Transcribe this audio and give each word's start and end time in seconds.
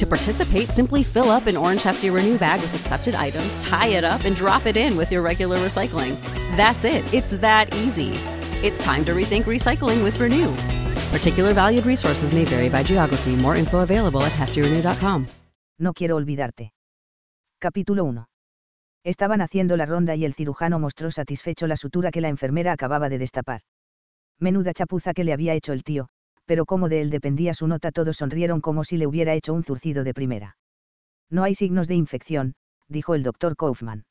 To 0.00 0.06
participate, 0.06 0.70
simply 0.70 1.02
fill 1.02 1.30
up 1.30 1.46
an 1.46 1.58
orange 1.58 1.82
Hefty 1.82 2.08
Renew 2.08 2.38
bag 2.38 2.62
with 2.62 2.74
accepted 2.74 3.14
items, 3.14 3.58
tie 3.58 3.88
it 3.88 4.02
up, 4.02 4.24
and 4.24 4.34
drop 4.34 4.64
it 4.64 4.78
in 4.78 4.96
with 4.96 5.12
your 5.12 5.20
regular 5.20 5.58
recycling. 5.58 6.16
That's 6.56 6.84
it, 6.86 7.04
it's 7.12 7.32
that 7.32 7.74
easy. 7.74 8.14
It's 8.64 8.82
time 8.82 9.04
to 9.04 9.12
rethink 9.12 9.44
recycling 9.44 10.02
with 10.02 10.18
Renew. 10.18 10.56
Particular 11.12 11.52
valued 11.52 11.84
resources 11.84 12.32
may 12.32 12.46
vary 12.46 12.70
by 12.70 12.82
geography. 12.82 13.36
More 13.42 13.56
info 13.56 13.80
available 13.80 14.22
at 14.22 14.32
heftyrenew.com. 14.32 15.26
No 15.78 15.92
quiero 15.92 16.16
olvidarte. 16.16 16.72
Capítulo 17.60 18.04
1. 18.04 18.26
Estaban 19.04 19.42
haciendo 19.42 19.76
la 19.76 19.84
ronda 19.84 20.14
y 20.14 20.24
el 20.24 20.32
cirujano 20.32 20.78
mostró 20.78 21.10
satisfecho 21.10 21.66
la 21.66 21.76
sutura 21.76 22.10
que 22.10 22.22
la 22.22 22.28
enfermera 22.28 22.72
acababa 22.72 23.10
de 23.10 23.18
destapar. 23.18 23.60
Menuda 24.38 24.72
chapuza 24.72 25.12
que 25.12 25.24
le 25.24 25.34
había 25.34 25.52
hecho 25.52 25.74
el 25.74 25.82
tío, 25.82 26.08
pero 26.50 26.66
como 26.66 26.88
de 26.88 27.00
él 27.00 27.10
dependía 27.10 27.54
su 27.54 27.68
nota 27.68 27.92
todos 27.92 28.16
sonrieron 28.16 28.60
como 28.60 28.82
si 28.82 28.96
le 28.96 29.06
hubiera 29.06 29.34
hecho 29.34 29.54
un 29.54 29.62
zurcido 29.62 30.02
de 30.02 30.12
primera. 30.12 30.56
No 31.30 31.44
hay 31.44 31.54
signos 31.54 31.86
de 31.86 31.94
infección, 31.94 32.56
dijo 32.88 33.14
el 33.14 33.22
doctor 33.22 33.54
Kaufman. 33.54 34.04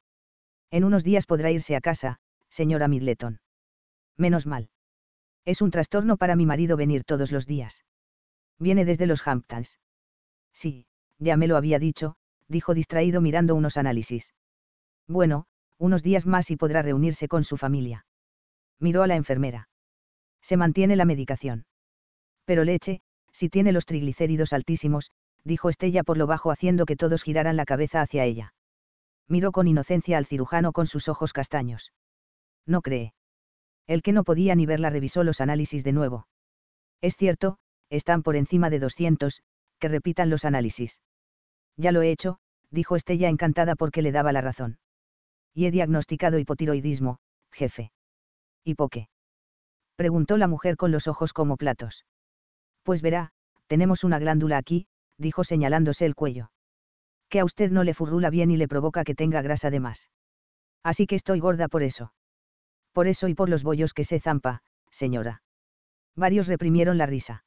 En 0.71 0.85
unos 0.85 1.03
días 1.03 1.25
podrá 1.25 1.51
irse 1.51 1.75
a 1.75 1.81
casa, 1.81 2.21
señora 2.47 2.87
Midleton. 2.87 3.41
Menos 4.15 4.45
mal. 4.45 4.69
Es 5.43 5.61
un 5.61 5.69
trastorno 5.69 6.15
para 6.15 6.37
mi 6.37 6.45
marido 6.45 6.77
venir 6.77 7.03
todos 7.03 7.33
los 7.33 7.45
días. 7.45 7.83
Viene 8.57 8.85
desde 8.85 9.05
los 9.05 9.27
Hamptons. 9.27 9.77
Sí, 10.53 10.85
ya 11.17 11.35
me 11.35 11.47
lo 11.47 11.57
había 11.57 11.77
dicho, 11.77 12.15
dijo 12.47 12.73
distraído 12.73 13.19
mirando 13.19 13.53
unos 13.53 13.75
análisis. 13.75 14.33
Bueno, 15.09 15.45
unos 15.77 16.03
días 16.03 16.25
más 16.25 16.51
y 16.51 16.55
podrá 16.55 16.83
reunirse 16.83 17.27
con 17.27 17.43
su 17.43 17.57
familia. 17.57 18.05
Miró 18.79 19.03
a 19.03 19.07
la 19.07 19.17
enfermera. 19.17 19.67
Se 20.39 20.55
mantiene 20.55 20.95
la 20.95 21.03
medicación. 21.03 21.65
Pero 22.49 22.63
leche, 22.63 23.01
si 23.31 23.47
tiene 23.47 23.71
los 23.71 23.85
triglicéridos 23.85 24.53
altísimos, 24.53 25.11
dijo 25.43 25.69
Estella 25.69 26.01
por 26.01 26.17
lo 26.17 26.25
bajo 26.25 26.49
haciendo 26.49 26.87
que 26.87 26.95
todos 26.95 27.21
giraran 27.21 27.55
la 27.55 27.63
cabeza 27.63 28.01
hacia 28.01 28.25
ella. 28.25 28.55
Miró 29.27 29.51
con 29.51 29.67
inocencia 29.67 30.17
al 30.17 30.25
cirujano 30.25 30.71
con 30.71 30.87
sus 30.87 31.09
ojos 31.09 31.31
castaños. 31.31 31.93
No 32.65 32.81
cree. 32.81 33.13
El 33.85 34.01
que 34.01 34.13
no 34.13 34.23
podía 34.23 34.55
ni 34.55 34.65
verla 34.65 34.89
revisó 34.89 35.23
los 35.23 35.41
análisis 35.41 35.83
de 35.83 35.93
nuevo. 35.93 36.27
Es 37.01 37.17
cierto, 37.17 37.59
están 37.91 38.23
por 38.23 38.35
encima 38.35 38.71
de 38.71 38.79
200, 38.79 39.43
que 39.77 39.87
repitan 39.87 40.31
los 40.31 40.43
análisis. 40.43 41.01
Ya 41.77 41.91
lo 41.91 42.01
he 42.01 42.09
hecho, 42.09 42.39
dijo 42.71 42.95
Estella 42.95 43.29
encantada 43.29 43.75
porque 43.75 44.01
le 44.01 44.11
daba 44.11 44.31
la 44.31 44.41
razón. 44.41 44.79
Y 45.53 45.67
he 45.67 45.71
diagnosticado 45.71 46.39
hipotiroidismo, 46.39 47.19
jefe. 47.51 47.91
¿Y 48.63 48.73
por 48.73 48.89
qué? 48.89 49.07
Preguntó 49.95 50.35
la 50.37 50.47
mujer 50.47 50.77
con 50.77 50.91
los 50.91 51.07
ojos 51.07 51.31
como 51.31 51.55
platos. 51.55 52.05
Pues 52.89 53.03
verá, 53.03 53.29
tenemos 53.67 54.03
una 54.03 54.17
glándula 54.17 54.57
aquí, 54.57 54.87
dijo 55.19 55.43
señalándose 55.43 56.07
el 56.07 56.15
cuello. 56.15 56.49
Que 57.29 57.39
a 57.39 57.45
usted 57.45 57.69
no 57.69 57.83
le 57.83 57.93
furrula 57.93 58.31
bien 58.31 58.49
y 58.49 58.57
le 58.57 58.67
provoca 58.67 59.03
que 59.03 59.13
tenga 59.13 59.43
grasa 59.43 59.69
de 59.69 59.79
más. 59.79 60.09
Así 60.81 61.05
que 61.05 61.13
estoy 61.13 61.39
gorda 61.39 61.67
por 61.67 61.83
eso. 61.83 62.13
Por 62.91 63.05
eso 63.05 63.27
y 63.27 63.35
por 63.35 63.47
los 63.47 63.61
bollos 63.61 63.93
que 63.93 64.03
se 64.03 64.19
zampa, 64.19 64.63
señora. 64.89 65.43
Varios 66.15 66.47
reprimieron 66.47 66.97
la 66.97 67.05
risa. 67.05 67.43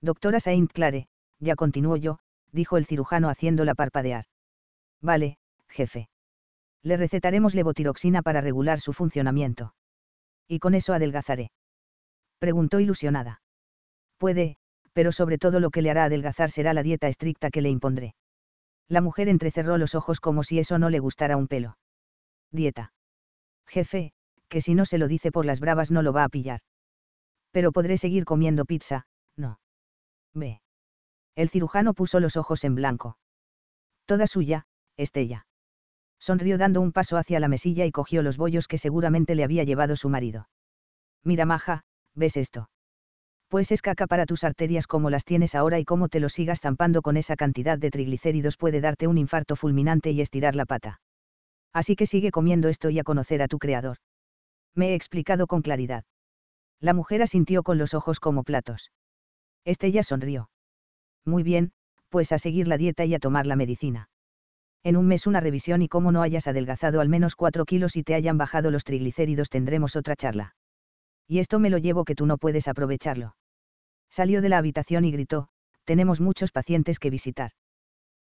Doctora 0.00 0.40
Saint 0.40 0.72
Clare, 0.72 1.06
ya 1.38 1.54
continuó 1.54 1.96
yo, 1.96 2.18
dijo 2.50 2.76
el 2.76 2.84
cirujano 2.84 3.28
haciéndola 3.28 3.76
parpadear. 3.76 4.24
Vale, 5.00 5.38
jefe. 5.68 6.08
Le 6.82 6.96
recetaremos 6.96 7.54
levotiroxina 7.54 8.22
para 8.22 8.40
regular 8.40 8.80
su 8.80 8.92
funcionamiento. 8.92 9.72
¿Y 10.48 10.58
con 10.58 10.74
eso 10.74 10.94
adelgazaré? 10.94 11.52
Preguntó 12.40 12.80
ilusionada. 12.80 13.40
Puede, 14.18 14.56
pero 14.94 15.12
sobre 15.12 15.36
todo 15.36 15.60
lo 15.60 15.70
que 15.70 15.82
le 15.82 15.90
hará 15.90 16.04
adelgazar 16.04 16.50
será 16.50 16.72
la 16.72 16.82
dieta 16.82 17.08
estricta 17.08 17.50
que 17.50 17.60
le 17.60 17.68
impondré. 17.68 18.14
La 18.88 19.00
mujer 19.00 19.28
entrecerró 19.28 19.76
los 19.76 19.94
ojos 19.94 20.20
como 20.20 20.42
si 20.42 20.58
eso 20.58 20.78
no 20.78 20.88
le 20.88 21.00
gustara 21.00 21.36
un 21.36 21.48
pelo. 21.48 21.76
Dieta. 22.50 22.92
Jefe, 23.66 24.12
que 24.48 24.60
si 24.60 24.74
no 24.74 24.84
se 24.84 24.98
lo 24.98 25.08
dice 25.08 25.32
por 25.32 25.44
las 25.44 25.60
bravas 25.60 25.90
no 25.90 26.02
lo 26.02 26.12
va 26.12 26.24
a 26.24 26.28
pillar. 26.28 26.60
Pero 27.50 27.72
podré 27.72 27.96
seguir 27.96 28.24
comiendo 28.24 28.64
pizza, 28.64 29.06
no. 29.36 29.58
Ve. 30.32 30.60
El 31.34 31.48
cirujano 31.48 31.94
puso 31.94 32.20
los 32.20 32.36
ojos 32.36 32.62
en 32.64 32.74
blanco. 32.74 33.18
Toda 34.04 34.26
suya, 34.26 34.66
Estella. 34.96 35.46
Sonrió 36.20 36.56
dando 36.56 36.80
un 36.80 36.92
paso 36.92 37.16
hacia 37.16 37.40
la 37.40 37.48
mesilla 37.48 37.84
y 37.84 37.90
cogió 37.90 38.22
los 38.22 38.36
bollos 38.36 38.68
que 38.68 38.78
seguramente 38.78 39.34
le 39.34 39.44
había 39.44 39.64
llevado 39.64 39.96
su 39.96 40.08
marido. 40.08 40.48
Mira, 41.24 41.46
maja, 41.46 41.84
¿ves 42.14 42.36
esto? 42.36 42.68
Pues 43.54 43.70
es 43.70 43.82
caca 43.82 44.08
para 44.08 44.26
tus 44.26 44.42
arterias 44.42 44.88
como 44.88 45.10
las 45.10 45.24
tienes 45.24 45.54
ahora 45.54 45.78
y 45.78 45.84
cómo 45.84 46.08
te 46.08 46.18
lo 46.18 46.28
sigas 46.28 46.58
zampando 46.60 47.02
con 47.02 47.16
esa 47.16 47.36
cantidad 47.36 47.78
de 47.78 47.92
triglicéridos 47.92 48.56
puede 48.56 48.80
darte 48.80 49.06
un 49.06 49.16
infarto 49.16 49.54
fulminante 49.54 50.10
y 50.10 50.20
estirar 50.20 50.56
la 50.56 50.66
pata. 50.66 51.00
Así 51.72 51.94
que 51.94 52.06
sigue 52.06 52.32
comiendo 52.32 52.68
esto 52.68 52.90
y 52.90 52.98
a 52.98 53.04
conocer 53.04 53.42
a 53.42 53.46
tu 53.46 53.60
creador. 53.60 53.98
Me 54.74 54.88
he 54.88 54.94
explicado 54.96 55.46
con 55.46 55.62
claridad. 55.62 56.02
La 56.80 56.94
mujer 56.94 57.22
asintió 57.22 57.62
con 57.62 57.78
los 57.78 57.94
ojos 57.94 58.18
como 58.18 58.42
platos. 58.42 58.90
Estella 59.64 60.02
sonrió. 60.02 60.50
Muy 61.24 61.44
bien, 61.44 61.70
pues 62.08 62.32
a 62.32 62.38
seguir 62.38 62.66
la 62.66 62.76
dieta 62.76 63.04
y 63.04 63.14
a 63.14 63.20
tomar 63.20 63.46
la 63.46 63.54
medicina. 63.54 64.08
En 64.82 64.96
un 64.96 65.06
mes 65.06 65.28
una 65.28 65.38
revisión 65.38 65.80
y 65.80 65.86
como 65.88 66.10
no 66.10 66.22
hayas 66.22 66.48
adelgazado 66.48 67.00
al 67.00 67.08
menos 67.08 67.36
4 67.36 67.64
kilos 67.66 67.94
y 67.94 68.02
te 68.02 68.16
hayan 68.16 68.36
bajado 68.36 68.72
los 68.72 68.82
triglicéridos 68.82 69.48
tendremos 69.48 69.94
otra 69.94 70.16
charla. 70.16 70.56
Y 71.28 71.38
esto 71.38 71.60
me 71.60 71.70
lo 71.70 71.78
llevo 71.78 72.04
que 72.04 72.16
tú 72.16 72.26
no 72.26 72.36
puedes 72.36 72.66
aprovecharlo. 72.66 73.36
Salió 74.14 74.42
de 74.42 74.48
la 74.48 74.58
habitación 74.58 75.04
y 75.04 75.10
gritó, 75.10 75.48
tenemos 75.82 76.20
muchos 76.20 76.52
pacientes 76.52 77.00
que 77.00 77.10
visitar. 77.10 77.50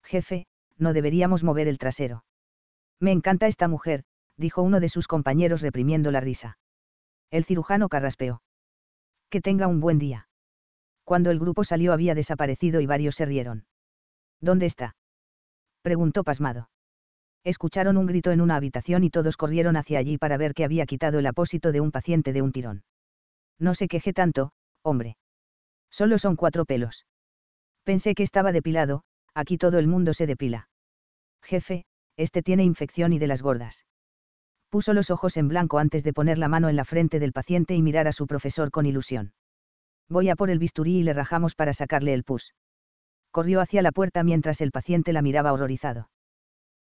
Jefe, 0.03 0.45
no 0.77 0.93
deberíamos 0.93 1.43
mover 1.43 1.67
el 1.67 1.79
trasero. 1.79 2.25
Me 2.99 3.11
encanta 3.11 3.47
esta 3.47 3.67
mujer, 3.67 4.03
dijo 4.37 4.61
uno 4.61 4.81
de 4.81 4.87
sus 4.87 5.07
compañeros 5.07 5.63
reprimiendo 5.63 6.11
la 6.11 6.19
risa. 6.19 6.59
El 7.31 7.43
cirujano 7.43 7.89
carraspeó. 7.89 8.43
Que 9.31 9.41
tenga 9.41 9.65
un 9.65 9.79
buen 9.79 9.97
día. 9.97 10.27
Cuando 11.05 11.31
el 11.31 11.39
grupo 11.39 11.63
salió 11.63 11.91
había 11.91 12.13
desaparecido 12.13 12.81
y 12.81 12.85
varios 12.85 13.15
se 13.15 13.25
rieron. 13.25 13.65
¿Dónde 14.41 14.67
está? 14.67 14.95
preguntó 15.81 16.23
pasmado. 16.23 16.69
Escucharon 17.43 17.97
un 17.97 18.05
grito 18.05 18.29
en 18.29 18.41
una 18.41 18.57
habitación 18.57 19.03
y 19.03 19.09
todos 19.09 19.37
corrieron 19.37 19.75
hacia 19.75 19.97
allí 19.97 20.19
para 20.19 20.37
ver 20.37 20.53
que 20.53 20.65
había 20.65 20.85
quitado 20.85 21.17
el 21.17 21.25
apósito 21.25 21.71
de 21.71 21.81
un 21.81 21.89
paciente 21.89 22.31
de 22.31 22.43
un 22.43 22.51
tirón. 22.51 22.83
No 23.57 23.73
se 23.73 23.87
queje 23.87 24.13
tanto, 24.13 24.51
hombre. 24.83 25.17
Solo 25.89 26.17
son 26.17 26.35
cuatro 26.35 26.65
pelos. 26.65 27.05
Pensé 27.83 28.15
que 28.15 28.23
estaba 28.23 28.51
depilado, 28.51 29.03
aquí 29.33 29.57
todo 29.57 29.79
el 29.79 29.87
mundo 29.87 30.13
se 30.13 30.27
depila. 30.27 30.69
Jefe, 31.41 31.85
este 32.17 32.43
tiene 32.43 32.63
infección 32.63 33.13
y 33.13 33.19
de 33.19 33.27
las 33.27 33.41
gordas. 33.41 33.85
Puso 34.69 34.93
los 34.93 35.09
ojos 35.09 35.37
en 35.37 35.47
blanco 35.47 35.79
antes 35.79 36.03
de 36.03 36.13
poner 36.13 36.37
la 36.37 36.47
mano 36.47 36.69
en 36.69 36.75
la 36.75 36.85
frente 36.85 37.19
del 37.19 37.33
paciente 37.33 37.75
y 37.75 37.81
mirar 37.81 38.07
a 38.07 38.11
su 38.11 38.27
profesor 38.27 38.69
con 38.69 38.85
ilusión. 38.85 39.33
Voy 40.09 40.29
a 40.29 40.35
por 40.35 40.49
el 40.49 40.59
bisturí 40.59 40.97
y 40.97 41.03
le 41.03 41.13
rajamos 41.13 41.55
para 41.55 41.73
sacarle 41.73 42.13
el 42.13 42.23
pus. 42.23 42.53
Corrió 43.31 43.61
hacia 43.61 43.81
la 43.81 43.91
puerta 43.91 44.23
mientras 44.23 44.61
el 44.61 44.71
paciente 44.71 45.13
la 45.13 45.21
miraba 45.21 45.53
horrorizado. 45.53 46.09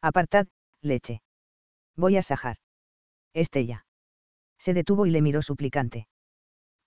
Apartad, 0.01 0.48
leche. 0.81 1.21
Voy 1.95 2.18
a 2.18 2.21
sajar. 2.21 2.57
Estella. 3.33 3.86
Se 4.57 4.74
detuvo 4.74 5.06
y 5.06 5.12
le 5.12 5.21
miró 5.21 5.42
suplicante. 5.42 6.07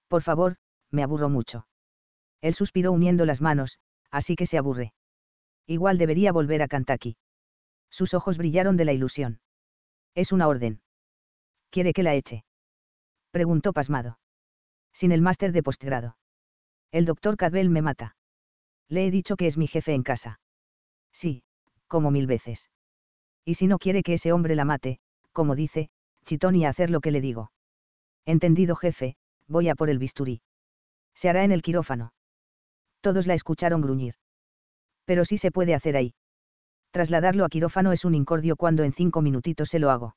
Por 0.09 0.23
favor, 0.23 0.57
me 0.91 1.03
aburro 1.03 1.29
mucho. 1.29 1.67
Él 2.41 2.55
suspiró 2.55 2.93
uniendo 2.93 3.27
las 3.27 3.41
manos, 3.41 3.79
así 4.11 4.37
que 4.37 4.47
se 4.47 4.59
aburre. 4.59 4.93
Igual 5.67 5.99
debería 5.99 6.33
volver 6.33 6.63
a 6.63 6.69
Kentucky. 6.69 7.17
Sus 7.91 8.15
ojos 8.15 8.39
brillaron 8.39 8.77
de 8.77 8.85
la 8.85 8.93
ilusión. 8.93 9.41
Es 10.15 10.33
una 10.33 10.49
orden. 10.49 10.81
¿Quiere 11.71 11.93
que 11.93 12.03
la 12.03 12.15
eche? 12.15 12.45
Preguntó 13.31 13.73
pasmado. 13.73 14.19
Sin 14.93 15.13
el 15.13 15.23
máster 15.23 15.53
de 15.53 15.63
postgrado. 15.63 16.17
El 16.91 17.05
doctor 17.05 17.37
Cadwell 17.37 17.71
me 17.71 17.83
mata. 17.83 18.17
Le 18.89 19.07
he 19.07 19.11
dicho 19.11 19.37
que 19.37 19.47
es 19.47 19.57
mi 19.57 19.69
jefe 19.69 19.95
en 19.95 20.03
casa. 20.03 20.41
Sí, 21.13 21.45
como 21.87 22.11
mil 22.11 22.27
veces. 22.27 22.71
Y 23.45 23.55
si 23.55 23.67
no 23.67 23.79
quiere 23.79 24.03
que 24.03 24.15
ese 24.15 24.33
hombre 24.33 24.57
la 24.57 24.65
mate, 24.65 24.99
como 25.33 25.55
dice, 25.55 25.91
chitón 26.25 26.57
y 26.57 26.67
hacer 26.67 26.91
lo 26.91 27.01
que 27.01 27.13
le 27.13 27.21
digo. 27.21 27.53
Entendido 28.27 28.75
jefe, 28.77 29.17
voy 29.47 29.69
a 29.69 29.75
por 29.75 29.91
el 29.91 29.99
bisturí. 29.99 30.43
Se 31.15 31.29
hará 31.29 31.45
en 31.45 31.53
el 31.53 31.63
quirófano. 31.63 32.13
Todos 33.01 33.27
la 33.27 33.35
escucharon 33.35 33.81
gruñir. 33.81 34.15
Pero 35.05 35.25
sí 35.25 35.39
se 35.39 35.51
puede 35.51 35.75
hacer 35.75 35.97
ahí. 35.97 36.15
Trasladarlo 36.91 37.45
a 37.45 37.49
quirófano 37.49 37.93
es 37.93 38.05
un 38.05 38.15
incordio 38.15 38.57
cuando 38.57 38.83
en 38.83 38.93
cinco 38.93 39.23
minutitos 39.23 39.69
se 39.69 39.79
lo 39.79 39.91
hago. 39.91 40.17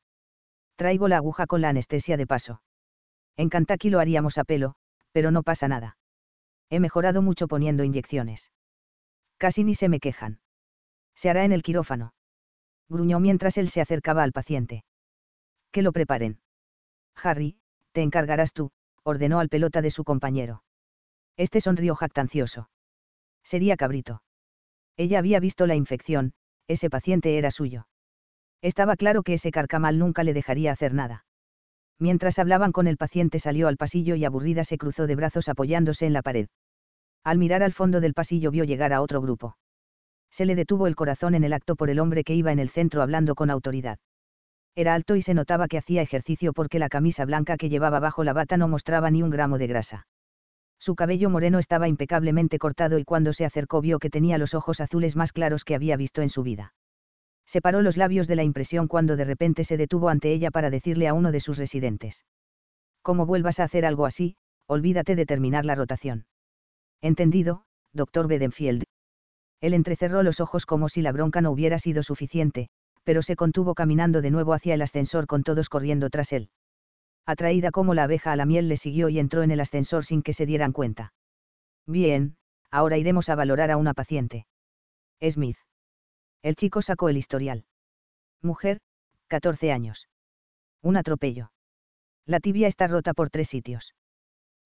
Traigo 0.76 1.08
la 1.08 1.18
aguja 1.18 1.46
con 1.46 1.62
la 1.62 1.70
anestesia 1.70 2.18
de 2.18 2.28
paso. 2.28 2.62
En 3.38 3.50
Kentucky 3.50 3.90
lo 3.90 4.00
haríamos 4.00 4.38
a 4.38 4.44
pelo, 4.44 4.76
pero 5.12 5.32
no 5.32 5.44
pasa 5.44 5.68
nada. 5.68 5.98
He 6.70 6.80
mejorado 6.80 7.22
mucho 7.22 7.48
poniendo 7.48 7.84
inyecciones. 7.84 8.52
Casi 9.38 9.64
ni 9.64 9.76
se 9.76 9.90
me 9.90 10.00
quejan. 10.00 10.40
Se 11.16 11.30
hará 11.30 11.46
en 11.46 11.52
el 11.52 11.64
quirófano. 11.64 12.14
Gruñó 12.90 13.20
mientras 13.20 13.58
él 13.58 13.70
se 13.70 13.82
acercaba 13.82 14.24
al 14.24 14.32
paciente. 14.32 14.84
Que 15.72 15.82
lo 15.84 15.92
preparen. 15.92 16.40
Harry, 17.16 17.58
te 17.92 18.02
encargarás 18.02 18.54
tú, 18.54 18.72
ordenó 19.04 19.40
al 19.40 19.50
pelota 19.50 19.82
de 19.82 19.92
su 19.92 20.04
compañero. 20.04 20.64
Este 21.38 21.62
sonrió 21.62 21.96
jactancioso. 21.96 22.70
Sería 23.44 23.76
cabrito. 23.76 24.22
Ella 24.98 25.20
había 25.20 25.40
visto 25.40 25.66
la 25.66 25.76
infección, 25.76 26.34
ese 26.68 26.90
paciente 26.90 27.38
era 27.38 27.52
suyo. 27.52 27.88
Estaba 28.62 28.96
claro 28.96 29.24
que 29.24 29.34
ese 29.34 29.52
carcamal 29.52 29.98
nunca 29.98 30.24
le 30.24 30.34
dejaría 30.34 30.72
hacer 30.72 30.94
nada. 30.94 31.26
Mientras 32.00 32.40
hablaban 32.40 32.72
con 32.72 32.88
el 32.88 32.98
paciente 32.98 33.40
salió 33.40 33.68
al 33.68 33.78
pasillo 33.78 34.16
y 34.16 34.26
aburrida 34.26 34.64
se 34.64 34.78
cruzó 34.78 35.08
de 35.08 35.16
brazos 35.16 35.50
apoyándose 35.50 36.06
en 36.06 36.14
la 36.14 36.22
pared. 36.22 36.48
Al 37.24 37.38
mirar 37.38 37.64
al 37.64 37.74
fondo 37.74 38.02
del 38.02 38.14
pasillo 38.14 38.52
vio 38.52 38.64
llegar 38.64 38.94
a 38.94 39.02
otro 39.02 39.22
grupo. 39.22 39.58
Se 40.30 40.46
le 40.46 40.56
detuvo 40.56 40.88
el 40.88 40.96
corazón 40.96 41.36
en 41.36 41.44
el 41.44 41.54
acto 41.54 41.76
por 41.76 41.90
el 41.90 42.00
hombre 42.00 42.24
que 42.24 42.36
iba 42.36 42.52
en 42.52 42.60
el 42.60 42.70
centro 42.70 43.02
hablando 43.02 43.36
con 43.36 43.50
autoridad. 43.50 44.00
Era 44.76 44.96
alto 44.96 45.16
y 45.16 45.22
se 45.22 45.34
notaba 45.34 45.68
que 45.68 45.78
hacía 45.78 46.02
ejercicio 46.02 46.54
porque 46.54 46.80
la 46.80 46.90
camisa 46.90 47.26
blanca 47.26 47.58
que 47.58 47.70
llevaba 47.70 48.00
bajo 48.00 48.24
la 48.24 48.34
bata 48.34 48.58
no 48.58 48.68
mostraba 48.68 49.12
ni 49.12 49.22
un 49.22 49.30
gramo 49.30 49.58
de 49.58 49.68
grasa. 49.68 50.08
Su 50.84 50.96
cabello 50.96 51.30
moreno 51.30 51.60
estaba 51.60 51.88
impecablemente 51.88 52.60
cortado 52.60 53.00
y 53.00 53.06
cuando 53.06 53.32
se 53.32 53.46
acercó 53.46 53.80
vio 53.80 54.00
que 54.00 54.10
tenía 54.10 54.38
los 54.38 54.54
ojos 54.54 54.82
azules 54.82 55.16
más 55.16 55.32
claros 55.32 55.64
que 55.64 55.76
había 55.76 55.96
visto 55.96 56.22
en 56.22 56.28
su 56.28 56.44
vida. 56.44 56.74
Separó 57.46 57.82
los 57.82 57.96
labios 57.96 58.28
de 58.28 58.36
la 58.36 58.44
impresión 58.44 58.90
cuando 58.90 59.16
de 59.16 59.24
repente 59.24 59.64
se 59.64 59.78
detuvo 59.78 60.10
ante 60.10 60.34
ella 60.34 60.52
para 60.52 60.70
decirle 60.70 61.08
a 61.08 61.14
uno 61.14 61.32
de 61.32 61.40
sus 61.40 61.58
residentes. 61.58 62.26
Como 63.02 63.26
vuelvas 63.26 63.62
a 63.62 63.64
hacer 63.64 63.86
algo 63.86 64.06
así, 64.06 64.36
olvídate 64.68 65.16
de 65.16 65.26
terminar 65.26 65.64
la 65.64 65.76
rotación. 65.76 66.26
Entendido, 67.02 67.64
doctor 67.94 68.28
Bedenfield. 68.28 68.84
Él 69.62 69.74
entrecerró 69.74 70.22
los 70.22 70.42
ojos 70.42 70.66
como 70.66 70.90
si 70.90 71.02
la 71.02 71.14
bronca 71.14 71.40
no 71.40 71.52
hubiera 71.52 71.80
sido 71.80 72.04
suficiente, 72.04 72.68
pero 73.06 73.22
se 73.22 73.38
contuvo 73.38 73.74
caminando 73.74 74.22
de 74.22 74.32
nuevo 74.32 74.54
hacia 74.54 74.74
el 74.74 74.82
ascensor 74.82 75.28
con 75.28 75.44
todos 75.44 75.70
corriendo 75.70 76.10
tras 76.10 76.34
él 76.34 76.50
atraída 77.26 77.72
como 77.72 77.94
la 77.94 78.04
abeja 78.04 78.32
a 78.32 78.36
la 78.36 78.46
miel 78.46 78.68
le 78.68 78.78
siguió 78.78 79.10
y 79.10 79.20
entró 79.20 79.44
en 79.44 79.52
el 79.52 79.60
ascensor 79.60 80.06
sin 80.06 80.22
que 80.22 80.34
se 80.34 80.46
dieran 80.46 80.72
cuenta. 80.72 81.14
Bien, 81.86 82.36
ahora 82.72 82.98
iremos 82.98 83.30
a 83.30 83.36
valorar 83.36 83.72
a 83.72 83.78
una 83.78 83.94
paciente. 83.94 84.46
Smith. 85.22 85.58
El 86.42 86.56
chico 86.56 86.82
sacó 86.82 87.10
el 87.10 87.18
historial. 87.18 87.66
Mujer, 88.42 88.80
14 89.28 89.72
años. 89.72 90.10
Un 90.82 90.98
atropello. 90.98 91.52
La 92.26 92.40
tibia 92.40 92.68
está 92.68 92.88
rota 92.88 93.14
por 93.14 93.30
tres 93.30 93.48
sitios. 93.48 93.94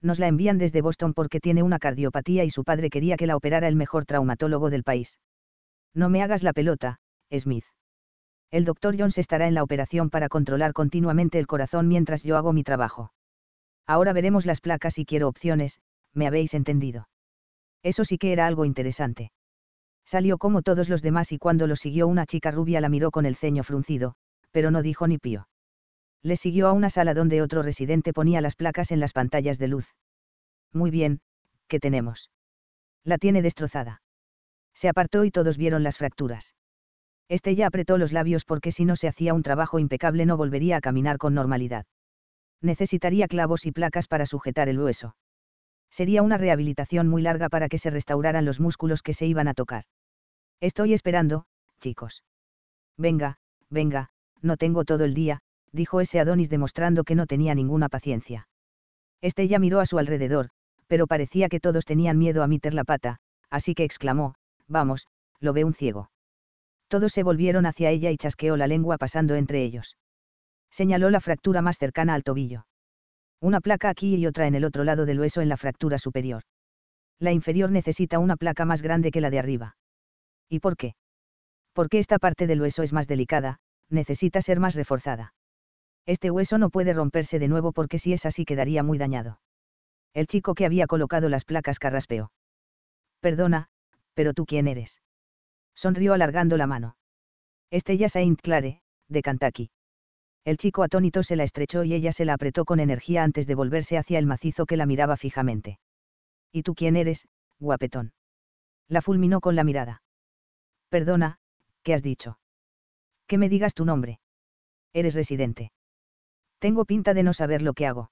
Nos 0.01 0.19
la 0.19 0.27
envían 0.27 0.57
desde 0.57 0.81
Boston 0.81 1.13
porque 1.13 1.39
tiene 1.39 1.63
una 1.63 1.79
cardiopatía 1.79 2.43
y 2.43 2.49
su 2.49 2.63
padre 2.63 2.89
quería 2.89 3.17
que 3.17 3.27
la 3.27 3.35
operara 3.35 3.67
el 3.67 3.75
mejor 3.75 4.05
traumatólogo 4.05 4.69
del 4.69 4.83
país. 4.83 5.19
No 5.93 6.09
me 6.09 6.21
hagas 6.21 6.43
la 6.43 6.53
pelota, 6.53 6.99
Smith. 7.31 7.65
El 8.49 8.63
doctor 8.63 8.95
Jones 8.97 9.17
estará 9.17 9.47
en 9.47 9.53
la 9.53 9.63
operación 9.63 10.09
para 10.09 10.29
controlar 10.29 10.73
continuamente 10.73 11.39
el 11.39 11.47
corazón 11.47 11.87
mientras 11.87 12.23
yo 12.23 12.37
hago 12.37 12.53
mi 12.53 12.63
trabajo. 12.63 13.11
Ahora 13.85 14.13
veremos 14.13 14.45
las 14.45 14.61
placas 14.61 14.97
y 14.97 15.05
quiero 15.05 15.27
opciones, 15.27 15.79
me 16.13 16.27
habéis 16.27 16.53
entendido. 16.53 17.09
Eso 17.83 18.05
sí 18.05 18.17
que 18.17 18.31
era 18.31 18.47
algo 18.47 18.65
interesante. 18.65 19.31
Salió 20.05 20.37
como 20.37 20.61
todos 20.61 20.87
los 20.87 21.01
demás 21.01 21.31
y 21.31 21.37
cuando 21.37 21.67
lo 21.67 21.75
siguió 21.75 22.07
una 22.07 22.25
chica 22.25 22.51
rubia 22.51 22.79
la 22.79 22.89
miró 22.89 23.11
con 23.11 23.25
el 23.25 23.35
ceño 23.35 23.63
fruncido, 23.63 24.15
pero 24.51 24.71
no 24.71 24.81
dijo 24.81 25.07
ni 25.07 25.17
pío. 25.17 25.47
Le 26.23 26.37
siguió 26.37 26.67
a 26.67 26.71
una 26.71 26.89
sala 26.89 27.13
donde 27.13 27.41
otro 27.41 27.61
residente 27.61 28.13
ponía 28.13 28.41
las 28.41 28.55
placas 28.55 28.91
en 28.91 28.99
las 28.99 29.13
pantallas 29.13 29.57
de 29.57 29.67
luz. 29.67 29.95
Muy 30.73 30.91
bien, 30.91 31.19
¿qué 31.67 31.79
tenemos? 31.79 32.31
La 33.03 33.17
tiene 33.17 33.41
destrozada. 33.41 34.01
Se 34.73 34.89
apartó 34.89 35.25
y 35.25 35.31
todos 35.31 35.57
vieron 35.57 35.83
las 35.83 35.97
fracturas. 35.97 36.55
Este 37.29 37.55
ya 37.55 37.67
apretó 37.67 37.97
los 37.97 38.13
labios 38.13 38.45
porque 38.45 38.71
si 38.71 38.85
no 38.85 38.95
se 38.95 39.07
hacía 39.07 39.33
un 39.33 39.43
trabajo 39.43 39.79
impecable 39.79 40.25
no 40.25 40.37
volvería 40.37 40.77
a 40.77 40.81
caminar 40.81 41.17
con 41.17 41.33
normalidad. 41.33 41.85
Necesitaría 42.61 43.27
clavos 43.27 43.65
y 43.65 43.71
placas 43.71 44.07
para 44.07 44.25
sujetar 44.25 44.69
el 44.69 44.79
hueso. 44.79 45.15
Sería 45.89 46.21
una 46.21 46.37
rehabilitación 46.37 47.07
muy 47.07 47.21
larga 47.21 47.49
para 47.49 47.69
que 47.69 47.77
se 47.77 47.89
restauraran 47.89 48.45
los 48.45 48.59
músculos 48.59 49.01
que 49.01 49.13
se 49.13 49.25
iban 49.25 49.47
a 49.47 49.53
tocar. 49.53 49.83
Estoy 50.59 50.93
esperando, 50.93 51.45
chicos. 51.79 52.23
Venga, 52.97 53.37
venga, 53.69 54.09
no 54.41 54.57
tengo 54.57 54.85
todo 54.85 55.03
el 55.03 55.13
día, 55.13 55.39
dijo 55.71 56.01
ese 56.01 56.19
Adonis 56.19 56.49
demostrando 56.49 57.03
que 57.03 57.15
no 57.15 57.27
tenía 57.27 57.53
ninguna 57.55 57.89
paciencia. 57.89 58.47
Este 59.21 59.47
ya 59.47 59.59
miró 59.59 59.79
a 59.79 59.85
su 59.85 59.99
alrededor, 59.99 60.49
pero 60.87 61.07
parecía 61.07 61.49
que 61.49 61.59
todos 61.59 61.85
tenían 61.85 62.17
miedo 62.17 62.43
a 62.43 62.47
meter 62.47 62.73
la 62.73 62.83
pata, 62.83 63.17
así 63.49 63.75
que 63.75 63.83
exclamó, 63.83 64.35
vamos, 64.67 65.07
lo 65.39 65.53
ve 65.53 65.63
un 65.63 65.73
ciego. 65.73 66.09
Todos 66.87 67.11
se 67.11 67.23
volvieron 67.23 67.65
hacia 67.65 67.89
ella 67.89 68.11
y 68.11 68.17
chasqueó 68.17 68.55
la 68.55 68.67
lengua 68.67 68.97
pasando 68.97 69.35
entre 69.35 69.63
ellos. 69.63 69.97
Señaló 70.71 71.09
la 71.09 71.19
fractura 71.19 71.61
más 71.61 71.77
cercana 71.77 72.13
al 72.13 72.23
tobillo. 72.23 72.65
Una 73.41 73.61
placa 73.61 73.89
aquí 73.89 74.15
y 74.15 74.25
otra 74.25 74.47
en 74.47 74.55
el 74.55 74.65
otro 74.65 74.83
lado 74.83 75.05
del 75.05 75.19
hueso 75.19 75.41
en 75.41 75.49
la 75.49 75.57
fractura 75.57 75.97
superior. 75.97 76.43
La 77.19 77.31
inferior 77.31 77.71
necesita 77.71 78.19
una 78.19 78.37
placa 78.37 78.65
más 78.65 78.81
grande 78.81 79.11
que 79.11 79.21
la 79.21 79.29
de 79.29 79.39
arriba. 79.39 79.75
¿Y 80.49 80.59
por 80.59 80.77
qué? 80.77 80.95
Porque 81.73 81.99
esta 81.99 82.19
parte 82.19 82.47
del 82.47 82.61
hueso 82.61 82.83
es 82.83 82.93
más 82.93 83.07
delicada, 83.07 83.59
necesita 83.89 84.41
ser 84.41 84.59
más 84.59 84.75
reforzada. 84.75 85.33
Este 86.05 86.31
hueso 86.31 86.57
no 86.57 86.69
puede 86.69 86.93
romperse 86.93 87.37
de 87.37 87.47
nuevo 87.47 87.73
porque 87.73 87.99
si 87.99 88.13
es 88.13 88.25
así 88.25 88.45
quedaría 88.45 88.81
muy 88.81 88.97
dañado. 88.97 89.41
El 90.13 90.27
chico 90.27 90.55
que 90.55 90.65
había 90.65 90.87
colocado 90.87 91.27
las 91.27 91.43
placas 91.43 91.79
carraspeó. 91.79 92.31
Perdona, 93.19 93.67
pero 94.13 94.33
tú 94.33 94.45
quién 94.45 94.67
eres 94.67 95.01
sonrió 95.77 96.13
alargando 96.15 96.57
la 96.57 96.65
mano. 96.65 96.97
Estella 97.69 98.09
Saint 98.09 98.41
Clare, 98.41 98.81
de 99.07 99.21
Kentucky. 99.21 99.69
El 100.43 100.57
chico 100.57 100.81
atónito 100.81 101.21
se 101.21 101.35
la 101.35 101.43
estrechó 101.43 101.83
y 101.83 101.93
ella 101.93 102.11
se 102.11 102.25
la 102.25 102.33
apretó 102.33 102.65
con 102.65 102.79
energía 102.79 103.23
antes 103.23 103.45
de 103.45 103.53
volverse 103.53 103.97
hacia 103.97 104.17
el 104.17 104.25
macizo 104.25 104.65
que 104.65 104.75
la 104.75 104.87
miraba 104.87 105.17
fijamente. 105.17 105.77
¿Y 106.51 106.63
tú 106.63 106.73
quién 106.73 106.95
eres, 106.95 107.27
guapetón? 107.59 108.13
La 108.87 109.03
fulminó 109.03 109.39
con 109.39 109.55
la 109.55 109.63
mirada. 109.63 110.01
Perdona, 110.89 111.37
¿qué 111.83 111.93
has 111.93 112.01
dicho? 112.01 112.39
Que 113.27 113.37
me 113.37 113.47
digas 113.47 113.75
tu 113.75 113.85
nombre. 113.85 114.19
Eres 114.93 115.13
residente. 115.13 115.71
Tengo 116.57 116.85
pinta 116.85 117.13
de 117.13 117.21
no 117.21 117.33
saber 117.33 117.61
lo 117.61 117.73
que 117.73 117.85
hago. 117.85 118.09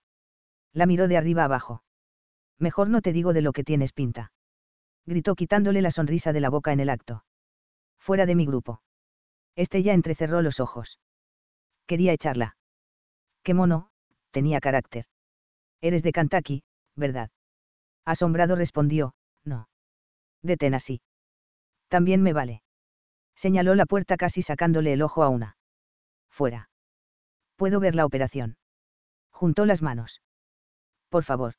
La 0.71 0.85
miró 0.85 1.07
de 1.07 1.17
arriba 1.17 1.45
abajo. 1.45 1.81
Mejor 2.59 2.89
no 2.89 3.01
te 3.01 3.11
digo 3.11 3.33
de 3.33 3.41
lo 3.41 3.53
que 3.53 3.63
tienes 3.63 3.91
pinta. 3.91 4.33
Gritó 5.07 5.33
quitándole 5.33 5.81
la 5.81 5.89
sonrisa 5.89 6.31
de 6.31 6.41
la 6.41 6.51
boca 6.51 6.71
en 6.71 6.79
el 6.79 6.89
acto 6.89 7.23
fuera 8.05 8.27
de 8.27 8.35
mi 8.35 8.45
grupo. 8.45 8.83
Este 9.55 9.81
ya 9.81 9.93
entrecerró 9.93 10.43
los 10.43 10.59
ojos. 10.59 10.99
Quería 11.87 12.13
echarla. 12.13 12.55
Qué 13.41 13.55
mono, 13.55 13.89
tenía 14.29 14.59
carácter. 14.59 15.05
Eres 15.81 16.03
de 16.03 16.11
Kentucky, 16.11 16.63
¿verdad? 16.95 17.31
Asombrado 18.05 18.55
respondió, 18.55 19.15
no. 19.43 19.67
De 20.43 20.55
Tennessee. 20.55 21.01
También 21.87 22.21
me 22.21 22.33
vale. 22.33 22.61
Señaló 23.35 23.73
la 23.73 23.87
puerta 23.87 24.17
casi 24.17 24.43
sacándole 24.43 24.93
el 24.93 25.01
ojo 25.01 25.23
a 25.23 25.29
una. 25.29 25.57
Fuera. 26.29 26.69
Puedo 27.55 27.79
ver 27.79 27.95
la 27.95 28.05
operación. 28.05 28.55
Juntó 29.31 29.65
las 29.65 29.81
manos. 29.81 30.21
Por 31.09 31.23
favor. 31.23 31.55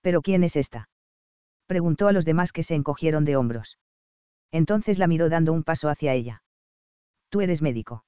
¿Pero 0.00 0.22
quién 0.22 0.42
es 0.42 0.56
esta? 0.56 0.88
Preguntó 1.66 2.08
a 2.08 2.12
los 2.12 2.24
demás 2.24 2.50
que 2.50 2.64
se 2.64 2.74
encogieron 2.74 3.24
de 3.24 3.36
hombros. 3.36 3.78
Entonces 4.52 4.98
la 4.98 5.06
miró 5.08 5.28
dando 5.28 5.52
un 5.52 5.64
paso 5.64 5.88
hacia 5.88 6.12
ella. 6.12 6.42
Tú 7.30 7.40
eres 7.40 7.62
médico. 7.62 8.04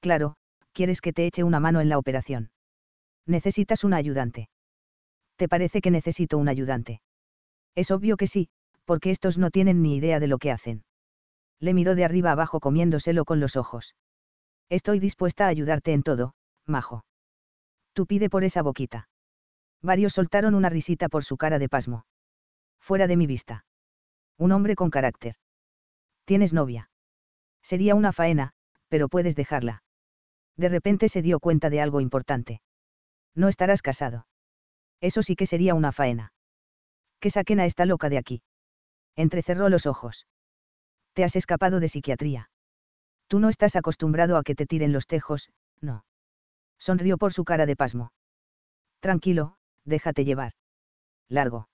Claro, 0.00 0.34
quieres 0.72 1.00
que 1.00 1.12
te 1.12 1.26
eche 1.26 1.44
una 1.44 1.60
mano 1.60 1.80
en 1.80 1.88
la 1.88 1.98
operación. 1.98 2.50
Necesitas 3.26 3.84
un 3.84 3.94
ayudante. 3.94 4.50
¿Te 5.36 5.48
parece 5.48 5.80
que 5.80 5.90
necesito 5.90 6.36
un 6.36 6.48
ayudante? 6.48 7.00
Es 7.74 7.90
obvio 7.90 8.16
que 8.16 8.26
sí, 8.26 8.48
porque 8.84 9.10
estos 9.10 9.38
no 9.38 9.50
tienen 9.50 9.82
ni 9.82 9.96
idea 9.96 10.18
de 10.20 10.26
lo 10.26 10.38
que 10.38 10.50
hacen. 10.50 10.84
Le 11.60 11.74
miró 11.74 11.94
de 11.94 12.04
arriba 12.04 12.32
abajo 12.32 12.58
comiéndoselo 12.60 13.24
con 13.24 13.38
los 13.38 13.56
ojos. 13.56 13.94
Estoy 14.68 14.98
dispuesta 14.98 15.46
a 15.46 15.48
ayudarte 15.48 15.92
en 15.92 16.02
todo, 16.02 16.34
majo. 16.66 17.04
Tú 17.92 18.06
pide 18.06 18.28
por 18.28 18.44
esa 18.44 18.62
boquita. 18.62 19.08
Varios 19.82 20.14
soltaron 20.14 20.54
una 20.54 20.68
risita 20.68 21.08
por 21.08 21.24
su 21.24 21.36
cara 21.36 21.58
de 21.58 21.68
pasmo. 21.68 22.04
Fuera 22.80 23.06
de 23.06 23.16
mi 23.16 23.26
vista. 23.26 23.64
Un 24.38 24.52
hombre 24.52 24.74
con 24.74 24.90
carácter. 24.90 25.36
Tienes 26.30 26.52
novia. 26.52 26.88
Sería 27.60 27.96
una 27.96 28.12
faena, 28.12 28.52
pero 28.86 29.08
puedes 29.08 29.34
dejarla. 29.34 29.82
De 30.56 30.68
repente 30.68 31.08
se 31.08 31.22
dio 31.22 31.40
cuenta 31.40 31.70
de 31.70 31.80
algo 31.80 32.00
importante. 32.00 32.62
No 33.34 33.48
estarás 33.48 33.82
casado. 33.82 34.28
Eso 35.00 35.24
sí 35.24 35.34
que 35.34 35.46
sería 35.46 35.74
una 35.74 35.90
faena. 35.90 36.32
Que 37.18 37.30
saquen 37.30 37.58
a 37.58 37.66
esta 37.66 37.84
loca 37.84 38.08
de 38.08 38.18
aquí. 38.18 38.42
Entrecerró 39.16 39.68
los 39.68 39.86
ojos. 39.86 40.28
Te 41.14 41.24
has 41.24 41.34
escapado 41.34 41.80
de 41.80 41.88
psiquiatría. 41.88 42.48
Tú 43.26 43.40
no 43.40 43.48
estás 43.48 43.74
acostumbrado 43.74 44.36
a 44.36 44.44
que 44.44 44.54
te 44.54 44.66
tiren 44.66 44.92
los 44.92 45.08
tejos, 45.08 45.50
no. 45.80 46.04
Sonrió 46.78 47.18
por 47.18 47.32
su 47.32 47.44
cara 47.44 47.66
de 47.66 47.74
pasmo. 47.74 48.12
Tranquilo, 49.00 49.56
déjate 49.84 50.24
llevar. 50.24 50.52
Largo. 51.28 51.68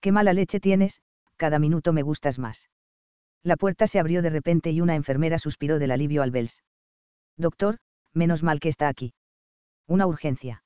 Qué 0.00 0.10
mala 0.10 0.32
leche 0.32 0.58
tienes, 0.58 1.02
cada 1.36 1.58
minuto 1.58 1.92
me 1.92 2.00
gustas 2.00 2.38
más. 2.38 2.70
La 3.44 3.56
puerta 3.56 3.86
se 3.86 4.00
abrió 4.00 4.22
de 4.22 4.30
repente 4.30 4.70
y 4.70 4.80
una 4.80 4.96
enfermera 4.96 5.38
suspiró 5.38 5.78
del 5.78 5.90
alivio 5.90 6.22
al 6.22 6.30
Bells. 6.30 6.62
Doctor, 7.36 7.76
menos 8.14 8.42
mal 8.42 8.58
que 8.58 8.70
está 8.70 8.88
aquí. 8.88 9.12
Una 9.86 10.06
urgencia. 10.06 10.64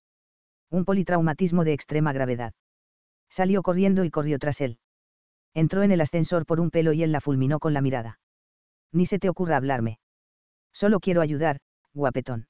Un 0.70 0.85
politraumatismo 0.85 1.64
de 1.64 1.73
extrema 1.73 2.12
gravedad. 2.12 2.52
Salió 3.28 3.62
corriendo 3.62 4.04
y 4.04 4.11
corrió 4.11 4.38
tras 4.38 4.61
él. 4.61 4.78
Entró 5.54 5.82
en 5.82 5.90
el 5.90 6.00
ascensor 6.00 6.47
por 6.47 6.61
un 6.61 6.70
pelo 6.70 6.92
y 6.92 7.02
él 7.02 7.11
la 7.11 7.20
fulminó 7.20 7.58
con 7.58 7.75
la 7.75 7.80
mirada. 7.80 8.20
Ni 8.92 9.06
se 9.06 9.18
te 9.18 9.28
ocurra 9.28 9.56
hablarme. 9.56 9.99
Solo 10.73 11.00
quiero 11.00 11.20
ayudar, 11.20 11.58
guapetón. 11.94 12.47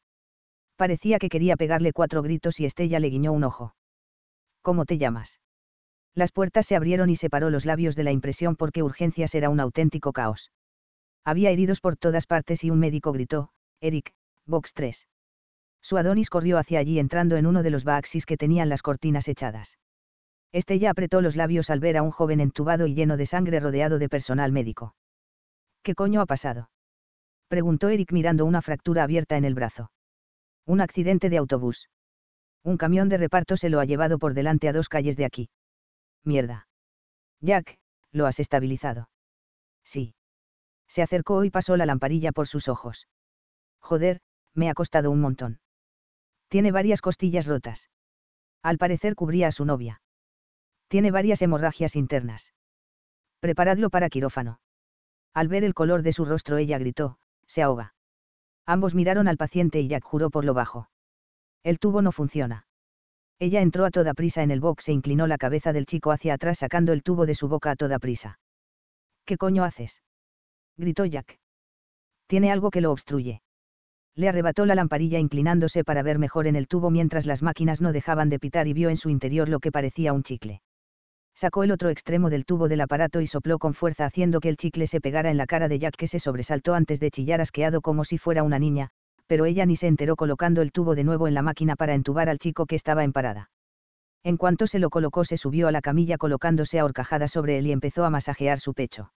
Parecía 0.77 1.19
que 1.19 1.31
quería 1.31 1.57
pegarle 1.57 1.93
cuatro 1.93 2.23
gritos 2.23 2.61
y 2.61 2.67
Estella 2.67 3.01
le 3.01 3.09
guiñó 3.09 3.33
un 3.33 3.45
ojo. 3.45 3.75
¿Cómo 4.61 4.85
te 4.85 4.99
llamas? 4.99 5.41
Las 6.15 6.33
puertas 6.33 6.67
se 6.67 6.77
abrieron 6.77 7.11
y 7.11 7.17
separó 7.17 7.51
los 7.51 7.65
labios 7.65 7.97
de 7.97 8.05
la 8.05 8.13
impresión 8.13 8.57
porque 8.57 8.83
urgencias 8.83 9.35
era 9.35 9.51
un 9.51 9.61
auténtico 9.61 10.13
caos. 10.13 10.51
Había 11.25 11.51
heridos 11.51 11.81
por 11.81 11.97
todas 11.97 12.27
partes 12.27 12.65
y 12.65 12.71
un 12.71 12.79
médico 12.79 13.13
gritó, 13.13 13.51
Eric, 13.81 14.15
box 14.47 14.73
3. 14.75 15.07
Su 15.83 15.97
Adonis 15.97 16.31
corrió 16.31 16.59
hacia 16.59 16.81
allí 16.81 16.99
entrando 16.99 17.37
en 17.37 17.47
uno 17.47 17.63
de 17.63 17.71
los 17.71 17.85
baxis 17.85 18.27
que 18.27 18.37
tenían 18.37 18.69
las 18.69 18.83
cortinas 18.83 19.29
echadas. 19.29 19.79
Estella 20.53 20.91
apretó 20.91 21.21
los 21.21 21.37
labios 21.37 21.71
al 21.71 21.81
ver 21.81 21.97
a 21.99 22.03
un 22.03 22.11
joven 22.11 22.41
entubado 22.41 22.87
y 22.87 22.95
lleno 22.95 23.17
de 23.17 23.27
sangre 23.27 23.61
rodeado 23.61 23.99
de 23.99 24.09
personal 24.09 24.51
médico. 24.51 24.95
¿Qué 25.83 25.95
coño 25.95 26.21
ha 26.21 26.27
pasado? 26.27 26.71
preguntó 27.49 27.89
Eric 27.89 28.13
mirando 28.13 28.45
una 28.45 28.63
fractura 28.63 29.05
abierta 29.05 29.37
en 29.37 29.45
el 29.45 29.55
brazo. 29.55 29.91
Un 30.67 30.81
accidente 30.81 31.31
de 31.31 31.39
autobús. 31.39 31.89
Un 32.65 32.77
camión 32.77 33.09
de 33.09 33.19
reparto 33.19 33.57
se 33.57 33.71
lo 33.71 33.81
ha 33.81 33.85
llevado 33.85 34.19
por 34.19 34.35
delante 34.35 34.69
a 34.69 34.73
dos 34.73 34.89
calles 34.89 35.17
de 35.17 35.25
aquí. 35.25 35.49
Mierda. 36.29 36.69
Jack, 37.41 37.79
lo 38.13 38.27
has 38.27 38.39
estabilizado. 38.39 39.09
Sí. 39.83 40.15
Se 40.87 41.01
acercó 41.01 41.43
y 41.45 41.51
pasó 41.51 41.79
la 41.79 41.87
lamparilla 41.87 42.33
por 42.33 42.47
sus 42.47 42.69
ojos. 42.69 43.09
Joder, 43.81 44.21
me 44.53 44.69
ha 44.69 44.75
costado 44.75 45.11
un 45.11 45.23
montón. 45.23 45.61
Tiene 46.49 46.71
varias 46.71 47.01
costillas 47.01 47.47
rotas. 47.47 47.89
Al 48.63 48.77
parecer 48.77 49.15
cubría 49.15 49.49
a 49.49 49.53
su 49.53 49.65
novia. 49.65 50.03
Tiene 50.89 51.11
varias 51.11 51.41
hemorragias 51.41 51.97
internas. 51.97 52.53
Preparadlo 53.41 53.89
para 53.89 54.11
quirófano. 54.11 54.61
Al 55.33 55.49
ver 55.49 55.65
el 55.65 55.73
color 55.73 56.03
de 56.03 56.13
su 56.13 56.27
rostro 56.27 56.59
ella 56.59 56.79
gritó, 56.79 57.19
se 57.47 57.63
ahoga. 57.63 57.95
Ambos 58.67 58.95
miraron 58.95 59.29
al 59.29 59.39
paciente 59.39 59.81
y 59.81 59.89
Jack 59.89 60.05
juró 60.05 60.29
por 60.29 60.45
lo 60.45 60.53
bajo. 60.53 60.91
El 61.63 61.79
tubo 61.79 62.03
no 62.03 62.13
funciona. 62.13 62.68
Ella 63.41 63.61
entró 63.61 63.85
a 63.85 63.91
toda 63.91 64.15
prisa 64.15 64.43
en 64.43 64.51
el 64.51 64.61
box 64.61 64.89
e 64.89 64.93
inclinó 64.93 65.29
la 65.29 65.39
cabeza 65.39 65.73
del 65.73 65.87
chico 65.87 66.11
hacia 66.11 66.35
atrás 66.35 66.59
sacando 66.59 66.93
el 66.93 67.03
tubo 67.05 67.25
de 67.25 67.35
su 67.35 67.47
boca 67.49 67.71
a 67.71 67.77
toda 67.77 67.99
prisa. 68.01 68.41
¿Qué 69.25 69.37
coño 69.37 69.63
haces? 69.63 70.03
gritó 70.77 71.05
Jack. 71.05 71.39
Tiene 72.27 72.51
algo 72.51 72.71
que 72.71 72.81
lo 72.81 72.91
obstruye. 72.91 73.41
Le 74.17 74.29
arrebató 74.29 74.67
la 74.67 74.75
lamparilla 74.75 75.21
inclinándose 75.21 75.85
para 75.85 76.03
ver 76.03 76.19
mejor 76.19 76.49
en 76.49 76.57
el 76.57 76.67
tubo 76.67 76.91
mientras 76.91 77.27
las 77.27 77.43
máquinas 77.43 77.81
no 77.81 77.93
dejaban 77.93 78.29
de 78.29 78.41
pitar 78.41 78.67
y 78.67 78.73
vio 78.73 78.91
en 78.91 78.97
su 78.97 79.09
interior 79.09 79.49
lo 79.49 79.61
que 79.61 79.71
parecía 79.71 80.13
un 80.13 80.25
chicle. 80.25 80.61
Sacó 81.37 81.63
el 81.63 81.71
otro 81.71 81.91
extremo 81.91 82.31
del 82.31 82.45
tubo 82.45 82.67
del 82.67 82.81
aparato 82.81 83.21
y 83.21 83.29
sopló 83.29 83.61
con 83.61 83.75
fuerza 83.75 84.07
haciendo 84.07 84.41
que 84.41 84.49
el 84.49 84.57
chicle 84.57 84.89
se 84.89 85.01
pegara 85.01 85.31
en 85.31 85.37
la 85.37 85.47
cara 85.47 85.69
de 85.69 85.79
Jack 85.79 85.95
que 85.95 86.09
se 86.09 86.19
sobresaltó 86.19 86.75
antes 86.75 86.99
de 86.99 87.13
chillar 87.13 87.41
asqueado 87.41 87.81
como 87.81 88.03
si 88.03 88.19
fuera 88.19 88.43
una 88.43 88.59
niña, 88.59 88.91
pero 89.29 89.45
ella 89.45 89.67
ni 89.67 89.77
se 89.77 89.87
enteró 89.87 90.17
colocando 90.17 90.63
el 90.63 90.73
tubo 90.73 90.97
de 90.97 91.05
nuevo 91.05 91.29
en 91.29 91.35
la 91.35 91.43
máquina 91.43 91.77
para 91.77 91.95
entubar 91.95 92.29
al 92.29 92.39
chico 92.39 92.67
que 92.67 92.75
estaba 92.75 93.05
en 93.05 93.13
parada. 93.13 93.51
En 94.25 94.37
cuanto 94.37 94.67
se 94.67 94.81
lo 94.81 94.91
colocó 94.91 95.25
se 95.25 95.37
subió 95.37 95.69
a 95.69 95.73
la 95.73 95.83
camilla 95.83 96.19
colocándose 96.19 96.81
a 96.81 96.85
horcajada 96.85 97.29
sobre 97.29 97.59
él 97.59 97.67
y 97.67 97.73
empezó 97.73 98.05
a 98.05 98.11
masajear 98.11 98.59
su 98.59 98.75
pecho. 98.75 99.13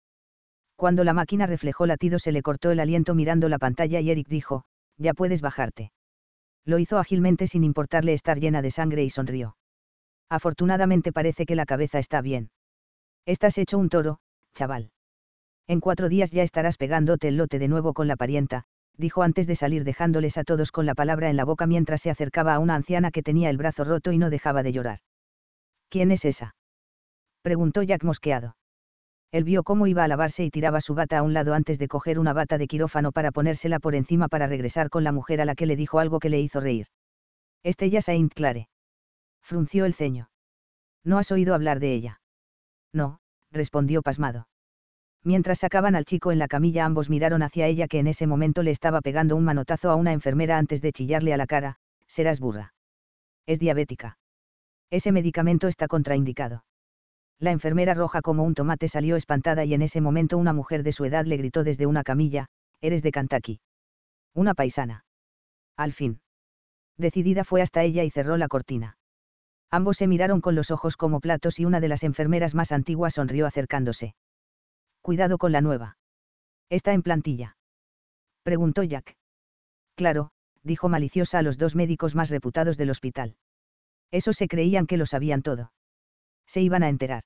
Cuando 0.76 1.04
la 1.04 1.14
máquina 1.14 1.48
reflejó 1.48 1.86
latido 1.86 2.20
se 2.20 2.32
le 2.32 2.42
cortó 2.42 2.72
el 2.72 2.80
aliento 2.80 3.16
mirando 3.16 3.50
la 3.50 3.58
pantalla 3.58 4.00
y 4.00 4.12
Eric 4.12 4.28
dijo, 4.28 4.66
ya 4.98 5.14
puedes 5.14 5.42
bajarte. 5.42 5.92
Lo 6.66 6.78
hizo 6.78 7.00
ágilmente 7.00 7.48
sin 7.48 7.64
importarle 7.64 8.14
estar 8.14 8.40
llena 8.40 8.62
de 8.62 8.72
sangre 8.72 9.04
y 9.04 9.10
sonrió. 9.10 9.56
Afortunadamente 10.30 11.12
parece 11.12 11.46
que 11.46 11.56
la 11.56 11.66
cabeza 11.66 12.00
está 12.00 12.22
bien. 12.22 12.52
Estás 13.26 13.58
hecho 13.58 13.78
un 13.78 13.90
toro, 13.90 14.20
chaval. 14.54 14.92
En 15.68 15.80
cuatro 15.80 16.10
días 16.10 16.32
ya 16.32 16.44
estarás 16.44 16.78
pegándote 16.78 17.28
el 17.28 17.38
lote 17.38 17.60
de 17.60 17.68
nuevo 17.68 17.94
con 17.94 18.08
la 18.08 18.16
parienta, 18.16 18.66
dijo 18.98 19.24
antes 19.24 19.48
de 19.48 19.56
salir 19.56 19.84
dejándoles 19.84 20.38
a 20.38 20.44
todos 20.44 20.72
con 20.72 20.86
la 20.86 20.96
palabra 20.96 21.30
en 21.30 21.38
la 21.38 21.46
boca 21.46 21.66
mientras 21.68 22.02
se 22.02 22.10
acercaba 22.10 22.54
a 22.56 22.60
una 22.60 22.76
anciana 22.76 23.12
que 23.12 23.24
tenía 23.24 23.50
el 23.50 23.58
brazo 23.58 23.84
roto 23.84 24.12
y 24.12 24.18
no 24.18 24.30
dejaba 24.30 24.64
de 24.64 24.74
llorar. 24.74 25.00
¿Quién 25.90 26.12
es 26.12 26.26
esa? 26.26 26.56
preguntó 27.42 27.84
Jack 27.84 28.04
mosqueado. 28.04 28.56
Él 29.32 29.46
vio 29.46 29.64
cómo 29.64 29.88
iba 29.88 30.04
a 30.04 30.08
lavarse 30.08 30.44
y 30.44 30.52
tiraba 30.52 30.82
su 30.82 30.94
bata 30.94 31.18
a 31.18 31.24
un 31.24 31.34
lado 31.34 31.54
antes 31.54 31.80
de 31.80 31.88
coger 31.88 32.20
una 32.20 32.34
bata 32.34 32.58
de 32.58 32.68
quirófano 32.68 33.12
para 33.12 33.32
ponérsela 33.32 33.80
por 33.80 33.96
encima 33.96 34.28
para 34.28 34.48
regresar 34.48 34.90
con 34.90 35.04
la 35.04 35.14
mujer 35.14 35.40
a 35.40 35.46
la 35.46 35.56
que 35.56 35.66
le 35.66 35.78
dijo 35.78 36.00
algo 36.00 36.20
que 36.20 36.30
le 36.30 36.42
hizo 36.42 36.60
reír. 36.60 36.88
Estella 37.64 38.02
Saint 38.02 38.34
Clare. 38.34 38.68
Frunció 39.42 39.86
el 39.86 39.94
ceño. 39.94 40.30
¿No 41.04 41.18
has 41.18 41.32
oído 41.32 41.56
hablar 41.56 41.80
de 41.80 41.94
ella? 41.94 42.22
No, 42.94 43.20
respondió 43.52 44.02
pasmado. 44.02 44.48
Mientras 45.24 45.60
sacaban 45.60 45.96
al 45.96 46.06
chico 46.06 46.32
en 46.32 46.40
la 46.40 46.48
camilla 46.48 46.86
ambos 46.86 47.10
miraron 47.10 47.44
hacia 47.44 47.68
ella 47.68 47.88
que 47.88 48.00
en 48.00 48.08
ese 48.08 48.26
momento 48.26 48.64
le 48.64 48.72
estaba 48.72 49.02
pegando 49.02 49.36
un 49.36 49.44
manotazo 49.44 49.92
a 49.92 49.96
una 49.96 50.14
enfermera 50.14 50.58
antes 50.58 50.82
de 50.82 50.92
chillarle 50.92 51.34
a 51.34 51.38
la 51.38 51.46
cara, 51.46 51.78
serás 52.08 52.40
burra. 52.40 52.74
Es 53.46 53.60
diabética. 53.60 54.18
Ese 54.90 55.12
medicamento 55.12 55.68
está 55.68 55.88
contraindicado. 55.88 56.66
La 57.40 57.52
enfermera 57.52 57.94
roja 57.94 58.22
como 58.22 58.44
un 58.44 58.56
tomate 58.56 58.88
salió 58.88 59.16
espantada 59.16 59.64
y 59.64 59.74
en 59.74 59.82
ese 59.82 60.02
momento 60.02 60.38
una 60.38 60.54
mujer 60.54 60.84
de 60.84 60.92
su 60.92 61.06
edad 61.06 61.26
le 61.26 61.38
gritó 61.38 61.64
desde 61.64 61.86
una 61.86 62.04
camilla, 62.04 62.48
Eres 62.82 63.04
de 63.04 63.12
Kentucky. 63.12 63.62
Una 64.34 64.54
paisana. 64.54 65.06
Al 65.78 65.92
fin. 65.92 66.20
Decidida 66.98 67.44
fue 67.44 67.62
hasta 67.62 67.84
ella 67.84 68.04
y 68.04 68.10
cerró 68.10 68.38
la 68.38 68.48
cortina. 68.48 68.98
Ambos 69.70 69.98
se 69.98 70.08
miraron 70.08 70.42
con 70.42 70.56
los 70.56 70.72
ojos 70.72 70.98
como 70.98 71.20
platos 71.20 71.60
y 71.60 71.66
una 71.66 71.80
de 71.80 71.88
las 71.88 72.04
enfermeras 72.04 72.56
más 72.56 72.72
antiguas 72.72 73.14
sonrió 73.14 73.46
acercándose. 73.46 74.16
Cuidado 75.02 75.38
con 75.38 75.52
la 75.52 75.62
nueva. 75.62 75.98
¿Está 76.70 76.94
en 76.94 77.02
plantilla? 77.02 77.58
Preguntó 78.44 78.84
Jack. 78.84 79.18
Claro, 79.96 80.32
dijo 80.64 80.90
maliciosa 80.90 81.40
a 81.40 81.42
los 81.42 81.58
dos 81.58 81.76
médicos 81.76 82.16
más 82.16 82.30
reputados 82.30 82.78
del 82.78 82.90
hospital. 82.90 83.36
Esos 84.12 84.36
se 84.36 84.48
creían 84.48 84.88
que 84.88 84.98
lo 84.98 85.06
sabían 85.06 85.42
todo. 85.42 85.72
Se 86.46 86.62
iban 86.62 86.84
a 86.84 86.90
enterar. 86.90 87.24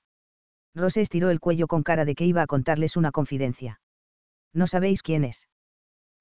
Rose 0.74 1.00
estiró 1.00 1.30
el 1.30 1.40
cuello 1.40 1.66
con 1.66 1.82
cara 1.82 2.04
de 2.04 2.14
que 2.14 2.26
iba 2.26 2.42
a 2.42 2.46
contarles 2.46 2.96
una 2.96 3.12
confidencia. 3.12 3.80
No 4.52 4.66
sabéis 4.66 5.02
quién 5.02 5.24
es. 5.24 5.48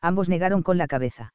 Ambos 0.01 0.29
negaron 0.29 0.63
con 0.63 0.77
la 0.77 0.87
cabeza. 0.87 1.33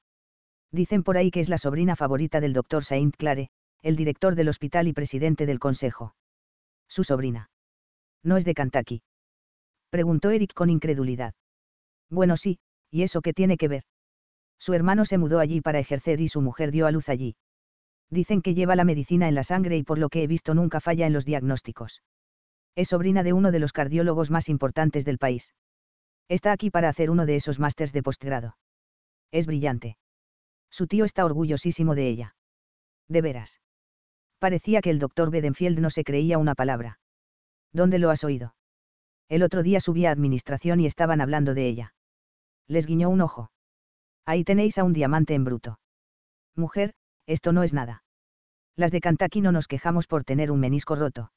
Dicen 0.72 1.02
por 1.02 1.16
ahí 1.16 1.30
que 1.30 1.40
es 1.40 1.48
la 1.48 1.58
sobrina 1.58 1.96
favorita 1.96 2.40
del 2.40 2.52
doctor 2.52 2.84
Saint 2.84 3.16
Clare, 3.16 3.50
el 3.82 3.96
director 3.96 4.34
del 4.34 4.48
hospital 4.48 4.88
y 4.88 4.92
presidente 4.92 5.46
del 5.46 5.58
consejo. 5.58 6.14
Su 6.88 7.04
sobrina. 7.04 7.50
No 8.22 8.36
es 8.36 8.44
de 8.44 8.54
Kentucky. 8.54 9.02
Preguntó 9.90 10.30
Eric 10.30 10.54
con 10.54 10.70
incredulidad. 10.70 11.34
Bueno 12.08 12.36
sí, 12.36 12.58
¿y 12.90 13.02
eso 13.02 13.20
qué 13.20 13.32
tiene 13.32 13.56
que 13.56 13.68
ver? 13.68 13.84
Su 14.58 14.74
hermano 14.74 15.04
se 15.04 15.18
mudó 15.18 15.38
allí 15.38 15.60
para 15.60 15.78
ejercer 15.78 16.20
y 16.20 16.28
su 16.28 16.40
mujer 16.40 16.70
dio 16.70 16.86
a 16.86 16.90
luz 16.90 17.08
allí. 17.08 17.36
Dicen 18.10 18.42
que 18.42 18.54
lleva 18.54 18.76
la 18.76 18.84
medicina 18.84 19.28
en 19.28 19.34
la 19.34 19.42
sangre 19.42 19.76
y 19.76 19.82
por 19.82 19.98
lo 19.98 20.08
que 20.08 20.22
he 20.22 20.26
visto 20.26 20.54
nunca 20.54 20.80
falla 20.80 21.06
en 21.06 21.12
los 21.12 21.24
diagnósticos. 21.24 22.02
Es 22.74 22.88
sobrina 22.88 23.22
de 23.22 23.32
uno 23.32 23.52
de 23.52 23.58
los 23.58 23.72
cardiólogos 23.72 24.30
más 24.30 24.48
importantes 24.48 25.04
del 25.04 25.18
país. 25.18 25.54
Está 26.28 26.52
aquí 26.52 26.70
para 26.70 26.88
hacer 26.88 27.10
uno 27.10 27.26
de 27.26 27.36
esos 27.36 27.58
másters 27.58 27.92
de 27.92 28.02
postgrado. 28.02 28.56
Es 29.32 29.46
brillante. 29.46 29.96
Su 30.70 30.86
tío 30.86 31.04
está 31.04 31.24
orgullosísimo 31.24 31.94
de 31.94 32.08
ella. 32.08 32.36
De 33.08 33.22
veras. 33.22 33.60
Parecía 34.38 34.80
que 34.80 34.90
el 34.90 34.98
doctor 34.98 35.30
Bedenfield 35.30 35.78
no 35.78 35.90
se 35.90 36.04
creía 36.04 36.38
una 36.38 36.54
palabra. 36.54 37.00
¿Dónde 37.72 37.98
lo 37.98 38.10
has 38.10 38.24
oído? 38.24 38.54
El 39.30 39.44
otro 39.44 39.62
día 39.62 39.78
subí 39.78 40.06
a 40.06 40.10
administración 40.10 40.80
y 40.80 40.86
estaban 40.86 41.20
hablando 41.20 41.54
de 41.54 41.68
ella. 41.68 41.94
Les 42.66 42.86
guiñó 42.86 43.08
un 43.08 43.20
ojo. 43.20 43.52
Ahí 44.26 44.42
tenéis 44.42 44.76
a 44.76 44.84
un 44.84 44.92
diamante 44.92 45.34
en 45.34 45.44
bruto. 45.44 45.78
Mujer, 46.56 46.94
esto 47.26 47.52
no 47.52 47.62
es 47.62 47.72
nada. 47.72 48.02
Las 48.74 48.90
de 48.90 49.00
Kentucky 49.00 49.40
no 49.40 49.52
nos 49.52 49.68
quejamos 49.68 50.08
por 50.08 50.24
tener 50.24 50.50
un 50.50 50.58
menisco 50.58 50.96
roto. 50.96 51.30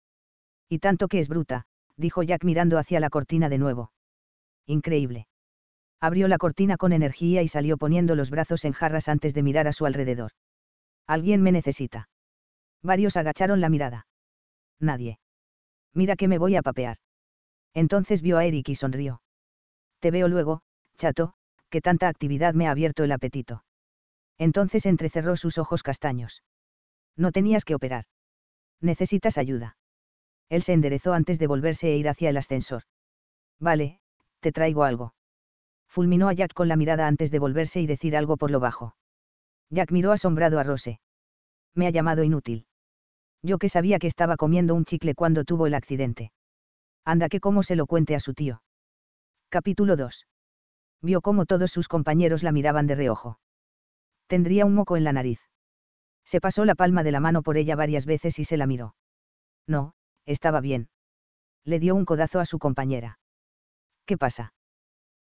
Y 0.67 0.79
tanto 0.79 1.07
que 1.07 1.19
es 1.19 1.29
bruta, 1.29 1.65
dijo 1.95 2.23
Jack 2.23 2.43
mirando 2.43 2.79
hacia 2.79 2.99
la 2.99 3.11
cortina 3.11 3.47
de 3.47 3.59
nuevo. 3.59 3.91
Increíble. 4.65 5.27
Abrió 6.01 6.27
la 6.27 6.39
cortina 6.39 6.77
con 6.77 6.93
energía 6.93 7.43
y 7.43 7.47
salió 7.47 7.77
poniendo 7.77 8.15
los 8.15 8.31
brazos 8.31 8.65
en 8.65 8.73
jarras 8.73 9.07
antes 9.07 9.35
de 9.35 9.43
mirar 9.43 9.67
a 9.67 9.73
su 9.73 9.85
alrededor. 9.85 10.31
Alguien 11.05 11.43
me 11.43 11.51
necesita. 11.51 12.09
Varios 12.81 13.17
agacharon 13.17 13.61
la 13.61 13.69
mirada. 13.69 14.07
Nadie. 14.79 15.19
Mira 15.93 16.15
que 16.15 16.27
me 16.27 16.39
voy 16.39 16.55
a 16.55 16.63
papear. 16.63 16.97
Entonces 17.73 18.21
vio 18.21 18.37
a 18.37 18.45
Eric 18.45 18.69
y 18.69 18.75
sonrió. 18.75 19.21
Te 19.99 20.11
veo 20.11 20.27
luego, 20.27 20.61
chato, 20.97 21.33
que 21.69 21.81
tanta 21.81 22.07
actividad 22.07 22.53
me 22.53 22.67
ha 22.67 22.71
abierto 22.71 23.03
el 23.03 23.11
apetito. 23.11 23.63
Entonces 24.37 24.85
entrecerró 24.85 25.35
sus 25.37 25.57
ojos 25.57 25.83
castaños. 25.83 26.43
No 27.15 27.31
tenías 27.31 27.65
que 27.65 27.75
operar. 27.75 28.05
Necesitas 28.81 29.37
ayuda. 29.37 29.77
Él 30.49 30.61
se 30.61 30.73
enderezó 30.73 31.13
antes 31.13 31.39
de 31.39 31.47
volverse 31.47 31.91
e 31.91 31.97
ir 31.97 32.09
hacia 32.09 32.29
el 32.29 32.37
ascensor. 32.37 32.83
Vale, 33.59 33.99
te 34.39 34.51
traigo 34.51 34.83
algo. 34.83 35.13
Fulminó 35.87 36.27
a 36.27 36.33
Jack 36.33 36.53
con 36.53 36.67
la 36.67 36.75
mirada 36.75 37.07
antes 37.07 37.31
de 37.31 37.39
volverse 37.39 37.79
y 37.79 37.87
decir 37.87 38.17
algo 38.17 38.37
por 38.37 38.51
lo 38.51 38.59
bajo. 38.59 38.95
Jack 39.69 39.91
miró 39.91 40.11
asombrado 40.11 40.59
a 40.59 40.63
Rose. 40.63 40.99
Me 41.73 41.87
ha 41.87 41.91
llamado 41.91 42.23
inútil. 42.23 42.67
Yo 43.41 43.57
que 43.57 43.69
sabía 43.69 43.99
que 43.99 44.07
estaba 44.07 44.37
comiendo 44.37 44.75
un 44.75 44.85
chicle 44.85 45.15
cuando 45.15 45.43
tuvo 45.43 45.67
el 45.67 45.73
accidente. 45.73 46.31
Anda 47.05 47.29
que 47.29 47.39
cómo 47.39 47.63
se 47.63 47.75
lo 47.75 47.85
cuente 47.85 48.15
a 48.15 48.19
su 48.19 48.33
tío. 48.33 48.61
Capítulo 49.49 49.95
2. 49.95 50.27
Vio 51.01 51.21
cómo 51.21 51.45
todos 51.45 51.71
sus 51.71 51.87
compañeros 51.87 52.43
la 52.43 52.51
miraban 52.51 52.87
de 52.87 52.95
reojo. 52.95 53.39
Tendría 54.27 54.65
un 54.65 54.73
moco 54.73 54.95
en 54.95 55.03
la 55.03 55.13
nariz. 55.13 55.41
Se 56.25 56.39
pasó 56.39 56.63
la 56.63 56.75
palma 56.75 57.03
de 57.03 57.11
la 57.11 57.19
mano 57.19 57.43
por 57.43 57.57
ella 57.57 57.75
varias 57.75 58.05
veces 58.05 58.39
y 58.39 58.45
se 58.45 58.55
la 58.55 58.67
miró. 58.67 58.95
No, 59.67 59.93
estaba 60.25 60.61
bien. 60.61 60.89
Le 61.65 61.79
dio 61.79 61.95
un 61.95 62.05
codazo 62.05 62.39
a 62.39 62.45
su 62.45 62.57
compañera. 62.57 63.19
¿Qué 64.05 64.17
pasa? 64.17 64.53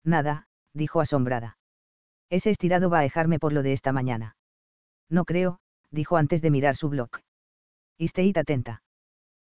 Nada, 0.03 0.47
dijo 0.73 1.01
asombrada. 1.01 1.57
Ese 2.29 2.51
estirado 2.51 2.89
va 2.89 3.00
a 3.00 3.03
dejarme 3.03 3.39
por 3.39 3.53
lo 3.53 3.63
de 3.63 3.73
esta 3.73 3.91
mañana. 3.91 4.35
No 5.09 5.25
creo, 5.25 5.59
dijo 5.89 6.17
antes 6.17 6.41
de 6.41 6.51
mirar 6.51 6.75
su 6.75 6.89
blog. 6.89 7.09
Isteid 7.97 8.38
atenta. 8.38 8.83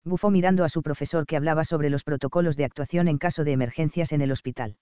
Bufó 0.03 0.29
mirando 0.29 0.63
a 0.63 0.69
su 0.69 0.81
profesor 0.81 1.25
que 1.25 1.37
hablaba 1.37 1.63
sobre 1.63 1.89
los 1.89 2.03
protocolos 2.03 2.55
de 2.57 2.65
actuación 2.65 3.07
en 3.07 3.17
caso 3.17 3.43
de 3.43 3.51
emergencias 3.51 4.11
en 4.11 4.21
el 4.21 4.31
hospital. 4.31 4.77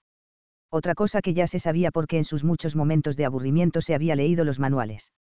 Otra 0.70 0.94
cosa 0.94 1.22
que 1.22 1.34
ya 1.34 1.46
se 1.46 1.58
sabía 1.58 1.90
porque 1.90 2.18
en 2.18 2.24
sus 2.24 2.44
muchos 2.44 2.76
momentos 2.76 3.16
de 3.16 3.24
aburrimiento 3.24 3.80
se 3.80 3.94
había 3.94 4.16
leído 4.16 4.44
los 4.44 4.58
manuales. 4.58 5.12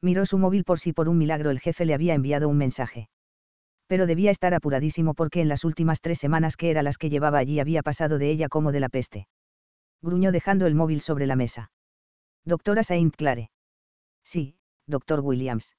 Miró 0.00 0.26
su 0.26 0.38
móvil 0.38 0.64
por 0.64 0.80
si 0.80 0.92
por 0.92 1.08
un 1.08 1.18
milagro 1.18 1.50
el 1.50 1.60
jefe 1.60 1.84
le 1.84 1.94
había 1.94 2.14
enviado 2.14 2.48
un 2.48 2.58
mensaje 2.58 3.08
pero 3.92 4.06
debía 4.06 4.30
estar 4.30 4.54
apuradísimo 4.54 5.12
porque 5.12 5.42
en 5.42 5.48
las 5.48 5.66
últimas 5.66 6.00
tres 6.00 6.18
semanas 6.18 6.56
que 6.56 6.70
era 6.70 6.82
las 6.82 6.96
que 6.96 7.10
llevaba 7.10 7.36
allí 7.36 7.60
había 7.60 7.82
pasado 7.82 8.16
de 8.16 8.30
ella 8.30 8.48
como 8.48 8.72
de 8.72 8.80
la 8.80 8.88
peste. 8.88 9.28
Gruñó 10.00 10.32
dejando 10.32 10.66
el 10.66 10.74
móvil 10.74 11.02
sobre 11.02 11.26
la 11.26 11.36
mesa. 11.36 11.70
Doctora 12.46 12.84
Saint 12.84 13.14
Clare. 13.14 13.50
Sí, 14.24 14.56
doctor 14.86 15.20
Williams. 15.20 15.76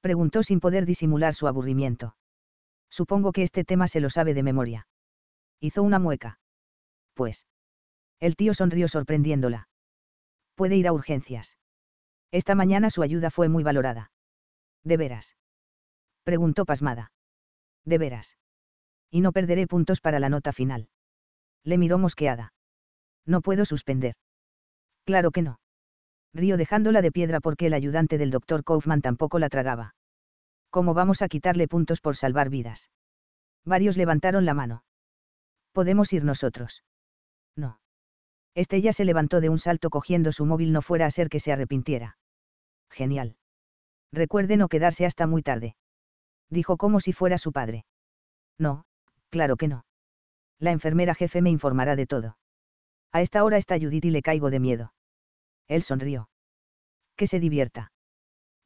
Preguntó 0.00 0.42
sin 0.42 0.58
poder 0.58 0.84
disimular 0.84 1.32
su 1.32 1.46
aburrimiento. 1.46 2.16
Supongo 2.90 3.32
que 3.32 3.42
este 3.42 3.64
tema 3.64 3.88
se 3.88 4.00
lo 4.00 4.10
sabe 4.10 4.34
de 4.34 4.42
memoria. 4.42 4.86
Hizo 5.60 5.82
una 5.82 5.98
mueca. 5.98 6.38
Pues. 7.14 7.46
El 8.20 8.36
tío 8.36 8.54
sonrió 8.54 8.88
sorprendiéndola. 8.88 9.68
Puede 10.54 10.76
ir 10.76 10.88
a 10.88 10.92
urgencias. 10.92 11.58
Esta 12.30 12.54
mañana 12.54 12.90
su 12.90 13.02
ayuda 13.02 13.30
fue 13.30 13.48
muy 13.48 13.62
valorada. 13.62 14.10
¿De 14.84 14.96
veras? 14.96 15.36
Preguntó 16.24 16.64
pasmada. 16.64 17.12
De 17.84 17.98
veras. 17.98 18.36
Y 19.10 19.20
no 19.20 19.32
perderé 19.32 19.66
puntos 19.66 20.00
para 20.00 20.18
la 20.18 20.28
nota 20.28 20.52
final. 20.52 20.88
Le 21.64 21.78
miró 21.78 21.98
mosqueada. 21.98 22.52
No 23.24 23.40
puedo 23.40 23.64
suspender. 23.64 24.14
Claro 25.04 25.30
que 25.30 25.42
no. 25.42 25.60
Río 26.34 26.56
dejándola 26.56 27.02
de 27.02 27.12
piedra 27.12 27.40
porque 27.40 27.66
el 27.66 27.74
ayudante 27.74 28.18
del 28.18 28.30
doctor 28.30 28.64
Kaufman 28.64 29.00
tampoco 29.00 29.38
la 29.38 29.48
tragaba. 29.48 29.94
¿Cómo 30.70 30.94
vamos 30.94 31.22
a 31.22 31.28
quitarle 31.28 31.68
puntos 31.68 32.00
por 32.00 32.16
salvar 32.16 32.50
vidas? 32.50 32.90
Varios 33.64 33.96
levantaron 33.96 34.44
la 34.44 34.54
mano. 34.54 34.84
¿Podemos 35.72 36.12
ir 36.12 36.24
nosotros? 36.24 36.84
No. 37.56 37.80
Estella 38.54 38.92
se 38.92 39.04
levantó 39.04 39.40
de 39.40 39.48
un 39.48 39.58
salto 39.58 39.90
cogiendo 39.90 40.32
su 40.32 40.46
móvil 40.46 40.72
no 40.72 40.82
fuera 40.82 41.06
a 41.06 41.10
ser 41.10 41.28
que 41.28 41.40
se 41.40 41.52
arrepintiera. 41.52 42.18
Genial. 42.90 43.36
Recuerde 44.12 44.56
no 44.56 44.68
quedarse 44.68 45.06
hasta 45.06 45.26
muy 45.26 45.42
tarde 45.42 45.76
dijo 46.50 46.76
como 46.76 47.00
si 47.00 47.12
fuera 47.12 47.38
su 47.38 47.52
padre. 47.52 47.84
No, 48.58 48.84
claro 49.30 49.56
que 49.56 49.68
no. 49.68 49.84
La 50.58 50.72
enfermera 50.72 51.14
jefe 51.14 51.42
me 51.42 51.50
informará 51.50 51.96
de 51.96 52.06
todo. 52.06 52.36
A 53.12 53.22
esta 53.22 53.44
hora 53.44 53.56
está 53.56 53.78
Judith 53.78 54.04
y 54.04 54.10
le 54.10 54.22
caigo 54.22 54.50
de 54.50 54.60
miedo. 54.60 54.92
Él 55.68 55.82
sonrió. 55.82 56.28
Que 57.16 57.26
se 57.26 57.40
divierta. 57.40 57.92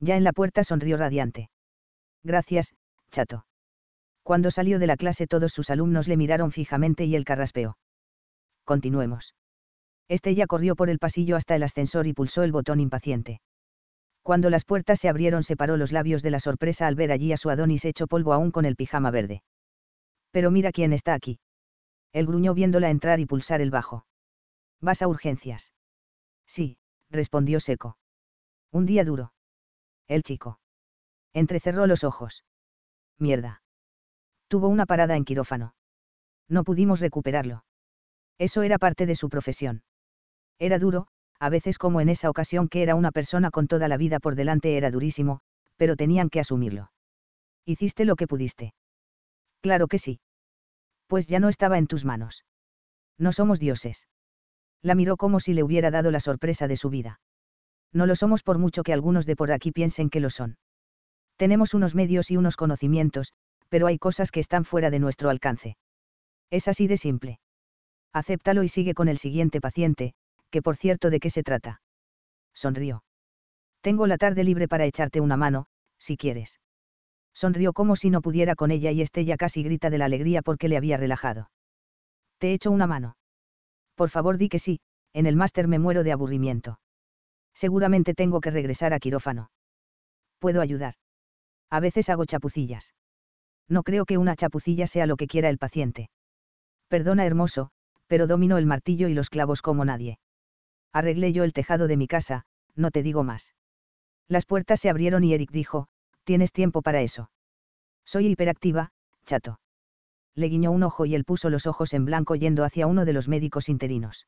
Ya 0.00 0.16
en 0.16 0.24
la 0.24 0.32
puerta 0.32 0.64
sonrió 0.64 0.96
radiante. 0.96 1.50
Gracias, 2.24 2.74
chato. 3.10 3.46
Cuando 4.22 4.50
salió 4.50 4.78
de 4.78 4.86
la 4.86 4.96
clase 4.96 5.26
todos 5.26 5.52
sus 5.52 5.70
alumnos 5.70 6.06
le 6.08 6.16
miraron 6.16 6.52
fijamente 6.52 7.04
y 7.04 7.16
él 7.16 7.24
carraspeó. 7.24 7.76
Continuemos. 8.64 9.34
Estella 10.08 10.46
corrió 10.46 10.76
por 10.76 10.90
el 10.90 10.98
pasillo 10.98 11.36
hasta 11.36 11.56
el 11.56 11.62
ascensor 11.62 12.06
y 12.06 12.12
pulsó 12.12 12.42
el 12.42 12.52
botón 12.52 12.80
impaciente. 12.80 13.40
Cuando 14.22 14.50
las 14.50 14.64
puertas 14.64 15.00
se 15.00 15.08
abrieron 15.08 15.42
separó 15.42 15.76
los 15.76 15.90
labios 15.90 16.22
de 16.22 16.30
la 16.30 16.38
sorpresa 16.38 16.86
al 16.86 16.94
ver 16.94 17.10
allí 17.10 17.32
a 17.32 17.36
su 17.36 17.50
Adonis 17.50 17.84
hecho 17.84 18.06
polvo 18.06 18.32
aún 18.32 18.52
con 18.52 18.64
el 18.64 18.76
pijama 18.76 19.10
verde. 19.10 19.42
Pero 20.30 20.50
mira 20.50 20.70
quién 20.70 20.92
está 20.92 21.14
aquí. 21.14 21.40
Él 22.12 22.26
gruñó 22.26 22.54
viéndola 22.54 22.90
entrar 22.90 23.18
y 23.18 23.26
pulsar 23.26 23.60
el 23.60 23.70
bajo. 23.70 24.06
¿Vas 24.80 25.02
a 25.02 25.08
urgencias? 25.08 25.72
Sí, 26.46 26.76
respondió 27.10 27.58
seco. 27.58 27.96
Un 28.70 28.86
día 28.86 29.04
duro. 29.04 29.32
El 30.06 30.22
chico. 30.22 30.60
Entrecerró 31.34 31.86
los 31.86 32.04
ojos. 32.04 32.44
Mierda. 33.18 33.62
Tuvo 34.48 34.68
una 34.68 34.86
parada 34.86 35.16
en 35.16 35.24
quirófano. 35.24 35.74
No 36.48 36.64
pudimos 36.64 37.00
recuperarlo. 37.00 37.64
Eso 38.38 38.62
era 38.62 38.78
parte 38.78 39.06
de 39.06 39.14
su 39.14 39.28
profesión. 39.28 39.82
Era 40.58 40.78
duro, 40.78 41.06
a 41.38 41.48
veces 41.48 41.78
como 41.78 42.00
en 42.00 42.08
esa 42.08 42.30
ocasión 42.30 42.68
que 42.68 42.82
era 42.82 42.94
una 42.94 43.10
persona 43.12 43.50
con 43.50 43.66
toda 43.66 43.88
la 43.88 43.96
vida 43.96 44.20
por 44.20 44.34
delante 44.34 44.76
era 44.76 44.90
durísimo, 44.90 45.40
pero 45.76 45.96
tenían 45.96 46.28
que 46.30 46.40
asumirlo. 46.40 46.92
Hiciste 47.64 48.04
lo 48.04 48.16
que 48.16 48.26
pudiste. 48.26 48.74
Claro 49.60 49.88
que 49.88 49.98
sí. 49.98 50.20
Pues 51.06 51.28
ya 51.28 51.40
no 51.40 51.48
estaba 51.48 51.78
en 51.78 51.86
tus 51.86 52.04
manos. 52.04 52.44
No 53.18 53.32
somos 53.32 53.60
dioses. 53.60 54.08
La 54.82 54.94
miró 54.94 55.16
como 55.16 55.40
si 55.40 55.52
le 55.54 55.62
hubiera 55.62 55.90
dado 55.90 56.10
la 56.10 56.20
sorpresa 56.20 56.68
de 56.68 56.76
su 56.76 56.90
vida. 56.90 57.20
No 57.92 58.06
lo 58.06 58.16
somos 58.16 58.42
por 58.42 58.58
mucho 58.58 58.82
que 58.82 58.92
algunos 58.92 59.26
de 59.26 59.36
por 59.36 59.52
aquí 59.52 59.70
piensen 59.70 60.10
que 60.10 60.20
lo 60.20 60.30
son. 60.30 60.56
Tenemos 61.42 61.74
unos 61.74 61.96
medios 61.96 62.30
y 62.30 62.36
unos 62.36 62.54
conocimientos, 62.54 63.32
pero 63.68 63.88
hay 63.88 63.98
cosas 63.98 64.30
que 64.30 64.38
están 64.38 64.64
fuera 64.64 64.90
de 64.90 65.00
nuestro 65.00 65.28
alcance. 65.28 65.76
Es 66.52 66.68
así 66.68 66.86
de 66.86 66.96
simple. 66.96 67.40
Acéptalo 68.12 68.62
y 68.62 68.68
sigue 68.68 68.94
con 68.94 69.08
el 69.08 69.18
siguiente 69.18 69.60
paciente, 69.60 70.14
que 70.50 70.62
por 70.62 70.76
cierto 70.76 71.10
de 71.10 71.18
qué 71.18 71.30
se 71.30 71.42
trata. 71.42 71.82
Sonrió. 72.54 73.02
Tengo 73.80 74.06
la 74.06 74.18
tarde 74.18 74.44
libre 74.44 74.68
para 74.68 74.84
echarte 74.84 75.20
una 75.20 75.36
mano, 75.36 75.66
si 75.98 76.16
quieres. 76.16 76.60
Sonrió 77.34 77.72
como 77.72 77.96
si 77.96 78.08
no 78.08 78.22
pudiera 78.22 78.54
con 78.54 78.70
ella 78.70 78.92
y 78.92 79.02
Estella 79.02 79.36
casi 79.36 79.64
grita 79.64 79.90
de 79.90 79.98
la 79.98 80.04
alegría 80.04 80.42
porque 80.42 80.68
le 80.68 80.76
había 80.76 80.96
relajado. 80.96 81.50
Te 82.38 82.52
echo 82.52 82.70
una 82.70 82.86
mano. 82.86 83.16
Por 83.96 84.10
favor 84.10 84.38
di 84.38 84.48
que 84.48 84.60
sí, 84.60 84.78
en 85.12 85.26
el 85.26 85.34
máster 85.34 85.66
me 85.66 85.80
muero 85.80 86.04
de 86.04 86.12
aburrimiento. 86.12 86.78
Seguramente 87.52 88.14
tengo 88.14 88.40
que 88.40 88.52
regresar 88.52 88.92
a 88.92 89.00
quirófano. 89.00 89.50
Puedo 90.38 90.60
ayudar. 90.60 90.94
A 91.72 91.80
veces 91.80 92.10
hago 92.10 92.26
chapucillas. 92.26 92.92
No 93.66 93.82
creo 93.82 94.04
que 94.04 94.18
una 94.18 94.36
chapucilla 94.36 94.86
sea 94.86 95.06
lo 95.06 95.16
que 95.16 95.26
quiera 95.26 95.48
el 95.48 95.56
paciente. 95.56 96.10
Perdona 96.88 97.24
hermoso, 97.24 97.70
pero 98.08 98.26
domino 98.26 98.58
el 98.58 98.66
martillo 98.66 99.08
y 99.08 99.14
los 99.14 99.30
clavos 99.30 99.62
como 99.62 99.86
nadie. 99.86 100.18
Arreglé 100.92 101.32
yo 101.32 101.44
el 101.44 101.54
tejado 101.54 101.86
de 101.86 101.96
mi 101.96 102.06
casa, 102.08 102.44
no 102.74 102.90
te 102.90 103.02
digo 103.02 103.24
más. 103.24 103.54
Las 104.28 104.44
puertas 104.44 104.80
se 104.80 104.90
abrieron 104.90 105.24
y 105.24 105.32
Eric 105.32 105.50
dijo, 105.50 105.88
tienes 106.24 106.52
tiempo 106.52 106.82
para 106.82 107.00
eso. 107.00 107.30
Soy 108.04 108.26
hiperactiva, 108.26 108.92
chato. 109.24 109.58
Le 110.34 110.48
guiñó 110.48 110.72
un 110.72 110.82
ojo 110.82 111.06
y 111.06 111.14
él 111.14 111.24
puso 111.24 111.48
los 111.48 111.66
ojos 111.66 111.94
en 111.94 112.04
blanco 112.04 112.34
yendo 112.34 112.64
hacia 112.64 112.86
uno 112.86 113.06
de 113.06 113.14
los 113.14 113.28
médicos 113.28 113.70
interinos. 113.70 114.26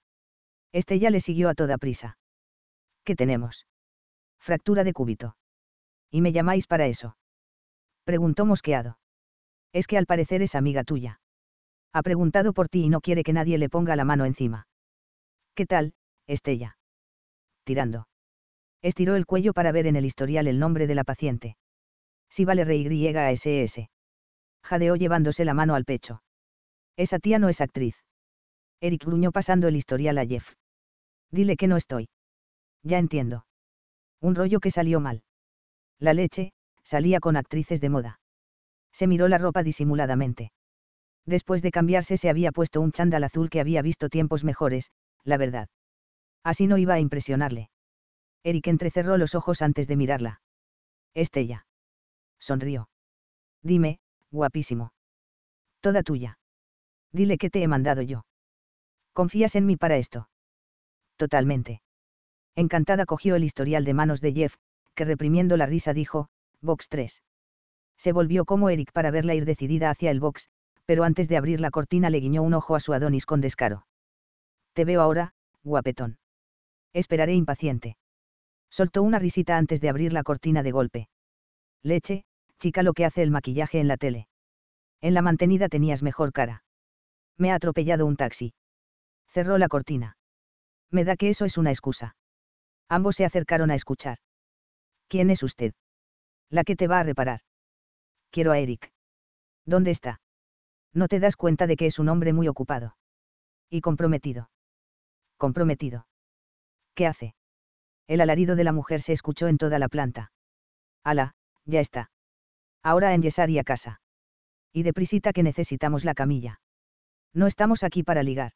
Este 0.72 0.98
ya 0.98 1.10
le 1.10 1.20
siguió 1.20 1.50
a 1.50 1.54
toda 1.54 1.76
prisa. 1.76 2.16
¿Qué 3.04 3.14
tenemos? 3.14 3.66
Fractura 4.38 4.82
de 4.82 4.94
cúbito. 4.94 5.36
¿Y 6.10 6.22
me 6.22 6.32
llamáis 6.32 6.66
para 6.66 6.86
eso? 6.86 7.18
Preguntó 8.04 8.44
mosqueado. 8.44 8.98
Es 9.72 9.86
que 9.86 9.98
al 9.98 10.06
parecer 10.06 10.42
es 10.42 10.54
amiga 10.54 10.84
tuya. 10.84 11.20
Ha 11.92 12.02
preguntado 12.02 12.52
por 12.52 12.68
ti 12.68 12.84
y 12.84 12.88
no 12.88 13.00
quiere 13.00 13.24
que 13.24 13.32
nadie 13.32 13.58
le 13.58 13.68
ponga 13.68 13.96
la 13.96 14.04
mano 14.04 14.24
encima. 14.24 14.66
¿Qué 15.54 15.66
tal, 15.66 15.94
Estella? 16.26 16.76
Tirando. 17.64 18.08
Estiró 18.82 19.16
el 19.16 19.26
cuello 19.26 19.52
para 19.52 19.72
ver 19.72 19.86
en 19.86 19.96
el 19.96 20.04
historial 20.04 20.46
el 20.46 20.58
nombre 20.58 20.86
de 20.86 20.94
la 20.94 21.04
paciente. 21.04 21.56
Si 22.28 22.44
vale 22.44 22.64
S. 22.64 23.90
Jadeó 24.62 24.96
llevándose 24.96 25.44
la 25.44 25.54
mano 25.54 25.74
al 25.74 25.84
pecho. 25.84 26.22
Esa 26.96 27.18
tía 27.18 27.38
no 27.38 27.48
es 27.48 27.60
actriz. 27.60 27.96
Eric 28.80 29.04
gruñó 29.04 29.32
pasando 29.32 29.68
el 29.68 29.76
historial 29.76 30.18
a 30.18 30.26
Jeff. 30.26 30.54
Dile 31.30 31.56
que 31.56 31.68
no 31.68 31.76
estoy. 31.76 32.08
Ya 32.82 32.98
entiendo. 32.98 33.46
Un 34.20 34.34
rollo 34.34 34.60
que 34.60 34.70
salió 34.70 35.00
mal. 35.00 35.22
La 35.98 36.12
leche, 36.12 36.52
salía 36.84 37.20
con 37.20 37.36
actrices 37.36 37.80
de 37.80 37.88
moda. 37.88 38.20
Se 38.92 39.06
miró 39.06 39.28
la 39.28 39.38
ropa 39.38 39.62
disimuladamente. 39.62 40.52
Después 41.26 41.62
de 41.62 41.70
cambiarse 41.70 42.16
se 42.16 42.28
había 42.28 42.52
puesto 42.52 42.80
un 42.80 42.92
chándal 42.92 43.24
azul 43.24 43.50
que 43.50 43.60
había 43.60 43.82
visto 43.82 44.08
tiempos 44.08 44.44
mejores, 44.44 44.90
la 45.24 45.36
verdad. 45.38 45.68
Así 46.42 46.66
no 46.66 46.76
iba 46.78 46.94
a 46.94 47.00
impresionarle. 47.00 47.70
Eric 48.42 48.66
entrecerró 48.66 49.16
los 49.16 49.34
ojos 49.34 49.62
antes 49.62 49.88
de 49.88 49.96
mirarla. 49.96 50.42
Estella. 51.14 51.66
Sonrió. 52.38 52.90
Dime, 53.62 54.00
guapísimo. 54.30 54.92
Toda 55.80 56.02
tuya. 56.02 56.38
Dile 57.10 57.38
que 57.38 57.48
te 57.48 57.62
he 57.62 57.68
mandado 57.68 58.02
yo. 58.02 58.26
¿Confías 59.14 59.54
en 59.54 59.64
mí 59.64 59.76
para 59.76 59.96
esto? 59.96 60.28
Totalmente. 61.16 61.80
Encantada 62.54 63.06
cogió 63.06 63.36
el 63.36 63.44
historial 63.44 63.84
de 63.84 63.94
manos 63.94 64.20
de 64.20 64.32
Jeff, 64.32 64.56
que 64.94 65.04
reprimiendo 65.04 65.56
la 65.56 65.66
risa 65.66 65.94
dijo, 65.94 66.28
Box 66.64 66.88
3. 66.88 67.22
Se 67.98 68.12
volvió 68.12 68.44
como 68.44 68.70
Eric 68.70 68.90
para 68.92 69.10
verla 69.10 69.34
ir 69.34 69.44
decidida 69.44 69.90
hacia 69.90 70.10
el 70.10 70.18
box, 70.18 70.48
pero 70.86 71.04
antes 71.04 71.28
de 71.28 71.36
abrir 71.36 71.60
la 71.60 71.70
cortina 71.70 72.10
le 72.10 72.20
guiñó 72.20 72.42
un 72.42 72.54
ojo 72.54 72.74
a 72.74 72.80
su 72.80 72.92
Adonis 72.94 73.26
con 73.26 73.40
descaro. 73.40 73.86
Te 74.72 74.84
veo 74.84 75.02
ahora, 75.02 75.34
guapetón. 75.62 76.18
Esperaré 76.92 77.34
impaciente. 77.34 77.96
Soltó 78.70 79.02
una 79.02 79.18
risita 79.18 79.58
antes 79.58 79.80
de 79.80 79.88
abrir 79.88 80.12
la 80.12 80.22
cortina 80.22 80.62
de 80.62 80.72
golpe. 80.72 81.08
Leche, 81.82 82.24
chica 82.58 82.82
lo 82.82 82.94
que 82.94 83.04
hace 83.04 83.22
el 83.22 83.30
maquillaje 83.30 83.78
en 83.78 83.88
la 83.88 83.96
tele. 83.96 84.26
En 85.00 85.12
la 85.14 85.22
mantenida 85.22 85.68
tenías 85.68 86.02
mejor 86.02 86.32
cara. 86.32 86.64
Me 87.36 87.52
ha 87.52 87.56
atropellado 87.56 88.06
un 88.06 88.16
taxi. 88.16 88.54
Cerró 89.28 89.58
la 89.58 89.68
cortina. 89.68 90.16
Me 90.90 91.04
da 91.04 91.16
que 91.16 91.28
eso 91.28 91.44
es 91.44 91.58
una 91.58 91.70
excusa. 91.70 92.16
Ambos 92.88 93.16
se 93.16 93.24
acercaron 93.24 93.70
a 93.70 93.74
escuchar. 93.74 94.18
¿Quién 95.08 95.30
es 95.30 95.42
usted? 95.42 95.74
La 96.50 96.64
que 96.64 96.76
te 96.76 96.86
va 96.86 97.00
a 97.00 97.02
reparar. 97.02 97.40
Quiero 98.30 98.52
a 98.52 98.58
Eric. 98.58 98.92
¿Dónde 99.64 99.90
está? 99.90 100.20
No 100.92 101.08
te 101.08 101.20
das 101.20 101.36
cuenta 101.36 101.66
de 101.66 101.76
que 101.76 101.86
es 101.86 101.98
un 101.98 102.08
hombre 102.08 102.32
muy 102.32 102.48
ocupado. 102.48 102.96
Y 103.70 103.80
comprometido. 103.80 104.50
Comprometido. 105.36 106.06
¿Qué 106.94 107.06
hace? 107.06 107.34
El 108.06 108.20
alarido 108.20 108.54
de 108.56 108.64
la 108.64 108.72
mujer 108.72 109.00
se 109.00 109.12
escuchó 109.12 109.48
en 109.48 109.58
toda 109.58 109.78
la 109.78 109.88
planta. 109.88 110.32
Ala, 111.02 111.34
ya 111.64 111.80
está. 111.80 112.10
Ahora 112.82 113.08
a 113.08 113.14
enyesar 113.14 113.50
y 113.50 113.58
a 113.58 113.64
casa. 113.64 114.00
Y 114.72 114.82
deprisita 114.82 115.32
que 115.32 115.42
necesitamos 115.42 116.04
la 116.04 116.14
camilla. 116.14 116.60
No 117.32 117.46
estamos 117.46 117.82
aquí 117.82 118.02
para 118.02 118.22
ligar. 118.22 118.52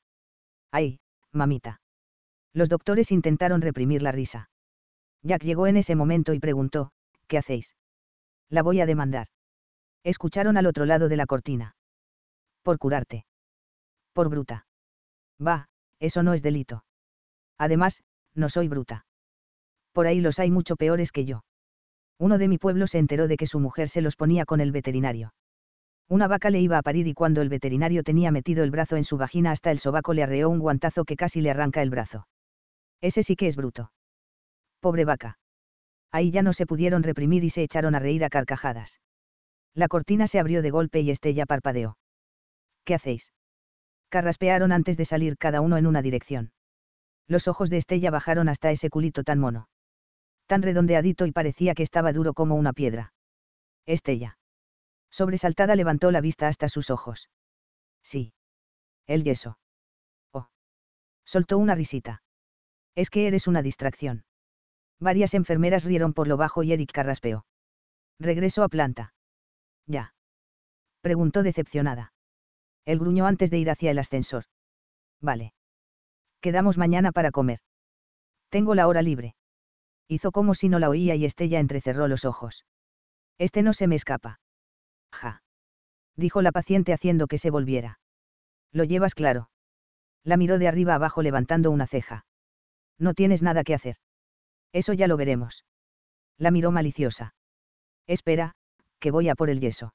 Ay, 0.71 1.01
mamita. 1.33 1.81
Los 2.53 2.69
doctores 2.69 3.11
intentaron 3.11 3.63
reprimir 3.63 4.03
la 4.03 4.13
risa. 4.13 4.51
Jack 5.23 5.43
llegó 5.43 5.67
en 5.67 5.77
ese 5.77 5.97
momento 5.97 6.33
y 6.35 6.41
preguntó, 6.41 6.93
¿qué 7.29 7.39
hacéis? 7.39 7.77
La 8.51 8.63
voy 8.63 8.81
a 8.81 8.87
demandar. 8.87 9.29
Escucharon 10.03 10.57
al 10.57 10.67
otro 10.67 10.87
lado 10.87 11.09
de 11.09 11.17
la 11.17 11.27
cortina. 11.27 11.77
Por 12.63 12.79
curarte. 12.79 13.25
Por 14.13 14.29
bruta. 14.29 14.67
Va, 15.45 15.69
eso 16.01 16.23
no 16.23 16.35
es 16.35 16.43
delito. 16.43 16.85
Además, 17.59 18.03
no 18.35 18.49
soy 18.49 18.69
bruta. 18.69 19.07
Por 19.93 20.07
ahí 20.07 20.21
los 20.21 20.39
hay 20.39 20.51
mucho 20.51 20.77
peores 20.77 21.13
que 21.13 21.25
yo. 21.25 21.45
Uno 22.19 22.39
de 22.39 22.49
mi 22.49 22.59
pueblo 22.59 22.87
se 22.87 22.99
enteró 22.99 23.29
de 23.29 23.37
que 23.37 23.47
su 23.47 23.61
mujer 23.61 23.89
se 23.89 24.01
los 24.01 24.17
ponía 24.17 24.45
con 24.45 24.61
el 24.61 24.73
veterinario. 24.73 25.35
Una 26.09 26.27
vaca 26.27 26.51
le 26.51 26.61
iba 26.61 26.79
a 26.79 26.83
parir 26.83 27.07
y 27.07 27.15
cuando 27.15 27.43
el 27.43 27.49
veterinario 27.49 28.03
tenía 28.03 28.31
metido 28.31 28.65
el 28.65 28.71
brazo 28.71 28.97
en 28.97 29.05
su 29.05 29.19
vagina 29.19 29.51
hasta 29.51 29.71
el 29.71 29.79
sobaco 29.79 30.15
le 30.15 30.23
arreó 30.23 30.49
un 30.49 30.59
guantazo 30.59 31.05
que 31.05 31.17
casi 31.17 31.41
le 31.41 31.51
arranca 31.51 31.83
el 31.83 31.91
brazo. 31.91 32.27
Ese 33.01 33.23
sí 33.23 33.37
que 33.37 33.47
es 33.47 33.57
bruto. 33.57 33.93
Pobre 34.81 35.05
vaca. 35.05 35.39
Ahí 36.11 36.31
ya 36.31 36.43
no 36.43 36.53
se 36.53 36.67
pudieron 36.67 37.03
reprimir 37.03 37.45
y 37.45 37.51
se 37.51 37.63
echaron 37.63 37.95
a 37.95 37.99
reír 37.99 38.25
a 38.25 38.31
carcajadas. 38.31 39.01
La 39.75 39.89
cortina 39.89 40.27
se 40.27 40.39
abrió 40.39 40.63
de 40.63 40.71
golpe 40.71 41.01
y 41.01 41.11
Estella 41.11 41.47
parpadeó. 41.47 41.99
¿Qué 42.85 42.95
hacéis? 42.95 43.33
Carraspearon 44.09 44.73
antes 44.73 44.97
de 44.97 45.05
salir 45.05 45.37
cada 45.37 45.61
uno 45.61 45.77
en 45.77 45.87
una 45.87 46.03
dirección. 46.03 46.53
Los 47.27 47.47
ojos 47.47 47.69
de 47.69 47.77
Estella 47.77 48.11
bajaron 48.11 48.49
hasta 48.49 48.71
ese 48.71 48.89
culito 48.89 49.23
tan 49.23 49.39
mono. 49.39 49.69
Tan 50.47 50.63
redondeadito 50.63 51.27
y 51.27 51.33
parecía 51.33 51.75
que 51.75 51.83
estaba 51.83 52.15
duro 52.15 52.33
como 52.33 52.55
una 52.55 52.73
piedra. 52.73 53.13
Estella. 53.85 54.39
Sobresaltada 55.11 55.77
levantó 55.77 56.11
la 56.11 56.23
vista 56.23 56.49
hasta 56.49 56.69
sus 56.69 56.89
ojos. 56.91 57.29
Sí. 58.03 58.33
El 59.07 59.25
yeso. 59.25 59.59
Oh. 60.33 60.49
Soltó 61.25 61.59
una 61.59 61.75
risita. 61.75 62.23
Es 62.95 63.11
que 63.11 63.27
eres 63.27 63.47
una 63.47 63.63
distracción. 63.63 64.25
Varias 65.01 65.35
enfermeras 65.35 65.85
rieron 65.85 66.13
por 66.13 66.27
lo 66.27 66.37
bajo 66.37 66.63
y 66.63 66.73
Eric 66.73 66.93
carraspeó. 66.93 67.47
Regresó 68.19 68.65
a 68.65 68.69
planta. 68.69 69.15
Ya. 69.87 70.15
Preguntó 71.01 71.43
decepcionada. 71.43 72.13
Él 72.85 72.99
gruñó 72.99 73.27
antes 73.27 73.51
de 73.51 73.59
ir 73.59 73.71
hacia 73.71 73.91
el 73.91 73.99
ascensor. 73.99 74.45
Vale. 75.21 75.53
Quedamos 76.41 76.79
mañana 76.79 77.13
para 77.13 77.31
comer. 77.31 77.61
Tengo 78.49 78.75
la 78.75 78.89
hora 78.89 79.03
libre. 79.03 79.35
Hizo 80.09 80.33
como 80.33 80.55
si 80.55 80.69
no 80.69 80.79
la 80.79 80.89
oía 80.89 81.15
y 81.15 81.25
Estella 81.25 81.61
entrecerró 81.61 82.09
los 82.09 82.25
ojos. 82.25 82.65
Este 83.37 83.63
no 83.63 83.73
se 83.73 83.87
me 83.87 83.95
escapa. 83.95 84.41
Ja. 85.13 85.43
Dijo 86.17 86.43
la 86.43 86.51
paciente 86.51 86.93
haciendo 86.93 87.27
que 87.27 87.39
se 87.39 87.51
volviera. 87.51 88.01
Lo 88.73 88.85
llevas 88.85 89.15
claro. 89.15 89.51
La 90.25 90.37
miró 90.37 90.59
de 90.59 90.67
arriba 90.67 90.95
abajo 90.95 91.23
levantando 91.23 91.71
una 91.71 91.87
ceja. 91.87 92.27
No 92.99 93.15
tienes 93.15 93.43
nada 93.43 93.63
que 93.63 93.75
hacer. 93.75 93.97
Eso 94.73 94.93
ya 94.93 95.09
lo 95.09 95.17
veremos. 95.17 95.65
La 96.37 96.51
miró 96.51 96.71
maliciosa. 96.71 97.35
Espera, 98.07 98.55
que 99.01 99.11
voy 99.11 99.29
a 99.29 99.35
por 99.35 99.51
el 99.51 99.61
yeso. 99.61 99.95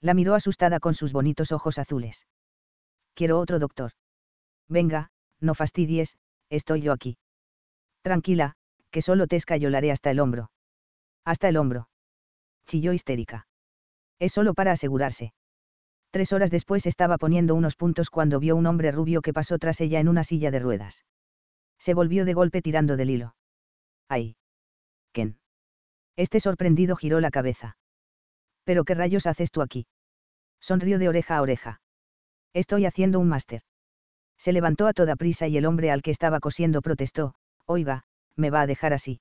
La 0.00 0.14
miró 0.14 0.34
asustada 0.34 0.80
con 0.80 0.94
sus 0.94 1.12
bonitos 1.12 1.52
ojos 1.52 1.78
azules. 1.78 2.26
Quiero 3.14 3.38
otro 3.38 3.58
doctor. 3.58 3.92
Venga, 4.68 5.10
no 5.40 5.54
fastidies, 5.54 6.16
estoy 6.48 6.80
yo 6.80 6.92
aquí. 6.92 7.18
Tranquila, 8.02 8.54
que 8.90 9.02
solo 9.02 9.26
te 9.26 9.36
escayolaré 9.36 9.90
hasta 9.90 10.10
el 10.10 10.20
hombro. 10.20 10.50
Hasta 11.24 11.48
el 11.48 11.56
hombro. 11.56 11.88
Chilló 12.66 12.92
histérica. 12.92 13.46
Es 14.18 14.32
solo 14.32 14.54
para 14.54 14.72
asegurarse. 14.72 15.32
Tres 16.10 16.32
horas 16.32 16.50
después 16.50 16.86
estaba 16.86 17.18
poniendo 17.18 17.54
unos 17.54 17.76
puntos 17.76 18.10
cuando 18.10 18.40
vio 18.40 18.56
un 18.56 18.66
hombre 18.66 18.90
rubio 18.90 19.22
que 19.22 19.32
pasó 19.32 19.58
tras 19.58 19.80
ella 19.80 20.00
en 20.00 20.08
una 20.08 20.24
silla 20.24 20.50
de 20.50 20.58
ruedas. 20.58 21.04
Se 21.78 21.94
volvió 21.94 22.24
de 22.24 22.34
golpe 22.34 22.62
tirando 22.62 22.96
del 22.96 23.10
hilo. 23.10 23.34
¡Ay! 24.10 24.34
Ken. 25.12 25.38
Este 26.16 26.40
sorprendido 26.40 26.96
giró 26.96 27.20
la 27.20 27.30
cabeza. 27.30 27.76
¿Pero 28.64 28.84
qué 28.84 28.94
rayos 28.94 29.26
haces 29.26 29.52
tú 29.52 29.62
aquí? 29.62 29.86
Sonrió 30.60 30.98
de 30.98 31.08
oreja 31.08 31.36
a 31.36 31.42
oreja. 31.42 31.80
Estoy 32.52 32.86
haciendo 32.86 33.20
un 33.20 33.28
máster. 33.28 33.62
Se 34.36 34.52
levantó 34.52 34.88
a 34.88 34.94
toda 34.94 35.14
prisa 35.14 35.46
y 35.46 35.56
el 35.56 35.64
hombre 35.64 35.92
al 35.92 36.02
que 36.02 36.10
estaba 36.10 36.40
cosiendo 36.40 36.82
protestó, 36.82 37.34
Oiga, 37.66 38.02
me 38.34 38.50
va 38.50 38.62
a 38.62 38.66
dejar 38.66 38.92
así. 38.92 39.20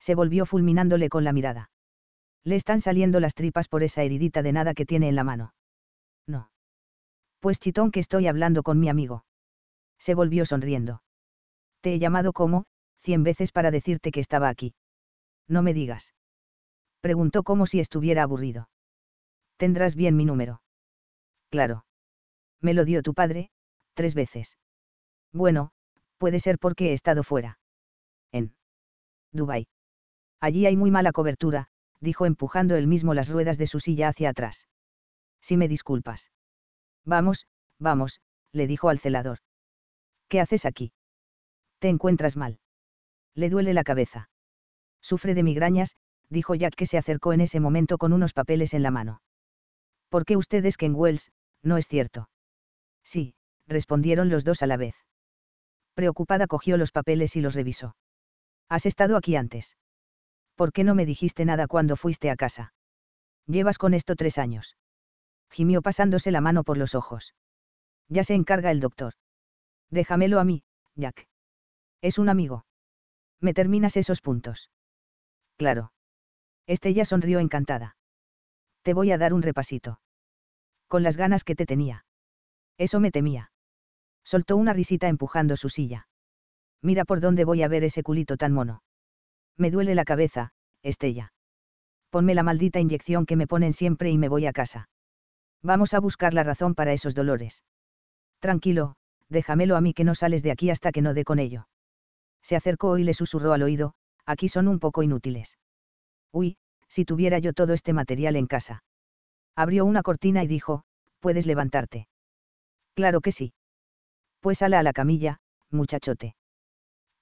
Se 0.00 0.14
volvió 0.14 0.46
fulminándole 0.46 1.10
con 1.10 1.22
la 1.22 1.34
mirada. 1.34 1.70
Le 2.42 2.56
están 2.56 2.80
saliendo 2.80 3.20
las 3.20 3.34
tripas 3.34 3.68
por 3.68 3.82
esa 3.82 4.02
heridita 4.02 4.42
de 4.42 4.52
nada 4.52 4.72
que 4.72 4.86
tiene 4.86 5.08
en 5.08 5.16
la 5.16 5.24
mano. 5.24 5.52
No. 6.26 6.50
Pues 7.40 7.60
chitón 7.60 7.90
que 7.90 8.00
estoy 8.00 8.28
hablando 8.28 8.62
con 8.62 8.80
mi 8.80 8.88
amigo. 8.88 9.26
Se 9.98 10.14
volvió 10.14 10.46
sonriendo. 10.46 11.02
Te 11.82 11.92
he 11.92 11.98
llamado 11.98 12.32
como, 12.32 12.64
cien 13.06 13.22
veces 13.22 13.52
para 13.52 13.70
decirte 13.70 14.10
que 14.10 14.18
estaba 14.18 14.48
aquí. 14.48 14.74
No 15.46 15.62
me 15.62 15.72
digas. 15.72 16.12
Preguntó 17.00 17.44
como 17.44 17.66
si 17.66 17.78
estuviera 17.78 18.24
aburrido. 18.24 18.68
Tendrás 19.56 19.94
bien 19.94 20.16
mi 20.16 20.24
número. 20.24 20.60
Claro. 21.48 21.86
Me 22.60 22.74
lo 22.74 22.84
dio 22.84 23.04
tu 23.04 23.14
padre, 23.14 23.50
tres 23.94 24.16
veces. 24.16 24.58
Bueno, 25.32 25.70
puede 26.18 26.40
ser 26.40 26.58
porque 26.58 26.90
he 26.90 26.94
estado 26.94 27.22
fuera. 27.22 27.60
En. 28.32 28.56
Dubai. 29.30 29.68
Allí 30.40 30.66
hay 30.66 30.76
muy 30.76 30.90
mala 30.90 31.12
cobertura, 31.12 31.68
dijo 32.00 32.26
empujando 32.26 32.74
él 32.74 32.88
mismo 32.88 33.14
las 33.14 33.28
ruedas 33.28 33.56
de 33.56 33.68
su 33.68 33.78
silla 33.78 34.08
hacia 34.08 34.30
atrás. 34.30 34.66
Si 35.40 35.56
me 35.56 35.68
disculpas. 35.68 36.32
Vamos, 37.04 37.46
vamos, 37.78 38.20
le 38.50 38.66
dijo 38.66 38.88
al 38.88 38.98
celador. 38.98 39.38
¿Qué 40.26 40.40
haces 40.40 40.66
aquí? 40.66 40.92
Te 41.78 41.88
encuentras 41.88 42.36
mal. 42.36 42.58
Le 43.36 43.50
duele 43.50 43.74
la 43.74 43.84
cabeza. 43.84 44.30
Sufre 45.00 45.34
de 45.34 45.42
migrañas, 45.42 45.96
dijo 46.30 46.54
Jack 46.54 46.74
que 46.74 46.86
se 46.86 46.98
acercó 46.98 47.32
en 47.32 47.42
ese 47.42 47.60
momento 47.60 47.98
con 47.98 48.12
unos 48.12 48.32
papeles 48.32 48.74
en 48.74 48.82
la 48.82 48.90
mano. 48.90 49.20
¿Por 50.08 50.24
qué 50.24 50.36
usted 50.36 50.64
es 50.64 50.76
Ken 50.76 50.94
Wells? 50.94 51.30
No 51.62 51.76
es 51.76 51.86
cierto. 51.86 52.28
Sí, 53.04 53.34
respondieron 53.68 54.30
los 54.30 54.44
dos 54.44 54.62
a 54.62 54.66
la 54.66 54.76
vez. 54.76 54.96
Preocupada 55.94 56.46
cogió 56.46 56.76
los 56.76 56.92
papeles 56.92 57.36
y 57.36 57.40
los 57.40 57.54
revisó. 57.54 57.96
¿Has 58.68 58.86
estado 58.86 59.16
aquí 59.16 59.36
antes? 59.36 59.76
¿Por 60.54 60.72
qué 60.72 60.82
no 60.82 60.94
me 60.94 61.06
dijiste 61.06 61.44
nada 61.44 61.66
cuando 61.66 61.96
fuiste 61.96 62.30
a 62.30 62.36
casa? 62.36 62.72
Llevas 63.46 63.78
con 63.78 63.94
esto 63.94 64.16
tres 64.16 64.38
años. 64.38 64.76
Gimió 65.50 65.82
pasándose 65.82 66.30
la 66.32 66.40
mano 66.40 66.64
por 66.64 66.78
los 66.78 66.94
ojos. 66.94 67.34
Ya 68.08 68.24
se 68.24 68.34
encarga 68.34 68.70
el 68.70 68.80
doctor. 68.80 69.14
Déjamelo 69.90 70.40
a 70.40 70.44
mí, 70.44 70.64
Jack. 70.94 71.28
Es 72.00 72.18
un 72.18 72.28
amigo. 72.28 72.64
¿Me 73.40 73.54
terminas 73.54 73.96
esos 73.96 74.20
puntos? 74.20 74.70
Claro. 75.56 75.92
Estella 76.66 77.04
sonrió 77.04 77.38
encantada. 77.38 77.96
Te 78.82 78.94
voy 78.94 79.12
a 79.12 79.18
dar 79.18 79.32
un 79.32 79.42
repasito. 79.42 80.00
Con 80.88 81.02
las 81.02 81.16
ganas 81.16 81.44
que 81.44 81.54
te 81.54 81.66
tenía. 81.66 82.04
Eso 82.78 83.00
me 83.00 83.10
temía. 83.10 83.50
Soltó 84.24 84.56
una 84.56 84.72
risita 84.72 85.08
empujando 85.08 85.56
su 85.56 85.68
silla. 85.68 86.08
Mira 86.82 87.04
por 87.04 87.20
dónde 87.20 87.44
voy 87.44 87.62
a 87.62 87.68
ver 87.68 87.84
ese 87.84 88.02
culito 88.02 88.36
tan 88.36 88.52
mono. 88.52 88.82
Me 89.56 89.70
duele 89.70 89.94
la 89.94 90.04
cabeza, 90.04 90.52
Estella. 90.82 91.32
Ponme 92.10 92.34
la 92.34 92.42
maldita 92.42 92.80
inyección 92.80 93.26
que 93.26 93.36
me 93.36 93.46
ponen 93.46 93.72
siempre 93.72 94.10
y 94.10 94.18
me 94.18 94.28
voy 94.28 94.46
a 94.46 94.52
casa. 94.52 94.88
Vamos 95.62 95.94
a 95.94 96.00
buscar 96.00 96.34
la 96.34 96.44
razón 96.44 96.74
para 96.74 96.92
esos 96.92 97.14
dolores. 97.14 97.64
Tranquilo, 98.40 98.96
déjamelo 99.28 99.76
a 99.76 99.80
mí 99.80 99.94
que 99.94 100.04
no 100.04 100.14
sales 100.14 100.42
de 100.42 100.52
aquí 100.52 100.70
hasta 100.70 100.92
que 100.92 101.02
no 101.02 101.14
dé 101.14 101.24
con 101.24 101.38
ello. 101.38 101.66
Se 102.46 102.54
acercó 102.54 102.96
y 102.96 103.02
le 103.02 103.12
susurró 103.12 103.54
al 103.54 103.64
oído, 103.64 103.94
aquí 104.24 104.48
son 104.48 104.68
un 104.68 104.78
poco 104.78 105.02
inútiles. 105.02 105.58
Uy, 106.30 106.58
si 106.86 107.04
tuviera 107.04 107.40
yo 107.40 107.52
todo 107.52 107.72
este 107.72 107.92
material 107.92 108.36
en 108.36 108.46
casa. 108.46 108.84
Abrió 109.56 109.84
una 109.84 110.04
cortina 110.04 110.44
y 110.44 110.46
dijo, 110.46 110.84
puedes 111.18 111.44
levantarte. 111.44 112.06
Claro 112.94 113.20
que 113.20 113.32
sí. 113.32 113.52
Pues 114.38 114.62
ala 114.62 114.78
a 114.78 114.84
la 114.84 114.92
camilla, 114.92 115.40
muchachote. 115.72 116.36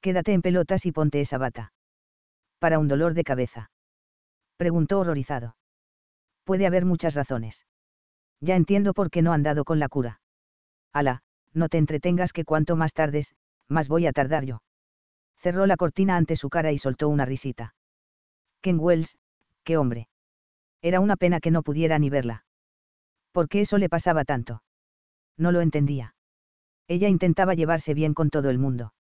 Quédate 0.03 0.35
en 0.35 0.43
pelotas 0.43 0.85
y 0.85 0.93
ponte 0.93 1.23
esa 1.23 1.39
bata. 1.39 1.73
Para 2.59 2.79
un 2.79 2.87
dolor 2.87 3.15
de 3.15 3.25
cabeza. 3.25 3.71
Preguntó 4.59 5.01
horrorizado. 5.01 5.57
Puede 6.45 6.67
haber 6.67 6.85
muchas 6.85 7.15
razones. 7.15 7.65
Ya 8.43 8.57
entiendo 8.57 8.93
por 8.93 9.11
qué 9.11 9.23
no 9.23 9.33
han 9.33 9.43
dado 9.43 9.65
con 9.65 9.79
la 9.79 9.89
cura. 9.89 10.21
Ala, 10.93 11.23
no 11.55 11.71
te 11.71 11.79
entretengas 11.79 12.35
que 12.35 12.45
cuanto 12.45 12.77
más 12.77 12.93
tardes, 12.93 13.35
más 13.69 13.89
voy 13.89 14.07
a 14.07 14.13
tardar 14.13 14.45
yo. 14.45 14.61
Cerró 15.45 15.67
la 15.67 15.77
cortina 15.77 16.17
ante 16.17 16.37
su 16.37 16.49
cara 16.49 16.73
y 16.73 16.79
soltó 16.79 17.11
una 17.11 17.27
risita. 17.27 17.75
Ken 18.63 18.81
Wells, 18.81 19.19
qué 19.63 19.77
hombre. 19.77 20.09
Era 20.81 21.01
una 21.01 21.17
pena 21.17 21.39
que 21.39 21.51
no 21.51 21.63
pudiera 21.63 21.99
ni 21.99 22.09
verla. 22.09 22.47
¿Por 23.31 23.51
qué 23.51 23.61
eso 23.61 23.77
le 23.77 23.91
pasaba 23.91 24.25
tanto? 24.25 24.63
No 25.37 25.53
lo 25.53 25.61
entendía. 25.61 26.15
Ella 26.89 27.11
intentaba 27.11 27.53
llevarse 27.53 27.93
bien 27.93 28.15
con 28.15 28.31
todo 28.31 28.49
el 28.49 28.59
mundo. 28.59 28.95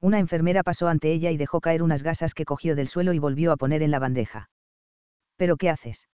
Una 0.00 0.18
enfermera 0.18 0.62
pasó 0.62 0.88
ante 0.88 1.12
ella 1.12 1.30
y 1.30 1.36
dejó 1.36 1.60
caer 1.60 1.82
unas 1.82 2.02
gasas 2.02 2.32
que 2.32 2.46
cogió 2.46 2.74
del 2.74 2.88
suelo 2.88 3.12
y 3.12 3.18
volvió 3.18 3.52
a 3.52 3.58
poner 3.58 3.82
en 3.82 3.90
la 3.90 3.98
bandeja. 3.98 4.48
¿Pero 5.36 5.58
qué 5.58 5.68
haces? 5.68 6.08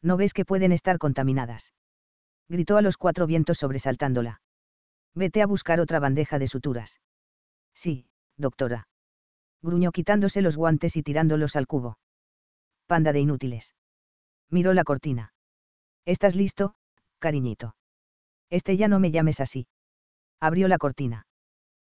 ¿No 0.00 0.16
ves 0.16 0.32
que 0.32 0.46
pueden 0.46 0.72
estar 0.72 0.96
contaminadas? 0.96 1.74
Gritó 2.48 2.78
a 2.78 2.82
los 2.82 2.96
cuatro 2.96 3.26
vientos 3.26 3.58
sobresaltándola. 3.58 4.40
Vete 5.14 5.42
a 5.42 5.46
buscar 5.46 5.80
otra 5.80 6.00
bandeja 6.00 6.38
de 6.38 6.48
suturas. 6.48 6.98
Sí, 7.74 8.08
doctora. 8.36 8.88
Gruñó 9.62 9.92
quitándose 9.92 10.42
los 10.42 10.56
guantes 10.56 10.96
y 10.96 11.02
tirándolos 11.02 11.56
al 11.56 11.66
cubo. 11.66 11.98
Panda 12.86 13.12
de 13.12 13.20
inútiles. 13.20 13.74
Miró 14.50 14.74
la 14.74 14.84
cortina. 14.84 15.32
¿Estás 16.04 16.36
listo, 16.36 16.74
cariñito? 17.18 17.74
Este 18.48 18.76
ya 18.76 18.88
no 18.88 19.00
me 19.00 19.10
llames 19.10 19.40
así. 19.40 19.66
Abrió 20.40 20.68
la 20.68 20.78
cortina. 20.78 21.26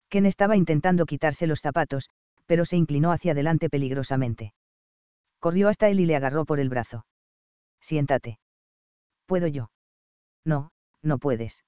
Ken 0.08 0.26
estaba 0.26 0.56
intentando 0.56 1.06
quitarse 1.06 1.46
los 1.46 1.60
zapatos, 1.60 2.10
pero 2.46 2.66
se 2.66 2.76
inclinó 2.76 3.12
hacia 3.12 3.32
adelante 3.32 3.70
peligrosamente. 3.70 4.52
Corrió 5.38 5.68
hasta 5.68 5.88
él 5.88 6.00
y 6.00 6.06
le 6.06 6.16
agarró 6.16 6.44
por 6.44 6.60
el 6.60 6.68
brazo. 6.68 7.06
Siéntate. 7.80 8.38
¿Puedo 9.26 9.46
yo? 9.46 9.70
No, 10.44 10.70
no 11.00 11.18
puedes. 11.18 11.64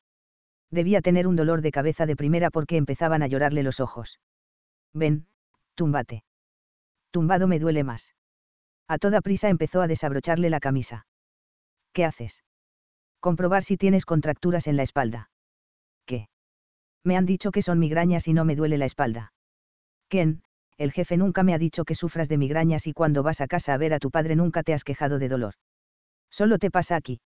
Debía 0.71 1.01
tener 1.01 1.27
un 1.27 1.37
dolor 1.37 1.63
de 1.63 1.73
cabeza 1.73 2.05
de 2.05 2.17
primera 2.17 2.51
porque 2.51 2.77
empezaban 2.77 3.23
a 3.23 3.27
llorarle 3.27 3.63
los 3.63 3.81
ojos. 3.81 4.19
Ven, 4.95 5.27
túmbate. 5.75 6.25
Tumbado 7.11 7.47
me 7.49 7.59
duele 7.59 7.85
más. 7.85 8.15
A 8.89 8.99
toda 8.99 9.21
prisa 9.21 9.49
empezó 9.49 9.83
a 9.83 9.89
desabrocharle 9.89 10.51
la 10.51 10.61
camisa. 10.61 11.07
¿Qué 11.93 12.05
haces? 12.05 12.43
Comprobar 13.21 13.65
si 13.65 13.77
tienes 13.77 14.05
contracturas 14.05 14.67
en 14.67 14.77
la 14.77 14.83
espalda. 14.83 15.31
¿Qué? 16.07 16.29
Me 17.03 17.17
han 17.17 17.27
dicho 17.27 17.51
que 17.51 17.63
son 17.63 17.79
migrañas 17.79 18.29
y 18.29 18.33
no 18.33 18.45
me 18.45 18.57
duele 18.57 18.79
la 18.79 18.85
espalda. 18.85 19.33
Ken, 20.09 20.43
el 20.77 20.93
jefe 20.93 21.17
nunca 21.17 21.43
me 21.43 21.55
ha 21.55 21.59
dicho 21.59 21.85
que 21.85 21.95
sufras 21.95 22.29
de 22.29 22.39
migrañas 22.39 22.87
y 22.87 22.93
cuando 22.93 23.23
vas 23.23 23.41
a 23.41 23.47
casa 23.47 23.75
a 23.75 23.79
ver 23.79 23.95
a 23.95 23.99
tu 23.99 24.11
padre 24.11 24.37
nunca 24.37 24.63
te 24.63 24.75
has 24.75 24.85
quejado 24.85 25.19
de 25.19 25.29
dolor. 25.29 25.55
Solo 26.31 26.59
te 26.59 26.71
pasa 26.71 26.97
aquí. 26.97 27.21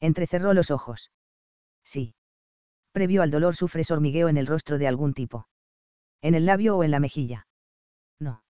Entrecerró 0.00 0.54
los 0.54 0.70
ojos. 0.70 1.10
Sí. 1.84 2.14
Previo 2.92 3.22
al 3.22 3.30
dolor 3.30 3.54
sufres 3.54 3.90
hormigueo 3.90 4.28
en 4.28 4.38
el 4.38 4.46
rostro 4.46 4.78
de 4.78 4.88
algún 4.88 5.14
tipo. 5.14 5.46
En 6.22 6.34
el 6.34 6.46
labio 6.46 6.76
o 6.76 6.84
en 6.84 6.90
la 6.90 7.00
mejilla. 7.00 7.46
No. 8.18 8.42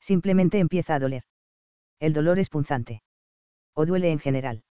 Simplemente 0.00 0.58
empieza 0.58 0.94
a 0.94 0.98
doler. 0.98 1.24
El 1.98 2.12
dolor 2.12 2.38
es 2.38 2.48
punzante. 2.48 3.02
O 3.74 3.86
duele 3.86 4.10
en 4.10 4.18
general. 4.18 4.64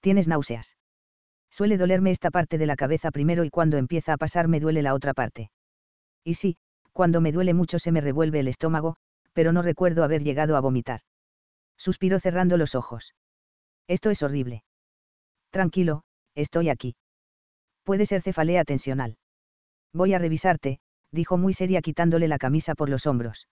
Tienes 0.00 0.28
náuseas. 0.28 0.76
Suele 1.50 1.76
dolerme 1.76 2.10
esta 2.10 2.30
parte 2.30 2.58
de 2.58 2.66
la 2.66 2.76
cabeza 2.76 3.10
primero 3.10 3.44
y 3.44 3.50
cuando 3.50 3.76
empieza 3.76 4.12
a 4.12 4.16
pasar 4.16 4.48
me 4.48 4.60
duele 4.60 4.82
la 4.82 4.94
otra 4.94 5.14
parte. 5.14 5.50
Y 6.24 6.34
sí, 6.34 6.56
cuando 6.92 7.20
me 7.20 7.32
duele 7.32 7.54
mucho 7.54 7.78
se 7.78 7.92
me 7.92 8.00
revuelve 8.00 8.40
el 8.40 8.48
estómago, 8.48 8.96
pero 9.32 9.52
no 9.52 9.62
recuerdo 9.62 10.04
haber 10.04 10.22
llegado 10.22 10.56
a 10.56 10.60
vomitar. 10.60 11.00
Suspiró 11.76 12.20
cerrando 12.20 12.56
los 12.56 12.74
ojos. 12.74 13.14
Esto 13.88 14.10
es 14.10 14.22
horrible. 14.22 14.62
Tranquilo, 15.50 16.04
estoy 16.34 16.68
aquí. 16.68 16.94
Puede 17.84 18.06
ser 18.06 18.22
cefalea 18.22 18.64
tensional. 18.64 19.16
Voy 19.92 20.14
a 20.14 20.18
revisarte, 20.18 20.78
dijo 21.12 21.36
muy 21.36 21.52
seria 21.52 21.82
quitándole 21.82 22.28
la 22.28 22.38
camisa 22.38 22.74
por 22.74 22.88
los 22.88 23.06
hombros. 23.06 23.48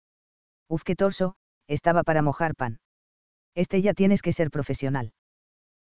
Uf, 0.68 0.84
qué 0.84 0.96
torso, 0.96 1.36
estaba 1.68 2.04
para 2.04 2.22
mojar 2.22 2.56
pan. 2.56 2.80
Este 3.56 3.82
ya 3.82 3.94
tienes 3.94 4.22
que 4.22 4.34
ser 4.34 4.52
profesional. 4.52 5.14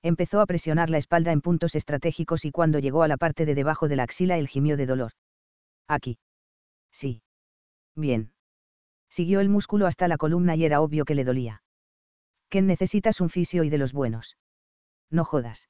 Empezó 0.03 0.41
a 0.41 0.45
presionar 0.45 0.89
la 0.89 0.97
espalda 0.97 1.31
en 1.31 1.41
puntos 1.41 1.75
estratégicos 1.75 2.43
y 2.45 2.51
cuando 2.51 2.79
llegó 2.79 3.03
a 3.03 3.07
la 3.07 3.17
parte 3.17 3.45
de 3.45 3.55
debajo 3.55 3.87
de 3.87 3.95
la 3.95 4.03
axila 4.03 4.37
él 4.37 4.47
gimió 4.47 4.75
de 4.75 4.87
dolor. 4.87 5.11
Aquí. 5.87 6.17
Sí. 6.91 7.21
Bien. 7.95 8.33
Siguió 9.09 9.41
el 9.41 9.49
músculo 9.49 9.85
hasta 9.85 10.07
la 10.07 10.17
columna 10.17 10.55
y 10.55 10.65
era 10.65 10.81
obvio 10.81 11.05
que 11.05 11.15
le 11.15 11.23
dolía. 11.23 11.61
¿Quién 12.49 12.65
necesitas 12.65 13.21
un 13.21 13.29
fisio 13.29 13.63
y 13.63 13.69
de 13.69 13.77
los 13.77 13.93
buenos? 13.93 14.37
No 15.09 15.23
jodas. 15.23 15.69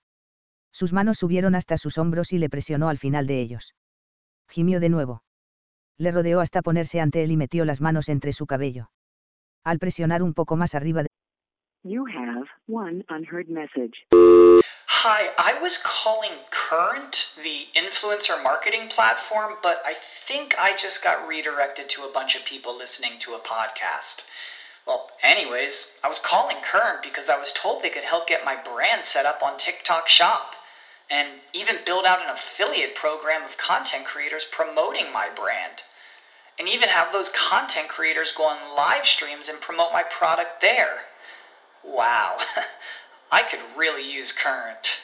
Sus 0.71 0.93
manos 0.93 1.17
subieron 1.17 1.55
hasta 1.55 1.77
sus 1.77 1.97
hombros 1.97 2.31
y 2.31 2.37
le 2.37 2.49
presionó 2.49 2.87
al 2.87 2.97
final 2.97 3.27
de 3.27 3.41
ellos. 3.41 3.75
Gimió 4.47 4.79
de 4.79 4.89
nuevo. 4.89 5.23
Le 6.01 6.09
rodeó 6.09 6.39
hasta 6.39 6.63
ponerse 6.63 6.99
ante 6.99 7.23
él 7.23 7.29
y 7.29 7.37
metió 7.37 7.63
las 7.63 7.79
manos 7.79 8.09
entre 8.09 8.33
su 8.33 8.47
cabello. 8.47 8.89
Al 9.63 9.77
presionar 9.77 10.23
un 10.23 10.33
poco 10.33 10.55
más 10.55 10.73
arriba 10.73 11.03
de 11.03 11.09
You 11.83 12.07
have 12.07 12.47
one 12.67 13.05
unheard 13.09 13.47
message. 13.47 14.07
Hi, 14.11 15.29
I 15.37 15.61
was 15.61 15.77
calling 15.77 16.31
Current, 16.49 17.35
the 17.43 17.67
influencer 17.79 18.41
marketing 18.41 18.89
platform, 18.89 19.57
but 19.61 19.79
I 19.85 19.93
think 20.27 20.55
I 20.57 20.71
just 20.75 21.03
got 21.03 21.27
redirected 21.27 21.87
to 21.89 22.01
a 22.01 22.11
bunch 22.11 22.35
of 22.35 22.45
people 22.45 22.75
listening 22.75 23.19
to 23.19 23.35
a 23.35 23.39
podcast. 23.39 24.23
Well, 24.87 25.11
anyways, 25.21 25.91
I 26.03 26.09
was 26.09 26.17
calling 26.17 26.57
Current 26.63 27.03
because 27.03 27.29
I 27.29 27.37
was 27.37 27.53
told 27.53 27.83
they 27.83 27.91
could 27.91 28.05
help 28.09 28.25
get 28.25 28.43
my 28.43 28.55
brand 28.55 29.05
set 29.05 29.27
up 29.27 29.43
on 29.43 29.59
TikTok 29.59 30.07
Shop 30.07 30.55
and 31.11 31.41
even 31.53 31.85
build 31.85 32.05
out 32.05 32.23
an 32.23 32.31
affiliate 32.31 32.95
program 32.95 33.43
of 33.43 33.57
content 33.57 34.05
creators 34.05 34.47
promoting 34.51 35.13
my 35.13 35.29
brand. 35.29 35.83
And 36.59 36.69
even 36.69 36.89
have 36.89 37.11
those 37.11 37.29
content 37.29 37.87
creators 37.87 38.31
go 38.31 38.43
on 38.43 38.75
live 38.75 39.05
streams 39.05 39.49
and 39.49 39.59
promote 39.59 39.91
my 39.93 40.03
product 40.03 40.61
there. 40.61 41.05
Wow, 41.83 42.37
I 43.31 43.41
could 43.43 43.59
really 43.75 44.07
use 44.07 44.31
Current. 44.31 44.99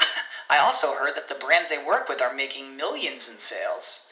I 0.50 0.58
also 0.58 0.94
heard 0.94 1.14
that 1.16 1.28
the 1.28 1.34
brands 1.34 1.68
they 1.68 1.82
work 1.82 2.08
with 2.08 2.22
are 2.22 2.32
making 2.32 2.76
millions 2.76 3.28
in 3.28 3.38
sales. 3.38 4.06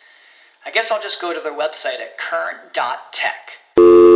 I 0.64 0.70
guess 0.70 0.90
I'll 0.90 1.00
just 1.00 1.20
go 1.20 1.32
to 1.32 1.40
their 1.40 1.52
website 1.52 2.00
at 2.00 2.18
current.tech. 2.18 4.15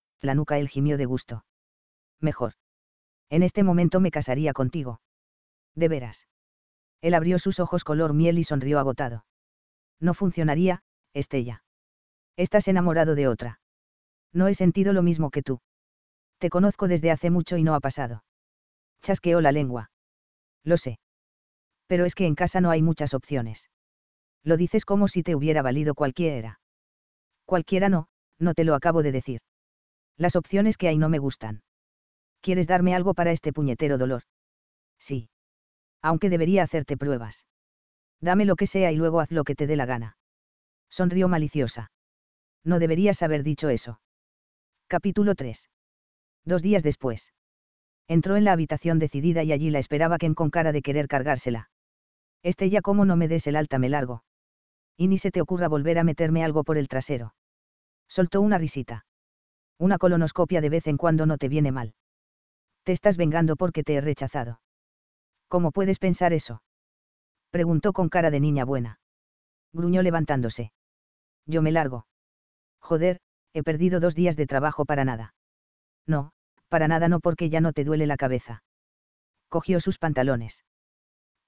La 0.21 0.35
nuca 0.35 0.59
él 0.59 0.69
gimió 0.69 0.97
de 0.97 1.05
gusto. 1.05 1.45
Mejor. 2.19 2.53
En 3.29 3.43
este 3.43 3.63
momento 3.63 3.99
me 3.99 4.11
casaría 4.11 4.53
contigo. 4.53 5.01
De 5.75 5.87
veras. 5.87 6.27
Él 7.01 7.15
abrió 7.15 7.39
sus 7.39 7.59
ojos 7.59 7.83
color 7.83 8.13
miel 8.13 8.37
y 8.37 8.43
sonrió 8.43 8.79
agotado. 8.79 9.25
No 9.99 10.13
funcionaría, 10.13 10.83
Estella. 11.13 11.63
Estás 12.37 12.67
enamorado 12.67 13.15
de 13.15 13.27
otra. 13.27 13.59
No 14.33 14.47
he 14.47 14.53
sentido 14.53 14.93
lo 14.93 15.01
mismo 15.01 15.31
que 15.31 15.41
tú. 15.41 15.61
Te 16.37 16.49
conozco 16.49 16.87
desde 16.87 17.11
hace 17.11 17.29
mucho 17.29 17.57
y 17.57 17.63
no 17.63 17.75
ha 17.75 17.79
pasado. 17.79 18.23
Chasqueó 19.01 19.41
la 19.41 19.51
lengua. 19.51 19.91
Lo 20.63 20.77
sé. 20.77 20.99
Pero 21.87 22.05
es 22.05 22.15
que 22.15 22.25
en 22.25 22.35
casa 22.35 22.61
no 22.61 22.69
hay 22.69 22.81
muchas 22.81 23.13
opciones. 23.13 23.69
Lo 24.43 24.57
dices 24.57 24.85
como 24.85 25.07
si 25.07 25.23
te 25.23 25.35
hubiera 25.35 25.61
valido 25.61 25.93
cualquiera. 25.93 26.59
Cualquiera 27.45 27.89
no, 27.89 28.07
no 28.39 28.53
te 28.53 28.63
lo 28.63 28.75
acabo 28.75 29.03
de 29.03 29.11
decir. 29.11 29.41
Las 30.17 30.35
opciones 30.35 30.77
que 30.77 30.87
hay 30.87 30.97
no 30.97 31.09
me 31.09 31.19
gustan. 31.19 31.63
¿Quieres 32.41 32.67
darme 32.67 32.95
algo 32.95 33.13
para 33.13 33.31
este 33.31 33.53
puñetero 33.53 33.97
dolor? 33.97 34.23
Sí. 34.97 35.29
Aunque 36.01 36.29
debería 36.29 36.63
hacerte 36.63 36.97
pruebas. 36.97 37.45
Dame 38.19 38.45
lo 38.45 38.55
que 38.55 38.67
sea 38.67 38.91
y 38.91 38.95
luego 38.95 39.19
haz 39.19 39.31
lo 39.31 39.43
que 39.43 39.55
te 39.55 39.67
dé 39.67 39.75
la 39.75 39.85
gana. 39.85 40.17
Sonrió 40.89 41.27
maliciosa. 41.27 41.91
No 42.63 42.79
deberías 42.79 43.23
haber 43.23 43.43
dicho 43.43 43.69
eso. 43.69 43.99
Capítulo 44.87 45.35
3. 45.35 45.69
Dos 46.45 46.61
días 46.61 46.83
después. 46.83 47.33
Entró 48.07 48.35
en 48.35 48.43
la 48.43 48.51
habitación 48.51 48.99
decidida 48.99 49.43
y 49.43 49.51
allí 49.51 49.69
la 49.69 49.79
esperaba 49.79 50.17
Ken 50.17 50.33
con 50.33 50.49
cara 50.49 50.71
de 50.71 50.81
querer 50.81 51.07
cargársela. 51.07 51.69
Este 52.43 52.69
ya 52.69 52.81
como 52.81 53.05
no 53.05 53.15
me 53.15 53.27
des 53.27 53.47
el 53.47 53.55
alta 53.55 53.79
me 53.79 53.89
largo. 53.89 54.23
Y 54.97 55.07
ni 55.07 55.17
se 55.17 55.31
te 55.31 55.41
ocurra 55.41 55.67
volver 55.67 55.97
a 55.97 56.03
meterme 56.03 56.43
algo 56.43 56.63
por 56.63 56.77
el 56.77 56.87
trasero. 56.87 57.33
Soltó 58.07 58.41
una 58.41 58.57
risita. 58.57 59.05
Una 59.81 59.97
colonoscopia 59.97 60.61
de 60.61 60.69
vez 60.69 60.85
en 60.85 60.95
cuando 60.95 61.25
no 61.25 61.39
te 61.39 61.49
viene 61.49 61.71
mal. 61.71 61.95
Te 62.83 62.91
estás 62.91 63.17
vengando 63.17 63.55
porque 63.55 63.83
te 63.83 63.95
he 63.95 64.01
rechazado. 64.01 64.61
¿Cómo 65.47 65.71
puedes 65.71 65.97
pensar 65.97 66.33
eso? 66.33 66.61
Preguntó 67.49 67.91
con 67.91 68.07
cara 68.07 68.29
de 68.29 68.39
niña 68.39 68.63
buena. 68.63 68.99
Gruñó 69.73 70.03
levantándose. 70.03 70.71
Yo 71.47 71.63
me 71.63 71.71
largo. 71.71 72.05
Joder, 72.79 73.21
he 73.53 73.63
perdido 73.63 73.99
dos 73.99 74.13
días 74.13 74.35
de 74.35 74.45
trabajo 74.45 74.85
para 74.85 75.03
nada. 75.03 75.33
No, 76.05 76.31
para 76.69 76.87
nada 76.87 77.09
no 77.09 77.19
porque 77.19 77.49
ya 77.49 77.59
no 77.59 77.73
te 77.73 77.83
duele 77.83 78.05
la 78.05 78.17
cabeza. 78.17 78.63
Cogió 79.49 79.79
sus 79.79 79.97
pantalones. 79.97 80.63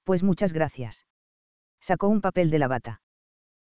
Pues 0.05 0.23
muchas 0.23 0.53
gracias. 0.53 1.05
Sacó 1.79 2.07
un 2.07 2.21
papel 2.21 2.49
de 2.49 2.57
la 2.57 2.67
bata. 2.67 3.01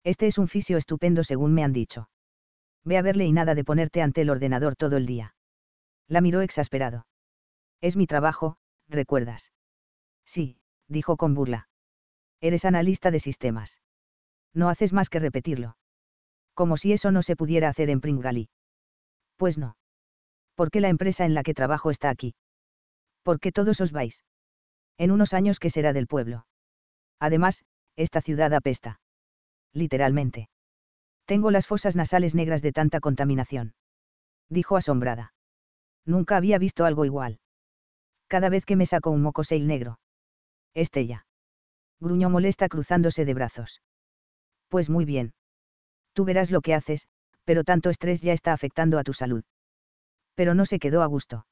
Este 0.06 0.26
es 0.28 0.38
un 0.38 0.48
fisio 0.48 0.78
estupendo 0.78 1.26
según 1.26 1.54
me 1.54 1.66
han 1.66 1.74
dicho. 1.74 2.08
Ve 2.86 2.98
a 2.98 3.02
verle 3.02 3.26
y 3.26 3.32
nada 3.32 3.56
de 3.56 3.64
ponerte 3.64 4.02
ante 4.02 4.22
el 4.22 4.30
ordenador 4.30 4.76
todo 4.76 4.98
el 4.98 5.06
día. 5.06 5.36
La 6.08 6.22
miró 6.22 6.42
exasperado. 6.42 7.08
Es 7.82 7.96
mi 7.96 8.08
trabajo, 8.08 8.58
¿recuerdas? 8.88 9.52
Sí, 10.26 10.58
dijo 10.88 11.18
con 11.18 11.34
burla. 11.34 11.70
Eres 12.42 12.66
analista 12.66 13.12
de 13.12 13.20
sistemas. 13.20 13.80
No 14.54 14.70
haces 14.70 14.94
más 14.94 15.10
que 15.10 15.20
repetirlo. 15.20 15.78
Como 16.54 16.78
si 16.78 16.94
eso 16.94 17.12
no 17.12 17.24
se 17.24 17.36
pudiera 17.36 17.70
hacer 17.70 17.90
en 17.90 18.02
Pringali. 18.02 18.50
Pues 19.38 19.58
no. 19.58 19.76
¿Por 20.56 20.70
qué 20.70 20.82
la 20.82 20.90
empresa 20.90 21.26
en 21.26 21.34
la 21.34 21.44
que 21.44 21.54
trabajo 21.54 21.90
está 21.90 22.10
aquí? 22.10 22.36
¿Por 23.24 23.40
qué 23.40 23.52
todos 23.52 23.82
os 23.82 23.92
vais? 23.92 24.24
En 24.98 25.12
unos 25.12 25.34
años, 25.34 25.60
¿qué 25.60 25.70
será 25.70 25.94
del 25.94 26.08
pueblo? 26.08 26.46
Además, 27.20 27.64
esta 27.96 28.22
ciudad 28.22 28.54
apesta. 28.54 29.00
Literalmente. 29.72 30.50
Tengo 31.34 31.50
las 31.50 31.66
fosas 31.66 31.96
nasales 31.96 32.36
negras 32.36 32.62
de 32.62 32.72
tanta 32.72 33.00
contaminación. 33.00 33.74
Dijo 34.50 34.78
asombrada. 34.78 35.34
Nunca 36.06 36.38
había 36.38 36.60
visto 36.60 36.86
algo 36.86 37.06
igual. 37.06 37.40
Cada 38.28 38.50
vez 38.50 38.68
que 38.68 38.76
me 38.76 38.86
saco 38.86 39.10
un 39.10 39.24
mocoseil 39.24 39.66
negro. 39.66 40.00
Estella. 40.76 41.26
Gruñó 42.00 42.30
molesta 42.30 42.70
cruzándose 42.70 43.26
de 43.26 43.34
brazos. 43.34 43.82
Pues 44.68 44.92
muy 44.92 45.06
bien. 45.06 45.34
Tú 46.14 46.24
verás 46.24 46.52
lo 46.52 46.62
que 46.62 46.76
haces, 46.76 47.08
pero 47.46 47.64
tanto 47.64 47.90
estrés 47.90 48.22
ya 48.22 48.34
está 48.34 48.54
afectando 48.54 49.00
a 49.00 49.04
tu 49.04 49.14
salud. 49.14 49.44
Pero 50.36 50.54
no 50.54 50.68
se 50.68 50.78
quedó 50.78 51.02
a 51.02 51.08
gusto. 51.08 51.48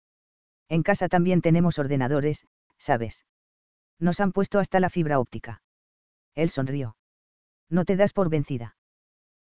En 0.70 0.84
casa 0.84 1.10
también 1.10 1.42
tenemos 1.42 1.80
ordenadores, 1.80 2.46
¿sabes? 2.78 3.26
Nos 3.98 4.20
han 4.20 4.32
puesto 4.32 4.60
hasta 4.60 4.80
la 4.80 4.92
fibra 4.92 5.20
óptica. 5.20 5.64
Él 6.36 6.52
sonrió. 6.52 6.98
No 7.68 7.84
te 7.84 7.96
das 7.96 8.14
por 8.14 8.30
vencida 8.30 8.76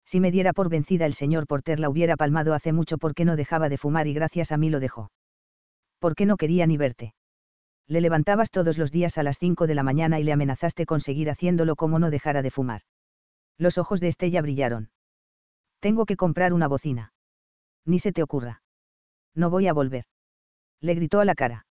si 0.09 0.21
me 0.21 0.31
diera 0.31 0.55
por 0.55 0.71
vencida 0.71 1.05
el 1.05 1.13
señor 1.13 1.47
Porter 1.47 1.79
la 1.79 1.91
hubiera 1.91 2.17
palmado 2.17 2.55
hace 2.55 2.73
mucho 2.73 2.97
porque 2.97 3.27
no 3.27 3.37
dejaba 3.37 3.69
de 3.69 3.77
fumar 3.77 4.07
y 4.07 4.15
gracias 4.15 4.53
a 4.53 4.57
mí 4.57 4.71
lo 4.71 4.81
dejó. 4.81 5.11
¿Por 5.99 6.15
qué 6.15 6.25
no 6.25 6.39
quería 6.39 6.67
ni 6.67 6.79
verte? 6.79 7.13
Le 7.87 8.01
levantabas 8.01 8.51
todos 8.51 8.79
los 8.79 8.91
días 8.91 9.19
a 9.19 9.23
las 9.23 9.39
5 9.39 9.67
de 9.67 9.75
la 9.75 9.83
mañana 9.83 10.19
y 10.19 10.25
le 10.25 10.33
amenazaste 10.33 10.87
con 10.87 11.03
seguir 11.03 11.29
haciéndolo 11.29 11.77
como 11.77 11.99
no 11.99 12.09
dejara 12.09 12.41
de 12.41 12.51
fumar. 12.51 12.81
Los 13.59 13.77
ojos 13.77 14.01
de 14.01 14.09
Estella 14.09 14.41
brillaron. 14.41 14.89
Tengo 15.79 16.07
que 16.07 16.17
comprar 16.17 16.55
una 16.55 16.69
bocina. 16.69 17.13
Ni 17.85 17.99
se 17.99 18.13
te 18.13 18.23
ocurra. 18.23 18.63
No 19.35 19.51
voy 19.51 19.67
a 19.67 19.75
volver. 19.75 20.07
Le 20.81 20.95
gritó 20.95 21.21
a 21.21 21.27
la 21.27 21.35
cara. 21.35 21.67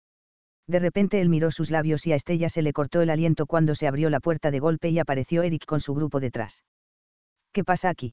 De 0.66 0.78
repente 0.78 1.22
él 1.22 1.30
miró 1.30 1.50
sus 1.50 1.70
labios 1.70 2.06
y 2.06 2.12
a 2.12 2.16
Estella 2.16 2.50
se 2.50 2.60
le 2.60 2.74
cortó 2.74 3.00
el 3.00 3.08
aliento 3.08 3.46
cuando 3.46 3.74
se 3.74 3.88
abrió 3.88 4.10
la 4.10 4.20
puerta 4.20 4.50
de 4.50 4.58
golpe 4.58 4.90
y 4.90 4.98
apareció 4.98 5.42
Eric 5.42 5.64
con 5.64 5.80
su 5.80 5.94
grupo 5.94 6.20
detrás. 6.20 6.64
¿Qué 7.54 7.64
pasa 7.64 7.88
aquí? 7.88 8.12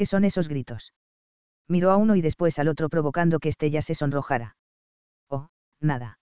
¿Qué 0.00 0.06
son 0.06 0.24
esos 0.24 0.48
gritos? 0.48 0.94
Miró 1.68 1.90
a 1.90 1.98
uno 1.98 2.16
y 2.16 2.22
después 2.22 2.58
al 2.58 2.68
otro 2.68 2.88
provocando 2.88 3.38
que 3.38 3.50
Estella 3.50 3.82
se 3.82 3.94
sonrojara. 3.94 4.56
Oh, 5.28 5.50
nada. 5.78 6.18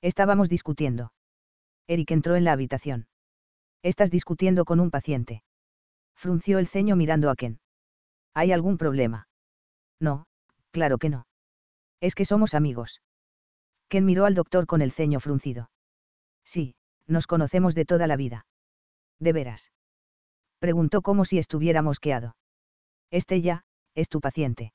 Estábamos 0.00 0.48
discutiendo. 0.48 1.12
Eric 1.88 2.12
entró 2.12 2.36
en 2.36 2.44
la 2.44 2.52
habitación. 2.52 3.08
Estás 3.82 4.12
discutiendo 4.12 4.64
con 4.64 4.78
un 4.78 4.92
paciente. 4.92 5.42
Frunció 6.14 6.60
el 6.60 6.68
ceño 6.68 6.94
mirando 6.94 7.30
a 7.30 7.34
Ken. 7.34 7.58
¿Hay 8.32 8.52
algún 8.52 8.78
problema? 8.78 9.26
No, 9.98 10.26
claro 10.70 10.98
que 10.98 11.08
no. 11.08 11.26
Es 12.00 12.14
que 12.14 12.24
somos 12.24 12.54
amigos. 12.54 13.02
Ken 13.88 14.04
miró 14.04 14.24
al 14.24 14.36
doctor 14.36 14.68
con 14.68 14.82
el 14.82 14.92
ceño 14.92 15.18
fruncido. 15.18 15.68
Sí, 16.44 16.76
nos 17.08 17.26
conocemos 17.26 17.74
de 17.74 17.86
toda 17.86 18.06
la 18.06 18.14
vida. 18.14 18.46
¿De 19.18 19.32
veras? 19.32 19.72
Preguntó 20.60 21.02
como 21.02 21.24
si 21.24 21.38
estuviera 21.38 21.82
mosqueado. 21.82 22.36
Estella, 23.10 23.64
es 23.94 24.08
tu 24.08 24.20
paciente. 24.20 24.72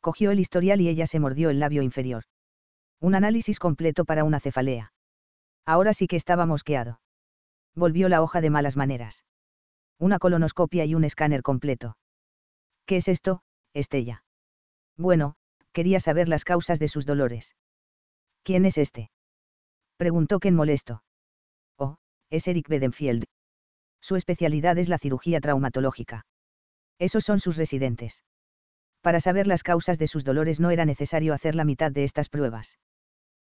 Cogió 0.00 0.30
el 0.30 0.40
historial 0.40 0.80
y 0.80 0.88
ella 0.88 1.06
se 1.06 1.20
mordió 1.20 1.50
el 1.50 1.60
labio 1.60 1.82
inferior. 1.82 2.24
Un 3.00 3.14
análisis 3.14 3.58
completo 3.58 4.04
para 4.04 4.24
una 4.24 4.40
cefalea. 4.40 4.92
Ahora 5.64 5.92
sí 5.92 6.06
que 6.06 6.16
estaba 6.16 6.46
mosqueado. 6.46 7.00
Volvió 7.74 8.08
la 8.08 8.22
hoja 8.22 8.40
de 8.40 8.50
malas 8.50 8.76
maneras. 8.76 9.24
Una 9.98 10.18
colonoscopia 10.18 10.84
y 10.84 10.94
un 10.94 11.04
escáner 11.04 11.42
completo. 11.42 11.96
¿Qué 12.84 12.96
es 12.96 13.08
esto, 13.08 13.42
Estella? 13.72 14.24
Bueno, 14.96 15.36
quería 15.72 16.00
saber 16.00 16.28
las 16.28 16.44
causas 16.44 16.78
de 16.80 16.88
sus 16.88 17.06
dolores. 17.06 17.54
¿Quién 18.42 18.64
es 18.64 18.76
este? 18.76 19.10
Preguntó 19.96 20.40
Ken 20.40 20.56
molesto. 20.56 21.04
Oh, 21.78 21.96
es 22.28 22.48
Eric 22.48 22.68
Bedenfield. 22.68 23.24
Su 24.00 24.16
especialidad 24.16 24.78
es 24.78 24.88
la 24.88 24.98
cirugía 24.98 25.40
traumatológica. 25.40 26.26
Esos 27.02 27.24
son 27.24 27.40
sus 27.40 27.56
residentes. 27.56 28.22
Para 29.00 29.18
saber 29.18 29.48
las 29.48 29.64
causas 29.64 29.98
de 29.98 30.06
sus 30.06 30.22
dolores 30.22 30.60
no 30.60 30.70
era 30.70 30.84
necesario 30.84 31.34
hacer 31.34 31.56
la 31.56 31.64
mitad 31.64 31.90
de 31.90 32.04
estas 32.04 32.28
pruebas. 32.28 32.78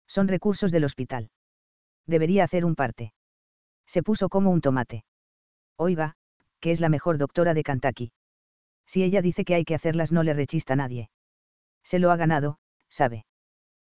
Son 0.06 0.28
recursos 0.28 0.72
del 0.72 0.84
hospital. 0.84 1.32
Debería 2.06 2.44
hacer 2.44 2.66
un 2.66 2.76
parte. 2.76 3.14
Se 3.88 4.04
puso 4.04 4.30
como 4.30 4.52
un 4.52 4.62
tomate. 4.62 5.06
Oiga, 5.76 6.14
que 6.60 6.70
es 6.70 6.80
la 6.80 6.90
mejor 6.90 7.18
doctora 7.18 7.56
de 7.56 7.64
Kentucky. 7.64 8.12
Si 8.86 9.02
ella 9.02 9.24
dice 9.24 9.44
que 9.44 9.56
hay 9.56 9.66
que 9.66 9.74
hacerlas 9.74 10.12
no 10.12 10.22
le 10.22 10.36
rechista 10.36 10.76
nadie. 10.76 11.10
Se 11.82 11.98
lo 11.98 12.12
ha 12.12 12.16
ganado, 12.16 12.60
sabe. 12.90 13.26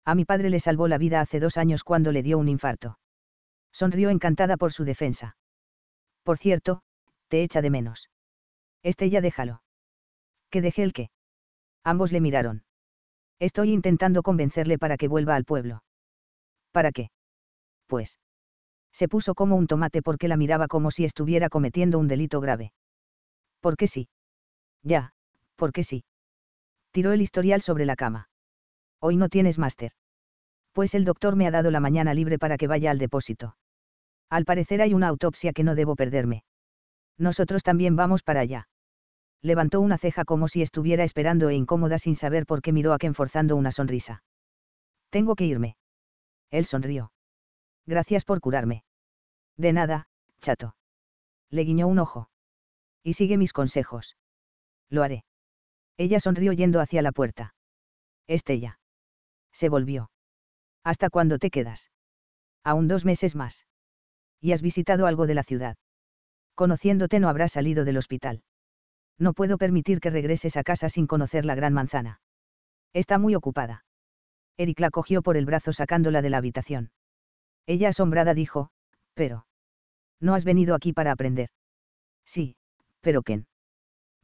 A 0.03 0.13
mi 0.13 0.25
padre 0.25 0.49
le 0.49 0.59
salvó 0.59 0.89
la 0.89 0.97
vida 0.97 1.21
hace 1.21 1.39
dos 1.39 1.55
años 1.55 1.85
cuando 1.85 2.11
le 2.11 2.21
dio 2.21 2.37
un 2.37 2.49
infarto. 2.49 2.99
Sonrió 3.71 4.09
encantada 4.09 4.57
por 4.57 4.73
su 4.73 4.83
defensa. 4.83 5.37
Por 6.23 6.37
cierto, 6.37 6.83
te 7.29 7.43
echa 7.43 7.61
de 7.61 7.69
menos. 7.69 8.09
Este 8.83 9.09
ya 9.09 9.21
déjalo. 9.21 9.61
¿Que 10.49 10.61
deje 10.61 10.83
el 10.83 10.93
qué? 10.93 11.09
Ambos 11.83 12.11
le 12.11 12.21
miraron. 12.21 12.63
Estoy 13.39 13.71
intentando 13.71 14.21
convencerle 14.21 14.77
para 14.77 14.97
que 14.97 15.07
vuelva 15.07 15.35
al 15.35 15.45
pueblo. 15.45 15.83
¿Para 16.71 16.91
qué? 16.91 17.09
Pues. 17.87 18.19
Se 18.91 19.07
puso 19.07 19.33
como 19.33 19.55
un 19.55 19.67
tomate 19.67 20.01
porque 20.01 20.27
la 20.27 20.37
miraba 20.37 20.67
como 20.67 20.91
si 20.91 21.03
estuviera 21.03 21.49
cometiendo 21.49 21.97
un 21.97 22.07
delito 22.07 22.41
grave. 22.41 22.73
¿Por 23.59 23.75
qué 23.75 23.87
sí? 23.87 24.07
Ya, 24.83 25.13
porque 25.55 25.83
sí. 25.83 26.03
Tiró 26.91 27.11
el 27.11 27.21
historial 27.21 27.61
sobre 27.61 27.85
la 27.85 27.95
cama. 27.95 28.29
Hoy 28.99 29.17
no 29.17 29.29
tienes 29.29 29.57
máster. 29.57 29.91
Pues 30.73 30.93
el 30.93 31.05
doctor 31.05 31.35
me 31.35 31.47
ha 31.47 31.51
dado 31.51 31.71
la 31.71 31.79
mañana 31.79 32.13
libre 32.13 32.37
para 32.37 32.57
que 32.57 32.67
vaya 32.67 32.91
al 32.91 32.99
depósito. 32.99 33.55
Al 34.29 34.45
parecer 34.45 34.81
hay 34.81 34.93
una 34.93 35.07
autopsia 35.07 35.53
que 35.53 35.63
no 35.63 35.75
debo 35.75 35.95
perderme. 35.95 36.43
Nosotros 37.17 37.63
también 37.63 37.95
vamos 37.95 38.23
para 38.23 38.41
allá. 38.41 38.67
Levantó 39.43 39.81
una 39.81 39.97
ceja 39.97 40.23
como 40.23 40.47
si 40.47 40.61
estuviera 40.61 41.03
esperando 41.03 41.49
e 41.49 41.55
incómoda 41.55 41.97
sin 41.97 42.15
saber 42.15 42.45
por 42.45 42.61
qué 42.61 42.71
miró 42.71 42.93
a 42.93 42.97
Ken 42.97 43.13
forzando 43.13 43.57
una 43.57 43.71
sonrisa. 43.71 44.23
Tengo 45.09 45.35
que 45.35 45.45
irme. 45.45 45.75
Él 46.49 46.65
sonrió. 46.65 47.11
Gracias 47.85 48.23
por 48.23 48.39
curarme. 48.39 48.85
De 49.57 49.73
nada, 49.73 50.07
chato. 50.39 50.77
Le 51.49 51.65
guiñó 51.65 51.87
un 51.87 51.99
ojo. 51.99 52.29
Y 53.03 53.13
sigue 53.13 53.37
mis 53.37 53.51
consejos. 53.51 54.15
Lo 54.89 55.03
haré. 55.03 55.25
Ella 55.97 56.21
sonrió 56.21 56.53
yendo 56.53 56.79
hacia 56.79 57.01
la 57.01 57.11
puerta. 57.11 57.53
Estella. 58.27 58.79
Se 59.51 59.67
volvió. 59.67 60.09
¿Hasta 60.85 61.09
cuándo 61.09 61.37
te 61.37 61.49
quedas? 61.49 61.91
Aún 62.63 62.87
dos 62.87 63.03
meses 63.03 63.35
más. 63.35 63.65
¿Y 64.39 64.53
has 64.53 64.61
visitado 64.61 65.05
algo 65.05 65.27
de 65.27 65.33
la 65.35 65.43
ciudad? 65.43 65.75
Conociéndote 66.55 67.19
no 67.19 67.27
habrás 67.27 67.51
salido 67.51 67.83
del 67.83 67.97
hospital. 67.97 68.41
No 69.19 69.33
puedo 69.33 69.57
permitir 69.57 69.99
que 69.99 70.09
regreses 70.09 70.57
a 70.57 70.63
casa 70.63 70.89
sin 70.89 71.07
conocer 71.07 71.45
la 71.45 71.55
gran 71.55 71.73
manzana. 71.73 72.19
Está 72.93 73.17
muy 73.17 73.35
ocupada. 73.35 73.85
Eric 74.57 74.79
la 74.79 74.91
cogió 74.91 75.21
por 75.21 75.37
el 75.37 75.45
brazo 75.45 75.73
sacándola 75.73 76.21
de 76.21 76.29
la 76.29 76.37
habitación. 76.37 76.91
Ella 77.65 77.89
asombrada 77.89 78.33
dijo, 78.33 78.69
pero... 79.13 79.45
No 80.19 80.35
has 80.35 80.45
venido 80.45 80.75
aquí 80.75 80.93
para 80.93 81.11
aprender. 81.11 81.49
Sí, 82.25 82.55
pero 83.01 83.23
Ken. 83.23 83.47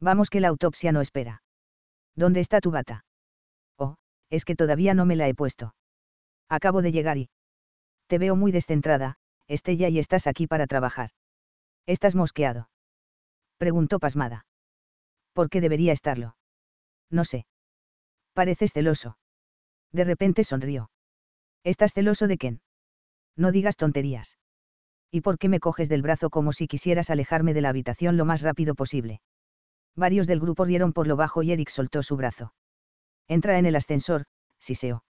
Vamos 0.00 0.30
que 0.30 0.40
la 0.40 0.48
autopsia 0.48 0.92
no 0.92 1.00
espera. 1.00 1.42
¿Dónde 2.16 2.40
está 2.40 2.60
tu 2.60 2.70
bata? 2.70 3.04
Oh, 3.76 3.96
es 4.30 4.44
que 4.44 4.56
todavía 4.56 4.94
no 4.94 5.04
me 5.04 5.16
la 5.16 5.28
he 5.28 5.34
puesto. 5.34 5.74
Acabo 6.48 6.82
de 6.82 6.92
llegar 6.92 7.18
y... 7.18 7.30
Te 8.06 8.18
veo 8.18 8.34
muy 8.34 8.50
descentrada, 8.50 9.18
Estella, 9.46 9.88
y 9.88 9.98
estás 9.98 10.26
aquí 10.26 10.46
para 10.46 10.66
trabajar. 10.66 11.10
¿Estás 11.86 12.14
mosqueado? 12.14 12.70
Preguntó 13.58 13.98
pasmada. 13.98 14.46
¿Por 15.40 15.48
qué 15.48 15.62
debería 15.62 15.94
estarlo? 15.94 16.36
No 17.08 17.24
sé. 17.24 17.46
Pareces 18.34 18.74
celoso. 18.74 19.16
De 19.90 20.04
repente 20.04 20.44
sonrió. 20.44 20.90
¿Estás 21.64 21.94
celoso 21.94 22.26
de 22.26 22.36
quién? 22.36 22.60
No 23.36 23.50
digas 23.50 23.78
tonterías. 23.78 24.36
¿Y 25.10 25.22
por 25.22 25.38
qué 25.38 25.48
me 25.48 25.58
coges 25.58 25.88
del 25.88 26.02
brazo 26.02 26.28
como 26.28 26.52
si 26.52 26.66
quisieras 26.66 27.08
alejarme 27.08 27.54
de 27.54 27.62
la 27.62 27.70
habitación 27.70 28.18
lo 28.18 28.26
más 28.26 28.42
rápido 28.42 28.74
posible? 28.74 29.22
Varios 29.96 30.26
del 30.26 30.40
grupo 30.40 30.66
rieron 30.66 30.92
por 30.92 31.06
lo 31.06 31.16
bajo 31.16 31.42
y 31.42 31.52
Eric 31.52 31.70
soltó 31.70 32.02
su 32.02 32.18
brazo. 32.18 32.52
Entra 33.26 33.58
en 33.58 33.64
el 33.64 33.76
ascensor, 33.76 34.26
siseó. 34.58 35.04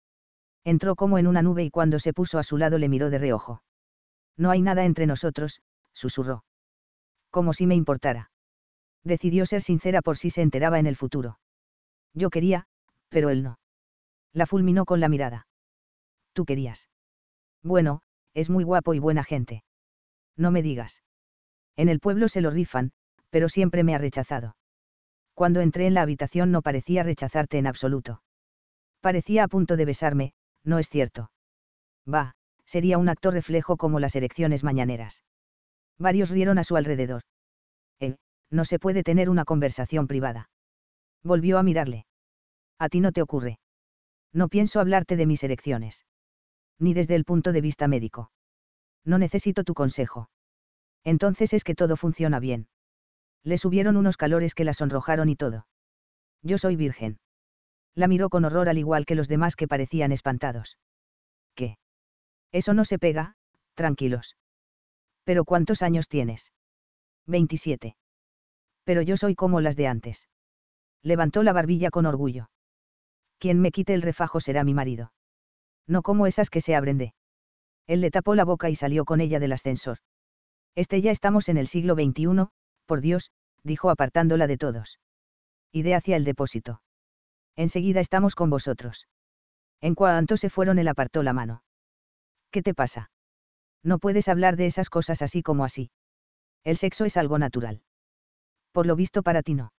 Entró 0.66 0.98
como 0.98 1.20
en 1.20 1.28
una 1.28 1.42
nube 1.42 1.64
y 1.64 1.70
cuando 1.70 2.00
se 2.00 2.12
puso 2.12 2.38
a 2.38 2.44
su 2.44 2.58
lado 2.58 2.78
le 2.80 2.90
miró 2.90 3.10
de 3.10 3.20
reojo. 3.20 3.64
No 4.36 4.52
hay 4.52 4.62
nada 4.62 4.84
entre 4.84 5.08
nosotros, 5.08 5.62
susurró. 5.94 6.44
Como 7.32 7.54
si 7.54 7.66
me 7.66 7.76
importara. 7.76 8.30
Decidió 9.08 9.46
ser 9.46 9.62
sincera 9.62 10.02
por 10.02 10.18
si 10.18 10.30
se 10.30 10.42
enteraba 10.42 10.80
en 10.80 10.86
el 10.86 10.98
futuro. 10.98 11.40
Yo 12.14 12.30
quería, 12.30 12.68
pero 13.08 13.30
él 13.30 13.42
no. 13.42 13.58
La 14.34 14.46
fulminó 14.46 14.84
con 14.84 15.00
la 15.00 15.08
mirada. 15.08 15.48
Tú 16.34 16.44
querías. 16.44 16.90
Bueno, 17.64 18.02
es 18.34 18.50
muy 18.50 18.66
guapo 18.66 18.94
y 18.94 19.00
buena 19.00 19.24
gente. 19.24 19.64
No 20.36 20.52
me 20.52 20.62
digas. 20.62 21.04
En 21.78 21.88
el 21.88 22.02
pueblo 22.02 22.28
se 22.28 22.42
lo 22.42 22.50
rifan, 22.50 22.92
pero 23.30 23.48
siempre 23.48 23.86
me 23.86 23.96
ha 23.96 23.98
rechazado. 23.98 24.58
Cuando 25.34 25.62
entré 25.62 25.88
en 25.88 25.94
la 25.94 26.02
habitación 26.02 26.52
no 26.52 26.62
parecía 26.62 27.04
rechazarte 27.04 27.60
en 27.60 27.68
absoluto. 27.68 28.22
Parecía 29.00 29.46
a 29.46 29.48
punto 29.48 29.78
de 29.78 29.86
besarme, 29.86 30.34
no 30.66 30.80
es 30.80 30.90
cierto. 30.90 31.32
Va, 32.14 32.36
sería 32.66 32.98
un 32.98 33.08
acto 33.08 33.32
reflejo 33.32 33.78
como 33.78 34.02
las 34.02 34.18
erecciones 34.18 34.66
mañaneras. 34.66 35.24
Varios 35.98 36.30
rieron 36.30 36.58
a 36.58 36.66
su 36.66 36.76
alrededor. 36.76 37.24
No 38.50 38.66
se 38.66 38.80
puede 38.80 39.04
tener 39.04 39.30
una 39.30 39.46
conversación 39.46 40.08
privada. 40.08 40.50
Volvió 41.24 41.58
a 41.58 41.64
mirarle. 41.64 42.06
A 42.80 42.90
ti 42.90 43.00
no 43.00 43.12
te 43.12 43.22
ocurre. 43.22 43.60
No 44.34 44.48
pienso 44.50 44.80
hablarte 44.80 45.16
de 45.16 45.26
mis 45.26 45.44
erecciones. 45.44 46.06
Ni 46.80 46.94
desde 46.94 47.16
el 47.16 47.26
punto 47.26 47.52
de 47.52 47.62
vista 47.62 47.88
médico. 47.88 48.32
No 49.04 49.18
necesito 49.18 49.64
tu 49.64 49.74
consejo. 49.74 50.30
Entonces 51.04 51.54
es 51.54 51.64
que 51.64 51.76
todo 51.76 51.96
funciona 51.96 52.40
bien. 52.40 52.68
Le 53.44 53.58
subieron 53.58 53.98
unos 53.98 54.18
calores 54.18 54.54
que 54.54 54.66
la 54.66 54.74
sonrojaron 54.74 55.30
y 55.30 55.36
todo. 55.36 55.68
Yo 56.44 56.58
soy 56.58 56.76
virgen. 56.76 57.20
La 57.96 58.08
miró 58.08 58.30
con 58.30 58.46
horror 58.46 58.70
al 58.70 58.78
igual 58.78 59.06
que 59.06 59.16
los 59.16 59.28
demás 59.28 59.56
que 59.56 59.68
parecían 59.68 60.12
espantados. 60.12 60.78
¿Qué? 61.56 61.78
Eso 62.52 62.74
no 62.74 62.86
se 62.86 63.00
pega, 63.00 63.36
tranquilos. 63.74 64.38
¿Pero 65.24 65.46
cuántos 65.46 65.82
años 65.82 66.08
tienes? 66.08 66.54
27. 67.26 67.96
Pero 68.88 69.02
yo 69.02 69.18
soy 69.18 69.36
como 69.36 69.60
las 69.60 69.76
de 69.76 69.86
antes. 69.86 70.30
Levantó 71.04 71.44
la 71.44 71.52
barbilla 71.52 71.90
con 71.90 72.06
orgullo. 72.06 72.50
Quien 73.38 73.60
me 73.60 73.72
quite 73.72 73.94
el 73.94 74.02
refajo 74.02 74.40
será 74.40 74.64
mi 74.64 74.74
marido. 74.74 75.12
No 75.88 76.02
como 76.04 76.26
esas 76.26 76.50
que 76.50 76.62
se 76.62 76.74
abren 76.74 76.98
de. 76.98 77.14
Él 77.86 78.00
le 78.00 78.12
tapó 78.12 78.34
la 78.34 78.46
boca 78.46 78.70
y 78.70 78.76
salió 78.76 79.04
con 79.04 79.20
ella 79.20 79.42
del 79.42 79.52
ascensor. 79.52 79.98
Este 80.74 81.02
ya 81.02 81.12
estamos 81.12 81.50
en 81.50 81.58
el 81.58 81.68
siglo 81.68 81.96
XXI, 81.96 82.48
por 82.86 83.02
Dios, 83.02 83.32
dijo 83.62 83.90
apartándola 83.90 84.48
de 84.48 84.58
todos. 84.58 85.02
Iré 85.74 85.94
hacia 85.94 86.16
el 86.16 86.24
depósito. 86.24 86.82
Enseguida 87.58 88.00
estamos 88.00 88.36
con 88.36 88.50
vosotros. 88.50 89.10
En 89.82 89.96
cuanto 89.96 90.38
se 90.38 90.50
fueron 90.50 90.80
él 90.80 90.88
apartó 90.88 91.24
la 91.24 91.34
mano. 91.34 91.62
¿Qué 92.52 92.62
te 92.62 92.74
pasa? 92.74 93.12
No 93.84 94.00
puedes 94.00 94.30
hablar 94.30 94.56
de 94.56 94.66
esas 94.66 94.90
cosas 94.90 95.22
así 95.22 95.44
como 95.44 95.66
así. 95.66 95.92
El 96.64 96.78
sexo 96.78 97.04
es 97.04 97.18
algo 97.18 97.38
natural. 97.38 97.82
Por 98.78 98.86
lo 98.86 98.96
visto 98.96 99.24
para 99.24 99.42
ti 99.42 99.56
no. 99.56 99.74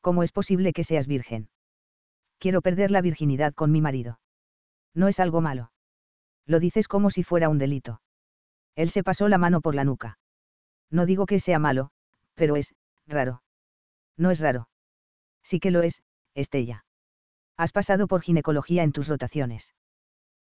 ¿Cómo 0.00 0.24
es 0.24 0.32
posible 0.32 0.72
que 0.72 0.82
seas 0.82 1.06
virgen? 1.06 1.50
Quiero 2.38 2.62
perder 2.62 2.90
la 2.90 3.00
virginidad 3.00 3.54
con 3.54 3.70
mi 3.70 3.80
marido. 3.80 4.18
No 4.92 5.06
es 5.06 5.20
algo 5.20 5.40
malo. 5.40 5.70
Lo 6.44 6.58
dices 6.58 6.88
como 6.88 7.10
si 7.10 7.22
fuera 7.22 7.48
un 7.48 7.58
delito. 7.58 8.02
Él 8.74 8.90
se 8.90 9.04
pasó 9.04 9.28
la 9.28 9.38
mano 9.38 9.60
por 9.60 9.76
la 9.76 9.84
nuca. 9.84 10.18
No 10.90 11.06
digo 11.06 11.26
que 11.26 11.38
sea 11.38 11.60
malo, 11.60 11.92
pero 12.34 12.56
es, 12.56 12.74
raro. 13.06 13.44
No 14.16 14.32
es 14.32 14.40
raro. 14.40 14.68
Sí 15.44 15.60
que 15.60 15.70
lo 15.70 15.82
es, 15.82 16.02
Estella. 16.34 16.84
Has 17.56 17.70
pasado 17.70 18.08
por 18.08 18.22
ginecología 18.22 18.82
en 18.82 18.90
tus 18.90 19.06
rotaciones. 19.06 19.76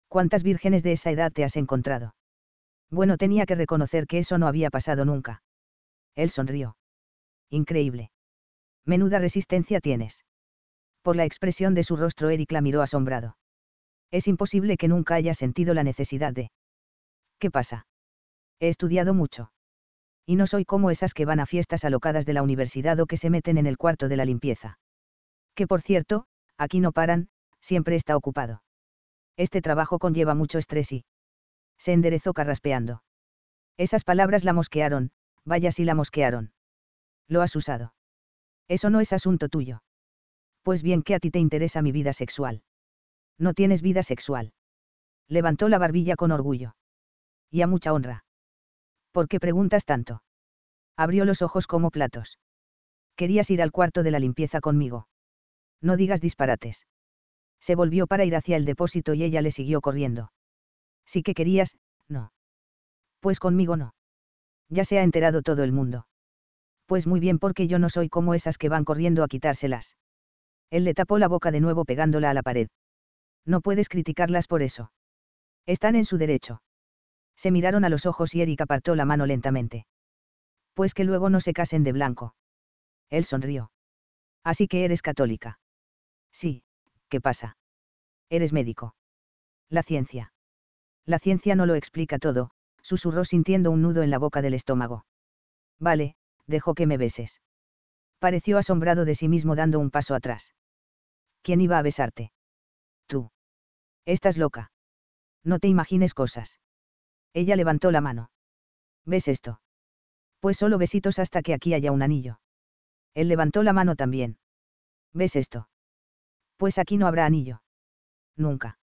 ¿Cuántas 0.09 0.43
vírgenes 0.45 0.83
de 0.83 0.93
esa 0.93 1.11
edad 1.11 1.31
te 1.31 1.45
has 1.45 1.57
encontrado? 1.57 2.15
Bueno, 2.89 3.19
tenía 3.19 3.45
que 3.45 3.55
reconocer 3.55 4.07
que 4.07 4.21
eso 4.21 4.39
no 4.39 4.49
había 4.49 4.71
pasado 4.71 5.05
nunca. 5.05 5.43
Él 6.15 6.31
sonrió. 6.31 6.79
Increíble. 7.51 8.11
Menuda 8.85 9.19
resistencia 9.19 9.81
tienes. 9.81 10.25
Por 11.03 11.17
la 11.17 11.25
expresión 11.25 11.75
de 11.75 11.83
su 11.83 11.97
rostro, 11.97 12.31
Eric 12.31 12.53
la 12.53 12.61
miró 12.61 12.83
asombrado. 12.83 13.37
Es 14.11 14.29
imposible 14.29 14.77
que 14.77 14.89
nunca 14.89 15.15
haya 15.15 15.35
sentido 15.35 15.75
la 15.75 15.85
necesidad 15.85 16.33
de... 16.33 16.51
¿Qué 17.39 17.51
pasa? 17.51 17.87
He 18.61 18.69
estudiado 18.69 19.15
mucho. 19.15 19.53
Y 20.25 20.37
no 20.37 20.47
soy 20.47 20.65
como 20.65 20.91
esas 20.91 21.15
que 21.15 21.25
van 21.25 21.39
a 21.39 21.47
fiestas 21.47 21.85
alocadas 21.85 22.27
de 22.27 22.33
la 22.33 22.43
universidad 22.43 22.99
o 22.99 23.07
que 23.07 23.17
se 23.17 23.31
meten 23.31 23.59
en 23.59 23.67
el 23.67 23.77
cuarto 23.77 24.09
de 24.09 24.17
la 24.17 24.25
limpieza. 24.25 24.79
Que 25.55 25.67
por 25.67 25.83
cierto, 25.83 26.27
aquí 26.57 26.81
no 26.81 26.93
paran, 26.93 27.29
siempre 27.61 27.95
está 27.95 28.17
ocupado. 28.17 28.63
Este 29.37 29.61
trabajo 29.63 29.99
conlleva 29.99 30.35
mucho 30.35 30.59
estrés 30.59 30.93
y... 30.93 31.05
Se 31.79 31.93
enderezó 31.93 32.33
carraspeando. 32.33 33.03
Esas 33.77 34.05
palabras 34.05 34.45
la 34.45 34.55
mosquearon, 34.55 35.13
vaya 35.45 35.71
si 35.71 35.85
la 35.85 35.95
mosquearon. 35.95 36.53
Lo 37.29 37.43
has 37.43 37.57
usado. 37.57 37.95
Eso 38.69 38.91
no 38.91 39.01
es 39.01 39.13
asunto 39.13 39.49
tuyo. 39.49 39.83
Pues 40.63 40.83
bien 40.83 41.03
que 41.03 41.15
a 41.15 41.21
ti 41.21 41.31
te 41.31 41.39
interesa 41.39 41.83
mi 41.83 41.93
vida 41.93 42.13
sexual. 42.13 42.63
No 43.39 43.55
tienes 43.55 43.83
vida 43.83 44.03
sexual. 44.03 44.53
Levantó 45.29 45.69
la 45.69 45.79
barbilla 45.79 46.17
con 46.17 46.33
orgullo. 46.33 46.77
Y 47.51 47.63
a 47.63 47.67
mucha 47.67 47.93
honra. 47.93 48.25
¿Por 49.13 49.29
qué 49.29 49.41
preguntas 49.41 49.85
tanto? 49.85 50.23
Abrió 50.97 51.25
los 51.25 51.43
ojos 51.43 51.67
como 51.67 51.91
platos. 51.91 52.39
Querías 53.17 53.51
ir 53.51 53.63
al 53.63 53.73
cuarto 53.73 54.03
de 54.03 54.11
la 54.11 54.19
limpieza 54.19 54.61
conmigo. 54.61 55.09
No 55.81 55.97
digas 55.97 56.21
disparates. 56.21 56.87
Se 57.61 57.75
volvió 57.75 58.07
para 58.07 58.25
ir 58.25 58.37
hacia 58.37 58.57
el 58.57 58.65
depósito 58.65 59.15
y 59.15 59.25
ella 59.25 59.43
le 59.43 59.51
siguió 59.51 59.81
corriendo. 59.81 60.33
Sí 61.07 61.23
que 61.23 61.35
querías, 61.35 61.77
no. 62.09 62.33
Pues 63.21 63.41
conmigo 63.41 63.77
no. 63.77 63.95
Ya 64.69 64.85
se 64.85 64.99
ha 64.99 65.03
enterado 65.03 65.43
todo 65.43 65.65
el 65.65 65.73
mundo. 65.73 66.07
Pues 66.87 67.07
muy 67.07 67.21
bien 67.21 67.39
porque 67.39 67.67
yo 67.67 67.79
no 67.79 67.89
soy 67.89 68.09
como 68.09 68.35
esas 68.35 68.59
que 68.59 68.69
van 68.69 68.85
corriendo 68.85 69.25
a 69.25 69.29
quitárselas. 69.29 69.97
Él 70.71 70.85
le 70.85 70.95
tapó 70.95 71.19
la 71.19 71.29
boca 71.29 71.51
de 71.51 71.61
nuevo 71.61 71.85
pegándola 71.85 72.31
a 72.31 72.35
la 72.35 72.43
pared. 72.43 72.69
No 73.45 73.61
puedes 73.61 73.89
criticarlas 73.89 74.47
por 74.47 74.63
eso. 74.63 74.93
Están 75.67 75.97
en 75.97 76.05
su 76.05 76.17
derecho. 76.17 76.63
Se 77.37 77.51
miraron 77.51 77.85
a 77.85 77.89
los 77.89 78.07
ojos 78.07 78.35
y 78.35 78.43
Eric 78.43 78.61
apartó 78.63 78.95
la 78.95 79.05
mano 79.05 79.27
lentamente. 79.27 79.87
Pues 80.75 80.95
que 80.95 81.05
luego 81.05 81.29
no 81.31 81.41
se 81.41 81.53
casen 81.53 81.85
de 81.85 81.93
blanco. 81.93 82.35
Él 83.11 83.25
sonrió. 83.25 83.71
Así 84.43 84.69
que 84.69 84.85
eres 84.85 85.03
católica. 85.03 85.59
Sí, 86.33 86.63
¿qué 87.09 87.21
pasa? 87.21 87.57
Eres 88.31 88.53
médico. 88.53 88.95
La 89.69 89.83
ciencia. 89.83 90.33
La 91.05 91.19
ciencia 91.19 91.55
no 91.55 91.67
lo 91.67 91.75
explica 91.75 92.19
todo, 92.19 92.51
susurró 92.81 93.25
sintiendo 93.25 93.71
un 93.71 93.83
nudo 93.83 94.03
en 94.03 94.11
la 94.11 94.19
boca 94.19 94.43
del 94.43 94.55
estómago. 94.55 95.05
Vale, 95.79 96.17
dejo 96.47 96.75
que 96.75 96.87
me 96.87 96.97
beses. 96.97 97.41
Pareció 98.19 98.59
asombrado 98.59 99.05
de 99.05 99.15
sí 99.15 99.29
mismo 99.29 99.57
dando 99.57 99.79
un 99.79 99.91
paso 99.91 100.15
atrás. 100.15 100.55
¿Quién 101.43 101.61
iba 101.61 101.79
a 101.79 101.83
besarte? 101.83 102.33
Tú. 103.07 103.31
Estás 104.05 104.37
loca. 104.37 104.73
No 105.45 105.59
te 105.59 105.69
imagines 105.69 106.15
cosas. 106.15 106.59
Ella 107.33 107.57
levantó 107.57 107.91
la 107.91 108.01
mano. 108.01 108.31
¿Ves 109.05 109.29
esto? 109.29 109.61
Pues 110.41 110.57
solo 110.57 110.79
besitos 110.79 111.19
hasta 111.19 111.43
que 111.43 111.55
aquí 111.55 111.75
haya 111.75 111.93
un 111.93 112.03
anillo. 112.03 112.41
Él 113.15 113.29
levantó 113.29 113.63
la 113.63 113.73
mano 113.73 113.97
también. 113.97 114.39
¿Ves 115.13 115.37
esto? 115.37 115.69
Pues 116.57 116.79
aquí 116.79 116.97
no 116.97 117.07
habrá 117.07 117.27
anillo. 117.27 117.63
Nunca. 118.37 118.79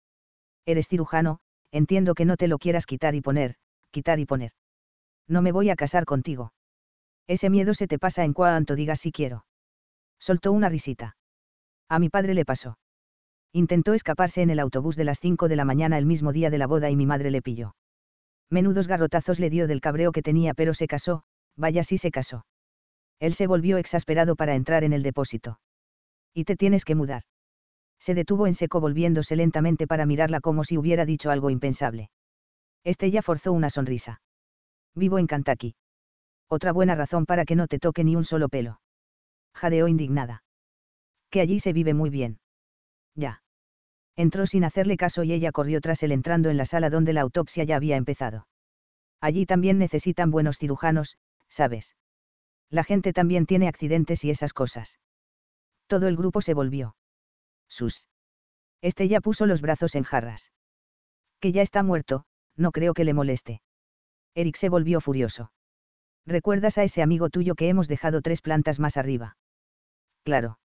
Eres 0.66 0.88
cirujano, 0.88 1.40
entiendo 1.70 2.14
que 2.14 2.24
no 2.24 2.36
te 2.36 2.48
lo 2.48 2.58
quieras 2.58 2.86
quitar 2.86 3.14
y 3.14 3.20
poner, 3.20 3.56
quitar 3.90 4.20
y 4.20 4.26
poner. 4.26 4.52
No 5.26 5.42
me 5.42 5.52
voy 5.52 5.70
a 5.70 5.76
casar 5.76 6.04
contigo. 6.04 6.52
Ese 7.31 7.49
miedo 7.49 7.74
se 7.74 7.87
te 7.87 7.99
pasa 7.99 8.24
en 8.24 8.33
cuanto 8.33 8.74
digas 8.74 9.01
si 9.01 9.12
quiero. 9.12 9.45
Soltó 10.18 10.51
una 10.51 10.68
risita. 10.68 11.16
A 11.89 11.99
mi 12.01 12.09
padre 12.09 12.35
le 12.35 12.45
pasó. 12.45 12.78
Intentó 13.53 13.95
escaparse 13.95 14.43
en 14.43 14.51
el 14.51 14.59
autobús 14.59 14.97
de 14.97 15.05
las 15.05 15.20
5 15.20 15.47
de 15.49 15.57
la 15.57 15.64
mañana 15.64 15.97
el 15.97 16.07
mismo 16.07 16.33
día 16.33 16.51
de 16.51 16.59
la 16.59 16.66
boda 16.66 16.91
y 16.91 16.97
mi 16.97 17.07
madre 17.07 17.31
le 17.31 17.41
pilló 17.41 17.74
menudos 18.51 18.89
garrotazos 18.89 19.39
le 19.39 19.49
dio 19.49 19.68
del 19.68 19.81
cabreo 19.81 20.12
que 20.12 20.22
tenía, 20.22 20.55
pero 20.55 20.74
se 20.74 20.89
casó, 20.89 21.22
vaya 21.57 21.83
si 21.85 21.99
se 21.99 22.11
casó. 22.11 22.45
Él 23.20 23.35
se 23.35 23.47
volvió 23.47 23.78
exasperado 23.78 24.35
para 24.35 24.55
entrar 24.55 24.83
en 24.83 24.93
el 24.93 25.03
depósito. 25.03 25.61
Y 26.35 26.45
te 26.45 26.57
tienes 26.57 26.85
que 26.85 26.95
mudar. 26.95 27.22
Se 27.99 28.14
detuvo 28.14 28.47
en 28.47 28.55
seco 28.55 28.81
volviéndose 28.81 29.37
lentamente 29.37 29.87
para 29.87 30.07
mirarla 30.07 30.41
como 30.41 30.64
si 30.64 30.78
hubiera 30.78 31.05
dicho 31.05 31.31
algo 31.31 31.51
impensable. 31.51 32.11
Estella 32.83 33.22
forzó 33.22 33.53
una 33.53 33.68
sonrisa. 33.68 34.22
Vivo 34.95 35.18
en 35.18 35.26
Kentucky. 35.26 35.74
Otra 36.51 36.72
buena 36.72 36.96
razón 36.96 37.26
para 37.26 37.44
que 37.44 37.55
no 37.55 37.68
te 37.68 37.78
toque 37.78 38.05
ni 38.05 38.16
un 38.16 38.24
solo 38.24 38.48
pelo. 38.48 38.80
Jadeó 39.55 39.86
indignada. 39.88 40.42
Que 41.30 41.40
allí 41.40 41.61
se 41.61 41.72
vive 41.72 41.94
muy 41.94 42.11
bien. 42.11 42.40
Ya 43.14 43.42
entró 44.16 44.44
sin 44.44 44.64
hacerle 44.64 44.96
caso 44.98 45.22
y 45.22 45.32
ella 45.32 45.51
corrió 45.53 45.80
tras 45.80 46.03
él 46.03 46.12
entrando 46.12 46.51
en 46.51 46.59
la 46.59 46.66
sala 46.66 46.90
donde 46.90 47.14
la 47.14 47.22
autopsia 47.22 47.64
ya 47.64 47.76
había 47.76 47.96
empezado. 47.96 48.46
Allí 49.20 49.46
también 49.46 49.78
necesitan 49.78 50.30
buenos 50.30 50.59
cirujanos, 50.59 51.16
¿sabes? 51.48 51.96
La 52.68 52.84
gente 52.84 53.12
también 53.12 53.46
tiene 53.46 53.66
accidentes 53.66 54.24
y 54.24 54.30
esas 54.30 54.53
cosas. 54.53 54.98
Todo 55.86 56.07
el 56.07 56.16
grupo 56.16 56.42
se 56.42 56.55
volvió. 56.55 56.96
Sus. 57.68 58.09
Este 58.82 59.09
ya 59.09 59.20
puso 59.20 59.46
los 59.46 59.62
brazos 59.62 59.94
en 59.94 60.05
jarras. 60.05 60.53
Que 61.40 61.53
ya 61.53 61.62
está 61.62 61.82
muerto, 61.82 62.24
no 62.57 62.72
creo 62.72 62.92
que 62.92 63.05
le 63.05 63.14
moleste. 63.14 63.62
Eric 64.34 64.57
se 64.57 64.68
volvió 64.68 65.01
furioso. 65.01 65.51
¿Recuerdas 66.27 66.79
a 66.79 66.85
ese 66.85 67.03
amigo 67.03 67.31
tuyo 67.31 67.55
que 67.55 67.68
hemos 67.68 67.89
dejado 67.89 68.23
tres 68.23 68.43
plantas 68.43 68.79
más 68.79 68.97
arriba? 68.97 69.37
Claro 70.25 70.59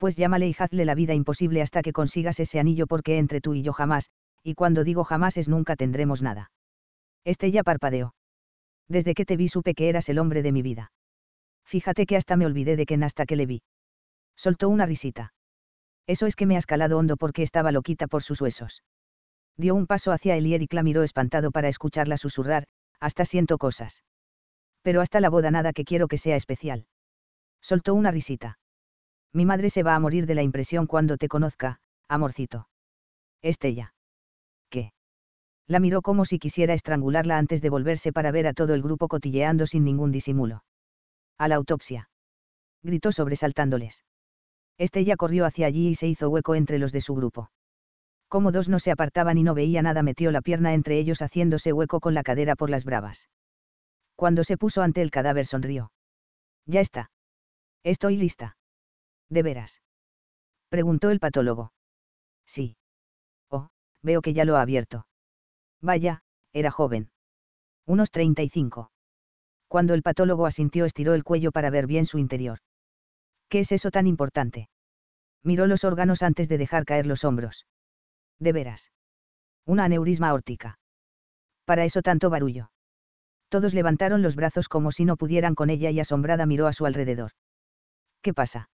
pues 0.00 0.16
llámale 0.16 0.48
y 0.48 0.56
hazle 0.58 0.86
la 0.86 0.94
vida 0.94 1.12
imposible 1.12 1.60
hasta 1.60 1.82
que 1.82 1.92
consigas 1.92 2.40
ese 2.40 2.58
anillo 2.58 2.86
porque 2.86 3.18
entre 3.18 3.42
tú 3.42 3.52
y 3.52 3.60
yo 3.60 3.74
jamás, 3.74 4.08
y 4.42 4.54
cuando 4.54 4.82
digo 4.82 5.04
jamás 5.04 5.36
es 5.36 5.46
nunca 5.46 5.76
tendremos 5.76 6.22
nada. 6.22 6.50
Estella 7.22 7.62
parpadeó. 7.62 8.14
Desde 8.88 9.12
que 9.12 9.26
te 9.26 9.36
vi 9.36 9.48
supe 9.48 9.74
que 9.74 9.90
eras 9.90 10.08
el 10.08 10.18
hombre 10.18 10.40
de 10.40 10.52
mi 10.52 10.62
vida. 10.62 10.90
Fíjate 11.66 12.06
que 12.06 12.16
hasta 12.16 12.38
me 12.38 12.46
olvidé 12.46 12.76
de 12.76 12.86
Ken 12.86 13.04
hasta 13.04 13.26
que 13.26 13.36
le 13.36 13.44
vi. 13.44 13.62
Soltó 14.36 14.70
una 14.70 14.86
risita. 14.86 15.34
Eso 16.06 16.24
es 16.24 16.34
que 16.34 16.46
me 16.46 16.56
has 16.56 16.64
calado 16.64 16.96
hondo 16.96 17.18
porque 17.18 17.42
estaba 17.42 17.70
loquita 17.70 18.06
por 18.06 18.22
sus 18.22 18.40
huesos. 18.40 18.82
Dio 19.58 19.74
un 19.74 19.86
paso 19.86 20.12
hacia 20.12 20.34
él 20.34 20.46
y 20.46 20.54
Eric 20.54 20.72
la 20.72 20.82
miró 20.82 21.02
espantado 21.02 21.50
para 21.50 21.68
escucharla 21.68 22.16
susurrar, 22.16 22.64
hasta 23.00 23.26
siento 23.26 23.58
cosas. 23.58 24.02
Pero 24.82 25.00
hasta 25.00 25.20
la 25.20 25.30
boda 25.30 25.50
nada 25.50 25.72
que 25.72 25.84
quiero 25.84 26.08
que 26.08 26.18
sea 26.18 26.36
especial. 26.36 26.86
Soltó 27.60 27.94
una 27.94 28.10
risita. 28.10 28.58
Mi 29.32 29.44
madre 29.44 29.70
se 29.70 29.82
va 29.82 29.94
a 29.94 30.00
morir 30.00 30.26
de 30.26 30.34
la 30.34 30.42
impresión 30.42 30.86
cuando 30.86 31.16
te 31.16 31.28
conozca, 31.28 31.80
amorcito. 32.08 32.68
Estella. 33.42 33.94
¿Qué? 34.70 34.92
La 35.66 35.78
miró 35.78 36.02
como 36.02 36.24
si 36.24 36.38
quisiera 36.38 36.74
estrangularla 36.74 37.38
antes 37.38 37.62
de 37.62 37.70
volverse 37.70 38.12
para 38.12 38.32
ver 38.32 38.46
a 38.46 38.54
todo 38.54 38.74
el 38.74 38.82
grupo 38.82 39.08
cotilleando 39.08 39.66
sin 39.66 39.84
ningún 39.84 40.10
disimulo. 40.10 40.64
A 41.38 41.48
la 41.48 41.56
autopsia. 41.56 42.10
Gritó 42.82 43.12
sobresaltándoles. 43.12 44.04
Estella 44.78 45.16
corrió 45.16 45.44
hacia 45.44 45.66
allí 45.66 45.88
y 45.88 45.94
se 45.94 46.08
hizo 46.08 46.30
hueco 46.30 46.54
entre 46.54 46.78
los 46.78 46.92
de 46.92 47.02
su 47.02 47.14
grupo. 47.14 47.50
Como 48.28 48.50
dos 48.50 48.68
no 48.68 48.78
se 48.78 48.90
apartaban 48.90 49.38
y 49.38 49.42
no 49.42 49.54
veía 49.54 49.82
nada, 49.82 50.02
metió 50.02 50.30
la 50.30 50.40
pierna 50.40 50.72
entre 50.72 50.98
ellos 50.98 51.20
haciéndose 51.20 51.72
hueco 51.72 52.00
con 52.00 52.14
la 52.14 52.22
cadera 52.22 52.56
por 52.56 52.70
las 52.70 52.84
bravas. 52.84 53.28
Cuando 54.20 54.44
se 54.44 54.58
puso 54.58 54.82
ante 54.82 55.00
el 55.00 55.10
cadáver 55.10 55.46
sonrió. 55.46 55.92
Ya 56.66 56.80
está. 56.80 57.10
Estoy 57.82 58.18
lista. 58.18 58.58
¿De 59.30 59.42
veras? 59.42 59.80
Preguntó 60.68 61.08
el 61.08 61.20
patólogo. 61.20 61.72
Sí. 62.44 62.76
Oh, 63.48 63.70
veo 64.02 64.20
que 64.20 64.34
ya 64.34 64.44
lo 64.44 64.58
ha 64.58 64.60
abierto. 64.60 65.06
Vaya, 65.80 66.20
era 66.52 66.70
joven. 66.70 67.10
Unos 67.86 68.10
35. 68.10 68.90
Cuando 69.68 69.94
el 69.94 70.02
patólogo 70.02 70.44
asintió 70.44 70.84
estiró 70.84 71.14
el 71.14 71.24
cuello 71.24 71.50
para 71.50 71.70
ver 71.70 71.86
bien 71.86 72.04
su 72.04 72.18
interior. 72.18 72.58
¿Qué 73.48 73.60
es 73.60 73.72
eso 73.72 73.90
tan 73.90 74.06
importante? 74.06 74.68
Miró 75.42 75.66
los 75.66 75.82
órganos 75.82 76.22
antes 76.22 76.50
de 76.50 76.58
dejar 76.58 76.84
caer 76.84 77.06
los 77.06 77.24
hombros. 77.24 77.66
De 78.38 78.52
veras. 78.52 78.92
Una 79.64 79.84
aneurisma 79.84 80.28
aórtica. 80.28 80.78
Para 81.64 81.86
eso 81.86 82.02
tanto 82.02 82.28
barullo. 82.28 82.70
Todos 83.50 83.74
levantaron 83.74 84.22
los 84.22 84.36
brazos 84.36 84.68
como 84.68 84.92
si 84.92 85.04
no 85.04 85.16
pudieran 85.16 85.56
con 85.56 85.70
ella 85.70 85.90
y 85.90 85.98
asombrada 85.98 86.46
miró 86.46 86.68
a 86.68 86.72
su 86.72 86.86
alrededor. 86.86 87.32
¿Qué 88.22 88.32
pasa? 88.32 88.70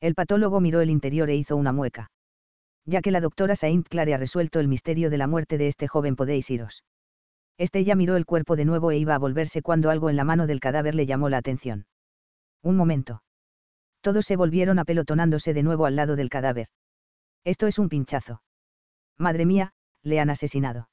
El 0.00 0.14
patólogo 0.14 0.60
miró 0.60 0.80
el 0.80 0.88
interior 0.88 1.28
e 1.28 1.36
hizo 1.36 1.56
una 1.56 1.72
mueca. 1.72 2.10
Ya 2.86 3.02
que 3.02 3.10
la 3.10 3.20
doctora 3.20 3.54
Saint 3.54 3.86
Clare 3.86 4.14
ha 4.14 4.18
resuelto 4.18 4.60
el 4.60 4.68
misterio 4.68 5.10
de 5.10 5.18
la 5.18 5.26
muerte 5.26 5.58
de 5.58 5.68
este 5.68 5.88
joven 5.88 6.16
podéis 6.16 6.48
iros. 6.50 6.84
Estella 7.58 7.96
miró 7.96 8.16
el 8.16 8.24
cuerpo 8.24 8.56
de 8.56 8.64
nuevo 8.64 8.90
e 8.92 8.96
iba 8.96 9.14
a 9.14 9.18
volverse 9.18 9.60
cuando 9.60 9.90
algo 9.90 10.08
en 10.08 10.16
la 10.16 10.24
mano 10.24 10.46
del 10.46 10.60
cadáver 10.60 10.94
le 10.94 11.04
llamó 11.04 11.28
la 11.28 11.36
atención. 11.36 11.86
Un 12.62 12.76
momento. 12.76 13.22
Todos 14.00 14.24
se 14.24 14.36
volvieron 14.36 14.78
apelotonándose 14.78 15.52
de 15.52 15.62
nuevo 15.62 15.84
al 15.84 15.96
lado 15.96 16.16
del 16.16 16.30
cadáver. 16.30 16.68
Esto 17.44 17.66
es 17.66 17.78
un 17.78 17.90
pinchazo. 17.90 18.42
Madre 19.18 19.44
mía, 19.44 19.72
le 20.02 20.18
han 20.18 20.30
asesinado. 20.30 20.88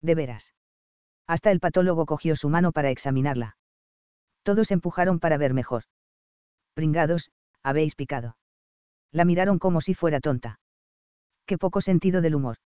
De 0.00 0.14
veras. 0.14 0.54
Hasta 1.26 1.50
el 1.50 1.60
patólogo 1.60 2.06
cogió 2.06 2.36
su 2.36 2.48
mano 2.48 2.72
para 2.72 2.90
examinarla. 2.90 3.56
Todos 4.42 4.70
empujaron 4.70 5.18
para 5.18 5.38
ver 5.38 5.54
mejor. 5.54 5.84
Pringados, 6.74 7.30
habéis 7.62 7.94
picado. 7.94 8.36
La 9.10 9.24
miraron 9.24 9.58
como 9.58 9.80
si 9.80 9.94
fuera 9.94 10.20
tonta. 10.20 10.60
Qué 11.46 11.58
poco 11.58 11.80
sentido 11.80 12.20
del 12.20 12.34
humor. 12.34 12.58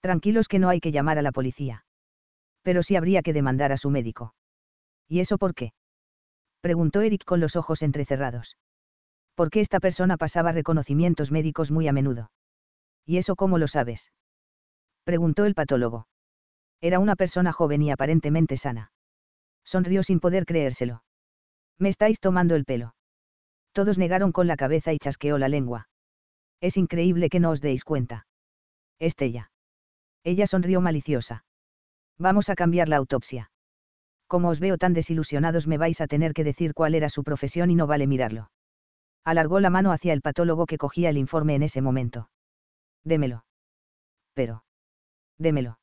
Tranquilos 0.00 0.48
que 0.48 0.58
no 0.58 0.68
hay 0.68 0.80
que 0.80 0.92
llamar 0.92 1.18
a 1.18 1.22
la 1.22 1.32
policía. 1.32 1.84
Pero 2.62 2.82
sí 2.82 2.96
habría 2.96 3.22
que 3.22 3.32
demandar 3.32 3.72
a 3.72 3.76
su 3.76 3.90
médico. 3.90 4.34
¿Y 5.08 5.20
eso 5.20 5.38
por 5.38 5.54
qué? 5.54 5.72
Preguntó 6.60 7.00
Eric 7.00 7.24
con 7.24 7.40
los 7.40 7.56
ojos 7.56 7.82
entrecerrados. 7.82 8.56
qué 9.50 9.60
esta 9.60 9.80
persona 9.80 10.16
pasaba 10.16 10.52
reconocimientos 10.52 11.32
médicos 11.32 11.70
muy 11.70 11.88
a 11.88 11.92
menudo. 11.92 12.30
¿Y 13.04 13.16
eso 13.16 13.34
cómo 13.34 13.58
lo 13.58 13.66
sabes? 13.66 14.12
Preguntó 15.04 15.44
el 15.44 15.54
patólogo. 15.54 16.06
Era 16.82 16.98
una 16.98 17.14
persona 17.14 17.52
joven 17.52 17.80
y 17.80 17.92
aparentemente 17.92 18.56
sana. 18.56 18.90
Sonrió 19.64 20.02
sin 20.02 20.18
poder 20.18 20.44
creérselo. 20.44 21.04
Me 21.78 21.88
estáis 21.88 22.18
tomando 22.18 22.56
el 22.56 22.64
pelo. 22.64 22.94
Todos 23.72 23.98
negaron 23.98 24.32
con 24.32 24.48
la 24.48 24.56
cabeza 24.56 24.92
y 24.92 24.98
chasqueó 24.98 25.38
la 25.38 25.48
lengua. 25.48 25.88
Es 26.60 26.76
increíble 26.76 27.30
que 27.30 27.38
no 27.38 27.50
os 27.50 27.60
deis 27.60 27.84
cuenta. 27.84 28.26
Estella. 28.98 29.52
Ella 30.24 30.46
sonrió 30.46 30.80
maliciosa. 30.80 31.44
Vamos 32.18 32.50
a 32.50 32.56
cambiar 32.56 32.88
la 32.88 32.96
autopsia. 32.96 33.50
Como 34.26 34.48
os 34.48 34.58
veo 34.60 34.76
tan 34.76 34.92
desilusionados 34.92 35.68
me 35.68 35.78
vais 35.78 36.00
a 36.00 36.08
tener 36.08 36.34
que 36.34 36.44
decir 36.44 36.74
cuál 36.74 36.96
era 36.96 37.08
su 37.08 37.22
profesión 37.22 37.70
y 37.70 37.76
no 37.76 37.86
vale 37.86 38.08
mirarlo. 38.08 38.50
Alargó 39.24 39.60
la 39.60 39.70
mano 39.70 39.92
hacia 39.92 40.12
el 40.12 40.20
patólogo 40.20 40.66
que 40.66 40.78
cogía 40.78 41.10
el 41.10 41.18
informe 41.18 41.54
en 41.54 41.62
ese 41.62 41.80
momento. 41.80 42.28
Démelo. 43.04 43.44
Pero. 44.34 44.64
Démelo. 45.38 45.78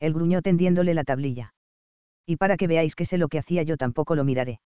El 0.00 0.14
gruñó 0.14 0.42
tendiéndole 0.42 0.94
la 0.94 1.04
tablilla. 1.04 1.54
Y 2.26 2.36
para 2.36 2.56
que 2.56 2.66
veáis 2.66 2.94
que 2.94 3.04
sé 3.04 3.18
lo 3.18 3.28
que 3.28 3.38
hacía 3.38 3.62
yo 3.62 3.76
tampoco 3.76 4.14
lo 4.14 4.24
miraré 4.24 4.60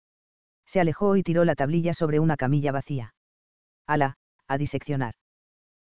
se 0.70 0.78
alejó 0.78 1.16
y 1.16 1.24
tiró 1.24 1.44
la 1.44 1.56
tablilla 1.56 1.94
sobre 1.94 2.20
una 2.20 2.36
camilla 2.36 2.70
vacía. 2.70 3.12
Ala, 3.88 4.14
a 4.46 4.56
diseccionar. 4.56 5.14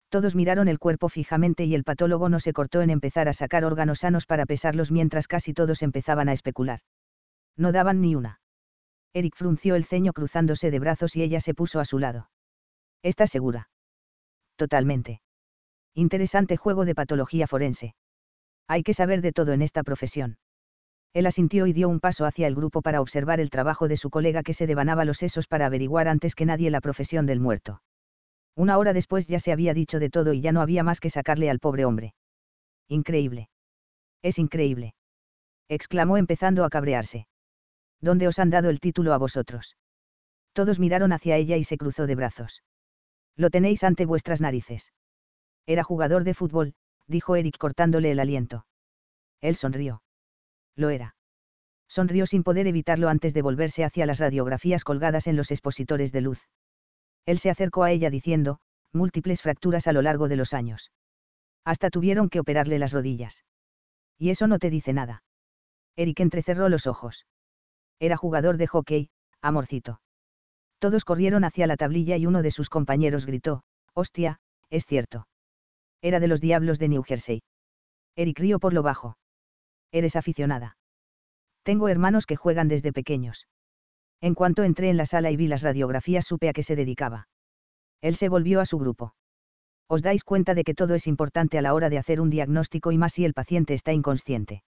Todos 0.10 0.36
miraron 0.36 0.68
el 0.68 0.78
cuerpo 0.78 1.10
fijamente 1.10 1.66
y 1.66 1.74
el 1.74 1.84
patólogo 1.84 2.30
no 2.30 2.40
se 2.40 2.54
cortó 2.54 2.84
en 2.84 2.92
empezar 2.92 3.28
a 3.28 3.34
sacar 3.34 3.66
órganos 3.66 4.02
sanos 4.02 4.28
para 4.28 4.46
pesarlos 4.46 4.92
mientras 4.92 5.28
casi 5.28 5.56
todos 5.56 5.82
empezaban 5.82 6.30
a 6.30 6.34
especular. 6.34 6.82
No 7.58 7.72
daban 7.72 8.00
ni 8.00 8.14
una. 8.14 8.40
Eric 9.12 9.36
frunció 9.36 9.74
el 9.74 9.86
ceño 9.86 10.14
cruzándose 10.14 10.70
de 10.70 10.78
brazos 10.78 11.16
y 11.16 11.24
ella 11.24 11.40
se 11.40 11.56
puso 11.56 11.80
a 11.80 11.86
su 11.86 11.98
lado. 11.98 12.30
¿Estás 13.02 13.32
segura? 13.32 13.70
Totalmente. 14.56 15.22
Interesante 15.96 16.58
juego 16.58 16.86
de 16.86 16.94
patología 16.94 17.48
forense. 17.48 17.96
Hay 18.68 18.84
que 18.84 18.94
saber 18.94 19.22
de 19.22 19.32
todo 19.32 19.54
en 19.54 19.62
esta 19.62 19.84
profesión. 19.84 20.38
Él 21.14 21.28
asintió 21.28 21.66
y 21.66 21.74
dio 21.74 21.88
un 21.88 22.00
paso 22.00 22.26
hacia 22.26 22.48
el 22.48 22.56
grupo 22.56 22.82
para 22.82 23.00
observar 23.00 23.40
el 23.40 23.50
trabajo 23.50 23.88
de 23.88 23.96
su 23.96 24.10
colega 24.10 24.44
que 24.44 24.54
se 24.54 24.68
devanaba 24.68 25.06
los 25.06 25.18
sesos 25.18 25.48
para 25.48 25.66
averiguar 25.66 26.08
antes 26.08 26.36
que 26.36 26.46
nadie 26.46 26.70
la 26.70 26.82
profesión 26.82 27.26
del 27.26 27.40
muerto. 27.40 27.82
Una 28.56 28.78
hora 28.78 28.94
después 28.94 29.28
ya 29.28 29.40
se 29.40 29.52
había 29.52 29.74
dicho 29.74 30.00
de 30.00 30.10
todo 30.10 30.34
y 30.34 30.42
ya 30.42 30.52
no 30.52 30.62
había 30.62 30.84
más 30.84 31.00
que 31.00 31.10
sacarle 31.10 31.50
al 31.50 31.60
pobre 31.60 31.86
hombre. 31.86 32.16
Increíble. 32.88 33.50
Es 34.22 34.40
increíble. 34.40 34.96
exclamó 35.70 36.18
empezando 36.18 36.66
a 36.66 36.70
cabrearse. 36.70 37.28
¿Dónde 38.02 38.28
os 38.28 38.40
han 38.40 38.50
dado 38.50 38.70
el 38.70 38.80
título 38.80 39.14
a 39.14 39.18
vosotros? 39.18 39.78
Todos 40.54 40.80
miraron 40.80 41.12
hacia 41.12 41.38
ella 41.38 41.58
y 41.58 41.64
se 41.64 41.78
cruzó 41.78 42.08
de 42.08 42.16
brazos. 42.16 42.64
Lo 43.36 43.50
tenéis 43.50 43.84
ante 43.84 44.06
vuestras 44.06 44.42
narices. 44.42 44.94
Era 45.66 45.84
jugador 45.84 46.24
de 46.24 46.34
fútbol, 46.34 46.76
dijo 47.08 47.36
Eric 47.36 47.58
cortándole 47.58 48.12
el 48.12 48.20
aliento. 48.20 48.66
Él 49.42 49.56
sonrió. 49.56 50.02
Lo 50.76 50.90
era. 50.90 51.16
Sonrió 51.88 52.26
sin 52.26 52.44
poder 52.44 52.68
evitarlo 52.68 53.10
antes 53.10 53.34
de 53.34 53.42
volverse 53.42 53.84
hacia 53.84 54.06
las 54.06 54.20
radiografías 54.20 54.84
colgadas 54.84 55.28
en 55.28 55.36
los 55.36 55.52
expositores 55.52 56.12
de 56.12 56.22
luz. 56.22 56.42
Él 57.26 57.40
se 57.40 57.50
acercó 57.50 57.84
a 57.84 57.92
ella 57.92 58.10
diciendo, 58.10 58.60
múltiples 58.92 59.42
fracturas 59.42 59.88
a 59.88 59.94
lo 59.94 60.02
largo 60.02 60.28
de 60.28 60.36
los 60.36 60.54
años. 60.54 60.92
Hasta 61.64 61.90
tuvieron 61.90 62.30
que 62.30 62.40
operarle 62.40 62.80
las 62.80 62.92
rodillas. 62.92 63.44
Y 64.18 64.30
eso 64.30 64.48
no 64.48 64.60
te 64.60 64.70
dice 64.70 64.94
nada. 64.94 65.24
Eric 65.96 66.20
entrecerró 66.20 66.70
los 66.70 66.88
ojos. 66.88 67.26
Era 68.00 68.18
jugador 68.18 68.58
de 68.58 68.68
hockey, 68.68 69.10
amorcito. 69.42 70.02
Todos 70.80 71.06
corrieron 71.06 71.44
hacia 71.44 71.68
la 71.68 71.78
tablilla 71.78 72.18
y 72.18 72.26
uno 72.26 72.42
de 72.42 72.52
sus 72.52 72.70
compañeros 72.70 73.26
gritó, 73.26 73.64
hostia, 73.94 74.40
es 74.70 74.86
cierto. 74.86 75.28
Era 76.06 76.20
de 76.20 76.28
los 76.28 76.40
diablos 76.40 76.78
de 76.78 76.88
New 76.88 77.02
Jersey. 77.02 77.42
Eric 78.16 78.38
rió 78.38 78.60
por 78.60 78.74
lo 78.74 78.84
bajo. 78.84 79.18
Eres 79.92 80.16
aficionada. 80.16 80.78
Tengo 81.64 81.90
hermanos 81.90 82.28
que 82.28 82.36
juegan 82.36 82.68
desde 82.68 82.94
pequeños. 82.94 83.48
En 84.22 84.36
cuanto 84.36 84.64
entré 84.64 84.92
en 84.92 84.98
la 84.98 85.08
sala 85.08 85.32
y 85.32 85.36
vi 85.36 85.48
las 85.48 85.64
radiografías 85.64 86.24
supe 86.24 86.48
a 86.48 86.54
qué 86.54 86.62
se 86.62 86.76
dedicaba. 86.76 87.28
Él 88.02 88.16
se 88.16 88.30
volvió 88.30 88.62
a 88.62 88.68
su 88.68 88.78
grupo. 88.78 89.16
Os 89.88 90.04
dais 90.04 90.24
cuenta 90.24 90.54
de 90.54 90.64
que 90.64 90.76
todo 90.76 90.94
es 90.94 91.08
importante 91.08 91.58
a 91.58 91.64
la 91.64 91.74
hora 91.74 91.90
de 91.90 91.98
hacer 91.98 92.22
un 92.22 92.30
diagnóstico 92.30 92.92
y 92.92 93.00
más 93.00 93.14
si 93.14 93.26
el 93.26 93.34
paciente 93.34 93.74
está 93.74 93.92
inconsciente. 93.92 94.64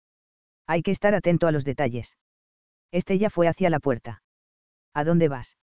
Hay 0.66 0.80
que 0.80 0.90
estar 0.90 1.14
atento 1.14 1.46
a 1.46 1.52
los 1.52 1.66
detalles. 1.66 2.16
Este 2.92 3.18
ya 3.18 3.28
fue 3.28 3.46
hacia 3.46 3.68
la 3.68 3.80
puerta. 3.80 4.22
¿A 4.94 5.04
dónde 5.04 5.28
vas? 5.28 5.58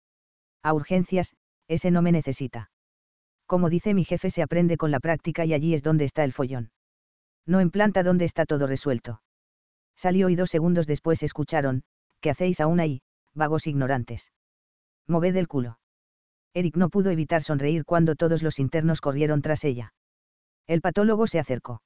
A 0.63 0.73
urgencias, 0.73 1.35
ese 1.67 1.91
no 1.91 2.01
me 2.01 2.13
necesita. 2.13 2.71
Como 3.49 3.71
dice 3.71 3.95
mi 3.95 4.05
jefe, 4.05 4.29
se 4.29 4.43
aprende 4.43 4.77
con 4.77 4.91
la 4.91 5.01
práctica 5.01 5.47
y 5.47 5.55
allí 5.55 5.73
es 5.73 5.83
donde 5.83 6.05
está 6.05 6.23
el 6.23 6.35
follón. 6.35 6.71
No 7.47 7.61
en 7.61 7.71
planta 7.71 8.03
donde 8.03 8.27
está 8.27 8.45
todo 8.45 8.67
resuelto. 8.67 9.23
Salió 9.97 10.29
y 10.29 10.37
dos 10.37 10.51
segundos 10.51 10.87
después 10.87 11.23
escucharon, 11.23 11.83
¿qué 12.21 12.29
hacéis 12.29 12.61
aún 12.61 12.79
ahí, 12.79 13.01
vagos 13.33 13.67
ignorantes? 13.67 14.33
Moved 15.07 15.35
el 15.35 15.49
culo. 15.49 15.79
Eric 16.53 16.77
no 16.77 16.91
pudo 16.91 17.11
evitar 17.11 17.43
sonreír 17.43 17.87
cuando 17.87 18.17
todos 18.17 18.43
los 18.43 18.59
internos 18.59 19.01
corrieron 19.01 19.41
tras 19.41 19.65
ella. 19.65 19.95
El 20.67 20.83
patólogo 20.83 21.27
se 21.27 21.39
acercó. 21.39 21.81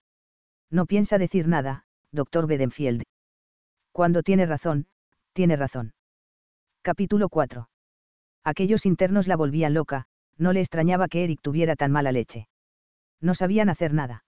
No 0.69 0.87
piensa 0.87 1.17
decir 1.17 1.47
nada, 1.47 1.85
doctor 2.11 2.49
Bedenfield. 2.49 3.05
Cuando 3.93 4.25
tiene 4.25 4.47
razón, 4.47 4.89
tiene 5.33 5.55
razón. 5.55 5.95
Capítulo 6.83 7.29
4. 7.29 7.69
Aquellos 8.43 8.85
internos 8.85 9.29
la 9.29 9.37
volvían 9.37 9.75
loca, 9.75 10.09
no 10.39 10.53
le 10.53 10.61
extrañaba 10.61 11.09
que 11.09 11.24
Eric 11.24 11.41
tuviera 11.43 11.76
tan 11.76 11.93
mala 11.93 12.12
leche. 12.12 12.49
No 13.20 13.35
sabían 13.35 13.68
hacer 13.68 13.93
nada 13.95 14.24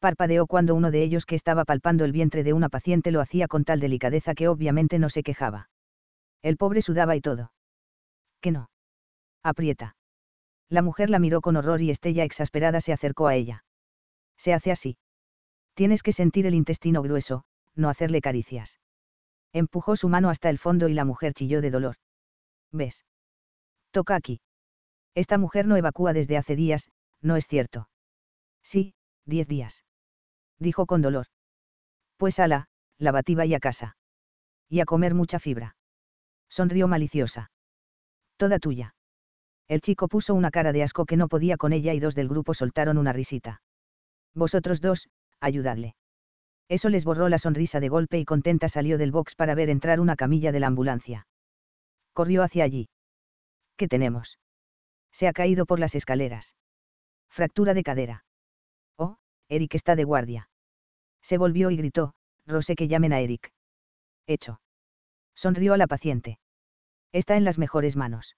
parpadeó 0.00 0.46
cuando 0.46 0.74
uno 0.74 0.90
de 0.90 1.02
ellos 1.02 1.26
que 1.26 1.36
estaba 1.36 1.64
palpando 1.64 2.04
el 2.04 2.12
vientre 2.12 2.42
de 2.42 2.52
una 2.52 2.68
paciente 2.68 3.12
lo 3.12 3.20
hacía 3.20 3.46
con 3.46 3.64
tal 3.64 3.78
delicadeza 3.78 4.34
que 4.34 4.48
obviamente 4.48 4.98
no 4.98 5.10
se 5.10 5.22
quejaba. 5.22 5.68
El 6.42 6.56
pobre 6.56 6.82
sudaba 6.82 7.14
y 7.14 7.20
todo. 7.20 7.52
¿Qué 8.40 8.50
no? 8.50 8.70
Aprieta. 9.44 9.96
La 10.68 10.82
mujer 10.82 11.10
la 11.10 11.18
miró 11.18 11.40
con 11.40 11.56
horror 11.56 11.82
y 11.82 11.90
Estella 11.90 12.24
exasperada 12.24 12.80
se 12.80 12.92
acercó 12.92 13.28
a 13.28 13.34
ella. 13.34 13.64
Se 14.36 14.54
hace 14.54 14.72
así. 14.72 14.96
Tienes 15.74 16.02
que 16.02 16.12
sentir 16.12 16.46
el 16.46 16.54
intestino 16.54 17.02
grueso, 17.02 17.44
no 17.74 17.88
hacerle 17.90 18.20
caricias. 18.20 18.80
Empujó 19.52 19.96
su 19.96 20.08
mano 20.08 20.30
hasta 20.30 20.48
el 20.48 20.58
fondo 20.58 20.88
y 20.88 20.94
la 20.94 21.04
mujer 21.04 21.34
chilló 21.34 21.60
de 21.60 21.70
dolor. 21.70 21.96
¿Ves? 22.72 23.04
Toca 23.90 24.14
aquí. 24.14 24.40
Esta 25.14 25.38
mujer 25.38 25.66
no 25.66 25.76
evacúa 25.76 26.12
desde 26.12 26.36
hace 26.36 26.56
días, 26.56 26.88
¿no 27.20 27.36
es 27.36 27.46
cierto? 27.46 27.88
Sí, 28.62 28.94
diez 29.24 29.48
días 29.48 29.84
dijo 30.60 30.86
con 30.86 31.02
dolor. 31.02 31.26
Pues 32.16 32.38
ala, 32.38 32.68
lavativa 32.98 33.46
y 33.46 33.54
a 33.54 33.60
casa. 33.60 33.96
Y 34.68 34.80
a 34.80 34.84
comer 34.84 35.14
mucha 35.14 35.40
fibra. 35.40 35.74
Sonrió 36.48 36.86
maliciosa. 36.86 37.50
Toda 38.36 38.58
tuya. 38.58 38.94
El 39.66 39.80
chico 39.80 40.08
puso 40.08 40.34
una 40.34 40.50
cara 40.50 40.72
de 40.72 40.82
asco 40.82 41.06
que 41.06 41.16
no 41.16 41.28
podía 41.28 41.56
con 41.56 41.72
ella 41.72 41.94
y 41.94 42.00
dos 42.00 42.14
del 42.14 42.28
grupo 42.28 42.54
soltaron 42.54 42.98
una 42.98 43.12
risita. 43.12 43.62
Vosotros 44.34 44.80
dos, 44.80 45.08
ayudadle. 45.40 45.96
Eso 46.68 46.88
les 46.88 47.04
borró 47.04 47.28
la 47.28 47.38
sonrisa 47.38 47.80
de 47.80 47.88
golpe 47.88 48.18
y 48.18 48.24
contenta 48.24 48.68
salió 48.68 48.98
del 48.98 49.10
box 49.10 49.34
para 49.34 49.54
ver 49.54 49.70
entrar 49.70 49.98
una 49.98 50.14
camilla 50.14 50.52
de 50.52 50.60
la 50.60 50.68
ambulancia. 50.68 51.26
Corrió 52.12 52.42
hacia 52.42 52.64
allí. 52.64 52.88
¿Qué 53.76 53.88
tenemos? 53.88 54.38
Se 55.12 55.28
ha 55.28 55.32
caído 55.32 55.66
por 55.66 55.78
las 55.78 55.94
escaleras. 55.94 56.54
Fractura 57.28 57.74
de 57.74 57.82
cadera. 57.82 58.24
Oh, 58.96 59.16
Eric 59.48 59.74
está 59.74 59.96
de 59.96 60.04
guardia. 60.04 60.48
Se 61.22 61.38
volvió 61.38 61.70
y 61.70 61.76
gritó, 61.76 62.14
Rose 62.46 62.74
que 62.74 62.88
llamen 62.88 63.12
a 63.12 63.20
Eric. 63.20 63.52
Hecho. 64.26 64.60
Sonrió 65.34 65.74
a 65.74 65.76
la 65.76 65.86
paciente. 65.86 66.38
Está 67.12 67.36
en 67.36 67.44
las 67.44 67.58
mejores 67.58 67.96
manos. 67.96 68.36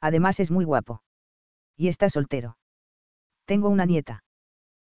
Además 0.00 0.40
es 0.40 0.50
muy 0.50 0.64
guapo. 0.64 1.02
Y 1.76 1.88
está 1.88 2.08
soltero. 2.08 2.56
Tengo 3.44 3.68
una 3.68 3.86
nieta. 3.86 4.24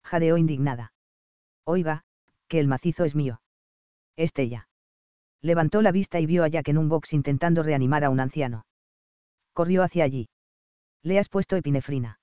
Jadeó 0.04 0.38
indignada. 0.38 0.94
Oiga, 1.66 2.04
que 2.48 2.60
el 2.60 2.68
macizo 2.68 3.04
es 3.04 3.16
mío. 3.16 3.42
Estella. 4.16 4.68
Levantó 5.42 5.82
la 5.82 5.92
vista 5.92 6.20
y 6.20 6.26
vio 6.26 6.44
a 6.44 6.48
Jack 6.48 6.68
en 6.68 6.78
un 6.78 6.90
box 6.90 7.14
intentando 7.14 7.64
reanimar 7.64 8.04
a 8.04 8.10
un 8.10 8.20
anciano. 8.20 8.66
Corrió 9.54 9.84
hacia 9.84 10.04
allí. 10.04 10.30
¿Le 11.04 11.20
has 11.20 11.30
puesto 11.30 11.56
epinefrina? 11.56 12.20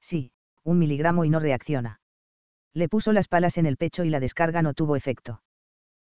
Sí, 0.00 0.32
un 0.64 0.78
miligramo 0.78 1.24
y 1.24 1.30
no 1.30 1.40
reacciona. 1.40 2.00
Le 2.72 2.88
puso 2.88 3.12
las 3.12 3.28
palas 3.28 3.58
en 3.58 3.66
el 3.66 3.76
pecho 3.76 4.04
y 4.04 4.10
la 4.10 4.20
descarga 4.20 4.62
no 4.62 4.74
tuvo 4.74 4.96
efecto. 4.96 5.42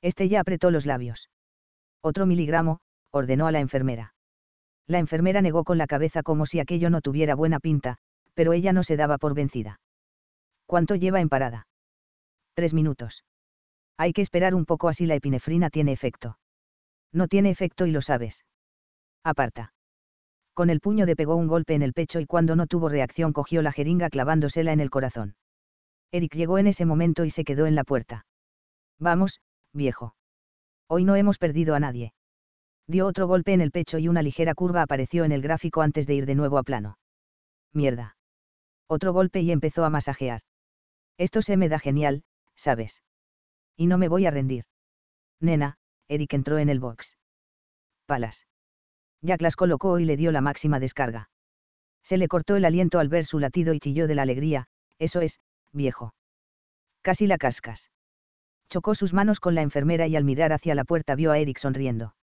Este 0.00 0.28
ya 0.28 0.40
apretó 0.40 0.70
los 0.70 0.86
labios. 0.86 1.30
Otro 2.00 2.26
miligramo, 2.26 2.80
ordenó 3.10 3.46
a 3.46 3.52
la 3.52 3.60
enfermera. 3.60 4.14
La 4.86 4.98
enfermera 4.98 5.40
negó 5.40 5.64
con 5.64 5.78
la 5.78 5.86
cabeza 5.86 6.22
como 6.22 6.46
si 6.46 6.60
aquello 6.60 6.90
no 6.90 7.00
tuviera 7.00 7.34
buena 7.34 7.60
pinta, 7.60 7.96
pero 8.34 8.52
ella 8.52 8.72
no 8.72 8.82
se 8.82 8.96
daba 8.96 9.18
por 9.18 9.34
vencida. 9.34 9.80
¿Cuánto 10.66 10.94
lleva 10.94 11.20
en 11.20 11.28
parada? 11.28 11.66
Tres 12.54 12.74
minutos. 12.74 13.24
Hay 13.96 14.12
que 14.12 14.22
esperar 14.22 14.54
un 14.54 14.64
poco 14.64 14.88
así 14.88 15.06
la 15.06 15.14
epinefrina 15.14 15.70
tiene 15.70 15.92
efecto. 15.92 16.38
No 17.12 17.28
tiene 17.28 17.50
efecto 17.50 17.86
y 17.86 17.92
lo 17.92 18.02
sabes. 18.02 18.44
Aparta. 19.22 19.73
Con 20.54 20.70
el 20.70 20.80
puño 20.80 21.04
de 21.04 21.16
pegó 21.16 21.34
un 21.34 21.48
golpe 21.48 21.74
en 21.74 21.82
el 21.82 21.92
pecho 21.92 22.20
y 22.20 22.26
cuando 22.26 22.54
no 22.54 22.68
tuvo 22.68 22.88
reacción 22.88 23.32
cogió 23.32 23.60
la 23.60 23.72
jeringa 23.72 24.08
clavándosela 24.08 24.72
en 24.72 24.80
el 24.80 24.88
corazón. 24.88 25.34
Eric 26.12 26.36
llegó 26.36 26.58
en 26.58 26.68
ese 26.68 26.84
momento 26.84 27.24
y 27.24 27.30
se 27.30 27.44
quedó 27.44 27.66
en 27.66 27.74
la 27.74 27.82
puerta. 27.82 28.24
Vamos, 29.00 29.40
viejo. 29.72 30.14
Hoy 30.86 31.04
no 31.04 31.16
hemos 31.16 31.38
perdido 31.38 31.74
a 31.74 31.80
nadie. 31.80 32.12
Dio 32.86 33.06
otro 33.06 33.26
golpe 33.26 33.52
en 33.52 33.60
el 33.60 33.72
pecho 33.72 33.98
y 33.98 34.06
una 34.06 34.22
ligera 34.22 34.54
curva 34.54 34.82
apareció 34.82 35.24
en 35.24 35.32
el 35.32 35.42
gráfico 35.42 35.82
antes 35.82 36.06
de 36.06 36.14
ir 36.14 36.26
de 36.26 36.36
nuevo 36.36 36.58
a 36.58 36.62
plano. 36.62 36.98
Mierda. 37.72 38.16
Otro 38.86 39.12
golpe 39.12 39.40
y 39.40 39.50
empezó 39.50 39.84
a 39.84 39.90
masajear. 39.90 40.42
Esto 41.18 41.42
se 41.42 41.56
me 41.56 41.68
da 41.68 41.80
genial, 41.80 42.22
¿sabes? 42.54 43.02
Y 43.76 43.86
no 43.86 43.98
me 43.98 44.08
voy 44.08 44.26
a 44.26 44.30
rendir. 44.30 44.66
Nena, 45.40 45.78
Eric 46.06 46.34
entró 46.34 46.58
en 46.58 46.68
el 46.68 46.78
box. 46.78 47.16
Palas. 48.06 48.46
Jack 49.24 49.40
las 49.40 49.56
colocó 49.56 49.98
y 49.98 50.04
le 50.04 50.18
dio 50.18 50.32
la 50.32 50.42
máxima 50.42 50.78
descarga. 50.78 51.30
Se 52.02 52.18
le 52.18 52.28
cortó 52.28 52.56
el 52.56 52.66
aliento 52.66 52.98
al 52.98 53.08
ver 53.08 53.24
su 53.24 53.38
latido 53.38 53.72
y 53.72 53.80
chilló 53.80 54.06
de 54.06 54.14
la 54.14 54.22
alegría, 54.22 54.66
eso 54.98 55.22
es, 55.22 55.40
viejo. 55.72 56.14
Casi 57.00 57.26
la 57.26 57.38
cascas. 57.38 57.90
Chocó 58.68 58.94
sus 58.94 59.14
manos 59.14 59.40
con 59.40 59.54
la 59.54 59.62
enfermera 59.62 60.06
y 60.06 60.16
al 60.16 60.24
mirar 60.24 60.52
hacia 60.52 60.74
la 60.74 60.84
puerta 60.84 61.14
vio 61.14 61.32
a 61.32 61.38
Eric 61.38 61.56
sonriendo. 61.56 62.14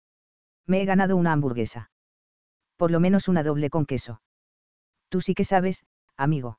Me 0.66 0.82
he 0.82 0.84
ganado 0.84 1.16
una 1.16 1.32
hamburguesa. 1.32 1.90
Por 2.76 2.90
lo 2.90 3.00
menos 3.00 3.28
una 3.28 3.42
doble 3.42 3.70
con 3.70 3.86
queso. 3.86 4.20
Tú 5.08 5.22
sí 5.22 5.34
que 5.34 5.44
sabes, 5.44 5.86
amigo. 6.16 6.58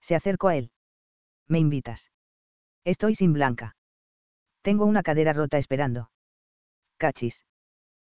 Se 0.00 0.14
acercó 0.14 0.48
a 0.48 0.56
él. 0.56 0.70
¿Me 1.46 1.58
invitas? 1.58 2.10
Estoy 2.84 3.14
sin 3.14 3.34
blanca. 3.34 3.76
Tengo 4.62 4.86
una 4.86 5.02
cadera 5.02 5.34
rota 5.34 5.58
esperando. 5.58 6.10
Cachis. 6.96 7.44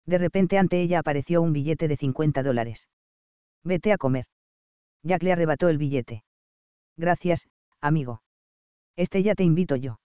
De 0.07 0.19
repente 0.19 0.59
ante 0.59 0.81
ella 0.81 0.99
apareció 0.99 1.41
un 1.41 1.53
billete 1.53 1.89
de 1.89 1.97
50 1.97 2.43
dólares. 2.43 2.89
Vete 3.63 3.93
a 3.93 3.99
comer. 3.99 4.27
Jack 5.03 5.23
le 5.23 5.33
arrebató 5.33 5.69
el 5.69 5.79
billete. 5.79 6.25
Gracias, 6.97 7.49
amigo. 7.81 8.23
Este 8.97 9.23
ya 9.23 9.35
te 9.35 9.45
invito 9.45 9.77
yo. 9.77 9.99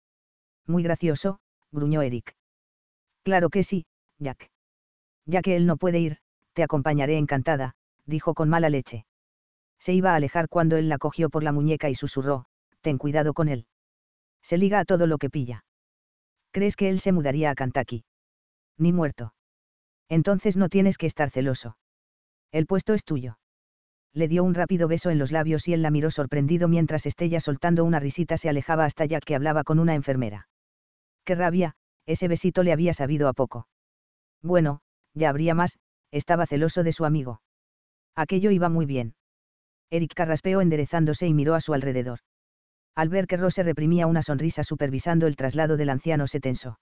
Muy 0.67 0.83
gracioso, 0.83 1.39
gruñó 1.73 2.03
Eric. 2.03 2.35
Claro 3.23 3.51
que 3.51 3.63
sí, 3.63 3.87
Jack. 4.19 4.51
Ya 5.25 5.43
que 5.43 5.57
él 5.57 5.67
no 5.67 5.77
puede 5.77 5.99
ir, 5.99 6.19
te 6.53 6.63
acompañaré 6.63 7.19
encantada, 7.19 7.75
dijo 8.05 8.35
con 8.35 8.49
mala 8.49 8.71
leche. 8.71 9.07
Se 9.79 9.93
iba 9.93 10.13
a 10.13 10.17
alejar 10.17 10.49
cuando 10.49 10.77
él 10.77 10.89
la 10.89 10.99
cogió 10.99 11.29
por 11.29 11.43
la 11.43 11.53
muñeca 11.53 11.91
y 11.91 11.95
susurró, 11.95 12.47
ten 12.81 12.99
cuidado 12.99 13.35
con 13.35 13.49
él. 13.49 13.67
Se 14.43 14.59
liga 14.59 14.79
a 14.79 14.85
todo 14.85 15.07
lo 15.07 15.19
que 15.19 15.31
pilla. 15.31 15.65
¿Crees 16.53 16.77
que 16.77 16.89
él 16.89 17.01
se 17.01 17.13
mudaría 17.13 17.51
a 17.51 17.55
Kentucky? 17.55 18.05
Ni 18.79 18.93
muerto. 18.93 19.35
Entonces 20.09 20.57
no 20.57 20.69
tienes 20.69 20.99
que 20.99 21.07
estar 21.07 21.31
celoso. 21.31 21.77
El 22.53 22.67
puesto 22.67 22.95
es 22.95 23.05
tuyo. 23.05 23.39
Le 24.13 24.29
dio 24.29 24.45
un 24.45 24.55
rápido 24.55 24.89
beso 24.89 25.11
en 25.11 25.19
los 25.19 25.33
labios 25.33 25.69
y 25.69 25.75
él 25.75 25.83
la 25.83 25.91
miró 25.91 26.11
sorprendido 26.11 26.69
mientras 26.69 27.05
Estella 27.07 27.41
soltando 27.41 27.85
una 27.85 28.01
risita 28.01 28.37
se 28.39 28.49
alejaba 28.49 28.85
hasta 28.85 29.05
Jack 29.05 29.25
que 29.25 29.35
hablaba 29.35 29.63
con 29.63 29.79
una 29.79 29.95
enfermera. 29.95 30.49
Qué 31.25 31.35
rabia, 31.35 31.75
ese 32.07 32.29
besito 32.29 32.63
le 32.63 32.73
había 32.73 32.95
sabido 32.95 33.29
a 33.29 33.35
poco. 33.35 33.69
Bueno, 34.43 34.81
ya 35.13 35.29
habría 35.29 35.55
más, 35.55 35.79
estaba 36.13 36.47
celoso 36.47 36.83
de 36.83 36.93
su 36.93 37.05
amigo. 37.05 37.43
Aquello 38.15 38.51
iba 38.51 38.69
muy 38.69 38.87
bien. 38.87 39.15
Eric 39.91 40.15
carraspeó 40.15 40.61
enderezándose 40.61 41.27
y 41.27 41.35
miró 41.35 41.55
a 41.55 41.61
su 41.61 41.75
alrededor. 41.75 42.21
Al 42.95 43.11
ver 43.11 43.27
que 43.27 43.37
Rose 43.37 43.63
reprimía 43.63 44.07
una 44.07 44.23
sonrisa 44.23 44.65
supervisando 44.65 45.27
el 45.27 45.37
traslado 45.37 45.77
del 45.77 45.91
anciano 45.91 46.27
se 46.27 46.41
tensó. 46.41 46.81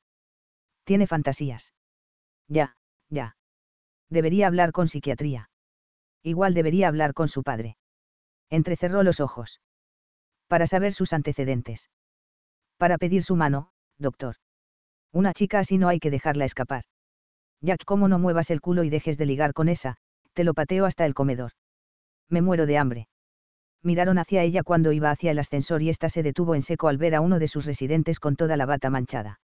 Tiene 0.84 1.08
fantasías. 1.08 1.72
Ya, 2.46 2.76
ya. 3.14 3.36
Debería 4.10 4.46
hablar 4.46 4.72
con 4.72 4.88
psiquiatría. 4.88 5.48
Igual 6.22 6.54
debería 6.54 6.88
hablar 6.88 7.14
con 7.14 7.28
su 7.28 7.42
padre. 7.42 7.76
Entrecerró 8.50 9.02
los 9.02 9.20
ojos. 9.20 9.60
Para 10.48 10.66
saber 10.66 10.92
sus 10.92 11.12
antecedentes. 11.12 11.90
Para 12.76 12.98
pedir 12.98 13.22
su 13.22 13.36
mano, 13.36 13.70
doctor. 13.98 14.36
Una 15.12 15.32
chica 15.32 15.60
así 15.60 15.78
no 15.78 15.88
hay 15.88 16.00
que 16.00 16.10
dejarla 16.10 16.44
escapar. 16.44 16.84
Jack, 17.60 17.84
como 17.84 18.08
no 18.08 18.18
muevas 18.18 18.50
el 18.50 18.60
culo 18.60 18.84
y 18.84 18.90
dejes 18.90 19.16
de 19.16 19.26
ligar 19.26 19.54
con 19.54 19.68
esa, 19.68 19.96
te 20.34 20.44
lo 20.44 20.54
pateo 20.54 20.84
hasta 20.84 21.06
el 21.06 21.14
comedor. 21.14 21.52
Me 22.28 22.42
muero 22.42 22.66
de 22.66 22.78
hambre. 22.78 23.08
Miraron 23.82 24.18
hacia 24.18 24.42
ella 24.42 24.62
cuando 24.62 24.92
iba 24.92 25.10
hacia 25.10 25.30
el 25.30 25.38
ascensor 25.38 25.82
y 25.82 25.90
ésta 25.90 26.08
se 26.08 26.22
detuvo 26.22 26.54
en 26.54 26.62
seco 26.62 26.88
al 26.88 26.98
ver 26.98 27.14
a 27.14 27.20
uno 27.20 27.38
de 27.38 27.48
sus 27.48 27.66
residentes 27.66 28.18
con 28.18 28.34
toda 28.34 28.56
la 28.56 28.66
bata 28.66 28.90
manchada. 28.90 29.40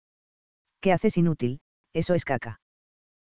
¿Qué 0.80 0.92
haces 0.92 1.16
inútil? 1.16 1.60
Eso 1.92 2.14
es 2.14 2.24
caca. 2.24 2.60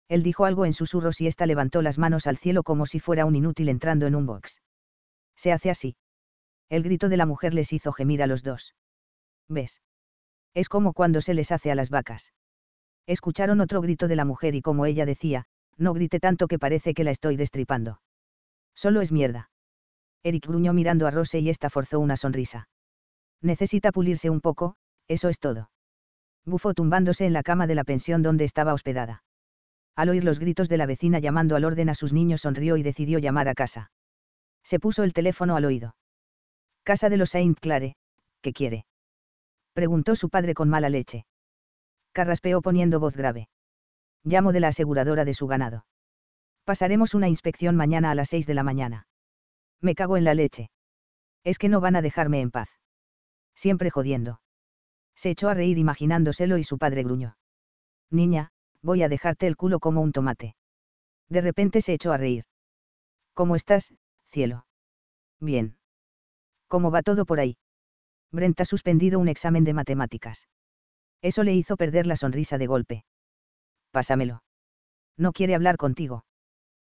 Él 0.08 0.22
dijo 0.22 0.44
algo 0.44 0.66
en 0.66 0.72
susurros 0.72 1.20
y 1.20 1.26
ésta 1.26 1.46
levantó 1.46 1.82
las 1.82 1.98
manos 1.98 2.26
al 2.26 2.36
cielo 2.36 2.62
como 2.62 2.86
si 2.86 3.00
fuera 3.00 3.24
un 3.26 3.36
inútil 3.36 3.68
entrando 3.68 4.06
en 4.06 4.14
un 4.14 4.26
box. 4.26 4.60
Se 5.36 5.52
hace 5.52 5.70
así. 5.70 5.96
El 6.68 6.82
grito 6.82 7.08
de 7.08 7.16
la 7.16 7.26
mujer 7.26 7.54
les 7.54 7.72
hizo 7.72 7.92
gemir 7.92 8.22
a 8.22 8.26
los 8.26 8.42
dos. 8.42 8.74
¿Ves? 9.48 9.80
Es 10.54 10.68
como 10.68 10.92
cuando 10.92 11.20
se 11.20 11.34
les 11.34 11.50
hace 11.52 11.70
a 11.70 11.74
las 11.74 11.90
vacas. 11.90 12.32
Escucharon 13.06 13.60
otro 13.60 13.80
grito 13.80 14.08
de 14.08 14.16
la 14.16 14.24
mujer 14.24 14.54
y 14.54 14.62
como 14.62 14.86
ella 14.86 15.04
decía, 15.04 15.44
no 15.76 15.92
grite 15.92 16.20
tanto 16.20 16.46
que 16.46 16.58
parece 16.58 16.94
que 16.94 17.04
la 17.04 17.10
estoy 17.10 17.36
destripando. 17.36 18.00
Solo 18.74 19.00
es 19.00 19.12
mierda. 19.12 19.50
Eric 20.22 20.46
gruñó 20.46 20.72
mirando 20.72 21.06
a 21.06 21.10
Rose 21.10 21.38
y 21.38 21.50
esta 21.50 21.68
forzó 21.70 22.00
una 22.00 22.16
sonrisa. 22.16 22.68
Necesita 23.42 23.92
pulirse 23.92 24.30
un 24.30 24.40
poco, 24.40 24.76
eso 25.06 25.28
es 25.28 25.38
todo. 25.38 25.70
Bufó 26.46 26.72
tumbándose 26.72 27.26
en 27.26 27.32
la 27.32 27.42
cama 27.42 27.66
de 27.66 27.74
la 27.74 27.84
pensión 27.84 28.22
donde 28.22 28.44
estaba 28.44 28.72
hospedada. 28.72 29.23
Al 29.96 30.08
oír 30.08 30.24
los 30.24 30.38
gritos 30.38 30.68
de 30.68 30.76
la 30.76 30.86
vecina 30.86 31.18
llamando 31.18 31.56
al 31.56 31.64
orden 31.64 31.88
a 31.88 31.94
sus 31.94 32.12
niños 32.12 32.42
sonrió 32.42 32.76
y 32.76 32.82
decidió 32.82 33.18
llamar 33.18 33.48
a 33.48 33.54
casa. 33.54 33.90
Se 34.62 34.80
puso 34.80 35.02
el 35.02 35.12
teléfono 35.12 35.56
al 35.56 35.64
oído. 35.64 35.94
Casa 36.82 37.08
de 37.08 37.16
los 37.16 37.30
Saint 37.30 37.58
Clare, 37.60 37.96
¿qué 38.42 38.52
quiere? 38.52 38.86
Preguntó 39.72 40.16
su 40.16 40.28
padre 40.28 40.54
con 40.54 40.68
mala 40.68 40.88
leche 40.88 41.26
carraspeó 42.14 42.62
poniendo 42.62 43.00
voz 43.00 43.16
grave. 43.16 43.48
Llamo 44.22 44.52
de 44.52 44.60
la 44.60 44.68
aseguradora 44.68 45.26
de 45.26 45.34
su 45.34 45.46
ganado. 45.46 45.84
Pasaremos 46.64 47.12
una 47.12 47.28
inspección 47.28 47.76
mañana 47.76 48.10
a 48.10 48.14
las 48.14 48.30
seis 48.30 48.46
de 48.46 48.54
la 48.54 48.62
mañana. 48.62 49.06
Me 49.82 49.94
cago 49.94 50.16
en 50.16 50.24
la 50.24 50.32
leche. 50.32 50.70
Es 51.42 51.58
que 51.58 51.68
no 51.68 51.80
van 51.80 51.96
a 51.96 52.02
dejarme 52.02 52.40
en 52.40 52.50
paz. 52.50 52.70
Siempre 53.54 53.90
jodiendo. 53.90 54.40
Se 55.14 55.28
echó 55.28 55.48
a 55.48 55.54
reír 55.54 55.76
imaginándoselo 55.76 56.56
y 56.56 56.64
su 56.64 56.78
padre 56.78 57.02
gruñó. 57.02 57.36
Niña, 58.10 58.52
voy 58.84 59.02
a 59.02 59.08
dejarte 59.08 59.46
el 59.46 59.56
culo 59.56 59.80
como 59.80 60.02
un 60.02 60.12
tomate. 60.12 60.54
De 61.28 61.40
repente 61.40 61.80
se 61.80 61.94
echó 61.94 62.12
a 62.12 62.18
reír. 62.18 62.44
¿Cómo 63.32 63.56
estás, 63.56 63.94
cielo? 64.26 64.66
Bien. 65.40 65.78
¿Cómo 66.68 66.90
va 66.90 67.02
todo 67.02 67.24
por 67.24 67.40
ahí? 67.40 67.56
Brent 68.30 68.60
ha 68.60 68.64
suspendido 68.64 69.18
un 69.18 69.28
examen 69.28 69.64
de 69.64 69.72
matemáticas. 69.72 70.48
Eso 71.22 71.42
le 71.44 71.54
hizo 71.54 71.76
perder 71.76 72.06
la 72.06 72.16
sonrisa 72.16 72.58
de 72.58 72.66
golpe. 72.66 73.04
Pásamelo. 73.90 74.42
No 75.16 75.32
quiere 75.32 75.54
hablar 75.54 75.78
contigo. 75.78 76.26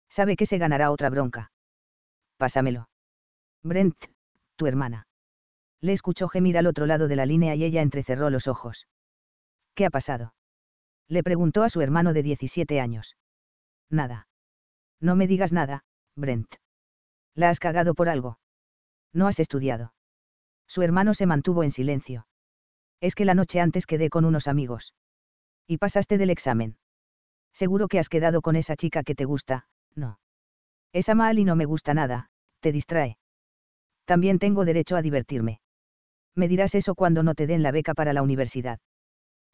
Sabe 0.08 0.36
que 0.36 0.46
se 0.46 0.58
ganará 0.58 0.90
otra 0.90 1.10
bronca. 1.10 1.52
Pásamelo. 2.38 2.88
Brent, 3.62 3.96
tu 4.56 4.66
hermana. 4.66 5.06
Le 5.80 5.92
escuchó 5.92 6.28
gemir 6.28 6.58
al 6.58 6.66
otro 6.66 6.86
lado 6.86 7.06
de 7.06 7.16
la 7.16 7.26
línea 7.26 7.54
y 7.54 7.62
ella 7.62 7.82
entrecerró 7.82 8.30
los 8.30 8.48
ojos. 8.48 8.88
¿Qué 9.74 9.86
ha 9.86 9.90
pasado? 9.90 10.34
Le 11.08 11.22
preguntó 11.22 11.62
a 11.62 11.68
su 11.68 11.80
hermano 11.80 12.12
de 12.12 12.22
17 12.22 12.80
años. 12.80 13.16
Nada. 13.90 14.28
No 15.00 15.16
me 15.16 15.26
digas 15.26 15.52
nada, 15.52 15.84
Brent. 16.16 16.54
La 17.34 17.50
has 17.50 17.60
cagado 17.60 17.94
por 17.94 18.08
algo. 18.08 18.38
No 19.12 19.26
has 19.26 19.40
estudiado. 19.40 19.94
Su 20.66 20.82
hermano 20.82 21.14
se 21.14 21.26
mantuvo 21.26 21.62
en 21.62 21.70
silencio. 21.70 22.26
Es 23.00 23.14
que 23.14 23.24
la 23.24 23.34
noche 23.34 23.60
antes 23.60 23.86
quedé 23.86 24.08
con 24.08 24.24
unos 24.24 24.48
amigos. 24.48 24.94
Y 25.66 25.78
pasaste 25.78 26.18
del 26.18 26.30
examen. 26.30 26.78
Seguro 27.52 27.88
que 27.88 27.98
has 27.98 28.08
quedado 28.08 28.40
con 28.40 28.56
esa 28.56 28.76
chica 28.76 29.02
que 29.02 29.14
te 29.14 29.24
gusta, 29.24 29.66
no. 29.94 30.18
Esa 30.92 31.14
mal 31.14 31.38
y 31.38 31.44
no 31.44 31.56
me 31.56 31.64
gusta 31.64 31.94
nada, 31.94 32.30
te 32.60 32.72
distrae. 32.72 33.18
También 34.04 34.38
tengo 34.38 34.64
derecho 34.64 34.96
a 34.96 35.02
divertirme. 35.02 35.60
Me 36.34 36.48
dirás 36.48 36.74
eso 36.74 36.94
cuando 36.94 37.22
no 37.22 37.34
te 37.34 37.46
den 37.46 37.62
la 37.62 37.70
beca 37.70 37.94
para 37.94 38.12
la 38.12 38.22
universidad. 38.22 38.80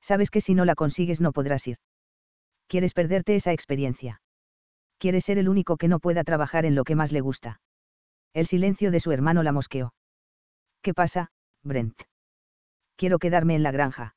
Sabes 0.00 0.30
que 0.30 0.40
si 0.40 0.54
no 0.54 0.64
la 0.64 0.74
consigues 0.74 1.20
no 1.20 1.32
podrás 1.32 1.66
ir. 1.66 1.78
Quieres 2.66 2.94
perderte 2.94 3.36
esa 3.36 3.52
experiencia. 3.52 4.22
Quieres 4.98 5.24
ser 5.24 5.38
el 5.38 5.48
único 5.48 5.76
que 5.76 5.88
no 5.88 5.98
pueda 5.98 6.24
trabajar 6.24 6.64
en 6.64 6.74
lo 6.74 6.84
que 6.84 6.94
más 6.94 7.12
le 7.12 7.20
gusta. 7.20 7.60
El 8.32 8.46
silencio 8.46 8.90
de 8.90 9.00
su 9.00 9.12
hermano 9.12 9.42
la 9.42 9.52
mosqueó. 9.52 9.92
¿Qué 10.82 10.94
pasa, 10.94 11.32
Brent? 11.62 12.00
quiero 13.00 13.18
quedarme 13.18 13.54
en 13.54 13.62
la 13.62 13.70
granja. 13.70 14.14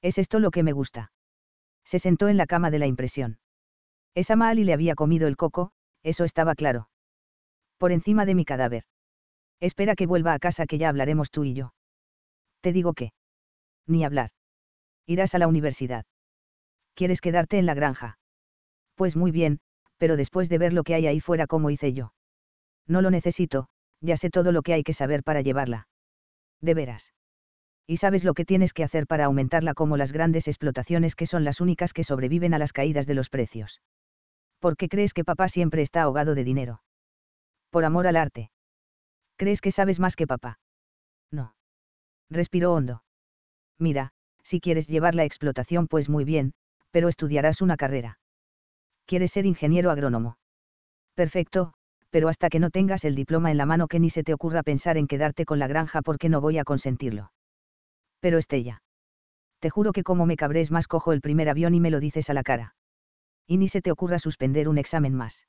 ¿Es 0.00 0.18
esto 0.18 0.38
lo 0.38 0.52
que 0.52 0.62
me 0.62 0.70
gusta? 0.70 1.10
Se 1.84 1.98
sentó 1.98 2.28
en 2.28 2.36
la 2.36 2.46
cama 2.46 2.70
de 2.70 2.78
la 2.78 2.86
impresión. 2.86 3.40
Esa 4.14 4.36
mal 4.36 4.60
y 4.60 4.64
le 4.64 4.72
había 4.72 4.94
comido 4.94 5.26
el 5.26 5.36
coco, 5.36 5.72
eso 6.04 6.22
estaba 6.22 6.54
claro. 6.54 6.88
Por 7.76 7.90
encima 7.90 8.24
de 8.24 8.36
mi 8.36 8.44
cadáver. 8.44 8.84
Espera 9.58 9.96
que 9.96 10.06
vuelva 10.06 10.32
a 10.32 10.38
casa 10.38 10.66
que 10.66 10.78
ya 10.78 10.90
hablaremos 10.90 11.32
tú 11.32 11.42
y 11.42 11.54
yo. 11.54 11.74
Te 12.60 12.72
digo 12.72 12.92
que. 12.92 13.10
Ni 13.88 14.04
hablar. 14.04 14.30
Irás 15.06 15.34
a 15.34 15.38
la 15.38 15.48
universidad. 15.48 16.04
¿Quieres 16.94 17.20
quedarte 17.20 17.58
en 17.58 17.66
la 17.66 17.74
granja? 17.74 18.18
Pues 18.94 19.16
muy 19.16 19.30
bien, 19.30 19.60
pero 19.98 20.16
después 20.16 20.48
de 20.48 20.58
ver 20.58 20.72
lo 20.72 20.84
que 20.84 20.94
hay 20.94 21.06
ahí 21.06 21.20
fuera 21.20 21.46
como 21.46 21.70
hice 21.70 21.92
yo. 21.92 22.14
No 22.86 23.02
lo 23.02 23.10
necesito, 23.10 23.68
ya 24.00 24.16
sé 24.16 24.30
todo 24.30 24.52
lo 24.52 24.62
que 24.62 24.74
hay 24.74 24.82
que 24.82 24.92
saber 24.92 25.22
para 25.22 25.40
llevarla. 25.40 25.88
De 26.60 26.74
veras 26.74 27.12
y 27.86 27.98
sabes 27.98 28.24
lo 28.24 28.34
que 28.34 28.44
tienes 28.44 28.72
que 28.72 28.84
hacer 28.84 29.06
para 29.06 29.26
aumentarla 29.26 29.74
como 29.74 29.96
las 29.96 30.12
grandes 30.12 30.48
explotaciones 30.48 31.16
que 31.16 31.26
son 31.26 31.44
las 31.44 31.60
únicas 31.60 31.92
que 31.92 32.04
sobreviven 32.04 32.54
a 32.54 32.58
las 32.58 32.72
caídas 32.72 33.06
de 33.06 33.14
los 33.14 33.28
precios. 33.28 33.82
¿Por 34.58 34.76
qué 34.76 34.88
crees 34.88 35.12
que 35.12 35.24
papá 35.24 35.48
siempre 35.48 35.82
está 35.82 36.02
ahogado 36.02 36.34
de 36.34 36.44
dinero? 36.44 36.82
Por 37.70 37.84
amor 37.84 38.06
al 38.06 38.16
arte. 38.16 38.50
¿Crees 39.36 39.60
que 39.60 39.70
sabes 39.70 40.00
más 40.00 40.16
que 40.16 40.26
papá? 40.26 40.58
No. 41.30 41.54
Respiró 42.30 42.72
hondo. 42.72 43.04
Mira, 43.78 44.12
si 44.44 44.60
quieres 44.60 44.86
llevar 44.86 45.14
la 45.14 45.24
explotación 45.24 45.88
pues 45.88 46.08
muy 46.08 46.24
bien, 46.24 46.52
pero 46.90 47.08
estudiarás 47.08 47.60
una 47.60 47.76
carrera. 47.76 48.18
¿Quieres 49.06 49.32
ser 49.32 49.46
ingeniero 49.46 49.90
agrónomo? 49.90 50.38
Perfecto, 51.14 51.74
pero 52.10 52.28
hasta 52.28 52.48
que 52.48 52.60
no 52.60 52.70
tengas 52.70 53.04
el 53.04 53.16
diploma 53.16 53.50
en 53.50 53.56
la 53.56 53.66
mano 53.66 53.88
que 53.88 53.98
ni 53.98 54.10
se 54.10 54.22
te 54.22 54.32
ocurra 54.32 54.62
pensar 54.62 54.96
en 54.96 55.08
quedarte 55.08 55.44
con 55.44 55.58
la 55.58 55.66
granja 55.66 56.02
porque 56.02 56.28
no 56.28 56.40
voy 56.40 56.58
a 56.58 56.64
consentirlo. 56.64 57.32
Pero 58.20 58.38
Estella. 58.38 58.82
Te 59.58 59.70
juro 59.70 59.92
que 59.92 60.04
como 60.04 60.26
me 60.26 60.36
cabres 60.36 60.70
más 60.70 60.86
cojo 60.86 61.12
el 61.12 61.20
primer 61.20 61.48
avión 61.48 61.74
y 61.74 61.80
me 61.80 61.90
lo 61.90 61.98
dices 61.98 62.30
a 62.30 62.34
la 62.34 62.42
cara. 62.42 62.74
Y 63.46 63.56
ni 63.58 63.68
se 63.68 63.82
te 63.82 63.90
ocurra 63.90 64.18
suspender 64.18 64.68
un 64.68 64.78
examen 64.78 65.14
más. 65.14 65.46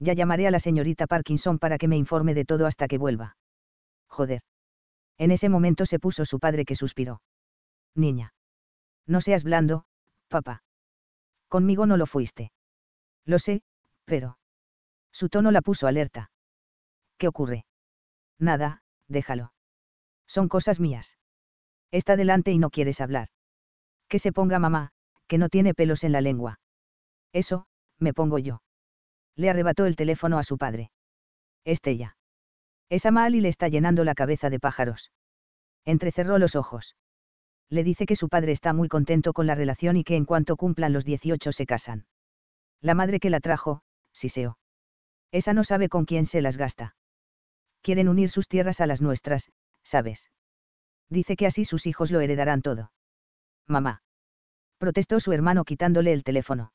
Ya 0.00 0.14
llamaré 0.14 0.46
a 0.46 0.50
la 0.50 0.58
señorita 0.58 1.06
Parkinson 1.06 1.58
para 1.58 1.78
que 1.78 1.88
me 1.88 1.96
informe 1.96 2.34
de 2.34 2.44
todo 2.44 2.66
hasta 2.66 2.88
que 2.88 2.98
vuelva. 2.98 3.36
Joder. 4.08 4.42
En 5.18 5.30
ese 5.30 5.48
momento 5.48 5.86
se 5.86 5.98
puso 5.98 6.24
su 6.24 6.40
padre 6.40 6.64
que 6.64 6.74
suspiró. 6.74 7.20
Niña. 7.94 8.34
No 9.06 9.20
seas 9.20 9.44
blando, 9.44 9.84
papá. 10.28 10.62
Conmigo 11.48 11.86
no 11.86 11.96
lo 11.96 12.06
fuiste. 12.06 12.52
Lo 13.24 13.38
sé, 13.38 13.62
pero... 14.04 14.38
Su 15.12 15.28
tono 15.28 15.50
la 15.50 15.60
puso 15.60 15.86
alerta. 15.86 16.30
¿Qué 17.18 17.28
ocurre? 17.28 17.66
Nada, 18.38 18.82
déjalo. 19.08 19.52
Son 20.26 20.48
cosas 20.48 20.80
mías. 20.80 21.18
Está 21.90 22.16
delante 22.16 22.52
y 22.52 22.58
no 22.58 22.70
quieres 22.70 23.00
hablar. 23.00 23.28
Que 24.08 24.18
se 24.18 24.32
ponga 24.32 24.58
mamá, 24.58 24.92
que 25.26 25.38
no 25.38 25.48
tiene 25.48 25.74
pelos 25.74 26.04
en 26.04 26.12
la 26.12 26.22
lengua. 26.22 26.58
Eso, 27.32 27.66
me 27.98 28.14
pongo 28.14 28.38
yo. 28.38 28.62
Le 29.36 29.50
arrebató 29.50 29.86
el 29.86 29.96
teléfono 29.96 30.38
a 30.38 30.42
su 30.42 30.58
padre. 30.58 30.90
Estella. 31.64 32.16
Esa 32.88 33.10
mal 33.10 33.34
y 33.34 33.40
le 33.40 33.48
está 33.48 33.68
llenando 33.68 34.04
la 34.04 34.14
cabeza 34.14 34.50
de 34.50 34.58
pájaros. 34.58 35.12
Entrecerró 35.84 36.38
los 36.38 36.56
ojos. 36.56 36.96
Le 37.72 37.84
dice 37.84 38.04
que 38.04 38.16
su 38.16 38.28
padre 38.28 38.52
está 38.52 38.74
muy 38.74 38.86
contento 38.88 39.32
con 39.32 39.46
la 39.46 39.54
relación 39.54 39.96
y 39.96 40.04
que 40.04 40.14
en 40.14 40.26
cuanto 40.26 40.58
cumplan 40.58 40.92
los 40.92 41.06
18 41.06 41.52
se 41.52 41.64
casan. 41.64 42.04
La 42.82 42.92
madre 42.92 43.18
que 43.18 43.30
la 43.30 43.40
trajo, 43.40 43.80
Siseo. 44.12 44.58
Esa 45.30 45.54
no 45.54 45.64
sabe 45.64 45.88
con 45.88 46.04
quién 46.04 46.26
se 46.26 46.42
las 46.42 46.58
gasta. 46.58 46.96
Quieren 47.80 48.10
unir 48.10 48.28
sus 48.28 48.46
tierras 48.46 48.82
a 48.82 48.86
las 48.86 49.00
nuestras, 49.00 49.50
¿sabes? 49.82 50.30
Dice 51.08 51.34
que 51.34 51.46
así 51.46 51.64
sus 51.64 51.86
hijos 51.86 52.10
lo 52.10 52.20
heredarán 52.20 52.60
todo. 52.60 52.92
Mamá. 53.66 54.02
Protestó 54.76 55.18
su 55.18 55.32
hermano 55.32 55.64
quitándole 55.64 56.12
el 56.12 56.24
teléfono. 56.24 56.74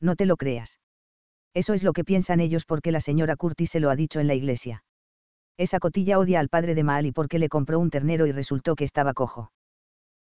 No 0.00 0.16
te 0.16 0.26
lo 0.26 0.36
creas. 0.36 0.80
Eso 1.54 1.72
es 1.72 1.84
lo 1.84 1.92
que 1.92 2.02
piensan 2.02 2.40
ellos 2.40 2.64
porque 2.64 2.90
la 2.90 2.98
señora 2.98 3.36
Curtis 3.36 3.70
se 3.70 3.78
lo 3.78 3.90
ha 3.90 3.94
dicho 3.94 4.18
en 4.18 4.26
la 4.26 4.34
iglesia. 4.34 4.82
Esa 5.56 5.78
cotilla 5.78 6.18
odia 6.18 6.40
al 6.40 6.48
padre 6.48 6.74
de 6.74 6.82
Maali 6.82 7.12
porque 7.12 7.38
le 7.38 7.48
compró 7.48 7.78
un 7.78 7.90
ternero 7.90 8.26
y 8.26 8.32
resultó 8.32 8.74
que 8.74 8.82
estaba 8.82 9.14
cojo. 9.14 9.52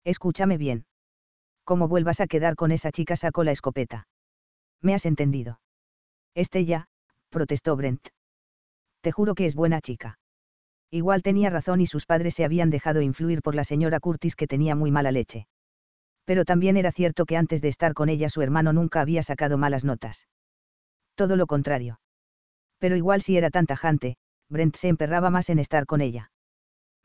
Escúchame 0.06 0.58
bien. 0.58 0.86
Como 1.64 1.88
vuelvas 1.88 2.22
a 2.22 2.28
quedar 2.28 2.56
con 2.56 2.72
esa 2.72 2.92
chica 2.92 3.16
sacó 3.16 3.44
la 3.44 3.52
escopeta. 3.52 4.08
¿Me 4.82 4.94
has 4.94 5.06
entendido? 5.06 5.60
Estella, 6.36 6.88
protestó 7.30 7.76
Brent. 7.76 8.08
Te 9.02 9.12
juro 9.12 9.34
que 9.34 9.46
es 9.46 9.56
buena 9.56 9.82
chica. 9.82 10.20
Igual 10.92 11.24
tenía 11.24 11.50
razón 11.50 11.82
y 11.82 11.88
sus 11.88 12.06
padres 12.06 12.36
se 12.36 12.46
habían 12.46 12.70
dejado 12.70 13.02
influir 13.02 13.42
por 13.42 13.56
la 13.56 13.64
señora 13.64 14.00
Curtis 14.00 14.36
que 14.36 14.48
tenía 14.48 14.76
muy 14.76 14.92
mala 14.92 15.12
leche. 15.12 15.48
Pero 16.24 16.46
también 16.46 16.78
era 16.78 16.92
cierto 16.92 17.26
que 17.26 17.38
antes 17.38 17.62
de 17.62 17.70
estar 17.70 17.94
con 17.94 18.10
ella 18.10 18.30
su 18.30 18.42
hermano 18.42 18.74
nunca 18.74 19.02
había 19.02 19.24
sacado 19.24 19.58
malas 19.58 19.84
notas. 19.84 20.28
Todo 21.16 21.36
lo 21.36 21.48
contrario. 21.48 22.00
Pero 22.78 22.96
igual 22.96 23.22
si 23.22 23.38
era 23.38 23.50
tan 23.50 23.66
tajante, 23.66 24.18
Brent 24.50 24.76
se 24.76 24.88
emperraba 24.88 25.32
más 25.32 25.50
en 25.50 25.60
estar 25.60 25.88
con 25.88 26.02
ella. 26.02 26.32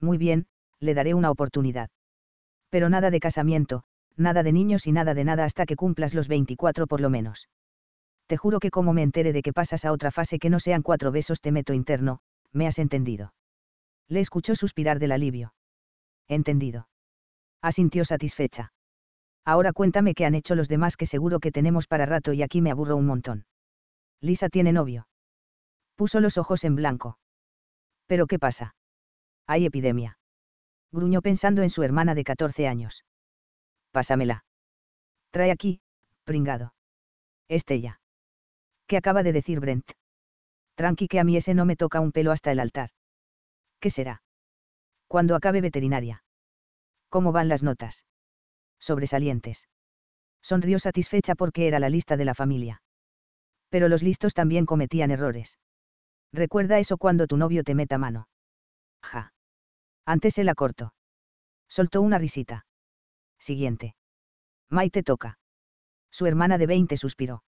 Muy 0.01 0.18
bien, 0.18 0.46
le 0.80 0.94
daré 0.94 1.14
una 1.14 1.30
oportunidad. 1.30 1.88
Pero 2.70 2.88
nada 2.88 3.10
de 3.10 3.20
casamiento, 3.20 3.82
nada 4.16 4.42
de 4.42 4.52
niños 4.52 4.86
y 4.86 4.92
nada 4.92 5.14
de 5.14 5.24
nada 5.24 5.44
hasta 5.44 5.66
que 5.66 5.76
cumplas 5.76 6.14
los 6.14 6.28
24 6.28 6.86
por 6.86 7.00
lo 7.00 7.10
menos 7.10 7.48
te 8.30 8.36
juro 8.36 8.60
que 8.60 8.70
como 8.70 8.92
me 8.92 9.02
entere 9.02 9.32
de 9.32 9.42
que 9.42 9.52
pasas 9.52 9.84
a 9.84 9.90
otra 9.90 10.12
fase 10.12 10.38
que 10.38 10.50
no 10.50 10.60
sean 10.60 10.82
cuatro 10.82 11.10
besos 11.10 11.40
te 11.40 11.50
meto 11.50 11.72
interno, 11.72 12.20
me 12.52 12.68
has 12.68 12.78
entendido. 12.78 13.34
Le 14.06 14.20
escuchó 14.20 14.54
suspirar 14.54 15.00
del 15.00 15.10
alivio. 15.10 15.52
Entendido. 16.28 16.86
Asintió 17.60 18.04
satisfecha. 18.04 18.72
Ahora 19.44 19.72
cuéntame 19.72 20.14
qué 20.14 20.26
han 20.26 20.36
hecho 20.36 20.54
los 20.54 20.68
demás 20.68 20.96
que 20.96 21.06
seguro 21.06 21.40
que 21.40 21.50
tenemos 21.50 21.88
para 21.88 22.06
rato 22.06 22.32
y 22.32 22.44
aquí 22.44 22.62
me 22.62 22.70
aburro 22.70 22.96
un 22.96 23.06
montón. 23.06 23.46
Lisa 24.20 24.48
tiene 24.48 24.72
novio. 24.72 25.08
Puso 25.96 26.20
los 26.20 26.38
ojos 26.38 26.62
en 26.62 26.76
blanco. 26.76 27.18
¿Pero 28.06 28.28
qué 28.28 28.38
pasa? 28.38 28.76
Hay 29.48 29.66
epidemia. 29.66 30.19
Gruñó 30.93 31.22
pensando 31.22 31.62
en 31.62 31.70
su 31.70 31.82
hermana 31.82 32.14
de 32.14 32.24
14 32.24 32.66
años. 32.66 33.05
Pásamela. 33.93 34.45
Trae 35.30 35.51
aquí, 35.51 35.80
pringado. 36.24 36.74
Estella. 37.49 38.01
¿Qué 38.86 38.97
acaba 38.97 39.22
de 39.22 39.32
decir 39.32 39.61
Brent? 39.61 39.91
Tranqui 40.74 41.09
que 41.09 41.20
a 41.20 41.24
mí 41.24 41.36
ese 41.36 41.55
no 41.55 41.64
me 41.64 41.76
toca 41.76 42.01
un 42.01 42.12
pelo 42.12 42.32
hasta 42.32 42.53
el 42.53 42.61
altar. 42.61 42.91
¿Qué 43.80 43.91
será? 43.91 44.22
Cuando 45.07 45.36
acabe 45.36 45.61
veterinaria. 45.61 46.24
¿Cómo 47.09 47.32
van 47.32 47.49
las 47.49 47.62
notas? 47.62 48.05
Sobresalientes. 48.78 49.68
Sonrió 50.43 50.78
satisfecha 50.78 51.34
porque 51.34 51.68
era 51.68 51.78
la 51.78 51.88
lista 51.88 52.16
de 52.16 52.24
la 52.24 52.34
familia. 52.34 52.82
Pero 53.68 53.88
los 53.88 54.03
listos 54.03 54.34
también 54.34 54.66
cometían 54.66 55.11
errores. 55.11 55.59
Recuerda 56.32 56.78
eso 56.78 56.97
cuando 56.97 57.26
tu 57.26 57.36
novio 57.36 57.62
te 57.62 57.74
meta 57.74 57.99
mano. 57.99 58.28
Ja. 59.03 59.32
Antes 60.11 60.34
se 60.34 60.42
la 60.42 60.56
cortó. 60.56 60.92
Soltó 61.68 62.02
una 62.02 62.18
risita. 62.18 62.66
Siguiente. 63.38 63.94
Maite 64.68 65.04
toca. 65.04 65.38
Su 66.11 66.26
hermana 66.26 66.58
de 66.58 66.66
20 66.66 66.96
suspiró. 66.96 67.44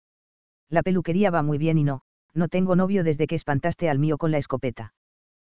La 0.69 0.85
peluquería 0.85 1.33
va 1.33 1.43
muy 1.43 1.59
bien 1.59 1.77
y 1.77 1.83
no, 1.83 2.03
no 2.35 2.47
tengo 2.47 2.77
novio 2.77 3.03
desde 3.03 3.27
que 3.27 3.35
espantaste 3.35 3.91
al 3.91 3.99
mío 3.99 4.17
con 4.17 4.31
la 4.31 4.39
escopeta. 4.39 4.95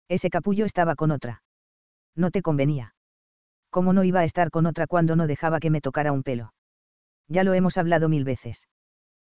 Ese 0.09 0.31
capullo 0.31 0.65
estaba 0.65 0.95
con 0.95 1.11
otra. 1.11 1.43
No 2.17 2.31
te 2.31 2.41
convenía. 2.41 2.95
¿Cómo 3.69 3.93
no 3.93 4.03
iba 4.03 4.21
a 4.21 4.25
estar 4.25 4.51
con 4.51 4.65
otra 4.65 4.87
cuando 4.87 5.15
no 5.15 5.27
dejaba 5.27 5.61
que 5.61 5.69
me 5.69 5.83
tocara 5.83 6.11
un 6.11 6.23
pelo? 6.23 6.55
Ya 7.29 7.45
lo 7.45 7.53
hemos 7.53 7.77
hablado 7.77 8.09
mil 8.09 8.25
veces. 8.25 8.67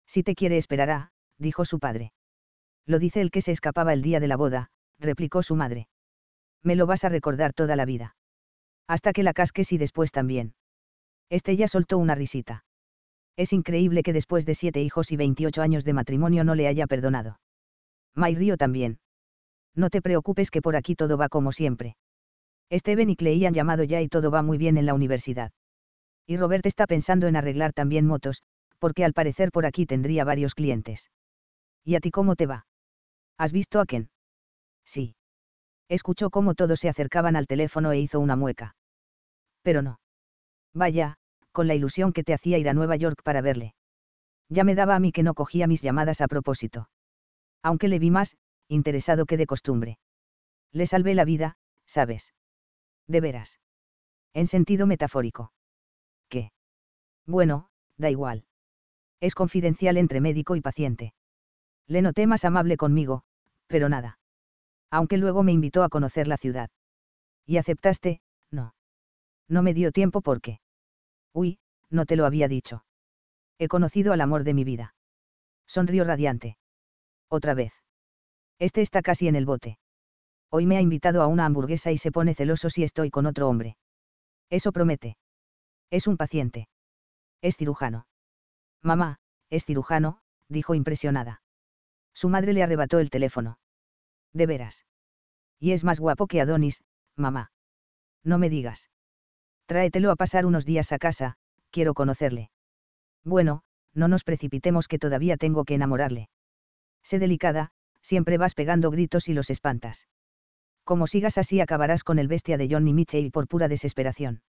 Si 0.08 0.24
te 0.24 0.34
quiere 0.34 0.58
esperará, 0.58 1.12
dijo 1.38 1.66
su 1.66 1.78
padre. 1.78 2.14
Lo 2.88 2.98
dice 2.98 3.22
el 3.22 3.30
que 3.30 3.42
se 3.42 3.52
escapaba 3.52 3.94
el 3.94 4.02
día 4.02 4.20
de 4.20 4.28
la 4.28 4.38
boda, 4.38 4.72
replicó 4.98 5.44
su 5.44 5.56
madre. 5.56 5.88
Me 6.64 6.76
lo 6.76 6.86
vas 6.86 7.04
a 7.04 7.10
recordar 7.10 7.54
toda 7.54 7.76
la 7.76 7.86
vida. 7.86 8.16
Hasta 8.88 9.14
que 9.14 9.24
la 9.24 9.34
casques 9.34 9.72
y 9.72 9.78
después 9.78 10.12
también. 10.12 10.54
Estella 11.30 11.68
soltó 11.68 11.98
una 11.98 12.16
risita. 12.16 12.64
Es 13.38 13.54
increíble 13.54 14.04
que 14.04 14.14
después 14.14 14.46
de 14.46 14.56
siete 14.56 14.82
hijos 14.82 15.12
y 15.12 15.16
28 15.16 15.62
años 15.62 15.86
de 15.86 15.94
matrimonio 15.94 16.44
no 16.44 16.56
le 16.56 16.68
haya 16.68 16.88
perdonado. 16.88 17.40
May 18.16 18.36
Río 18.36 18.58
también. 18.58 19.00
No 19.76 19.90
te 19.90 20.02
preocupes 20.02 20.52
que 20.52 20.62
por 20.62 20.76
aquí 20.76 20.96
todo 20.96 21.18
va 21.18 21.30
como 21.30 21.52
siempre. 21.52 21.96
Steven 22.72 23.10
y 23.10 23.16
Clay 23.16 23.46
han 23.46 23.54
llamado 23.54 23.84
ya 23.84 24.02
y 24.02 24.10
todo 24.10 24.30
va 24.32 24.42
muy 24.42 24.58
bien 24.58 24.78
en 24.78 24.86
la 24.86 24.94
universidad. 24.94 25.52
Y 26.28 26.38
Robert 26.38 26.66
está 26.66 26.86
pensando 26.86 27.28
en 27.28 27.36
arreglar 27.36 27.74
también 27.74 28.06
motos, 28.06 28.44
porque 28.78 29.06
al 29.06 29.14
parecer 29.14 29.52
por 29.52 29.66
aquí 29.66 29.86
tendría 29.86 30.24
varios 30.24 30.54
clientes. 30.54 31.10
¿Y 31.84 31.96
a 31.96 32.00
ti 32.00 32.12
cómo 32.12 32.36
te 32.36 32.46
va? 32.46 32.66
¿Has 33.38 33.52
visto 33.52 33.80
a 33.80 33.86
Ken? 33.86 34.10
Sí. 34.86 35.16
Escuchó 35.90 36.30
cómo 36.30 36.54
todos 36.54 36.80
se 36.80 36.88
acercaban 36.88 37.36
al 37.36 37.48
teléfono 37.48 37.92
e 37.92 38.00
hizo 38.00 38.20
una 38.20 38.36
mueca. 38.36 38.76
Pero 39.64 39.82
no. 39.82 40.00
Vaya, 40.74 41.18
con 41.52 41.68
la 41.68 41.74
ilusión 41.74 42.14
que 42.14 42.24
te 42.24 42.34
hacía 42.34 42.60
ir 42.60 42.70
a 42.70 42.74
Nueva 42.74 42.96
York 42.96 43.22
para 43.24 43.42
verle. 43.42 43.74
Ya 44.50 44.64
me 44.64 44.76
daba 44.76 44.96
a 44.96 45.00
mí 45.00 45.12
que 45.12 45.24
no 45.24 45.34
cogía 45.34 45.68
mis 45.68 45.82
llamadas 45.82 46.22
a 46.22 46.28
propósito. 46.28 46.90
Aunque 47.64 47.88
le 47.88 48.00
vi 48.00 48.12
más, 48.12 48.38
interesado 48.68 49.26
que 49.26 49.36
de 49.36 49.48
costumbre. 49.48 50.00
Le 50.72 50.86
salvé 50.86 51.16
la 51.16 51.26
vida, 51.26 51.58
¿sabes? 51.88 52.34
De 53.08 53.20
veras. 53.20 53.60
En 54.34 54.46
sentido 54.46 54.86
metafórico. 54.86 55.52
¿Qué? 56.30 56.52
Bueno, 57.26 57.70
da 57.98 58.12
igual. 58.12 58.46
Es 59.20 59.34
confidencial 59.34 59.98
entre 59.98 60.22
médico 60.22 60.56
y 60.56 60.62
paciente. 60.62 61.14
Le 61.88 62.04
noté 62.04 62.28
más 62.28 62.46
amable 62.46 62.78
conmigo, 62.78 63.24
pero 63.68 63.90
nada. 63.90 64.19
Aunque 64.92 65.18
luego 65.18 65.44
me 65.44 65.52
invitó 65.52 65.84
a 65.84 65.90
conocer 65.90 66.28
la 66.28 66.38
ciudad. 66.38 66.70
¿Y 67.46 67.58
aceptaste? 67.58 68.22
No. 68.52 68.74
No 69.48 69.64
me 69.64 69.74
dio 69.74 69.92
tiempo 69.92 70.22
porque. 70.22 70.60
Uy, 71.34 71.60
no 71.90 72.06
te 72.06 72.16
lo 72.16 72.26
había 72.26 72.48
dicho. 72.48 72.84
He 73.58 73.68
conocido 73.68 74.14
al 74.14 74.22
amor 74.22 74.44
de 74.44 74.54
mi 74.54 74.64
vida. 74.64 74.96
Sonrió 75.68 76.04
radiante. 76.04 76.58
Otra 77.30 77.54
vez. 77.54 77.74
Este 78.58 78.82
está 78.82 79.02
casi 79.02 79.28
en 79.28 79.36
el 79.36 79.46
bote. 79.46 79.80
Hoy 80.50 80.66
me 80.66 80.78
ha 80.78 80.82
invitado 80.82 81.22
a 81.22 81.28
una 81.28 81.46
hamburguesa 81.46 81.92
y 81.92 81.98
se 81.98 82.12
pone 82.12 82.34
celoso 82.34 82.70
si 82.70 82.84
estoy 82.84 83.12
con 83.12 83.26
otro 83.26 83.48
hombre. 83.48 83.78
Eso 84.50 84.72
promete. 84.72 85.18
Es 85.92 86.08
un 86.08 86.18
paciente. 86.18 86.68
Es 87.42 87.56
cirujano. 87.56 88.08
Mamá, 88.82 89.20
es 89.50 89.66
cirujano, 89.66 90.20
dijo 90.48 90.74
impresionada. 90.74 91.42
Su 92.14 92.30
madre 92.30 92.54
le 92.54 92.64
arrebató 92.64 93.00
el 93.00 93.10
teléfono. 93.10 93.60
De 94.34 94.46
veras. 94.46 94.86
Y 95.60 95.72
es 95.72 95.84
más 95.84 96.00
guapo 96.00 96.28
que 96.28 96.42
Adonis, 96.42 96.84
mamá. 97.16 97.52
No 98.24 98.38
me 98.38 98.50
digas. 98.50 98.90
Tráetelo 99.66 100.12
a 100.12 100.16
pasar 100.16 100.46
unos 100.46 100.66
días 100.66 100.92
a 100.92 101.00
casa, 101.00 101.36
quiero 101.72 101.94
conocerle. 101.94 102.50
Bueno, 103.24 103.62
no 103.94 104.08
nos 104.08 104.24
precipitemos 104.24 104.88
que 104.88 105.00
todavía 105.00 105.38
tengo 105.38 105.66
que 105.66 105.76
enamorarle. 105.76 106.30
Sé 107.04 107.20
delicada, 107.20 107.72
siempre 108.02 108.38
vas 108.38 108.56
pegando 108.56 108.92
gritos 108.92 109.28
y 109.30 109.34
los 109.34 109.50
espantas. 109.50 110.08
Como 110.84 111.06
sigas 111.06 111.38
así 111.38 111.62
acabarás 111.62 112.04
con 112.04 112.18
el 112.18 112.28
bestia 112.28 112.58
de 112.58 112.68
Johnny 112.70 112.94
Mitchell 112.94 113.32
por 113.32 113.48
pura 113.48 113.68
desesperación. 113.68 114.42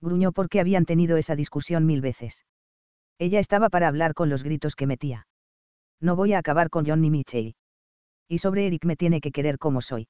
Gruñó 0.00 0.32
porque 0.32 0.60
habían 0.60 0.84
tenido 0.84 1.16
esa 1.16 1.36
discusión 1.36 1.86
mil 1.86 2.00
veces. 2.00 2.44
Ella 3.18 3.38
estaba 3.38 3.70
para 3.70 3.88
hablar 3.88 4.14
con 4.14 4.28
los 4.28 4.42
gritos 4.42 4.74
que 4.74 4.86
metía. 4.86 5.26
No 6.00 6.16
voy 6.16 6.32
a 6.32 6.38
acabar 6.38 6.70
con 6.70 6.84
Johnny 6.84 7.08
Mitchell. 7.08 7.54
Y 8.28 8.38
sobre 8.38 8.66
Eric 8.66 8.84
me 8.84 8.96
tiene 8.96 9.20
que 9.20 9.32
querer 9.32 9.58
como 9.58 9.80
soy. 9.80 10.08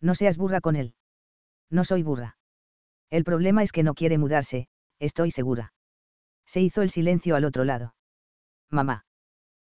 No 0.00 0.14
seas 0.14 0.36
burra 0.36 0.60
con 0.60 0.76
él. 0.76 0.94
No 1.70 1.84
soy 1.84 2.02
burra. 2.02 2.36
El 3.10 3.24
problema 3.24 3.62
es 3.62 3.72
que 3.72 3.82
no 3.82 3.94
quiere 3.94 4.18
mudarse, 4.18 4.68
estoy 4.98 5.30
segura. 5.30 5.72
Se 6.46 6.60
hizo 6.60 6.82
el 6.82 6.90
silencio 6.90 7.36
al 7.36 7.44
otro 7.44 7.64
lado. 7.64 7.94
Mamá. 8.70 9.04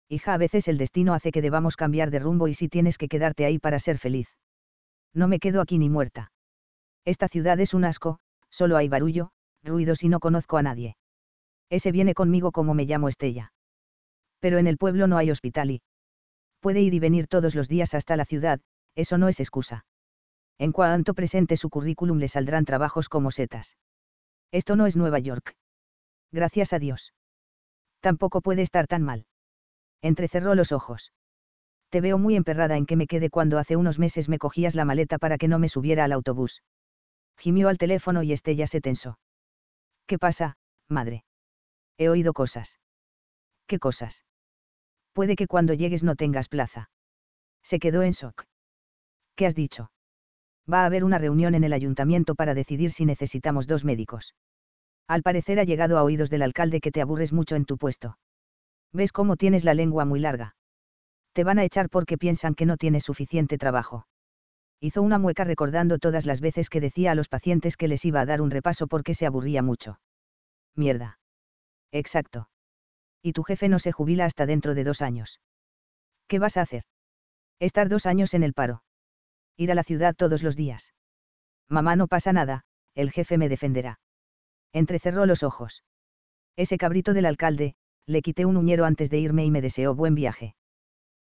Hija, 0.08 0.34
a 0.34 0.38
veces 0.38 0.68
el 0.68 0.78
destino 0.78 1.14
hace 1.14 1.30
que 1.30 1.42
debamos 1.42 1.76
cambiar 1.76 2.10
de 2.10 2.18
rumbo 2.18 2.48
y 2.48 2.54
si 2.54 2.68
tienes 2.68 2.98
que 2.98 3.08
quedarte 3.08 3.44
ahí 3.44 3.58
para 3.58 3.78
ser 3.78 3.98
feliz. 3.98 4.28
No 5.12 5.28
me 5.28 5.38
quedo 5.38 5.60
aquí 5.60 5.78
ni 5.78 5.88
muerta. 5.88 6.32
Esta 7.04 7.28
ciudad 7.28 7.60
es 7.60 7.74
un 7.74 7.84
asco, 7.84 8.18
solo 8.50 8.76
hay 8.76 8.88
barullo, 8.88 9.30
ruidos 9.62 10.02
y 10.02 10.08
no 10.08 10.20
conozco 10.20 10.56
a 10.56 10.62
nadie. 10.62 10.96
Ese 11.70 11.92
viene 11.92 12.14
conmigo 12.14 12.52
como 12.52 12.74
me 12.74 12.84
llamo 12.84 13.08
Estella. 13.08 13.52
Pero 14.40 14.58
en 14.58 14.66
el 14.66 14.78
pueblo 14.78 15.06
no 15.06 15.16
hay 15.16 15.30
hospital 15.30 15.70
y... 15.70 15.82
Puede 16.64 16.80
ir 16.80 16.94
y 16.94 16.98
venir 16.98 17.26
todos 17.26 17.54
los 17.54 17.68
días 17.68 17.92
hasta 17.92 18.16
la 18.16 18.24
ciudad, 18.24 18.58
eso 18.94 19.18
no 19.18 19.28
es 19.28 19.38
excusa. 19.38 19.84
En 20.56 20.72
cuanto 20.72 21.12
presente 21.12 21.58
su 21.58 21.68
currículum 21.68 22.16
le 22.16 22.26
saldrán 22.26 22.64
trabajos 22.64 23.10
como 23.10 23.30
setas. 23.30 23.76
Esto 24.50 24.74
no 24.74 24.86
es 24.86 24.96
Nueva 24.96 25.18
York. 25.18 25.56
Gracias 26.32 26.72
a 26.72 26.78
Dios. 26.78 27.12
Tampoco 28.00 28.40
puede 28.40 28.62
estar 28.62 28.86
tan 28.86 29.02
mal. 29.02 29.26
Entrecerró 30.00 30.54
los 30.54 30.72
ojos. 30.72 31.12
Te 31.90 32.00
veo 32.00 32.16
muy 32.16 32.34
emperrada 32.34 32.78
en 32.78 32.86
que 32.86 32.96
me 32.96 33.08
quede 33.08 33.28
cuando 33.28 33.58
hace 33.58 33.76
unos 33.76 33.98
meses 33.98 34.30
me 34.30 34.38
cogías 34.38 34.74
la 34.74 34.86
maleta 34.86 35.18
para 35.18 35.36
que 35.36 35.48
no 35.48 35.58
me 35.58 35.68
subiera 35.68 36.04
al 36.04 36.12
autobús. 36.12 36.62
Gimió 37.36 37.68
al 37.68 37.76
teléfono 37.76 38.22
y 38.22 38.32
Estella 38.32 38.66
se 38.66 38.80
tensó. 38.80 39.18
¿Qué 40.06 40.18
pasa, 40.18 40.56
madre? 40.88 41.26
He 41.98 42.08
oído 42.08 42.32
cosas. 42.32 42.78
¿Qué 43.66 43.78
cosas? 43.78 44.24
Puede 45.14 45.36
que 45.36 45.46
cuando 45.46 45.72
llegues 45.74 46.02
no 46.02 46.16
tengas 46.16 46.48
plaza. 46.48 46.90
Se 47.62 47.78
quedó 47.78 48.02
en 48.02 48.10
shock. 48.10 48.44
¿Qué 49.36 49.46
has 49.46 49.54
dicho? 49.54 49.90
Va 50.70 50.82
a 50.82 50.86
haber 50.86 51.04
una 51.04 51.18
reunión 51.18 51.54
en 51.54 51.64
el 51.64 51.72
ayuntamiento 51.72 52.34
para 52.34 52.52
decidir 52.52 52.90
si 52.90 53.04
necesitamos 53.04 53.66
dos 53.66 53.84
médicos. 53.84 54.34
Al 55.06 55.22
parecer 55.22 55.60
ha 55.60 55.64
llegado 55.64 55.98
a 55.98 56.02
oídos 56.02 56.30
del 56.30 56.42
alcalde 56.42 56.80
que 56.80 56.90
te 56.90 57.00
aburres 57.00 57.32
mucho 57.32 57.54
en 57.54 57.64
tu 57.64 57.78
puesto. 57.78 58.18
¿Ves 58.92 59.12
cómo 59.12 59.36
tienes 59.36 59.64
la 59.64 59.74
lengua 59.74 60.04
muy 60.04 60.18
larga? 60.20 60.56
Te 61.32 61.44
van 61.44 61.58
a 61.58 61.64
echar 61.64 61.90
porque 61.90 62.18
piensan 62.18 62.54
que 62.54 62.66
no 62.66 62.76
tienes 62.76 63.04
suficiente 63.04 63.58
trabajo. 63.58 64.06
Hizo 64.80 65.02
una 65.02 65.18
mueca 65.18 65.44
recordando 65.44 65.98
todas 65.98 66.26
las 66.26 66.40
veces 66.40 66.68
que 66.68 66.80
decía 66.80 67.12
a 67.12 67.14
los 67.14 67.28
pacientes 67.28 67.76
que 67.76 67.88
les 67.88 68.04
iba 68.04 68.20
a 68.20 68.26
dar 68.26 68.40
un 68.40 68.50
repaso 68.50 68.86
porque 68.86 69.14
se 69.14 69.26
aburría 69.26 69.62
mucho. 69.62 70.00
Mierda. 70.74 71.18
Exacto. 71.92 72.48
Y 73.26 73.32
tu 73.32 73.42
jefe 73.42 73.70
no 73.70 73.78
se 73.78 73.90
jubila 73.90 74.26
hasta 74.26 74.44
dentro 74.44 74.74
de 74.74 74.84
dos 74.84 75.00
años. 75.00 75.40
¿Qué 76.28 76.38
vas 76.38 76.58
a 76.58 76.60
hacer? 76.60 76.84
Estar 77.58 77.88
dos 77.88 78.04
años 78.04 78.34
en 78.34 78.42
el 78.42 78.52
paro. 78.52 78.84
Ir 79.56 79.72
a 79.72 79.74
la 79.74 79.82
ciudad 79.82 80.14
todos 80.14 80.42
los 80.42 80.56
días. 80.56 80.92
Mamá 81.70 81.96
no 81.96 82.06
pasa 82.06 82.34
nada, 82.34 82.64
el 82.94 83.10
jefe 83.10 83.38
me 83.38 83.48
defenderá. 83.48 83.98
Entrecerró 84.74 85.24
los 85.24 85.42
ojos. 85.42 85.84
Ese 86.54 86.76
cabrito 86.76 87.14
del 87.14 87.24
alcalde, 87.24 87.76
le 88.04 88.20
quité 88.20 88.44
un 88.44 88.58
uñero 88.58 88.84
antes 88.84 89.08
de 89.08 89.20
irme 89.20 89.46
y 89.46 89.50
me 89.50 89.62
deseó 89.62 89.94
buen 89.94 90.14
viaje. 90.14 90.54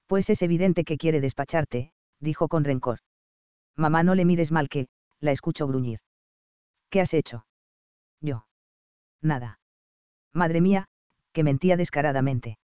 Pues 0.06 0.30
es 0.30 0.40
evidente 0.42 0.84
que 0.84 0.98
quiere 0.98 1.20
despacharte, 1.20 1.90
dijo 2.20 2.46
con 2.46 2.62
rencor. 2.62 3.00
Mamá, 3.74 4.04
no 4.04 4.14
le 4.14 4.24
mires 4.24 4.52
mal 4.52 4.68
que, 4.68 4.86
la 5.18 5.32
escucho 5.32 5.66
gruñir. 5.66 5.98
¿Qué 6.90 7.00
has 7.00 7.12
hecho? 7.12 7.44
Yo. 8.20 8.46
Nada. 9.20 9.58
Madre 10.32 10.60
mía, 10.60 10.88
que 11.38 11.44
mentía 11.44 11.76
descaradamente. 11.76 12.58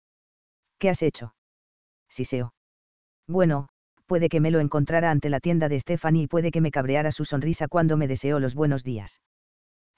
¿Qué 0.80 0.90
has 0.90 1.02
hecho? 1.02 1.36
Siseo. 2.08 2.54
Bueno, 3.28 3.68
puede 4.06 4.30
que 4.30 4.40
me 4.40 4.50
lo 4.50 4.62
encontrara 4.62 5.12
ante 5.12 5.30
la 5.30 5.42
tienda 5.42 5.68
de 5.68 5.78
Stephanie 5.78 6.24
y 6.24 6.28
puede 6.28 6.52
que 6.52 6.62
me 6.62 6.72
cabreara 6.72 7.12
su 7.12 7.26
sonrisa 7.26 7.68
cuando 7.68 7.98
me 7.98 8.08
deseó 8.08 8.40
los 8.40 8.56
buenos 8.56 8.86
días. 8.86 9.20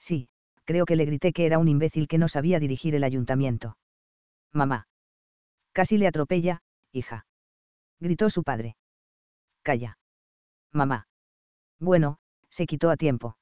Sí, 0.00 0.26
creo 0.64 0.86
que 0.86 0.96
le 0.96 1.04
grité 1.04 1.32
que 1.32 1.46
era 1.46 1.60
un 1.60 1.68
imbécil 1.68 2.08
que 2.08 2.18
no 2.18 2.26
sabía 2.26 2.58
dirigir 2.58 2.96
el 2.96 3.04
ayuntamiento. 3.04 3.76
Mamá. 4.52 4.88
Casi 5.72 5.96
le 5.96 6.08
atropella, 6.08 6.60
hija. 6.90 7.26
Gritó 8.00 8.28
su 8.28 8.42
padre. 8.42 8.74
Calla 9.62 9.98
mamá. 10.72 11.06
Bueno, 11.78 12.18
se 12.50 12.66
quitó 12.66 12.90
a 12.90 12.96
tiempo. 12.96 13.36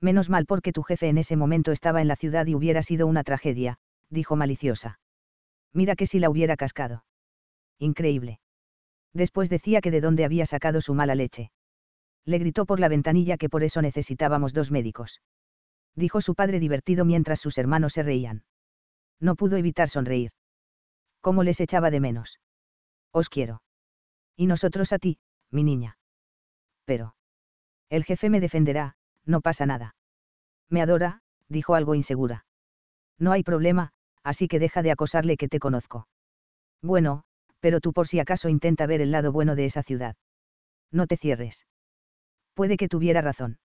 Menos 0.00 0.30
mal 0.30 0.46
porque 0.46 0.72
tu 0.72 0.84
jefe 0.84 1.08
en 1.08 1.18
ese 1.18 1.34
momento 1.34 1.72
estaba 1.72 2.00
en 2.00 2.06
la 2.06 2.14
ciudad 2.14 2.46
y 2.46 2.54
hubiera 2.54 2.82
sido 2.82 3.08
una 3.08 3.24
tragedia, 3.24 3.80
dijo 4.12 4.36
maliciosa. 4.36 5.00
Mira 5.72 5.96
que 5.96 6.06
si 6.06 6.20
la 6.20 6.30
hubiera 6.30 6.56
cascado. 6.56 7.04
Increíble. 7.78 8.38
Después 9.12 9.50
decía 9.50 9.80
que 9.80 9.90
de 9.90 10.00
dónde 10.00 10.24
había 10.24 10.46
sacado 10.46 10.80
su 10.80 10.94
mala 10.94 11.14
leche. 11.14 11.50
Le 12.24 12.38
gritó 12.38 12.66
por 12.66 12.78
la 12.78 12.88
ventanilla 12.88 13.36
que 13.36 13.48
por 13.48 13.64
eso 13.64 13.82
necesitábamos 13.82 14.52
dos 14.52 14.70
médicos. 14.70 15.20
Dijo 15.96 16.20
su 16.20 16.34
padre 16.34 16.60
divertido 16.60 17.04
mientras 17.04 17.40
sus 17.40 17.58
hermanos 17.58 17.94
se 17.94 18.04
reían. 18.04 18.44
No 19.18 19.34
pudo 19.34 19.56
evitar 19.56 19.88
sonreír. 19.88 20.30
¿Cómo 21.20 21.42
les 21.42 21.60
echaba 21.60 21.90
de 21.90 22.00
menos? 22.00 22.38
Os 23.10 23.28
quiero. 23.28 23.62
Y 24.36 24.46
nosotros 24.46 24.92
a 24.92 24.98
ti, 24.98 25.18
mi 25.50 25.64
niña 25.64 25.98
pero... 26.84 27.14
El 27.88 28.04
jefe 28.04 28.30
me 28.30 28.40
defenderá, 28.40 28.96
no 29.24 29.40
pasa 29.40 29.66
nada. 29.66 29.94
Me 30.68 30.82
adora, 30.82 31.22
dijo 31.48 31.74
algo 31.74 31.94
insegura. 31.94 32.44
No 33.18 33.32
hay 33.32 33.42
problema, 33.42 33.92
así 34.22 34.48
que 34.48 34.58
deja 34.58 34.82
de 34.82 34.90
acosarle 34.90 35.36
que 35.36 35.48
te 35.48 35.58
conozco. 35.58 36.08
Bueno, 36.82 37.24
pero 37.60 37.80
tú 37.80 37.92
por 37.92 38.08
si 38.08 38.18
acaso 38.18 38.48
intenta 38.48 38.86
ver 38.86 39.00
el 39.00 39.12
lado 39.12 39.32
bueno 39.32 39.54
de 39.54 39.64
esa 39.64 39.82
ciudad. 39.82 40.16
No 40.90 41.06
te 41.06 41.16
cierres. 41.16 41.66
Puede 42.54 42.76
que 42.76 42.88
tuviera 42.88 43.20
razón. 43.20 43.58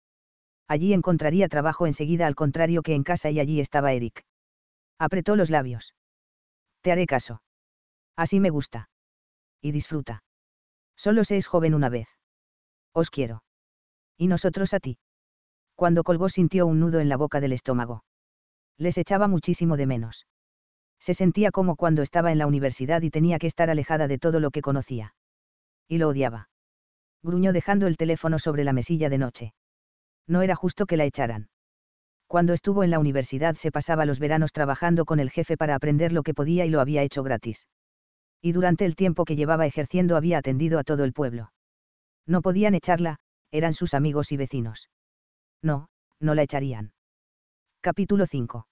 Allí 0.69 0.93
encontraría 0.93 1.49
trabajo 1.49 1.87
enseguida 1.87 2.27
al 2.27 2.35
contrario 2.35 2.83
que 2.83 2.95
en 2.95 3.05
casa 3.05 3.31
y 3.31 3.41
allí 3.41 3.61
estaba 3.61 3.93
Eric. 3.93 4.25
Apretó 4.99 5.37
los 5.37 5.51
labios. 5.51 5.95
Te 6.83 6.93
haré 6.93 7.07
caso. 7.07 7.43
Así 8.17 8.41
me 8.41 8.51
gusta. 8.51 8.89
Y 9.61 9.73
disfruta. 9.73 10.23
Solo 10.97 11.25
se 11.25 11.37
es 11.37 11.47
joven 11.47 11.75
una 11.75 11.89
vez. 11.89 12.09
Os 12.93 13.11
quiero. 13.11 13.43
Y 14.17 14.29
nosotros 14.29 14.73
a 14.73 14.81
ti. 14.81 14.99
Cuando 15.75 16.03
colgó 16.05 16.29
sintió 16.29 16.67
un 16.67 16.81
nudo 16.81 17.01
en 17.01 17.09
la 17.09 17.17
boca 17.17 17.41
del 17.41 17.53
estómago. 17.53 18.05
Les 18.79 18.97
echaba 18.99 19.29
muchísimo 19.29 19.77
de 19.77 19.87
menos. 19.87 20.27
Se 20.99 21.15
sentía 21.15 21.51
como 21.51 21.77
cuando 21.77 22.03
estaba 22.03 22.33
en 22.33 22.39
la 22.39 22.47
universidad 22.47 23.03
y 23.03 23.11
tenía 23.11 23.39
que 23.39 23.47
estar 23.47 23.71
alejada 23.71 24.09
de 24.09 24.19
todo 24.19 24.41
lo 24.41 24.51
que 24.51 24.63
conocía. 24.63 25.15
Y 25.89 25.99
lo 25.99 26.09
odiaba. 26.09 26.49
Gruñó 27.23 27.53
dejando 27.53 27.87
el 27.87 27.97
teléfono 27.97 28.39
sobre 28.39 28.65
la 28.65 28.73
mesilla 28.73 29.09
de 29.09 29.19
noche. 29.19 29.55
No 30.27 30.43
era 30.43 30.55
justo 30.55 30.87
que 30.87 30.97
la 30.97 31.05
echaran. 31.05 31.49
Cuando 32.27 32.53
estuvo 32.53 32.83
en 32.83 32.91
la 32.91 32.99
universidad 32.99 33.55
se 33.55 33.71
pasaba 33.71 34.05
los 34.05 34.19
veranos 34.19 34.53
trabajando 34.53 35.05
con 35.05 35.21
el 35.21 35.31
jefe 35.31 35.57
para 35.57 35.77
aprender 35.77 36.13
lo 36.13 36.23
que 36.23 36.35
podía 36.35 36.67
y 36.67 36.71
lo 36.71 36.81
había 36.81 37.03
hecho 37.03 37.23
gratis. 37.23 37.69
Y 38.43 38.53
durante 38.53 38.85
el 38.85 38.97
tiempo 38.97 39.25
que 39.25 39.37
llevaba 39.37 39.67
ejerciendo 39.67 40.17
había 40.17 40.39
atendido 40.39 40.79
a 40.79 40.85
todo 40.85 41.05
el 41.05 41.13
pueblo. 41.13 41.53
No 42.27 42.43
podían 42.43 42.75
echarla, 42.75 43.19
eran 43.53 43.75
sus 43.75 43.95
amigos 43.95 44.33
y 44.33 44.37
vecinos. 44.37 44.91
No, 45.63 45.89
no 46.21 46.35
la 46.35 46.43
echarían. 46.43 46.93
Capítulo 47.81 48.27
5. 48.27 48.67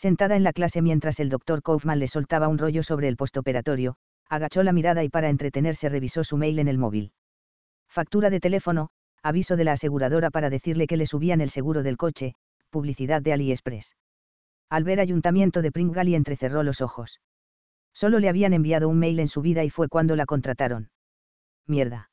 Sentada 0.00 0.34
en 0.34 0.44
la 0.44 0.54
clase 0.54 0.80
mientras 0.80 1.20
el 1.20 1.28
doctor 1.28 1.62
Kaufman 1.62 1.98
le 1.98 2.08
soltaba 2.08 2.48
un 2.48 2.56
rollo 2.56 2.82
sobre 2.82 3.06
el 3.06 3.18
postoperatorio, 3.18 3.96
agachó 4.30 4.62
la 4.62 4.72
mirada 4.72 5.04
y 5.04 5.10
para 5.10 5.28
entretenerse 5.28 5.90
revisó 5.90 6.24
su 6.24 6.38
mail 6.38 6.58
en 6.58 6.68
el 6.68 6.78
móvil. 6.78 7.12
Factura 7.86 8.30
de 8.30 8.40
teléfono, 8.40 8.88
aviso 9.22 9.56
de 9.56 9.64
la 9.64 9.72
aseguradora 9.72 10.30
para 10.30 10.48
decirle 10.48 10.86
que 10.86 10.96
le 10.96 11.04
subían 11.04 11.42
el 11.42 11.50
seguro 11.50 11.82
del 11.82 11.98
coche, 11.98 12.34
publicidad 12.70 13.20
de 13.20 13.34
AliExpress. 13.34 13.98
Al 14.70 14.84
ver 14.84 15.00
ayuntamiento 15.00 15.60
de 15.60 15.70
Pringali 15.70 16.14
entrecerró 16.14 16.62
los 16.62 16.80
ojos. 16.80 17.20
Solo 17.92 18.20
le 18.20 18.30
habían 18.30 18.54
enviado 18.54 18.88
un 18.88 18.98
mail 18.98 19.20
en 19.20 19.28
su 19.28 19.42
vida 19.42 19.64
y 19.64 19.68
fue 19.68 19.88
cuando 19.88 20.16
la 20.16 20.24
contrataron. 20.24 20.88
Mierda. 21.66 22.10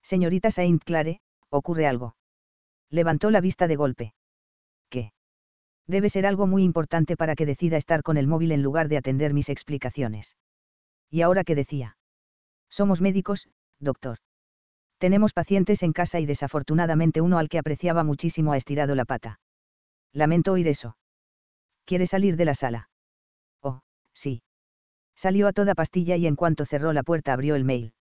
Señorita 0.00 0.50
Saint 0.50 0.82
Clare, 0.82 1.20
ocurre 1.50 1.86
algo. 1.86 2.16
Levantó 2.88 3.30
la 3.30 3.42
vista 3.42 3.68
de 3.68 3.76
golpe. 3.76 4.14
Debe 5.90 6.08
ser 6.08 6.24
algo 6.24 6.46
muy 6.46 6.62
importante 6.62 7.16
para 7.16 7.34
que 7.34 7.46
decida 7.46 7.76
estar 7.76 8.04
con 8.04 8.16
el 8.16 8.28
móvil 8.28 8.52
en 8.52 8.62
lugar 8.62 8.88
de 8.88 8.96
atender 8.96 9.34
mis 9.34 9.48
explicaciones. 9.48 10.36
¿Y 11.10 11.22
ahora 11.22 11.42
qué 11.42 11.56
decía? 11.56 11.96
Somos 12.68 13.00
médicos, 13.00 13.48
doctor. 13.80 14.18
Tenemos 14.98 15.32
pacientes 15.32 15.82
en 15.82 15.92
casa 15.92 16.20
y 16.20 16.26
desafortunadamente 16.26 17.20
uno 17.20 17.38
al 17.38 17.48
que 17.48 17.58
apreciaba 17.58 18.04
muchísimo 18.04 18.52
ha 18.52 18.56
estirado 18.56 18.94
la 18.94 19.04
pata. 19.04 19.40
Lamento 20.12 20.52
oír 20.52 20.68
eso. 20.68 20.96
¿Quiere 21.86 22.06
salir 22.06 22.36
de 22.36 22.44
la 22.44 22.54
sala? 22.54 22.88
Oh, 23.60 23.80
sí. 24.14 24.44
Salió 25.16 25.48
a 25.48 25.52
toda 25.52 25.74
pastilla 25.74 26.14
y 26.14 26.28
en 26.28 26.36
cuanto 26.36 26.66
cerró 26.66 26.92
la 26.92 27.02
puerta 27.02 27.32
abrió 27.32 27.56
el 27.56 27.64
mail. 27.64 27.94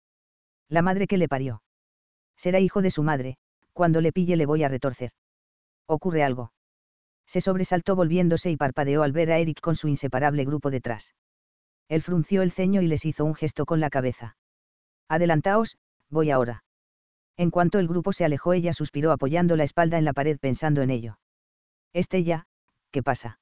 La 0.68 0.84
madre 0.84 1.08
que 1.08 1.18
le 1.18 1.28
parió 1.28 1.64
será 2.36 2.60
hijo 2.60 2.84
de 2.84 2.92
su 2.92 3.02
madre, 3.02 3.38
cuando 3.74 4.00
le 4.00 4.12
pille 4.12 4.38
le 4.38 4.46
voy 4.46 4.64
a 4.64 4.70
retorcer. 4.70 5.12
Ocurre 5.88 6.24
algo. 6.24 6.52
Se 7.30 7.42
sobresaltó 7.42 7.96
volviéndose 7.96 8.50
y 8.50 8.58
parpadeó 8.58 9.04
al 9.04 9.12
ver 9.12 9.32
a 9.32 9.38
Eric 9.38 9.62
con 9.62 9.76
su 9.76 9.88
inseparable 9.88 10.46
grupo 10.46 10.72
detrás. 10.72 11.14
Él 11.88 12.02
frunció 12.02 12.42
el 12.42 12.52
ceño 12.52 12.82
y 12.82 12.88
les 12.88 13.06
hizo 13.06 13.24
un 13.24 13.36
gesto 13.36 13.68
con 13.68 13.80
la 13.80 13.92
cabeza. 13.92 14.36
Adelantaos, 15.08 15.78
voy 16.10 16.32
ahora. 16.32 16.64
En 17.38 17.52
cuanto 17.52 17.78
el 17.78 17.88
grupo 17.88 18.14
se 18.14 18.26
alejó, 18.26 18.54
ella 18.54 18.74
suspiró 18.74 19.12
apoyando 19.12 19.56
la 19.56 19.64
espalda 19.64 20.00
en 20.00 20.06
la 20.06 20.14
pared 20.14 20.40
pensando 20.40 20.82
en 20.82 20.90
ello. 20.90 21.20
Estella, 21.94 22.48
¿qué 22.90 23.04
pasa? 23.04 23.40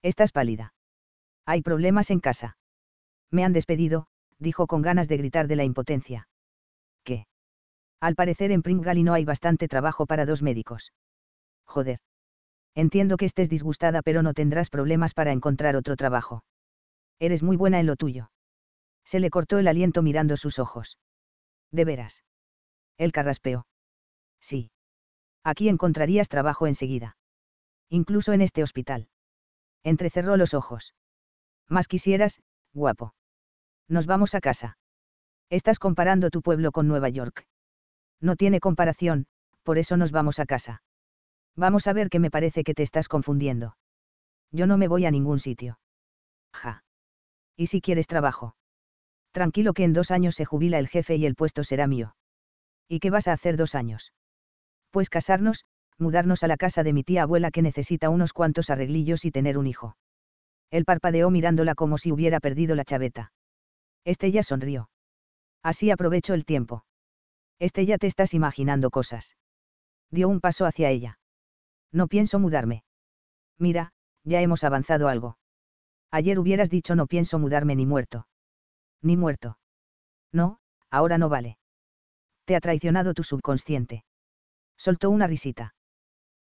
Estás 0.00 0.32
pálida. 0.32 0.72
Hay 1.44 1.60
problemas 1.60 2.10
en 2.10 2.20
casa. 2.20 2.56
Me 3.30 3.44
han 3.44 3.52
despedido, 3.52 4.06
dijo 4.38 4.66
con 4.66 4.80
ganas 4.80 5.08
de 5.08 5.18
gritar 5.18 5.46
de 5.46 5.56
la 5.56 5.64
impotencia. 5.64 6.26
¿Qué? 7.04 7.26
Al 8.00 8.14
parecer 8.14 8.50
en 8.50 8.62
Pringali 8.62 9.02
no 9.02 9.12
hay 9.12 9.26
bastante 9.26 9.68
trabajo 9.68 10.06
para 10.06 10.24
dos 10.24 10.40
médicos. 10.40 10.94
Joder. 11.66 12.00
Entiendo 12.74 13.16
que 13.16 13.24
estés 13.24 13.48
disgustada 13.50 14.02
pero 14.02 14.22
no 14.22 14.34
tendrás 14.34 14.70
problemas 14.70 15.14
para 15.14 15.32
encontrar 15.32 15.76
otro 15.76 15.96
trabajo. 15.96 16.44
Eres 17.18 17.42
muy 17.42 17.56
buena 17.56 17.80
en 17.80 17.86
lo 17.86 17.96
tuyo. 17.96 18.30
Se 19.04 19.20
le 19.20 19.30
cortó 19.30 19.58
el 19.58 19.68
aliento 19.68 20.02
mirando 20.02 20.36
sus 20.36 20.58
ojos. 20.58 20.98
De 21.72 21.84
veras. 21.84 22.24
El 22.96 23.12
carraspeó. 23.12 23.66
Sí. 24.40 24.70
Aquí 25.42 25.68
encontrarías 25.68 26.28
trabajo 26.28 26.66
enseguida. 26.66 27.16
Incluso 27.88 28.32
en 28.32 28.40
este 28.40 28.62
hospital. 28.62 29.08
Entrecerró 29.82 30.36
los 30.36 30.54
ojos. 30.54 30.94
Más 31.68 31.88
quisieras, 31.88 32.40
guapo. 32.72 33.14
Nos 33.88 34.06
vamos 34.06 34.34
a 34.34 34.40
casa. 34.40 34.78
Estás 35.48 35.78
comparando 35.78 36.30
tu 36.30 36.42
pueblo 36.42 36.70
con 36.70 36.86
Nueva 36.86 37.08
York. 37.08 37.46
No 38.20 38.36
tiene 38.36 38.60
comparación, 38.60 39.26
por 39.62 39.78
eso 39.78 39.96
nos 39.96 40.12
vamos 40.12 40.38
a 40.38 40.46
casa. 40.46 40.82
Vamos 41.56 41.86
a 41.86 41.92
ver 41.92 42.10
que 42.10 42.18
me 42.18 42.30
parece 42.30 42.64
que 42.64 42.74
te 42.74 42.82
estás 42.82 43.08
confundiendo. 43.08 43.76
Yo 44.52 44.66
no 44.66 44.78
me 44.78 44.88
voy 44.88 45.06
a 45.06 45.10
ningún 45.10 45.38
sitio. 45.38 45.78
Ja. 46.52 46.84
¿Y 47.56 47.66
si 47.66 47.80
quieres 47.80 48.06
trabajo? 48.06 48.56
Tranquilo 49.32 49.74
que 49.74 49.84
en 49.84 49.92
dos 49.92 50.10
años 50.10 50.34
se 50.34 50.44
jubila 50.44 50.78
el 50.78 50.88
jefe 50.88 51.16
y 51.16 51.26
el 51.26 51.36
puesto 51.36 51.62
será 51.62 51.86
mío. 51.86 52.16
¿Y 52.88 52.98
qué 52.98 53.10
vas 53.10 53.28
a 53.28 53.32
hacer 53.32 53.56
dos 53.56 53.74
años? 53.74 54.12
Pues 54.90 55.08
casarnos, 55.08 55.64
mudarnos 55.98 56.42
a 56.42 56.48
la 56.48 56.56
casa 56.56 56.82
de 56.82 56.92
mi 56.92 57.04
tía 57.04 57.22
abuela 57.22 57.50
que 57.50 57.62
necesita 57.62 58.10
unos 58.10 58.32
cuantos 58.32 58.70
arreglillos 58.70 59.24
y 59.24 59.30
tener 59.30 59.58
un 59.58 59.66
hijo. 59.66 59.96
Él 60.70 60.84
parpadeó 60.84 61.30
mirándola 61.30 61.74
como 61.74 61.98
si 61.98 62.10
hubiera 62.10 62.40
perdido 62.40 62.74
la 62.74 62.84
chaveta. 62.84 63.32
Estella 64.04 64.42
sonrió. 64.42 64.90
Así 65.62 65.90
aprovecho 65.90 66.34
el 66.34 66.44
tiempo. 66.44 66.84
Estella 67.58 67.98
te 67.98 68.06
estás 68.06 68.34
imaginando 68.34 68.90
cosas. 68.90 69.36
Dio 70.10 70.28
un 70.28 70.40
paso 70.40 70.64
hacia 70.64 70.90
ella. 70.90 71.19
No 71.92 72.06
pienso 72.08 72.38
mudarme. 72.38 72.84
Mira, 73.58 73.92
ya 74.24 74.40
hemos 74.40 74.64
avanzado 74.64 75.08
algo. 75.08 75.38
Ayer 76.10 76.38
hubieras 76.38 76.70
dicho 76.70 76.94
no 76.94 77.06
pienso 77.06 77.38
mudarme 77.38 77.76
ni 77.76 77.86
muerto. 77.86 78.26
Ni 79.02 79.16
muerto. 79.16 79.58
No, 80.32 80.58
ahora 80.90 81.18
no 81.18 81.28
vale. 81.28 81.58
Te 82.44 82.56
ha 82.56 82.60
traicionado 82.60 83.14
tu 83.14 83.22
subconsciente. 83.22 84.04
Soltó 84.76 85.10
una 85.10 85.26
risita. 85.26 85.74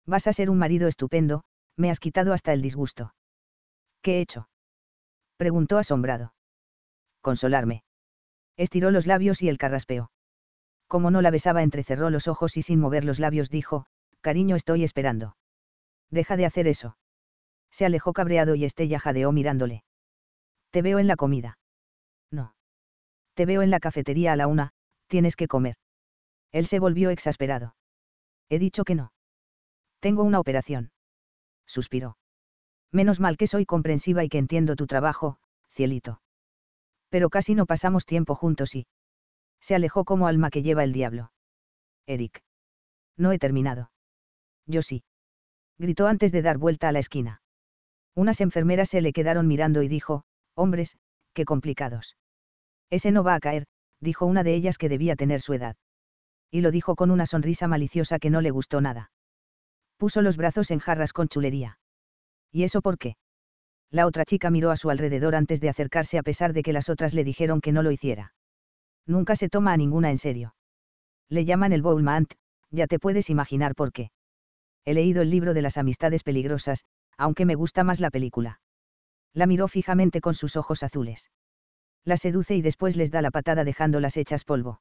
Vas 0.06 0.26
a 0.26 0.32
ser 0.32 0.48
un 0.48 0.58
marido 0.58 0.88
estupendo, 0.88 1.44
me 1.76 1.90
has 1.90 2.00
quitado 2.00 2.32
hasta 2.32 2.52
el 2.52 2.62
disgusto. 2.62 3.14
¿Qué 4.00 4.18
he 4.18 4.20
hecho? 4.20 4.48
Preguntó 5.36 5.76
asombrado. 5.76 6.34
Consolarme. 7.20 7.84
Estiró 8.56 8.90
los 8.90 9.06
labios 9.06 9.42
y 9.42 9.48
el 9.48 9.58
carraspeó. 9.58 10.10
Como 10.86 11.10
no 11.10 11.20
la 11.20 11.30
besaba, 11.30 11.62
entrecerró 11.62 12.10
los 12.10 12.26
ojos 12.26 12.56
y 12.56 12.62
sin 12.62 12.80
mover 12.80 13.04
los 13.04 13.20
labios 13.20 13.50
dijo, 13.50 13.86
Cariño, 14.20 14.56
estoy 14.56 14.84
esperando. 14.84 15.36
Deja 16.10 16.36
de 16.36 16.46
hacer 16.46 16.66
eso. 16.66 16.96
Se 17.70 17.84
alejó 17.84 18.12
cabreado 18.12 18.54
y 18.54 18.64
Estella 18.64 18.98
jadeó 18.98 19.32
mirándole. 19.32 19.84
Te 20.70 20.82
veo 20.82 20.98
en 20.98 21.06
la 21.06 21.16
comida. 21.16 21.58
No. 22.30 22.54
Te 23.34 23.46
veo 23.46 23.62
en 23.62 23.70
la 23.70 23.80
cafetería 23.80 24.32
a 24.32 24.36
la 24.36 24.46
una, 24.46 24.72
tienes 25.06 25.36
que 25.36 25.48
comer. 25.48 25.76
Él 26.52 26.66
se 26.66 26.78
volvió 26.78 27.10
exasperado. 27.10 27.76
He 28.48 28.58
dicho 28.58 28.84
que 28.84 28.94
no. 28.94 29.12
Tengo 30.00 30.22
una 30.22 30.40
operación. 30.40 30.90
Suspiró. 31.66 32.16
Menos 32.90 33.20
mal 33.20 33.36
que 33.36 33.46
soy 33.46 33.66
comprensiva 33.66 34.24
y 34.24 34.28
que 34.28 34.38
entiendo 34.38 34.76
tu 34.76 34.86
trabajo, 34.86 35.38
cielito. 35.68 36.22
Pero 37.10 37.28
casi 37.28 37.54
no 37.54 37.66
pasamos 37.66 38.06
tiempo 38.06 38.34
juntos 38.34 38.74
y... 38.74 38.86
Se 39.60 39.74
alejó 39.74 40.04
como 40.04 40.26
alma 40.26 40.50
que 40.50 40.62
lleva 40.62 40.84
el 40.84 40.92
diablo. 40.92 41.32
Eric. 42.06 42.42
No 43.16 43.32
he 43.32 43.38
terminado. 43.38 43.90
Yo 44.68 44.82
sí. 44.82 45.02
Gritó 45.78 46.06
antes 46.06 46.30
de 46.30 46.42
dar 46.42 46.58
vuelta 46.58 46.88
a 46.88 46.92
la 46.92 47.00
esquina. 47.00 47.42
Unas 48.14 48.40
enfermeras 48.40 48.90
se 48.90 49.00
le 49.00 49.12
quedaron 49.12 49.48
mirando 49.48 49.82
y 49.82 49.88
dijo, 49.88 50.22
hombres, 50.54 50.96
qué 51.34 51.44
complicados. 51.44 52.16
Ese 52.90 53.10
no 53.10 53.24
va 53.24 53.34
a 53.34 53.40
caer, 53.40 53.66
dijo 54.00 54.26
una 54.26 54.44
de 54.44 54.54
ellas 54.54 54.78
que 54.78 54.88
debía 54.88 55.16
tener 55.16 55.40
su 55.40 55.54
edad. 55.54 55.74
Y 56.52 56.60
lo 56.60 56.70
dijo 56.70 56.94
con 56.94 57.10
una 57.10 57.26
sonrisa 57.26 57.66
maliciosa 57.66 58.20
que 58.20 58.30
no 58.30 58.40
le 58.40 58.50
gustó 58.50 58.80
nada 58.80 59.10
puso 59.98 60.22
los 60.22 60.36
brazos 60.36 60.70
en 60.70 60.78
jarras 60.78 61.12
con 61.12 61.28
chulería. 61.28 61.78
¿Y 62.50 62.62
eso 62.62 62.80
por 62.80 62.96
qué? 62.96 63.16
La 63.90 64.06
otra 64.06 64.24
chica 64.24 64.50
miró 64.50 64.70
a 64.70 64.76
su 64.76 64.90
alrededor 64.90 65.34
antes 65.34 65.60
de 65.60 65.68
acercarse 65.68 66.18
a 66.18 66.22
pesar 66.22 66.52
de 66.52 66.62
que 66.62 66.72
las 66.72 66.88
otras 66.88 67.14
le 67.14 67.24
dijeron 67.24 67.60
que 67.60 67.72
no 67.72 67.82
lo 67.82 67.90
hiciera. 67.90 68.32
Nunca 69.06 69.36
se 69.36 69.48
toma 69.48 69.72
a 69.72 69.76
ninguna 69.76 70.10
en 70.10 70.18
serio. 70.18 70.54
Le 71.28 71.44
llaman 71.44 71.72
el 71.72 71.82
Boulmant, 71.82 72.32
ya 72.70 72.86
te 72.86 72.98
puedes 72.98 73.28
imaginar 73.28 73.74
por 73.74 73.92
qué. 73.92 74.10
He 74.84 74.94
leído 74.94 75.22
el 75.22 75.30
libro 75.30 75.54
de 75.54 75.62
las 75.62 75.76
amistades 75.76 76.22
peligrosas, 76.22 76.84
aunque 77.16 77.44
me 77.44 77.54
gusta 77.54 77.84
más 77.84 78.00
la 78.00 78.10
película. 78.10 78.60
La 79.34 79.46
miró 79.46 79.68
fijamente 79.68 80.20
con 80.20 80.34
sus 80.34 80.56
ojos 80.56 80.82
azules. 80.82 81.30
La 82.04 82.16
seduce 82.16 82.56
y 82.56 82.62
después 82.62 82.96
les 82.96 83.10
da 83.10 83.22
la 83.22 83.30
patada 83.30 83.64
dejándolas 83.64 84.16
hechas 84.16 84.44
polvo. 84.44 84.80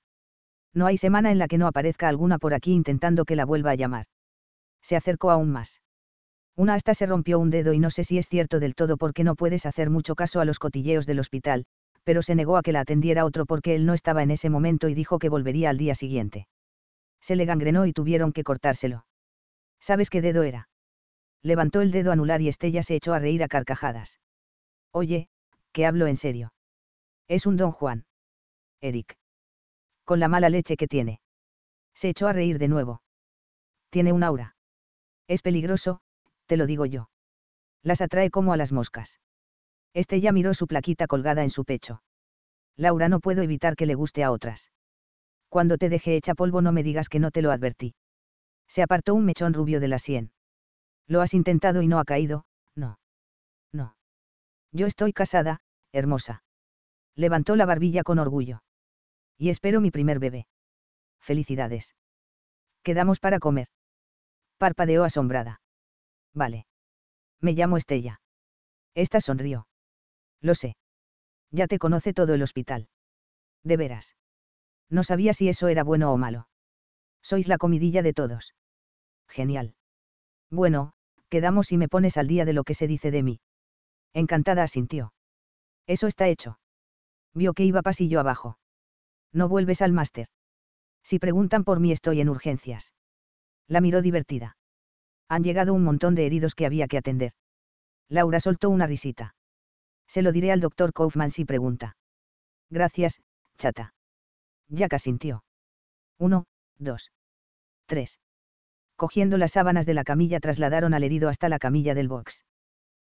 No 0.73 0.85
hay 0.85 0.97
semana 0.97 1.31
en 1.31 1.39
la 1.39 1.47
que 1.47 1.57
no 1.57 1.67
aparezca 1.67 2.07
alguna 2.07 2.37
por 2.37 2.53
aquí 2.53 2.73
intentando 2.73 3.25
que 3.25 3.35
la 3.35 3.45
vuelva 3.45 3.71
a 3.71 3.75
llamar 3.75 4.05
se 4.87 4.95
acercó 4.95 5.31
aún 5.31 5.51
más. 5.51 5.81
Una 6.55 6.73
hasta 6.73 6.93
se 6.93 7.05
rompió 7.05 7.39
un 7.39 7.49
dedo 7.49 7.73
y 7.73 7.79
no 7.79 7.89
sé 7.89 8.05
si 8.05 8.17
es 8.17 8.29
cierto 8.29 8.61
del 8.61 8.73
todo 8.73 8.95
porque 8.95 9.25
no 9.25 9.35
puedes 9.35 9.65
hacer 9.65 9.89
mucho 9.89 10.15
caso 10.15 10.39
a 10.39 10.45
los 10.45 10.59
cotilleos 10.59 11.05
del 11.05 11.19
hospital, 11.19 11.65
pero 12.05 12.21
se 12.21 12.35
negó 12.35 12.55
a 12.55 12.61
que 12.61 12.71
la 12.71 12.79
atendiera 12.79 13.25
otro 13.25 13.45
porque 13.45 13.75
él 13.75 13.85
no 13.85 13.93
estaba 13.93 14.23
en 14.23 14.31
ese 14.31 14.49
momento 14.49 14.87
y 14.87 14.93
dijo 14.93 15.19
que 15.19 15.27
volvería 15.27 15.69
al 15.69 15.77
día 15.77 15.93
siguiente. 15.93 16.47
Se 17.19 17.35
le 17.35 17.43
gangrenó 17.43 17.85
y 17.85 17.91
tuvieron 17.91 18.31
que 18.31 18.45
cortárselo. 18.45 19.05
¿Sabes 19.80 20.09
qué 20.09 20.21
dedo 20.21 20.43
era? 20.43 20.69
Levantó 21.41 21.82
el 21.82 21.91
dedo 21.91 22.11
anular 22.11 22.41
y 22.41 22.47
Estella 22.47 22.84
se 22.84 22.95
echó 22.95 23.13
a 23.13 23.19
reír 23.19 23.43
a 23.43 23.47
carcajadas. 23.47 24.19
Oye, 24.91 25.30
que 25.71 25.86
hablo 25.86 26.07
en 26.07 26.15
serio. 26.15 26.53
Es 27.28 27.45
un 27.45 27.57
don 27.57 27.71
Juan. 27.71 28.05
Eric. 28.82 29.17
Con 30.03 30.19
la 30.19 30.28
mala 30.28 30.49
leche 30.49 30.78
que 30.78 30.88
tiene. 30.88 31.19
Se 31.93 32.09
echó 32.09 32.28
a 32.28 32.34
reír 32.34 32.59
de 32.59 32.67
nuevo. 32.67 33.01
Tiene 33.89 34.13
un 34.13 34.23
aura. 34.23 34.55
Es 35.28 35.41
peligroso, 35.41 36.01
te 36.45 36.57
lo 36.57 36.65
digo 36.65 36.86
yo. 36.86 37.09
Las 37.84 38.01
atrae 38.01 38.30
como 38.30 38.53
a 38.53 38.57
las 38.57 38.71
moscas. 38.71 39.19
Estella 39.93 40.32
miró 40.32 40.53
su 40.53 40.67
plaquita 40.67 41.07
colgada 41.07 41.43
en 41.43 41.49
su 41.49 41.65
pecho. 41.65 42.01
Laura, 42.75 43.09
no 43.09 43.19
puedo 43.19 43.41
evitar 43.41 43.75
que 43.75 43.86
le 43.86 43.95
guste 43.95 44.23
a 44.23 44.32
otras. 44.32 44.71
Cuando 45.49 45.78
te 45.78 45.89
dejé 45.89 46.15
hecha 46.15 46.36
polvo 46.36 46.61
no 46.61 46.71
me 46.71 46.84
digas 46.84 47.09
que 47.09 47.19
no 47.19 47.32
te 47.32 47.41
lo 47.41 47.51
advertí. 47.51 47.95
Se 48.68 48.82
apartó 48.83 49.16
un 49.16 49.25
mechón 49.25 49.54
rubio 49.54 49.79
de 49.79 49.87
la 49.87 50.00
sien. 50.00 50.32
Lo 51.08 51.21
has 51.21 51.33
intentado 51.33 51.82
y 51.82 51.87
no 51.87 52.00
ha 52.00 52.05
caído, 52.05 52.46
no. 52.75 53.00
No. 53.71 53.96
Yo 54.71 54.87
estoy 54.87 55.13
casada, 55.13 55.62
hermosa. 55.91 56.43
Levantó 57.16 57.55
la 57.55 57.66
barbilla 57.66 58.04
con 58.04 58.20
orgullo. 58.20 58.62
Y 59.37 59.50
espero 59.50 59.82
mi 59.82 59.91
primer 59.91 60.20
bebé. 60.20 60.47
Felicidades. 61.20 61.96
Quedamos 62.83 63.20
para 63.20 63.39
comer 63.39 63.70
parpadeó 64.58 65.04
asombrada. 65.04 65.62
Vale. 66.33 66.66
Me 67.39 67.54
llamo 67.54 67.78
Estella. 67.78 68.20
Esta 68.93 69.21
sonrió. 69.21 69.67
Lo 70.41 70.55
sé. 70.55 70.75
Ya 71.51 71.67
te 71.67 71.79
conoce 71.79 72.13
todo 72.13 72.33
el 72.33 72.43
hospital. 72.43 72.89
De 73.63 73.78
veras. 73.78 74.16
No 74.89 75.04
sabía 75.04 75.33
si 75.33 75.50
eso 75.50 75.67
era 75.67 75.83
bueno 75.83 76.12
o 76.12 76.17
malo. 76.17 76.47
Sois 77.21 77.47
la 77.47 77.58
comidilla 77.58 78.01
de 78.01 78.13
todos. 78.13 78.54
Genial. 79.28 79.75
Bueno, 80.49 80.93
quedamos 81.29 81.71
y 81.71 81.78
me 81.78 81.87
pones 81.87 82.17
al 82.17 82.28
día 82.28 82.45
de 82.45 82.54
lo 82.54 82.63
que 82.63 82.74
se 82.74 82.87
dice 82.87 83.12
de 83.12 83.24
mí. 83.24 83.39
Encantada 84.13 84.63
asintió. 84.63 85.13
Eso 85.86 86.08
está 86.08 86.28
hecho. 86.28 86.59
Vio 87.33 87.54
que 87.54 87.66
iba 87.66 87.82
pasillo 87.82 88.20
abajo. 88.20 88.58
No 89.32 89.47
vuelves 89.47 89.82
al 89.82 89.93
máster. 89.93 90.28
Si 91.04 91.20
preguntan 91.20 91.63
por 91.63 91.79
mí 91.79 91.91
estoy 91.91 92.21
en 92.21 92.29
urgencias. 92.29 92.93
La 93.67 93.82
miró 93.82 94.01
divertida. 94.01 94.58
Han 95.29 95.43
llegado 95.43 95.74
un 95.74 95.83
montón 95.83 96.16
de 96.16 96.25
heridos 96.25 96.55
que 96.55 96.66
había 96.66 96.87
que 96.87 96.97
atender. 96.97 97.33
Laura 98.09 98.39
soltó 98.39 98.70
una 98.70 98.87
risita. 98.87 99.36
Se 100.08 100.21
lo 100.21 100.32
diré 100.32 100.51
al 100.51 100.62
doctor 100.62 100.93
Kaufman 100.93 101.32
si 101.32 101.43
pregunta. 101.43 101.97
Gracias, 102.70 103.21
chata. 103.58 103.93
Jack 104.70 104.97
sintió. 104.97 105.43
Uno, 106.17 106.45
dos, 106.78 107.12
tres. 107.86 108.20
Cogiendo 108.97 109.37
las 109.37 109.51
sábanas 109.51 109.86
de 109.86 109.93
la 109.93 110.03
camilla 110.03 110.39
trasladaron 110.39 110.95
al 110.95 111.03
herido 111.03 111.29
hasta 111.29 111.49
la 111.49 111.59
camilla 111.59 111.93
del 111.93 112.07
box. 112.07 112.43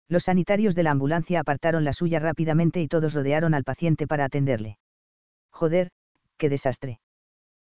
Los 0.08 0.24
sanitarios 0.24 0.74
de 0.74 0.82
la 0.82 0.90
ambulancia 0.90 1.38
apartaron 1.38 1.84
la 1.84 1.92
suya 1.92 2.18
rápidamente 2.18 2.82
y 2.82 2.88
todos 2.88 3.14
rodearon 3.14 3.54
al 3.54 3.62
paciente 3.62 4.08
para 4.08 4.24
atenderle. 4.24 4.78
Joder, 5.52 5.90
qué 6.36 6.48
desastre. 6.48 6.98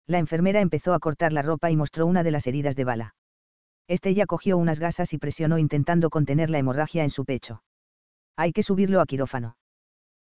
La 0.06 0.20
enfermera 0.20 0.60
empezó 0.60 0.94
a 0.94 1.00
cortar 1.00 1.32
la 1.32 1.42
ropa 1.44 1.72
y 1.72 1.78
mostró 1.78 2.06
una 2.06 2.24
de 2.24 2.32
las 2.32 2.46
heridas 2.46 2.76
de 2.76 2.84
bala. 2.84 3.16
Estella 3.88 4.26
cogió 4.26 4.58
unas 4.58 4.80
gasas 4.80 5.14
y 5.14 5.18
presionó 5.18 5.58
intentando 5.58 6.10
contener 6.10 6.50
la 6.50 6.60
hemorragia 6.60 7.04
en 7.04 7.10
su 7.10 7.24
pecho. 7.24 7.64
Hay 8.36 8.52
que 8.52 8.64
subirlo 8.64 9.00
a 9.00 9.06
quirófano. 9.06 9.56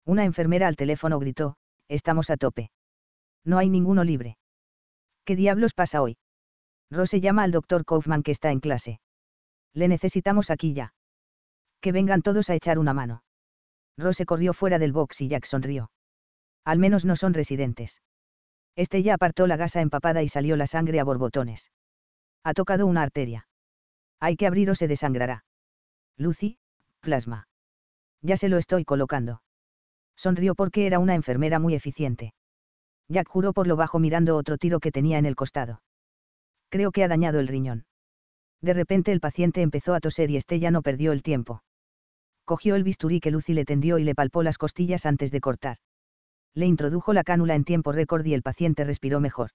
Una 0.03 0.25
enfermera 0.25 0.67
al 0.67 0.75
teléfono 0.75 1.19
gritó, 1.19 1.57
estamos 1.87 2.31
a 2.31 2.37
tope. 2.37 2.71
No 3.45 3.59
hay 3.59 3.69
ninguno 3.69 4.03
libre. 4.03 4.37
¿Qué 5.25 5.35
diablos 5.35 5.73
pasa 5.73 6.01
hoy? 6.01 6.17
Rose 6.93 7.19
llama 7.19 7.43
al 7.43 7.51
doctor 7.51 7.85
Kaufman 7.85 8.21
que 8.23 8.31
está 8.31 8.51
en 8.51 8.59
clase. 8.59 8.99
Le 9.73 9.87
necesitamos 9.87 10.51
aquí 10.51 10.73
ya. 10.73 10.93
Que 11.81 11.91
vengan 11.91 12.21
todos 12.21 12.49
a 12.49 12.55
echar 12.55 12.77
una 12.77 12.93
mano. 12.93 13.23
Rose 13.97 14.25
corrió 14.25 14.53
fuera 14.53 14.79
del 14.79 14.93
box 14.93 15.21
y 15.21 15.27
Jack 15.27 15.45
sonrió. 15.45 15.91
Al 16.63 16.79
menos 16.79 17.03
no 17.03 17.15
son 17.15 17.33
residentes. 17.33 18.01
Este 18.75 19.03
ya 19.03 19.15
apartó 19.15 19.47
la 19.47 19.57
gasa 19.57 19.81
empapada 19.81 20.23
y 20.23 20.29
salió 20.29 20.55
la 20.55 20.67
sangre 20.67 20.99
a 20.99 21.03
borbotones. 21.03 21.71
Ha 22.43 22.53
tocado 22.53 22.85
una 22.85 23.01
arteria. 23.01 23.47
Hay 24.19 24.35
que 24.35 24.47
abrir 24.47 24.69
o 24.69 24.75
se 24.75 24.87
desangrará. 24.87 25.45
Lucy, 26.17 26.57
plasma. 27.01 27.47
Ya 28.21 28.37
se 28.37 28.49
lo 28.49 28.57
estoy 28.57 28.85
colocando. 28.85 29.41
Sonrió 30.15 30.55
porque 30.55 30.85
era 30.85 30.99
una 30.99 31.15
enfermera 31.15 31.59
muy 31.59 31.73
eficiente. 31.73 32.33
Jack 33.09 33.27
juró 33.27 33.51
por 33.51 33.67
lo 33.67 33.75
bajo 33.75 33.99
mirando 33.99 34.37
otro 34.37 34.57
tiro 34.57 34.79
que 34.79 34.91
tenía 34.91 35.17
en 35.17 35.25
el 35.25 35.35
costado. 35.35 35.81
Creo 36.73 36.91
que 36.91 37.03
ha 37.03 37.07
dañado 37.07 37.39
el 37.39 37.47
riñón. 37.47 37.85
De 38.59 38.73
repente 38.73 39.11
el 39.11 39.19
paciente 39.19 39.61
empezó 39.61 39.93
a 39.93 39.99
toser 39.99 40.31
y 40.31 40.37
Estella 40.37 40.71
no 40.71 40.81
perdió 40.81 41.11
el 41.11 41.21
tiempo. 41.21 41.61
Cogió 42.45 42.73
el 42.73 42.83
bisturí 42.83 43.19
que 43.19 43.29
Lucy 43.29 43.53
le 43.53 43.63
tendió 43.63 43.99
y 43.99 44.03
le 44.03 44.15
palpó 44.15 44.41
las 44.41 44.57
costillas 44.57 45.05
antes 45.05 45.29
de 45.29 45.39
cortar. 45.39 45.77
Le 46.55 46.65
introdujo 46.65 47.13
la 47.13 47.23
cánula 47.23 47.53
en 47.53 47.63
tiempo 47.63 47.91
récord 47.91 48.25
y 48.25 48.33
el 48.33 48.41
paciente 48.41 48.85
respiró 48.85 49.19
mejor. 49.19 49.51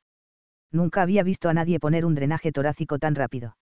Nunca 0.70 1.03
había 1.03 1.24
visto 1.24 1.49
a 1.49 1.55
nadie 1.55 1.81
poner 1.81 2.05
un 2.05 2.15
drenaje 2.15 2.53
torácico 2.53 3.01
tan 3.01 3.16
rápido. 3.16 3.57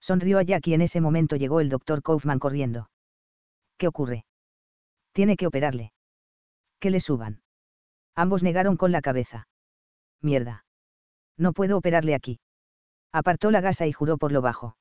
Sonrió 0.00 0.38
a 0.38 0.42
Jack 0.42 0.68
y 0.68 0.72
en 0.72 0.80
ese 0.80 1.02
momento 1.02 1.36
llegó 1.36 1.60
el 1.60 1.68
doctor 1.68 2.02
Kaufman 2.02 2.38
corriendo. 2.38 2.88
¿Qué 3.76 3.86
ocurre? 3.86 4.24
Tiene 5.12 5.36
que 5.36 5.46
operarle. 5.46 5.92
Que 6.80 6.88
le 6.88 7.00
suban. 7.00 7.42
Ambos 8.14 8.42
negaron 8.42 8.78
con 8.78 8.92
la 8.92 9.02
cabeza. 9.02 9.46
Mierda. 10.22 10.64
No 11.36 11.52
puedo 11.52 11.76
operarle 11.76 12.14
aquí. 12.14 12.40
Apartó 13.12 13.50
la 13.50 13.60
gasa 13.60 13.86
y 13.86 13.92
juró 13.92 14.18
por 14.18 14.32
lo 14.32 14.42
bajo. 14.42 14.76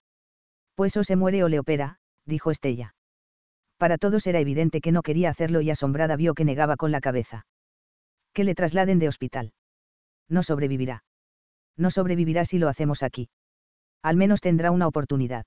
Pues 0.76 0.98
o 0.98 1.04
se 1.04 1.16
muere 1.16 1.44
o 1.44 1.50
le 1.50 1.60
opera, 1.60 2.00
dijo 2.26 2.52
Estella. 2.52 2.96
Para 3.78 3.98
todos 3.98 4.28
era 4.28 4.40
evidente 4.40 4.82
que 4.82 4.92
no 4.92 5.04
quería 5.04 5.30
hacerlo 5.30 5.62
y 5.62 5.70
asombrada 5.70 6.16
vio 6.16 6.34
que 6.34 6.46
negaba 6.46 6.78
con 6.78 6.92
la 6.92 7.02
cabeza. 7.02 7.46
Que 8.34 8.44
le 8.44 8.56
trasladen 8.56 9.00
de 9.00 9.08
hospital. 9.08 9.54
No 10.28 10.44
sobrevivirá. 10.44 11.04
No 11.78 11.92
sobrevivirá 11.92 12.44
si 12.44 12.58
lo 12.58 12.70
hacemos 12.70 13.04
aquí. 13.04 13.30
Al 14.02 14.18
menos 14.18 14.42
tendrá 14.42 14.72
una 14.72 14.88
oportunidad. 14.88 15.46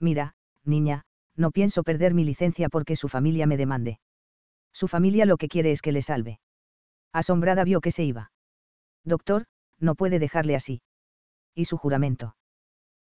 Mira, 0.00 0.34
niña, 0.64 1.04
no 1.36 1.50
pienso 1.50 1.82
perder 1.82 2.14
mi 2.14 2.24
licencia 2.24 2.68
porque 2.68 2.96
su 2.96 3.08
familia 3.08 3.46
me 3.46 3.56
demande. 3.56 3.98
Su 4.72 4.88
familia 4.88 5.26
lo 5.26 5.36
que 5.36 5.48
quiere 5.48 5.70
es 5.70 5.82
que 5.82 5.92
le 5.92 6.02
salve. 6.02 6.40
Asombrada 7.12 7.64
vio 7.64 7.80
que 7.80 7.92
se 7.92 8.04
iba. 8.04 8.32
Doctor, 9.04 9.46
no 9.78 9.94
puede 9.94 10.18
dejarle 10.18 10.56
así. 10.56 10.82
¿Y 11.54 11.66
su 11.66 11.76
juramento? 11.76 12.36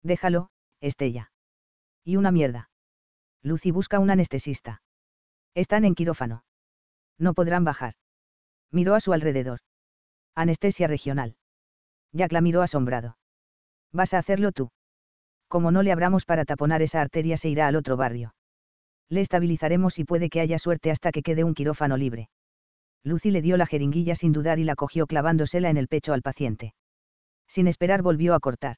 Déjalo, 0.03 0.49
Estella. 0.79 1.31
Y 2.03 2.15
una 2.15 2.31
mierda. 2.31 2.69
Lucy 3.43 3.71
busca 3.71 3.99
un 3.99 4.09
anestesista. 4.09 4.81
Están 5.53 5.85
en 5.85 5.95
quirófano. 5.95 6.43
No 7.17 7.33
podrán 7.33 7.63
bajar. 7.63 7.95
Miró 8.71 8.95
a 8.95 8.99
su 8.99 9.13
alrededor. 9.13 9.59
Anestesia 10.35 10.87
regional. 10.87 11.35
Jack 12.13 12.31
la 12.31 12.41
miró 12.41 12.61
asombrado. 12.61 13.17
Vas 13.91 14.13
a 14.13 14.19
hacerlo 14.19 14.51
tú. 14.51 14.69
Como 15.47 15.71
no 15.71 15.81
le 15.81 15.91
abramos 15.91 16.25
para 16.25 16.45
taponar 16.45 16.81
esa 16.81 17.01
arteria 17.01 17.37
se 17.37 17.49
irá 17.49 17.67
al 17.67 17.75
otro 17.75 17.97
barrio. 17.97 18.35
Le 19.09 19.21
estabilizaremos 19.21 19.99
y 19.99 20.03
puede 20.03 20.29
que 20.29 20.41
haya 20.41 20.59
suerte 20.59 20.91
hasta 20.91 21.11
que 21.11 21.23
quede 21.23 21.43
un 21.43 21.53
quirófano 21.53 21.95
libre. 21.95 22.29
Lucy 23.03 23.31
le 23.31 23.41
dio 23.41 23.55
la 23.55 23.65
jeringuilla 23.65 24.15
sin 24.15 24.33
dudar 24.33 24.59
y 24.59 24.65
la 24.65 24.75
cogió 24.75 25.07
clavándosela 25.07 25.69
en 25.69 25.77
el 25.77 25.87
pecho 25.87 26.13
al 26.13 26.21
paciente. 26.21 26.73
Sin 27.47 27.67
esperar 27.67 28.01
volvió 28.01 28.33
a 28.33 28.39
cortar. 28.39 28.77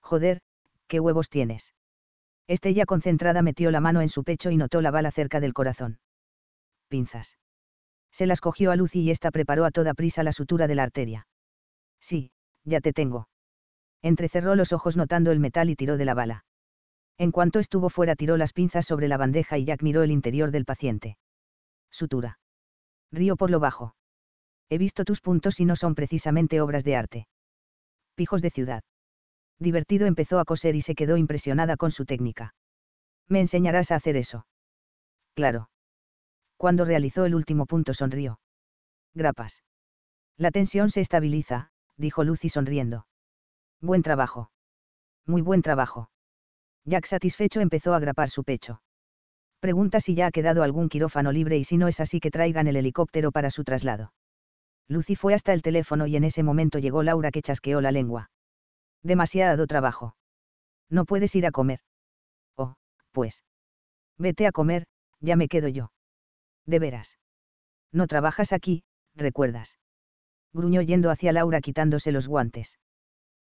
Joder, 0.00 0.40
qué 0.86 1.00
huevos 1.00 1.30
tienes. 1.30 1.74
Estella 2.46 2.86
concentrada 2.86 3.42
metió 3.42 3.70
la 3.70 3.80
mano 3.80 4.02
en 4.02 4.08
su 4.08 4.22
pecho 4.22 4.50
y 4.50 4.56
notó 4.56 4.80
la 4.80 4.90
bala 4.90 5.10
cerca 5.10 5.40
del 5.40 5.52
corazón. 5.54 5.98
Pinzas. 6.88 7.38
Se 8.12 8.26
las 8.26 8.40
cogió 8.40 8.70
a 8.70 8.76
Lucy 8.76 9.00
y 9.00 9.10
ésta 9.10 9.30
preparó 9.30 9.64
a 9.64 9.70
toda 9.70 9.94
prisa 9.94 10.22
la 10.22 10.32
sutura 10.32 10.68
de 10.68 10.74
la 10.76 10.84
arteria. 10.84 11.26
Sí, 11.98 12.30
ya 12.64 12.80
te 12.80 12.92
tengo. 12.92 13.28
Entrecerró 14.02 14.54
los 14.54 14.72
ojos 14.72 14.96
notando 14.96 15.32
el 15.32 15.40
metal 15.40 15.70
y 15.70 15.76
tiró 15.76 15.96
de 15.96 16.04
la 16.04 16.14
bala. 16.14 16.44
En 17.18 17.32
cuanto 17.32 17.58
estuvo 17.58 17.88
fuera 17.88 18.14
tiró 18.14 18.36
las 18.36 18.52
pinzas 18.52 18.86
sobre 18.86 19.08
la 19.08 19.16
bandeja 19.16 19.58
y 19.58 19.64
Jack 19.64 19.82
miró 19.82 20.02
el 20.02 20.12
interior 20.12 20.50
del 20.50 20.66
paciente. 20.66 21.16
Sutura. 21.90 22.38
Río 23.10 23.36
por 23.36 23.50
lo 23.50 23.58
bajo. 23.58 23.96
He 24.68 24.78
visto 24.78 25.04
tus 25.04 25.20
puntos 25.20 25.58
y 25.60 25.64
no 25.64 25.76
son 25.76 25.94
precisamente 25.94 26.60
obras 26.60 26.84
de 26.84 26.96
arte 26.96 27.26
pijos 28.16 28.42
de 28.42 28.50
ciudad. 28.50 28.82
Divertido 29.60 30.06
empezó 30.06 30.40
a 30.40 30.44
coser 30.44 30.74
y 30.74 30.80
se 30.80 30.96
quedó 30.96 31.16
impresionada 31.16 31.76
con 31.76 31.92
su 31.92 32.04
técnica. 32.04 32.54
¿Me 33.28 33.40
enseñarás 33.40 33.92
a 33.92 33.96
hacer 33.96 34.16
eso? 34.16 34.46
Claro. 35.34 35.70
Cuando 36.56 36.84
realizó 36.84 37.24
el 37.24 37.34
último 37.34 37.66
punto 37.66 37.94
sonrió. 37.94 38.40
Grapas. 39.14 39.62
La 40.36 40.50
tensión 40.50 40.90
se 40.90 41.00
estabiliza, 41.00 41.70
dijo 41.96 42.24
Lucy 42.24 42.48
sonriendo. 42.48 43.06
Buen 43.80 44.02
trabajo. 44.02 44.50
Muy 45.26 45.42
buen 45.42 45.62
trabajo. 45.62 46.10
Jack 46.84 47.06
satisfecho 47.06 47.60
empezó 47.60 47.94
a 47.94 47.98
grapar 47.98 48.30
su 48.30 48.44
pecho. 48.44 48.82
Pregunta 49.60 50.00
si 50.00 50.14
ya 50.14 50.26
ha 50.26 50.30
quedado 50.30 50.62
algún 50.62 50.88
quirófano 50.88 51.32
libre 51.32 51.56
y 51.58 51.64
si 51.64 51.78
no 51.78 51.88
es 51.88 52.00
así 52.00 52.20
que 52.20 52.30
traigan 52.30 52.68
el 52.68 52.76
helicóptero 52.76 53.32
para 53.32 53.50
su 53.50 53.64
traslado. 53.64 54.12
Lucy 54.88 55.16
fue 55.16 55.34
hasta 55.34 55.52
el 55.52 55.62
teléfono 55.62 56.06
y 56.06 56.16
en 56.16 56.24
ese 56.24 56.42
momento 56.42 56.78
llegó 56.78 57.02
Laura 57.02 57.30
que 57.30 57.42
chasqueó 57.42 57.80
la 57.80 57.92
lengua. 57.92 58.30
Demasiado 59.02 59.66
trabajo. 59.66 60.16
No 60.88 61.04
puedes 61.04 61.34
ir 61.34 61.46
a 61.46 61.50
comer. 61.50 61.80
Oh, 62.56 62.74
pues. 63.12 63.44
Vete 64.18 64.46
a 64.46 64.52
comer, 64.52 64.86
ya 65.20 65.36
me 65.36 65.48
quedo 65.48 65.68
yo. 65.68 65.92
De 66.66 66.78
veras. 66.78 67.18
No 67.92 68.06
trabajas 68.06 68.52
aquí, 68.52 68.84
recuerdas. 69.14 69.78
Gruñó 70.52 70.82
yendo 70.82 71.10
hacia 71.10 71.32
Laura 71.32 71.60
quitándose 71.60 72.12
los 72.12 72.28
guantes. 72.28 72.78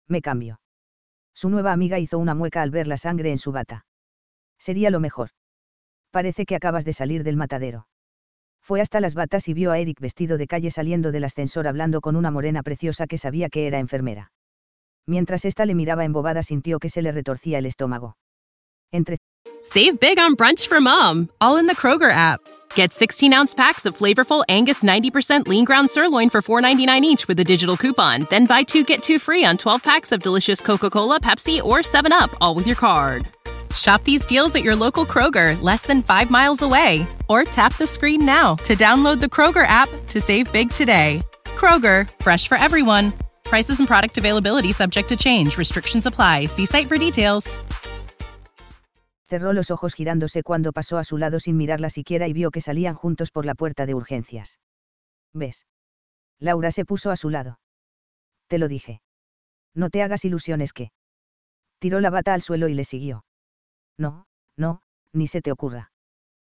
Me 0.06 0.22
cambio. 0.22 0.60
Su 1.34 1.48
nueva 1.48 1.72
amiga 1.72 1.98
hizo 1.98 2.18
una 2.18 2.34
mueca 2.34 2.62
al 2.62 2.70
ver 2.70 2.86
la 2.86 2.96
sangre 2.96 3.30
en 3.30 3.38
su 3.38 3.52
bata. 3.52 3.86
Sería 4.58 4.90
lo 4.90 5.00
mejor. 5.00 5.30
Parece 6.10 6.44
que 6.44 6.56
acabas 6.56 6.84
de 6.84 6.92
salir 6.92 7.24
del 7.24 7.36
matadero. 7.36 7.86
Fue 8.70 8.80
hasta 8.80 9.00
las 9.00 9.14
batas 9.16 9.48
y 9.48 9.52
vio 9.52 9.72
a 9.72 9.80
Eric 9.80 9.98
vestido 9.98 10.38
de 10.38 10.46
calle 10.46 10.70
saliendo 10.70 11.10
del 11.10 11.24
ascensor 11.24 11.66
hablando 11.66 12.00
con 12.00 12.14
una 12.14 12.30
morena 12.30 12.62
preciosa 12.62 13.08
que 13.08 13.18
sabía 13.18 13.48
que 13.48 13.66
era 13.66 13.80
enfermera. 13.80 14.30
Mientras 15.08 15.44
ésta 15.44 15.66
le 15.66 15.74
miraba 15.74 16.04
embobada 16.04 16.44
sintió 16.44 16.78
que 16.78 16.88
se 16.88 17.02
le 17.02 17.10
retorcía 17.10 17.58
el 17.58 17.66
estómago. 17.66 18.14
Entre 18.92 19.16
Save 19.60 19.98
big 20.00 20.20
on 20.20 20.36
brunch 20.36 20.68
for 20.68 20.80
mom, 20.80 21.30
all 21.40 21.58
in 21.58 21.66
the 21.66 21.74
Kroger 21.74 22.12
app. 22.12 22.40
Get 22.76 22.92
16 22.92 23.32
ounce 23.32 23.54
packs 23.56 23.86
of 23.86 23.98
flavorful 23.98 24.44
Angus 24.48 24.84
90% 24.84 25.48
lean 25.48 25.64
ground 25.64 25.90
sirloin 25.90 26.30
for 26.30 26.40
$4.99 26.40 27.02
each 27.02 27.26
with 27.26 27.40
a 27.40 27.44
digital 27.44 27.76
coupon. 27.76 28.28
Then 28.30 28.46
buy 28.46 28.62
two 28.62 28.84
get 28.84 29.02
two 29.02 29.18
free 29.18 29.44
on 29.44 29.56
12 29.56 29.82
packs 29.82 30.12
of 30.12 30.22
delicious 30.22 30.60
Coca 30.60 30.90
Cola, 30.90 31.18
Pepsi, 31.18 31.60
or 31.60 31.78
7UP, 31.78 32.36
all 32.40 32.54
with 32.54 32.68
your 32.68 32.76
card. 32.76 33.26
Shop 33.74 34.02
these 34.04 34.26
deals 34.26 34.54
at 34.54 34.62
your 34.62 34.76
local 34.76 35.04
Kroger, 35.04 35.60
less 35.60 35.82
than 35.82 36.02
five 36.02 36.30
miles 36.30 36.62
away. 36.62 37.06
Or 37.28 37.44
tap 37.44 37.76
the 37.76 37.86
screen 37.86 38.24
now 38.24 38.56
to 38.64 38.74
download 38.74 39.20
the 39.20 39.28
Kroger 39.28 39.66
app 39.66 39.88
to 40.08 40.20
save 40.20 40.52
big 40.52 40.70
today. 40.70 41.22
Kroger, 41.56 42.08
fresh 42.20 42.48
for 42.48 42.58
everyone. 42.58 43.12
Prices 43.44 43.78
and 43.78 43.88
product 43.88 44.18
availability 44.18 44.72
subject 44.72 45.08
to 45.10 45.16
change. 45.16 45.58
Restrictions 45.58 46.06
apply. 46.06 46.46
See 46.46 46.66
site 46.66 46.88
for 46.88 46.98
details. 46.98 47.58
Cerró 49.28 49.52
los 49.52 49.70
ojos 49.70 49.94
girándose 49.94 50.42
cuando 50.42 50.72
pasó 50.72 50.98
a 50.98 51.04
su 51.04 51.16
lado 51.16 51.38
sin 51.38 51.56
mirarla 51.56 51.88
siquiera 51.88 52.26
y 52.26 52.32
vio 52.32 52.50
que 52.50 52.60
salían 52.60 52.96
juntos 52.96 53.30
por 53.30 53.46
la 53.46 53.54
puerta 53.54 53.86
de 53.86 53.94
urgencias. 53.94 54.58
¿Ves? 55.32 55.66
Laura 56.40 56.72
se 56.72 56.84
puso 56.84 57.12
a 57.12 57.16
su 57.16 57.30
lado. 57.30 57.60
Te 58.48 58.58
lo 58.58 58.66
dije. 58.66 59.02
No 59.72 59.88
te 59.88 60.02
hagas 60.02 60.24
ilusiones 60.24 60.72
que. 60.72 60.90
Tiró 61.78 62.00
la 62.00 62.10
bata 62.10 62.34
al 62.34 62.42
suelo 62.42 62.66
y 62.66 62.74
le 62.74 62.84
siguió. 62.84 63.24
No, 64.00 64.24
no, 64.56 64.80
ni 65.12 65.26
se 65.26 65.42
te 65.42 65.52
ocurra. 65.52 65.92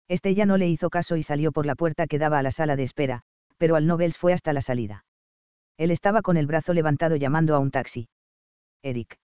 Estella 0.08 0.46
no 0.46 0.56
le 0.56 0.66
hizo 0.66 0.88
caso 0.88 1.16
y 1.16 1.22
salió 1.22 1.52
por 1.52 1.66
la 1.66 1.74
puerta 1.74 2.06
que 2.06 2.18
daba 2.18 2.38
a 2.38 2.42
la 2.42 2.50
sala 2.50 2.74
de 2.74 2.84
espera, 2.84 3.20
pero 3.58 3.76
al 3.76 3.86
Nobels 3.86 4.16
fue 4.16 4.32
hasta 4.32 4.54
la 4.54 4.62
salida. 4.62 5.04
Él 5.76 5.90
estaba 5.90 6.22
con 6.22 6.38
el 6.38 6.46
brazo 6.46 6.72
levantado 6.72 7.16
llamando 7.16 7.54
a 7.54 7.58
un 7.58 7.70
taxi. 7.70 8.08
Eric. 8.82 9.18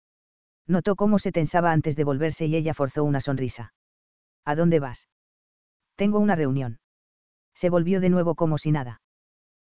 Notó 0.67 0.97
cómo 0.97 1.21
se 1.21 1.31
tensaba 1.31 1.71
antes 1.71 1.95
de 1.95 2.03
volverse 2.03 2.47
y 2.47 2.57
ella 2.57 2.75
forzó 2.75 3.05
una 3.05 3.21
sonrisa. 3.21 3.73
¿A 4.45 4.57
dónde 4.57 4.81
vas? 4.81 5.09
Tengo 5.95 6.19
una 6.19 6.35
reunión. 6.35 6.81
Se 7.55 7.71
volvió 7.71 8.01
de 8.01 8.11
nuevo 8.11 8.35
como 8.35 8.59
si 8.59 8.73
nada. 8.73 9.01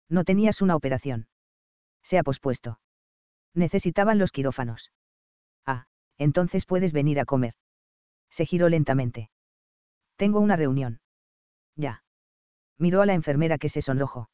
No 0.09 0.23
tenías 0.25 0.61
una 0.61 0.75
operación. 0.75 1.27
Se 2.03 2.19
ha 2.19 2.23
pospuesto. 2.23 2.79
Necesitaban 3.55 4.19
los 4.19 4.31
quirófanos. 4.31 4.91
Ah, 5.65 5.87
entonces 6.19 6.67
puedes 6.67 6.93
venir 6.93 7.19
a 7.19 7.25
comer. 7.25 7.55
Se 8.33 8.47
giró 8.47 8.67
lentamente. 8.67 9.29
Tengo 10.15 10.39
una 10.39 10.55
reunión. 10.55 11.01
Ya. 11.75 12.03
Miró 12.79 13.03
a 13.03 13.05
la 13.05 13.13
enfermera 13.13 13.59
que 13.59 13.69
se 13.69 13.83
sonrojó. 13.83 14.31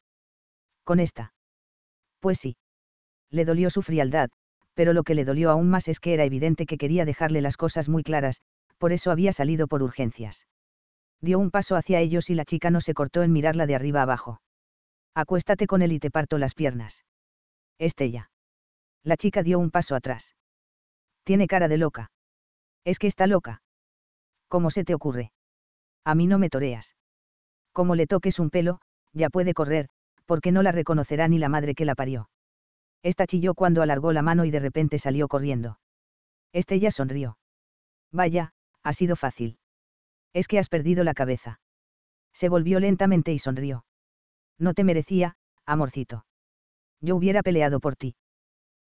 ¿Con 0.84 1.00
esta? 1.00 1.34
Pues 2.18 2.38
sí. 2.38 2.56
Le 3.28 3.44
dolió 3.44 3.68
su 3.68 3.82
frialdad, 3.82 4.30
pero 4.72 4.94
lo 4.94 5.02
que 5.02 5.14
le 5.14 5.26
dolió 5.26 5.50
aún 5.50 5.68
más 5.68 5.86
es 5.86 6.00
que 6.00 6.14
era 6.14 6.24
evidente 6.24 6.64
que 6.64 6.78
quería 6.78 7.04
dejarle 7.04 7.42
las 7.42 7.58
cosas 7.58 7.90
muy 7.90 8.02
claras, 8.02 8.40
por 8.78 8.92
eso 8.92 9.10
había 9.10 9.34
salido 9.34 9.68
por 9.68 9.82
urgencias. 9.82 10.46
Dio 11.20 11.38
un 11.38 11.50
paso 11.50 11.76
hacia 11.76 12.00
ellos 12.00 12.30
y 12.30 12.34
la 12.34 12.46
chica 12.46 12.70
no 12.70 12.80
se 12.80 12.94
cortó 12.94 13.22
en 13.22 13.32
mirarla 13.32 13.66
de 13.66 13.74
arriba 13.74 14.00
abajo. 14.00 14.40
Acuéstate 15.14 15.66
con 15.66 15.82
él 15.82 15.92
y 15.92 15.98
te 15.98 16.10
parto 16.10 16.38
las 16.38 16.54
piernas. 16.54 17.04
Estella. 17.78 18.30
La 19.02 19.18
chica 19.18 19.42
dio 19.42 19.58
un 19.58 19.70
paso 19.70 19.94
atrás. 19.94 20.36
Tiene 21.22 21.46
cara 21.46 21.68
de 21.68 21.76
loca. 21.76 22.10
Es 22.86 22.98
que 22.98 23.06
está 23.06 23.26
loca. 23.26 23.60
¿Cómo 24.50 24.70
se 24.70 24.82
te 24.82 24.94
ocurre? 24.94 25.30
A 26.04 26.16
mí 26.16 26.26
no 26.26 26.36
me 26.40 26.50
toreas. 26.50 26.96
Como 27.72 27.94
le 27.94 28.08
toques 28.08 28.40
un 28.40 28.50
pelo, 28.50 28.80
ya 29.12 29.30
puede 29.30 29.54
correr, 29.54 29.88
porque 30.26 30.50
no 30.50 30.64
la 30.64 30.72
reconocerá 30.72 31.28
ni 31.28 31.38
la 31.38 31.48
madre 31.48 31.76
que 31.76 31.84
la 31.84 31.94
parió. 31.94 32.28
Esta 33.04 33.28
chilló 33.28 33.54
cuando 33.54 33.80
alargó 33.80 34.12
la 34.12 34.22
mano 34.22 34.44
y 34.44 34.50
de 34.50 34.58
repente 34.58 34.98
salió 34.98 35.28
corriendo. 35.28 35.78
Estella 36.52 36.90
sonrió. 36.90 37.38
Vaya, 38.10 38.52
ha 38.82 38.92
sido 38.92 39.14
fácil. 39.14 39.56
Es 40.32 40.48
que 40.48 40.58
has 40.58 40.68
perdido 40.68 41.04
la 41.04 41.14
cabeza. 41.14 41.60
Se 42.32 42.48
volvió 42.48 42.80
lentamente 42.80 43.32
y 43.32 43.38
sonrió. 43.38 43.84
No 44.58 44.74
te 44.74 44.82
merecía, 44.82 45.36
amorcito. 45.64 46.26
Yo 47.00 47.14
hubiera 47.14 47.44
peleado 47.44 47.78
por 47.78 47.94
ti. 47.94 48.16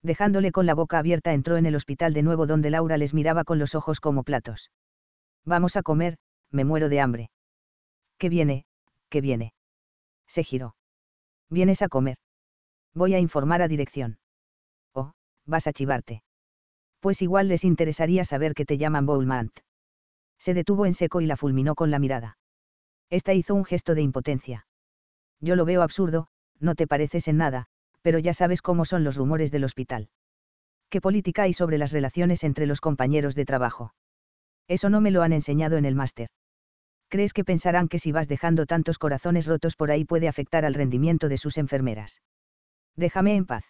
Dejándole 0.01 0.51
con 0.51 0.65
la 0.65 0.75
boca 0.75 0.99
abierta 0.99 1.31
entró 1.31 1.55
en 1.55 1.65
el 1.65 1.75
hospital 1.75 2.13
de 2.13 2.23
nuevo 2.23 2.47
donde 2.47 2.69
Laura 2.69 2.97
les 2.97 3.13
miraba 3.13 3.45
con 3.45 3.59
los 3.59 3.75
ojos 3.75 4.01
como 4.01 4.23
platos. 4.23 4.69
Vamos 5.45 5.75
a 5.75 5.83
comer, 5.83 6.17
me 6.51 6.63
muero 6.63 6.89
de 6.89 6.99
hambre. 6.99 7.29
¿Qué 8.17 8.29
viene? 8.29 8.65
¿Qué 9.09 9.21
viene? 9.21 9.53
Se 10.27 10.43
giró. 10.43 10.75
Vienes 11.49 11.81
a 11.81 11.89
comer. 11.89 12.17
Voy 12.93 13.13
a 13.13 13.19
informar 13.19 13.61
a 13.61 13.67
dirección. 13.67 14.19
Oh, 14.93 15.13
vas 15.45 15.67
a 15.67 15.73
chivarte. 15.73 16.23
Pues 16.99 17.21
igual 17.21 17.49
les 17.49 17.63
interesaría 17.63 18.23
saber 18.23 18.53
que 18.53 18.65
te 18.65 18.77
llaman 18.77 19.05
Bowlmant. 19.05 19.59
Se 20.39 20.53
detuvo 20.53 20.85
en 20.85 20.93
seco 20.93 21.21
y 21.21 21.25
la 21.25 21.35
fulminó 21.35 21.75
con 21.75 21.91
la 21.91 21.99
mirada. 21.99 22.37
Esta 23.09 23.33
hizo 23.33 23.55
un 23.55 23.65
gesto 23.65 23.95
de 23.95 24.01
impotencia. 24.01 24.67
Yo 25.39 25.55
lo 25.55 25.65
veo 25.65 25.81
absurdo, 25.81 26.27
no 26.59 26.75
te 26.75 26.87
pareces 26.87 27.27
en 27.27 27.37
nada, 27.37 27.67
pero 28.01 28.19
ya 28.19 28.33
sabes 28.33 28.61
cómo 28.61 28.85
son 28.85 29.03
los 29.03 29.17
rumores 29.17 29.51
del 29.51 29.65
hospital. 29.65 30.09
¿Qué 30.89 31.01
política 31.01 31.43
hay 31.43 31.53
sobre 31.53 31.77
las 31.77 31.91
relaciones 31.91 32.43
entre 32.43 32.65
los 32.65 32.79
compañeros 32.79 33.35
de 33.35 33.45
trabajo? 33.45 33.93
Eso 34.67 34.89
no 34.89 35.01
me 35.01 35.11
lo 35.11 35.21
han 35.21 35.33
enseñado 35.33 35.77
en 35.77 35.85
el 35.85 35.95
máster. 35.95 36.29
¿Crees 37.09 37.33
que 37.33 37.43
pensarán 37.43 37.89
que 37.89 37.99
si 37.99 38.11
vas 38.11 38.27
dejando 38.27 38.65
tantos 38.65 38.97
corazones 38.97 39.45
rotos 39.45 39.75
por 39.75 39.91
ahí 39.91 40.05
puede 40.05 40.27
afectar 40.27 40.65
al 40.65 40.73
rendimiento 40.73 41.29
de 41.29 41.37
sus 41.37 41.57
enfermeras? 41.57 42.21
Déjame 42.95 43.35
en 43.35 43.45
paz. 43.45 43.65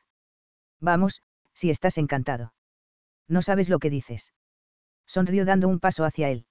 Vamos, 0.79 1.23
si 1.53 1.69
estás 1.69 1.97
encantado. 1.97 2.53
No 3.27 3.41
sabes 3.41 3.69
lo 3.69 3.79
que 3.79 3.89
dices. 3.89 4.33
Sonrió 5.05 5.45
dando 5.45 5.67
un 5.67 5.79
paso 5.79 6.05
hacia 6.05 6.29
él. 6.29 6.45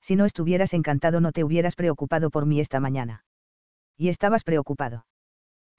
Si 0.00 0.16
no 0.16 0.24
estuvieras 0.24 0.74
encantado 0.74 1.20
no 1.20 1.32
te 1.32 1.44
hubieras 1.44 1.76
preocupado 1.76 2.30
por 2.30 2.46
mí 2.46 2.60
esta 2.60 2.80
mañana. 2.80 3.24
Y 3.96 4.08
estabas 4.08 4.44
preocupado. 4.44 5.06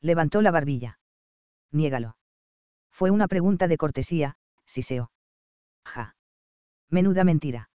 Levantó 0.01 0.41
la 0.41 0.51
barbilla. 0.51 0.99
Niégalo. 1.71 2.17
Fue 2.91 3.09
una 3.09 3.27
pregunta 3.27 3.67
de 3.67 3.77
cortesía, 3.77 4.37
Siseo. 4.65 5.11
Ja. 5.85 6.15
Menuda 6.89 7.23
mentira. 7.23 7.69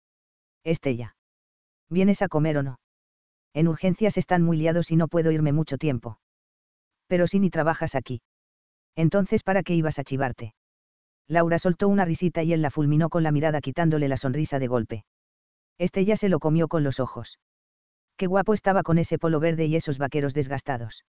Estella. 0.65 1.17
¿Vienes 1.91 2.23
a 2.23 2.29
comer 2.29 2.59
o 2.59 2.63
no? 2.63 2.79
En 3.53 3.69
urgencias 3.69 4.17
están 4.17 4.43
muy 4.43 4.57
liados 4.57 4.91
y 4.91 4.97
no 4.97 5.09
puedo 5.09 5.31
irme 5.31 5.53
mucho 5.53 5.79
tiempo. 5.79 6.19
Pero 7.07 7.27
si 7.27 7.39
ni 7.39 7.51
trabajas 7.51 7.95
aquí. 7.95 8.23
Entonces, 8.97 9.43
¿para 9.43 9.63
qué 9.63 9.75
ibas 9.75 9.99
a 9.99 10.05
chivarte? 10.05 10.55
Laura 11.29 11.59
soltó 11.59 11.89
una 11.89 12.05
risita 12.05 12.43
y 12.43 12.53
él 12.53 12.63
la 12.63 12.71
fulminó 12.71 13.09
con 13.09 13.23
la 13.23 13.33
mirada 13.33 13.61
quitándole 13.61 14.09
la 14.09 14.17
sonrisa 14.17 14.59
de 14.59 14.67
golpe. 14.67 15.05
Estella 15.79 16.17
se 16.17 16.29
lo 16.29 16.39
comió 16.39 16.69
con 16.69 16.83
los 16.83 17.01
ojos. 17.01 17.39
Qué 18.17 18.27
guapo 18.27 18.55
estaba 18.55 18.83
con 18.83 18.99
ese 18.99 19.19
polo 19.19 19.41
verde 19.41 19.67
y 19.67 19.77
esos 19.77 19.99
vaqueros 19.99 20.35
desgastados. 20.35 21.05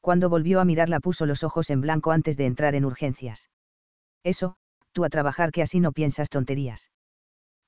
Cuando 0.00 0.28
volvió 0.28 0.60
a 0.60 0.64
mirarla 0.64 1.00
puso 1.00 1.26
los 1.26 1.44
ojos 1.44 1.70
en 1.70 1.80
blanco 1.80 2.10
antes 2.10 2.36
de 2.36 2.46
entrar 2.46 2.74
en 2.74 2.84
urgencias. 2.84 3.50
Eso, 4.22 4.56
tú 4.92 5.04
a 5.04 5.08
trabajar 5.08 5.50
que 5.52 5.62
así 5.62 5.80
no 5.80 5.92
piensas 5.92 6.28
tonterías. 6.28 6.90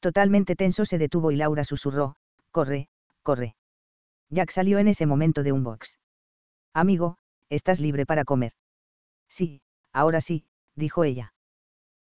Totalmente 0.07 0.55
tenso 0.55 0.85
se 0.85 0.99
detuvo 0.99 1.33
y 1.33 1.37
Laura 1.37 1.65
susurró, 1.65 2.15
corre, 2.53 2.87
corre. 3.25 3.57
Jack 4.31 4.53
salió 4.53 4.79
en 4.79 4.87
ese 4.87 5.05
momento 5.05 5.43
de 5.43 5.51
un 5.51 5.65
box. 5.65 5.99
Amigo, 6.73 7.17
estás 7.51 7.81
libre 7.81 8.07
para 8.07 8.25
comer. 8.25 8.53
Sí, 9.29 9.63
ahora 9.93 10.21
sí, 10.21 10.45
dijo 10.77 11.03
ella. 11.03 11.35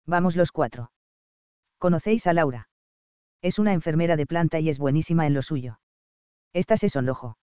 Vamos 0.06 0.36
los 0.36 0.52
cuatro. 0.52 0.92
¿Conocéis 1.80 2.28
a 2.28 2.34
Laura? 2.34 2.70
Es 3.42 3.58
una 3.58 3.74
enfermera 3.74 4.18
de 4.18 4.28
planta 4.28 4.60
y 4.60 4.70
es 4.70 4.78
buenísima 4.78 5.26
en 5.26 5.34
lo 5.34 5.42
suyo. 5.42 5.80
Esta 6.54 6.78
se 6.78 6.90
sonrojó. 6.90 7.40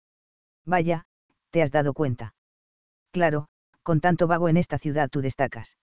Vaya, 0.66 1.06
te 1.52 1.62
has 1.62 1.72
dado 1.72 1.94
cuenta. 1.94 2.36
Claro, 3.12 3.48
con 3.82 4.02
tanto 4.02 4.28
vago 4.28 4.50
en 4.50 4.58
esta 4.58 4.78
ciudad 4.78 5.08
tú 5.10 5.22
destacas. 5.22 5.78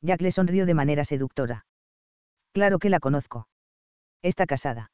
Jack 0.00 0.22
le 0.22 0.32
sonrió 0.32 0.64
de 0.64 0.72
manera 0.72 1.04
seductora. 1.04 1.66
Claro 2.54 2.78
que 2.78 2.88
la 2.88 3.00
conozco. 3.00 3.48
Está 4.22 4.46
casada. 4.46 4.90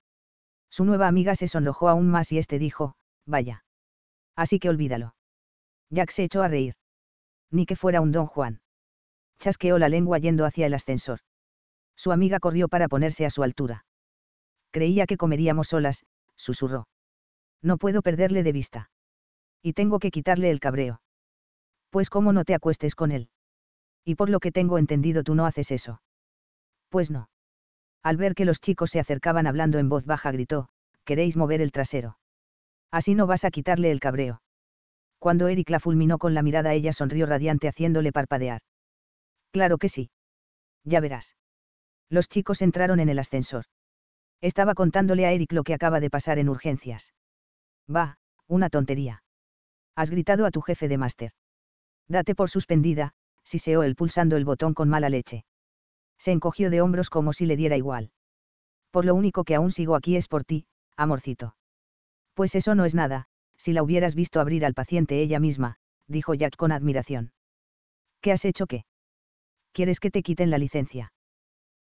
Su 0.70 0.84
nueva 0.84 1.08
amiga 1.08 1.34
se 1.34 1.48
sonrojó 1.48 1.88
aún 1.88 2.10
más 2.10 2.32
y 2.32 2.38
este 2.38 2.58
dijo, 2.58 2.94
vaya. 3.26 3.64
Así 4.36 4.58
que 4.58 4.68
olvídalo. 4.68 5.14
Jack 5.90 6.10
se 6.10 6.24
echó 6.24 6.42
a 6.42 6.48
reír. 6.48 6.74
Ni 7.50 7.66
que 7.66 7.76
fuera 7.76 8.00
un 8.00 8.12
don 8.12 8.26
Juan. 8.26 8.60
Chasqueó 9.38 9.78
la 9.78 9.88
lengua 9.88 10.18
yendo 10.18 10.44
hacia 10.44 10.66
el 10.66 10.74
ascensor. 10.74 11.20
Su 11.96 12.12
amiga 12.12 12.40
corrió 12.40 12.68
para 12.68 12.88
ponerse 12.88 13.24
a 13.24 13.30
su 13.30 13.42
altura. 13.42 13.84
Creía 14.72 15.06
que 15.06 15.16
comeríamos 15.16 15.68
solas, 15.68 16.04
susurró. 16.34 16.88
No 17.62 17.78
puedo 17.78 18.02
perderle 18.02 18.42
de 18.42 18.52
vista. 18.52 18.90
Y 19.62 19.72
tengo 19.72 19.98
que 19.98 20.10
quitarle 20.10 20.50
el 20.50 20.60
cabreo. 20.60 21.00
Pues 21.90 22.10
cómo 22.10 22.32
no 22.32 22.44
te 22.44 22.54
acuestes 22.54 22.96
con 22.96 23.12
él. 23.12 23.28
Y 24.04 24.16
por 24.16 24.28
lo 24.28 24.40
que 24.40 24.50
tengo 24.50 24.78
entendido 24.78 25.22
tú 25.22 25.34
no 25.34 25.46
haces 25.46 25.70
eso. 25.70 26.02
Pues 26.88 27.10
no. 27.10 27.28
Al 28.04 28.18
ver 28.18 28.34
que 28.34 28.44
los 28.44 28.60
chicos 28.60 28.90
se 28.90 29.00
acercaban 29.00 29.46
hablando 29.46 29.78
en 29.78 29.88
voz 29.88 30.04
baja 30.04 30.30
gritó, 30.30 30.68
queréis 31.04 31.38
mover 31.38 31.62
el 31.62 31.72
trasero. 31.72 32.18
Así 32.90 33.14
no 33.14 33.26
vas 33.26 33.44
a 33.44 33.50
quitarle 33.50 33.90
el 33.90 33.98
cabreo. 33.98 34.42
Cuando 35.18 35.48
Eric 35.48 35.70
la 35.70 35.80
fulminó 35.80 36.18
con 36.18 36.34
la 36.34 36.42
mirada 36.42 36.74
ella 36.74 36.92
sonrió 36.92 37.24
radiante 37.24 37.66
haciéndole 37.66 38.12
parpadear. 38.12 38.60
Claro 39.52 39.78
que 39.78 39.88
sí. 39.88 40.10
Ya 40.84 41.00
verás. 41.00 41.34
Los 42.10 42.28
chicos 42.28 42.60
entraron 42.60 43.00
en 43.00 43.08
el 43.08 43.18
ascensor. 43.18 43.64
Estaba 44.42 44.74
contándole 44.74 45.24
a 45.24 45.32
Eric 45.32 45.52
lo 45.52 45.62
que 45.62 45.72
acaba 45.72 45.98
de 45.98 46.10
pasar 46.10 46.38
en 46.38 46.50
urgencias. 46.50 47.14
Va, 47.88 48.18
una 48.46 48.68
tontería. 48.68 49.22
Has 49.96 50.10
gritado 50.10 50.44
a 50.44 50.50
tu 50.50 50.60
jefe 50.60 50.88
de 50.88 50.98
máster. 50.98 51.32
Date 52.06 52.34
por 52.34 52.50
suspendida, 52.50 53.14
siseó 53.44 53.82
él 53.82 53.96
pulsando 53.96 54.36
el 54.36 54.44
botón 54.44 54.74
con 54.74 54.90
mala 54.90 55.08
leche. 55.08 55.46
Se 56.24 56.32
encogió 56.32 56.70
de 56.70 56.80
hombros 56.80 57.10
como 57.10 57.34
si 57.34 57.44
le 57.44 57.54
diera 57.54 57.76
igual. 57.76 58.10
Por 58.90 59.04
lo 59.04 59.14
único 59.14 59.44
que 59.44 59.56
aún 59.56 59.70
sigo 59.70 59.94
aquí 59.94 60.16
es 60.16 60.26
por 60.26 60.42
ti, 60.42 60.64
amorcito. 60.96 61.54
Pues 62.32 62.54
eso 62.54 62.74
no 62.74 62.86
es 62.86 62.94
nada, 62.94 63.26
si 63.58 63.74
la 63.74 63.82
hubieras 63.82 64.14
visto 64.14 64.40
abrir 64.40 64.64
al 64.64 64.72
paciente 64.72 65.20
ella 65.20 65.38
misma, 65.38 65.76
dijo 66.08 66.32
Jack 66.32 66.56
con 66.56 66.72
admiración. 66.72 67.34
¿Qué 68.22 68.32
has 68.32 68.46
hecho 68.46 68.66
qué? 68.66 68.86
¿Quieres 69.72 70.00
que 70.00 70.10
te 70.10 70.22
quiten 70.22 70.48
la 70.48 70.56
licencia? 70.56 71.12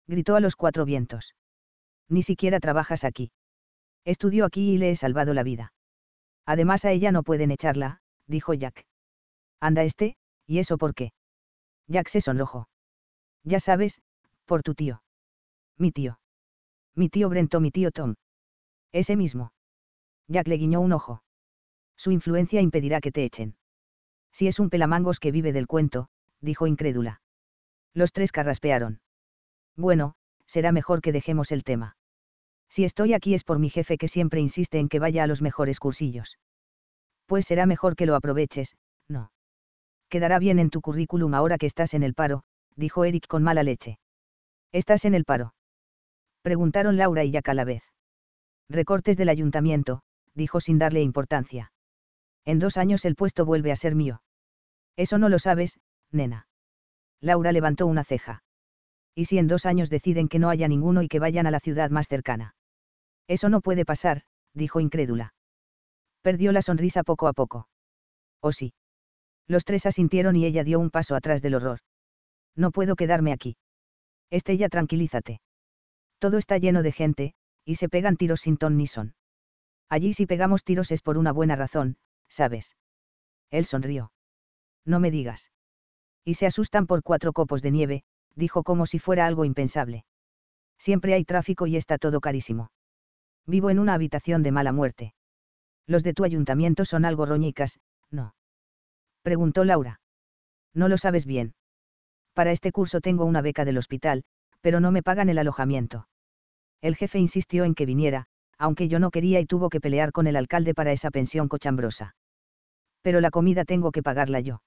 Gritó 0.06 0.36
a 0.36 0.40
los 0.40 0.56
cuatro 0.56 0.84
vientos. 0.84 1.34
Ni 2.10 2.22
siquiera 2.22 2.60
trabajas 2.60 3.04
aquí. 3.04 3.32
Estudió 4.04 4.44
aquí 4.44 4.72
y 4.72 4.76
le 4.76 4.90
he 4.90 4.96
salvado 4.96 5.32
la 5.32 5.42
vida. 5.42 5.72
Además 6.44 6.84
a 6.84 6.92
ella 6.92 7.12
no 7.12 7.22
pueden 7.22 7.50
echarla, 7.50 8.02
dijo 8.26 8.52
Jack. 8.52 8.84
Anda 9.58 9.84
este, 9.84 10.18
¿y 10.46 10.58
eso 10.58 10.76
por 10.76 10.94
qué? 10.94 11.14
Jack 11.88 12.08
se 12.08 12.20
sonrojó. 12.20 12.68
Ya 13.42 13.58
sabes, 13.58 14.02
por 14.44 14.62
tu 14.62 14.74
tío. 14.74 15.02
Mi 15.78 15.90
tío. 15.90 16.18
Mi 16.94 17.08
tío 17.08 17.28
Brento, 17.28 17.60
mi 17.60 17.70
tío 17.70 17.90
Tom. 17.90 18.14
Ese 18.92 19.16
mismo. 19.16 19.52
Jack 20.28 20.48
le 20.48 20.56
guiñó 20.56 20.80
un 20.80 20.92
ojo. 20.92 21.22
Su 21.96 22.10
influencia 22.10 22.60
impedirá 22.60 23.00
que 23.00 23.12
te 23.12 23.24
echen. 23.24 23.56
Si 24.32 24.46
es 24.46 24.58
un 24.58 24.70
pelamangos 24.70 25.20
que 25.20 25.32
vive 25.32 25.52
del 25.52 25.66
cuento, 25.66 26.08
dijo 26.40 26.66
incrédula. 26.66 27.20
Los 27.92 28.12
tres 28.12 28.32
carraspearon. 28.32 29.00
Bueno, 29.76 30.14
será 30.46 30.72
mejor 30.72 31.00
que 31.00 31.12
dejemos 31.12 31.52
el 31.52 31.64
tema. 31.64 31.96
Si 32.68 32.84
estoy 32.84 33.14
aquí 33.14 33.34
es 33.34 33.44
por 33.44 33.58
mi 33.58 33.70
jefe 33.70 33.98
que 33.98 34.08
siempre 34.08 34.40
insiste 34.40 34.78
en 34.78 34.88
que 34.88 34.98
vaya 34.98 35.22
a 35.22 35.26
los 35.26 35.42
mejores 35.42 35.78
cursillos. 35.78 36.38
Pues 37.26 37.46
será 37.46 37.66
mejor 37.66 37.96
que 37.96 38.06
lo 38.06 38.16
aproveches, 38.16 38.76
no. 39.08 39.30
Quedará 40.08 40.38
bien 40.38 40.58
en 40.58 40.70
tu 40.70 40.80
currículum 40.80 41.34
ahora 41.34 41.58
que 41.58 41.66
estás 41.66 41.94
en 41.94 42.02
el 42.02 42.14
paro, 42.14 42.42
dijo 42.76 43.04
Eric 43.04 43.26
con 43.26 43.42
mala 43.42 43.62
leche. 43.62 43.98
¿Estás 44.74 45.04
en 45.04 45.14
el 45.14 45.24
paro? 45.24 45.54
Preguntaron 46.42 46.96
Laura 46.96 47.22
y 47.22 47.30
Jack 47.30 47.48
a 47.48 47.54
la 47.54 47.64
vez. 47.64 47.84
Recortes 48.68 49.16
del 49.16 49.28
ayuntamiento, 49.28 50.02
dijo 50.34 50.58
sin 50.58 50.78
darle 50.80 51.00
importancia. 51.00 51.70
En 52.44 52.58
dos 52.58 52.76
años 52.76 53.04
el 53.04 53.14
puesto 53.14 53.44
vuelve 53.44 53.70
a 53.70 53.76
ser 53.76 53.94
mío. 53.94 54.20
Eso 54.96 55.16
no 55.16 55.28
lo 55.28 55.38
sabes, 55.38 55.78
nena. 56.10 56.48
Laura 57.20 57.52
levantó 57.52 57.86
una 57.86 58.02
ceja. 58.02 58.42
¿Y 59.14 59.26
si 59.26 59.38
en 59.38 59.46
dos 59.46 59.64
años 59.64 59.90
deciden 59.90 60.26
que 60.26 60.40
no 60.40 60.50
haya 60.50 60.66
ninguno 60.66 61.02
y 61.02 61.08
que 61.08 61.20
vayan 61.20 61.46
a 61.46 61.52
la 61.52 61.60
ciudad 61.60 61.90
más 61.90 62.08
cercana? 62.08 62.56
Eso 63.28 63.48
no 63.50 63.60
puede 63.60 63.84
pasar, 63.84 64.22
dijo 64.54 64.80
incrédula. 64.80 65.34
Perdió 66.20 66.50
la 66.50 66.62
sonrisa 66.62 67.04
poco 67.04 67.28
a 67.28 67.32
poco. 67.32 67.68
¿O 68.40 68.50
sí? 68.50 68.74
Los 69.46 69.64
tres 69.64 69.86
asintieron 69.86 70.34
y 70.34 70.46
ella 70.46 70.64
dio 70.64 70.80
un 70.80 70.90
paso 70.90 71.14
atrás 71.14 71.42
del 71.42 71.54
horror. 71.54 71.78
No 72.56 72.72
puedo 72.72 72.96
quedarme 72.96 73.32
aquí. 73.32 73.56
Estella, 74.34 74.68
tranquilízate. 74.68 75.40
Todo 76.18 76.38
está 76.38 76.58
lleno 76.58 76.82
de 76.82 76.90
gente, 76.90 77.34
y 77.64 77.76
se 77.76 77.88
pegan 77.88 78.16
tiros 78.16 78.40
sin 78.40 78.56
ton 78.56 78.76
ni 78.76 78.88
son. 78.88 79.14
Allí 79.88 80.12
si 80.12 80.26
pegamos 80.26 80.64
tiros 80.64 80.90
es 80.90 81.02
por 81.02 81.18
una 81.18 81.32
buena 81.32 81.54
razón, 81.54 81.98
¿sabes? 82.28 82.76
Él 83.50 83.64
sonrió. 83.64 84.10
No 84.84 84.98
me 84.98 85.12
digas. 85.12 85.52
Y 86.24 86.34
se 86.34 86.46
asustan 86.46 86.88
por 86.88 87.04
cuatro 87.04 87.32
copos 87.32 87.62
de 87.62 87.70
nieve, 87.70 88.02
dijo 88.34 88.64
como 88.64 88.86
si 88.86 88.98
fuera 88.98 89.26
algo 89.26 89.44
impensable. 89.44 90.04
Siempre 90.78 91.14
hay 91.14 91.24
tráfico 91.24 91.68
y 91.68 91.76
está 91.76 91.96
todo 91.98 92.20
carísimo. 92.20 92.72
Vivo 93.46 93.70
en 93.70 93.78
una 93.78 93.94
habitación 93.94 94.42
de 94.42 94.50
mala 94.50 94.72
muerte. 94.72 95.14
Los 95.86 96.02
de 96.02 96.12
tu 96.12 96.24
ayuntamiento 96.24 96.84
son 96.84 97.04
algo 97.04 97.24
roñicas, 97.24 97.78
¿no? 98.10 98.34
Preguntó 99.22 99.64
Laura. 99.64 100.00
No 100.72 100.88
lo 100.88 100.96
sabes 100.96 101.24
bien. 101.24 101.54
Para 102.34 102.52
este 102.52 102.72
curso 102.72 103.00
tengo 103.00 103.24
una 103.24 103.40
beca 103.40 103.64
del 103.64 103.78
hospital, 103.78 104.24
pero 104.60 104.80
no 104.80 104.90
me 104.90 105.02
pagan 105.02 105.28
el 105.28 105.38
alojamiento. 105.38 106.08
El 106.80 106.96
jefe 106.96 107.18
insistió 107.18 107.64
en 107.64 107.74
que 107.74 107.86
viniera, 107.86 108.26
aunque 108.58 108.88
yo 108.88 108.98
no 108.98 109.10
quería 109.10 109.40
y 109.40 109.46
tuvo 109.46 109.70
que 109.70 109.80
pelear 109.80 110.12
con 110.12 110.26
el 110.26 110.36
alcalde 110.36 110.74
para 110.74 110.92
esa 110.92 111.10
pensión 111.10 111.48
cochambrosa. 111.48 112.16
Pero 113.02 113.20
la 113.20 113.30
comida 113.30 113.64
tengo 113.64 113.92
que 113.92 114.02
pagarla 114.02 114.40
yo. 114.40 114.62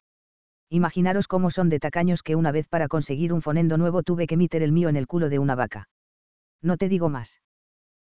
Imaginaros 0.70 1.28
cómo 1.28 1.50
son 1.50 1.70
de 1.70 1.80
tacaños 1.80 2.24
que 2.24 2.36
una 2.36 2.52
vez 2.52 2.68
para 2.68 2.88
conseguir 2.88 3.34
un 3.34 3.42
fonendo 3.42 3.78
nuevo 3.78 4.04
tuve 4.04 4.28
que 4.28 4.38
meter 4.38 4.64
el 4.64 4.72
mío 4.72 4.90
en 4.90 4.96
el 4.96 5.08
culo 5.08 5.30
de 5.30 5.40
una 5.40 5.56
vaca. 5.56 5.90
No 6.62 6.78
te 6.78 6.90
digo 6.90 7.10
más. 7.10 7.40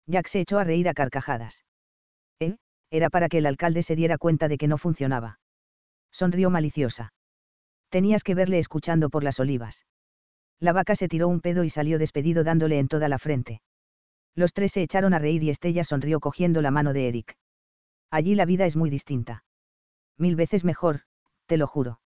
Jack 0.07 0.27
se 0.29 0.41
echó 0.41 0.59
a 0.59 0.65
reír 0.65 0.89
a 0.89 0.95
carcajadas. 0.95 1.65
¿Eh? 2.41 2.57
Era 2.91 3.11
para 3.11 3.29
que 3.29 3.39
el 3.39 3.47
alcalde 3.47 3.83
se 3.83 3.95
diera 3.95 4.19
cuenta 4.19 4.49
de 4.49 4.59
que 4.59 4.69
no 4.69 4.79
funcionaba. 4.79 5.39
Sonrió 6.11 6.51
maliciosa. 6.51 7.13
Tenías 7.89 8.23
que 8.23 8.35
verle 8.35 8.59
escuchando 8.59 9.11
por 9.11 9.25
las 9.25 9.41
olivas. 9.41 9.87
La 10.61 10.73
vaca 10.73 10.95
se 10.97 11.09
tiró 11.09 11.29
un 11.29 11.41
pedo 11.41 11.65
y 11.65 11.71
salió 11.71 11.99
despedido 11.99 12.45
dándole 12.45 12.79
en 12.79 12.89
toda 12.89 13.09
la 13.09 13.19
frente. 13.19 13.63
Los 14.35 14.53
tres 14.53 14.73
se 14.73 14.83
echaron 14.83 15.15
a 15.15 15.19
reír 15.19 15.43
y 15.43 15.51
Estella 15.51 15.85
sonrió 15.85 16.21
cogiendo 16.21 16.63
la 16.63 16.71
mano 16.71 16.93
de 16.93 17.09
Eric. 17.09 17.37
Allí 18.11 18.35
la 18.35 18.45
vida 18.45 18.67
es 18.67 18.77
muy 18.77 18.91
distinta. 18.91 19.45
Mil 20.17 20.37
veces 20.37 20.65
mejor, 20.65 21.03
te 21.47 21.57
lo 21.57 21.67
juro. 21.67 22.01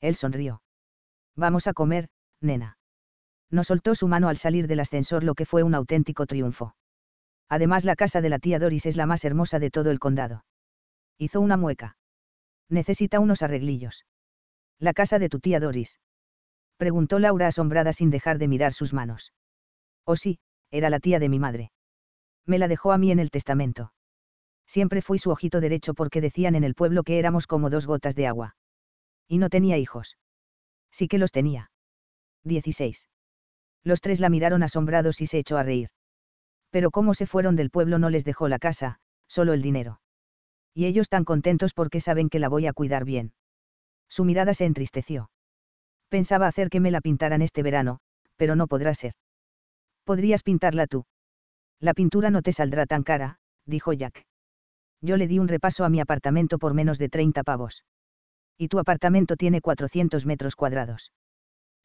Él 0.00 0.14
sonrió. 0.14 0.62
Vamos 1.36 1.66
a 1.66 1.72
comer, 1.72 2.08
nena. 2.40 2.78
No 3.50 3.64
soltó 3.64 3.94
su 3.94 4.08
mano 4.08 4.28
al 4.28 4.36
salir 4.36 4.66
del 4.66 4.80
ascensor 4.80 5.24
lo 5.24 5.34
que 5.34 5.46
fue 5.46 5.62
un 5.62 5.74
auténtico 5.74 6.26
triunfo. 6.26 6.74
Además 7.48 7.84
la 7.84 7.96
casa 7.96 8.20
de 8.20 8.30
la 8.30 8.38
tía 8.38 8.58
Doris 8.58 8.86
es 8.86 8.96
la 8.96 9.06
más 9.06 9.24
hermosa 9.24 9.58
de 9.58 9.70
todo 9.70 9.90
el 9.90 9.98
condado. 9.98 10.44
Hizo 11.18 11.40
una 11.40 11.56
mueca. 11.56 11.96
Necesita 12.68 13.20
unos 13.20 13.42
arreglillos. 13.42 14.04
La 14.78 14.92
casa 14.92 15.18
de 15.18 15.28
tu 15.28 15.40
tía 15.40 15.60
Doris. 15.60 16.00
Preguntó 16.76 17.18
Laura 17.18 17.46
asombrada 17.46 17.92
sin 17.92 18.10
dejar 18.10 18.38
de 18.38 18.48
mirar 18.48 18.72
sus 18.72 18.92
manos. 18.92 19.32
Oh 20.04 20.16
sí, 20.16 20.38
era 20.70 20.90
la 20.90 21.00
tía 21.00 21.18
de 21.18 21.28
mi 21.28 21.38
madre. 21.38 21.70
Me 22.46 22.58
la 22.58 22.68
dejó 22.68 22.92
a 22.92 22.98
mí 22.98 23.10
en 23.10 23.18
el 23.18 23.30
testamento. 23.30 23.92
Siempre 24.66 25.02
fui 25.02 25.18
su 25.18 25.30
ojito 25.30 25.60
derecho 25.60 25.94
porque 25.94 26.20
decían 26.20 26.54
en 26.54 26.64
el 26.64 26.74
pueblo 26.74 27.04
que 27.04 27.18
éramos 27.18 27.46
como 27.46 27.70
dos 27.70 27.86
gotas 27.86 28.16
de 28.16 28.26
agua. 28.26 28.56
Y 29.28 29.38
no 29.38 29.48
tenía 29.48 29.78
hijos. 29.78 30.16
Sí 30.90 31.08
que 31.08 31.18
los 31.18 31.32
tenía. 31.32 31.70
16. 32.44 33.08
Los 33.82 34.00
tres 34.00 34.20
la 34.20 34.30
miraron 34.30 34.62
asombrados 34.62 35.20
y 35.20 35.26
se 35.26 35.38
echó 35.38 35.56
a 35.56 35.62
reír. 35.62 35.90
Pero 36.70 36.90
como 36.90 37.14
se 37.14 37.26
fueron 37.26 37.56
del 37.56 37.70
pueblo 37.70 37.98
no 37.98 38.10
les 38.10 38.24
dejó 38.24 38.48
la 38.48 38.58
casa, 38.58 38.98
solo 39.28 39.52
el 39.52 39.62
dinero. 39.62 40.00
Y 40.74 40.86
ellos 40.86 41.08
tan 41.08 41.24
contentos 41.24 41.72
porque 41.72 42.00
saben 42.00 42.28
que 42.28 42.40
la 42.40 42.48
voy 42.48 42.66
a 42.66 42.72
cuidar 42.72 43.04
bien. 43.04 43.32
Su 44.08 44.24
mirada 44.24 44.54
se 44.54 44.64
entristeció. 44.64 45.30
Pensaba 46.08 46.46
hacer 46.46 46.70
que 46.70 46.80
me 46.80 46.90
la 46.90 47.00
pintaran 47.00 47.42
este 47.42 47.62
verano, 47.62 47.98
pero 48.36 48.56
no 48.56 48.66
podrá 48.66 48.94
ser. 48.94 49.14
Podrías 50.04 50.42
pintarla 50.42 50.86
tú. 50.86 51.04
La 51.80 51.94
pintura 51.94 52.30
no 52.30 52.42
te 52.42 52.52
saldrá 52.52 52.86
tan 52.86 53.02
cara, 53.02 53.38
dijo 53.66 53.92
Jack. 53.92 54.24
Yo 55.00 55.16
le 55.16 55.26
di 55.26 55.38
un 55.38 55.48
repaso 55.48 55.84
a 55.84 55.88
mi 55.88 56.00
apartamento 56.00 56.58
por 56.58 56.74
menos 56.74 56.98
de 56.98 57.08
30 57.08 57.42
pavos. 57.42 57.84
Y 58.56 58.68
tu 58.68 58.78
apartamento 58.78 59.36
tiene 59.36 59.60
400 59.60 60.24
metros 60.26 60.56
cuadrados. 60.56 61.12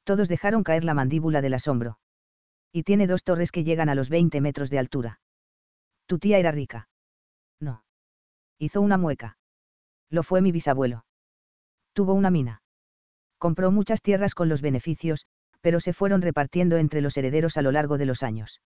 Todos 0.03 0.29
dejaron 0.29 0.63
caer 0.63 0.83
la 0.83 0.93
mandíbula 0.93 1.41
del 1.41 1.53
asombro. 1.53 1.99
Y 2.71 2.83
tiene 2.83 3.07
dos 3.07 3.23
torres 3.23 3.51
que 3.51 3.63
llegan 3.63 3.89
a 3.89 3.95
los 3.95 4.09
20 4.09 4.39
metros 4.41 4.69
de 4.69 4.79
altura. 4.79 5.19
¿Tu 6.05 6.19
tía 6.19 6.37
era 6.37 6.51
rica? 6.51 6.87
No. 7.59 7.83
Hizo 8.57 8.81
una 8.81 8.97
mueca. 8.97 9.37
Lo 10.09 10.23
fue 10.23 10.41
mi 10.41 10.51
bisabuelo. 10.51 11.05
Tuvo 11.93 12.13
una 12.13 12.29
mina. 12.29 12.61
Compró 13.37 13.71
muchas 13.71 14.01
tierras 14.01 14.35
con 14.35 14.49
los 14.49 14.61
beneficios, 14.61 15.25
pero 15.61 15.79
se 15.79 15.93
fueron 15.93 16.21
repartiendo 16.21 16.77
entre 16.77 17.01
los 17.01 17.17
herederos 17.17 17.57
a 17.57 17.61
lo 17.61 17.71
largo 17.71 17.97
de 17.97 18.05
los 18.05 18.23
años. 18.23 18.61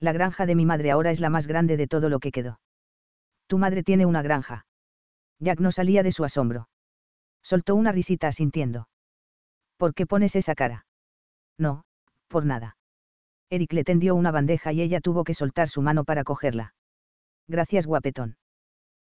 La 0.00 0.12
granja 0.12 0.46
de 0.46 0.54
mi 0.54 0.66
madre 0.66 0.90
ahora 0.90 1.10
es 1.10 1.20
la 1.20 1.30
más 1.30 1.46
grande 1.46 1.76
de 1.76 1.86
todo 1.86 2.08
lo 2.08 2.18
que 2.18 2.32
quedó. 2.32 2.60
Tu 3.46 3.58
madre 3.58 3.82
tiene 3.82 4.06
una 4.06 4.22
granja. 4.22 4.66
Jack 5.38 5.60
no 5.60 5.72
salía 5.72 6.02
de 6.02 6.12
su 6.12 6.24
asombro. 6.24 6.68
Soltó 7.42 7.74
una 7.74 7.92
risita 7.92 8.28
asintiendo. 8.28 8.88
¿Por 9.76 9.94
qué 9.94 10.06
pones 10.06 10.36
esa 10.36 10.54
cara? 10.54 10.86
No, 11.58 11.84
por 12.28 12.46
nada. 12.46 12.76
Eric 13.50 13.72
le 13.72 13.84
tendió 13.84 14.14
una 14.14 14.30
bandeja 14.30 14.72
y 14.72 14.80
ella 14.80 15.00
tuvo 15.00 15.24
que 15.24 15.34
soltar 15.34 15.68
su 15.68 15.82
mano 15.82 16.04
para 16.04 16.24
cogerla. 16.24 16.74
Gracias, 17.46 17.86
guapetón. 17.86 18.36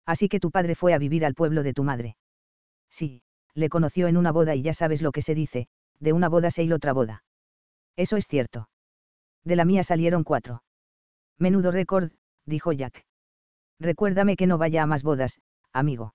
Así 0.06 0.28
que 0.28 0.40
tu 0.40 0.50
padre 0.50 0.74
fue 0.74 0.94
a 0.94 0.98
vivir 0.98 1.24
al 1.24 1.34
pueblo 1.34 1.62
de 1.62 1.74
tu 1.74 1.84
madre. 1.84 2.16
Sí, 2.88 3.22
le 3.58 3.68
conoció 3.68 4.06
en 4.06 4.16
una 4.16 4.30
boda 4.30 4.54
y 4.54 4.62
ya 4.62 4.72
sabes 4.72 5.02
lo 5.02 5.10
que 5.10 5.20
se 5.20 5.34
dice, 5.34 5.66
de 5.98 6.12
una 6.12 6.28
boda 6.28 6.50
se 6.50 6.72
otra 6.72 6.92
boda. 6.92 7.24
Eso 7.96 8.16
es 8.16 8.28
cierto. 8.28 8.68
De 9.44 9.56
la 9.56 9.64
mía 9.64 9.82
salieron 9.82 10.22
cuatro. 10.22 10.62
Menudo 11.38 11.72
récord, 11.72 12.12
dijo 12.46 12.72
Jack. 12.72 13.04
Recuérdame 13.80 14.36
que 14.36 14.46
no 14.46 14.58
vaya 14.58 14.84
a 14.84 14.86
más 14.86 15.02
bodas, 15.02 15.40
amigo. 15.72 16.14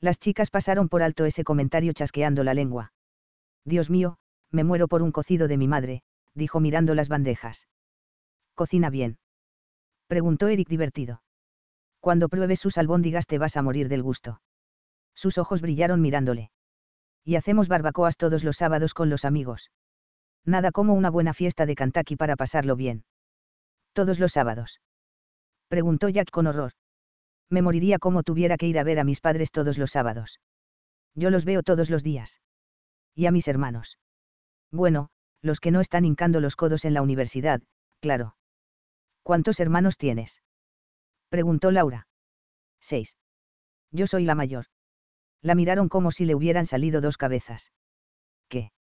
Las 0.00 0.20
chicas 0.20 0.50
pasaron 0.50 0.88
por 0.88 1.02
alto 1.02 1.24
ese 1.24 1.42
comentario 1.42 1.92
chasqueando 1.92 2.44
la 2.44 2.54
lengua. 2.54 2.92
Dios 3.64 3.90
mío, 3.90 4.18
me 4.52 4.62
muero 4.62 4.86
por 4.86 5.02
un 5.02 5.10
cocido 5.10 5.48
de 5.48 5.56
mi 5.56 5.66
madre, 5.66 6.02
dijo 6.34 6.60
mirando 6.60 6.94
las 6.94 7.08
bandejas. 7.08 7.66
¿Cocina 8.54 8.90
bien? 8.90 9.18
Preguntó 10.06 10.46
Eric 10.46 10.68
divertido. 10.68 11.22
Cuando 11.98 12.28
pruebes 12.28 12.60
sus 12.60 12.78
albóndigas 12.78 13.26
te 13.26 13.38
vas 13.38 13.56
a 13.56 13.62
morir 13.62 13.88
del 13.88 14.04
gusto. 14.04 14.40
Sus 15.14 15.36
ojos 15.36 15.60
brillaron 15.60 16.00
mirándole. 16.00 16.50
Y 17.24 17.36
hacemos 17.36 17.68
barbacoas 17.68 18.16
todos 18.16 18.44
los 18.44 18.56
sábados 18.56 18.94
con 18.94 19.10
los 19.10 19.24
amigos. 19.24 19.70
Nada 20.44 20.72
como 20.72 20.94
una 20.94 21.10
buena 21.10 21.34
fiesta 21.34 21.66
de 21.66 21.74
Kentucky 21.74 22.16
para 22.16 22.36
pasarlo 22.36 22.76
bien. 22.76 23.04
Todos 23.92 24.18
los 24.18 24.32
sábados. 24.32 24.80
Preguntó 25.68 26.08
Jack 26.08 26.30
con 26.30 26.46
horror. 26.46 26.72
Me 27.50 27.62
moriría 27.62 27.98
como 27.98 28.22
tuviera 28.22 28.56
que 28.56 28.66
ir 28.66 28.78
a 28.78 28.84
ver 28.84 28.98
a 28.98 29.04
mis 29.04 29.20
padres 29.20 29.50
todos 29.50 29.76
los 29.76 29.90
sábados. 29.90 30.40
Yo 31.14 31.30
los 31.30 31.44
veo 31.44 31.62
todos 31.62 31.90
los 31.90 32.02
días. 32.02 32.40
Y 33.14 33.26
a 33.26 33.32
mis 33.32 33.48
hermanos. 33.48 33.98
Bueno, 34.70 35.10
los 35.42 35.60
que 35.60 35.70
no 35.70 35.80
están 35.80 36.04
hincando 36.04 36.40
los 36.40 36.56
codos 36.56 36.84
en 36.84 36.94
la 36.94 37.02
universidad, 37.02 37.60
claro. 38.00 38.36
¿Cuántos 39.22 39.60
hermanos 39.60 39.98
tienes? 39.98 40.42
Preguntó 41.28 41.70
Laura. 41.70 42.06
Seis. 42.80 43.16
Yo 43.90 44.06
soy 44.06 44.24
la 44.24 44.34
mayor. 44.34 44.66
La 45.42 45.54
miraron 45.54 45.88
como 45.88 46.10
si 46.10 46.24
le 46.24 46.34
hubieran 46.34 46.66
salido 46.66 47.00
dos 47.00 47.16
cabezas. 47.16 47.72
¿Qué? 48.48 48.72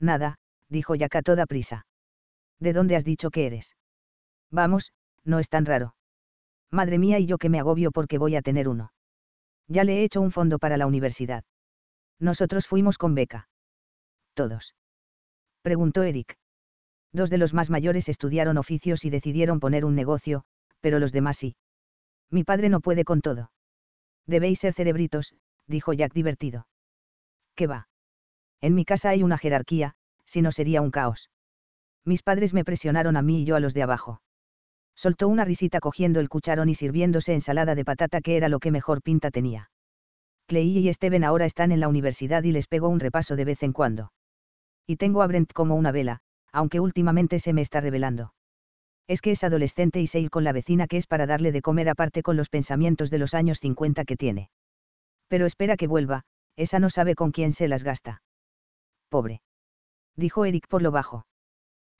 Nada, 0.00 0.38
dijo 0.68 0.94
Jack 0.94 1.16
a 1.16 1.22
toda 1.22 1.46
prisa. 1.46 1.86
¿De 2.58 2.72
dónde 2.72 2.96
has 2.96 3.04
dicho 3.04 3.30
que 3.30 3.46
eres? 3.46 3.76
Vamos, 4.50 4.92
no 5.24 5.38
es 5.38 5.48
tan 5.48 5.66
raro. 5.66 5.94
Madre 6.70 6.98
mía 6.98 7.18
y 7.18 7.26
yo 7.26 7.38
que 7.38 7.48
me 7.48 7.60
agobio 7.60 7.92
porque 7.92 8.18
voy 8.18 8.36
a 8.36 8.42
tener 8.42 8.68
uno. 8.68 8.92
Ya 9.68 9.84
le 9.84 9.98
he 9.98 10.04
hecho 10.04 10.20
un 10.20 10.32
fondo 10.32 10.58
para 10.58 10.76
la 10.76 10.86
universidad. 10.86 11.44
Nosotros 12.18 12.66
fuimos 12.66 12.98
con 12.98 13.14
beca. 13.14 13.48
Todos. 14.34 14.74
Preguntó 15.62 16.02
Eric. 16.02 16.36
Dos 17.12 17.30
de 17.30 17.38
los 17.38 17.54
más 17.54 17.70
mayores 17.70 18.08
estudiaron 18.08 18.58
oficios 18.58 19.04
y 19.04 19.10
decidieron 19.10 19.60
poner 19.60 19.84
un 19.84 19.94
negocio, 19.94 20.44
pero 20.80 20.98
los 20.98 21.12
demás 21.12 21.36
sí. 21.38 21.56
Mi 22.30 22.42
padre 22.42 22.68
no 22.68 22.80
puede 22.80 23.04
con 23.04 23.20
todo. 23.20 23.52
Debéis 24.26 24.58
ser 24.58 24.74
cerebritos, 24.74 25.34
dijo 25.66 25.92
Jack 25.92 26.12
divertido. 26.12 26.66
¿Qué 27.54 27.66
va? 27.66 27.88
En 28.60 28.74
mi 28.74 28.84
casa 28.84 29.10
hay 29.10 29.22
una 29.22 29.38
jerarquía, 29.38 29.94
si 30.24 30.42
no 30.42 30.52
sería 30.52 30.82
un 30.82 30.90
caos. 30.90 31.30
Mis 32.04 32.22
padres 32.22 32.52
me 32.52 32.64
presionaron 32.64 33.16
a 33.16 33.22
mí 33.22 33.42
y 33.42 33.44
yo 33.44 33.56
a 33.56 33.60
los 33.60 33.74
de 33.74 33.82
abajo. 33.82 34.20
Soltó 34.94 35.28
una 35.28 35.44
risita 35.44 35.80
cogiendo 35.80 36.20
el 36.20 36.28
cucharón 36.28 36.68
y 36.68 36.74
sirviéndose 36.74 37.34
ensalada 37.34 37.74
de 37.74 37.84
patata 37.84 38.20
que 38.20 38.36
era 38.36 38.48
lo 38.48 38.60
que 38.60 38.70
mejor 38.70 39.02
pinta 39.02 39.30
tenía. 39.30 39.70
Clay 40.46 40.78
y 40.78 40.92
Steven 40.92 41.24
ahora 41.24 41.46
están 41.46 41.72
en 41.72 41.80
la 41.80 41.88
universidad 41.88 42.42
y 42.44 42.52
les 42.52 42.68
pego 42.68 42.88
un 42.88 43.00
repaso 43.00 43.34
de 43.34 43.44
vez 43.44 43.62
en 43.62 43.72
cuando. 43.72 44.12
Y 44.86 44.96
tengo 44.96 45.22
a 45.22 45.26
Brent 45.26 45.52
como 45.52 45.74
una 45.74 45.90
vela, 45.90 46.18
aunque 46.52 46.80
últimamente 46.80 47.38
se 47.38 47.52
me 47.52 47.62
está 47.62 47.80
revelando. 47.80 48.34
Es 49.08 49.20
que 49.20 49.32
es 49.32 49.44
adolescente 49.44 50.00
y 50.00 50.06
se 50.06 50.20
ir 50.20 50.30
con 50.30 50.44
la 50.44 50.52
vecina 50.52 50.86
que 50.86 50.98
es 50.98 51.06
para 51.06 51.26
darle 51.26 51.52
de 51.52 51.62
comer 51.62 51.88
aparte 51.88 52.22
con 52.22 52.36
los 52.36 52.48
pensamientos 52.48 53.10
de 53.10 53.18
los 53.18 53.34
años 53.34 53.58
50 53.60 54.04
que 54.04 54.16
tiene. 54.16 54.50
Pero 55.28 55.46
espera 55.46 55.76
que 55.76 55.86
vuelva, 55.86 56.24
esa 56.56 56.78
no 56.78 56.90
sabe 56.90 57.14
con 57.14 57.32
quién 57.32 57.52
se 57.52 57.68
las 57.68 57.82
gasta. 57.82 58.22
Pobre. 59.08 59.42
Dijo 60.16 60.44
Eric 60.44 60.68
por 60.68 60.82
lo 60.82 60.90
bajo. 60.90 61.26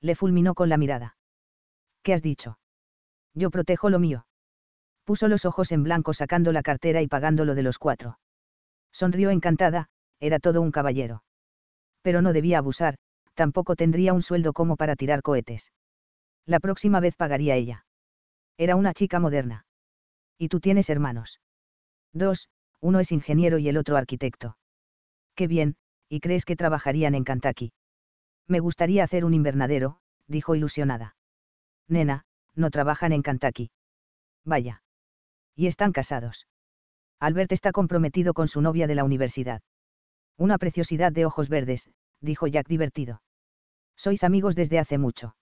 Le 0.01 0.14
fulminó 0.14 0.55
con 0.55 0.68
la 0.68 0.76
mirada. 0.76 1.16
¿Qué 2.02 2.12
has 2.12 2.22
dicho? 2.22 2.59
Yo 3.34 3.51
protejo 3.51 3.90
lo 3.90 3.98
mío. 3.98 4.26
Puso 5.05 5.28
los 5.28 5.44
ojos 5.44 5.72
en 5.72 5.82
blanco 5.82 6.12
sacando 6.12 6.52
la 6.52 6.62
cartera 6.62 7.02
y 7.02 7.09
pagándolo 7.09 7.55
de 7.55 7.62
los 7.62 7.78
cuatro. 7.78 8.18
Sonrió 8.92 9.30
encantada, 9.30 9.88
era 10.20 10.38
todo 10.38 10.62
un 10.62 10.70
caballero. 10.70 11.24
Pero 12.02 12.22
no 12.22 12.32
debía 12.32 12.59
abusar, 12.59 12.96
tampoco 13.34 13.76
tendría 13.76 14.12
un 14.12 14.22
sueldo 14.22 14.52
como 14.52 14.76
para 14.76 14.96
tirar 14.96 15.22
cohetes. 15.22 15.72
La 16.46 16.60
próxima 16.60 17.01
vez 17.01 17.16
pagaría 17.16 17.56
ella. 17.56 17.86
Era 18.56 18.76
una 18.76 18.94
chica 18.94 19.18
moderna. 19.18 19.66
¿Y 20.38 20.48
tú 20.48 20.60
tienes 20.60 20.90
hermanos? 20.90 21.40
Dos, 22.12 22.48
uno 22.85 23.01
es 23.01 23.12
ingeniero 23.12 23.56
y 23.56 23.66
el 23.70 23.78
otro 23.78 23.97
arquitecto. 23.97 24.59
Qué 25.35 25.47
bien, 25.47 25.77
¿y 26.11 26.20
crees 26.20 26.44
que 26.44 26.55
trabajarían 26.55 27.15
en 27.15 27.24
Kentucky? 27.24 27.73
Me 28.47 28.61
gustaría 28.61 29.02
hacer 29.02 29.24
un 29.24 29.32
invernadero, 29.32 30.01
dijo 30.28 30.55
ilusionada. 30.55 31.16
Nena, 31.89 32.27
no 32.55 32.69
trabajan 32.69 33.12
en 33.12 33.23
Kentucky. 33.23 33.70
Vaya. 34.44 34.82
Y 35.56 35.66
están 35.66 35.93
casados. 35.93 36.47
Albert 37.20 37.52
está 37.52 37.73
comprometido 37.73 38.35
con 38.35 38.48
su 38.48 38.61
novia 38.61 38.86
de 38.86 38.97
la 38.97 39.05
universidad. 39.05 39.62
Una 40.36 40.59
preciosidad 40.59 41.11
de 41.11 41.24
ojos 41.24 41.48
verdes, 41.48 41.89
dijo 42.20 42.47
Jack 42.48 42.69
divertido. 42.69 43.23
Sois 43.97 44.23
amigos 44.24 44.56
desde 44.56 44.78
hace 44.78 44.98
mucho. 44.98 45.36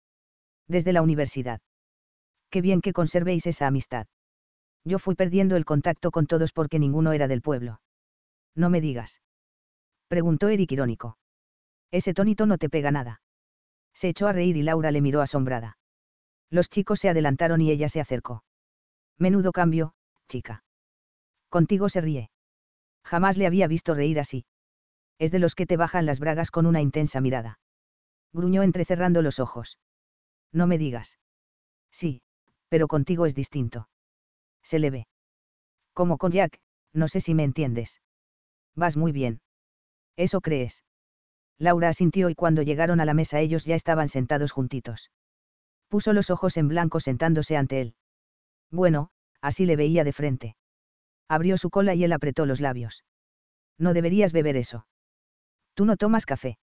Desde 0.68 0.94
la 0.94 1.02
universidad. 1.02 1.60
Qué 2.52 2.62
bien 2.62 2.82
que 2.82 2.94
conservéis 2.94 3.48
esa 3.48 3.66
amistad. 3.66 4.06
Yo 4.84 5.00
fui 5.00 5.16
perdiendo 5.16 5.56
el 5.56 5.66
contacto 5.66 6.12
con 6.12 6.28
todos 6.28 6.52
porque 6.52 6.80
ninguno 6.80 7.14
era 7.14 7.28
del 7.28 7.42
pueblo. 7.42 7.82
No 8.56 8.70
me 8.70 8.82
digas. 8.82 9.22
Preguntó 10.08 10.50
Eric 10.50 10.72
irónico. 10.72 11.18
Ese 11.92 12.14
tonito 12.14 12.46
no 12.46 12.58
te 12.58 12.70
pega 12.70 12.92
nada. 12.92 13.22
Se 13.94 14.10
echó 14.10 14.28
a 14.28 14.34
reír 14.34 14.58
y 14.58 14.64
Laura 14.64 14.92
le 14.92 15.02
miró 15.02 15.22
asombrada. 15.22 15.78
Los 16.50 16.70
chicos 16.70 17.00
se 17.00 17.10
adelantaron 17.10 17.62
y 17.62 17.72
ella 17.72 17.90
se 17.90 18.02
acercó. 18.02 18.44
Menudo 19.18 19.52
cambio, 19.52 19.94
chica. 20.28 20.64
Contigo 21.50 21.90
se 21.90 22.02
ríe. 22.02 22.32
Jamás 23.04 23.38
le 23.38 23.46
había 23.46 23.68
visto 23.68 23.94
reír 23.94 24.20
así. 24.20 24.46
Es 25.20 25.32
de 25.32 25.40
los 25.40 25.54
que 25.54 25.66
te 25.66 25.78
bajan 25.78 26.06
las 26.06 26.20
bragas 26.20 26.50
con 26.50 26.66
una 26.66 26.82
intensa 26.82 27.22
mirada. 27.22 27.60
Gruñó 28.34 28.64
entrecerrando 28.64 29.22
los 29.22 29.40
ojos. 29.40 29.78
No 30.52 30.66
me 30.66 30.78
digas. 30.78 31.20
Sí, 31.92 32.22
pero 32.70 32.88
contigo 32.88 33.26
es 33.26 33.36
distinto. 33.36 33.90
Se 34.64 34.80
le 34.80 34.90
ve. 34.90 35.08
Como 35.94 36.18
con 36.18 36.32
no 36.94 37.08
sé 37.08 37.22
si 37.22 37.34
me 37.34 37.44
entiendes. 37.44 38.02
Vas 38.76 38.98
muy 38.98 39.12
bien. 39.12 39.42
¿Eso 40.16 40.42
crees? 40.42 40.84
Laura 41.58 41.90
asintió 41.90 42.30
y 42.30 42.36
cuando 42.36 42.62
llegaron 42.62 43.00
a 43.00 43.06
la 43.06 43.14
mesa 43.14 43.40
ellos 43.40 43.66
ya 43.66 43.76
estaban 43.76 44.10
sentados 44.10 44.52
juntitos. 44.52 45.12
Puso 45.88 46.14
los 46.14 46.30
ojos 46.30 46.58
en 46.58 46.68
blanco 46.68 47.00
sentándose 47.00 47.56
ante 47.58 47.82
él. 47.82 47.96
Bueno, 48.72 49.10
así 49.42 49.66
le 49.66 49.76
veía 49.76 50.04
de 50.04 50.14
frente. 50.14 50.56
Abrió 51.28 51.58
su 51.58 51.70
cola 51.70 51.94
y 51.94 52.04
él 52.04 52.14
apretó 52.14 52.46
los 52.46 52.62
labios. 52.62 53.04
No 53.78 53.94
deberías 53.94 54.34
beber 54.34 54.58
eso. 54.58 54.88
Tú 55.74 55.86
no 55.86 55.98
tomas 55.98 56.26
café. 56.26 56.58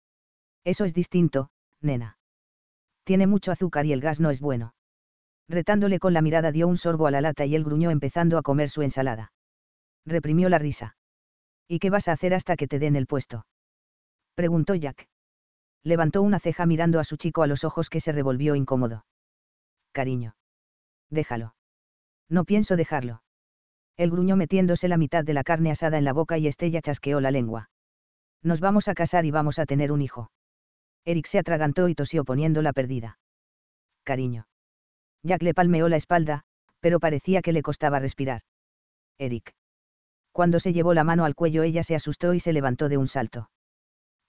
Eso 0.64 0.84
es 0.84 0.94
distinto, 0.94 1.50
nena. 1.80 2.18
Tiene 3.04 3.26
mucho 3.26 3.52
azúcar 3.52 3.86
y 3.86 3.92
el 3.92 4.00
gas 4.00 4.20
no 4.20 4.30
es 4.30 4.40
bueno. 4.40 4.74
Retándole 5.48 5.98
con 5.98 6.14
la 6.14 6.22
mirada 6.22 6.52
dio 6.52 6.66
un 6.66 6.76
sorbo 6.76 7.06
a 7.06 7.10
la 7.10 7.20
lata 7.20 7.44
y 7.44 7.54
él 7.54 7.64
gruñó 7.64 7.90
empezando 7.90 8.38
a 8.38 8.42
comer 8.42 8.70
su 8.70 8.82
ensalada. 8.82 9.32
Reprimió 10.06 10.48
la 10.48 10.58
risa. 10.58 10.96
¿Y 11.68 11.78
qué 11.78 11.90
vas 11.90 12.08
a 12.08 12.12
hacer 12.12 12.34
hasta 12.34 12.56
que 12.56 12.66
te 12.66 12.78
den 12.78 12.96
el 12.96 13.06
puesto? 13.06 13.46
Preguntó 14.34 14.74
Jack. 14.74 15.08
Levantó 15.82 16.22
una 16.22 16.40
ceja 16.40 16.66
mirando 16.66 16.98
a 16.98 17.04
su 17.04 17.16
chico 17.16 17.42
a 17.42 17.46
los 17.46 17.64
ojos 17.64 17.90
que 17.90 18.00
se 18.00 18.12
revolvió 18.12 18.54
incómodo. 18.54 19.04
Cariño. 19.92 20.34
Déjalo. 21.10 21.54
No 22.28 22.44
pienso 22.44 22.76
dejarlo. 22.76 23.22
El 23.96 24.10
gruñó 24.10 24.36
metiéndose 24.36 24.88
la 24.88 24.96
mitad 24.96 25.24
de 25.24 25.34
la 25.34 25.44
carne 25.44 25.70
asada 25.70 25.98
en 25.98 26.04
la 26.04 26.12
boca 26.12 26.38
y 26.38 26.46
Estella 26.46 26.80
chasqueó 26.80 27.20
la 27.20 27.30
lengua. 27.30 27.70
Nos 28.42 28.60
vamos 28.60 28.88
a 28.88 28.94
casar 28.94 29.24
y 29.24 29.30
vamos 29.30 29.58
a 29.58 29.66
tener 29.66 29.92
un 29.92 30.02
hijo. 30.02 30.30
Eric 31.04 31.26
se 31.26 31.38
atragantó 31.38 31.88
y 31.88 31.94
tosió 31.94 32.24
poniendo 32.24 32.62
la 32.62 32.72
perdida. 32.72 33.18
Cariño. 34.04 34.46
Jack 35.24 35.42
le 35.42 35.54
palmeó 35.54 35.88
la 35.88 35.96
espalda, 35.96 36.42
pero 36.80 37.00
parecía 37.00 37.42
que 37.42 37.52
le 37.52 37.62
costaba 37.62 37.98
respirar. 37.98 38.42
Eric. 39.18 39.54
Cuando 40.32 40.60
se 40.60 40.72
llevó 40.72 40.94
la 40.94 41.02
mano 41.02 41.24
al 41.24 41.34
cuello 41.34 41.62
ella 41.62 41.82
se 41.82 41.94
asustó 41.94 42.34
y 42.34 42.40
se 42.40 42.52
levantó 42.52 42.88
de 42.88 42.98
un 42.98 43.08
salto. 43.08 43.50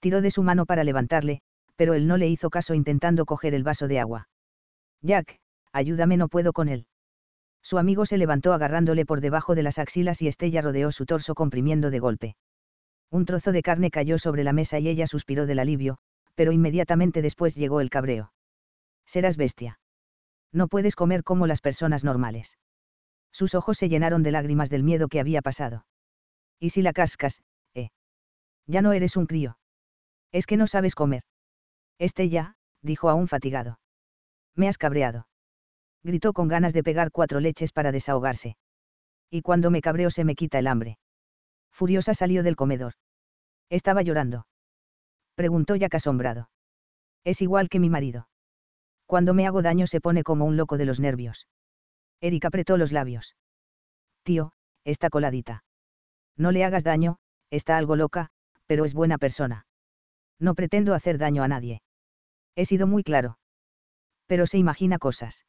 Tiró 0.00 0.22
de 0.22 0.30
su 0.30 0.42
mano 0.42 0.64
para 0.64 0.84
levantarle, 0.84 1.42
pero 1.76 1.94
él 1.94 2.06
no 2.06 2.16
le 2.16 2.28
hizo 2.28 2.48
caso 2.48 2.74
intentando 2.74 3.26
coger 3.26 3.54
el 3.54 3.62
vaso 3.62 3.88
de 3.88 4.00
agua. 4.00 4.28
Jack, 5.02 5.38
ayúdame 5.72 6.16
no 6.16 6.28
puedo 6.28 6.52
con 6.52 6.68
él. 6.68 6.86
Su 7.62 7.78
amigo 7.78 8.06
se 8.06 8.16
levantó 8.16 8.52
agarrándole 8.52 9.04
por 9.04 9.20
debajo 9.20 9.54
de 9.54 9.64
las 9.64 9.78
axilas 9.78 10.22
y 10.22 10.28
Estella 10.28 10.62
rodeó 10.62 10.92
su 10.92 11.04
torso 11.04 11.34
comprimiendo 11.34 11.90
de 11.90 11.98
golpe. 11.98 12.36
Un 13.10 13.24
trozo 13.24 13.52
de 13.52 13.62
carne 13.62 13.90
cayó 13.90 14.18
sobre 14.18 14.44
la 14.44 14.52
mesa 14.52 14.78
y 14.78 14.88
ella 14.88 15.06
suspiró 15.06 15.46
del 15.46 15.58
alivio, 15.58 15.98
pero 16.34 16.52
inmediatamente 16.52 17.22
después 17.22 17.54
llegó 17.54 17.80
el 17.80 17.90
cabreo. 17.90 18.32
Serás 19.04 19.36
bestia. 19.36 19.78
No 20.52 20.68
puedes 20.68 20.96
comer 20.96 21.22
como 21.22 21.46
las 21.46 21.60
personas 21.60 22.04
normales. 22.04 22.58
Sus 23.32 23.54
ojos 23.54 23.78
se 23.78 23.88
llenaron 23.88 24.22
de 24.22 24.32
lágrimas 24.32 24.70
del 24.70 24.82
miedo 24.82 25.08
que 25.08 25.20
había 25.20 25.42
pasado. 25.42 25.86
¿Y 26.58 26.70
si 26.70 26.82
la 26.82 26.92
cascas, 26.92 27.42
eh? 27.74 27.90
Ya 28.66 28.82
no 28.82 28.92
eres 28.92 29.16
un 29.16 29.26
crío. 29.26 29.58
Es 30.32 30.46
que 30.46 30.56
no 30.56 30.66
sabes 30.66 30.94
comer. 30.94 31.22
Estella, 31.98 32.56
dijo 32.82 33.10
aún 33.10 33.28
fatigado. 33.28 33.78
Me 34.54 34.68
has 34.68 34.78
cabreado 34.78 35.26
gritó 36.06 36.32
con 36.32 36.48
ganas 36.48 36.72
de 36.72 36.82
pegar 36.82 37.10
cuatro 37.10 37.40
leches 37.40 37.72
para 37.72 37.92
desahogarse. 37.92 38.56
Y 39.28 39.42
cuando 39.42 39.70
me 39.70 39.82
cabreo 39.82 40.08
se 40.08 40.24
me 40.24 40.36
quita 40.36 40.58
el 40.58 40.68
hambre. 40.68 40.98
Furiosa 41.70 42.14
salió 42.14 42.42
del 42.42 42.56
comedor. 42.56 42.94
Estaba 43.68 44.00
llorando. 44.00 44.46
Preguntó 45.34 45.76
Jack 45.76 45.96
asombrado. 45.96 46.48
Es 47.24 47.42
igual 47.42 47.68
que 47.68 47.80
mi 47.80 47.90
marido. 47.90 48.28
Cuando 49.06 49.34
me 49.34 49.46
hago 49.46 49.62
daño 49.62 49.86
se 49.86 50.00
pone 50.00 50.22
como 50.22 50.44
un 50.44 50.56
loco 50.56 50.76
de 50.76 50.84
los 50.84 51.00
nervios. 51.00 51.46
Eric 52.20 52.44
apretó 52.44 52.76
los 52.76 52.92
labios. 52.92 53.36
Tío, 54.24 54.52
está 54.84 55.10
coladita. 55.10 55.64
No 56.36 56.50
le 56.50 56.64
hagas 56.64 56.84
daño, 56.84 57.18
está 57.50 57.78
algo 57.78 57.96
loca, 57.96 58.30
pero 58.66 58.84
es 58.84 58.94
buena 58.94 59.18
persona. 59.18 59.66
No 60.38 60.54
pretendo 60.54 60.94
hacer 60.94 61.18
daño 61.18 61.42
a 61.42 61.48
nadie. 61.48 61.82
He 62.56 62.64
sido 62.64 62.86
muy 62.86 63.02
claro. 63.02 63.38
Pero 64.26 64.46
se 64.46 64.58
imagina 64.58 64.98
cosas. 64.98 65.46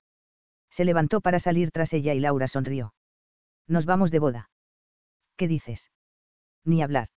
Se 0.69 0.85
levantó 0.85 1.21
para 1.21 1.39
salir 1.39 1.71
tras 1.71 1.93
ella 1.93 2.13
y 2.13 2.19
Laura 2.19 2.47
sonrió. 2.47 2.93
Nos 3.67 3.85
vamos 3.85 4.11
de 4.11 4.19
boda. 4.19 4.49
¿Qué 5.35 5.47
dices? 5.47 5.91
Ni 6.63 6.81
hablar. 6.81 7.09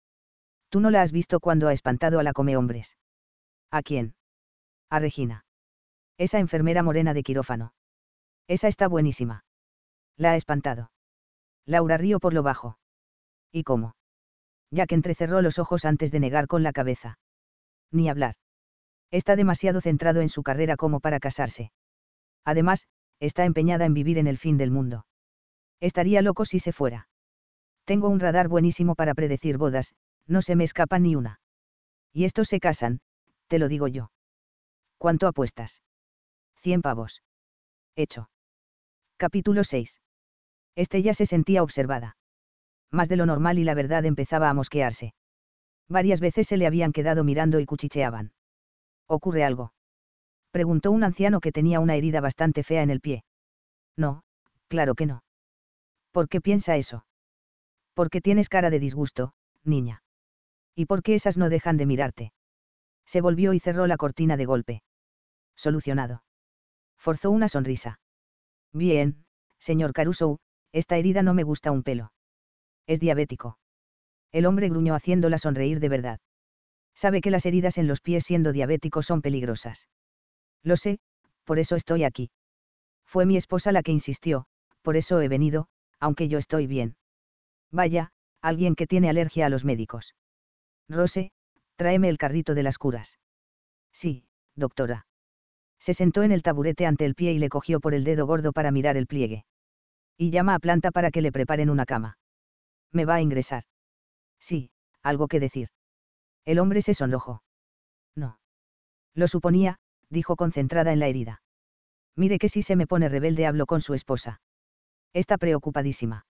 Tú 0.69 0.81
no 0.81 0.90
la 0.90 1.02
has 1.02 1.12
visto 1.12 1.40
cuando 1.40 1.69
ha 1.69 1.73
espantado 1.73 2.20
a 2.20 2.23
la 2.23 2.32
come 2.32 2.56
hombres. 2.56 2.97
¿A 3.70 3.82
quién? 3.82 4.15
A 4.90 4.98
Regina. 4.98 5.44
Esa 6.18 6.40
enfermera 6.40 6.82
morena 6.82 7.14
de 7.14 7.22
quirófano. 7.22 7.72
Esa 8.48 8.68
está 8.68 8.88
buenísima. 8.88 9.44
La 10.16 10.32
ha 10.32 10.36
espantado. 10.36 10.90
Laura 11.64 11.96
rió 11.96 12.18
por 12.18 12.34
lo 12.34 12.42
bajo. 12.42 12.78
¿Y 13.52 13.62
cómo? 13.62 13.94
que 14.70 14.94
entrecerró 14.94 15.40
los 15.40 15.58
ojos 15.58 15.84
antes 15.84 16.10
de 16.10 16.20
negar 16.20 16.46
con 16.46 16.62
la 16.62 16.72
cabeza. 16.72 17.18
Ni 17.90 18.08
hablar. 18.08 18.34
Está 19.10 19.36
demasiado 19.36 19.80
centrado 19.80 20.20
en 20.20 20.28
su 20.28 20.42
carrera 20.42 20.76
como 20.76 21.00
para 21.00 21.20
casarse. 21.20 21.72
Además, 22.44 22.86
está 23.20 23.44
empeñada 23.44 23.86
en 23.86 23.94
vivir 23.94 24.18
en 24.18 24.26
el 24.26 24.36
fin 24.38 24.58
del 24.58 24.70
mundo. 24.70 25.06
Estaría 25.80 26.20
loco 26.20 26.44
si 26.44 26.58
se 26.58 26.72
fuera. 26.72 27.08
Tengo 27.84 28.08
un 28.08 28.20
radar 28.20 28.48
buenísimo 28.48 28.94
para 28.94 29.14
predecir 29.14 29.56
bodas, 29.56 29.94
no 30.26 30.42
se 30.42 30.56
me 30.56 30.64
escapa 30.64 30.98
ni 30.98 31.16
una. 31.16 31.40
Y 32.12 32.24
estos 32.24 32.48
se 32.48 32.60
casan, 32.60 33.00
te 33.46 33.58
lo 33.58 33.68
digo 33.68 33.88
yo. 33.88 34.10
¿Cuánto 34.98 35.26
apuestas? 35.26 35.80
Cien 36.60 36.82
pavos. 36.82 37.22
Hecho. 37.94 38.30
Capítulo 39.16 39.62
6. 39.62 40.01
Estella 40.74 41.14
se 41.14 41.24
sentía 41.24 41.62
observada. 41.62 42.16
Más 42.90 43.09
de 43.09 43.16
lo 43.16 43.26
normal 43.26 43.59
y 43.59 43.64
la 43.64 43.74
verdad 43.74 44.05
empezaba 44.05 44.51
a 44.51 44.55
mosquearse. 44.55 45.14
Varias 45.89 46.20
veces 46.20 46.48
se 46.48 46.56
le 46.56 46.66
habían 46.66 46.93
quedado 46.93 47.22
mirando 47.22 47.60
y 47.60 47.66
cuchicheaban. 47.66 48.32
¿Ocurre 49.06 49.44
algo? 49.44 49.72
Preguntó 50.51 50.90
un 50.90 51.05
anciano 51.05 51.40
que 51.40 51.52
tenía 51.52 51.80
una 51.80 51.94
herida 51.94 52.20
bastante 52.20 52.62
fea 52.64 52.82
en 52.82 52.90
el 52.90 53.01
pie. 53.01 53.24
No, 53.97 54.24
claro 54.66 54.94
que 54.94 55.06
no. 55.06 55.22
¿Por 56.10 56.28
qué 56.28 56.40
piensa 56.40 56.76
eso? 56.76 57.06
Porque 57.94 58.20
tienes 58.20 58.48
cara 58.48 58.70
de 58.70 58.80
disgusto, 58.80 59.35
niña. 59.64 60.02
¿Y 60.74 60.86
por 60.86 61.02
qué 61.02 61.14
esas 61.14 61.39
no 61.39 61.48
dejan 61.48 61.76
de 61.76 61.86
mirarte? 61.86 62.32
Se 63.06 63.20
volvió 63.20 63.52
y 63.52 63.60
cerró 63.60 63.86
la 63.86 63.97
cortina 63.97 64.36
de 64.36 64.44
golpe. 64.44 64.82
Solucionado. 65.56 66.22
Forzó 66.98 67.30
una 67.30 67.48
sonrisa. 67.48 68.00
Bien, 68.72 69.24
señor 69.58 69.92
Caruso, 69.92 70.38
esta 70.72 70.96
herida 70.96 71.22
no 71.22 71.34
me 71.34 71.44
gusta 71.44 71.70
un 71.72 71.82
pelo. 71.82 72.12
Es 72.86 73.00
diabético. 73.00 73.58
El 74.32 74.46
hombre 74.46 74.68
gruñó 74.68 74.94
haciéndola 74.94 75.38
sonreír 75.38 75.80
de 75.80 75.88
verdad. 75.88 76.20
Sabe 76.94 77.20
que 77.20 77.30
las 77.30 77.46
heridas 77.46 77.78
en 77.78 77.86
los 77.86 78.00
pies 78.00 78.24
siendo 78.24 78.52
diabéticos 78.52 79.06
son 79.06 79.22
peligrosas. 79.22 79.88
Lo 80.62 80.76
sé, 80.76 80.98
por 81.44 81.58
eso 81.58 81.76
estoy 81.76 82.04
aquí. 82.04 82.30
Fue 83.06 83.24
mi 83.24 83.36
esposa 83.36 83.72
la 83.72 83.82
que 83.82 83.92
insistió, 83.92 84.46
por 84.82 84.96
eso 84.96 85.20
he 85.20 85.28
venido, 85.28 85.68
aunque 85.98 86.28
yo 86.28 86.38
estoy 86.38 86.66
bien. 86.66 86.96
Vaya, 87.70 88.10
alguien 88.42 88.74
que 88.74 88.86
tiene 88.86 89.08
alergia 89.08 89.46
a 89.46 89.48
los 89.48 89.64
médicos. 89.64 90.14
Rose, 90.88 91.30
tráeme 91.76 92.08
el 92.08 92.18
carrito 92.18 92.54
de 92.54 92.62
las 92.62 92.78
curas. 92.78 93.18
Sí, 93.92 94.24
doctora. 94.54 95.07
Se 95.78 95.94
sentó 95.94 96.22
en 96.22 96.32
el 96.32 96.42
taburete 96.42 96.86
ante 96.86 97.05
el 97.05 97.14
pie 97.14 97.32
y 97.32 97.38
le 97.38 97.48
cogió 97.48 97.80
por 97.80 97.94
el 97.94 98.05
dedo 98.05 98.26
gordo 98.26 98.52
para 98.52 98.70
mirar 98.70 98.96
el 98.96 99.06
pliegue. 99.06 99.44
Y 100.16 100.30
llama 100.30 100.55
a 100.55 100.59
planta 100.59 100.90
para 100.90 101.10
que 101.10 101.22
le 101.22 101.32
preparen 101.32 101.70
una 101.70 101.86
cama. 101.86 102.18
¿Me 102.92 103.05
va 103.05 103.16
a 103.16 103.20
ingresar? 103.20 103.64
Sí, 104.40 104.70
algo 105.02 105.28
que 105.28 105.40
decir. 105.40 105.68
El 106.44 106.59
hombre 106.59 106.82
se 106.82 106.94
sonrojó. 106.94 107.42
No. 108.16 108.38
Lo 109.14 109.28
suponía, 109.28 109.78
dijo 110.10 110.36
concentrada 110.36 110.92
en 110.92 110.98
la 110.98 111.06
herida. 111.06 111.42
Mire 112.16 112.38
que 112.38 112.48
si 112.48 112.62
se 112.62 112.74
me 112.74 112.86
pone 112.86 113.09
rebelde 113.09 113.46
hablo 113.46 113.66
con 113.66 113.80
su 113.80 113.94
esposa. 113.94 114.40
Está 115.12 115.38
preocupadísima. 115.38 116.26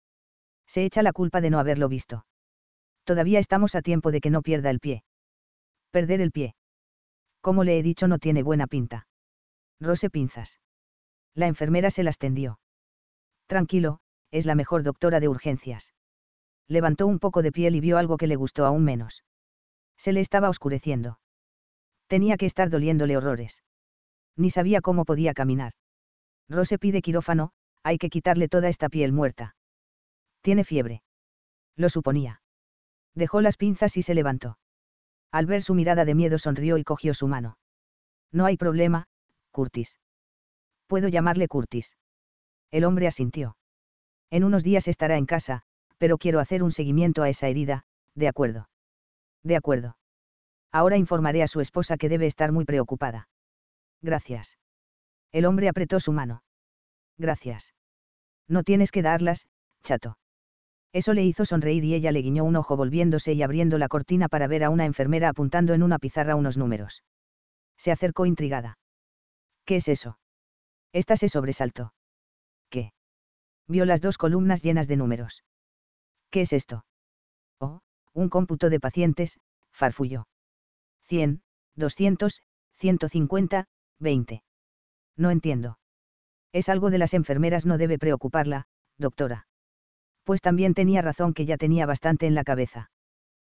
Se 0.66 0.84
echa 0.84 1.02
la 1.02 1.12
culpa 1.12 1.40
de 1.40 1.50
no 1.50 1.58
haberlo 1.58 1.88
visto. 1.88 2.26
Todavía 3.04 3.38
estamos 3.38 3.76
a 3.76 3.82
tiempo 3.82 4.10
de 4.10 4.20
que 4.20 4.30
no 4.30 4.42
pierda 4.42 4.70
el 4.70 4.80
pie. 4.80 5.04
Perder 5.92 6.20
el 6.20 6.32
pie. 6.32 6.56
Como 7.40 7.62
le 7.62 7.78
he 7.78 7.82
dicho 7.82 8.08
no 8.08 8.18
tiene 8.18 8.42
buena 8.42 8.66
pinta. 8.66 9.06
Rose 9.80 10.10
pinzas. 10.10 10.58
La 11.34 11.46
enfermera 11.46 11.90
se 11.90 12.02
las 12.02 12.18
tendió. 12.18 12.58
Tranquilo, 13.46 14.00
es 14.30 14.46
la 14.46 14.54
mejor 14.54 14.82
doctora 14.82 15.20
de 15.20 15.28
urgencias. 15.28 15.92
Levantó 16.68 17.06
un 17.06 17.18
poco 17.18 17.42
de 17.42 17.52
piel 17.52 17.76
y 17.76 17.80
vio 17.80 17.98
algo 17.98 18.16
que 18.16 18.26
le 18.26 18.36
gustó 18.36 18.64
aún 18.64 18.84
menos. 18.84 19.24
Se 19.96 20.12
le 20.12 20.20
estaba 20.20 20.48
oscureciendo. 20.48 21.20
Tenía 22.06 22.36
que 22.36 22.46
estar 22.46 22.70
doliéndole 22.70 23.16
horrores. 23.16 23.62
Ni 24.36 24.50
sabía 24.50 24.80
cómo 24.80 25.04
podía 25.04 25.34
caminar. 25.34 25.72
Rose 26.48 26.78
pide 26.78 27.02
quirófano, 27.02 27.52
hay 27.82 27.98
que 27.98 28.10
quitarle 28.10 28.48
toda 28.48 28.68
esta 28.68 28.88
piel 28.88 29.12
muerta. 29.12 29.56
Tiene 30.42 30.64
fiebre. 30.64 31.02
Lo 31.76 31.88
suponía. 31.88 32.40
Dejó 33.14 33.40
las 33.40 33.56
pinzas 33.56 33.96
y 33.96 34.02
se 34.02 34.14
levantó. 34.14 34.58
Al 35.30 35.46
ver 35.46 35.62
su 35.62 35.74
mirada 35.74 36.04
de 36.04 36.14
miedo 36.14 36.38
sonrió 36.38 36.78
y 36.78 36.84
cogió 36.84 37.14
su 37.14 37.28
mano. 37.28 37.58
No 38.32 38.44
hay 38.46 38.56
problema, 38.56 39.06
Curtis. 39.56 39.98
Puedo 40.86 41.08
llamarle 41.08 41.48
Curtis. 41.48 41.96
El 42.70 42.84
hombre 42.84 43.06
asintió. 43.06 43.56
En 44.30 44.44
unos 44.44 44.62
días 44.62 44.86
estará 44.86 45.16
en 45.16 45.24
casa, 45.24 45.62
pero 45.96 46.18
quiero 46.18 46.40
hacer 46.40 46.62
un 46.62 46.72
seguimiento 46.72 47.22
a 47.22 47.30
esa 47.30 47.48
herida, 47.48 47.84
de 48.14 48.28
acuerdo. 48.28 48.68
De 49.42 49.56
acuerdo. 49.56 49.96
Ahora 50.72 50.98
informaré 50.98 51.42
a 51.42 51.48
su 51.48 51.60
esposa 51.62 51.96
que 51.96 52.10
debe 52.10 52.26
estar 52.26 52.52
muy 52.52 52.66
preocupada. 52.66 53.30
Gracias. 54.02 54.58
El 55.32 55.46
hombre 55.46 55.70
apretó 55.70 56.00
su 56.00 56.12
mano. 56.12 56.42
Gracias. 57.16 57.72
No 58.48 58.62
tienes 58.62 58.92
que 58.92 59.00
darlas, 59.00 59.46
chato. 59.82 60.18
Eso 60.92 61.14
le 61.14 61.24
hizo 61.24 61.46
sonreír 61.46 61.82
y 61.82 61.94
ella 61.94 62.12
le 62.12 62.20
guiñó 62.20 62.44
un 62.44 62.56
ojo 62.56 62.76
volviéndose 62.76 63.32
y 63.32 63.42
abriendo 63.42 63.78
la 63.78 63.88
cortina 63.88 64.28
para 64.28 64.48
ver 64.48 64.64
a 64.64 64.68
una 64.68 64.84
enfermera 64.84 65.30
apuntando 65.30 65.72
en 65.72 65.82
una 65.82 65.98
pizarra 65.98 66.36
unos 66.36 66.58
números. 66.58 67.04
Se 67.78 67.90
acercó 67.90 68.26
intrigada. 68.26 68.76
¿Qué 69.66 69.76
es 69.76 69.88
eso? 69.88 70.18
Esta 70.92 71.16
se 71.16 71.28
sobresaltó. 71.28 71.92
¿Qué? 72.70 72.92
Vio 73.66 73.84
las 73.84 74.00
dos 74.00 74.16
columnas 74.16 74.62
llenas 74.62 74.86
de 74.88 74.96
números. 74.96 75.44
¿Qué 76.30 76.42
es 76.42 76.52
esto? 76.52 76.86
Oh, 77.58 77.80
un 78.14 78.28
cómputo 78.28 78.70
de 78.70 78.80
pacientes, 78.80 79.40
farfulló. 79.72 80.28
100, 81.02 81.42
200, 81.74 82.40
150, 82.76 83.66
20. 83.98 84.42
No 85.16 85.30
entiendo. 85.30 85.78
Es 86.52 86.68
algo 86.68 86.90
de 86.90 86.98
las 86.98 87.12
enfermeras, 87.12 87.66
no 87.66 87.76
debe 87.76 87.98
preocuparla, 87.98 88.66
doctora. 88.98 89.46
Pues 90.24 90.40
también 90.40 90.74
tenía 90.74 91.02
razón 91.02 91.34
que 91.34 91.44
ya 91.44 91.56
tenía 91.56 91.86
bastante 91.86 92.26
en 92.26 92.34
la 92.34 92.44
cabeza. 92.44 92.90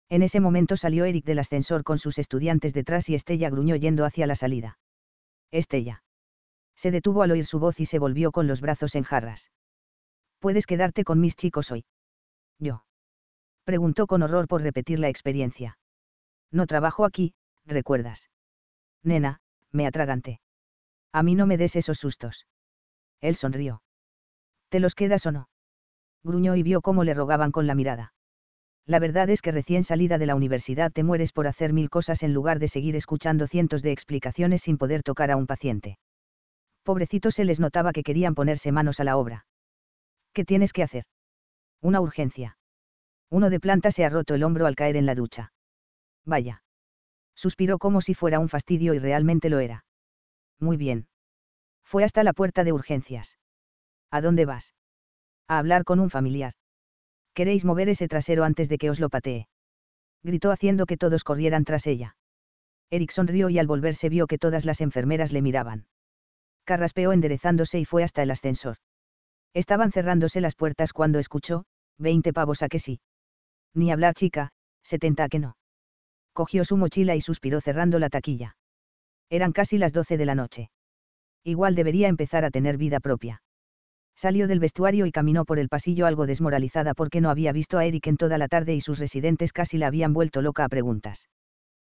En 0.08 0.22
ese 0.22 0.40
momento 0.40 0.76
salió 0.76 1.06
Eric 1.06 1.24
del 1.24 1.38
ascensor 1.38 1.84
con 1.84 1.98
sus 1.98 2.18
estudiantes 2.18 2.74
detrás 2.74 3.08
y 3.08 3.14
Estella 3.14 3.48
gruñó 3.48 3.76
yendo 3.76 4.04
hacia 4.04 4.26
la 4.26 4.34
salida. 4.34 4.78
Estella. 5.52 6.02
Se 6.74 6.90
detuvo 6.90 7.22
al 7.22 7.30
oír 7.30 7.46
su 7.46 7.60
voz 7.60 7.78
y 7.78 7.86
se 7.86 7.98
volvió 7.98 8.32
con 8.32 8.46
los 8.48 8.60
brazos 8.60 8.96
en 8.96 9.04
jarras. 9.04 9.52
Puedes 10.40 10.66
quedarte 10.66 11.04
con 11.04 11.20
mis 11.20 11.36
chicos 11.36 11.70
hoy. 11.70 11.84
Yo. 12.58 12.84
Preguntó 13.64 14.06
con 14.08 14.22
horror 14.22 14.48
por 14.48 14.62
repetir 14.62 14.98
la 14.98 15.08
experiencia. 15.08 15.78
No 16.50 16.66
trabajo 16.66 17.04
aquí, 17.04 17.34
recuerdas. 17.64 18.30
Nena, 19.04 19.40
me 19.70 19.86
atraganté. 19.86 20.40
A 21.12 21.22
mí 21.22 21.34
no 21.34 21.46
me 21.46 21.58
des 21.58 21.76
esos 21.76 21.98
sustos. 21.98 22.46
Él 23.20 23.36
sonrió. 23.36 23.82
¿Te 24.68 24.80
los 24.80 24.94
quedas 24.94 25.26
o 25.26 25.32
no? 25.32 25.48
Gruñó 26.24 26.56
y 26.56 26.62
vio 26.62 26.80
cómo 26.80 27.04
le 27.04 27.14
rogaban 27.14 27.52
con 27.52 27.66
la 27.66 27.74
mirada. 27.74 28.14
La 28.86 28.98
verdad 28.98 29.30
es 29.30 29.42
que 29.42 29.52
recién 29.52 29.84
salida 29.84 30.18
de 30.18 30.26
la 30.26 30.34
universidad 30.34 30.90
te 30.90 31.04
mueres 31.04 31.32
por 31.32 31.46
hacer 31.46 31.72
mil 31.72 31.88
cosas 31.88 32.22
en 32.22 32.34
lugar 32.34 32.58
de 32.58 32.68
seguir 32.68 32.96
escuchando 32.96 33.46
cientos 33.46 33.82
de 33.82 33.92
explicaciones 33.92 34.62
sin 34.62 34.76
poder 34.76 35.02
tocar 35.02 35.30
a 35.30 35.36
un 35.36 35.46
paciente. 35.46 35.98
Pobrecito 36.82 37.30
se 37.30 37.44
les 37.44 37.60
notaba 37.60 37.92
que 37.92 38.02
querían 38.02 38.34
ponerse 38.34 38.72
manos 38.72 38.98
a 38.98 39.04
la 39.04 39.16
obra. 39.16 39.46
¿Qué 40.32 40.44
tienes 40.44 40.72
que 40.72 40.82
hacer? 40.82 41.04
Una 41.80 42.00
urgencia. 42.00 42.56
Uno 43.30 43.50
de 43.50 43.60
planta 43.60 43.90
se 43.90 44.04
ha 44.04 44.08
roto 44.08 44.34
el 44.34 44.42
hombro 44.42 44.66
al 44.66 44.74
caer 44.74 44.96
en 44.96 45.06
la 45.06 45.14
ducha. 45.14 45.52
Vaya. 46.24 46.62
Suspiró 47.34 47.78
como 47.78 48.00
si 48.00 48.14
fuera 48.14 48.40
un 48.40 48.48
fastidio 48.48 48.94
y 48.94 48.98
realmente 48.98 49.48
lo 49.48 49.60
era. 49.60 49.84
Muy 50.58 50.76
bien. 50.76 51.06
Fue 51.84 52.04
hasta 52.04 52.24
la 52.24 52.32
puerta 52.32 52.64
de 52.64 52.72
urgencias. 52.72 53.38
¿A 54.10 54.20
dónde 54.20 54.44
vas? 54.44 54.74
A 55.48 55.58
hablar 55.58 55.84
con 55.84 56.00
un 56.00 56.10
familiar. 56.10 56.54
¿Queréis 57.34 57.64
mover 57.64 57.88
ese 57.88 58.08
trasero 58.08 58.44
antes 58.44 58.68
de 58.68 58.78
que 58.78 58.90
os 58.90 59.00
lo 59.00 59.08
patee? 59.08 59.48
Gritó 60.22 60.50
haciendo 60.50 60.86
que 60.86 60.96
todos 60.96 61.24
corrieran 61.24 61.64
tras 61.64 61.86
ella. 61.86 62.16
Eric 62.90 63.10
sonrió 63.10 63.48
y 63.48 63.58
al 63.58 63.66
volverse 63.66 64.08
vio 64.08 64.26
que 64.26 64.38
todas 64.38 64.64
las 64.64 64.80
enfermeras 64.80 65.32
le 65.32 65.42
miraban. 65.42 65.86
Carraspeó 66.64 67.12
enderezándose 67.12 67.80
y 67.80 67.84
fue 67.84 68.04
hasta 68.04 68.22
el 68.22 68.30
ascensor. 68.30 68.76
Estaban 69.54 69.92
cerrándose 69.92 70.40
las 70.40 70.54
puertas 70.54 70.92
cuando 70.92 71.18
escuchó, 71.18 71.64
veinte 71.98 72.32
pavos 72.32 72.62
a 72.62 72.68
que 72.68 72.78
sí. 72.78 73.00
Ni 73.74 73.90
hablar 73.90 74.14
chica, 74.14 74.50
setenta 74.82 75.24
a 75.24 75.28
que 75.28 75.38
no. 75.38 75.56
Cogió 76.32 76.64
su 76.64 76.76
mochila 76.76 77.16
y 77.16 77.20
suspiró 77.20 77.60
cerrando 77.60 77.98
la 77.98 78.10
taquilla. 78.10 78.56
Eran 79.30 79.52
casi 79.52 79.78
las 79.78 79.92
doce 79.92 80.16
de 80.16 80.26
la 80.26 80.34
noche. 80.34 80.70
Igual 81.44 81.74
debería 81.74 82.08
empezar 82.08 82.44
a 82.44 82.50
tener 82.50 82.76
vida 82.76 83.00
propia. 83.00 83.42
Salió 84.16 84.46
del 84.46 84.60
vestuario 84.60 85.06
y 85.06 85.12
caminó 85.12 85.44
por 85.44 85.58
el 85.58 85.68
pasillo 85.68 86.06
algo 86.06 86.26
desmoralizada 86.26 86.94
porque 86.94 87.20
no 87.20 87.30
había 87.30 87.52
visto 87.52 87.78
a 87.78 87.84
Eric 87.84 88.06
en 88.06 88.16
toda 88.16 88.38
la 88.38 88.48
tarde 88.48 88.74
y 88.74 88.80
sus 88.80 88.98
residentes 88.98 89.52
casi 89.52 89.78
la 89.78 89.88
habían 89.88 90.12
vuelto 90.12 90.42
loca 90.42 90.64
a 90.64 90.68
preguntas. 90.68 91.28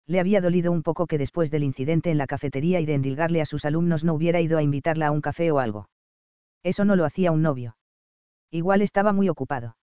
Le 0.06 0.20
había 0.20 0.40
dolido 0.40 0.72
un 0.72 0.82
poco 0.82 1.06
que 1.06 1.18
después 1.18 1.50
del 1.50 1.64
incidente 1.64 2.10
en 2.10 2.18
la 2.18 2.26
cafetería 2.26 2.80
y 2.80 2.86
de 2.86 2.94
endilgarle 2.94 3.40
a 3.40 3.46
sus 3.46 3.64
alumnos 3.64 4.04
no 4.04 4.14
hubiera 4.14 4.40
ido 4.40 4.56
a 4.56 4.62
invitarla 4.62 5.08
a 5.08 5.10
un 5.10 5.20
café 5.20 5.50
o 5.50 5.58
algo. 5.58 5.88
Eso 6.62 6.84
no 6.84 6.96
lo 6.96 7.04
hacía 7.04 7.32
un 7.32 7.42
novio. 7.42 7.76
Igual 8.50 8.82
estaba 8.82 9.12
muy 9.12 9.28
ocupado. 9.28 9.76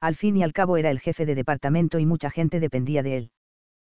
Al 0.00 0.14
fin 0.14 0.36
y 0.36 0.42
al 0.42 0.52
cabo 0.52 0.76
era 0.76 0.90
el 0.90 1.00
jefe 1.00 1.24
de 1.24 1.34
departamento 1.34 1.98
y 1.98 2.06
mucha 2.06 2.30
gente 2.30 2.60
dependía 2.60 3.02
de 3.02 3.16
él. 3.16 3.30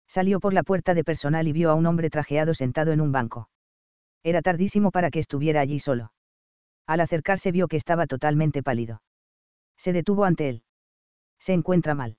Salió 0.07 0.39
por 0.39 0.53
la 0.53 0.63
puerta 0.63 0.93
de 0.93 1.03
personal 1.03 1.47
y 1.47 1.51
vio 1.51 1.71
a 1.71 1.75
un 1.75 1.85
hombre 1.85 2.09
trajeado 2.09 2.53
sentado 2.53 2.91
en 2.91 3.01
un 3.01 3.11
banco. 3.11 3.49
Era 4.23 4.41
tardísimo 4.41 4.91
para 4.91 5.09
que 5.09 5.19
estuviera 5.19 5.59
allí 5.59 5.79
solo. 5.79 6.11
Al 6.87 7.01
acercarse 7.01 7.51
vio 7.51 7.67
que 7.67 7.77
estaba 7.77 8.07
totalmente 8.07 8.63
pálido. 8.63 9.01
Se 9.77 9.93
detuvo 9.93 10.23
ante 10.23 10.49
él. 10.49 10.63
Se 11.37 11.53
encuentra 11.53 11.93
mal. 11.93 12.17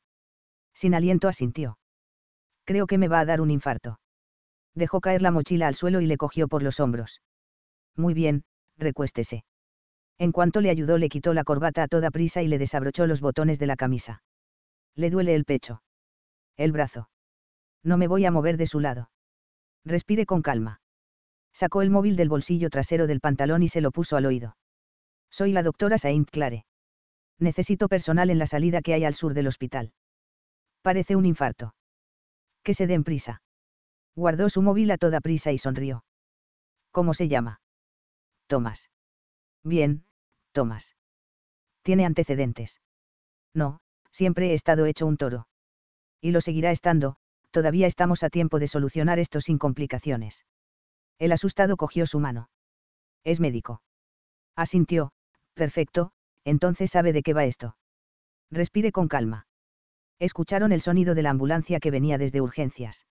Sin 0.75 0.95
aliento 0.95 1.27
asintió. 1.27 1.79
Creo 2.65 2.87
que 2.87 2.99
me 2.99 3.09
va 3.09 3.21
a 3.21 3.25
dar 3.25 3.41
un 3.41 3.51
infarto. 3.51 3.99
Dejó 4.75 5.01
caer 5.01 5.23
la 5.23 5.31
mochila 5.31 5.67
al 5.67 5.75
suelo 5.75 6.01
y 6.01 6.07
le 6.07 6.19
cogió 6.19 6.47
por 6.47 6.63
los 6.63 6.79
hombros. 6.81 7.23
Muy 7.97 8.15
bien, 8.15 8.45
recuéstese. 8.77 9.45
En 10.19 10.33
cuanto 10.33 10.61
le 10.61 10.71
ayudó 10.71 10.99
le 10.99 11.09
quitó 11.09 11.33
la 11.33 11.45
corbata 11.45 11.83
a 11.83 11.89
toda 11.89 12.11
prisa 12.11 12.43
y 12.43 12.49
le 12.49 12.59
desabrochó 12.59 13.07
los 13.07 13.21
botones 13.21 13.59
de 13.59 13.67
la 13.67 13.77
camisa. 13.77 14.23
Le 14.95 15.11
duele 15.11 15.35
el 15.35 15.45
pecho. 15.45 15.83
El 16.57 16.73
brazo. 16.73 17.09
No 17.83 17.97
me 17.97 18.07
voy 18.07 18.27
a 18.27 18.31
mover 18.31 18.57
de 18.57 18.67
su 18.67 18.81
lado. 18.81 19.11
Respire 19.85 20.27
con 20.27 20.43
calma. 20.43 20.81
Sacó 21.53 21.83
el 21.83 21.91
móvil 21.91 22.17
del 22.17 22.29
bolsillo 22.29 22.71
trasero 22.71 23.07
del 23.07 23.21
pantalón 23.21 23.63
y 23.63 23.69
se 23.69 23.81
lo 23.81 23.91
puso 23.91 24.17
al 24.17 24.27
oído. 24.27 24.57
Soy 25.31 25.53
la 25.53 25.63
doctora 25.63 25.99
Saint 25.99 26.31
Clare. 26.31 26.65
Necesito 27.39 27.89
personal 27.89 28.31
en 28.31 28.39
la 28.39 28.47
salida 28.47 28.83
que 28.83 28.95
hay 28.95 29.05
al 29.05 29.15
sur 29.15 29.35
del 29.35 29.47
hospital. 29.47 29.93
Parece 30.83 31.17
un 31.17 31.27
infarto. 31.27 31.75
Que 32.63 32.75
se 32.75 32.87
den 32.87 33.05
prisa. 33.05 33.43
Guardó 34.15 34.49
su 34.49 34.63
móvil 34.63 34.91
a 34.91 34.99
toda 34.99 35.21
prisa 35.21 35.53
y 35.53 35.59
sonrió. 35.59 36.05
¿Cómo 36.91 37.15
se 37.15 37.29
llama? 37.29 37.61
Tomás. 38.47 38.91
Bien, 39.63 40.05
Tomás. 40.53 40.97
¿Tiene 41.83 42.05
antecedentes? 42.05 42.81
No, 43.55 43.81
siempre 44.11 44.51
he 44.51 44.55
estado 44.55 44.87
hecho 44.87 45.07
un 45.07 45.17
toro. 45.17 45.47
Y 46.21 46.33
lo 46.33 46.41
seguirá 46.41 46.71
estando, 46.71 47.17
todavía 47.51 47.87
estamos 47.87 48.23
a 48.23 48.31
tiempo 48.31 48.59
de 48.59 48.69
solucionar 48.69 49.19
esto 49.19 49.41
sin 49.41 49.59
complicaciones. 49.59 50.45
El 51.19 51.33
asustado 51.33 51.77
cogió 51.77 52.07
su 52.07 52.21
mano. 52.21 52.51
Es 53.25 53.41
médico. 53.41 53.83
Asintió, 54.55 55.13
perfecto, 55.55 56.13
entonces 56.45 56.91
sabe 56.91 57.13
de 57.13 57.23
qué 57.23 57.35
va 57.35 57.45
esto. 57.45 57.77
Respire 58.51 58.93
con 58.93 59.09
calma. 59.09 59.47
Escucharon 60.19 60.73
el 60.73 60.81
sonido 60.81 61.15
de 61.15 61.23
la 61.23 61.31
ambulancia 61.31 61.81
que 61.81 61.91
venía 61.91 62.19
desde 62.19 62.41
urgencias. 62.41 63.07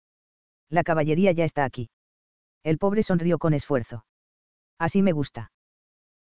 La 0.70 0.84
caballería 0.84 1.32
ya 1.32 1.46
está 1.46 1.64
aquí. 1.64 1.90
El 2.64 2.78
pobre 2.78 3.04
sonrió 3.04 3.38
con 3.38 3.54
esfuerzo. 3.54 4.06
Así 4.78 5.02
me 5.02 5.12
gusta. 5.12 5.52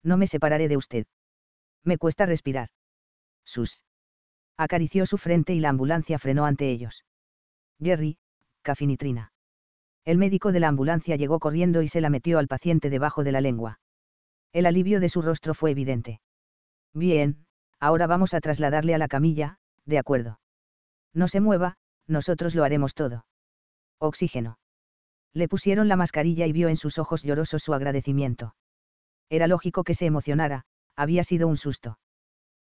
No 0.02 0.16
me 0.16 0.26
separaré 0.26 0.68
de 0.68 0.76
usted. 0.76 1.06
Me 1.82 1.98
cuesta 1.98 2.26
respirar. 2.26 2.68
Sus. 3.44 3.84
Acarició 4.56 5.06
su 5.06 5.18
frente 5.18 5.54
y 5.54 5.60
la 5.60 5.70
ambulancia 5.70 6.18
frenó 6.18 6.46
ante 6.46 6.70
ellos. 6.70 7.04
Jerry, 7.80 8.18
cafinitrina. 8.62 9.32
El 10.07 10.19
médico 10.19 10.53
de 10.53 10.61
la 10.61 10.69
ambulancia 10.69 11.16
llegó 11.16 11.41
corriendo 11.41 11.83
y 11.83 11.89
se 11.89 12.01
la 12.01 12.11
metió 12.11 12.39
al 12.39 12.47
paciente 12.47 12.91
debajo 12.91 13.24
de 13.24 13.33
la 13.33 13.41
lengua. 13.41 13.81
El 14.53 14.66
alivio 14.66 15.01
de 15.01 15.09
su 15.09 15.20
rostro 15.20 15.53
fue 15.53 15.73
evidente. 15.73 16.20
Bien, 16.95 17.45
ahora 17.81 18.07
vamos 18.07 18.33
a 18.33 18.41
trasladarle 18.41 18.95
a 18.95 18.99
la 18.99 19.09
camilla, 19.09 19.59
de 19.85 19.99
acuerdo. 19.99 20.39
No 21.12 21.27
se 21.27 21.41
mueva, 21.41 21.74
nosotros 22.07 22.55
lo 22.55 22.62
haremos 22.62 22.95
todo. 22.95 23.27
Oxígeno. 23.99 24.61
Le 25.33 25.49
pusieron 25.49 25.89
la 25.89 25.97
mascarilla 25.97 26.47
y 26.47 26.53
vio 26.53 26.69
en 26.69 26.77
sus 26.77 26.99
ojos 26.99 27.24
llorosos 27.24 27.65
su 27.65 27.74
agradecimiento. 27.74 28.55
Era 29.28 29.49
lógico 29.49 29.83
que 29.83 29.95
se 29.95 30.07
emocionara, 30.07 30.62
había 30.95 31.24
sido 31.24 31.49
un 31.49 31.57
susto. 31.57 31.99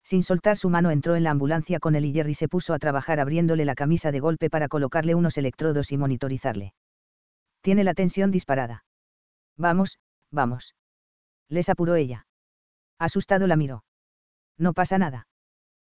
Sin 0.03 0.23
soltar 0.23 0.57
su 0.57 0.71
mano 0.71 0.91
entró 0.91 1.17
en 1.17 1.25
la 1.25 1.33
ambulancia 1.33 1.81
con 1.81 1.97
él 1.97 2.07
y 2.07 2.15
Jerry 2.15 2.33
se 2.33 2.49
puso 2.49 2.73
a 2.73 2.79
trabajar 2.79 3.21
abriéndole 3.21 3.67
la 3.67 3.75
camisa 3.75 4.11
de 4.11 4.21
golpe 4.21 4.49
para 4.49 4.69
colocarle 4.69 5.15
unos 5.15 5.37
electrodos 5.37 5.93
y 5.93 5.99
monitorizarle. 5.99 6.73
Tiene 7.67 7.83
la 7.83 7.95
tensión 7.95 8.31
disparada. 8.31 8.85
Vamos, 9.59 9.99
vamos. 10.31 10.77
Les 11.49 11.69
apuró 11.69 11.97
ella. 11.97 12.29
Asustado 12.97 13.49
la 13.49 13.57
miró. 13.57 13.83
No 14.57 14.73
pasa 14.73 14.99
nada. 14.99 15.27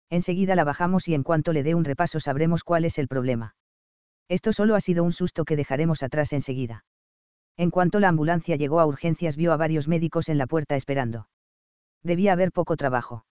Enseguida 0.10 0.56
la 0.56 0.64
bajamos 0.64 1.10
y 1.10 1.16
en 1.16 1.24
cuanto 1.24 1.52
le 1.52 1.64
dé 1.64 1.76
un 1.76 1.84
repaso 1.84 2.22
sabremos 2.22 2.64
cuál 2.64 2.86
es 2.86 2.98
el 2.98 3.10
problema. 3.10 3.58
Esto 4.30 4.54
solo 4.54 4.76
ha 4.76 4.80
sido 4.80 5.04
un 5.04 5.12
susto 5.12 5.44
que 5.44 5.58
dejaremos 5.58 6.02
atrás 6.02 6.32
enseguida. 6.32 6.86
En 7.58 7.72
cuanto 7.72 8.00
la 8.00 8.08
ambulancia 8.08 8.56
llegó 8.56 8.80
a 8.80 8.86
urgencias 8.86 9.36
vio 9.36 9.52
a 9.52 9.58
varios 9.58 9.90
médicos 9.90 10.30
en 10.30 10.38
la 10.38 10.48
puerta 10.48 10.78
esperando. 10.78 11.28
Debía 12.04 12.32
haber 12.32 12.54
poco 12.54 12.78
trabajo. 12.78 13.26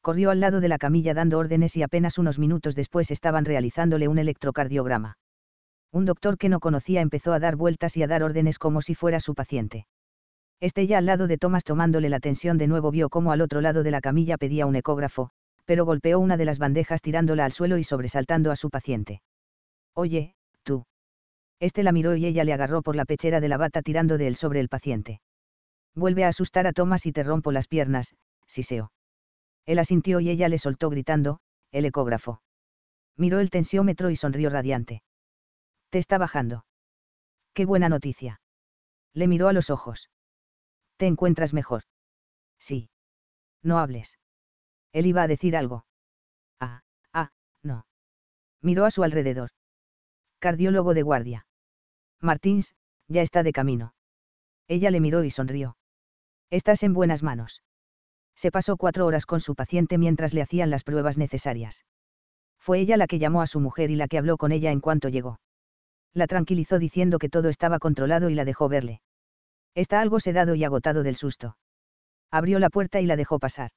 Corrió 0.00 0.30
al 0.30 0.38
lado 0.38 0.60
de 0.60 0.68
la 0.68 0.78
camilla 0.78 1.12
dando 1.12 1.40
órdenes 1.40 1.76
y 1.76 1.82
apenas 1.82 2.18
unos 2.18 2.38
minutos 2.38 2.76
después 2.76 3.10
estaban 3.10 3.44
realizándole 3.44 4.06
un 4.06 4.18
electrocardiograma. 4.18 5.16
Un 5.94 6.06
doctor 6.06 6.38
que 6.38 6.48
no 6.48 6.58
conocía 6.58 7.02
empezó 7.02 7.32
a 7.32 7.38
dar 7.38 7.54
vueltas 7.54 7.96
y 7.96 8.02
a 8.02 8.08
dar 8.08 8.24
órdenes 8.24 8.58
como 8.58 8.82
si 8.82 8.96
fuera 8.96 9.20
su 9.20 9.36
paciente. 9.36 9.86
Este 10.58 10.88
ya 10.88 10.98
al 10.98 11.06
lado 11.06 11.28
de 11.28 11.38
Thomas 11.38 11.62
tomándole 11.62 12.08
la 12.08 12.18
tensión 12.18 12.58
de 12.58 12.66
nuevo 12.66 12.90
vio 12.90 13.08
cómo 13.08 13.30
al 13.30 13.40
otro 13.40 13.60
lado 13.60 13.84
de 13.84 13.92
la 13.92 14.00
camilla 14.00 14.36
pedía 14.36 14.66
un 14.66 14.74
ecógrafo, 14.74 15.30
pero 15.64 15.84
golpeó 15.84 16.18
una 16.18 16.36
de 16.36 16.46
las 16.46 16.58
bandejas 16.58 17.00
tirándola 17.00 17.44
al 17.44 17.52
suelo 17.52 17.78
y 17.78 17.84
sobresaltando 17.84 18.50
a 18.50 18.56
su 18.56 18.70
paciente. 18.70 19.22
Oye, 19.94 20.34
tú. 20.64 20.84
Este 21.60 21.84
la 21.84 21.92
miró 21.92 22.16
y 22.16 22.26
ella 22.26 22.42
le 22.42 22.52
agarró 22.52 22.82
por 22.82 22.96
la 22.96 23.04
pechera 23.04 23.40
de 23.40 23.48
la 23.48 23.56
bata 23.56 23.80
tirando 23.80 24.18
de 24.18 24.26
él 24.26 24.34
sobre 24.34 24.58
el 24.58 24.68
paciente. 24.68 25.20
Vuelve 25.94 26.24
a 26.24 26.28
asustar 26.28 26.66
a 26.66 26.72
Thomas 26.72 27.06
y 27.06 27.12
te 27.12 27.22
rompo 27.22 27.52
las 27.52 27.68
piernas, 27.68 28.16
siseo. 28.48 28.90
Él 29.64 29.78
asintió 29.78 30.18
y 30.18 30.28
ella 30.28 30.48
le 30.48 30.58
soltó 30.58 30.90
gritando, 30.90 31.38
el 31.70 31.84
ecógrafo. 31.84 32.42
Miró 33.16 33.38
el 33.38 33.50
tensiómetro 33.50 34.10
y 34.10 34.16
sonrió 34.16 34.50
radiante. 34.50 35.04
Te 35.94 36.00
está 36.00 36.18
bajando. 36.18 36.66
Qué 37.52 37.66
buena 37.66 37.88
noticia. 37.88 38.40
Le 39.12 39.28
miró 39.28 39.46
a 39.46 39.52
los 39.52 39.70
ojos. 39.70 40.10
¿Te 40.96 41.06
encuentras 41.06 41.54
mejor? 41.54 41.84
Sí. 42.58 42.90
No 43.62 43.78
hables. 43.78 44.18
Él 44.92 45.06
iba 45.06 45.22
a 45.22 45.28
decir 45.28 45.56
algo. 45.56 45.86
Ah, 46.58 46.82
ah, 47.12 47.30
no. 47.62 47.86
Miró 48.60 48.86
a 48.86 48.90
su 48.90 49.04
alrededor. 49.04 49.50
Cardiólogo 50.40 50.94
de 50.94 51.02
guardia. 51.02 51.46
Martins, 52.20 52.74
ya 53.06 53.22
está 53.22 53.44
de 53.44 53.52
camino. 53.52 53.94
Ella 54.66 54.90
le 54.90 54.98
miró 54.98 55.22
y 55.22 55.30
sonrió. 55.30 55.76
Estás 56.50 56.82
en 56.82 56.92
buenas 56.92 57.22
manos. 57.22 57.62
Se 58.34 58.50
pasó 58.50 58.76
cuatro 58.76 59.06
horas 59.06 59.26
con 59.26 59.38
su 59.38 59.54
paciente 59.54 59.96
mientras 59.96 60.34
le 60.34 60.42
hacían 60.42 60.70
las 60.70 60.82
pruebas 60.82 61.18
necesarias. 61.18 61.84
Fue 62.58 62.80
ella 62.80 62.96
la 62.96 63.06
que 63.06 63.20
llamó 63.20 63.42
a 63.42 63.46
su 63.46 63.60
mujer 63.60 63.92
y 63.92 63.94
la 63.94 64.08
que 64.08 64.18
habló 64.18 64.38
con 64.38 64.50
ella 64.50 64.72
en 64.72 64.80
cuanto 64.80 65.08
llegó. 65.08 65.38
La 66.14 66.26
tranquilizó 66.28 66.78
diciendo 66.78 67.18
que 67.18 67.28
todo 67.28 67.48
estaba 67.48 67.78
controlado 67.78 68.30
y 68.30 68.34
la 68.34 68.44
dejó 68.44 68.68
verle. 68.68 69.02
Está 69.74 70.00
algo 70.00 70.20
sedado 70.20 70.54
y 70.54 70.62
agotado 70.64 71.02
del 71.02 71.16
susto. 71.16 71.56
Abrió 72.30 72.60
la 72.60 72.70
puerta 72.70 73.00
y 73.00 73.06
la 73.06 73.16
dejó 73.16 73.40
pasar. 73.40 73.72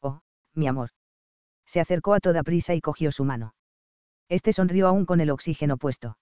Oh, 0.00 0.20
mi 0.54 0.66
amor. 0.66 0.90
Se 1.66 1.80
acercó 1.80 2.14
a 2.14 2.20
toda 2.20 2.42
prisa 2.42 2.74
y 2.74 2.80
cogió 2.80 3.12
su 3.12 3.24
mano. 3.24 3.54
Este 4.30 4.52
sonrió 4.52 4.88
aún 4.88 5.04
con 5.04 5.20
el 5.20 5.30
oxígeno 5.30 5.76
puesto. 5.76 6.18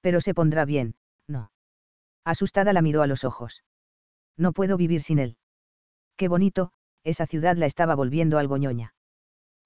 Pero 0.00 0.20
se 0.20 0.34
pondrá 0.34 0.64
bien, 0.64 0.94
no. 1.26 1.50
Asustada 2.24 2.72
la 2.72 2.82
miró 2.82 3.02
a 3.02 3.08
los 3.08 3.24
ojos. 3.24 3.64
No 4.36 4.52
puedo 4.52 4.76
vivir 4.76 5.02
sin 5.02 5.18
él. 5.18 5.36
Qué 6.16 6.28
bonito, 6.28 6.72
esa 7.02 7.26
ciudad 7.26 7.56
la 7.56 7.66
estaba 7.66 7.96
volviendo 7.96 8.38
algo 8.38 8.56
ñoña. 8.56 8.94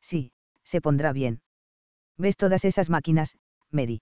Sí, 0.01 0.33
se 0.65 0.81
pondrá 0.81 1.13
bien. 1.13 1.43
¿Ves 2.17 2.37
todas 2.37 2.65
esas 2.65 2.89
máquinas, 2.89 3.37
Mary? 3.71 4.01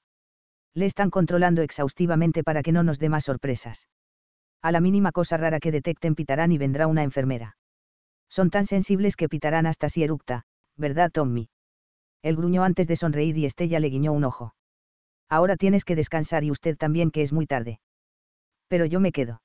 Le 0.75 0.87
están 0.87 1.11
controlando 1.11 1.63
exhaustivamente 1.63 2.43
para 2.43 2.63
que 2.63 2.73
no 2.73 2.83
nos 2.83 2.99
dé 2.99 3.09
más 3.09 3.25
sorpresas. 3.25 3.89
A 4.61 4.73
la 4.73 4.81
mínima 4.81 5.13
cosa 5.13 5.37
rara 5.37 5.61
que 5.61 5.71
detecten 5.71 6.15
pitarán 6.15 6.51
y 6.51 6.59
vendrá 6.59 6.87
una 6.87 7.05
enfermera. 7.05 7.57
Son 8.29 8.51
tan 8.51 8.67
sensibles 8.67 9.15
que 9.15 9.29
pitarán 9.29 9.67
hasta 9.67 9.89
si 9.89 10.03
eructa, 10.03 10.45
¿verdad, 10.77 11.11
Tommy? 11.13 11.49
Él 12.23 12.37
gruñó 12.37 12.65
antes 12.65 12.89
de 12.89 12.97
sonreír 12.97 13.37
y 13.39 13.47
Estella 13.47 13.79
le 13.79 13.91
guiñó 13.91 14.13
un 14.13 14.25
ojo. 14.25 14.55
Ahora 15.29 15.57
tienes 15.57 15.85
que 15.85 15.95
descansar 15.95 16.43
y 16.43 16.51
usted 16.51 16.77
también 16.77 17.11
que 17.11 17.23
es 17.23 17.33
muy 17.33 17.47
tarde. 17.47 17.81
Pero 18.67 18.87
yo 18.87 18.99
me 18.99 19.13
quedo. 19.13 19.43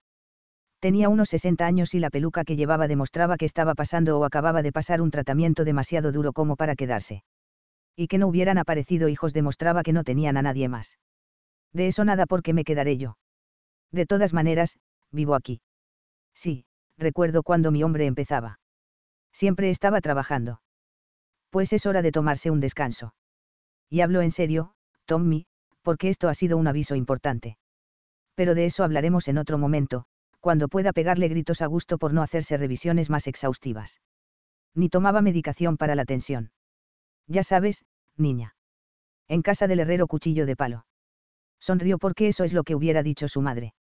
Tenía 0.80 1.10
unos 1.10 1.30
60 1.30 1.66
años 1.66 1.94
y 1.94 2.00
la 2.00 2.10
peluca 2.10 2.46
que 2.46 2.56
llevaba 2.56 2.88
demostraba 2.88 3.36
que 3.38 3.46
estaba 3.46 3.76
pasando 3.76 4.18
o 4.18 4.24
acababa 4.24 4.64
de 4.64 4.72
pasar 4.72 5.02
un 5.02 5.12
tratamiento 5.12 5.66
demasiado 5.66 6.12
duro 6.12 6.32
como 6.32 6.56
para 6.56 6.76
quedarse. 6.76 7.24
Y 7.96 8.08
que 8.08 8.18
no 8.18 8.28
hubieran 8.28 8.58
aparecido 8.58 9.10
hijos 9.10 9.34
demostraba 9.34 9.84
que 9.84 9.92
no 9.92 10.06
tenían 10.06 10.38
a 10.38 10.42
nadie 10.42 10.70
más. 10.70 10.98
De 11.74 11.88
eso 11.88 12.04
nada 12.06 12.26
porque 12.26 12.54
me 12.54 12.64
quedaré 12.64 12.98
yo. 12.98 13.18
De 13.91 14.06
todas 14.06 14.34
maneras, 14.34 14.78
vivo 15.12 15.36
aquí. 15.36 15.62
Sí, 16.34 16.66
recuerdo 16.98 17.44
cuando 17.44 17.72
mi 17.72 17.84
hombre 17.84 18.06
empezaba. 18.06 18.60
Siempre 19.32 19.70
estaba 19.70 20.02
trabajando. 20.02 20.62
Pues 21.50 21.74
es 21.74 21.86
hora 21.86 22.02
de 22.02 22.12
tomarse 22.12 22.52
un 22.52 22.60
descanso. 22.60 23.14
Y 23.90 24.02
hablo 24.02 24.22
en 24.22 24.32
serio, 24.32 24.74
Tommy, 25.06 25.48
porque 25.82 26.10
esto 26.10 26.30
ha 26.30 26.34
sido 26.34 26.58
un 26.58 26.68
aviso 26.68 26.96
importante. 26.96 27.58
Pero 28.36 28.56
de 28.56 28.66
eso 28.66 28.84
hablaremos 28.84 29.28
en 29.28 29.38
otro 29.38 29.58
momento, 29.58 30.06
cuando 30.40 30.68
pueda 30.68 30.94
pegarle 30.94 31.28
gritos 31.28 31.62
a 31.62 31.66
gusto 31.66 31.98
por 31.98 32.14
no 32.14 32.22
hacerse 32.22 32.58
revisiones 32.58 33.10
más 33.10 33.28
exhaustivas. 33.28 34.02
Ni 34.76 34.90
tomaba 34.90 35.22
medicación 35.22 35.78
para 35.78 35.96
la 35.96 36.06
tensión. 36.06 36.52
Ya 37.28 37.44
sabes, 37.44 37.86
niña. 38.16 38.56
En 39.28 39.41
casa 39.41 39.68
del 39.68 39.80
herrero 39.80 40.08
cuchillo 40.08 40.46
de 40.46 40.56
palo. 40.56 40.86
Sonrió 41.60 41.98
porque 41.98 42.27
eso 42.27 42.44
es 42.44 42.53
lo 42.53 42.64
que 42.64 42.76
hubiera 42.76 43.03
dicho 43.03 43.27
su 43.27 43.41
madre 43.41 43.73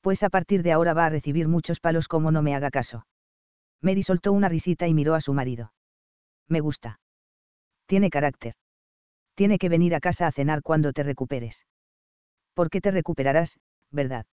pues 0.00 0.22
a 0.22 0.30
partir 0.30 0.62
de 0.62 0.72
ahora 0.72 0.94
va 0.94 1.06
a 1.06 1.10
recibir 1.10 1.48
muchos 1.48 1.80
palos 1.80 2.08
como 2.08 2.30
no 2.30 2.42
me 2.42 2.54
haga 2.54 2.70
caso. 2.70 3.06
Mary 3.82 4.02
soltó 4.02 4.32
una 4.32 4.48
risita 4.48 4.86
y 4.86 4.94
miró 4.94 5.14
a 5.14 5.20
su 5.20 5.34
marido. 5.34 5.72
Me 6.48 6.60
gusta. 6.60 7.00
Tiene 7.86 8.10
carácter. 8.10 8.54
Tiene 9.34 9.58
que 9.58 9.68
venir 9.68 9.94
a 9.94 10.00
casa 10.00 10.26
a 10.26 10.32
cenar 10.32 10.62
cuando 10.62 10.92
te 10.92 11.02
recuperes. 11.02 11.66
¿Por 12.54 12.70
qué 12.70 12.80
te 12.80 12.90
recuperarás, 12.90 13.60
verdad? 13.90 14.26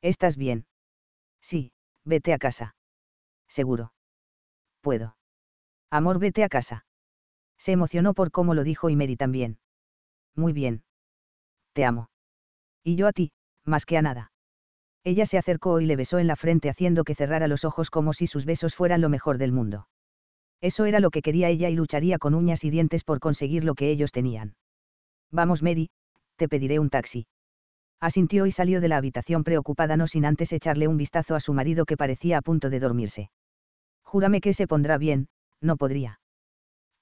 ¿Estás 0.00 0.36
bien? 0.36 0.66
Sí, 1.40 1.72
vete 2.04 2.32
a 2.32 2.38
casa. 2.38 2.76
Seguro. 3.48 3.92
Puedo. 4.80 5.16
Amor, 5.90 6.18
vete 6.18 6.44
a 6.44 6.48
casa. 6.48 6.84
Se 7.56 7.72
emocionó 7.72 8.14
por 8.14 8.30
cómo 8.30 8.54
lo 8.54 8.62
dijo 8.62 8.90
y 8.90 8.96
Mary 8.96 9.16
también. 9.16 9.58
Muy 10.36 10.52
bien. 10.52 10.84
Te 11.78 11.84
amo. 11.84 12.10
Y 12.82 12.96
yo 12.96 13.06
a 13.06 13.12
ti, 13.12 13.30
más 13.64 13.86
que 13.86 13.96
a 13.96 14.02
nada. 14.02 14.32
Ella 15.04 15.26
se 15.26 15.38
acercó 15.38 15.80
y 15.80 15.86
le 15.86 15.94
besó 15.94 16.18
en 16.18 16.26
la 16.26 16.34
frente 16.34 16.68
haciendo 16.68 17.04
que 17.04 17.14
cerrara 17.14 17.46
los 17.46 17.64
ojos 17.64 17.88
como 17.88 18.12
si 18.12 18.26
sus 18.26 18.46
besos 18.46 18.74
fueran 18.74 19.00
lo 19.00 19.08
mejor 19.08 19.38
del 19.38 19.52
mundo. 19.52 19.86
Eso 20.60 20.86
era 20.86 20.98
lo 20.98 21.12
que 21.12 21.22
quería 21.22 21.50
ella 21.50 21.68
y 21.68 21.76
lucharía 21.76 22.18
con 22.18 22.34
uñas 22.34 22.64
y 22.64 22.70
dientes 22.70 23.04
por 23.04 23.20
conseguir 23.20 23.62
lo 23.62 23.76
que 23.76 23.92
ellos 23.92 24.10
tenían. 24.10 24.56
Vamos, 25.30 25.62
Mary, 25.62 25.90
te 26.34 26.48
pediré 26.48 26.80
un 26.80 26.90
taxi. 26.90 27.28
Asintió 28.00 28.46
y 28.46 28.50
salió 28.50 28.80
de 28.80 28.88
la 28.88 28.96
habitación 28.96 29.44
preocupada 29.44 29.96
no 29.96 30.08
sin 30.08 30.24
antes 30.24 30.52
echarle 30.52 30.88
un 30.88 30.96
vistazo 30.96 31.36
a 31.36 31.40
su 31.40 31.54
marido 31.54 31.84
que 31.84 31.96
parecía 31.96 32.38
a 32.38 32.42
punto 32.42 32.70
de 32.70 32.80
dormirse. 32.80 33.30
Júrame 34.02 34.40
que 34.40 34.52
se 34.52 34.66
pondrá 34.66 34.98
bien, 34.98 35.28
no 35.60 35.76
podría. 35.76 36.18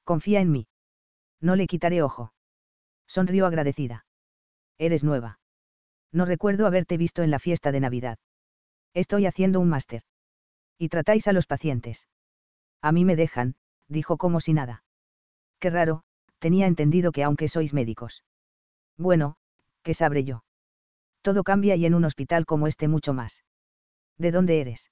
Confía 0.05 0.43
en 0.43 0.51
mí. 0.51 0.67
No 1.41 1.57
le 1.57 1.67
quitaré 1.67 2.03
ojo. 2.03 2.35
Sonrió 3.07 3.47
agradecida. 3.47 4.06
Eres 4.79 5.05
nueva. 5.05 5.39
No 6.13 6.25
recuerdo 6.25 6.67
haberte 6.67 6.97
visto 6.97 7.23
en 7.23 7.31
la 7.31 7.39
fiesta 7.39 7.73
de 7.73 7.81
Navidad. 7.81 8.19
Estoy 8.95 9.27
haciendo 9.27 9.61
un 9.61 9.69
máster. 9.69 10.03
Y 10.79 10.89
tratáis 10.89 11.29
a 11.29 11.33
los 11.33 11.47
pacientes. 11.47 12.09
A 12.83 12.93
mí 12.93 13.05
me 13.05 13.17
dejan, 13.17 13.55
dijo 13.89 14.17
como 14.17 14.41
si 14.41 14.53
nada. 14.53 14.85
Qué 15.59 15.71
raro, 15.71 16.03
tenía 16.39 16.67
entendido 16.67 17.13
que 17.13 17.25
aunque 17.25 17.49
sois 17.49 17.73
médicos. 17.73 18.25
Bueno, 18.97 19.37
¿qué 19.83 19.95
sabré 19.95 20.25
yo? 20.25 20.45
Todo 21.23 21.45
cambia 21.45 21.77
y 21.77 21.87
en 21.87 21.95
un 21.95 22.05
hospital 22.05 22.47
como 22.47 22.67
este 22.67 22.89
mucho 22.89 23.13
más. 23.13 23.45
¿De 24.19 24.31
dónde 24.31 24.61
eres? 24.61 24.91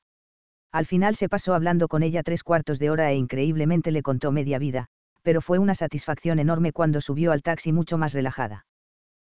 Al 0.73 0.87
final 0.87 1.15
se 1.15 1.29
pasó 1.29 1.55
hablando 1.55 1.89
con 1.89 2.03
ella 2.03 2.23
tres 2.23 2.43
cuartos 2.43 2.79
de 2.79 2.91
hora 2.91 3.11
e 3.13 3.17
increíblemente 3.17 3.93
le 3.93 4.03
contó 4.03 4.33
media 4.33 4.59
vida, 4.59 4.89
pero 5.23 5.41
fue 5.41 5.59
una 5.59 5.75
satisfacción 5.75 6.39
enorme 6.39 6.73
cuando 6.73 7.01
subió 7.01 7.33
al 7.33 7.43
taxi 7.43 7.73
mucho 7.73 7.97
más 7.97 8.13
relajada. 8.13 8.67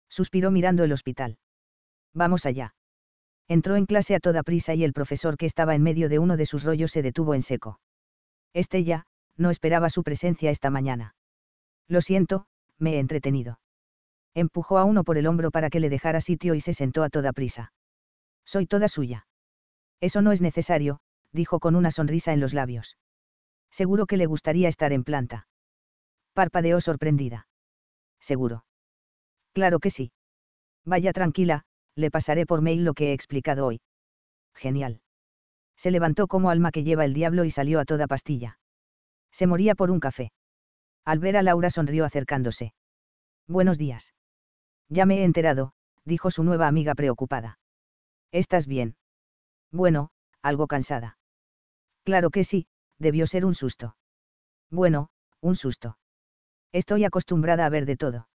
Suspiró 0.09 0.51
mirando 0.51 0.83
el 0.83 0.91
hospital. 0.91 1.37
Vamos 2.13 2.45
allá. 2.45 2.75
Entró 3.47 3.75
en 3.75 3.85
clase 3.85 4.15
a 4.15 4.19
toda 4.19 4.43
prisa 4.43 4.73
y 4.73 4.83
el 4.83 4.93
profesor 4.93 5.37
que 5.37 5.45
estaba 5.45 5.75
en 5.75 5.83
medio 5.83 6.09
de 6.09 6.19
uno 6.19 6.37
de 6.37 6.45
sus 6.45 6.63
rollos 6.63 6.91
se 6.91 7.01
detuvo 7.01 7.35
en 7.35 7.41
seco. 7.41 7.79
Estella, 8.53 9.05
no 9.37 9.49
esperaba 9.49 9.89
su 9.89 10.03
presencia 10.03 10.49
esta 10.49 10.69
mañana. 10.69 11.15
Lo 11.87 12.01
siento, 12.01 12.47
me 12.79 12.95
he 12.95 12.99
entretenido. 12.99 13.59
Empujó 14.33 14.77
a 14.77 14.85
uno 14.85 15.03
por 15.03 15.17
el 15.17 15.27
hombro 15.27 15.51
para 15.51 15.69
que 15.69 15.79
le 15.79 15.89
dejara 15.89 16.21
sitio 16.21 16.55
y 16.55 16.61
se 16.61 16.73
sentó 16.73 17.03
a 17.03 17.09
toda 17.09 17.33
prisa. 17.33 17.73
Soy 18.45 18.65
toda 18.65 18.87
suya. 18.87 19.27
Eso 20.01 20.21
no 20.21 20.31
es 20.31 20.41
necesario, 20.41 20.99
dijo 21.31 21.59
con 21.59 21.75
una 21.75 21.91
sonrisa 21.91 22.33
en 22.33 22.39
los 22.39 22.53
labios. 22.53 22.97
Seguro 23.71 24.05
que 24.05 24.17
le 24.17 24.25
gustaría 24.25 24.69
estar 24.69 24.93
en 24.93 25.03
planta. 25.03 25.47
Parpadeó 26.33 26.81
sorprendida. 26.81 27.47
Seguro. 28.19 28.65
Claro 29.55 29.79
que 29.79 29.89
sí. 29.89 30.11
Vaya 30.83 31.13
tranquila, 31.13 31.63
le 31.95 32.11
pasaré 32.11 32.45
por 32.45 32.61
mail 32.61 32.83
lo 32.83 32.93
que 32.93 33.09
he 33.09 33.13
explicado 33.13 33.65
hoy. 33.65 33.79
Genial. 34.53 34.99
Se 35.77 35.91
levantó 35.91 36.27
como 36.27 36.49
alma 36.49 36.71
que 36.71 36.83
lleva 36.83 37.05
el 37.05 37.13
diablo 37.13 37.45
y 37.45 37.51
salió 37.51 37.79
a 37.79 37.85
toda 37.85 38.05
pastilla. 38.05 38.59
Se 39.31 39.47
moría 39.47 39.73
por 39.73 39.91
un 39.91 40.01
café. 40.01 40.33
Al 41.05 41.19
ver 41.19 41.37
a 41.37 41.41
Laura 41.41 41.69
sonrió 41.69 42.03
acercándose. 42.03 42.73
Buenos 43.47 43.77
días. 43.77 44.13
Ya 44.89 45.05
me 45.05 45.19
he 45.19 45.23
enterado, 45.23 45.71
dijo 46.03 46.31
su 46.31 46.43
nueva 46.43 46.67
amiga 46.67 46.93
preocupada. 46.93 47.57
¿Estás 48.33 48.67
bien? 48.67 48.97
Bueno, 49.71 50.09
algo 50.41 50.67
cansada. 50.67 51.17
Claro 52.03 52.29
que 52.29 52.43
sí, 52.43 52.67
debió 52.99 53.25
ser 53.25 53.45
un 53.45 53.55
susto. 53.55 53.95
Bueno, 54.69 55.09
un 55.39 55.55
susto. 55.55 55.97
Estoy 56.73 57.05
acostumbrada 57.05 57.65
a 57.65 57.69
ver 57.69 57.85
de 57.85 57.95
todo. 57.95 58.27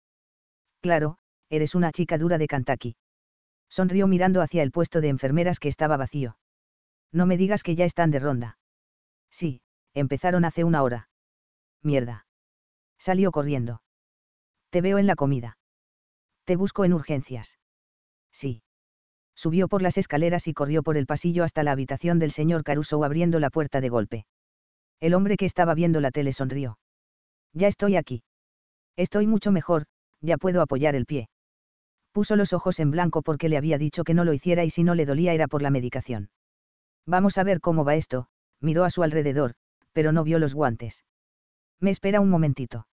Claro, 0.81 1.19
eres 1.49 1.75
una 1.75 1.93
chica 1.93 2.19
dura 2.19 2.39
de 2.39 2.47
Kentucky. 2.47 2.97
Sonrió 3.69 4.07
mirando 4.07 4.43
hacia 4.43 4.63
el 4.63 4.73
puesto 4.73 5.01
de 5.01 5.09
enfermeras 5.09 5.59
que 5.59 5.69
estaba 5.69 5.97
vacío. 5.97 6.37
No 7.13 7.27
me 7.27 7.37
digas 7.37 7.63
que 7.63 7.75
ya 7.75 7.85
están 7.85 8.11
de 8.11 8.19
ronda. 8.19 8.59
Sí, 9.31 9.63
empezaron 9.95 10.45
hace 10.45 10.65
una 10.65 10.83
hora. 10.83 11.09
Mierda. 11.83 12.27
Salió 12.99 13.31
corriendo. 13.31 13.83
Te 14.71 14.81
veo 14.81 14.99
en 14.99 15.07
la 15.07 15.17
comida. 15.17 15.59
Te 16.45 16.57
busco 16.57 16.85
en 16.85 16.95
urgencias. 16.95 17.59
Sí. 18.33 18.63
Subió 19.35 19.69
por 19.69 19.83
las 19.83 19.99
escaleras 19.99 20.47
y 20.49 20.55
corrió 20.55 20.83
por 20.83 20.97
el 20.97 21.07
pasillo 21.07 21.45
hasta 21.45 21.63
la 21.63 21.73
habitación 21.73 22.19
del 22.19 22.31
señor 22.31 22.65
Caruso 22.65 23.03
abriendo 23.05 23.41
la 23.41 23.51
puerta 23.51 23.81
de 23.81 23.89
golpe. 23.89 24.27
El 25.01 25.15
hombre 25.15 25.37
que 25.37 25.47
estaba 25.47 25.75
viendo 25.75 26.01
la 26.01 26.11
tele 26.11 26.33
sonrió. 26.33 26.79
Ya 27.53 27.69
estoy 27.69 27.97
aquí. 27.97 28.23
Estoy 28.97 29.27
mucho 29.27 29.51
mejor, 29.51 29.87
ya 30.21 30.37
puedo 30.39 30.63
apoyar 30.63 30.95
el 30.95 31.07
pie. 31.07 31.29
Puso 32.13 32.37
los 32.37 32.53
ojos 32.53 32.81
en 32.81 32.91
blanco 32.91 33.23
porque 33.23 33.49
le 33.49 33.57
había 33.57 33.79
dicho 33.79 34.05
que 34.05 34.15
no 34.15 34.25
lo 34.25 34.33
hiciera 34.33 34.65
y 34.65 34.71
si 34.71 34.83
no 34.83 34.95
le 34.95 35.07
dolía 35.07 35.33
era 35.33 35.47
por 35.47 35.63
la 35.63 35.71
medicación. 35.71 36.31
Vamos 37.07 37.39
a 37.39 37.45
ver 37.45 37.61
cómo 37.61 37.85
va 37.85 37.95
esto, 37.95 38.27
miró 38.61 38.85
a 38.85 38.91
su 38.91 39.03
alrededor, 39.03 39.55
pero 39.93 40.13
no 40.13 40.25
vio 40.25 40.39
los 40.39 40.55
guantes. 40.55 41.05
Me 41.81 41.91
espera 41.91 42.21
un 42.21 42.31
momentito. 42.31 42.87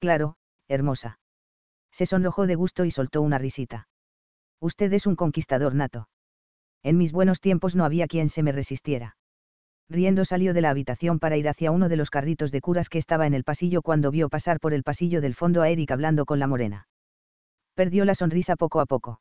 Claro, 0.00 0.36
hermosa. 0.68 1.18
Se 1.90 2.06
sonrojó 2.06 2.46
de 2.46 2.56
gusto 2.56 2.84
y 2.84 2.90
soltó 2.90 3.22
una 3.22 3.38
risita. 3.38 3.88
Usted 4.60 4.92
es 4.92 5.06
un 5.06 5.16
conquistador 5.16 5.74
nato. 5.74 6.08
En 6.82 6.98
mis 6.98 7.12
buenos 7.12 7.40
tiempos 7.40 7.76
no 7.76 7.84
había 7.84 8.06
quien 8.06 8.28
se 8.28 8.42
me 8.42 8.52
resistiera. 8.52 9.16
Riendo 9.88 10.24
salió 10.24 10.54
de 10.54 10.62
la 10.62 10.70
habitación 10.70 11.18
para 11.18 11.36
ir 11.36 11.48
hacia 11.48 11.70
uno 11.70 11.88
de 11.88 11.96
los 11.96 12.10
carritos 12.10 12.50
de 12.50 12.60
curas 12.60 12.88
que 12.88 12.98
estaba 12.98 13.26
en 13.26 13.34
el 13.34 13.44
pasillo 13.44 13.82
cuando 13.82 14.10
vio 14.10 14.28
pasar 14.28 14.58
por 14.60 14.72
el 14.72 14.82
pasillo 14.82 15.20
del 15.20 15.34
fondo 15.34 15.62
a 15.62 15.68
Eric 15.68 15.90
hablando 15.90 16.24
con 16.24 16.38
la 16.38 16.46
morena. 16.46 16.88
Perdió 17.74 18.04
la 18.04 18.14
sonrisa 18.14 18.56
poco 18.56 18.80
a 18.80 18.86
poco. 18.86 19.20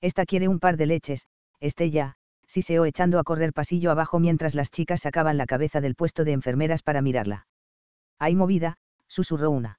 Esta 0.00 0.26
quiere 0.26 0.48
un 0.48 0.60
par 0.60 0.76
de 0.76 0.86
leches, 0.86 1.26
Estella, 1.58 2.16
siseó 2.46 2.84
echando 2.84 3.18
a 3.18 3.24
correr 3.24 3.52
pasillo 3.52 3.90
abajo 3.90 4.18
mientras 4.18 4.54
las 4.54 4.70
chicas 4.70 5.02
sacaban 5.02 5.36
la 5.36 5.46
cabeza 5.46 5.80
del 5.80 5.94
puesto 5.94 6.24
de 6.24 6.32
enfermeras 6.32 6.82
para 6.82 7.02
mirarla. 7.02 7.46
Hay 8.18 8.34
movida, 8.34 8.76
susurró 9.08 9.50
una. 9.50 9.78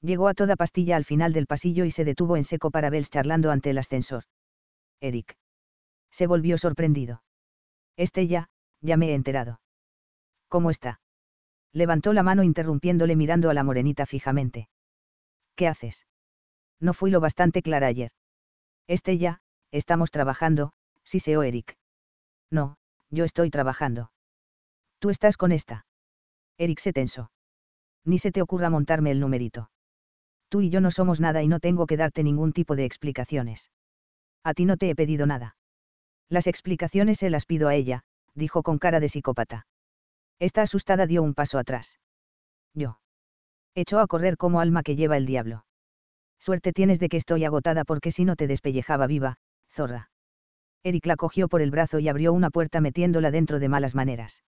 Llegó 0.00 0.28
a 0.28 0.34
toda 0.34 0.56
pastilla 0.56 0.96
al 0.96 1.04
final 1.04 1.32
del 1.32 1.46
pasillo 1.46 1.84
y 1.84 1.90
se 1.90 2.04
detuvo 2.04 2.36
en 2.36 2.44
seco 2.44 2.70
para 2.70 2.90
Bells 2.90 3.10
charlando 3.10 3.50
ante 3.50 3.70
el 3.70 3.78
ascensor. 3.78 4.24
Eric. 5.00 5.36
Se 6.10 6.26
volvió 6.26 6.56
sorprendido. 6.56 7.22
Estella, 7.96 8.48
ya 8.80 8.96
me 8.96 9.10
he 9.10 9.14
enterado. 9.14 9.60
¿Cómo 10.48 10.70
está? 10.70 11.00
Levantó 11.72 12.12
la 12.12 12.22
mano 12.22 12.42
interrumpiéndole 12.42 13.16
mirando 13.16 13.50
a 13.50 13.54
la 13.54 13.64
morenita 13.64 14.06
fijamente. 14.06 14.68
¿Qué 15.54 15.68
haces? 15.68 16.06
No 16.80 16.94
fui 16.94 17.10
lo 17.10 17.20
bastante 17.20 17.62
clara 17.62 17.88
ayer. 17.88 18.12
Estella, 18.86 19.40
estamos 19.70 20.10
trabajando, 20.10 20.72
siseó 21.04 21.42
Eric. 21.42 21.76
No, 22.50 22.76
yo 23.10 23.24
estoy 23.24 23.50
trabajando. 23.50 24.10
Tú 24.98 25.10
estás 25.10 25.36
con 25.36 25.52
esta. 25.52 25.86
Eric 26.56 26.78
se 26.78 26.92
tensó. 26.92 27.30
Ni 28.04 28.18
se 28.18 28.32
te 28.32 28.42
ocurra 28.42 28.70
montarme 28.70 29.10
el 29.10 29.20
numerito. 29.20 29.70
Tú 30.48 30.62
y 30.62 30.70
yo 30.70 30.80
no 30.80 30.90
somos 30.90 31.20
nada 31.20 31.42
y 31.42 31.48
no 31.48 31.60
tengo 31.60 31.86
que 31.86 31.96
darte 31.96 32.22
ningún 32.22 32.52
tipo 32.52 32.74
de 32.74 32.84
explicaciones. 32.84 33.70
A 34.42 34.54
ti 34.54 34.64
no 34.64 34.76
te 34.76 34.88
he 34.88 34.94
pedido 34.94 35.26
nada. 35.26 35.56
Las 36.28 36.46
explicaciones 36.46 37.18
se 37.18 37.30
las 37.30 37.44
pido 37.44 37.68
a 37.68 37.74
ella, 37.74 38.04
dijo 38.38 38.62
con 38.62 38.78
cara 38.78 39.00
de 39.00 39.08
psicópata. 39.08 39.66
Esta 40.38 40.62
asustada 40.62 41.06
dio 41.06 41.22
un 41.22 41.34
paso 41.34 41.58
atrás. 41.58 41.98
Yo. 42.74 43.00
Echó 43.74 43.98
a 43.98 44.06
correr 44.06 44.36
como 44.36 44.60
alma 44.60 44.82
que 44.82 44.96
lleva 44.96 45.16
el 45.16 45.26
diablo. 45.26 45.64
Suerte 46.38 46.72
tienes 46.72 47.00
de 47.00 47.08
que 47.08 47.16
estoy 47.16 47.44
agotada 47.44 47.84
porque 47.84 48.12
si 48.12 48.24
no 48.24 48.36
te 48.36 48.46
despellejaba 48.46 49.06
viva, 49.06 49.38
zorra. 49.70 50.10
Eric 50.84 51.06
la 51.06 51.16
cogió 51.16 51.48
por 51.48 51.60
el 51.60 51.70
brazo 51.70 51.98
y 51.98 52.08
abrió 52.08 52.32
una 52.32 52.50
puerta 52.50 52.80
metiéndola 52.80 53.30
dentro 53.30 53.58
de 53.58 53.68
malas 53.68 53.94
maneras. 53.94 54.44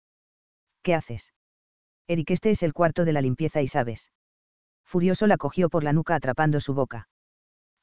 ¿Qué 0.82 0.94
haces? 0.94 1.32
Eric, 2.06 2.30
este 2.30 2.50
es 2.50 2.62
el 2.62 2.72
cuarto 2.72 3.04
de 3.04 3.12
la 3.12 3.20
limpieza 3.20 3.60
y 3.60 3.68
sabes. 3.68 4.12
Furioso 4.84 5.26
la 5.26 5.36
cogió 5.36 5.68
por 5.68 5.84
la 5.84 5.92
nuca 5.92 6.14
atrapando 6.14 6.60
su 6.60 6.74
boca. 6.74 7.08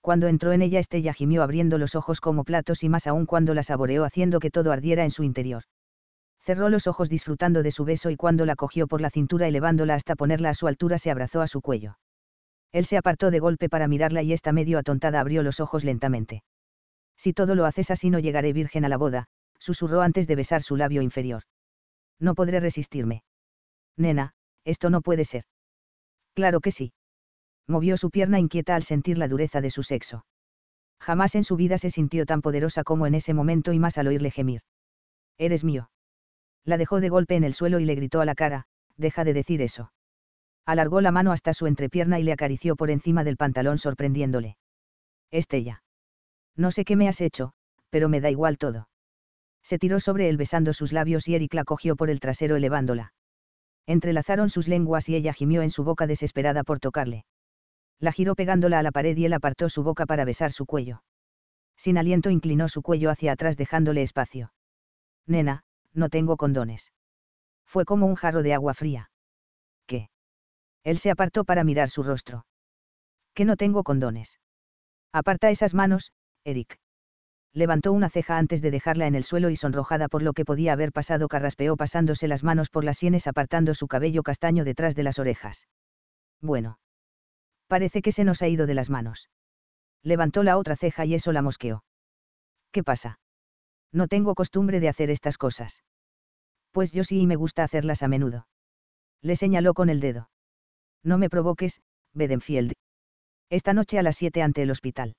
Cuando 0.02 0.28
entró 0.28 0.54
en 0.54 0.62
ella 0.62 0.80
Estella 0.80 1.14
gimió 1.14 1.44
abriendo 1.44 1.78
los 1.78 1.96
ojos 1.96 2.22
como 2.22 2.46
platos 2.46 2.84
y 2.84 2.90
más 2.90 3.08
aún 3.08 3.26
cuando 3.26 3.54
la 3.54 3.64
saboreó 3.64 4.06
haciendo 4.06 4.40
que 4.40 4.52
todo 4.52 4.72
ardiera 4.72 5.04
en 5.04 5.12
su 5.12 5.24
interior. 5.24 5.64
Cerró 6.48 6.70
los 6.70 6.88
ojos 6.88 7.10
disfrutando 7.10 7.62
de 7.62 7.72
su 7.72 7.84
beso 7.84 8.10
y 8.10 8.16
cuando 8.16 8.46
la 8.46 8.56
cogió 8.56 8.88
por 8.88 9.02
la 9.02 9.10
cintura 9.10 9.50
elevándola 9.50 9.96
hasta 9.96 10.16
ponerla 10.16 10.52
a 10.52 10.54
su 10.54 10.68
altura 10.68 10.98
se 10.98 11.12
abrazó 11.12 11.42
a 11.42 11.48
su 11.48 11.60
cuello. 11.60 12.00
Él 12.72 12.86
se 12.86 12.96
apartó 12.96 13.32
de 13.32 13.40
golpe 13.40 13.68
para 13.68 13.90
mirarla 13.90 14.24
y 14.24 14.32
esta 14.32 14.54
medio 14.54 14.80
atontada 14.80 15.20
abrió 15.20 15.44
los 15.44 15.60
ojos 15.60 15.84
lentamente. 15.84 16.46
Si 17.18 17.34
todo 17.34 17.54
lo 17.54 17.66
haces 17.66 17.92
así 17.92 18.10
no 18.10 18.20
llegaré 18.20 18.54
virgen 18.54 18.86
a 18.86 18.88
la 18.88 18.96
boda, 18.96 19.26
susurró 19.60 20.00
antes 20.00 20.26
de 20.26 20.38
besar 20.38 20.64
su 20.64 20.78
labio 20.78 21.02
inferior. 21.02 21.44
No 22.18 22.34
podré 22.34 22.62
resistirme. 22.62 23.24
Nena, 23.98 24.32
esto 24.64 24.90
no 24.90 25.02
puede 25.02 25.26
ser. 25.26 25.44
Claro 26.34 26.62
que 26.62 26.72
sí. 26.72 26.94
Movió 27.68 27.98
su 27.98 28.10
pierna 28.10 28.40
inquieta 28.40 28.74
al 28.76 28.84
sentir 28.84 29.18
la 29.18 29.28
dureza 29.28 29.60
de 29.60 29.70
su 29.70 29.84
sexo. 29.84 30.26
Jamás 31.02 31.36
en 31.36 31.44
su 31.44 31.58
vida 31.58 31.78
se 31.78 31.90
sintió 31.90 32.26
tan 32.26 32.42
poderosa 32.42 32.86
como 32.86 33.06
en 33.06 33.16
ese 33.16 33.34
momento 33.34 33.74
y 33.74 33.80
más 33.80 33.98
al 33.98 34.08
oírle 34.08 34.32
gemir. 34.32 34.62
Eres 35.38 35.66
mío. 35.66 35.90
La 36.68 36.78
dejó 36.78 37.00
de 37.00 37.08
golpe 37.08 37.38
en 37.38 37.46
el 37.46 37.54
suelo 37.54 37.80
y 37.80 37.86
le 37.86 37.96
gritó 37.96 38.20
a 38.20 38.26
la 38.26 38.36
cara, 38.36 38.66
deja 38.98 39.24
de 39.24 39.34
decir 39.34 39.62
eso. 39.62 39.94
Alargó 40.66 41.00
la 41.00 41.14
mano 41.14 41.32
hasta 41.32 41.54
su 41.54 41.66
entrepierna 41.66 42.20
y 42.20 42.24
le 42.24 42.34
acarició 42.34 42.76
por 42.76 42.92
encima 42.92 43.24
del 43.24 43.38
pantalón 43.38 43.78
sorprendiéndole. 43.78 44.58
Estella 45.32 45.82
No 46.58 46.72
sé 46.72 46.84
qué 46.84 46.98
me 46.98 47.08
has 47.08 47.22
hecho, 47.22 47.54
pero 47.90 48.10
me 48.10 48.20
da 48.20 48.30
igual 48.30 48.58
todo. 48.58 48.90
Se 49.64 49.80
tiró 49.80 50.02
sobre 50.02 50.28
él 50.28 50.36
besando 50.36 50.74
sus 50.74 50.92
labios 50.92 51.30
y 51.30 51.36
Eric 51.36 51.54
la 51.54 51.64
cogió 51.64 51.96
por 51.96 52.10
el 52.10 52.20
trasero 52.20 52.58
elevándola. 52.58 53.14
Entrelazaron 53.86 54.50
sus 54.50 54.68
lenguas 54.68 55.08
y 55.08 55.16
ella 55.16 55.32
gimió 55.32 55.62
en 55.62 55.72
su 55.72 55.86
boca 55.86 56.06
desesperada 56.06 56.66
por 56.66 56.82
tocarle. 56.82 57.24
La 58.02 58.12
giró 58.12 58.36
pegándola 58.36 58.80
a 58.80 58.84
la 58.84 58.92
pared 58.92 59.16
y 59.16 59.24
él 59.24 59.32
apartó 59.32 59.70
su 59.70 59.84
boca 59.84 60.06
para 60.06 60.26
besar 60.26 60.52
su 60.52 60.66
cuello. 60.66 61.02
Sin 61.78 61.98
aliento 61.98 62.30
inclinó 62.30 62.68
su 62.68 62.82
cuello 62.82 63.10
hacia 63.10 63.32
atrás 63.32 63.56
dejándole 63.56 64.02
espacio. 64.02 64.52
Nena, 65.28 65.64
no 65.98 66.10
tengo 66.10 66.38
condones. 66.38 66.94
Fue 67.66 67.84
como 67.84 68.06
un 68.06 68.16
jarro 68.16 68.44
de 68.44 68.54
agua 68.54 68.74
fría. 68.74 69.10
¿Qué? 69.86 70.10
Él 70.84 70.98
se 71.00 71.12
apartó 71.12 71.44
para 71.44 71.64
mirar 71.64 71.90
su 71.90 72.04
rostro. 72.04 72.46
Que 73.34 73.46
no 73.46 73.58
tengo 73.58 73.84
condones. 73.84 74.40
Aparta 75.12 75.50
esas 75.50 75.74
manos, 75.74 76.14
Eric. 76.44 76.80
Levantó 77.54 77.92
una 77.92 78.10
ceja 78.10 78.38
antes 78.38 78.62
de 78.62 78.72
dejarla 78.72 79.08
en 79.08 79.16
el 79.16 79.24
suelo 79.24 79.50
y 79.50 79.56
sonrojada 79.56 80.08
por 80.08 80.22
lo 80.22 80.34
que 80.34 80.46
podía 80.46 80.74
haber 80.74 80.92
pasado 80.92 81.28
carraspeó 81.28 81.76
pasándose 81.76 82.28
las 82.28 82.44
manos 82.44 82.70
por 82.70 82.84
las 82.84 82.98
sienes 82.98 83.26
apartando 83.26 83.74
su 83.74 83.88
cabello 83.88 84.22
castaño 84.22 84.64
detrás 84.64 84.96
de 84.96 85.04
las 85.04 85.18
orejas. 85.18 85.68
Bueno. 86.40 86.80
Parece 87.68 88.02
que 88.02 88.12
se 88.12 88.24
nos 88.24 88.42
ha 88.42 88.48
ido 88.48 88.68
de 88.68 88.76
las 88.76 88.90
manos. 88.90 89.30
Levantó 90.04 90.44
la 90.44 90.58
otra 90.58 90.76
ceja 90.76 91.06
y 91.06 91.16
eso 91.16 91.32
la 91.32 91.42
mosqueó. 91.42 91.84
¿Qué 92.72 92.84
pasa? 92.84 93.20
No 93.92 94.08
tengo 94.08 94.36
costumbre 94.36 94.80
de 94.80 94.90
hacer 94.90 95.10
estas 95.10 95.38
cosas. 95.38 95.84
Pues 96.72 96.92
yo 96.92 97.04
sí 97.04 97.22
y 97.22 97.28
me 97.28 97.36
gusta 97.36 97.64
hacerlas 97.64 98.04
a 98.04 98.08
menudo. 98.08 98.48
Le 99.22 99.36
señaló 99.36 99.74
con 99.74 99.90
el 99.90 100.00
dedo. 100.00 100.30
No 101.04 101.18
me 101.18 101.30
provoques, 101.30 101.82
Bedenfield. 102.14 102.74
Esta 103.50 103.74
noche 103.74 103.98
a 103.98 104.04
las 104.04 104.18
siete 104.18 104.42
ante 104.42 104.62
el 104.62 104.72
hospital. 104.72 105.16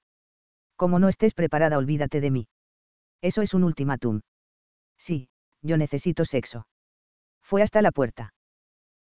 Como 0.77 0.99
no 0.99 1.09
estés 1.09 1.35
preparada, 1.35 1.78
olvídate 1.78 2.20
de 2.20 2.31
mí. 2.31 2.49
Eso 3.23 3.43
es 3.43 3.55
un 3.55 3.65
ultimátum. 3.65 4.20
Sí, 4.99 5.28
yo 5.62 5.77
necesito 5.77 6.24
sexo. 6.24 6.66
Fue 7.43 7.62
hasta 7.62 7.82
la 7.82 7.90
puerta. 7.90 8.35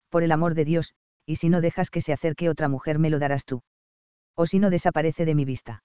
Por 0.10 0.24
el 0.24 0.32
amor 0.32 0.56
de 0.56 0.66
Dios, 0.66 0.94
y 1.26 1.36
si 1.36 1.50
no 1.50 1.62
dejas 1.62 1.90
que 1.90 2.02
se 2.02 2.14
acerque 2.14 2.50
otra 2.50 2.70
mujer 2.70 2.98
me 3.00 3.10
lo 3.10 3.20
darás 3.20 3.46
tú. 3.46 3.62
O 4.36 4.46
si 4.46 4.60
no 4.60 4.70
desaparece 4.70 5.26
de 5.26 5.36
mi 5.36 5.46
vista. 5.46 5.84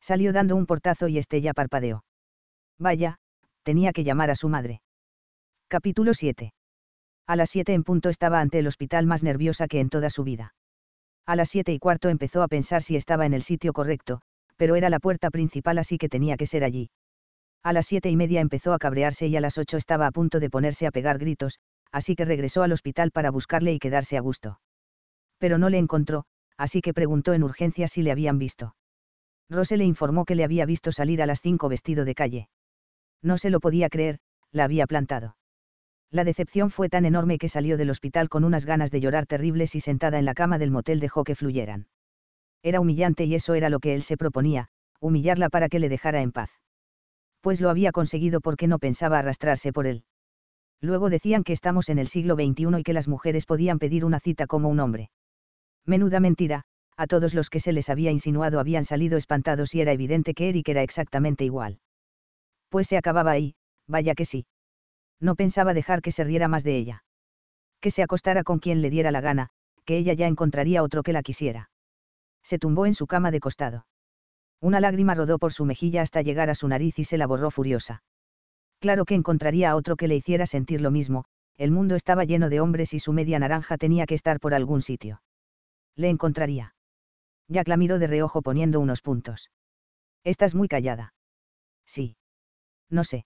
Salió 0.00 0.32
dando 0.32 0.56
un 0.56 0.66
portazo 0.66 1.08
y 1.08 1.18
Estella 1.18 1.52
parpadeó. 1.52 2.04
Vaya, 2.82 3.18
tenía 3.62 3.92
que 3.92 4.02
llamar 4.02 4.32
a 4.32 4.34
su 4.34 4.48
madre. 4.48 4.82
Capítulo 5.68 6.14
7. 6.14 6.52
A 7.28 7.36
las 7.36 7.48
siete 7.48 7.74
en 7.74 7.84
punto 7.84 8.08
estaba 8.08 8.40
ante 8.40 8.58
el 8.58 8.66
hospital 8.66 9.06
más 9.06 9.22
nerviosa 9.22 9.68
que 9.68 9.78
en 9.78 9.88
toda 9.88 10.10
su 10.10 10.24
vida. 10.24 10.54
A 11.24 11.36
las 11.36 11.48
siete 11.48 11.72
y 11.72 11.78
cuarto 11.78 12.08
empezó 12.08 12.42
a 12.42 12.48
pensar 12.48 12.82
si 12.82 12.96
estaba 12.96 13.24
en 13.24 13.34
el 13.34 13.42
sitio 13.42 13.72
correcto, 13.72 14.20
pero 14.56 14.74
era 14.74 14.90
la 14.90 14.98
puerta 14.98 15.30
principal 15.30 15.78
así 15.78 15.96
que 15.96 16.08
tenía 16.08 16.36
que 16.36 16.46
ser 16.46 16.64
allí. 16.64 16.90
A 17.62 17.72
las 17.72 17.86
siete 17.86 18.10
y 18.10 18.16
media 18.16 18.40
empezó 18.40 18.72
a 18.72 18.80
cabrearse 18.80 19.28
y 19.28 19.36
a 19.36 19.40
las 19.40 19.58
ocho 19.58 19.76
estaba 19.76 20.08
a 20.08 20.10
punto 20.10 20.40
de 20.40 20.50
ponerse 20.50 20.88
a 20.88 20.90
pegar 20.90 21.18
gritos, 21.18 21.60
así 21.92 22.16
que 22.16 22.24
regresó 22.24 22.64
al 22.64 22.72
hospital 22.72 23.12
para 23.12 23.30
buscarle 23.30 23.72
y 23.72 23.78
quedarse 23.78 24.16
a 24.16 24.20
gusto. 24.20 24.58
Pero 25.38 25.56
no 25.56 25.70
le 25.70 25.78
encontró, 25.78 26.24
así 26.56 26.80
que 26.80 26.92
preguntó 26.92 27.32
en 27.32 27.44
urgencia 27.44 27.86
si 27.86 28.02
le 28.02 28.10
habían 28.10 28.40
visto. 28.40 28.74
Rose 29.48 29.76
le 29.76 29.84
informó 29.84 30.24
que 30.24 30.34
le 30.34 30.42
había 30.42 30.66
visto 30.66 30.90
salir 30.90 31.22
a 31.22 31.26
las 31.26 31.40
cinco 31.40 31.68
vestido 31.68 32.04
de 32.04 32.16
calle. 32.16 32.48
No 33.22 33.38
se 33.38 33.50
lo 33.50 33.60
podía 33.60 33.88
creer, 33.88 34.18
la 34.50 34.64
había 34.64 34.86
plantado. 34.86 35.36
La 36.10 36.24
decepción 36.24 36.70
fue 36.70 36.88
tan 36.88 37.06
enorme 37.06 37.38
que 37.38 37.48
salió 37.48 37.78
del 37.78 37.90
hospital 37.90 38.28
con 38.28 38.44
unas 38.44 38.66
ganas 38.66 38.90
de 38.90 39.00
llorar 39.00 39.26
terribles 39.26 39.74
y 39.74 39.80
sentada 39.80 40.18
en 40.18 40.26
la 40.26 40.34
cama 40.34 40.58
del 40.58 40.70
motel 40.70 41.00
dejó 41.00 41.24
que 41.24 41.34
fluyeran. 41.34 41.86
Era 42.62 42.80
humillante 42.80 43.24
y 43.24 43.34
eso 43.34 43.54
era 43.54 43.70
lo 43.70 43.80
que 43.80 43.94
él 43.94 44.02
se 44.02 44.16
proponía, 44.18 44.68
humillarla 45.00 45.48
para 45.48 45.68
que 45.68 45.78
le 45.78 45.88
dejara 45.88 46.20
en 46.20 46.32
paz. 46.32 46.50
Pues 47.40 47.60
lo 47.60 47.70
había 47.70 47.92
conseguido 47.92 48.40
porque 48.40 48.68
no 48.68 48.78
pensaba 48.78 49.18
arrastrarse 49.18 49.72
por 49.72 49.86
él. 49.86 50.04
Luego 50.80 51.10
decían 51.10 51.44
que 51.44 51.52
estamos 51.52 51.88
en 51.88 51.98
el 51.98 52.08
siglo 52.08 52.34
XXI 52.34 52.78
y 52.78 52.82
que 52.82 52.92
las 52.92 53.08
mujeres 53.08 53.46
podían 53.46 53.78
pedir 53.78 54.04
una 54.04 54.20
cita 54.20 54.46
como 54.46 54.68
un 54.68 54.80
hombre. 54.80 55.10
Menuda 55.86 56.20
mentira, 56.20 56.64
a 56.96 57.06
todos 57.06 57.34
los 57.34 57.50
que 57.50 57.60
se 57.60 57.72
les 57.72 57.88
había 57.88 58.10
insinuado 58.10 58.60
habían 58.60 58.84
salido 58.84 59.16
espantados 59.16 59.74
y 59.74 59.80
era 59.80 59.92
evidente 59.92 60.34
que 60.34 60.50
Eric 60.50 60.68
era 60.68 60.82
exactamente 60.82 61.44
igual. 61.44 61.78
Pues 62.72 62.88
se 62.88 62.96
acababa 62.96 63.30
ahí, 63.30 63.54
vaya 63.86 64.16
que 64.16 64.24
sí 64.24 64.46
no 65.22 65.36
pensaba 65.36 65.72
dejar 65.72 66.02
que 66.02 66.10
se 66.10 66.24
riera 66.24 66.48
más 66.48 66.64
de 66.64 66.76
ella. 66.76 67.04
Que 67.80 67.90
se 67.90 68.02
acostara 68.02 68.42
con 68.42 68.58
quien 68.58 68.82
le 68.82 68.90
diera 68.90 69.12
la 69.12 69.20
gana, 69.20 69.50
que 69.84 69.96
ella 69.96 70.12
ya 70.12 70.26
encontraría 70.26 70.82
otro 70.82 71.02
que 71.02 71.12
la 71.12 71.22
quisiera. 71.22 71.70
Se 72.42 72.58
tumbó 72.58 72.86
en 72.86 72.94
su 72.94 73.06
cama 73.06 73.30
de 73.30 73.40
costado. 73.40 73.86
Una 74.60 74.80
lágrima 74.80 75.14
rodó 75.14 75.38
por 75.38 75.52
su 75.52 75.64
mejilla 75.64 76.02
hasta 76.02 76.22
llegar 76.22 76.50
a 76.50 76.56
su 76.56 76.68
nariz 76.68 76.98
y 76.98 77.04
se 77.04 77.18
la 77.18 77.26
borró 77.26 77.50
furiosa. 77.50 78.02
Claro 78.80 79.04
que 79.04 79.14
encontraría 79.14 79.70
a 79.70 79.76
otro 79.76 79.96
que 79.96 80.08
le 80.08 80.16
hiciera 80.16 80.44
sentir 80.44 80.80
lo 80.80 80.90
mismo, 80.90 81.24
el 81.56 81.70
mundo 81.70 81.94
estaba 81.94 82.24
lleno 82.24 82.48
de 82.48 82.60
hombres 82.60 82.92
y 82.92 82.98
su 82.98 83.12
media 83.12 83.38
naranja 83.38 83.78
tenía 83.78 84.06
que 84.06 84.16
estar 84.16 84.40
por 84.40 84.54
algún 84.54 84.82
sitio. 84.82 85.22
Le 85.94 86.08
encontraría. 86.08 86.74
Jack 87.46 87.68
la 87.68 87.76
miró 87.76 88.00
de 88.00 88.08
reojo 88.08 88.42
poniendo 88.42 88.80
unos 88.80 89.02
puntos. 89.02 89.50
Estás 90.24 90.54
muy 90.54 90.66
callada. 90.66 91.14
Sí. 91.86 92.16
No 92.92 93.04
sé. 93.04 93.24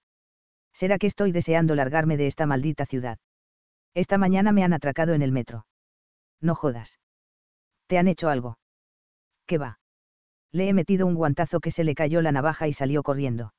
¿Será 0.73 0.97
que 0.97 1.09
estoy 1.09 1.33
deseando 1.33 1.75
largarme 1.75 2.17
de 2.17 2.29
esta 2.29 2.47
maldita 2.47 2.87
ciudad? 2.87 3.19
Esta 3.95 4.17
mañana 4.17 4.53
me 4.53 4.63
han 4.63 4.73
atracado 4.73 5.13
en 5.13 5.23
el 5.23 5.33
metro. 5.33 5.67
No 6.41 6.55
jodas. 6.55 7.01
¿Te 7.89 7.99
han 7.99 8.07
hecho 8.07 8.29
algo? 8.29 8.59
¿Qué 9.47 9.59
va? 9.59 9.81
Le 10.53 10.69
he 10.69 10.73
metido 10.73 11.07
un 11.07 11.15
guantazo 11.15 11.59
que 11.61 11.73
se 11.73 11.83
le 11.83 11.97
cayó 11.97 12.23
la 12.23 12.31
navaja 12.31 12.69
y 12.69 12.73
salió 12.73 13.03
corriendo. 13.03 13.55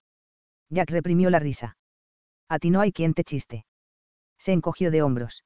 Jack 0.70 0.92
reprimió 0.92 1.30
la 1.30 1.40
risa. 1.40 1.78
A 2.48 2.60
ti 2.60 2.70
no 2.70 2.80
hay 2.80 2.94
quien 2.94 3.14
te 3.14 3.24
chiste. 3.24 3.66
Se 4.38 4.54
encogió 4.54 4.92
de 4.92 5.02
hombros. 5.02 5.44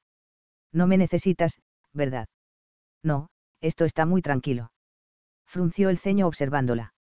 No 0.72 0.86
me 0.86 0.96
necesitas, 0.96 1.60
¿verdad? 1.92 2.28
No, 3.02 3.30
esto 3.60 3.84
está 3.84 4.06
muy 4.06 4.22
tranquilo. 4.22 4.72
Frunció 5.44 5.88
el 5.88 5.98
ceño 5.98 6.28
observándola. 6.28 6.94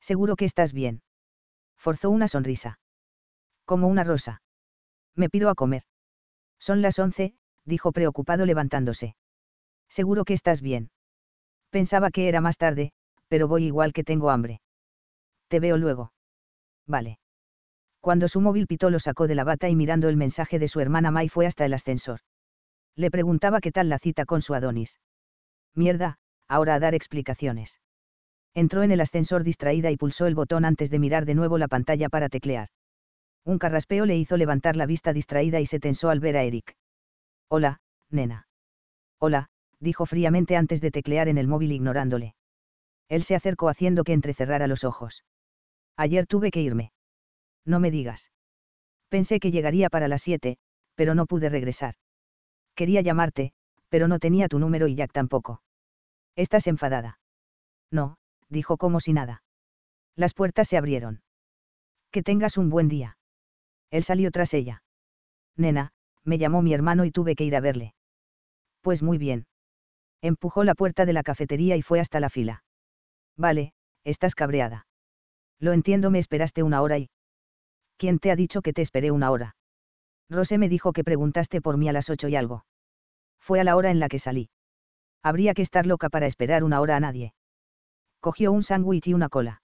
Seguro 0.00 0.36
que 0.36 0.46
estás 0.46 0.72
bien. 0.72 1.02
Forzó 1.76 2.10
una 2.10 2.28
sonrisa. 2.28 2.78
Como 3.66 3.88
una 3.88 4.04
rosa. 4.04 4.40
Me 5.14 5.28
piro 5.28 5.50
a 5.50 5.54
comer. 5.54 5.82
Son 6.58 6.80
las 6.80 6.98
once, 6.98 7.34
dijo 7.64 7.92
preocupado 7.92 8.46
levantándose. 8.46 9.16
Seguro 9.88 10.24
que 10.24 10.34
estás 10.34 10.62
bien. 10.62 10.90
Pensaba 11.70 12.10
que 12.10 12.28
era 12.28 12.40
más 12.40 12.56
tarde, 12.56 12.92
pero 13.28 13.48
voy 13.48 13.64
igual 13.64 13.92
que 13.92 14.04
tengo 14.04 14.30
hambre. 14.30 14.60
Te 15.48 15.60
veo 15.60 15.76
luego. 15.76 16.12
Vale. 16.86 17.18
Cuando 18.00 18.28
su 18.28 18.40
móvil 18.40 18.68
pitó 18.68 18.88
lo 18.88 19.00
sacó 19.00 19.26
de 19.26 19.34
la 19.34 19.44
bata 19.44 19.68
y 19.68 19.74
mirando 19.74 20.08
el 20.08 20.16
mensaje 20.16 20.60
de 20.60 20.68
su 20.68 20.80
hermana 20.80 21.10
Mai 21.10 21.28
fue 21.28 21.46
hasta 21.46 21.64
el 21.64 21.74
ascensor. 21.74 22.20
Le 22.94 23.10
preguntaba 23.10 23.60
qué 23.60 23.72
tal 23.72 23.88
la 23.88 23.98
cita 23.98 24.24
con 24.24 24.42
su 24.42 24.54
Adonis. 24.54 25.00
Mierda, 25.74 26.18
ahora 26.48 26.76
a 26.76 26.80
dar 26.80 26.94
explicaciones. 26.94 27.80
Entró 28.54 28.84
en 28.84 28.92
el 28.92 29.00
ascensor 29.00 29.42
distraída 29.42 29.90
y 29.90 29.96
pulsó 29.96 30.26
el 30.26 30.36
botón 30.36 30.64
antes 30.64 30.88
de 30.90 31.00
mirar 31.00 31.26
de 31.26 31.34
nuevo 31.34 31.58
la 31.58 31.68
pantalla 31.68 32.08
para 32.08 32.28
teclear. 32.28 32.68
Un 33.46 33.60
carraspeo 33.60 34.06
le 34.06 34.16
hizo 34.16 34.36
levantar 34.36 34.76
la 34.76 34.86
vista 34.86 35.12
distraída 35.12 35.60
y 35.60 35.66
se 35.66 35.78
tensó 35.78 36.10
al 36.10 36.18
ver 36.18 36.36
a 36.36 36.42
Eric. 36.42 36.76
Hola, 37.48 37.80
nena. 38.10 38.48
Hola, 39.20 39.50
dijo 39.78 40.04
fríamente 40.04 40.56
antes 40.56 40.80
de 40.80 40.90
teclear 40.90 41.28
en 41.28 41.38
el 41.38 41.46
móvil 41.46 41.70
ignorándole. 41.70 42.34
Él 43.08 43.22
se 43.22 43.36
acercó 43.36 43.68
haciendo 43.68 44.02
que 44.02 44.14
entrecerrara 44.14 44.66
los 44.66 44.82
ojos. 44.82 45.24
Ayer 45.96 46.26
tuve 46.26 46.50
que 46.50 46.60
irme. 46.60 46.90
No 47.64 47.78
me 47.78 47.92
digas. 47.92 48.32
Pensé 49.08 49.38
que 49.38 49.52
llegaría 49.52 49.90
para 49.90 50.08
las 50.08 50.22
siete, 50.22 50.58
pero 50.96 51.14
no 51.14 51.26
pude 51.26 51.48
regresar. 51.48 51.94
Quería 52.74 53.00
llamarte, 53.00 53.52
pero 53.88 54.08
no 54.08 54.18
tenía 54.18 54.48
tu 54.48 54.58
número 54.58 54.88
y 54.88 54.96
Jack 54.96 55.12
tampoco. 55.12 55.62
¿Estás 56.34 56.66
enfadada? 56.66 57.20
No, 57.92 58.18
dijo 58.48 58.76
como 58.76 58.98
si 58.98 59.12
nada. 59.12 59.44
Las 60.16 60.34
puertas 60.34 60.66
se 60.66 60.76
abrieron. 60.76 61.22
Que 62.10 62.24
tengas 62.24 62.56
un 62.56 62.70
buen 62.70 62.88
día. 62.88 63.16
Él 63.90 64.02
salió 64.02 64.30
tras 64.30 64.54
ella. 64.54 64.82
Nena, 65.56 65.92
me 66.24 66.38
llamó 66.38 66.62
mi 66.62 66.74
hermano 66.74 67.04
y 67.04 67.10
tuve 67.10 67.36
que 67.36 67.44
ir 67.44 67.56
a 67.56 67.60
verle. 67.60 67.94
Pues 68.82 69.02
muy 69.02 69.18
bien. 69.18 69.46
Empujó 70.22 70.64
la 70.64 70.74
puerta 70.74 71.06
de 71.06 71.12
la 71.12 71.22
cafetería 71.22 71.76
y 71.76 71.82
fue 71.82 72.00
hasta 72.00 72.20
la 72.20 72.30
fila. 72.30 72.64
Vale, 73.36 73.72
estás 74.04 74.34
cabreada. 74.34 74.86
Lo 75.58 75.72
entiendo, 75.72 76.10
me 76.10 76.18
esperaste 76.18 76.62
una 76.62 76.82
hora 76.82 76.98
y... 76.98 77.10
¿Quién 77.96 78.18
te 78.18 78.30
ha 78.30 78.36
dicho 78.36 78.60
que 78.60 78.72
te 78.72 78.82
esperé 78.82 79.10
una 79.10 79.30
hora? 79.30 79.56
Rose 80.28 80.58
me 80.58 80.68
dijo 80.68 80.92
que 80.92 81.04
preguntaste 81.04 81.60
por 81.60 81.76
mí 81.76 81.88
a 81.88 81.92
las 81.92 82.10
ocho 82.10 82.28
y 82.28 82.36
algo. 82.36 82.64
Fue 83.38 83.60
a 83.60 83.64
la 83.64 83.76
hora 83.76 83.90
en 83.90 84.00
la 84.00 84.08
que 84.08 84.18
salí. 84.18 84.50
Habría 85.22 85.54
que 85.54 85.62
estar 85.62 85.86
loca 85.86 86.08
para 86.08 86.26
esperar 86.26 86.64
una 86.64 86.80
hora 86.80 86.96
a 86.96 87.00
nadie. 87.00 87.32
Cogió 88.20 88.52
un 88.52 88.62
sándwich 88.62 89.06
y 89.08 89.14
una 89.14 89.28
cola. 89.28 89.62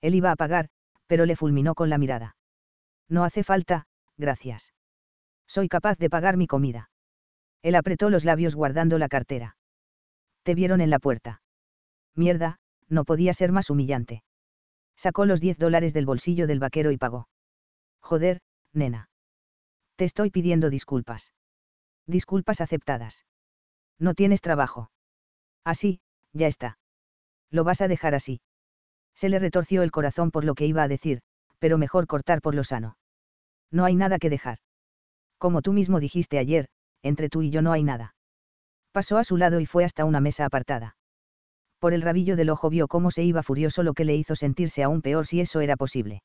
Él 0.00 0.14
iba 0.14 0.30
a 0.30 0.36
pagar, 0.36 0.68
pero 1.06 1.26
le 1.26 1.36
fulminó 1.36 1.74
con 1.74 1.90
la 1.90 1.98
mirada. 1.98 2.36
No 3.08 3.24
hace 3.24 3.44
falta, 3.44 3.86
gracias. 4.16 4.72
Soy 5.46 5.68
capaz 5.68 5.98
de 5.98 6.10
pagar 6.10 6.36
mi 6.36 6.46
comida. 6.46 6.90
Él 7.62 7.74
apretó 7.74 8.10
los 8.10 8.24
labios 8.24 8.54
guardando 8.54 8.98
la 8.98 9.08
cartera. 9.08 9.56
Te 10.42 10.54
vieron 10.54 10.80
en 10.80 10.90
la 10.90 10.98
puerta. 10.98 11.42
Mierda, 12.14 12.58
no 12.88 13.04
podía 13.04 13.32
ser 13.32 13.52
más 13.52 13.70
humillante. 13.70 14.22
Sacó 14.96 15.24
los 15.24 15.40
10 15.40 15.58
dólares 15.58 15.94
del 15.94 16.06
bolsillo 16.06 16.46
del 16.46 16.60
vaquero 16.60 16.90
y 16.90 16.98
pagó. 16.98 17.28
Joder, 18.00 18.40
nena. 18.72 19.08
Te 19.96 20.04
estoy 20.04 20.30
pidiendo 20.30 20.70
disculpas. 20.70 21.32
Disculpas 22.06 22.60
aceptadas. 22.60 23.24
No 23.98 24.14
tienes 24.14 24.40
trabajo. 24.40 24.90
Así, 25.64 26.00
ya 26.32 26.46
está. 26.46 26.78
Lo 27.50 27.64
vas 27.64 27.80
a 27.80 27.88
dejar 27.88 28.14
así. 28.14 28.40
Se 29.14 29.28
le 29.28 29.38
retorció 29.38 29.82
el 29.82 29.90
corazón 29.90 30.30
por 30.30 30.44
lo 30.44 30.54
que 30.54 30.66
iba 30.66 30.82
a 30.82 30.88
decir, 30.88 31.22
pero 31.62 31.78
mejor 31.78 32.08
cortar 32.08 32.40
por 32.40 32.56
lo 32.56 32.64
sano. 32.64 32.96
No 33.70 33.84
hay 33.84 33.94
nada 33.94 34.18
que 34.18 34.28
dejar. 34.28 34.58
Como 35.38 35.62
tú 35.62 35.72
mismo 35.72 36.00
dijiste 36.00 36.38
ayer, 36.38 36.66
entre 37.04 37.28
tú 37.28 37.42
y 37.42 37.50
yo 37.50 37.62
no 37.62 37.70
hay 37.70 37.84
nada. 37.84 38.16
Pasó 38.90 39.16
a 39.16 39.22
su 39.22 39.36
lado 39.36 39.60
y 39.60 39.66
fue 39.66 39.84
hasta 39.84 40.04
una 40.04 40.18
mesa 40.18 40.44
apartada. 40.44 40.96
Por 41.78 41.92
el 41.94 42.02
rabillo 42.02 42.34
del 42.34 42.50
ojo 42.50 42.68
vio 42.68 42.88
cómo 42.88 43.12
se 43.12 43.22
iba 43.22 43.44
furioso 43.44 43.84
lo 43.84 43.94
que 43.94 44.04
le 44.04 44.16
hizo 44.16 44.34
sentirse 44.34 44.82
aún 44.82 45.02
peor 45.02 45.24
si 45.24 45.40
eso 45.40 45.60
era 45.60 45.76
posible. 45.76 46.24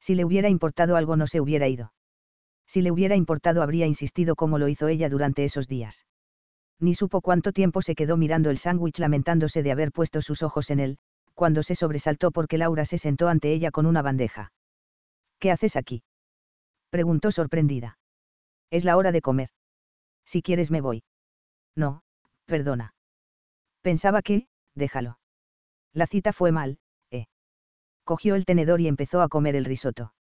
Si 0.00 0.16
le 0.16 0.24
hubiera 0.24 0.48
importado 0.48 0.96
algo 0.96 1.14
no 1.14 1.28
se 1.28 1.40
hubiera 1.40 1.68
ido. 1.68 1.92
Si 2.66 2.82
le 2.82 2.90
hubiera 2.90 3.14
importado 3.14 3.62
habría 3.62 3.86
insistido 3.86 4.34
como 4.34 4.58
lo 4.58 4.66
hizo 4.66 4.88
ella 4.88 5.08
durante 5.08 5.44
esos 5.44 5.68
días. 5.68 6.06
Ni 6.80 6.96
supo 6.96 7.20
cuánto 7.20 7.52
tiempo 7.52 7.82
se 7.82 7.94
quedó 7.94 8.16
mirando 8.16 8.50
el 8.50 8.58
sándwich 8.58 8.98
lamentándose 8.98 9.62
de 9.62 9.70
haber 9.70 9.92
puesto 9.92 10.22
sus 10.22 10.42
ojos 10.42 10.70
en 10.70 10.80
él, 10.80 10.98
cuando 11.34 11.62
se 11.62 11.74
sobresaltó 11.74 12.32
porque 12.32 12.58
Laura 12.58 12.86
se 12.86 12.96
sentó 12.96 13.28
ante 13.28 13.52
ella 13.52 13.70
con 13.70 13.84
una 13.84 14.00
bandeja. 14.02 14.52
¿Qué 15.38 15.50
haces 15.50 15.76
aquí? 15.76 16.02
preguntó 16.90 17.30
sorprendida. 17.30 17.98
Es 18.70 18.84
la 18.84 18.96
hora 18.96 19.12
de 19.12 19.22
comer. 19.22 19.50
Si 20.24 20.42
quieres 20.42 20.70
me 20.70 20.80
voy. 20.80 21.04
No, 21.76 22.02
perdona. 22.46 22.94
Pensaba 23.82 24.22
que, 24.22 24.48
déjalo. 24.74 25.18
La 25.92 26.06
cita 26.06 26.32
fue 26.32 26.52
mal, 26.52 26.78
eh. 27.10 27.26
Cogió 28.04 28.34
el 28.34 28.44
tenedor 28.44 28.80
y 28.80 28.88
empezó 28.88 29.20
a 29.22 29.28
comer 29.28 29.56
el 29.56 29.64
risotto. 29.64 30.14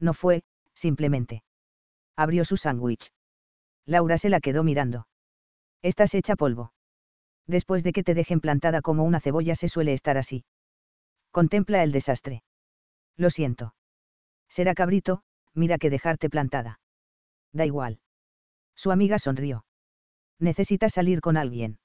No 0.00 0.14
fue, 0.14 0.42
simplemente. 0.74 1.42
Abrió 2.16 2.44
su 2.44 2.56
sándwich. 2.56 3.12
Laura 3.86 4.18
se 4.18 4.28
la 4.28 4.40
quedó 4.40 4.64
mirando. 4.64 5.08
Estás 5.82 6.14
hecha 6.14 6.36
polvo. 6.36 6.72
Después 7.46 7.82
de 7.84 7.92
que 7.92 8.02
te 8.02 8.14
dejen 8.14 8.40
plantada 8.40 8.82
como 8.82 9.04
una 9.04 9.20
cebolla 9.20 9.54
se 9.54 9.68
suele 9.68 9.92
estar 9.92 10.18
así. 10.18 10.44
Contempla 11.30 11.82
el 11.82 11.92
desastre. 11.92 12.42
Lo 13.16 13.30
siento. 13.30 13.74
Será 14.48 14.74
cabrito, 14.74 15.22
mira 15.54 15.78
que 15.78 15.90
dejarte 15.90 16.30
plantada. 16.30 16.80
Da 17.52 17.66
igual. 17.66 18.00
Su 18.74 18.90
amiga 18.90 19.18
sonrió. 19.18 19.64
Necesitas 20.38 20.92
salir 20.92 21.20
con 21.20 21.36
alguien. 21.36 21.78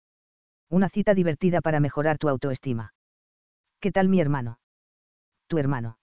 Una 0.70 0.90
cita 0.90 1.14
divertida 1.14 1.62
para 1.62 1.80
mejorar 1.80 2.18
tu 2.18 2.30
autoestima. 2.30 2.94
¿Qué 3.80 3.92
tal 3.92 4.10
mi 4.10 4.20
hermano? 4.20 4.60
Tu 5.48 5.58
hermano. 5.58 5.98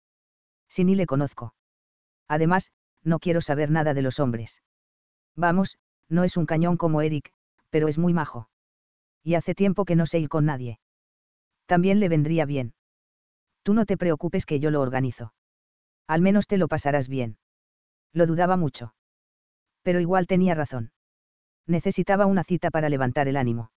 Si 0.68 0.84
ni 0.84 0.94
le 0.94 1.06
conozco. 1.06 1.54
Además, 2.28 2.72
no 3.02 3.18
quiero 3.18 3.40
saber 3.40 3.70
nada 3.70 3.94
de 3.94 4.02
los 4.02 4.20
hombres. 4.20 4.62
Vamos, 5.36 5.78
no 6.08 6.24
es 6.24 6.36
un 6.36 6.46
cañón 6.46 6.76
como 6.76 7.02
Eric, 7.02 7.32
pero 7.70 7.88
es 7.88 7.98
muy 7.98 8.12
majo. 8.12 8.48
Y 9.22 9.34
hace 9.34 9.54
tiempo 9.54 9.84
que 9.84 9.96
no 9.96 10.06
sé 10.06 10.18
ir 10.18 10.28
con 10.28 10.44
nadie. 10.44 10.80
También 11.66 12.00
le 12.00 12.08
vendría 12.08 12.46
bien. 12.46 12.74
Tú 13.62 13.74
no 13.74 13.86
te 13.86 13.96
preocupes 13.96 14.46
que 14.46 14.60
yo 14.60 14.70
lo 14.70 14.80
organizo. 14.80 15.32
Al 16.10 16.22
menos 16.22 16.48
te 16.48 16.58
lo 16.58 16.66
pasarás 16.66 17.08
bien. 17.08 17.38
Lo 18.12 18.26
dudaba 18.26 18.56
mucho. 18.56 18.94
Pero 19.82 20.00
igual 20.00 20.26
tenía 20.26 20.56
razón. 20.56 20.90
Necesitaba 21.68 22.26
una 22.26 22.42
cita 22.42 22.72
para 22.72 22.88
levantar 22.88 23.28
el 23.28 23.36
ánimo. 23.36 23.70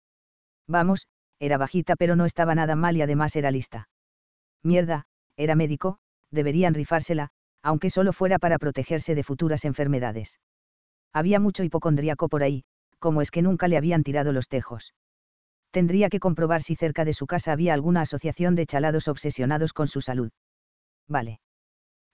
Vamos, 0.67 1.09
era 1.39 1.59
bajita 1.59 1.95
pero 1.95 2.17
no 2.17 2.25
estaba 2.25 2.55
nada 2.55 2.75
mal 2.75 2.97
y 2.97 3.03
además 3.03 3.37
era 3.37 3.51
lista. 3.51 3.91
Mierda, 4.63 5.05
era 5.37 5.55
médico, 5.55 5.99
deberían 6.31 6.73
rifársela, 6.73 7.29
aunque 7.63 7.91
solo 7.91 8.15
fuera 8.15 8.39
para 8.39 8.59
protegerse 8.59 9.15
de 9.15 9.25
futuras 9.25 9.67
enfermedades. 9.67 10.39
Había 11.13 11.39
mucho 11.39 11.65
hipocondríaco 11.65 12.31
por 12.31 12.43
ahí, 12.43 12.65
como 12.99 13.21
es 13.21 13.31
que 13.31 13.43
nunca 13.43 13.69
le 13.69 13.77
habían 13.77 14.05
tirado 14.05 14.33
los 14.33 14.49
tejos. 14.49 14.95
Tendría 15.71 16.09
que 16.09 16.19
comprobar 16.19 16.63
si 16.63 16.77
cerca 16.77 17.05
de 17.05 17.13
su 17.13 17.27
casa 17.27 17.53
había 17.53 17.75
alguna 17.75 18.01
asociación 18.01 18.55
de 18.55 18.65
chalados 18.65 19.07
obsesionados 19.07 19.75
con 19.75 19.87
su 19.87 20.01
salud. 20.01 20.31
Vale. 21.07 21.41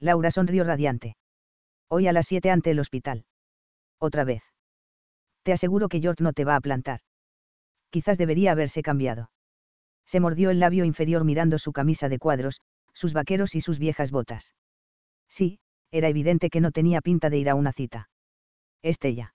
Laura 0.00 0.30
sonrió 0.30 0.64
radiante. 0.64 1.16
Hoy 1.88 2.06
a 2.06 2.12
las 2.12 2.26
siete 2.26 2.50
ante 2.50 2.70
el 2.70 2.78
hospital. 2.78 3.24
Otra 3.98 4.24
vez. 4.24 4.42
Te 5.42 5.52
aseguro 5.52 5.88
que 5.88 6.00
George 6.00 6.22
no 6.22 6.32
te 6.32 6.44
va 6.44 6.56
a 6.56 6.60
plantar. 6.60 7.00
Quizás 7.90 8.18
debería 8.18 8.52
haberse 8.52 8.82
cambiado. 8.82 9.30
Se 10.06 10.20
mordió 10.20 10.50
el 10.50 10.60
labio 10.60 10.84
inferior 10.84 11.24
mirando 11.24 11.58
su 11.58 11.72
camisa 11.72 12.08
de 12.08 12.18
cuadros, 12.18 12.60
sus 12.92 13.12
vaqueros 13.12 13.54
y 13.54 13.60
sus 13.60 13.78
viejas 13.78 14.10
botas. 14.10 14.54
Sí, 15.28 15.60
era 15.90 16.08
evidente 16.08 16.50
que 16.50 16.60
no 16.60 16.70
tenía 16.70 17.00
pinta 17.00 17.30
de 17.30 17.38
ir 17.38 17.48
a 17.48 17.54
una 17.54 17.72
cita. 17.72 18.08
Estella 18.82 19.34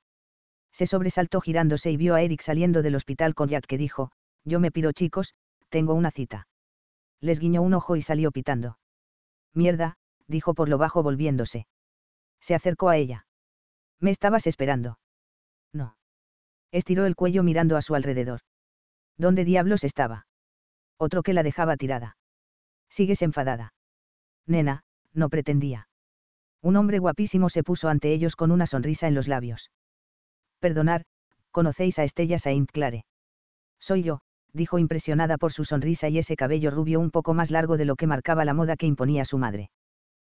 se 0.73 0.88
sobresaltó 0.88 1.40
girándose 1.40 1.91
y 1.91 1.98
vio 1.98 2.15
a 2.15 2.22
Eric 2.23 2.41
saliendo 2.41 2.81
del 2.81 2.95
hospital 2.95 3.35
con 3.35 3.48
Jack 3.48 3.68
que 3.68 3.77
dijo, 3.77 4.11
yo 4.44 4.60
me 4.60 4.72
piro 4.72 4.91
chicos, 4.91 5.35
tengo 5.69 5.94
una 5.94 6.11
cita. 6.11 6.48
Les 7.22 7.40
guiñó 7.40 7.61
un 7.61 7.76
ojo 7.76 7.95
y 7.95 8.02
salió 8.02 8.31
pitando. 8.31 8.80
Mierda, 9.53 9.98
dijo 10.34 10.53
por 10.53 10.68
lo 10.68 10.77
bajo 10.77 11.03
volviéndose. 11.03 11.68
Se 12.41 12.55
acercó 12.55 12.89
a 12.89 12.97
ella. 12.97 13.26
¿Me 14.01 14.11
estabas 14.11 14.47
esperando? 14.47 14.99
No. 15.72 15.95
Estiró 16.72 17.05
el 17.05 17.15
cuello 17.15 17.43
mirando 17.43 17.77
a 17.77 17.81
su 17.81 17.95
alrededor. 17.95 18.41
¿Dónde 19.18 19.45
diablos 19.45 19.84
estaba? 19.85 20.26
Otro 20.97 21.23
que 21.23 21.34
la 21.34 21.43
dejaba 21.43 21.77
tirada. 21.77 22.18
Sigues 22.89 23.22
enfadada. 23.22 23.73
Nena, 24.45 24.84
no 25.14 25.30
pretendía. 25.30 25.88
Un 26.61 26.76
hombre 26.77 26.97
guapísimo 26.99 27.49
se 27.49 27.64
puso 27.64 27.88
ante 27.89 28.11
ellos 28.11 28.35
con 28.35 28.51
una 28.51 28.65
sonrisa 28.65 29.07
en 29.07 29.15
los 29.15 29.27
labios. 29.27 29.72
Perdonar, 30.60 31.05
conocéis 31.51 31.99
a 31.99 32.03
Estella 32.03 32.39
Saint 32.39 32.72
Clare. 32.72 33.05
Soy 33.80 34.01
yo, 34.01 34.22
dijo 34.53 34.80
impresionada 34.80 35.38
por 35.38 35.51
su 35.53 35.64
sonrisa 35.64 36.10
y 36.10 36.18
ese 36.18 36.35
cabello 36.35 36.72
rubio 36.72 36.99
un 36.99 37.11
poco 37.11 37.34
más 37.34 37.51
largo 37.51 37.77
de 37.77 37.85
lo 37.85 37.95
que 37.95 38.07
marcaba 38.07 38.45
la 38.45 38.53
moda 38.53 38.77
que 38.77 38.88
imponía 38.88 39.26
su 39.26 39.38
madre. 39.38 39.69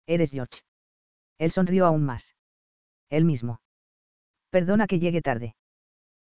Eres 0.07 0.31
George. 0.31 0.61
Él 1.37 1.51
sonrió 1.51 1.85
aún 1.85 2.05
más. 2.05 2.35
Él 3.09 3.25
mismo. 3.25 3.61
Perdona 4.49 4.87
que 4.87 4.99
llegue 4.99 5.21
tarde. 5.21 5.55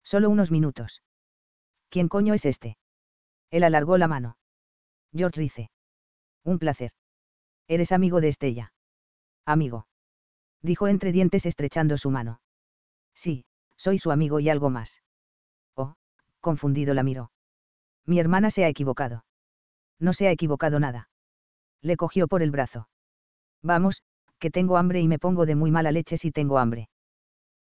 Solo 0.02 0.30
unos 0.30 0.50
minutos. 0.50 1.02
¿Quién 1.88 2.08
coño 2.08 2.34
es 2.34 2.44
este? 2.44 2.78
Él 3.50 3.64
alargó 3.64 3.98
la 3.98 4.08
mano. 4.08 4.36
George 5.12 5.40
dice. 5.40 5.70
Un 6.44 6.58
placer. 6.58 6.92
Eres 7.66 7.92
amigo 7.92 8.20
de 8.20 8.28
Estella. 8.28 8.72
Amigo. 9.44 9.86
Dijo 10.62 10.88
entre 10.88 11.12
dientes 11.12 11.46
estrechando 11.46 11.96
su 11.96 12.10
mano. 12.10 12.40
Sí, 13.14 13.44
soy 13.76 13.98
su 13.98 14.10
amigo 14.10 14.40
y 14.40 14.48
algo 14.48 14.70
más. 14.70 15.02
Oh, 15.74 15.94
confundido 16.40 16.94
la 16.94 17.02
miró. 17.02 17.32
Mi 18.04 18.18
hermana 18.18 18.50
se 18.50 18.64
ha 18.64 18.68
equivocado. 18.68 19.24
No 19.98 20.12
se 20.12 20.28
ha 20.28 20.30
equivocado 20.30 20.80
nada. 20.80 21.08
Le 21.80 21.96
cogió 21.96 22.28
por 22.28 22.42
el 22.42 22.50
brazo. 22.50 22.89
Vamos, 23.62 24.02
que 24.38 24.50
tengo 24.50 24.76
hambre 24.76 25.00
y 25.00 25.08
me 25.08 25.18
pongo 25.18 25.46
de 25.46 25.54
muy 25.54 25.70
mala 25.70 25.92
leche 25.92 26.16
si 26.16 26.32
tengo 26.32 26.58
hambre. 26.58 26.88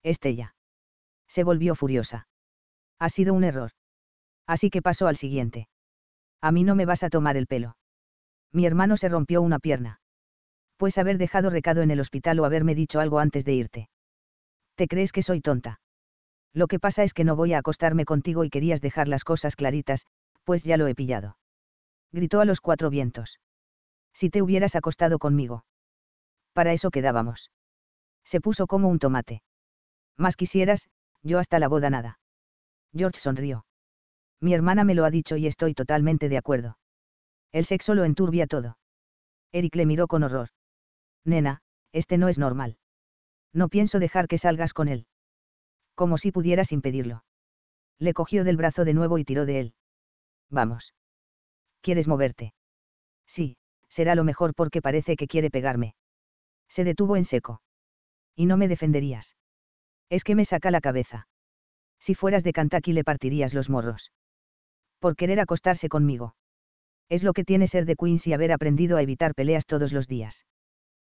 Estella. 0.02 0.54
Se 1.28 1.44
volvió 1.44 1.74
furiosa. 1.74 2.26
Ha 2.98 3.08
sido 3.08 3.34
un 3.34 3.44
error. 3.44 3.72
Así 4.46 4.70
que 4.70 4.82
pasó 4.82 5.06
al 5.06 5.16
siguiente. 5.16 5.68
A 6.40 6.52
mí 6.52 6.64
no 6.64 6.74
me 6.74 6.86
vas 6.86 7.02
a 7.02 7.10
tomar 7.10 7.36
el 7.36 7.46
pelo. 7.46 7.76
Mi 8.52 8.66
hermano 8.66 8.96
se 8.96 9.08
rompió 9.08 9.42
una 9.42 9.58
pierna. 9.58 10.00
Pues 10.76 10.96
haber 10.98 11.18
dejado 11.18 11.50
recado 11.50 11.82
en 11.82 11.90
el 11.90 12.00
hospital 12.00 12.40
o 12.40 12.44
haberme 12.44 12.74
dicho 12.74 13.00
algo 13.00 13.18
antes 13.18 13.44
de 13.44 13.52
irte. 13.52 13.88
¿Te 14.74 14.88
crees 14.88 15.12
que 15.12 15.22
soy 15.22 15.40
tonta? 15.40 15.80
Lo 16.54 16.66
que 16.66 16.80
pasa 16.80 17.04
es 17.04 17.12
que 17.12 17.24
no 17.24 17.36
voy 17.36 17.52
a 17.52 17.58
acostarme 17.58 18.04
contigo 18.04 18.44
y 18.44 18.50
querías 18.50 18.80
dejar 18.80 19.06
las 19.06 19.22
cosas 19.22 19.54
claritas, 19.54 20.06
pues 20.44 20.64
ya 20.64 20.76
lo 20.76 20.88
he 20.88 20.94
pillado. 20.94 21.36
Gritó 22.12 22.40
a 22.40 22.44
los 22.44 22.60
cuatro 22.60 22.90
vientos. 22.90 23.38
Si 24.12 24.30
te 24.30 24.42
hubieras 24.42 24.74
acostado 24.74 25.18
conmigo. 25.18 25.64
Para 26.52 26.72
eso 26.72 26.90
quedábamos. 26.90 27.50
Se 28.24 28.40
puso 28.40 28.66
como 28.66 28.88
un 28.88 28.98
tomate. 28.98 29.42
Más 30.16 30.36
quisieras, 30.36 30.88
yo 31.22 31.38
hasta 31.38 31.58
la 31.58 31.68
boda 31.68 31.90
nada. 31.90 32.18
George 32.94 33.20
sonrió. 33.20 33.64
Mi 34.40 34.54
hermana 34.54 34.84
me 34.84 34.94
lo 34.94 35.04
ha 35.04 35.10
dicho 35.10 35.36
y 35.36 35.46
estoy 35.46 35.74
totalmente 35.74 36.28
de 36.28 36.38
acuerdo. 36.38 36.78
El 37.52 37.64
sexo 37.64 37.94
lo 37.94 38.04
enturbia 38.04 38.46
todo. 38.46 38.78
Eric 39.52 39.74
le 39.76 39.86
miró 39.86 40.06
con 40.06 40.22
horror. 40.22 40.48
Nena, 41.24 41.60
este 41.92 42.18
no 42.18 42.28
es 42.28 42.38
normal. 42.38 42.78
No 43.52 43.68
pienso 43.68 43.98
dejar 43.98 44.28
que 44.28 44.38
salgas 44.38 44.72
con 44.72 44.88
él 44.88 45.06
como 46.00 46.16
si 46.16 46.32
pudieras 46.32 46.72
impedirlo. 46.72 47.24
Le 47.98 48.14
cogió 48.14 48.42
del 48.42 48.56
brazo 48.56 48.86
de 48.86 48.94
nuevo 48.94 49.18
y 49.18 49.24
tiró 49.26 49.44
de 49.44 49.60
él. 49.60 49.74
Vamos. 50.48 50.94
¿Quieres 51.82 52.08
moverte? 52.08 52.54
Sí, 53.26 53.58
será 53.90 54.14
lo 54.14 54.24
mejor 54.24 54.54
porque 54.54 54.80
parece 54.80 55.14
que 55.14 55.26
quiere 55.26 55.50
pegarme. 55.50 55.94
Se 56.70 56.84
detuvo 56.84 57.16
en 57.16 57.24
seco. 57.24 57.60
Y 58.34 58.46
no 58.46 58.56
me 58.56 58.68
defenderías. 58.68 59.36
Es 60.08 60.24
que 60.24 60.34
me 60.34 60.44
saca 60.44 60.70
la 60.70 60.80
cabeza. 60.80 61.26
Si 61.98 62.14
fueras 62.14 62.44
de 62.44 62.52
Kentucky 62.52 62.92
le 62.92 63.04
partirías 63.04 63.52
los 63.52 63.68
morros. 63.68 64.12
Por 65.00 65.16
querer 65.16 65.40
acostarse 65.40 65.88
conmigo. 65.88 66.36
Es 67.08 67.24
lo 67.24 67.32
que 67.32 67.44
tiene 67.44 67.66
ser 67.66 67.84
de 67.84 67.96
Queens 67.96 68.26
y 68.28 68.32
haber 68.32 68.52
aprendido 68.52 68.96
a 68.96 69.02
evitar 69.02 69.34
peleas 69.34 69.66
todos 69.66 69.92
los 69.92 70.06
días. 70.06 70.46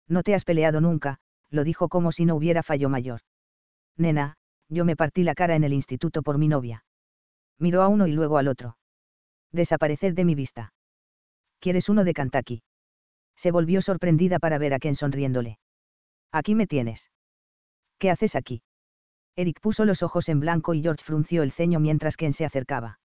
No 0.06 0.22
te 0.22 0.34
has 0.34 0.44
peleado 0.44 0.80
nunca, 0.80 1.18
lo 1.50 1.64
dijo 1.64 1.88
como 1.88 2.12
si 2.12 2.24
no 2.24 2.36
hubiera 2.36 2.62
fallo 2.62 2.88
mayor. 2.88 3.20
Nena, 3.96 4.36
yo 4.68 4.84
me 4.84 4.96
partí 4.96 5.24
la 5.24 5.34
cara 5.34 5.56
en 5.56 5.64
el 5.64 5.72
instituto 5.72 6.22
por 6.22 6.38
mi 6.38 6.46
novia. 6.46 6.84
Miró 7.58 7.82
a 7.82 7.88
uno 7.88 8.06
y 8.06 8.12
luego 8.12 8.38
al 8.38 8.48
otro. 8.48 8.78
Desapareced 9.50 10.14
de 10.14 10.24
mi 10.24 10.34
vista. 10.34 10.72
¿Quieres 11.58 11.88
uno 11.88 12.04
de 12.04 12.14
Kentucky? 12.14 12.62
Se 13.38 13.52
volvió 13.52 13.80
sorprendida 13.80 14.40
para 14.40 14.58
ver 14.58 14.74
a 14.74 14.80
Ken 14.80 14.96
sonriéndole. 14.96 15.60
Aquí 16.32 16.56
me 16.56 16.66
tienes. 16.66 17.12
¿Qué 17.98 18.10
haces 18.10 18.34
aquí? 18.34 18.62
Eric 19.36 19.60
puso 19.60 19.84
los 19.84 20.02
ojos 20.02 20.28
en 20.28 20.40
blanco 20.40 20.74
y 20.74 20.82
George 20.82 21.04
frunció 21.04 21.44
el 21.44 21.52
ceño 21.52 21.78
mientras 21.78 22.16
Ken 22.16 22.32
se 22.32 22.44
acercaba. 22.44 22.98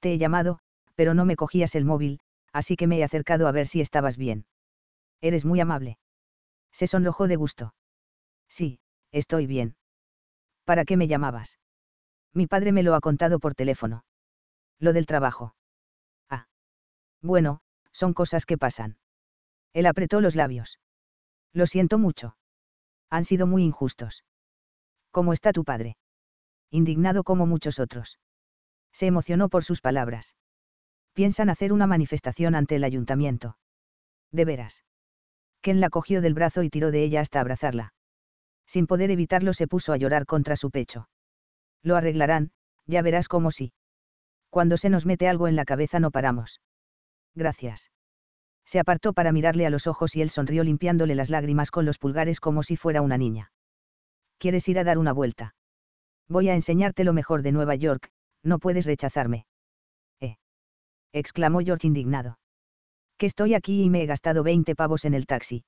Te 0.00 0.12
he 0.12 0.18
llamado, 0.18 0.58
pero 0.96 1.14
no 1.14 1.24
me 1.24 1.36
cogías 1.36 1.76
el 1.76 1.84
móvil, 1.84 2.18
así 2.52 2.74
que 2.74 2.88
me 2.88 2.98
he 2.98 3.04
acercado 3.04 3.46
a 3.46 3.52
ver 3.52 3.68
si 3.68 3.80
estabas 3.80 4.16
bien. 4.16 4.46
Eres 5.20 5.44
muy 5.44 5.60
amable. 5.60 5.96
Se 6.72 6.88
sonrojó 6.88 7.28
de 7.28 7.36
gusto. 7.36 7.72
Sí, 8.48 8.80
estoy 9.12 9.46
bien. 9.46 9.76
¿Para 10.64 10.84
qué 10.84 10.96
me 10.96 11.06
llamabas? 11.06 11.60
Mi 12.34 12.48
padre 12.48 12.72
me 12.72 12.82
lo 12.82 12.96
ha 12.96 13.00
contado 13.00 13.38
por 13.38 13.54
teléfono. 13.54 14.04
Lo 14.80 14.92
del 14.92 15.06
trabajo. 15.06 15.54
Ah. 16.28 16.48
Bueno, 17.20 17.60
son 17.92 18.12
cosas 18.12 18.44
que 18.44 18.58
pasan. 18.58 18.98
Él 19.72 19.86
apretó 19.86 20.20
los 20.20 20.36
labios. 20.36 20.78
Lo 21.52 21.66
siento 21.66 21.98
mucho. 21.98 22.36
Han 23.10 23.24
sido 23.24 23.46
muy 23.46 23.62
injustos. 23.64 24.24
¿Cómo 25.10 25.32
está 25.32 25.52
tu 25.52 25.64
padre? 25.64 25.96
Indignado 26.70 27.24
como 27.24 27.46
muchos 27.46 27.78
otros. 27.78 28.18
Se 28.92 29.06
emocionó 29.06 29.48
por 29.48 29.64
sus 29.64 29.80
palabras. 29.80 30.34
Piensan 31.12 31.50
hacer 31.50 31.72
una 31.72 31.86
manifestación 31.86 32.54
ante 32.54 32.76
el 32.76 32.84
ayuntamiento. 32.84 33.58
De 34.30 34.44
veras. 34.44 34.84
Ken 35.60 35.80
la 35.80 35.90
cogió 35.90 36.22
del 36.22 36.34
brazo 36.34 36.62
y 36.62 36.70
tiró 36.70 36.90
de 36.90 37.04
ella 37.04 37.20
hasta 37.20 37.40
abrazarla. 37.40 37.92
Sin 38.66 38.86
poder 38.86 39.10
evitarlo 39.10 39.52
se 39.52 39.66
puso 39.68 39.92
a 39.92 39.96
llorar 39.96 40.24
contra 40.24 40.56
su 40.56 40.70
pecho. 40.70 41.08
Lo 41.82 41.96
arreglarán, 41.96 42.52
ya 42.86 43.02
verás 43.02 43.28
cómo 43.28 43.50
sí. 43.50 43.72
Cuando 44.48 44.76
se 44.76 44.88
nos 44.88 45.06
mete 45.06 45.28
algo 45.28 45.48
en 45.48 45.56
la 45.56 45.64
cabeza 45.64 46.00
no 46.00 46.10
paramos. 46.10 46.60
Gracias. 47.34 47.90
Se 48.64 48.78
apartó 48.78 49.12
para 49.12 49.32
mirarle 49.32 49.66
a 49.66 49.70
los 49.70 49.86
ojos 49.86 50.16
y 50.16 50.22
él 50.22 50.30
sonrió 50.30 50.64
limpiándole 50.64 51.14
las 51.14 51.30
lágrimas 51.30 51.70
con 51.70 51.84
los 51.84 51.98
pulgares 51.98 52.40
como 52.40 52.62
si 52.62 52.76
fuera 52.76 53.02
una 53.02 53.18
niña. 53.18 53.52
¿Quieres 54.38 54.68
ir 54.68 54.78
a 54.78 54.84
dar 54.84 54.98
una 54.98 55.12
vuelta? 55.12 55.54
Voy 56.28 56.48
a 56.48 56.54
enseñarte 56.54 57.04
lo 57.04 57.12
mejor 57.12 57.42
de 57.42 57.52
Nueva 57.52 57.74
York, 57.74 58.10
no 58.42 58.58
puedes 58.58 58.86
rechazarme. 58.86 59.46
Eh. 60.20 60.36
exclamó 61.12 61.60
George 61.60 61.86
indignado. 61.86 62.38
Que 63.18 63.26
estoy 63.26 63.54
aquí 63.54 63.82
y 63.82 63.90
me 63.90 64.02
he 64.02 64.06
gastado 64.06 64.42
20 64.42 64.74
pavos 64.74 65.04
en 65.04 65.14
el 65.14 65.26
taxi. 65.26 65.64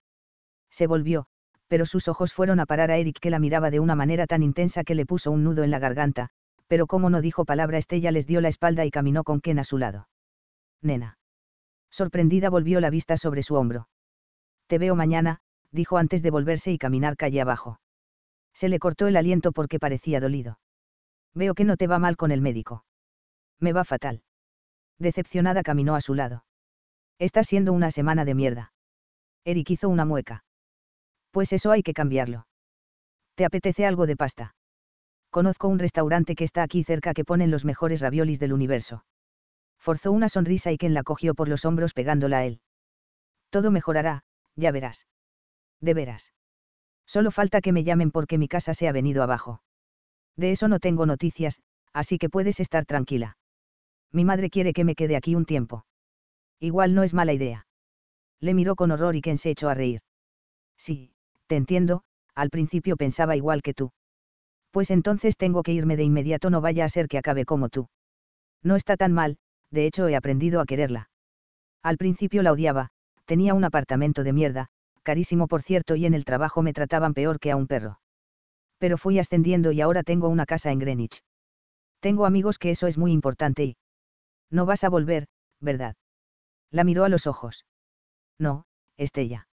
Se 0.70 0.86
volvió, 0.86 1.26
pero 1.68 1.86
sus 1.86 2.08
ojos 2.08 2.32
fueron 2.32 2.60
a 2.60 2.66
parar 2.66 2.90
a 2.90 2.96
Eric 2.96 3.18
que 3.20 3.30
la 3.30 3.38
miraba 3.38 3.70
de 3.70 3.80
una 3.80 3.94
manera 3.94 4.26
tan 4.26 4.42
intensa 4.42 4.84
que 4.84 4.94
le 4.94 5.06
puso 5.06 5.30
un 5.30 5.44
nudo 5.44 5.62
en 5.62 5.70
la 5.70 5.78
garganta, 5.78 6.30
pero 6.66 6.86
como 6.86 7.10
no 7.10 7.20
dijo 7.20 7.44
palabra 7.44 7.78
Estella 7.78 8.10
les 8.10 8.26
dio 8.26 8.40
la 8.40 8.48
espalda 8.48 8.84
y 8.84 8.90
caminó 8.90 9.24
con 9.24 9.40
Ken 9.40 9.58
a 9.58 9.64
su 9.64 9.78
lado. 9.78 10.08
Nena. 10.82 11.18
Sorprendida 11.94 12.50
volvió 12.50 12.80
la 12.80 12.90
vista 12.90 13.16
sobre 13.16 13.44
su 13.44 13.54
hombro. 13.54 13.86
Te 14.66 14.78
veo 14.78 14.96
mañana, 14.96 15.38
dijo 15.70 15.96
antes 15.96 16.24
de 16.24 16.32
volverse 16.32 16.72
y 16.72 16.76
caminar 16.76 17.16
calle 17.16 17.40
abajo. 17.40 17.78
Se 18.52 18.68
le 18.68 18.80
cortó 18.80 19.06
el 19.06 19.16
aliento 19.16 19.52
porque 19.52 19.78
parecía 19.78 20.18
dolido. 20.18 20.58
Veo 21.34 21.54
que 21.54 21.62
no 21.62 21.76
te 21.76 21.86
va 21.86 22.00
mal 22.00 22.16
con 22.16 22.32
el 22.32 22.40
médico. 22.40 22.84
Me 23.60 23.72
va 23.72 23.84
fatal. 23.84 24.24
Decepcionada 24.98 25.62
caminó 25.62 25.94
a 25.94 26.00
su 26.00 26.14
lado. 26.14 26.44
Está 27.20 27.44
siendo 27.44 27.72
una 27.72 27.92
semana 27.92 28.24
de 28.24 28.34
mierda. 28.34 28.72
Eric 29.44 29.70
hizo 29.70 29.88
una 29.88 30.04
mueca. 30.04 30.44
Pues 31.30 31.52
eso 31.52 31.70
hay 31.70 31.84
que 31.84 31.94
cambiarlo. 31.94 32.48
¿Te 33.36 33.44
apetece 33.44 33.86
algo 33.86 34.06
de 34.06 34.16
pasta? 34.16 34.56
Conozco 35.30 35.68
un 35.68 35.78
restaurante 35.78 36.34
que 36.34 36.42
está 36.42 36.64
aquí 36.64 36.82
cerca 36.82 37.14
que 37.14 37.24
ponen 37.24 37.52
los 37.52 37.64
mejores 37.64 38.00
raviolis 38.00 38.40
del 38.40 38.52
universo. 38.52 39.04
Forzó 39.84 40.12
una 40.12 40.30
sonrisa 40.30 40.72
y 40.72 40.78
quien 40.78 40.94
la 40.94 41.02
cogió 41.02 41.34
por 41.34 41.46
los 41.46 41.66
hombros 41.66 41.92
pegándola 41.92 42.38
a 42.38 42.46
él. 42.46 42.62
Todo 43.50 43.70
mejorará, 43.70 44.24
ya 44.56 44.70
verás. 44.72 45.06
De 45.82 45.92
veras. 45.92 46.32
Solo 47.04 47.30
falta 47.30 47.60
que 47.60 47.70
me 47.70 47.84
llamen 47.84 48.10
porque 48.10 48.38
mi 48.38 48.48
casa 48.48 48.72
se 48.72 48.88
ha 48.88 48.92
venido 48.92 49.22
abajo. 49.22 49.60
De 50.36 50.52
eso 50.52 50.68
no 50.68 50.80
tengo 50.80 51.04
noticias, 51.04 51.60
así 51.92 52.16
que 52.16 52.30
puedes 52.30 52.60
estar 52.60 52.86
tranquila. 52.86 53.36
Mi 54.10 54.24
madre 54.24 54.48
quiere 54.48 54.72
que 54.72 54.84
me 54.84 54.94
quede 54.94 55.16
aquí 55.16 55.34
un 55.34 55.44
tiempo. 55.44 55.84
Igual 56.60 56.94
no 56.94 57.02
es 57.02 57.12
mala 57.12 57.34
idea. 57.34 57.66
Le 58.40 58.54
miró 58.54 58.76
con 58.76 58.90
horror 58.90 59.16
y 59.16 59.20
Ken 59.20 59.36
se 59.36 59.50
echó 59.50 59.68
a 59.68 59.74
reír. 59.74 60.00
Sí, 60.78 61.12
te 61.46 61.56
entiendo, 61.56 62.04
al 62.34 62.48
principio 62.48 62.96
pensaba 62.96 63.36
igual 63.36 63.60
que 63.60 63.74
tú. 63.74 63.92
Pues 64.70 64.90
entonces 64.90 65.36
tengo 65.36 65.62
que 65.62 65.74
irme 65.74 65.98
de 65.98 66.04
inmediato, 66.04 66.48
no 66.48 66.62
vaya 66.62 66.86
a 66.86 66.88
ser 66.88 67.06
que 67.06 67.18
acabe 67.18 67.44
como 67.44 67.68
tú. 67.68 67.90
No 68.62 68.76
está 68.76 68.96
tan 68.96 69.12
mal, 69.12 69.36
de 69.74 69.86
hecho 69.86 70.08
he 70.08 70.16
aprendido 70.16 70.60
a 70.60 70.66
quererla. 70.66 71.10
Al 71.82 71.98
principio 71.98 72.42
la 72.42 72.52
odiaba, 72.52 72.88
tenía 73.26 73.52
un 73.54 73.64
apartamento 73.64 74.22
de 74.24 74.32
mierda, 74.32 74.68
carísimo 75.02 75.48
por 75.48 75.62
cierto, 75.62 75.96
y 75.96 76.06
en 76.06 76.14
el 76.14 76.24
trabajo 76.24 76.62
me 76.62 76.72
trataban 76.72 77.12
peor 77.12 77.38
que 77.40 77.50
a 77.50 77.56
un 77.56 77.66
perro. 77.66 77.98
Pero 78.78 78.96
fui 78.96 79.18
ascendiendo 79.18 79.72
y 79.72 79.80
ahora 79.80 80.02
tengo 80.02 80.28
una 80.28 80.46
casa 80.46 80.70
en 80.70 80.78
Greenwich. 80.78 81.22
Tengo 82.00 82.24
amigos 82.24 82.58
que 82.58 82.70
eso 82.70 82.86
es 82.86 82.96
muy 82.96 83.12
importante 83.12 83.64
y... 83.64 83.76
No 84.50 84.66
vas 84.66 84.84
a 84.84 84.88
volver, 84.88 85.26
¿verdad? 85.60 85.96
La 86.70 86.84
miró 86.84 87.04
a 87.04 87.08
los 87.08 87.26
ojos. 87.26 87.64
No, 88.38 88.64
Estella. 88.96 89.48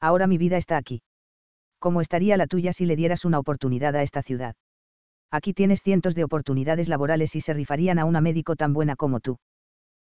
Ahora 0.00 0.26
mi 0.26 0.38
vida 0.38 0.56
está 0.56 0.76
aquí. 0.76 1.02
¿Cómo 1.78 2.00
estaría 2.00 2.36
la 2.36 2.46
tuya 2.46 2.72
si 2.72 2.86
le 2.86 2.96
dieras 2.96 3.24
una 3.24 3.38
oportunidad 3.38 3.94
a 3.94 4.02
esta 4.02 4.22
ciudad? 4.22 4.56
Aquí 5.34 5.52
tienes 5.52 5.82
cientos 5.82 6.14
de 6.14 6.22
oportunidades 6.22 6.88
laborales 6.88 7.34
y 7.34 7.40
se 7.40 7.52
rifarían 7.54 7.98
a 7.98 8.04
una 8.04 8.20
médico 8.20 8.54
tan 8.54 8.72
buena 8.72 8.94
como 8.94 9.18
tú. 9.18 9.38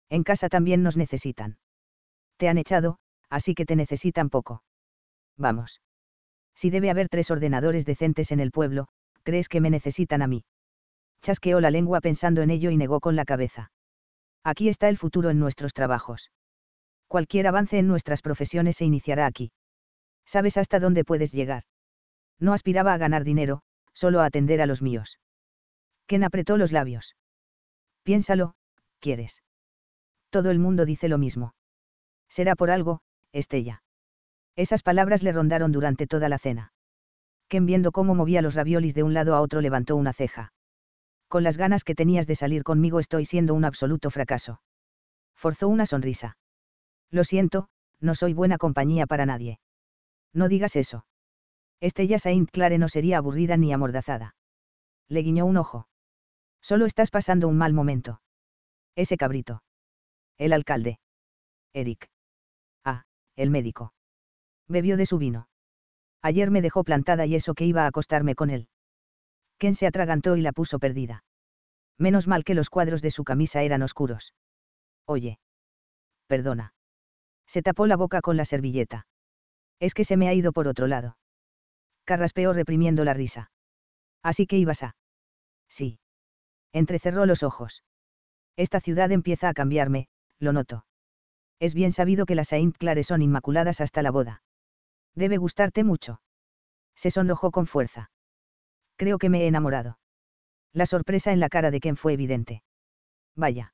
En 0.08 0.24
casa 0.24 0.48
también 0.48 0.82
nos 0.82 0.96
necesitan. 0.96 1.58
Te 2.36 2.48
han 2.48 2.58
echado, 2.58 2.98
así 3.28 3.54
que 3.54 3.64
te 3.64 3.76
necesitan 3.76 4.28
poco. 4.28 4.64
Vamos. 5.36 5.82
Si 6.56 6.68
debe 6.68 6.90
haber 6.90 7.08
tres 7.08 7.30
ordenadores 7.30 7.86
decentes 7.86 8.32
en 8.32 8.40
el 8.40 8.50
pueblo, 8.50 8.88
¿crees 9.22 9.48
que 9.48 9.60
me 9.60 9.70
necesitan 9.70 10.20
a 10.20 10.26
mí? 10.26 10.42
Chasqueó 11.22 11.60
la 11.60 11.70
lengua 11.70 12.00
pensando 12.00 12.42
en 12.42 12.50
ello 12.50 12.72
y 12.72 12.76
negó 12.76 12.98
con 12.98 13.14
la 13.14 13.24
cabeza. 13.24 13.70
Aquí 14.42 14.68
está 14.68 14.88
el 14.88 14.98
futuro 14.98 15.30
en 15.30 15.38
nuestros 15.38 15.74
trabajos. 15.74 16.32
Cualquier 17.06 17.46
avance 17.46 17.78
en 17.78 17.86
nuestras 17.86 18.20
profesiones 18.20 18.78
se 18.78 18.84
iniciará 18.84 19.26
aquí. 19.26 19.52
Sabes 20.26 20.56
hasta 20.56 20.80
dónde 20.80 21.04
puedes 21.04 21.30
llegar. 21.30 21.62
No 22.40 22.52
aspiraba 22.52 22.94
a 22.94 22.98
ganar 22.98 23.22
dinero, 23.22 23.62
solo 24.00 24.22
atender 24.22 24.62
a 24.62 24.66
los 24.66 24.80
míos. 24.80 25.18
Ken 26.06 26.24
apretó 26.24 26.56
los 26.56 26.72
labios. 26.72 27.16
Piénsalo, 28.02 28.54
¿quieres? 28.98 29.42
Todo 30.30 30.50
el 30.50 30.58
mundo 30.58 30.86
dice 30.86 31.06
lo 31.08 31.18
mismo. 31.18 31.54
Será 32.26 32.56
por 32.56 32.70
algo, 32.70 33.02
Estella. 33.32 33.82
Esas 34.56 34.82
palabras 34.82 35.22
le 35.22 35.32
rondaron 35.32 35.70
durante 35.70 36.06
toda 36.06 36.30
la 36.30 36.38
cena. 36.38 36.72
Ken 37.48 37.66
viendo 37.66 37.92
cómo 37.92 38.14
movía 38.14 38.40
los 38.40 38.54
raviolis 38.54 38.94
de 38.94 39.02
un 39.02 39.12
lado 39.12 39.34
a 39.34 39.42
otro 39.42 39.60
levantó 39.60 39.96
una 39.96 40.14
ceja. 40.14 40.52
Con 41.28 41.42
las 41.44 41.58
ganas 41.58 41.84
que 41.84 41.94
tenías 41.94 42.26
de 42.26 42.36
salir 42.36 42.62
conmigo 42.62 43.00
estoy 43.00 43.26
siendo 43.26 43.52
un 43.52 43.66
absoluto 43.66 44.08
fracaso. 44.10 44.62
Forzó 45.34 45.68
una 45.68 45.84
sonrisa. 45.84 46.38
Lo 47.10 47.22
siento, 47.24 47.68
no 48.00 48.14
soy 48.14 48.32
buena 48.32 48.56
compañía 48.56 49.06
para 49.06 49.26
nadie. 49.26 49.60
No 50.32 50.48
digas 50.48 50.74
eso. 50.76 51.04
Estella 51.80 52.18
Saint 52.18 52.50
Clare 52.50 52.78
no 52.78 52.88
sería 52.88 53.18
aburrida 53.18 53.56
ni 53.56 53.72
amordazada. 53.72 54.34
Le 55.08 55.22
guiñó 55.22 55.46
un 55.46 55.56
ojo. 55.56 55.88
Solo 56.60 56.84
estás 56.84 57.10
pasando 57.10 57.48
un 57.48 57.56
mal 57.56 57.72
momento. 57.72 58.20
Ese 58.96 59.16
cabrito. 59.16 59.62
El 60.36 60.52
alcalde. 60.52 60.98
Eric. 61.72 62.10
Ah, 62.84 63.04
el 63.36 63.50
médico. 63.50 63.94
Bebió 64.68 64.96
de 64.96 65.06
su 65.06 65.18
vino. 65.18 65.48
Ayer 66.22 66.50
me 66.50 66.60
dejó 66.60 66.84
plantada 66.84 67.24
y 67.24 67.34
eso 67.34 67.54
que 67.54 67.64
iba 67.64 67.84
a 67.84 67.86
acostarme 67.86 68.34
con 68.34 68.50
él. 68.50 68.68
Ken 69.58 69.74
se 69.74 69.86
atragantó 69.86 70.36
y 70.36 70.42
la 70.42 70.52
puso 70.52 70.78
perdida. 70.78 71.24
Menos 71.98 72.26
mal 72.26 72.44
que 72.44 72.54
los 72.54 72.70
cuadros 72.70 73.02
de 73.02 73.10
su 73.10 73.24
camisa 73.24 73.62
eran 73.62 73.82
oscuros. 73.82 74.34
Oye. 75.06 75.38
Perdona. 76.26 76.74
Se 77.46 77.62
tapó 77.62 77.86
la 77.86 77.96
boca 77.96 78.20
con 78.20 78.36
la 78.36 78.44
servilleta. 78.44 79.06
Es 79.80 79.94
que 79.94 80.04
se 80.04 80.16
me 80.16 80.28
ha 80.28 80.34
ido 80.34 80.52
por 80.52 80.68
otro 80.68 80.86
lado. 80.86 81.16
Carraspeó 82.10 82.52
reprimiendo 82.52 83.04
la 83.04 83.14
risa. 83.14 83.52
Así 84.20 84.48
que 84.48 84.58
ibas 84.58 84.82
a. 84.82 84.96
Sí. 85.68 86.00
Entrecerró 86.72 87.24
los 87.24 87.44
ojos. 87.44 87.84
Esta 88.56 88.80
ciudad 88.80 89.12
empieza 89.12 89.48
a 89.48 89.54
cambiarme, 89.54 90.08
lo 90.40 90.52
noto. 90.52 90.84
Es 91.60 91.72
bien 91.72 91.92
sabido 91.92 92.26
que 92.26 92.34
las 92.34 92.48
Saint 92.48 92.76
Clare 92.76 93.04
son 93.04 93.22
inmaculadas 93.22 93.80
hasta 93.80 94.02
la 94.02 94.10
boda. 94.10 94.42
Debe 95.14 95.36
gustarte 95.36 95.84
mucho. 95.84 96.20
Se 96.96 97.12
sonrojó 97.12 97.52
con 97.52 97.68
fuerza. 97.68 98.10
Creo 98.96 99.16
que 99.18 99.28
me 99.28 99.42
he 99.42 99.46
enamorado. 99.46 100.00
La 100.72 100.86
sorpresa 100.86 101.30
en 101.30 101.38
la 101.38 101.48
cara 101.48 101.70
de 101.70 101.78
Ken 101.78 101.96
fue 101.96 102.14
evidente. 102.14 102.64
Vaya. 103.36 103.72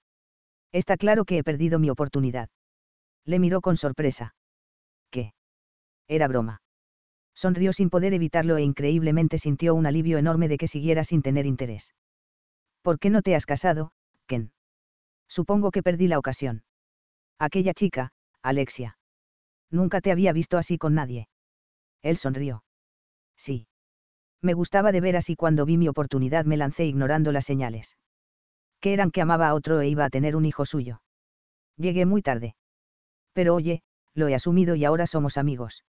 Está 0.72 0.98
claro 0.98 1.24
que 1.24 1.38
he 1.38 1.42
perdido 1.42 1.78
mi 1.78 1.88
oportunidad. 1.88 2.50
Le 3.24 3.38
miró 3.38 3.62
con 3.62 3.78
sorpresa. 3.78 4.34
¿Qué? 5.08 5.32
Era 6.06 6.28
broma. 6.28 6.60
Sonrió 7.36 7.74
sin 7.74 7.90
poder 7.90 8.14
evitarlo 8.14 8.56
e 8.56 8.62
increíblemente 8.62 9.36
sintió 9.36 9.74
un 9.74 9.84
alivio 9.84 10.16
enorme 10.16 10.48
de 10.48 10.56
que 10.56 10.66
siguiera 10.66 11.04
sin 11.04 11.20
tener 11.20 11.44
interés. 11.44 11.94
¿Por 12.80 12.98
qué 12.98 13.10
no 13.10 13.20
te 13.20 13.34
has 13.34 13.44
casado, 13.44 13.92
Ken? 14.26 14.52
Supongo 15.28 15.70
que 15.70 15.82
perdí 15.82 16.08
la 16.08 16.18
ocasión. 16.18 16.64
Aquella 17.38 17.74
chica, 17.74 18.12
Alexia. 18.42 18.96
Nunca 19.70 20.00
te 20.00 20.12
había 20.12 20.32
visto 20.32 20.56
así 20.56 20.78
con 20.78 20.94
nadie. 20.94 21.28
Él 22.00 22.16
sonrió. 22.16 22.64
Sí. 23.36 23.66
Me 24.40 24.54
gustaba 24.54 24.90
de 24.90 25.02
ver 25.02 25.16
así 25.16 25.36
cuando 25.36 25.66
vi 25.66 25.76
mi 25.76 25.88
oportunidad 25.88 26.46
me 26.46 26.56
lancé 26.56 26.86
ignorando 26.86 27.32
las 27.32 27.44
señales. 27.44 27.96
Que 28.80 28.94
eran 28.94 29.10
que 29.10 29.20
amaba 29.20 29.48
a 29.48 29.54
otro 29.54 29.80
e 29.80 29.88
iba 29.88 30.04
a 30.04 30.10
tener 30.10 30.36
un 30.36 30.46
hijo 30.46 30.64
suyo. 30.64 31.02
Llegué 31.76 32.06
muy 32.06 32.22
tarde. 32.22 32.56
Pero 33.34 33.54
oye, 33.54 33.82
lo 34.14 34.28
he 34.28 34.34
asumido 34.34 34.74
y 34.74 34.86
ahora 34.86 35.06
somos 35.06 35.36
amigos. 35.36 35.84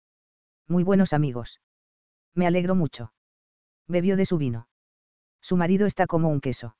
Muy 0.67 0.83
buenos 0.83 1.13
amigos. 1.13 1.61
Me 2.33 2.47
alegro 2.47 2.75
mucho. 2.75 3.13
Bebió 3.87 4.17
de 4.17 4.25
su 4.25 4.37
vino. 4.37 4.67
Su 5.41 5.57
marido 5.57 5.85
está 5.85 6.07
como 6.07 6.29
un 6.29 6.41
queso. 6.41 6.75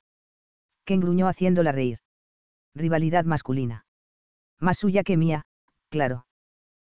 Que 0.84 0.94
engruñó 0.94 1.28
haciéndola 1.28 1.72
reír. 1.72 2.00
Rivalidad 2.74 3.24
masculina. 3.24 3.86
Más 4.58 4.78
suya 4.78 5.02
que 5.04 5.16
mía, 5.16 5.46
claro. 5.88 6.26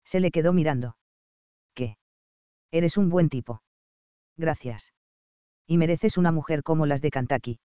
Se 0.05 0.21
le 0.21 0.31
quedó 0.31 0.53
mirando. 0.53 0.97
¿Qué? 1.75 1.97
Eres 2.73 2.97
un 2.97 3.09
buen 3.09 3.29
tipo. 3.29 3.63
Gracias. 4.37 4.93
Y 5.67 5.79
mereces 5.79 6.19
una 6.19 6.33
mujer 6.33 6.63
como 6.65 6.87
las 6.87 7.03
de 7.03 7.11
Kentucky. 7.11 7.61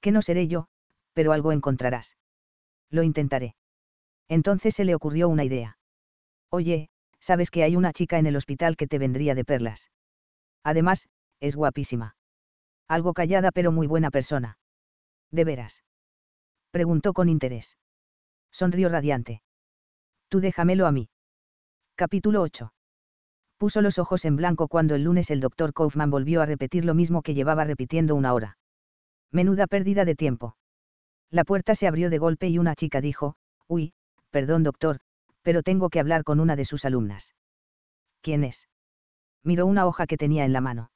Que 0.00 0.12
no 0.12 0.20
seré 0.20 0.48
yo, 0.48 0.68
pero 1.14 1.32
algo 1.32 1.52
encontrarás. 1.52 2.16
Lo 2.90 3.02
intentaré. 3.02 3.56
Entonces 4.28 4.74
se 4.74 4.84
le 4.84 4.94
ocurrió 4.94 5.28
una 5.28 5.44
idea. 5.44 5.78
Oye, 6.50 6.90
sabes 7.24 7.50
que 7.50 7.62
hay 7.64 7.74
una 7.74 7.94
chica 7.94 8.18
en 8.18 8.26
el 8.26 8.36
hospital 8.36 8.76
que 8.76 8.86
te 8.86 8.98
vendría 8.98 9.34
de 9.34 9.46
perlas. 9.46 9.90
Además, 10.62 11.08
es 11.40 11.56
guapísima. 11.56 12.16
Algo 12.86 13.14
callada 13.14 13.50
pero 13.50 13.72
muy 13.72 13.86
buena 13.86 14.10
persona. 14.10 14.58
¿De 15.30 15.44
veras? 15.44 15.84
Preguntó 16.70 17.14
con 17.14 17.30
interés. 17.30 17.78
Sonrió 18.50 18.90
radiante. 18.90 19.40
Tú 20.28 20.40
déjamelo 20.40 20.86
a 20.86 20.92
mí. 20.92 21.08
Capítulo 21.94 22.42
8. 22.42 22.74
Puso 23.56 23.80
los 23.80 23.98
ojos 23.98 24.26
en 24.26 24.36
blanco 24.36 24.68
cuando 24.68 24.94
el 24.94 25.04
lunes 25.04 25.30
el 25.30 25.40
doctor 25.40 25.72
Kaufman 25.72 26.10
volvió 26.10 26.42
a 26.42 26.46
repetir 26.46 26.84
lo 26.84 26.92
mismo 26.92 27.22
que 27.22 27.32
llevaba 27.32 27.64
repitiendo 27.64 28.16
una 28.16 28.34
hora. 28.34 28.58
Menuda 29.30 29.66
pérdida 29.66 30.04
de 30.04 30.14
tiempo. 30.14 30.58
La 31.30 31.44
puerta 31.44 31.74
se 31.74 31.86
abrió 31.86 32.10
de 32.10 32.18
golpe 32.18 32.48
y 32.48 32.58
una 32.58 32.74
chica 32.74 33.00
dijo, 33.00 33.36
Uy, 33.66 33.94
perdón 34.30 34.62
doctor, 34.62 35.00
pero 35.44 35.62
tengo 35.62 35.90
que 35.90 36.00
hablar 36.00 36.24
con 36.24 36.40
una 36.40 36.56
de 36.56 36.64
sus 36.64 36.84
alumnas. 36.84 37.34
¿Quién 38.22 38.42
es? 38.42 38.68
Miró 39.44 39.66
una 39.66 39.86
hoja 39.86 40.06
que 40.06 40.16
tenía 40.16 40.46
en 40.46 40.54
la 40.54 40.62
mano. 40.62 40.90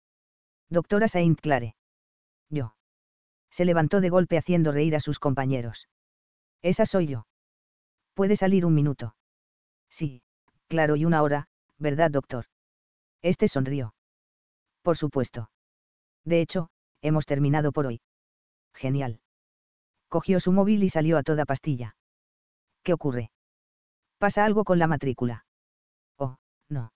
Doctora 0.70 1.06
Saint 1.06 1.38
Clare. 1.38 1.76
Yo. 2.48 2.74
Se 3.50 3.66
levantó 3.66 4.00
de 4.00 4.08
golpe 4.08 4.38
haciendo 4.38 4.72
reír 4.72 4.96
a 4.96 5.00
sus 5.00 5.18
compañeros. 5.18 5.88
Esa 6.62 6.86
soy 6.86 7.06
yo. 7.06 7.26
¿Puede 8.14 8.36
salir 8.36 8.64
un 8.64 8.74
minuto? 8.74 9.14
Sí, 9.90 10.22
claro, 10.66 10.96
y 10.96 11.04
una 11.04 11.22
hora, 11.22 11.48
¿verdad, 11.78 12.10
doctor? 12.10 12.46
Este 13.20 13.48
sonrió. 13.48 13.94
Por 14.82 14.96
supuesto. 14.96 15.50
De 16.24 16.40
hecho, 16.40 16.70
hemos 17.02 17.26
terminado 17.26 17.70
por 17.70 17.86
hoy. 17.86 18.00
Genial. 18.72 19.20
Cogió 20.08 20.40
su 20.40 20.52
móvil 20.52 20.82
y 20.82 20.88
salió 20.88 21.18
a 21.18 21.22
toda 21.22 21.44
pastilla. 21.44 21.96
¿Qué 22.82 22.94
ocurre? 22.94 23.30
¿Pasa 24.18 24.44
algo 24.44 24.64
con 24.64 24.78
la 24.78 24.86
matrícula? 24.86 25.44
Oh, 26.18 26.36
no. 26.68 26.92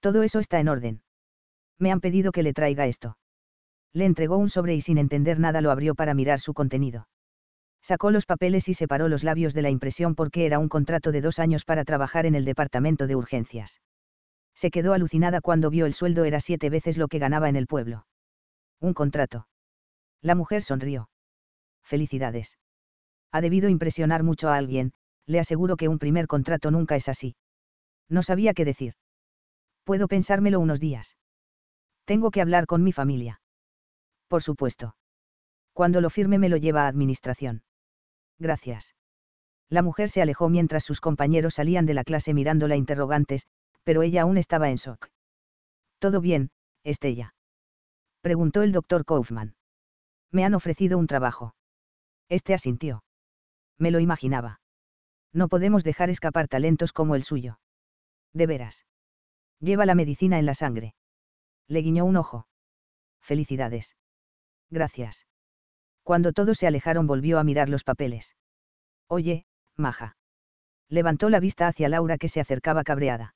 Todo 0.00 0.22
eso 0.22 0.38
está 0.38 0.60
en 0.60 0.68
orden. 0.68 1.02
Me 1.78 1.92
han 1.92 2.00
pedido 2.00 2.32
que 2.32 2.42
le 2.42 2.52
traiga 2.52 2.86
esto. 2.86 3.18
Le 3.92 4.04
entregó 4.04 4.36
un 4.36 4.48
sobre 4.48 4.74
y 4.74 4.80
sin 4.80 4.98
entender 4.98 5.40
nada 5.40 5.60
lo 5.60 5.70
abrió 5.70 5.94
para 5.94 6.14
mirar 6.14 6.38
su 6.38 6.54
contenido. 6.54 7.08
Sacó 7.82 8.10
los 8.10 8.26
papeles 8.26 8.68
y 8.68 8.74
separó 8.74 9.08
los 9.08 9.24
labios 9.24 9.54
de 9.54 9.62
la 9.62 9.70
impresión 9.70 10.14
porque 10.14 10.46
era 10.46 10.58
un 10.58 10.68
contrato 10.68 11.12
de 11.12 11.20
dos 11.20 11.38
años 11.38 11.64
para 11.64 11.84
trabajar 11.84 12.26
en 12.26 12.34
el 12.34 12.44
departamento 12.44 13.06
de 13.06 13.16
urgencias. 13.16 13.80
Se 14.54 14.70
quedó 14.70 14.92
alucinada 14.92 15.40
cuando 15.40 15.70
vio 15.70 15.86
el 15.86 15.92
sueldo 15.92 16.24
era 16.24 16.40
siete 16.40 16.70
veces 16.70 16.98
lo 16.98 17.08
que 17.08 17.18
ganaba 17.18 17.48
en 17.48 17.56
el 17.56 17.66
pueblo. 17.66 18.06
Un 18.80 18.94
contrato. 18.94 19.48
La 20.20 20.34
mujer 20.34 20.62
sonrió. 20.62 21.08
Felicidades. 21.82 22.58
Ha 23.32 23.40
debido 23.40 23.68
impresionar 23.68 24.22
mucho 24.22 24.48
a 24.48 24.56
alguien, 24.56 24.92
le 25.28 25.38
aseguro 25.38 25.76
que 25.76 25.88
un 25.88 25.98
primer 25.98 26.26
contrato 26.26 26.70
nunca 26.70 26.96
es 26.96 27.08
así. 27.08 27.36
No 28.08 28.22
sabía 28.22 28.54
qué 28.54 28.64
decir. 28.64 28.94
Puedo 29.84 30.08
pensármelo 30.08 30.58
unos 30.58 30.80
días. 30.80 31.16
Tengo 32.06 32.30
que 32.30 32.40
hablar 32.40 32.66
con 32.66 32.82
mi 32.82 32.92
familia. 32.92 33.40
Por 34.26 34.42
supuesto. 34.42 34.96
Cuando 35.74 36.00
lo 36.00 36.08
firme 36.08 36.38
me 36.38 36.48
lo 36.48 36.56
lleva 36.56 36.84
a 36.84 36.88
administración. 36.88 37.62
Gracias. 38.38 38.94
La 39.68 39.82
mujer 39.82 40.08
se 40.08 40.22
alejó 40.22 40.48
mientras 40.48 40.82
sus 40.82 41.02
compañeros 41.02 41.54
salían 41.54 41.84
de 41.84 41.92
la 41.92 42.04
clase 42.04 42.32
mirándola 42.32 42.76
interrogantes, 42.76 43.46
pero 43.84 44.02
ella 44.02 44.22
aún 44.22 44.38
estaba 44.38 44.70
en 44.70 44.76
shock. 44.76 45.08
¿Todo 45.98 46.22
bien, 46.22 46.50
Estella? 46.84 47.34
Preguntó 48.22 48.62
el 48.62 48.72
doctor 48.72 49.04
Kaufman. 49.04 49.56
Me 50.30 50.46
han 50.46 50.54
ofrecido 50.54 50.96
un 50.96 51.06
trabajo. 51.06 51.54
Este 52.30 52.54
asintió. 52.54 53.04
Me 53.78 53.90
lo 53.90 54.00
imaginaba. 54.00 54.60
No 55.32 55.48
podemos 55.48 55.84
dejar 55.84 56.10
escapar 56.10 56.48
talentos 56.48 56.92
como 56.92 57.14
el 57.14 57.22
suyo. 57.22 57.58
De 58.32 58.46
veras. 58.46 58.86
Lleva 59.60 59.86
la 59.86 59.94
medicina 59.94 60.38
en 60.38 60.46
la 60.46 60.54
sangre. 60.54 60.94
Le 61.66 61.80
guiñó 61.80 62.04
un 62.04 62.16
ojo. 62.16 62.46
Felicidades. 63.20 63.96
Gracias. 64.70 65.26
Cuando 66.02 66.32
todos 66.32 66.58
se 66.58 66.66
alejaron 66.66 67.06
volvió 67.06 67.38
a 67.38 67.44
mirar 67.44 67.68
los 67.68 67.84
papeles. 67.84 68.36
Oye, 69.08 69.44
maja. 69.76 70.16
Levantó 70.88 71.28
la 71.28 71.40
vista 71.40 71.68
hacia 71.68 71.88
Laura 71.88 72.16
que 72.16 72.28
se 72.28 72.40
acercaba 72.40 72.84
cabreada. 72.84 73.34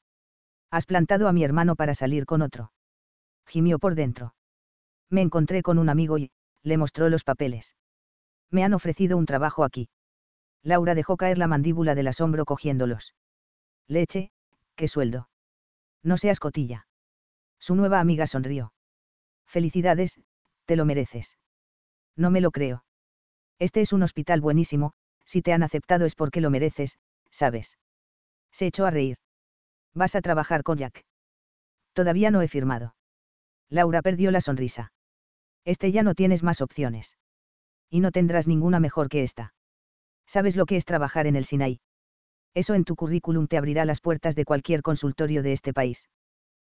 Has 0.70 0.86
plantado 0.86 1.28
a 1.28 1.32
mi 1.32 1.44
hermano 1.44 1.76
para 1.76 1.92
salir 1.92 2.24
con 2.24 2.40
otro. 2.40 2.72
Gimió 3.46 3.78
por 3.78 3.94
dentro. 3.94 4.34
Me 5.10 5.20
encontré 5.20 5.62
con 5.62 5.78
un 5.78 5.90
amigo 5.90 6.16
y, 6.16 6.30
le 6.62 6.78
mostró 6.78 7.10
los 7.10 7.24
papeles. 7.24 7.76
Me 8.50 8.64
han 8.64 8.72
ofrecido 8.72 9.18
un 9.18 9.26
trabajo 9.26 9.64
aquí. 9.64 9.90
Laura 10.62 10.94
dejó 10.94 11.16
caer 11.16 11.38
la 11.38 11.48
mandíbula 11.48 11.94
del 11.94 12.08
asombro 12.08 12.44
cogiéndolos. 12.44 13.14
Leche, 13.88 14.30
qué 14.76 14.88
sueldo. 14.88 15.28
No 16.02 16.16
seas 16.16 16.40
cotilla. 16.40 16.86
Su 17.58 17.74
nueva 17.74 18.00
amiga 18.00 18.26
sonrió. 18.26 18.72
Felicidades, 19.44 20.20
te 20.64 20.76
lo 20.76 20.84
mereces. 20.84 21.38
No 22.16 22.30
me 22.30 22.40
lo 22.40 22.50
creo. 22.50 22.84
Este 23.58 23.80
es 23.80 23.92
un 23.92 24.02
hospital 24.02 24.40
buenísimo, 24.40 24.92
si 25.24 25.42
te 25.42 25.52
han 25.52 25.62
aceptado 25.62 26.04
es 26.04 26.14
porque 26.14 26.40
lo 26.40 26.50
mereces, 26.50 26.98
sabes. 27.30 27.78
Se 28.50 28.66
echó 28.66 28.86
a 28.86 28.90
reír. 28.90 29.16
Vas 29.94 30.14
a 30.14 30.20
trabajar 30.20 30.62
con 30.62 30.78
Jack. 30.78 31.04
Todavía 31.92 32.30
no 32.30 32.42
he 32.42 32.48
firmado. 32.48 32.94
Laura 33.68 34.02
perdió 34.02 34.30
la 34.30 34.40
sonrisa. 34.40 34.92
Este 35.64 35.92
ya 35.92 36.02
no 36.02 36.14
tienes 36.14 36.42
más 36.42 36.60
opciones. 36.60 37.16
Y 37.88 38.00
no 38.00 38.10
tendrás 38.10 38.48
ninguna 38.48 38.80
mejor 38.80 39.08
que 39.08 39.22
esta. 39.22 39.54
¿Sabes 40.26 40.56
lo 40.56 40.66
que 40.66 40.76
es 40.76 40.84
trabajar 40.84 41.26
en 41.26 41.36
el 41.36 41.44
Sinai? 41.44 41.80
Eso 42.54 42.74
en 42.74 42.84
tu 42.84 42.96
currículum 42.96 43.46
te 43.46 43.56
abrirá 43.56 43.84
las 43.84 44.00
puertas 44.00 44.34
de 44.34 44.44
cualquier 44.44 44.82
consultorio 44.82 45.42
de 45.42 45.52
este 45.52 45.72
país. 45.72 46.08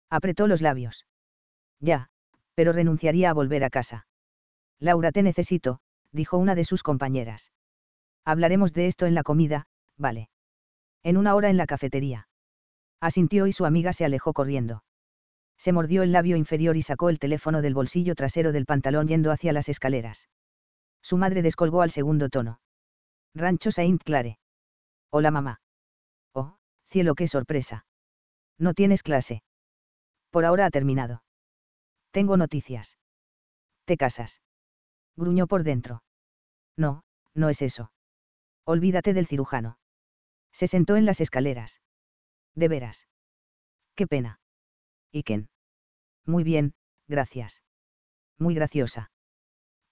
Apretó 0.10 0.48
los 0.48 0.62
labios. 0.62 1.06
Ya, 1.80 2.10
pero 2.56 2.74
renunciaría 2.74 3.30
a 3.30 3.34
volver 3.34 3.64
a 3.64 3.70
casa. 3.70 4.08
Laura, 4.80 5.12
te 5.12 5.24
necesito, 5.24 5.80
dijo 6.12 6.38
una 6.38 6.56
de 6.56 6.66
sus 6.66 6.84
compañeras. 6.84 7.52
Hablaremos 8.26 8.74
de 8.74 8.88
esto 8.88 9.06
en 9.06 9.16
la 9.16 9.24
comida, 9.24 9.68
vale. 9.98 10.30
En 11.04 11.18
una 11.18 11.36
hora 11.36 11.50
en 11.50 11.58
la 11.58 11.66
cafetería. 11.66 12.28
Asintió 13.00 13.48
y 13.48 13.54
su 13.54 13.66
amiga 13.66 13.94
se 13.94 14.04
alejó 14.06 14.34
corriendo. 14.34 14.84
Se 15.58 15.72
mordió 15.72 16.04
el 16.04 16.12
labio 16.12 16.36
inferior 16.36 16.78
y 16.78 16.82
sacó 16.82 17.10
el 17.10 17.20
teléfono 17.20 17.62
del 17.62 17.74
bolsillo 17.74 18.16
trasero 18.16 18.52
del 18.52 18.66
pantalón 18.66 19.08
yendo 19.08 19.32
hacia 19.32 19.54
las 19.54 19.70
escaleras. 19.70 20.28
Su 21.02 21.18
madre 21.18 21.42
descolgó 21.42 21.82
al 21.82 21.92
segundo 21.92 22.30
tono. 22.30 22.60
Rancho 23.34 23.72
Saint 23.72 24.04
Clare. 24.04 24.40
Hola 25.12 25.32
mamá. 25.32 25.62
Oh, 26.34 26.58
cielo, 26.88 27.16
qué 27.16 27.28
sorpresa. 27.28 27.86
No 28.58 28.74
tienes 28.74 29.04
clase. 29.04 29.44
Por 30.32 30.46
ahora 30.46 30.66
ha 30.66 30.70
terminado. 30.72 31.24
Tengo 32.12 32.38
noticias. 32.38 32.98
Te 33.86 33.98
casas. 33.98 34.42
Gruñó 35.16 35.48
por 35.48 35.64
dentro. 35.64 36.04
No, 36.76 37.04
no 37.34 37.50
es 37.50 37.62
eso. 37.62 37.92
Olvídate 38.66 39.14
del 39.14 39.28
cirujano. 39.28 39.78
Se 40.52 40.68
sentó 40.68 40.96
en 40.96 41.06
las 41.06 41.22
escaleras. 41.22 41.82
De 42.56 42.68
veras. 42.68 43.08
Qué 43.96 44.08
pena. 44.08 44.40
¿Y 45.12 45.24
quién? 45.24 45.50
Muy 46.26 46.44
bien, 46.44 46.74
gracias. 47.08 47.64
Muy 48.38 48.56
graciosa. 48.56 49.12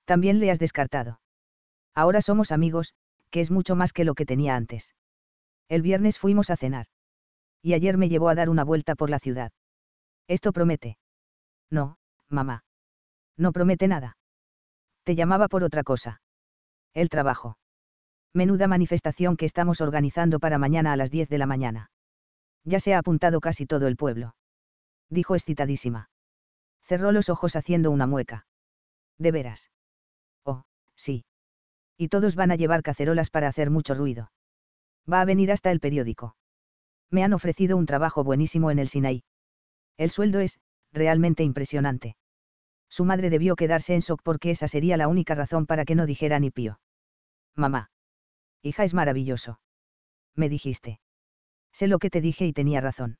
También 0.05 0.39
le 0.39 0.51
has 0.51 0.59
descartado. 0.59 1.19
Ahora 1.93 2.21
somos 2.21 2.51
amigos, 2.51 2.93
que 3.29 3.41
es 3.41 3.51
mucho 3.51 3.75
más 3.75 3.93
que 3.93 4.05
lo 4.05 4.15
que 4.15 4.25
tenía 4.25 4.55
antes. 4.55 4.95
El 5.69 5.81
viernes 5.81 6.17
fuimos 6.17 6.49
a 6.49 6.57
cenar. 6.57 6.87
Y 7.61 7.73
ayer 7.73 7.97
me 7.97 8.09
llevó 8.09 8.29
a 8.29 8.35
dar 8.35 8.49
una 8.49 8.63
vuelta 8.63 8.95
por 8.95 9.09
la 9.09 9.19
ciudad. 9.19 9.51
Esto 10.27 10.53
promete. 10.53 10.97
No, 11.69 11.97
mamá. 12.29 12.63
No 13.37 13.51
promete 13.51 13.87
nada. 13.87 14.17
Te 15.03 15.15
llamaba 15.15 15.47
por 15.47 15.63
otra 15.63 15.83
cosa. 15.83 16.21
El 16.93 17.09
trabajo. 17.09 17.57
Menuda 18.33 18.67
manifestación 18.67 19.37
que 19.37 19.45
estamos 19.45 19.81
organizando 19.81 20.39
para 20.39 20.57
mañana 20.57 20.93
a 20.93 20.97
las 20.97 21.11
10 21.11 21.29
de 21.29 21.37
la 21.37 21.45
mañana. 21.45 21.91
Ya 22.63 22.79
se 22.79 22.93
ha 22.93 22.99
apuntado 22.99 23.39
casi 23.39 23.65
todo 23.65 23.87
el 23.87 23.95
pueblo. 23.95 24.35
Dijo 25.09 25.35
excitadísima. 25.35 26.09
Cerró 26.83 27.11
los 27.11 27.29
ojos 27.29 27.55
haciendo 27.55 27.91
una 27.91 28.07
mueca. 28.07 28.45
¿De 29.17 29.31
veras? 29.31 29.71
Oh, 30.43 30.63
sí. 30.95 31.25
Y 31.97 32.09
todos 32.09 32.35
van 32.35 32.51
a 32.51 32.55
llevar 32.55 32.83
cacerolas 32.83 33.29
para 33.29 33.47
hacer 33.47 33.69
mucho 33.69 33.95
ruido. 33.95 34.31
Va 35.11 35.21
a 35.21 35.25
venir 35.25 35.51
hasta 35.51 35.71
el 35.71 35.79
periódico. 35.79 36.35
Me 37.09 37.23
han 37.23 37.33
ofrecido 37.33 37.77
un 37.77 37.85
trabajo 37.85 38.23
buenísimo 38.23 38.69
en 38.71 38.79
el 38.79 38.87
Sinaí. 38.87 39.23
El 39.97 40.11
sueldo 40.11 40.39
es, 40.39 40.59
realmente 40.93 41.43
impresionante. 41.43 42.15
Su 42.89 43.03
madre 43.03 43.29
debió 43.29 43.55
quedarse 43.55 43.93
en 43.93 44.01
shock 44.01 44.21
porque 44.23 44.51
esa 44.51 44.67
sería 44.67 44.97
la 44.97 45.07
única 45.07 45.35
razón 45.35 45.65
para 45.65 45.85
que 45.85 45.95
no 45.95 46.05
dijera 46.05 46.39
ni 46.39 46.51
pío. 46.51 46.79
Mamá. 47.55 47.89
Hija 48.61 48.83
es 48.83 48.93
maravilloso. 48.93 49.59
Me 50.35 50.49
dijiste. 50.49 50.99
Sé 51.71 51.87
lo 51.87 51.99
que 51.99 52.09
te 52.09 52.21
dije 52.21 52.45
y 52.45 52.53
tenía 52.53 52.81
razón. 52.81 53.17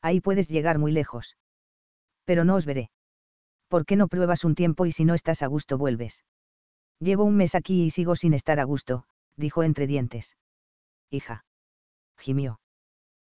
Ahí 0.00 0.20
puedes 0.20 0.48
llegar 0.48 0.78
muy 0.78 0.92
lejos. 0.92 1.36
Pero 2.24 2.44
no 2.44 2.54
os 2.54 2.66
veré. 2.66 2.90
¿Por 3.68 3.84
qué 3.84 3.96
no 3.96 4.08
pruebas 4.08 4.44
un 4.44 4.54
tiempo 4.54 4.86
y 4.86 4.92
si 4.92 5.04
no 5.04 5.14
estás 5.14 5.42
a 5.42 5.46
gusto 5.46 5.78
vuelves? 5.78 6.22
Llevo 6.98 7.24
un 7.24 7.36
mes 7.36 7.54
aquí 7.54 7.84
y 7.84 7.90
sigo 7.90 8.16
sin 8.16 8.32
estar 8.32 8.58
a 8.58 8.64
gusto, 8.64 9.04
dijo 9.36 9.62
entre 9.62 9.86
dientes. 9.86 10.36
Hija. 11.10 11.44
Gimió. 12.16 12.60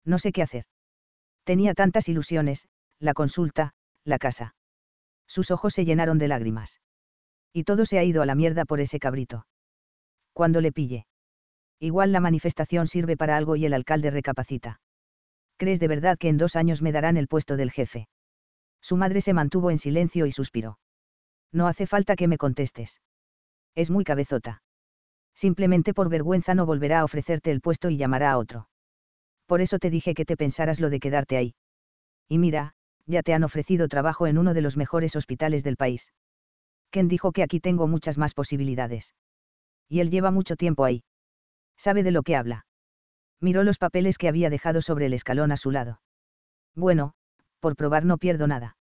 No 0.05 0.19
sé 0.19 0.31
qué 0.31 0.41
hacer. 0.41 0.65
Tenía 1.43 1.73
tantas 1.73 2.07
ilusiones, 2.07 2.67
la 2.99 3.13
consulta, 3.13 3.73
la 4.03 4.17
casa. 4.17 4.55
Sus 5.27 5.51
ojos 5.51 5.73
se 5.73 5.85
llenaron 5.85 6.17
de 6.17 6.29
lágrimas. 6.29 6.79
Y 7.51 7.63
todo 7.63 7.85
se 7.85 7.99
ha 7.99 8.03
ido 8.03 8.21
a 8.21 8.25
la 8.25 8.35
mierda 8.35 8.65
por 8.65 8.79
ese 8.79 8.99
cabrito. 8.99 9.45
Cuando 10.33 10.61
le 10.61 10.71
pille. 10.71 11.05
Igual 11.79 12.11
la 12.11 12.19
manifestación 12.19 12.87
sirve 12.87 13.17
para 13.17 13.37
algo 13.37 13.55
y 13.55 13.65
el 13.65 13.73
alcalde 13.73 14.11
recapacita. 14.11 14.79
¿Crees 15.57 15.79
de 15.79 15.87
verdad 15.87 16.17
que 16.17 16.29
en 16.29 16.37
dos 16.37 16.55
años 16.55 16.81
me 16.81 16.91
darán 16.91 17.17
el 17.17 17.27
puesto 17.27 17.57
del 17.57 17.71
jefe? 17.71 18.07
Su 18.81 18.95
madre 18.95 19.21
se 19.21 19.33
mantuvo 19.33 19.71
en 19.71 19.77
silencio 19.77 20.25
y 20.25 20.31
suspiró. 20.31 20.79
No 21.51 21.67
hace 21.67 21.87
falta 21.87 22.15
que 22.15 22.27
me 22.27 22.37
contestes. 22.37 23.01
Es 23.77 23.91
muy 23.91 24.03
cabezota. 24.03 24.63
Simplemente 25.35 25.93
por 25.93 26.09
vergüenza 26.09 26.55
no 26.55 26.65
volverá 26.65 27.01
a 27.01 27.03
ofrecerte 27.03 27.51
el 27.51 27.61
puesto 27.61 27.91
y 27.91 27.97
llamará 27.97 28.31
a 28.31 28.39
otro. 28.39 28.69
Por 29.45 29.61
eso 29.61 29.77
te 29.77 29.91
dije 29.91 30.15
que 30.15 30.25
te 30.25 30.35
pensaras 30.35 30.79
lo 30.79 30.89
de 30.89 30.99
quedarte 30.99 31.37
ahí. 31.37 31.53
Y 32.27 32.39
mira, 32.39 32.73
ya 33.05 33.21
te 33.21 33.35
han 33.35 33.43
ofrecido 33.43 33.87
trabajo 33.87 34.25
en 34.25 34.39
uno 34.39 34.55
de 34.55 34.61
los 34.61 34.77
mejores 34.77 35.15
hospitales 35.15 35.63
del 35.63 35.77
país. 35.77 36.11
Ken 36.89 37.07
dijo 37.07 37.31
que 37.31 37.43
aquí 37.43 37.59
tengo 37.59 37.85
muchas 37.85 38.17
más 38.17 38.33
posibilidades. 38.33 39.13
Y 39.87 39.99
él 39.99 40.09
lleva 40.09 40.31
mucho 40.31 40.55
tiempo 40.55 40.83
ahí. 40.83 41.03
Sabe 41.77 42.01
de 42.01 42.09
lo 42.09 42.23
que 42.23 42.35
habla. 42.35 42.65
Miró 43.39 43.63
los 43.63 43.77
papeles 43.77 44.17
que 44.17 44.27
había 44.27 44.49
dejado 44.49 44.81
sobre 44.81 45.05
el 45.05 45.13
escalón 45.13 45.51
a 45.51 45.57
su 45.57 45.69
lado. 45.69 46.01
Bueno, 46.73 47.13
por 47.59 47.75
probar 47.75 48.05
no 48.05 48.17
pierdo 48.17 48.47
nada. 48.47 48.75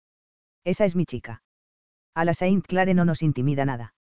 Esa 0.64 0.85
es 0.85 0.94
mi 0.97 1.06
chica. 1.06 1.43
A 2.14 2.27
la 2.27 2.35
Saint 2.35 2.66
Clare 2.66 2.93
no 2.93 3.06
nos 3.06 3.23
intimida 3.23 3.64
nada. 3.64 3.94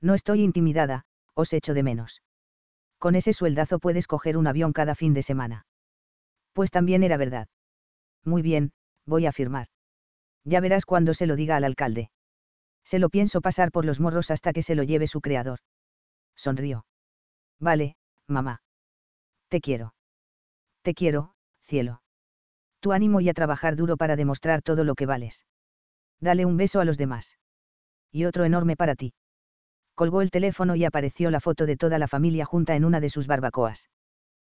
No 0.00 0.14
estoy 0.14 0.42
intimidada, 0.42 1.04
os 1.34 1.52
echo 1.52 1.74
de 1.74 1.82
menos. 1.82 2.22
Con 2.98 3.14
ese 3.14 3.32
sueldazo 3.32 3.78
puedes 3.78 4.06
coger 4.06 4.36
un 4.36 4.46
avión 4.46 4.72
cada 4.72 4.94
fin 4.94 5.14
de 5.14 5.22
semana. 5.22 5.66
Pues 6.52 6.70
también 6.70 7.02
era 7.02 7.16
verdad. 7.16 7.48
Muy 8.24 8.42
bien, 8.42 8.72
voy 9.04 9.26
a 9.26 9.32
firmar. 9.32 9.68
Ya 10.44 10.60
verás 10.60 10.86
cuando 10.86 11.12
se 11.14 11.26
lo 11.26 11.36
diga 11.36 11.56
al 11.56 11.64
alcalde. 11.64 12.10
Se 12.84 12.98
lo 12.98 13.10
pienso 13.10 13.40
pasar 13.40 13.72
por 13.72 13.84
los 13.84 14.00
morros 14.00 14.30
hasta 14.30 14.52
que 14.52 14.62
se 14.62 14.74
lo 14.74 14.82
lleve 14.82 15.06
su 15.06 15.20
creador. 15.20 15.58
Sonrió. 16.36 16.86
Vale, 17.58 17.96
mamá. 18.28 18.62
Te 19.48 19.60
quiero. 19.60 19.94
Te 20.82 20.94
quiero, 20.94 21.34
cielo. 21.60 22.02
Tu 22.80 22.92
ánimo 22.92 23.20
y 23.20 23.28
a 23.28 23.34
trabajar 23.34 23.74
duro 23.74 23.96
para 23.96 24.16
demostrar 24.16 24.62
todo 24.62 24.84
lo 24.84 24.94
que 24.94 25.06
vales. 25.06 25.44
Dale 26.20 26.46
un 26.46 26.56
beso 26.56 26.80
a 26.80 26.84
los 26.84 26.96
demás. 26.96 27.38
Y 28.12 28.24
otro 28.24 28.44
enorme 28.44 28.76
para 28.76 28.94
ti. 28.94 29.14
Colgó 29.96 30.20
el 30.20 30.30
teléfono 30.30 30.76
y 30.76 30.84
apareció 30.84 31.30
la 31.30 31.40
foto 31.40 31.64
de 31.64 31.78
toda 31.78 31.98
la 31.98 32.06
familia 32.06 32.44
junta 32.44 32.76
en 32.76 32.84
una 32.84 33.00
de 33.00 33.08
sus 33.08 33.26
barbacoas. 33.26 33.88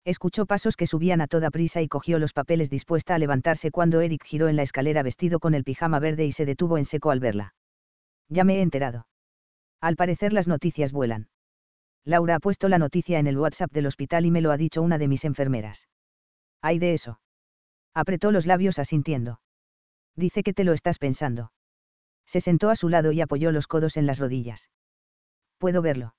Escuchó 0.04 0.48
pasos 0.48 0.76
que 0.76 0.88
subían 0.88 1.22
a 1.22 1.28
toda 1.28 1.52
prisa 1.52 1.80
y 1.84 1.88
cogió 1.88 2.18
los 2.18 2.34
papeles 2.34 2.72
dispuesta 2.72 3.14
a 3.14 3.20
levantarse 3.20 3.70
cuando 3.70 4.02
Eric 4.02 4.26
giró 4.26 4.48
en 4.48 4.56
la 4.56 4.64
escalera 4.64 5.04
vestido 5.04 5.40
con 5.40 5.54
el 5.54 5.64
pijama 5.64 6.00
verde 6.00 6.26
y 6.26 6.32
se 6.32 6.46
detuvo 6.46 6.80
en 6.80 6.86
seco 6.86 7.12
al 7.12 7.20
verla. 7.20 7.54
Ya 8.30 8.44
me 8.44 8.56
he 8.56 8.62
enterado. 8.62 9.08
Al 9.80 9.96
parecer 9.96 10.34
las 10.34 10.48
noticias 10.48 10.92
vuelan. 10.92 11.30
Laura 12.04 12.36
ha 12.36 12.40
puesto 12.40 12.68
la 12.68 12.80
noticia 12.80 13.20
en 13.20 13.28
el 13.28 13.38
WhatsApp 13.38 13.72
del 13.72 13.86
hospital 13.86 14.26
y 14.26 14.32
me 14.32 14.42
lo 14.42 14.52
ha 14.52 14.58
dicho 14.58 14.82
una 14.82 14.98
de 14.98 15.08
mis 15.08 15.24
enfermeras. 15.24 15.88
Hay 16.64 16.80
de 16.80 16.94
eso. 16.94 17.20
Apretó 17.94 18.32
los 18.32 18.48
labios 18.48 18.80
asintiendo. 18.80 19.40
Dice 20.16 20.42
que 20.42 20.54
te 20.54 20.64
lo 20.64 20.74
estás 20.74 20.98
pensando. 20.98 21.52
Se 22.26 22.42
sentó 22.42 22.72
a 22.72 22.76
su 22.76 22.90
lado 22.90 23.12
y 23.12 23.22
apoyó 23.22 23.52
los 23.52 23.68
codos 23.68 23.98
en 23.98 24.08
las 24.08 24.18
rodillas. 24.18 24.70
Puedo 25.58 25.82
verlo. 25.82 26.16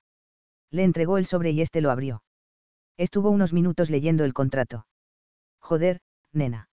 Le 0.71 0.85
entregó 0.85 1.19
el 1.19 1.27
sobre 1.27 1.51
y 1.51 1.61
este 1.61 1.81
lo 1.81 1.91
abrió. 1.91 2.23
Estuvo 2.97 3.31
unos 3.31 3.53
minutos 3.53 3.91
leyendo 3.91 4.25
el 4.25 4.35
contrato. 4.35 4.87
Joder, 5.61 6.01
nena. 6.33 6.69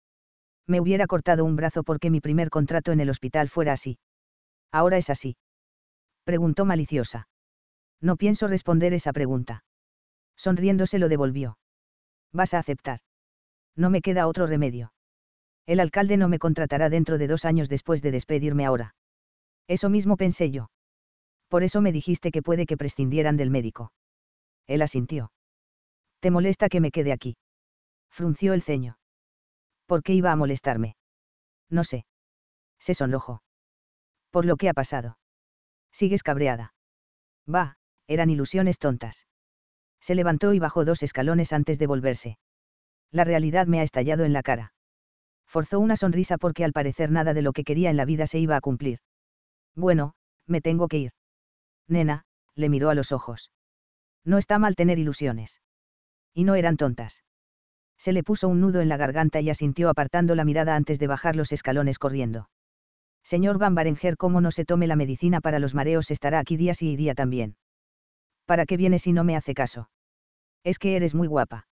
Me 0.66 0.80
hubiera 0.80 1.06
cortado 1.06 1.44
un 1.44 1.56
brazo 1.56 1.82
porque 1.82 2.10
mi 2.10 2.20
primer 2.20 2.50
contrato 2.50 2.92
en 2.92 3.00
el 3.00 3.10
hospital 3.10 3.48
fuera 3.48 3.72
así. 3.72 3.98
Ahora 4.70 4.96
es 4.96 5.10
así. 5.10 5.36
Preguntó 6.24 6.64
maliciosa. 6.64 7.28
No 8.00 8.16
pienso 8.16 8.48
responder 8.48 8.92
esa 8.94 9.12
pregunta. 9.12 9.64
Sonriendo 10.36 10.86
se 10.86 10.98
lo 10.98 11.08
devolvió. 11.08 11.58
Vas 12.32 12.54
a 12.54 12.58
aceptar. 12.58 13.00
No 13.76 13.90
me 13.90 14.00
queda 14.00 14.26
otro 14.26 14.46
remedio. 14.46 14.92
El 15.66 15.80
alcalde 15.80 16.16
no 16.16 16.28
me 16.28 16.38
contratará 16.38 16.88
dentro 16.88 17.18
de 17.18 17.28
dos 17.28 17.44
años 17.44 17.68
después 17.68 18.02
de 18.02 18.10
despedirme 18.10 18.64
ahora. 18.64 18.94
Eso 19.68 19.88
mismo 19.88 20.16
pensé 20.16 20.50
yo. 20.50 20.71
Por 21.52 21.64
eso 21.64 21.82
me 21.82 21.92
dijiste 21.92 22.30
que 22.30 22.40
puede 22.40 22.64
que 22.64 22.78
prescindieran 22.78 23.36
del 23.36 23.50
médico. 23.50 23.92
Él 24.66 24.80
asintió. 24.80 25.32
¿Te 26.20 26.30
molesta 26.30 26.70
que 26.70 26.80
me 26.80 26.90
quede 26.90 27.12
aquí? 27.12 27.36
Frunció 28.08 28.54
el 28.54 28.62
ceño. 28.62 28.96
¿Por 29.84 30.02
qué 30.02 30.14
iba 30.14 30.32
a 30.32 30.36
molestarme? 30.36 30.96
No 31.68 31.84
sé. 31.84 32.06
Se 32.78 32.94
sonrojó. 32.94 33.42
Por 34.30 34.46
lo 34.46 34.56
que 34.56 34.70
ha 34.70 34.72
pasado. 34.72 35.18
Sigues 35.92 36.22
cabreada. 36.22 36.72
Va, 37.46 37.76
eran 38.06 38.30
ilusiones 38.30 38.78
tontas. 38.78 39.26
Se 40.00 40.14
levantó 40.14 40.54
y 40.54 40.58
bajó 40.58 40.86
dos 40.86 41.02
escalones 41.02 41.52
antes 41.52 41.78
de 41.78 41.86
volverse. 41.86 42.38
La 43.10 43.24
realidad 43.24 43.66
me 43.66 43.80
ha 43.80 43.82
estallado 43.82 44.24
en 44.24 44.32
la 44.32 44.42
cara. 44.42 44.72
Forzó 45.46 45.80
una 45.80 45.96
sonrisa 45.96 46.38
porque 46.38 46.64
al 46.64 46.72
parecer 46.72 47.10
nada 47.10 47.34
de 47.34 47.42
lo 47.42 47.52
que 47.52 47.64
quería 47.64 47.90
en 47.90 47.98
la 47.98 48.06
vida 48.06 48.26
se 48.26 48.38
iba 48.38 48.56
a 48.56 48.62
cumplir. 48.62 49.00
Bueno, 49.76 50.14
me 50.46 50.62
tengo 50.62 50.88
que 50.88 50.96
ir. 50.96 51.12
Nena, 51.92 52.24
le 52.54 52.68
miró 52.68 52.90
a 52.90 52.94
los 52.94 53.12
ojos. 53.12 53.50
No 54.24 54.38
está 54.38 54.58
mal 54.58 54.74
tener 54.74 54.98
ilusiones. 54.98 55.60
Y 56.34 56.44
no 56.44 56.54
eran 56.54 56.76
tontas. 56.76 57.24
Se 57.98 58.12
le 58.12 58.24
puso 58.24 58.48
un 58.48 58.60
nudo 58.60 58.80
en 58.80 58.88
la 58.88 58.96
garganta 58.96 59.40
y 59.40 59.50
asintió 59.50 59.88
apartando 59.88 60.34
la 60.34 60.44
mirada 60.44 60.74
antes 60.74 60.98
de 60.98 61.06
bajar 61.06 61.36
los 61.36 61.52
escalones 61.52 61.98
corriendo. 61.98 62.48
Señor 63.22 63.58
Van 63.58 63.74
Barenger, 63.74 64.16
cómo 64.16 64.40
no 64.40 64.50
se 64.50 64.64
tome 64.64 64.88
la 64.88 64.96
medicina 64.96 65.40
para 65.40 65.60
los 65.60 65.74
mareos 65.74 66.10
estará 66.10 66.40
aquí 66.40 66.56
día 66.56 66.74
sí 66.74 66.92
y 66.92 66.96
día 66.96 67.14
también. 67.14 67.56
¿Para 68.44 68.66
qué 68.66 68.76
viene 68.76 68.98
si 68.98 69.12
no 69.12 69.22
me 69.22 69.36
hace 69.36 69.54
caso? 69.54 69.88
Es 70.64 70.78
que 70.78 70.96
eres 70.96 71.14
muy 71.14 71.28
guapa. 71.28 71.68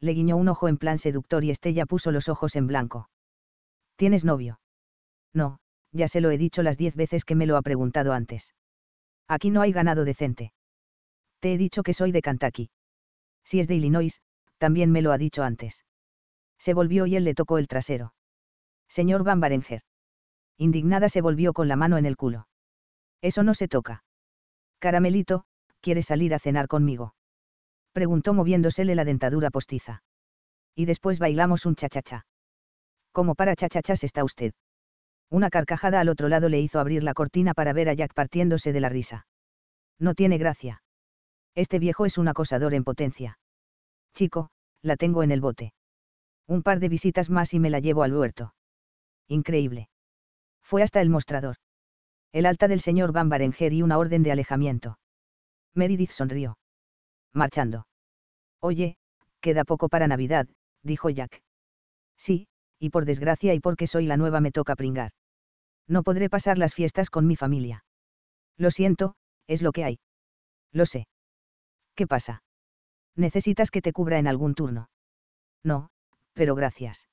Le 0.00 0.14
guiñó 0.14 0.36
un 0.36 0.48
ojo 0.48 0.66
en 0.66 0.78
plan 0.78 0.98
seductor 0.98 1.44
y 1.44 1.50
Estella 1.50 1.86
puso 1.86 2.10
los 2.10 2.28
ojos 2.28 2.56
en 2.56 2.66
blanco. 2.66 3.08
¿Tienes 3.94 4.24
novio? 4.24 4.58
No, 5.32 5.60
ya 5.92 6.08
se 6.08 6.20
lo 6.20 6.30
he 6.30 6.38
dicho 6.38 6.62
las 6.64 6.76
diez 6.76 6.96
veces 6.96 7.24
que 7.24 7.36
me 7.36 7.46
lo 7.46 7.56
ha 7.56 7.62
preguntado 7.62 8.12
antes. 8.12 8.52
Aquí 9.32 9.50
no 9.50 9.62
hay 9.62 9.72
ganado 9.72 10.04
decente. 10.04 10.52
Te 11.40 11.54
he 11.54 11.56
dicho 11.56 11.82
que 11.82 11.94
soy 11.94 12.12
de 12.12 12.20
Kentucky. 12.20 12.68
Si 13.44 13.60
es 13.60 13.66
de 13.66 13.76
Illinois, 13.76 14.20
también 14.58 14.92
me 14.92 15.00
lo 15.00 15.10
ha 15.10 15.16
dicho 15.16 15.42
antes. 15.42 15.86
Se 16.58 16.74
volvió 16.74 17.06
y 17.06 17.16
él 17.16 17.24
le 17.24 17.34
tocó 17.34 17.56
el 17.56 17.66
trasero. 17.66 18.12
Señor 18.88 19.24
Van 19.24 19.40
Barenger. 19.40 19.80
Indignada 20.58 21.08
se 21.08 21.22
volvió 21.22 21.54
con 21.54 21.66
la 21.66 21.76
mano 21.76 21.96
en 21.96 22.04
el 22.04 22.18
culo. 22.18 22.46
Eso 23.22 23.42
no 23.42 23.54
se 23.54 23.68
toca. 23.68 24.04
Caramelito, 24.80 25.46
¿quieres 25.80 26.04
salir 26.04 26.34
a 26.34 26.38
cenar 26.38 26.68
conmigo? 26.68 27.14
Preguntó 27.92 28.34
moviéndosele 28.34 28.94
la 28.94 29.06
dentadura 29.06 29.50
postiza. 29.50 30.02
Y 30.74 30.84
después 30.84 31.18
bailamos 31.18 31.64
un 31.64 31.74
cha-cha-cha. 31.74 32.26
¿Cómo 33.12 33.34
para 33.34 33.56
chachachas 33.56 34.04
está 34.04 34.24
usted? 34.24 34.52
Una 35.32 35.48
carcajada 35.48 35.98
al 35.98 36.10
otro 36.10 36.28
lado 36.28 36.50
le 36.50 36.60
hizo 36.60 36.78
abrir 36.78 37.02
la 37.02 37.14
cortina 37.14 37.54
para 37.54 37.72
ver 37.72 37.88
a 37.88 37.94
Jack 37.94 38.12
partiéndose 38.12 38.74
de 38.74 38.80
la 38.80 38.90
risa. 38.90 39.26
No 39.98 40.12
tiene 40.12 40.36
gracia. 40.36 40.82
Este 41.54 41.78
viejo 41.78 42.04
es 42.04 42.18
un 42.18 42.28
acosador 42.28 42.74
en 42.74 42.84
potencia. 42.84 43.38
Chico, 44.12 44.50
la 44.82 44.96
tengo 44.96 45.22
en 45.22 45.30
el 45.30 45.40
bote. 45.40 45.72
Un 46.46 46.62
par 46.62 46.80
de 46.80 46.90
visitas 46.90 47.30
más 47.30 47.54
y 47.54 47.60
me 47.60 47.70
la 47.70 47.80
llevo 47.80 48.02
al 48.02 48.14
huerto. 48.14 48.52
Increíble. 49.26 49.88
Fue 50.60 50.82
hasta 50.82 51.00
el 51.00 51.08
mostrador. 51.08 51.56
El 52.32 52.44
alta 52.44 52.68
del 52.68 52.82
señor 52.82 53.12
Van 53.12 53.30
Barenger 53.30 53.72
y 53.72 53.80
una 53.80 53.96
orden 53.96 54.22
de 54.22 54.32
alejamiento. 54.32 54.98
Meredith 55.72 56.10
sonrió. 56.10 56.58
Marchando. 57.32 57.86
Oye, 58.60 58.98
queda 59.40 59.64
poco 59.64 59.88
para 59.88 60.06
Navidad, 60.08 60.46
dijo 60.82 61.08
Jack. 61.08 61.42
Sí, 62.18 62.48
y 62.78 62.90
por 62.90 63.06
desgracia 63.06 63.54
y 63.54 63.60
porque 63.60 63.86
soy 63.86 64.04
la 64.04 64.18
nueva 64.18 64.42
me 64.42 64.52
toca 64.52 64.76
pringar. 64.76 65.12
No 65.88 66.02
podré 66.02 66.30
pasar 66.30 66.58
las 66.58 66.74
fiestas 66.74 67.10
con 67.10 67.26
mi 67.26 67.36
familia. 67.36 67.84
Lo 68.56 68.70
siento, 68.70 69.14
es 69.46 69.62
lo 69.62 69.72
que 69.72 69.84
hay. 69.84 70.00
Lo 70.72 70.86
sé. 70.86 71.06
¿Qué 71.94 72.06
pasa? 72.06 72.42
¿Necesitas 73.14 73.70
que 73.70 73.82
te 73.82 73.92
cubra 73.92 74.18
en 74.18 74.26
algún 74.26 74.54
turno? 74.54 74.88
No, 75.62 75.90
pero 76.32 76.54
gracias. 76.54 77.08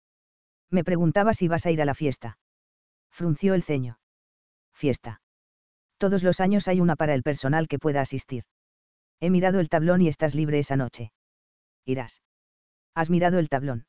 Me 0.70 0.84
preguntaba 0.84 1.34
si 1.34 1.48
vas 1.48 1.66
a 1.66 1.72
ir 1.72 1.82
a 1.82 1.86
la 1.86 1.96
fiesta. 1.96 2.38
Frunció 3.10 3.54
el 3.54 3.64
ceño. 3.64 4.00
Fiesta. 4.72 5.22
Todos 5.98 6.24
los 6.24 6.40
años 6.40 6.68
hay 6.68 6.80
una 6.80 6.96
para 6.96 7.14
el 7.14 7.24
personal 7.24 7.68
que 7.68 7.80
pueda 7.80 8.02
asistir. 8.02 8.44
He 9.20 9.30
mirado 9.30 9.60
el 9.60 9.68
tablón 9.68 10.02
y 10.02 10.08
estás 10.08 10.36
libre 10.36 10.60
esa 10.60 10.78
noche. 10.78 11.12
Irás. 11.86 12.22
¿Has 12.96 13.10
mirado 13.10 13.40
el 13.40 13.50
tablón? 13.50 13.86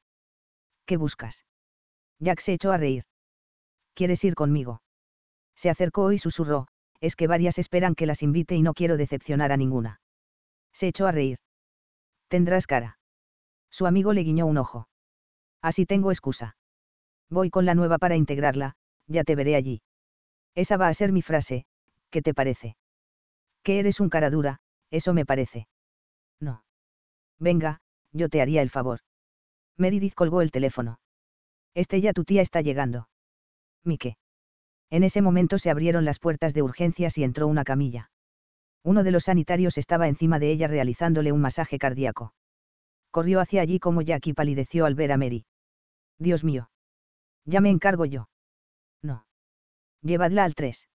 ¿Qué 0.86 0.96
buscas? 0.96 1.44
Jack 2.18 2.40
se 2.40 2.54
echó 2.54 2.72
a 2.72 2.78
reír. 2.78 3.04
¿Quieres 3.94 4.24
ir 4.24 4.34
conmigo? 4.34 4.82
Se 5.54 5.70
acercó 5.70 6.12
y 6.12 6.18
susurró, 6.18 6.66
es 7.00 7.16
que 7.16 7.26
varias 7.26 7.58
esperan 7.58 7.94
que 7.94 8.06
las 8.06 8.22
invite 8.22 8.54
y 8.54 8.62
no 8.62 8.74
quiero 8.74 8.96
decepcionar 8.96 9.52
a 9.52 9.56
ninguna. 9.56 10.00
Se 10.72 10.88
echó 10.88 11.06
a 11.06 11.12
reír. 11.12 11.38
Tendrás 12.28 12.66
cara. 12.66 12.98
Su 13.70 13.86
amigo 13.86 14.12
le 14.12 14.22
guiñó 14.22 14.46
un 14.46 14.58
ojo. 14.58 14.88
Así 15.62 15.86
tengo 15.86 16.10
excusa. 16.10 16.56
Voy 17.28 17.50
con 17.50 17.64
la 17.64 17.74
nueva 17.74 17.98
para 17.98 18.16
integrarla, 18.16 18.74
ya 19.06 19.24
te 19.24 19.34
veré 19.34 19.56
allí. 19.56 19.82
Esa 20.54 20.76
va 20.76 20.88
a 20.88 20.94
ser 20.94 21.12
mi 21.12 21.22
frase, 21.22 21.66
¿qué 22.10 22.22
te 22.22 22.34
parece? 22.34 22.76
Que 23.62 23.78
eres 23.78 24.00
un 24.00 24.08
cara 24.08 24.30
dura, 24.30 24.60
eso 24.90 25.14
me 25.14 25.24
parece. 25.24 25.68
No. 26.40 26.64
Venga, 27.38 27.80
yo 28.12 28.28
te 28.28 28.40
haría 28.40 28.62
el 28.62 28.70
favor. 28.70 29.00
Meredith 29.76 30.14
colgó 30.14 30.42
el 30.42 30.50
teléfono. 30.50 30.98
Estella, 31.74 32.12
tu 32.12 32.24
tía 32.24 32.42
está 32.42 32.60
llegando. 32.60 33.08
Mike. 33.84 34.16
En 34.90 35.04
ese 35.04 35.22
momento 35.22 35.58
se 35.58 35.70
abrieron 35.70 36.04
las 36.04 36.18
puertas 36.18 36.52
de 36.54 36.62
urgencias 36.62 37.16
y 37.18 37.24
entró 37.24 37.46
una 37.46 37.64
camilla. 37.64 38.10
Uno 38.82 39.04
de 39.04 39.10
los 39.10 39.24
sanitarios 39.24 39.78
estaba 39.78 40.08
encima 40.08 40.38
de 40.38 40.50
ella 40.50 40.66
realizándole 40.66 41.32
un 41.32 41.40
masaje 41.40 41.78
cardíaco. 41.78 42.34
Corrió 43.10 43.40
hacia 43.40 43.62
allí 43.62 43.78
como 43.78 44.02
Jackie 44.02 44.34
palideció 44.34 44.86
al 44.86 44.94
ver 44.94 45.12
a 45.12 45.16
Mary. 45.16 45.44
Dios 46.18 46.44
mío. 46.44 46.70
Ya 47.44 47.60
me 47.60 47.70
encargo 47.70 48.04
yo. 48.04 48.28
No. 49.02 49.26
Llevadla 50.02 50.44
al 50.44 50.54
3. 50.54 50.88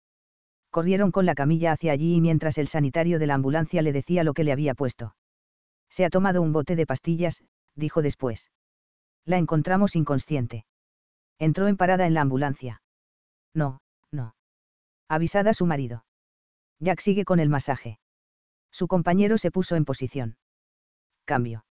Corrieron 0.70 1.12
con 1.12 1.26
la 1.26 1.34
camilla 1.34 1.72
hacia 1.72 1.92
allí 1.92 2.16
y 2.16 2.20
mientras 2.20 2.58
el 2.58 2.68
sanitario 2.68 3.18
de 3.18 3.26
la 3.26 3.34
ambulancia 3.34 3.82
le 3.82 3.92
decía 3.92 4.24
lo 4.24 4.34
que 4.34 4.44
le 4.44 4.52
había 4.52 4.74
puesto. 4.74 5.14
Se 5.88 6.04
ha 6.04 6.10
tomado 6.10 6.42
un 6.42 6.52
bote 6.52 6.74
de 6.76 6.86
pastillas, 6.86 7.44
dijo 7.76 8.02
después. 8.02 8.50
La 9.24 9.38
encontramos 9.38 9.94
inconsciente. 9.96 10.64
Entró 11.38 11.68
en 11.68 11.76
parada 11.76 12.06
en 12.06 12.14
la 12.14 12.20
ambulancia. 12.20 12.82
No, 13.54 13.80
no. 14.12 14.34
Avisada 15.08 15.54
su 15.54 15.66
marido. 15.66 16.04
Jack 16.80 17.00
sigue 17.00 17.24
con 17.24 17.40
el 17.40 17.48
masaje. 17.48 17.98
Su 18.70 18.88
compañero 18.88 19.38
se 19.38 19.50
puso 19.50 19.76
en 19.76 19.84
posición. 19.84 20.36
Cambio. 21.24 21.64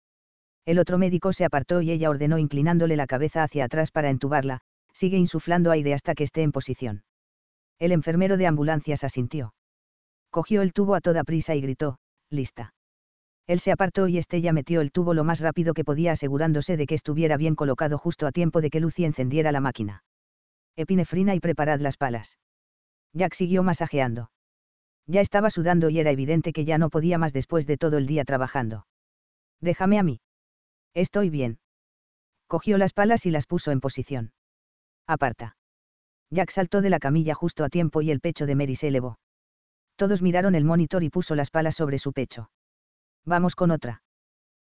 El 0.66 0.78
otro 0.78 0.99
médico 0.99 1.32
se 1.32 1.45
apartó 1.45 1.81
y 1.81 1.91
ella 1.91 2.11
ordenó 2.11 2.39
inclinándole 2.39 2.97
la 2.97 3.07
cabeza 3.07 3.43
hacia 3.43 3.65
atrás 3.65 3.91
para 3.91 4.11
entubarla, 4.11 4.61
sigue 4.93 5.16
insuflando 5.16 5.70
aire 5.70 5.95
hasta 5.95 6.15
que 6.15 6.24
esté 6.24 6.43
en 6.43 6.53
posición. 6.53 7.05
El 7.78 7.93
enfermero 7.93 8.37
de 8.37 8.47
ambulancias 8.47 9.05
asintió. 9.05 9.55
Cogió 10.31 10.62
el 10.62 10.73
tubo 10.73 10.95
a 10.95 11.01
toda 11.01 11.24
prisa 11.24 11.55
y 11.55 11.61
gritó, 11.61 11.99
lista. 12.28 12.74
Él 13.51 13.59
se 13.59 13.72
apartó 13.72 14.06
y 14.06 14.16
Estella 14.16 14.52
metió 14.52 14.81
el 14.81 14.93
tubo 14.93 15.12
lo 15.12 15.24
más 15.24 15.40
rápido 15.40 15.74
que 15.74 15.82
podía 15.82 16.12
asegurándose 16.12 16.77
de 16.77 16.86
que 16.86 16.94
estuviera 16.94 17.36
bien 17.36 17.56
colocado 17.56 17.98
justo 17.98 18.28
a 18.28 18.31
tiempo 18.31 18.60
de 18.60 18.70
que 18.70 18.78
Lucy 18.78 19.05
encendiera 19.05 19.51
la 19.51 19.59
máquina. 19.59 20.05
Epinefrina 20.77 21.35
y 21.35 21.40
preparad 21.40 21.81
las 21.81 21.97
palas. 21.97 22.39
Jack 23.12 23.35
siguió 23.35 23.64
masajeando. 23.64 24.31
Ya 25.09 25.20
estaba 25.20 25.51
sudando 25.51 25.90
y 25.90 25.98
era 25.98 26.12
evidente 26.12 26.52
que 26.52 26.64
ya 26.64 26.78
no 26.78 26.90
podía 26.90 27.18
más 27.18 27.32
después 27.32 27.66
de 27.66 27.77
todo 27.77 27.98
el 27.98 28.06
día 28.06 28.24
trabajando. 28.24 28.86
Déjame 29.60 29.98
a 29.98 30.05
mí. 30.05 30.20
Estoy 30.94 31.28
bien. 31.28 31.59
Cogió 32.47 32.78
las 32.78 32.93
palas 32.93 33.27
y 33.27 33.32
las 33.32 33.48
puso 33.48 33.72
en 33.72 33.81
posición. 33.81 34.32
Aparta. 35.09 35.56
Jack 36.31 36.52
saltó 36.52 36.82
de 36.82 36.90
la 36.90 37.01
camilla 37.01 37.35
justo 37.35 37.64
a 37.64 37.68
tiempo 37.68 38.01
y 38.01 38.12
el 38.12 38.20
pecho 38.20 38.47
de 38.47 38.55
Mary 38.55 38.77
se 38.77 38.86
elevó. 38.86 39.18
Todos 39.97 40.22
miraron 40.22 40.55
el 40.55 40.64
monitor 40.64 41.02
y 41.02 41.10
puso 41.10 41.35
las 41.35 41.51
palas 41.51 41.74
sobre 41.74 41.98
su 41.98 42.12
pecho. 42.12 42.48
Vamos 43.24 43.55
con 43.55 43.70
otra. 43.70 44.02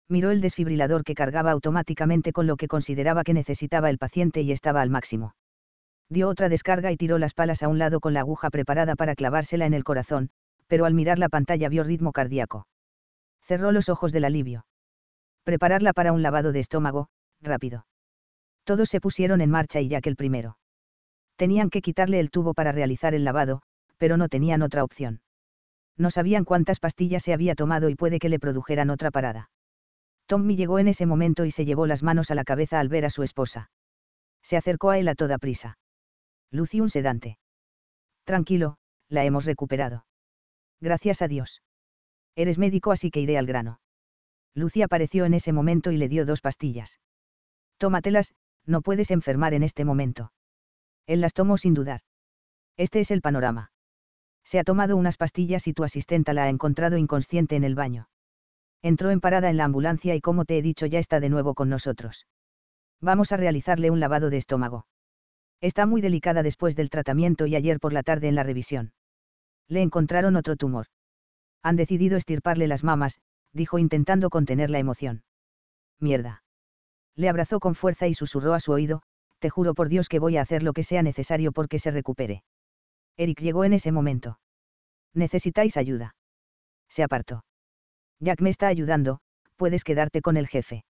Miró 0.08 0.30
el 0.30 0.40
desfibrilador 0.40 1.04
que 1.04 1.14
cargaba 1.14 1.50
automáticamente 1.50 2.32
con 2.32 2.46
lo 2.46 2.56
que 2.56 2.68
consideraba 2.68 3.24
que 3.24 3.34
necesitaba 3.34 3.88
el 3.88 3.98
paciente 3.98 4.42
y 4.42 4.52
estaba 4.52 4.82
al 4.82 4.90
máximo. 4.90 5.34
Dio 6.10 6.28
otra 6.28 6.48
descarga 6.48 6.92
y 6.92 6.96
tiró 6.96 7.18
las 7.18 7.32
palas 7.32 7.62
a 7.62 7.68
un 7.68 7.78
lado 7.78 8.00
con 8.00 8.12
la 8.12 8.20
aguja 8.20 8.50
preparada 8.50 8.94
para 8.94 9.14
clavársela 9.14 9.64
en 9.64 9.72
el 9.72 9.84
corazón, 9.84 10.30
pero 10.66 10.84
al 10.84 10.94
mirar 10.94 11.18
la 11.18 11.30
pantalla 11.30 11.68
vio 11.68 11.84
ritmo 11.84 12.12
cardíaco. 12.12 12.66
Cerró 13.40 13.72
los 13.72 13.88
ojos 13.88 14.12
del 14.12 14.24
alivio. 14.24 14.66
Prepararla 15.44 15.92
para 15.92 16.12
un 16.12 16.22
lavado 16.22 16.52
de 16.52 16.60
estómago, 16.60 17.08
rápido. 17.40 17.86
Todos 18.64 18.90
se 18.90 19.00
pusieron 19.00 19.40
en 19.40 19.50
marcha 19.50 19.80
y 19.80 19.88
que 19.88 20.08
el 20.08 20.16
primero. 20.16 20.58
Tenían 21.36 21.70
que 21.70 21.80
quitarle 21.80 22.20
el 22.20 22.30
tubo 22.30 22.54
para 22.54 22.72
realizar 22.72 23.14
el 23.14 23.24
lavado, 23.24 23.62
pero 23.96 24.16
no 24.16 24.28
tenían 24.28 24.62
otra 24.62 24.84
opción 24.84 25.22
no 25.96 26.10
sabían 26.10 26.44
cuántas 26.44 26.80
pastillas 26.80 27.22
se 27.22 27.32
había 27.32 27.54
tomado 27.54 27.88
y 27.88 27.94
puede 27.94 28.18
que 28.18 28.28
le 28.28 28.38
produjeran 28.38 28.90
otra 28.90 29.10
parada. 29.10 29.50
Tommy 30.26 30.56
llegó 30.56 30.78
en 30.78 30.88
ese 30.88 31.06
momento 31.06 31.44
y 31.44 31.50
se 31.50 31.64
llevó 31.64 31.86
las 31.86 32.02
manos 32.02 32.30
a 32.30 32.34
la 32.34 32.44
cabeza 32.44 32.80
al 32.80 32.88
ver 32.88 33.04
a 33.04 33.10
su 33.10 33.22
esposa. 33.22 33.70
Se 34.42 34.56
acercó 34.56 34.90
a 34.90 34.98
él 34.98 35.08
a 35.08 35.14
toda 35.14 35.38
prisa. 35.38 35.78
Lucy 36.50 36.80
un 36.80 36.88
sedante. 36.88 37.38
Tranquilo, 38.24 38.78
la 39.08 39.24
hemos 39.24 39.44
recuperado. 39.44 40.06
Gracias 40.80 41.22
a 41.22 41.28
Dios. 41.28 41.62
Eres 42.34 42.58
médico 42.58 42.92
así 42.92 43.10
que 43.10 43.20
iré 43.20 43.36
al 43.36 43.46
grano. 43.46 43.80
Lucy 44.54 44.82
apareció 44.82 45.24
en 45.24 45.34
ese 45.34 45.52
momento 45.52 45.92
y 45.92 45.96
le 45.96 46.08
dio 46.08 46.26
dos 46.26 46.40
pastillas. 46.40 47.00
Tómatelas, 47.78 48.34
no 48.64 48.80
puedes 48.82 49.10
enfermar 49.10 49.54
en 49.54 49.62
este 49.62 49.84
momento. 49.84 50.32
Él 51.06 51.20
las 51.20 51.34
tomó 51.34 51.58
sin 51.58 51.74
dudar. 51.74 52.00
Este 52.76 53.00
es 53.00 53.10
el 53.10 53.22
panorama. 53.22 53.71
Se 54.44 54.58
ha 54.58 54.64
tomado 54.64 54.96
unas 54.96 55.16
pastillas 55.16 55.66
y 55.66 55.72
tu 55.72 55.84
asistenta 55.84 56.32
la 56.32 56.44
ha 56.44 56.48
encontrado 56.48 56.96
inconsciente 56.96 57.56
en 57.56 57.64
el 57.64 57.74
baño. 57.74 58.08
Entró 58.82 59.10
en 59.10 59.20
parada 59.20 59.48
en 59.50 59.56
la 59.56 59.64
ambulancia 59.64 60.14
y 60.14 60.20
como 60.20 60.44
te 60.44 60.58
he 60.58 60.62
dicho 60.62 60.86
ya 60.86 60.98
está 60.98 61.20
de 61.20 61.28
nuevo 61.28 61.54
con 61.54 61.68
nosotros. 61.68 62.26
Vamos 63.00 63.32
a 63.32 63.36
realizarle 63.36 63.90
un 63.90 64.00
lavado 64.00 64.30
de 64.30 64.38
estómago. 64.38 64.86
Está 65.60 65.86
muy 65.86 66.00
delicada 66.00 66.42
después 66.42 66.74
del 66.74 66.90
tratamiento 66.90 67.46
y 67.46 67.54
ayer 67.54 67.78
por 67.78 67.92
la 67.92 68.02
tarde 68.02 68.28
en 68.28 68.34
la 68.34 68.42
revisión. 68.42 68.92
Le 69.68 69.82
encontraron 69.82 70.36
otro 70.36 70.56
tumor. 70.56 70.86
Han 71.62 71.76
decidido 71.76 72.16
estirparle 72.16 72.66
las 72.66 72.82
mamas, 72.82 73.20
dijo 73.52 73.78
intentando 73.78 74.30
contener 74.30 74.70
la 74.70 74.80
emoción. 74.80 75.22
Mierda. 76.00 76.42
Le 77.14 77.28
abrazó 77.28 77.60
con 77.60 77.76
fuerza 77.76 78.08
y 78.08 78.14
susurró 78.14 78.54
a 78.54 78.60
su 78.60 78.72
oído, 78.72 79.02
te 79.38 79.50
juro 79.50 79.74
por 79.74 79.88
Dios 79.88 80.08
que 80.08 80.18
voy 80.18 80.36
a 80.36 80.42
hacer 80.42 80.62
lo 80.62 80.72
que 80.72 80.82
sea 80.82 81.02
necesario 81.02 81.52
porque 81.52 81.78
se 81.78 81.90
recupere. 81.92 82.42
Eric 83.16 83.40
llegó 83.40 83.64
en 83.64 83.72
ese 83.72 83.92
momento. 83.92 84.38
Necesitáis 85.14 85.76
ayuda. 85.76 86.14
Se 86.88 87.02
apartó. 87.02 87.44
Jack 88.20 88.40
me 88.40 88.50
está 88.50 88.68
ayudando, 88.68 89.20
puedes 89.56 89.84
quedarte 89.84 90.22
con 90.22 90.36
el 90.36 90.48
jefe. 90.48 90.84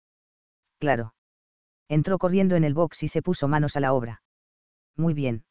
Claro. 0.79 1.13
Entró 1.87 2.17
corriendo 2.17 2.55
en 2.55 2.63
el 2.63 2.73
box 2.73 3.03
y 3.03 3.07
se 3.07 3.21
puso 3.21 3.47
manos 3.47 3.75
a 3.75 3.79
la 3.79 3.93
obra. 3.93 4.21
Muy 4.95 5.13
bien. 5.13 5.43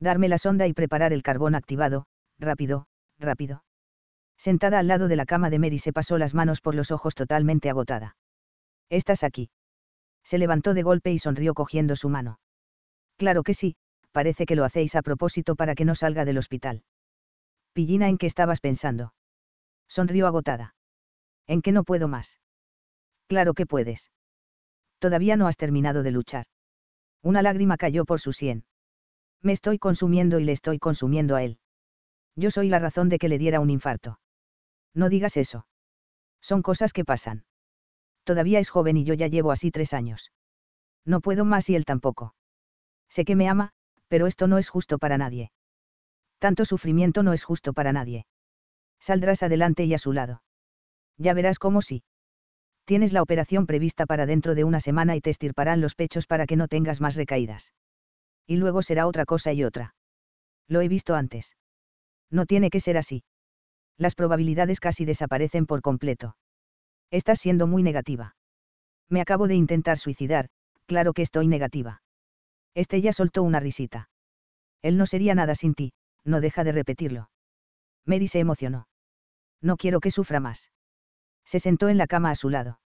Darme 0.00 0.28
la 0.28 0.38
sonda 0.38 0.66
y 0.66 0.72
preparar 0.72 1.12
el 1.12 1.22
carbón 1.22 1.54
activado, 1.54 2.06
rápido, 2.38 2.86
rápido. 3.18 3.64
Sentada 4.36 4.78
al 4.78 4.86
lado 4.86 5.08
de 5.08 5.16
la 5.16 5.26
cama 5.26 5.50
de 5.50 5.58
Mary 5.58 5.78
se 5.78 5.92
pasó 5.92 6.16
las 6.16 6.32
manos 6.32 6.60
por 6.60 6.74
los 6.74 6.92
ojos 6.92 7.14
totalmente 7.14 7.68
agotada. 7.68 8.16
¿Estás 8.88 9.24
aquí? 9.24 9.50
Se 10.24 10.38
levantó 10.38 10.74
de 10.74 10.82
golpe 10.82 11.10
y 11.10 11.18
sonrió 11.18 11.54
cogiendo 11.54 11.96
su 11.96 12.08
mano. 12.08 12.38
Claro 13.16 13.42
que 13.42 13.54
sí, 13.54 13.76
parece 14.12 14.46
que 14.46 14.56
lo 14.56 14.64
hacéis 14.64 14.94
a 14.94 15.02
propósito 15.02 15.56
para 15.56 15.74
que 15.74 15.84
no 15.84 15.94
salga 15.94 16.24
del 16.24 16.38
hospital. 16.38 16.82
Pillina, 17.72 18.08
¿en 18.08 18.18
qué 18.18 18.26
estabas 18.26 18.60
pensando? 18.60 19.14
Sonrió 19.88 20.26
agotada. 20.26 20.74
¿En 21.46 21.62
qué 21.62 21.72
no 21.72 21.84
puedo 21.84 22.08
más? 22.08 22.40
Claro 23.26 23.54
que 23.54 23.66
puedes. 23.66 24.10
Todavía 24.98 25.36
no 25.36 25.46
has 25.46 25.56
terminado 25.56 26.02
de 26.02 26.10
luchar. 26.10 26.46
Una 27.22 27.42
lágrima 27.42 27.76
cayó 27.76 28.04
por 28.04 28.20
su 28.20 28.32
sien. 28.32 28.64
Me 29.42 29.52
estoy 29.52 29.78
consumiendo 29.78 30.40
y 30.40 30.44
le 30.44 30.52
estoy 30.52 30.78
consumiendo 30.78 31.36
a 31.36 31.42
él. 31.42 31.58
Yo 32.34 32.50
soy 32.50 32.68
la 32.68 32.78
razón 32.78 33.08
de 33.08 33.18
que 33.18 33.28
le 33.28 33.38
diera 33.38 33.60
un 33.60 33.70
infarto. 33.70 34.18
No 34.94 35.08
digas 35.08 35.36
eso. 35.36 35.66
Son 36.40 36.62
cosas 36.62 36.92
que 36.92 37.04
pasan. 37.04 37.44
Todavía 38.24 38.58
es 38.58 38.70
joven 38.70 38.96
y 38.96 39.04
yo 39.04 39.14
ya 39.14 39.28
llevo 39.28 39.52
así 39.52 39.70
tres 39.70 39.92
años. 39.92 40.32
No 41.04 41.20
puedo 41.20 41.44
más 41.44 41.70
y 41.70 41.76
él 41.76 41.84
tampoco. 41.84 42.34
Sé 43.08 43.24
que 43.24 43.36
me 43.36 43.48
ama, 43.48 43.72
pero 44.08 44.26
esto 44.26 44.46
no 44.46 44.58
es 44.58 44.68
justo 44.68 44.98
para 44.98 45.18
nadie. 45.18 45.52
Tanto 46.38 46.64
sufrimiento 46.64 47.22
no 47.22 47.32
es 47.32 47.44
justo 47.44 47.72
para 47.72 47.92
nadie. 47.92 48.26
Saldrás 49.00 49.42
adelante 49.42 49.84
y 49.84 49.94
a 49.94 49.98
su 49.98 50.12
lado. 50.12 50.42
Ya 51.16 51.34
verás 51.34 51.58
cómo 51.58 51.82
sí. 51.82 52.02
Tienes 52.84 53.12
la 53.12 53.22
operación 53.22 53.66
prevista 53.66 54.06
para 54.06 54.24
dentro 54.24 54.54
de 54.54 54.64
una 54.64 54.80
semana 54.80 55.14
y 55.14 55.20
te 55.20 55.30
estirparán 55.30 55.80
los 55.80 55.94
pechos 55.94 56.26
para 56.26 56.46
que 56.46 56.56
no 56.56 56.68
tengas 56.68 57.00
más 57.00 57.16
recaídas. 57.16 57.72
Y 58.46 58.56
luego 58.56 58.82
será 58.82 59.06
otra 59.06 59.26
cosa 59.26 59.52
y 59.52 59.62
otra. 59.62 59.94
Lo 60.68 60.80
he 60.80 60.88
visto 60.88 61.14
antes. 61.14 61.56
No 62.30 62.46
tiene 62.46 62.70
que 62.70 62.80
ser 62.80 62.96
así. 62.96 63.24
Las 63.98 64.14
probabilidades 64.14 64.80
casi 64.80 65.04
desaparecen 65.04 65.66
por 65.66 65.82
completo. 65.82 66.36
Estás 67.10 67.40
siendo 67.40 67.66
muy 67.66 67.82
negativa. 67.82 68.36
Me 69.08 69.20
acabo 69.20 69.48
de 69.48 69.54
intentar 69.54 69.98
suicidar, 69.98 70.48
claro 70.86 71.12
que 71.12 71.22
estoy 71.22 71.48
negativa. 71.48 72.02
Estella 72.74 73.12
soltó 73.12 73.42
una 73.42 73.60
risita. 73.60 74.10
Él 74.82 74.96
no 74.96 75.06
sería 75.06 75.34
nada 75.34 75.54
sin 75.54 75.74
ti, 75.74 75.92
no 76.24 76.40
deja 76.40 76.64
de 76.64 76.72
repetirlo. 76.72 77.30
Mary 78.04 78.28
se 78.28 78.38
emocionó. 78.38 78.88
No 79.60 79.76
quiero 79.76 80.00
que 80.00 80.10
sufra 80.10 80.40
más. 80.40 80.70
Se 81.44 81.60
sentó 81.60 81.88
en 81.88 81.98
la 81.98 82.06
cama 82.06 82.30
a 82.30 82.34
su 82.34 82.50
lado. 82.50 82.80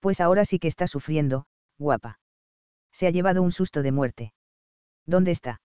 Pues 0.00 0.20
ahora 0.20 0.44
sí 0.44 0.58
que 0.58 0.68
está 0.68 0.86
sufriendo, 0.86 1.46
guapa. 1.78 2.20
Se 2.92 3.06
ha 3.06 3.10
llevado 3.10 3.42
un 3.42 3.52
susto 3.52 3.82
de 3.82 3.92
muerte. 3.92 4.32
¿Dónde 5.06 5.30
está? 5.30 5.60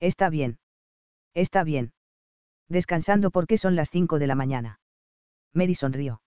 Está 0.00 0.28
bien. 0.28 0.58
Está 1.34 1.64
bien. 1.64 1.92
Descansando 2.68 3.30
porque 3.30 3.58
son 3.58 3.76
las 3.76 3.90
cinco 3.90 4.18
de 4.18 4.26
la 4.26 4.34
mañana. 4.34 4.80
Mary 5.52 5.74
sonrió. 5.74 6.22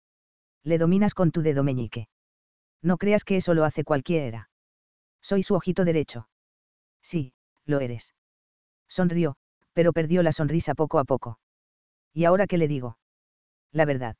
Le 0.62 0.78
dominas 0.78 1.14
con 1.14 1.30
tu 1.30 1.42
dedo 1.42 1.62
meñique. 1.62 2.08
No 2.82 2.98
creas 2.98 3.24
que 3.24 3.36
eso 3.36 3.54
lo 3.54 3.64
hace 3.64 3.84
cualquiera. 3.84 4.50
Soy 5.24 5.42
su 5.42 5.54
ojito 5.54 5.86
derecho. 5.86 6.28
Sí, 7.00 7.32
lo 7.64 7.80
eres. 7.80 8.14
Sonrió, 8.88 9.36
pero 9.72 9.94
perdió 9.94 10.22
la 10.22 10.32
sonrisa 10.32 10.74
poco 10.74 10.98
a 10.98 11.04
poco. 11.04 11.38
¿Y 12.12 12.26
ahora 12.26 12.46
qué 12.46 12.58
le 12.58 12.68
digo? 12.68 12.98
La 13.72 13.86
verdad. 13.86 14.16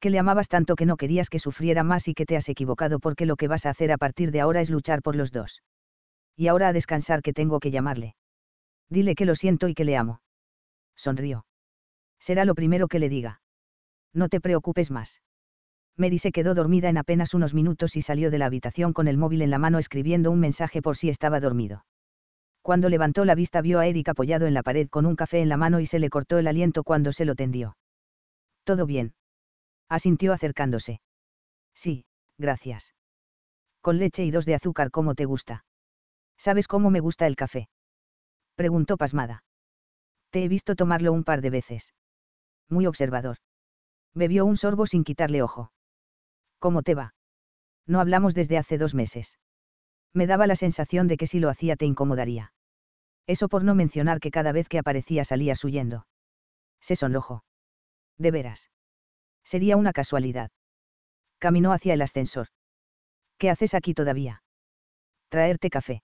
Que 0.00 0.10
le 0.10 0.18
amabas 0.18 0.48
tanto 0.48 0.76
que 0.76 0.84
no 0.84 0.98
querías 0.98 1.30
que 1.30 1.38
sufriera 1.38 1.82
más 1.82 2.08
y 2.08 2.14
que 2.14 2.26
te 2.26 2.36
has 2.36 2.50
equivocado 2.50 2.98
porque 3.00 3.24
lo 3.24 3.36
que 3.36 3.48
vas 3.48 3.64
a 3.64 3.70
hacer 3.70 3.90
a 3.90 3.96
partir 3.96 4.30
de 4.30 4.42
ahora 4.42 4.60
es 4.60 4.68
luchar 4.68 5.00
por 5.00 5.16
los 5.16 5.32
dos. 5.32 5.62
Y 6.36 6.48
ahora 6.48 6.68
a 6.68 6.72
descansar 6.74 7.22
que 7.22 7.32
tengo 7.32 7.58
que 7.58 7.70
llamarle. 7.70 8.14
Dile 8.90 9.14
que 9.14 9.24
lo 9.24 9.34
siento 9.34 9.66
y 9.66 9.74
que 9.74 9.86
le 9.86 9.96
amo. 9.96 10.20
Sonrió. 10.94 11.46
Será 12.18 12.44
lo 12.44 12.54
primero 12.54 12.86
que 12.86 12.98
le 12.98 13.08
diga. 13.08 13.40
No 14.12 14.28
te 14.28 14.42
preocupes 14.42 14.90
más. 14.90 15.22
Mary 15.98 16.18
se 16.18 16.30
quedó 16.30 16.54
dormida 16.54 16.88
en 16.88 16.96
apenas 16.96 17.34
unos 17.34 17.54
minutos 17.54 17.96
y 17.96 18.02
salió 18.02 18.30
de 18.30 18.38
la 18.38 18.46
habitación 18.46 18.92
con 18.92 19.08
el 19.08 19.18
móvil 19.18 19.42
en 19.42 19.50
la 19.50 19.58
mano 19.58 19.78
escribiendo 19.78 20.30
un 20.30 20.38
mensaje 20.38 20.80
por 20.80 20.96
si 20.96 21.08
estaba 21.08 21.40
dormido. 21.40 21.84
Cuando 22.62 22.88
levantó 22.88 23.24
la 23.24 23.34
vista 23.34 23.60
vio 23.62 23.80
a 23.80 23.86
Eric 23.86 24.08
apoyado 24.08 24.46
en 24.46 24.54
la 24.54 24.62
pared 24.62 24.88
con 24.88 25.06
un 25.06 25.16
café 25.16 25.40
en 25.40 25.48
la 25.48 25.56
mano 25.56 25.80
y 25.80 25.86
se 25.86 25.98
le 25.98 26.08
cortó 26.08 26.38
el 26.38 26.46
aliento 26.46 26.84
cuando 26.84 27.10
se 27.10 27.24
lo 27.24 27.34
tendió. 27.34 27.76
Todo 28.62 28.86
bien. 28.86 29.14
Asintió 29.88 30.32
acercándose. 30.32 31.00
Sí, 31.74 32.04
gracias. 32.38 32.94
Con 33.80 33.98
leche 33.98 34.24
y 34.24 34.30
dos 34.30 34.44
de 34.44 34.54
azúcar 34.54 34.90
como 34.90 35.14
te 35.14 35.24
gusta. 35.24 35.64
¿Sabes 36.36 36.68
cómo 36.68 36.90
me 36.90 37.00
gusta 37.00 37.26
el 37.26 37.34
café? 37.34 37.68
Preguntó 38.54 38.96
pasmada. 38.96 39.42
Te 40.30 40.44
he 40.44 40.48
visto 40.48 40.76
tomarlo 40.76 41.12
un 41.12 41.24
par 41.24 41.40
de 41.40 41.50
veces. 41.50 41.94
Muy 42.68 42.86
observador. 42.86 43.38
Bebió 44.14 44.44
un 44.44 44.56
sorbo 44.56 44.86
sin 44.86 45.04
quitarle 45.04 45.42
ojo. 45.42 45.72
¿Cómo 46.58 46.82
te 46.82 46.94
va? 46.94 47.14
No 47.86 48.00
hablamos 48.00 48.34
desde 48.34 48.58
hace 48.58 48.78
dos 48.78 48.94
meses. 48.94 49.38
Me 50.12 50.26
daba 50.26 50.46
la 50.46 50.56
sensación 50.56 51.06
de 51.06 51.16
que 51.16 51.26
si 51.26 51.38
lo 51.38 51.48
hacía 51.48 51.76
te 51.76 51.86
incomodaría. 51.86 52.52
Eso 53.26 53.48
por 53.48 53.64
no 53.64 53.74
mencionar 53.74 54.20
que 54.20 54.30
cada 54.30 54.52
vez 54.52 54.68
que 54.68 54.78
aparecía 54.78 55.24
salías 55.24 55.62
huyendo. 55.64 56.06
Se 56.80 56.96
sonrojó. 56.96 57.44
De 58.16 58.30
veras. 58.30 58.70
Sería 59.44 59.76
una 59.76 59.92
casualidad. 59.92 60.50
Caminó 61.38 61.72
hacia 61.72 61.94
el 61.94 62.02
ascensor. 62.02 62.48
¿Qué 63.38 63.50
haces 63.50 63.74
aquí 63.74 63.94
todavía? 63.94 64.42
Traerte 65.28 65.70
café. 65.70 66.02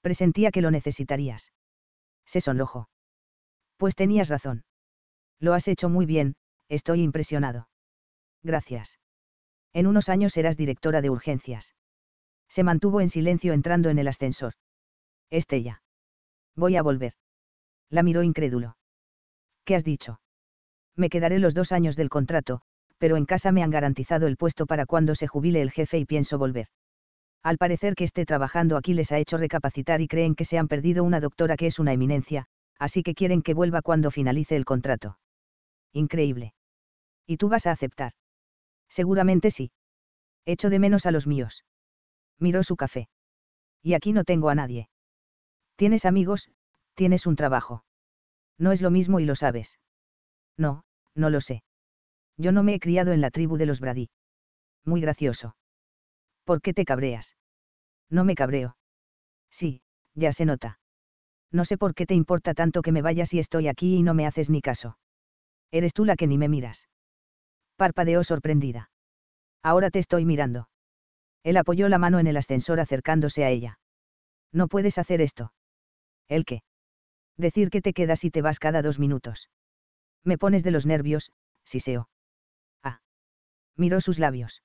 Presentía 0.00 0.50
que 0.50 0.62
lo 0.62 0.70
necesitarías. 0.70 1.52
Se 2.24 2.40
sonrojó. 2.40 2.88
Pues 3.76 3.94
tenías 3.94 4.28
razón. 4.28 4.64
Lo 5.38 5.54
has 5.54 5.68
hecho 5.68 5.88
muy 5.88 6.06
bien, 6.06 6.36
estoy 6.68 7.02
impresionado. 7.02 7.68
Gracias. 8.42 8.98
En 9.72 9.86
unos 9.86 10.08
años 10.08 10.32
serás 10.32 10.56
directora 10.56 11.00
de 11.00 11.10
urgencias. 11.10 11.74
Se 12.48 12.64
mantuvo 12.64 13.00
en 13.00 13.08
silencio 13.08 13.52
entrando 13.52 13.90
en 13.90 13.98
el 13.98 14.08
ascensor. 14.08 14.54
Estella. 15.30 15.82
Voy 16.56 16.76
a 16.76 16.82
volver. 16.82 17.14
La 17.88 18.02
miró 18.02 18.22
incrédulo. 18.22 18.76
¿Qué 19.64 19.76
has 19.76 19.84
dicho? 19.84 20.20
Me 20.96 21.08
quedaré 21.08 21.38
los 21.38 21.54
dos 21.54 21.70
años 21.70 21.96
del 21.96 22.08
contrato, 22.08 22.62
pero 22.98 23.16
en 23.16 23.24
casa 23.24 23.52
me 23.52 23.62
han 23.62 23.70
garantizado 23.70 24.26
el 24.26 24.36
puesto 24.36 24.66
para 24.66 24.86
cuando 24.86 25.14
se 25.14 25.28
jubile 25.28 25.62
el 25.62 25.70
jefe 25.70 25.98
y 25.98 26.04
pienso 26.04 26.38
volver. 26.38 26.66
Al 27.42 27.56
parecer 27.56 27.94
que 27.94 28.04
esté 28.04 28.26
trabajando 28.26 28.76
aquí 28.76 28.92
les 28.92 29.12
ha 29.12 29.18
hecho 29.18 29.38
recapacitar 29.38 30.00
y 30.00 30.08
creen 30.08 30.34
que 30.34 30.44
se 30.44 30.58
han 30.58 30.68
perdido 30.68 31.04
una 31.04 31.20
doctora 31.20 31.56
que 31.56 31.66
es 31.66 31.78
una 31.78 31.92
eminencia, 31.92 32.46
así 32.78 33.02
que 33.02 33.14
quieren 33.14 33.42
que 33.42 33.54
vuelva 33.54 33.80
cuando 33.80 34.10
finalice 34.10 34.56
el 34.56 34.64
contrato. 34.64 35.18
Increíble. 35.92 36.52
¿Y 37.26 37.36
tú 37.36 37.48
vas 37.48 37.66
a 37.66 37.70
aceptar? 37.70 38.12
Seguramente 38.90 39.50
sí. 39.50 39.72
Echo 40.44 40.68
de 40.68 40.78
menos 40.78 41.06
a 41.06 41.12
los 41.12 41.26
míos. 41.26 41.64
Miró 42.38 42.62
su 42.62 42.76
café. 42.76 43.08
Y 43.82 43.94
aquí 43.94 44.12
no 44.12 44.24
tengo 44.24 44.50
a 44.50 44.54
nadie. 44.54 44.90
Tienes 45.76 46.04
amigos, 46.04 46.50
tienes 46.94 47.26
un 47.26 47.36
trabajo. 47.36 47.84
No 48.58 48.72
es 48.72 48.82
lo 48.82 48.90
mismo 48.90 49.20
y 49.20 49.24
lo 49.24 49.36
sabes. 49.36 49.78
No, 50.58 50.84
no 51.14 51.30
lo 51.30 51.40
sé. 51.40 51.62
Yo 52.36 52.52
no 52.52 52.62
me 52.62 52.74
he 52.74 52.80
criado 52.80 53.12
en 53.12 53.20
la 53.20 53.30
tribu 53.30 53.56
de 53.56 53.66
los 53.66 53.80
Brady. 53.80 54.10
Muy 54.84 55.00
gracioso. 55.00 55.56
¿Por 56.44 56.60
qué 56.60 56.74
te 56.74 56.84
cabreas? 56.84 57.36
No 58.10 58.24
me 58.24 58.34
cabreo. 58.34 58.76
Sí, 59.50 59.82
ya 60.14 60.32
se 60.32 60.44
nota. 60.44 60.80
No 61.52 61.64
sé 61.64 61.78
por 61.78 61.94
qué 61.94 62.06
te 62.06 62.14
importa 62.14 62.54
tanto 62.54 62.82
que 62.82 62.92
me 62.92 63.02
vayas 63.02 63.32
y 63.34 63.38
estoy 63.38 63.68
aquí 63.68 63.96
y 63.96 64.02
no 64.02 64.14
me 64.14 64.26
haces 64.26 64.50
ni 64.50 64.60
caso. 64.60 64.98
Eres 65.70 65.94
tú 65.94 66.04
la 66.04 66.16
que 66.16 66.26
ni 66.26 66.38
me 66.38 66.48
miras. 66.48 66.88
Parpadeó 67.80 68.22
sorprendida. 68.24 68.90
Ahora 69.62 69.88
te 69.88 70.00
estoy 70.00 70.26
mirando. 70.26 70.68
Él 71.42 71.56
apoyó 71.56 71.88
la 71.88 71.96
mano 71.96 72.18
en 72.18 72.26
el 72.26 72.36
ascensor 72.36 72.78
acercándose 72.78 73.42
a 73.42 73.48
ella. 73.48 73.78
No 74.52 74.68
puedes 74.68 74.98
hacer 74.98 75.22
esto. 75.22 75.54
¿El 76.28 76.44
qué? 76.44 76.60
Decir 77.38 77.70
que 77.70 77.80
te 77.80 77.94
quedas 77.94 78.22
y 78.24 78.30
te 78.30 78.42
vas 78.42 78.58
cada 78.58 78.82
dos 78.82 78.98
minutos. 78.98 79.48
Me 80.24 80.36
pones 80.36 80.62
de 80.62 80.72
los 80.72 80.84
nervios, 80.84 81.32
siseo. 81.64 82.10
Ah. 82.82 83.00
Miró 83.76 84.02
sus 84.02 84.18
labios. 84.18 84.62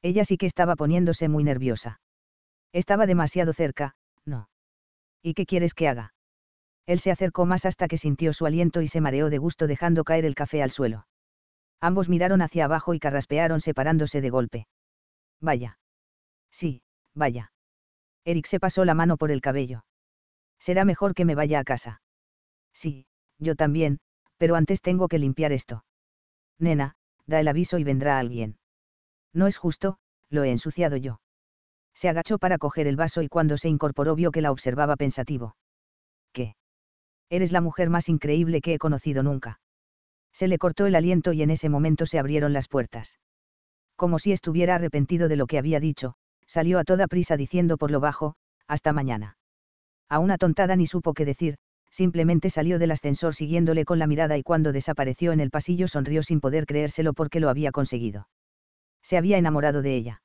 Ella 0.00 0.24
sí 0.24 0.36
que 0.36 0.46
estaba 0.46 0.76
poniéndose 0.76 1.28
muy 1.28 1.42
nerviosa. 1.42 2.00
Estaba 2.72 3.06
demasiado 3.06 3.54
cerca, 3.54 3.96
no. 4.24 4.48
¿Y 5.20 5.34
qué 5.34 5.46
quieres 5.46 5.74
que 5.74 5.88
haga? 5.88 6.14
Él 6.86 7.00
se 7.00 7.10
acercó 7.10 7.44
más 7.44 7.66
hasta 7.66 7.88
que 7.88 7.98
sintió 7.98 8.32
su 8.32 8.46
aliento 8.46 8.82
y 8.82 8.86
se 8.86 9.00
mareó 9.00 9.30
de 9.30 9.38
gusto 9.38 9.66
dejando 9.66 10.04
caer 10.04 10.24
el 10.24 10.36
café 10.36 10.62
al 10.62 10.70
suelo. 10.70 11.08
Ambos 11.80 12.08
miraron 12.08 12.42
hacia 12.42 12.64
abajo 12.64 12.94
y 12.94 12.98
carraspearon 12.98 13.60
separándose 13.60 14.20
de 14.20 14.30
golpe. 14.30 14.66
Vaya. 15.40 15.78
Sí, 16.50 16.82
vaya. 17.14 17.52
Eric 18.24 18.46
se 18.46 18.60
pasó 18.60 18.84
la 18.84 18.94
mano 18.94 19.16
por 19.16 19.30
el 19.30 19.40
cabello. 19.40 19.84
Será 20.58 20.84
mejor 20.84 21.14
que 21.14 21.24
me 21.24 21.34
vaya 21.34 21.60
a 21.60 21.64
casa. 21.64 22.00
Sí, 22.72 23.06
yo 23.38 23.54
también, 23.54 23.98
pero 24.36 24.56
antes 24.56 24.80
tengo 24.80 25.08
que 25.08 25.18
limpiar 25.18 25.52
esto. 25.52 25.84
Nena, 26.58 26.94
da 27.26 27.40
el 27.40 27.48
aviso 27.48 27.78
y 27.78 27.84
vendrá 27.84 28.18
alguien. 28.18 28.58
No 29.32 29.46
es 29.46 29.58
justo, 29.58 29.98
lo 30.30 30.44
he 30.44 30.50
ensuciado 30.50 30.96
yo. 30.96 31.20
Se 31.94 32.08
agachó 32.08 32.38
para 32.38 32.58
coger 32.58 32.86
el 32.86 32.96
vaso 32.96 33.22
y 33.22 33.28
cuando 33.28 33.56
se 33.56 33.68
incorporó 33.68 34.14
vio 34.14 34.30
que 34.30 34.42
la 34.42 34.50
observaba 34.50 34.96
pensativo. 34.96 35.56
¿Qué? 36.32 36.56
Eres 37.30 37.52
la 37.52 37.60
mujer 37.60 37.90
más 37.90 38.08
increíble 38.08 38.60
que 38.60 38.74
he 38.74 38.78
conocido 38.78 39.22
nunca. 39.22 39.60
Se 40.36 40.48
le 40.48 40.58
cortó 40.58 40.84
el 40.84 40.94
aliento 40.94 41.32
y 41.32 41.40
en 41.40 41.48
ese 41.48 41.70
momento 41.70 42.04
se 42.04 42.18
abrieron 42.18 42.52
las 42.52 42.68
puertas. 42.68 43.18
Como 43.96 44.18
si 44.18 44.32
estuviera 44.32 44.74
arrepentido 44.74 45.28
de 45.28 45.36
lo 45.36 45.46
que 45.46 45.56
había 45.56 45.80
dicho, 45.80 46.12
salió 46.46 46.78
a 46.78 46.84
toda 46.84 47.06
prisa 47.06 47.38
diciendo 47.38 47.78
por 47.78 47.90
lo 47.90 48.00
bajo, 48.00 48.34
hasta 48.68 48.92
mañana. 48.92 49.38
A 50.10 50.18
una 50.18 50.36
tontada 50.36 50.76
ni 50.76 50.86
supo 50.86 51.14
qué 51.14 51.24
decir, 51.24 51.56
simplemente 51.90 52.50
salió 52.50 52.78
del 52.78 52.90
ascensor 52.90 53.34
siguiéndole 53.34 53.86
con 53.86 53.98
la 53.98 54.06
mirada 54.06 54.36
y 54.36 54.42
cuando 54.42 54.72
desapareció 54.72 55.32
en 55.32 55.40
el 55.40 55.50
pasillo 55.50 55.88
sonrió 55.88 56.22
sin 56.22 56.42
poder 56.42 56.66
creérselo 56.66 57.14
porque 57.14 57.40
lo 57.40 57.48
había 57.48 57.72
conseguido. 57.72 58.28
Se 59.00 59.16
había 59.16 59.38
enamorado 59.38 59.80
de 59.80 59.96
ella. 59.96 60.22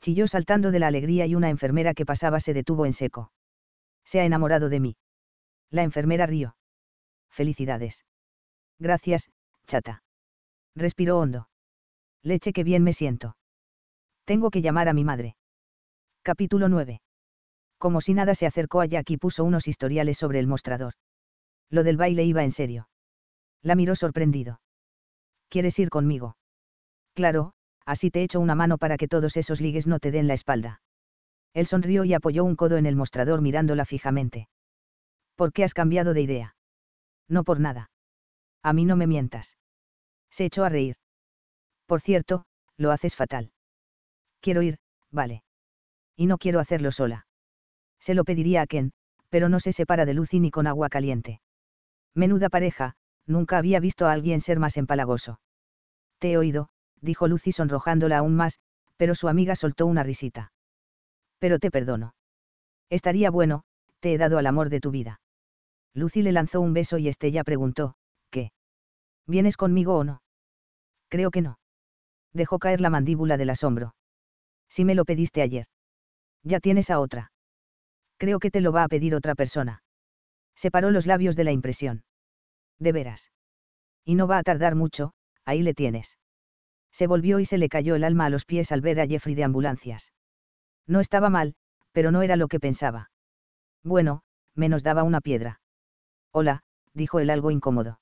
Chilló 0.00 0.26
saltando 0.26 0.72
de 0.72 0.80
la 0.80 0.88
alegría 0.88 1.26
y 1.26 1.36
una 1.36 1.48
enfermera 1.48 1.94
que 1.94 2.04
pasaba 2.04 2.40
se 2.40 2.54
detuvo 2.54 2.86
en 2.86 2.92
seco. 2.92 3.30
Se 4.04 4.18
ha 4.18 4.24
enamorado 4.24 4.68
de 4.68 4.80
mí. 4.80 4.96
La 5.70 5.84
enfermera 5.84 6.26
rió. 6.26 6.56
Felicidades. 7.30 8.04
Gracias, 8.78 9.30
chata. 9.66 10.02
Respiró 10.74 11.18
hondo. 11.18 11.48
Leche 12.22 12.52
que 12.52 12.64
bien 12.64 12.84
me 12.84 12.92
siento. 12.92 13.36
Tengo 14.24 14.50
que 14.50 14.62
llamar 14.62 14.88
a 14.88 14.92
mi 14.92 15.04
madre. 15.04 15.36
Capítulo 16.22 16.68
9. 16.68 17.00
Como 17.78 18.00
si 18.00 18.14
nada 18.14 18.34
se 18.34 18.46
acercó 18.46 18.80
a 18.80 18.86
Jack 18.86 19.10
y 19.10 19.16
puso 19.16 19.44
unos 19.44 19.68
historiales 19.68 20.18
sobre 20.18 20.40
el 20.40 20.46
mostrador. 20.46 20.94
Lo 21.70 21.84
del 21.84 21.96
baile 21.96 22.24
iba 22.24 22.44
en 22.44 22.50
serio. 22.50 22.88
La 23.62 23.74
miró 23.74 23.94
sorprendido. 23.94 24.60
¿Quieres 25.48 25.78
ir 25.78 25.88
conmigo? 25.88 26.36
Claro, 27.14 27.52
así 27.84 28.10
te 28.10 28.22
echo 28.22 28.40
una 28.40 28.54
mano 28.54 28.78
para 28.78 28.96
que 28.96 29.08
todos 29.08 29.36
esos 29.36 29.60
ligues 29.60 29.86
no 29.86 29.98
te 29.98 30.10
den 30.10 30.28
la 30.28 30.34
espalda. 30.34 30.82
Él 31.54 31.66
sonrió 31.66 32.04
y 32.04 32.14
apoyó 32.14 32.44
un 32.44 32.56
codo 32.56 32.76
en 32.76 32.86
el 32.86 32.96
mostrador 32.96 33.40
mirándola 33.40 33.84
fijamente. 33.84 34.48
¿Por 35.34 35.52
qué 35.52 35.64
has 35.64 35.74
cambiado 35.74 36.14
de 36.14 36.22
idea? 36.22 36.56
No 37.28 37.44
por 37.44 37.60
nada. 37.60 37.90
A 38.62 38.72
mí 38.72 38.84
no 38.84 38.96
me 38.96 39.06
mientas. 39.06 39.56
Se 40.30 40.44
echó 40.44 40.64
a 40.64 40.68
reír. 40.68 40.96
Por 41.86 42.00
cierto, 42.00 42.44
lo 42.76 42.92
haces 42.92 43.16
fatal. 43.16 43.52
Quiero 44.40 44.62
ir, 44.62 44.78
vale. 45.10 45.42
Y 46.16 46.26
no 46.26 46.38
quiero 46.38 46.60
hacerlo 46.60 46.92
sola. 46.92 47.26
Se 48.00 48.14
lo 48.14 48.24
pediría 48.24 48.62
a 48.62 48.66
Ken, 48.66 48.92
pero 49.28 49.48
no 49.48 49.60
se 49.60 49.72
separa 49.72 50.04
de 50.04 50.14
Lucy 50.14 50.40
ni 50.40 50.50
con 50.50 50.66
agua 50.66 50.88
caliente. 50.88 51.40
Menuda 52.14 52.48
pareja, 52.48 52.94
nunca 53.26 53.58
había 53.58 53.80
visto 53.80 54.06
a 54.06 54.12
alguien 54.12 54.40
ser 54.40 54.58
más 54.58 54.76
empalagoso. 54.76 55.40
Te 56.18 56.32
he 56.32 56.38
oído, 56.38 56.68
dijo 57.00 57.28
Lucy 57.28 57.52
sonrojándola 57.52 58.18
aún 58.18 58.34
más, 58.34 58.60
pero 58.96 59.14
su 59.14 59.28
amiga 59.28 59.54
soltó 59.54 59.86
una 59.86 60.02
risita. 60.02 60.52
Pero 61.38 61.58
te 61.58 61.70
perdono. 61.70 62.14
Estaría 62.90 63.30
bueno, 63.30 63.64
te 64.00 64.14
he 64.14 64.18
dado 64.18 64.38
al 64.38 64.46
amor 64.46 64.70
de 64.70 64.80
tu 64.80 64.90
vida. 64.90 65.20
Lucy 65.94 66.22
le 66.22 66.32
lanzó 66.32 66.60
un 66.60 66.72
beso 66.72 66.98
y 66.98 67.08
Estella 67.08 67.44
preguntó. 67.44 67.96
¿Vienes 69.28 69.58
conmigo 69.58 69.96
o 69.98 70.04
no? 70.04 70.22
Creo 71.08 71.30
que 71.30 71.42
no. 71.42 71.58
Dejó 72.32 72.58
caer 72.58 72.80
la 72.80 72.90
mandíbula 72.90 73.36
del 73.36 73.50
asombro. 73.50 73.94
Si 74.68 74.84
me 74.84 74.94
lo 74.94 75.04
pediste 75.04 75.42
ayer. 75.42 75.66
Ya 76.42 76.60
tienes 76.60 76.88
a 76.90 76.98
otra. 76.98 77.30
Creo 78.16 78.38
que 78.38 78.50
te 78.50 78.62
lo 78.62 78.72
va 78.72 78.84
a 78.84 78.88
pedir 78.88 79.14
otra 79.14 79.34
persona. 79.34 79.82
Separó 80.56 80.90
los 80.90 81.06
labios 81.06 81.36
de 81.36 81.44
la 81.44 81.52
impresión. 81.52 82.04
De 82.78 82.92
veras. 82.92 83.30
Y 84.04 84.14
no 84.14 84.26
va 84.26 84.38
a 84.38 84.42
tardar 84.42 84.74
mucho, 84.74 85.12
ahí 85.44 85.62
le 85.62 85.74
tienes. 85.74 86.18
Se 86.90 87.06
volvió 87.06 87.38
y 87.38 87.44
se 87.44 87.58
le 87.58 87.68
cayó 87.68 87.96
el 87.96 88.04
alma 88.04 88.26
a 88.26 88.30
los 88.30 88.46
pies 88.46 88.72
al 88.72 88.80
ver 88.80 88.98
a 88.98 89.06
Jeffrey 89.06 89.34
de 89.34 89.44
ambulancias. 89.44 90.12
No 90.86 91.00
estaba 91.00 91.28
mal, 91.28 91.54
pero 91.92 92.10
no 92.10 92.22
era 92.22 92.36
lo 92.36 92.48
que 92.48 92.60
pensaba. 92.60 93.10
Bueno, 93.84 94.22
menos 94.54 94.82
daba 94.82 95.02
una 95.02 95.20
piedra. 95.20 95.60
Hola, 96.32 96.62
dijo 96.94 97.20
él 97.20 97.28
algo 97.30 97.50
incómodo. 97.50 98.00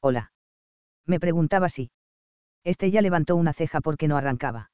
Hola. 0.00 0.32
Me 1.06 1.20
preguntaba 1.20 1.68
si. 1.68 1.90
Este 2.64 2.90
ya 2.90 3.00
levantó 3.00 3.36
una 3.36 3.52
ceja 3.52 3.80
porque 3.80 4.08
no 4.08 4.16
arrancaba. 4.16 4.70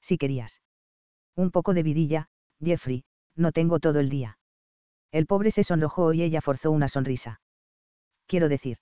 Si 0.00 0.18
querías. 0.18 0.60
Un 1.34 1.50
poco 1.50 1.72
de 1.72 1.82
vidilla, 1.82 2.28
Jeffrey, 2.62 3.04
no 3.34 3.50
tengo 3.50 3.80
todo 3.80 4.00
el 4.00 4.10
día. 4.10 4.38
El 5.10 5.26
pobre 5.26 5.50
se 5.50 5.64
sonrojó 5.64 6.12
y 6.12 6.22
ella 6.22 6.40
forzó 6.40 6.70
una 6.70 6.88
sonrisa. 6.88 7.40
Quiero 8.26 8.48
decir. 8.48 8.78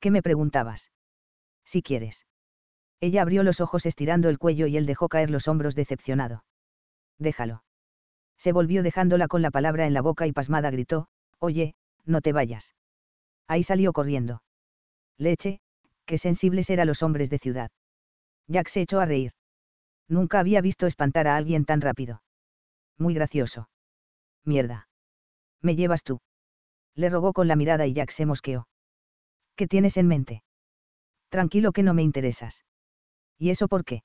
¿Qué 0.00 0.10
me 0.10 0.22
preguntabas? 0.22 0.90
Si 1.64 1.82
quieres. 1.82 2.26
Ella 3.00 3.22
abrió 3.22 3.42
los 3.42 3.60
ojos 3.60 3.86
estirando 3.86 4.28
el 4.28 4.38
cuello 4.38 4.66
y 4.66 4.76
él 4.76 4.86
dejó 4.86 5.08
caer 5.08 5.30
los 5.30 5.48
hombros 5.48 5.74
decepcionado. 5.74 6.44
Déjalo. 7.18 7.64
Se 8.38 8.52
volvió 8.52 8.82
dejándola 8.82 9.28
con 9.28 9.42
la 9.42 9.50
palabra 9.50 9.86
en 9.86 9.94
la 9.94 10.02
boca 10.02 10.26
y 10.26 10.32
pasmada 10.32 10.70
gritó, 10.70 11.08
Oye, 11.38 11.74
no 12.04 12.20
te 12.20 12.32
vayas. 12.32 12.74
Ahí 13.46 13.62
salió 13.62 13.92
corriendo. 13.92 14.42
Leche, 15.18 15.60
qué 16.06 16.18
sensibles 16.18 16.70
eran 16.70 16.86
los 16.86 17.02
hombres 17.02 17.30
de 17.30 17.38
ciudad. 17.38 17.70
Jack 18.48 18.68
se 18.68 18.80
echó 18.80 19.00
a 19.00 19.06
reír. 19.06 19.32
Nunca 20.08 20.38
había 20.38 20.60
visto 20.60 20.86
espantar 20.86 21.26
a 21.26 21.36
alguien 21.36 21.64
tan 21.64 21.80
rápido. 21.80 22.22
Muy 22.96 23.14
gracioso. 23.14 23.68
Mierda. 24.44 24.88
¿Me 25.60 25.74
llevas 25.74 26.04
tú? 26.04 26.20
Le 26.94 27.10
rogó 27.10 27.32
con 27.32 27.48
la 27.48 27.56
mirada 27.56 27.86
y 27.86 27.92
Jack 27.92 28.10
se 28.10 28.24
mosqueó. 28.24 28.68
¿Qué 29.56 29.66
tienes 29.66 29.96
en 29.96 30.06
mente? 30.06 30.42
Tranquilo 31.28 31.72
que 31.72 31.82
no 31.82 31.92
me 31.92 32.02
interesas. 32.02 32.64
¿Y 33.38 33.50
eso 33.50 33.68
por 33.68 33.84
qué? 33.84 34.02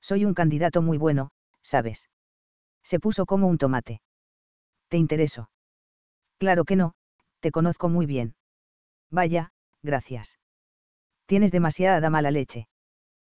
Soy 0.00 0.24
un 0.24 0.34
candidato 0.34 0.82
muy 0.82 0.98
bueno, 0.98 1.30
¿sabes? 1.62 2.08
Se 2.82 2.98
puso 2.98 3.26
como 3.26 3.46
un 3.46 3.58
tomate. 3.58 4.02
¿Te 4.88 4.96
intereso? 4.96 5.50
Claro 6.38 6.64
que 6.64 6.76
no, 6.76 6.94
te 7.40 7.50
conozco 7.50 7.88
muy 7.88 8.06
bien. 8.06 8.34
Vaya, 9.10 9.52
gracias. 9.82 10.38
Tienes 11.30 11.52
demasiada 11.52 12.10
mala 12.10 12.32
leche. 12.32 12.66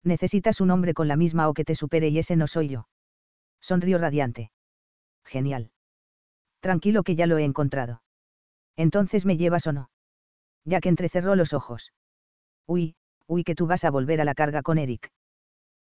Necesitas 0.02 0.62
un 0.62 0.70
hombre 0.70 0.94
con 0.94 1.08
la 1.08 1.16
misma 1.16 1.50
o 1.50 1.52
que 1.52 1.62
te 1.62 1.74
supere 1.74 2.08
y 2.08 2.18
ese 2.18 2.36
no 2.36 2.46
soy 2.46 2.68
yo. 2.70 2.88
Sonrió 3.60 3.98
radiante. 3.98 4.50
Genial. 5.26 5.72
Tranquilo 6.60 7.02
que 7.02 7.16
ya 7.16 7.26
lo 7.26 7.36
he 7.36 7.44
encontrado. 7.44 8.02
Entonces 8.76 9.26
me 9.26 9.36
llevas 9.36 9.66
o 9.66 9.74
no. 9.74 9.90
Ya 10.64 10.80
que 10.80 10.88
entrecerró 10.88 11.36
los 11.36 11.52
ojos. 11.52 11.92
Uy, 12.66 12.94
uy 13.26 13.44
que 13.44 13.54
tú 13.54 13.66
vas 13.66 13.84
a 13.84 13.90
volver 13.90 14.22
a 14.22 14.24
la 14.24 14.32
carga 14.32 14.62
con 14.62 14.78
Eric. 14.78 15.12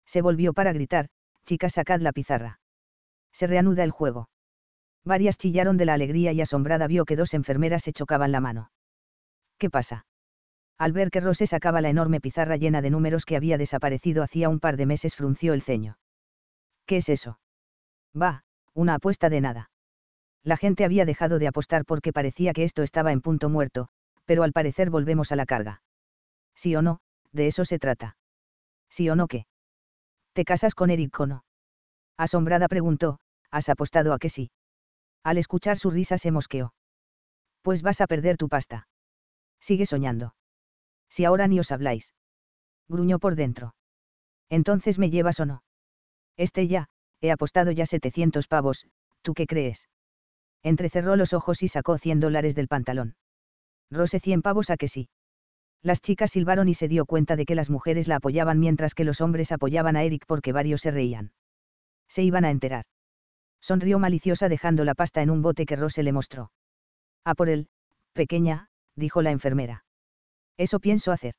Se 0.04 0.20
volvió 0.20 0.52
para 0.52 0.74
gritar, 0.74 1.08
chicas 1.46 1.72
sacad 1.72 2.00
la 2.02 2.12
pizarra. 2.12 2.60
Se 3.32 3.46
reanuda 3.46 3.84
el 3.84 3.90
juego. 3.90 4.28
Varias 5.02 5.38
chillaron 5.38 5.78
de 5.78 5.86
la 5.86 5.94
alegría 5.94 6.32
y 6.32 6.42
asombrada 6.42 6.88
vio 6.88 7.06
que 7.06 7.16
dos 7.16 7.32
enfermeras 7.32 7.84
se 7.84 7.94
chocaban 7.94 8.32
la 8.32 8.40
mano. 8.40 8.70
¿Qué 9.56 9.70
pasa? 9.70 10.04
Al 10.82 10.90
ver 10.90 11.12
que 11.12 11.20
Rose 11.20 11.46
sacaba 11.46 11.80
la 11.80 11.90
enorme 11.90 12.20
pizarra 12.20 12.56
llena 12.56 12.82
de 12.82 12.90
números 12.90 13.24
que 13.24 13.36
había 13.36 13.56
desaparecido 13.56 14.24
hacía 14.24 14.48
un 14.48 14.58
par 14.58 14.76
de 14.76 14.84
meses 14.84 15.14
frunció 15.14 15.52
el 15.52 15.62
ceño. 15.62 15.96
¿Qué 16.86 16.96
es 16.96 17.08
eso? 17.08 17.38
Va, 18.20 18.42
una 18.74 18.94
apuesta 18.94 19.30
de 19.30 19.40
nada. 19.40 19.70
La 20.42 20.56
gente 20.56 20.84
había 20.84 21.04
dejado 21.04 21.38
de 21.38 21.46
apostar 21.46 21.84
porque 21.84 22.12
parecía 22.12 22.52
que 22.52 22.64
esto 22.64 22.82
estaba 22.82 23.12
en 23.12 23.20
punto 23.20 23.48
muerto, 23.48 23.90
pero 24.24 24.42
al 24.42 24.52
parecer 24.52 24.90
volvemos 24.90 25.30
a 25.30 25.36
la 25.36 25.46
carga. 25.46 25.84
¿Sí 26.56 26.74
o 26.74 26.82
no? 26.82 26.98
De 27.30 27.46
eso 27.46 27.64
se 27.64 27.78
trata. 27.78 28.16
¿Sí 28.90 29.08
o 29.08 29.14
no 29.14 29.28
qué? 29.28 29.46
¿Te 30.32 30.44
casas 30.44 30.74
con 30.74 30.90
Eric 30.90 31.20
o 31.20 31.26
no? 31.28 31.44
Asombrada 32.16 32.66
preguntó, 32.66 33.20
¿has 33.52 33.68
apostado 33.68 34.12
a 34.12 34.18
que 34.18 34.30
sí? 34.30 34.50
Al 35.22 35.38
escuchar 35.38 35.78
su 35.78 35.92
risa 35.92 36.18
se 36.18 36.32
mosqueó. 36.32 36.74
Pues 37.62 37.82
vas 37.82 38.00
a 38.00 38.08
perder 38.08 38.36
tu 38.36 38.48
pasta. 38.48 38.88
Sigue 39.60 39.86
soñando. 39.86 40.34
Si 41.12 41.26
ahora 41.26 41.46
ni 41.46 41.60
os 41.60 41.70
habláis. 41.70 42.14
Gruñó 42.88 43.18
por 43.18 43.36
dentro. 43.36 43.74
Entonces 44.48 44.98
me 44.98 45.10
llevas 45.10 45.40
o 45.40 45.44
no. 45.44 45.62
Este 46.38 46.66
ya, 46.68 46.88
he 47.20 47.30
apostado 47.30 47.70
ya 47.70 47.84
700 47.84 48.48
pavos, 48.48 48.86
¿tú 49.20 49.34
qué 49.34 49.46
crees? 49.46 49.90
Entrecerró 50.62 51.16
los 51.16 51.34
ojos 51.34 51.62
y 51.62 51.68
sacó 51.68 51.98
100 51.98 52.20
dólares 52.20 52.54
del 52.54 52.66
pantalón. 52.66 53.16
Rose 53.90 54.20
100 54.20 54.40
pavos 54.40 54.70
a 54.70 54.78
que 54.78 54.88
sí. 54.88 55.10
Las 55.82 56.00
chicas 56.00 56.30
silbaron 56.30 56.70
y 56.70 56.74
se 56.74 56.88
dio 56.88 57.04
cuenta 57.04 57.36
de 57.36 57.44
que 57.44 57.56
las 57.56 57.68
mujeres 57.68 58.08
la 58.08 58.16
apoyaban 58.16 58.58
mientras 58.58 58.94
que 58.94 59.04
los 59.04 59.20
hombres 59.20 59.52
apoyaban 59.52 59.96
a 59.96 60.04
Eric 60.04 60.24
porque 60.26 60.52
varios 60.52 60.80
se 60.80 60.92
reían. 60.92 61.32
Se 62.08 62.22
iban 62.22 62.46
a 62.46 62.50
enterar. 62.50 62.86
Sonrió 63.60 63.98
maliciosa 63.98 64.48
dejando 64.48 64.86
la 64.86 64.94
pasta 64.94 65.20
en 65.20 65.28
un 65.28 65.42
bote 65.42 65.66
que 65.66 65.76
Rose 65.76 66.02
le 66.02 66.12
mostró. 66.12 66.52
A 67.22 67.34
por 67.34 67.50
él, 67.50 67.68
pequeña, 68.14 68.70
dijo 68.96 69.20
la 69.20 69.30
enfermera. 69.30 69.84
Eso 70.56 70.80
pienso 70.80 71.12
hacer. 71.12 71.34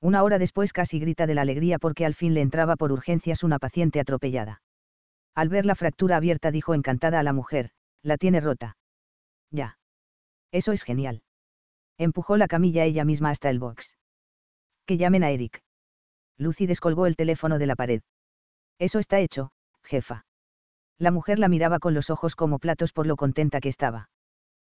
Una 0.00 0.22
hora 0.24 0.38
después 0.38 0.72
casi 0.72 0.98
grita 0.98 1.26
de 1.26 1.34
la 1.34 1.42
alegría 1.42 1.78
porque 1.78 2.04
al 2.04 2.14
fin 2.14 2.34
le 2.34 2.40
entraba 2.40 2.76
por 2.76 2.90
urgencias 2.90 3.44
una 3.44 3.58
paciente 3.58 4.00
atropellada. 4.00 4.62
Al 5.34 5.48
ver 5.48 5.64
la 5.64 5.74
fractura 5.74 6.16
abierta 6.16 6.50
dijo 6.50 6.74
encantada 6.74 7.20
a 7.20 7.22
la 7.22 7.32
mujer, 7.32 7.70
la 8.02 8.16
tiene 8.16 8.40
rota. 8.40 8.76
Ya. 9.50 9.78
Eso 10.50 10.72
es 10.72 10.82
genial. 10.82 11.22
Empujó 11.98 12.36
la 12.36 12.48
camilla 12.48 12.84
ella 12.84 13.04
misma 13.04 13.30
hasta 13.30 13.48
el 13.48 13.58
box. 13.58 13.96
Que 14.86 14.96
llamen 14.96 15.22
a 15.22 15.30
Eric. 15.30 15.62
Lucy 16.36 16.66
descolgó 16.66 17.06
el 17.06 17.16
teléfono 17.16 17.58
de 17.58 17.66
la 17.66 17.76
pared. 17.76 18.02
Eso 18.78 18.98
está 18.98 19.20
hecho, 19.20 19.52
jefa. 19.84 20.26
La 20.98 21.10
mujer 21.10 21.38
la 21.38 21.48
miraba 21.48 21.78
con 21.78 21.94
los 21.94 22.10
ojos 22.10 22.34
como 22.34 22.58
platos 22.58 22.92
por 22.92 23.06
lo 23.06 23.16
contenta 23.16 23.60
que 23.60 23.68
estaba. 23.68 24.10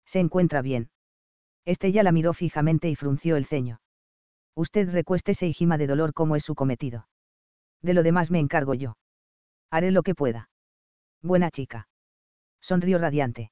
Se 0.06 0.20
encuentra 0.20 0.62
bien. 0.62 0.90
Estella 1.66 2.04
la 2.04 2.12
miró 2.12 2.34
fijamente 2.34 2.90
y 2.90 2.96
frunció 2.96 3.36
el 3.36 3.46
ceño. 3.46 3.82
Usted 4.56 4.90
recuéstese 4.90 5.48
y 5.48 5.54
gima 5.54 5.78
de 5.78 5.88
dolor 5.88 6.14
como 6.14 6.36
es 6.36 6.44
su 6.44 6.56
cometido. 6.56 7.08
De 7.82 7.94
lo 7.94 8.04
demás 8.04 8.32
me 8.32 8.40
encargo 8.40 8.74
yo. 8.74 8.98
Haré 9.70 9.92
lo 9.92 10.04
que 10.04 10.16
pueda. 10.16 10.50
Buena 11.22 11.52
chica. 11.52 11.88
Sonrió 12.62 12.98
radiante. 12.98 13.52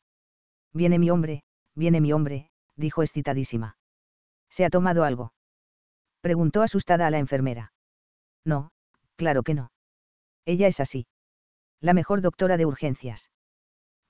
Viene 0.74 1.00
mi 1.00 1.10
hombre, 1.10 1.44
viene 1.76 2.02
mi 2.02 2.14
hombre, 2.14 2.50
dijo 2.76 3.04
excitadísima. 3.04 3.78
¿Se 4.50 4.66
ha 4.66 4.70
tomado 4.70 5.04
algo? 5.04 5.34
Preguntó 6.22 6.62
asustada 6.62 7.08
a 7.08 7.12
la 7.12 7.20
enfermera. 7.20 7.74
No, 8.46 8.72
claro 9.16 9.44
que 9.44 9.56
no. 9.56 9.72
Ella 10.46 10.68
es 10.68 10.80
así. 10.80 11.08
La 11.82 11.94
mejor 11.94 12.22
doctora 12.22 12.58
de 12.58 12.66
urgencias. 12.66 13.30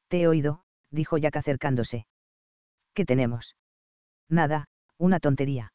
Te 0.09 0.22
he 0.22 0.27
oído, 0.27 0.64
dijo 0.91 1.17
Jack 1.17 1.38
acercándose. 1.38 2.06
¿Qué 2.93 3.06
tenemos? 3.06 3.56
Nada, 4.29 4.65
una 4.97 5.19
tontería. 5.19 5.73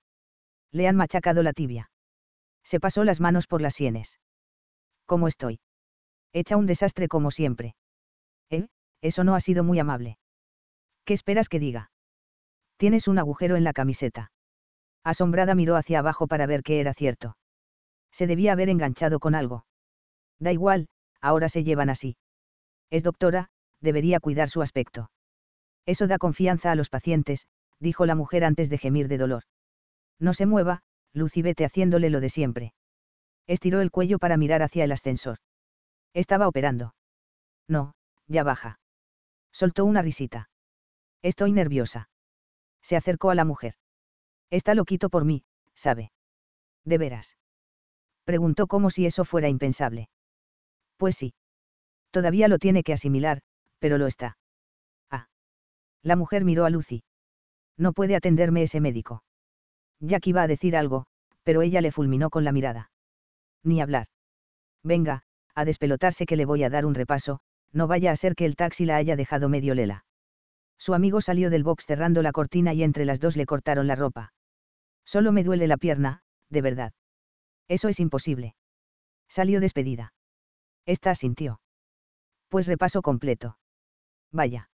Le 0.73 0.89
han 0.89 0.97
machacado 0.97 1.43
la 1.43 1.53
tibia. 1.53 1.91
Se 2.63 2.81
pasó 2.81 3.05
las 3.05 3.21
manos 3.21 3.47
por 3.47 3.61
las 3.61 3.75
sienes. 3.75 4.21
¿Cómo 5.07 5.29
estoy? 5.29 5.61
Hecha 6.33 6.57
un 6.57 6.67
desastre 6.67 7.09
como 7.09 7.31
siempre. 7.31 7.75
¿Eh? 8.51 8.69
Eso 9.01 9.25
no 9.25 9.35
ha 9.35 9.41
sido 9.41 9.65
muy 9.65 9.79
amable. 9.79 10.19
¿Qué 11.05 11.15
esperas 11.15 11.49
que 11.49 11.61
diga? 11.61 11.91
Tienes 12.77 13.09
un 13.09 13.19
agujero 13.19 13.57
en 13.57 13.65
la 13.65 13.73
camiseta. 13.73 14.31
Asombrada 15.03 15.55
miró 15.55 15.77
hacia 15.77 16.01
abajo 16.01 16.27
para 16.27 16.47
ver 16.47 16.63
que 16.63 16.81
era 16.81 16.93
cierto. 16.93 17.37
Se 18.13 18.27
debía 18.27 18.53
haber 18.53 18.69
enganchado 18.69 19.21
con 19.21 19.35
algo. 19.35 19.65
Da 20.39 20.53
igual, 20.53 20.89
ahora 21.21 21.49
se 21.49 21.65
llevan 21.65 21.91
así. 21.91 22.17
Es 22.91 23.03
doctora, 23.03 23.49
debería 23.81 24.21
cuidar 24.21 24.49
su 24.49 24.63
aspecto. 24.63 25.11
Eso 25.87 26.07
da 26.07 26.19
confianza 26.19 26.71
a 26.71 26.75
los 26.75 26.91
pacientes, 26.91 27.47
dijo 27.81 28.07
la 28.07 28.15
mujer 28.15 28.45
antes 28.45 28.71
de 28.71 28.79
gemir 28.79 29.09
de 29.09 29.19
dolor. 29.19 29.43
No 30.19 30.33
se 30.33 30.47
mueva, 30.47 30.83
Lucy 31.13 31.43
vete 31.43 31.65
haciéndole 31.65 32.11
lo 32.11 32.21
de 32.21 32.29
siempre. 32.29 32.75
Estiró 33.47 33.81
el 33.81 33.91
cuello 33.91 34.19
para 34.19 34.37
mirar 34.37 34.63
hacia 34.63 34.85
el 34.85 34.93
ascensor. 34.93 35.39
Estaba 36.13 36.49
operando. 36.49 36.95
No, 37.69 37.95
ya 38.27 38.43
baja. 38.43 38.79
Soltó 39.53 39.85
una 39.85 40.03
risita. 40.03 40.51
Estoy 41.23 41.53
nerviosa. 41.53 42.11
Se 42.83 42.97
acercó 42.97 43.31
a 43.31 43.35
la 43.35 43.45
mujer. 43.45 43.75
Está 44.51 44.75
loquito 44.75 45.11
por 45.11 45.25
mí, 45.25 45.45
sabe. 45.75 46.13
¿De 46.85 46.99
veras? 46.99 47.37
Preguntó 48.25 48.67
como 48.67 48.91
si 48.91 49.07
eso 49.07 49.25
fuera 49.25 49.49
impensable. 49.49 50.09
Pues 50.97 51.17
sí. 51.17 51.35
Todavía 52.11 52.49
lo 52.49 52.59
tiene 52.59 52.83
que 52.83 52.93
asimilar, 52.93 53.43
pero 53.79 53.99
lo 53.99 54.07
está. 54.07 54.39
Ah. 55.11 55.29
La 56.03 56.17
mujer 56.17 56.45
miró 56.45 56.65
a 56.65 56.71
Lucy. 56.71 57.03
No 57.79 57.93
puede 57.93 58.17
atenderme 58.17 58.63
ese 58.63 58.81
médico. 58.81 59.23
Jack 60.01 60.27
iba 60.27 60.43
a 60.43 60.47
decir 60.47 60.77
algo, 60.77 61.07
pero 61.45 61.63
ella 61.63 61.81
le 61.81 61.93
fulminó 61.93 62.29
con 62.29 62.45
la 62.45 62.53
mirada. 62.53 62.91
Ni 63.63 63.81
hablar. 63.81 64.09
Venga, 64.83 65.23
a 65.55 65.65
despelotarse 65.65 66.27
que 66.27 66.37
le 66.37 66.45
voy 66.45 66.65
a 66.65 66.71
dar 66.71 66.85
un 66.85 66.95
repaso, 66.95 67.41
no 67.73 67.87
vaya 67.87 68.13
a 68.13 68.17
ser 68.17 68.35
que 68.35 68.45
el 68.45 68.57
taxi 68.57 68.85
la 68.85 68.97
haya 68.97 69.17
dejado 69.17 69.49
medio 69.49 69.75
lela. 69.75 70.05
Su 70.79 70.95
amigo 70.95 71.21
salió 71.21 71.51
del 71.51 71.65
box 71.65 71.87
cerrando 71.87 72.23
la 72.23 72.33
cortina 72.33 72.75
y 72.75 72.83
entre 72.83 73.05
las 73.05 73.21
dos 73.21 73.37
le 73.37 73.47
cortaron 73.47 73.87
la 73.87 73.97
ropa. 73.97 74.33
Solo 75.05 75.33
me 75.33 75.45
duele 75.45 75.67
la 75.67 75.77
pierna, 75.77 76.21
de 76.51 76.63
verdad. 76.63 76.93
Eso 77.67 77.89
es 77.89 78.01
imposible. 78.01 78.55
Salió 79.29 79.61
despedida. 79.61 80.13
Esta 80.87 81.15
sintió. 81.15 81.61
Pues 82.49 82.67
repaso 82.67 83.03
completo. 83.03 83.59
Vaya. 84.33 84.71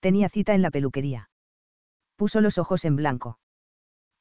Tenía 0.00 0.28
cita 0.28 0.54
en 0.54 0.62
la 0.62 0.70
peluquería. 0.70 1.30
Puso 2.22 2.40
los 2.40 2.56
ojos 2.56 2.84
en 2.84 2.94
blanco. 2.94 3.40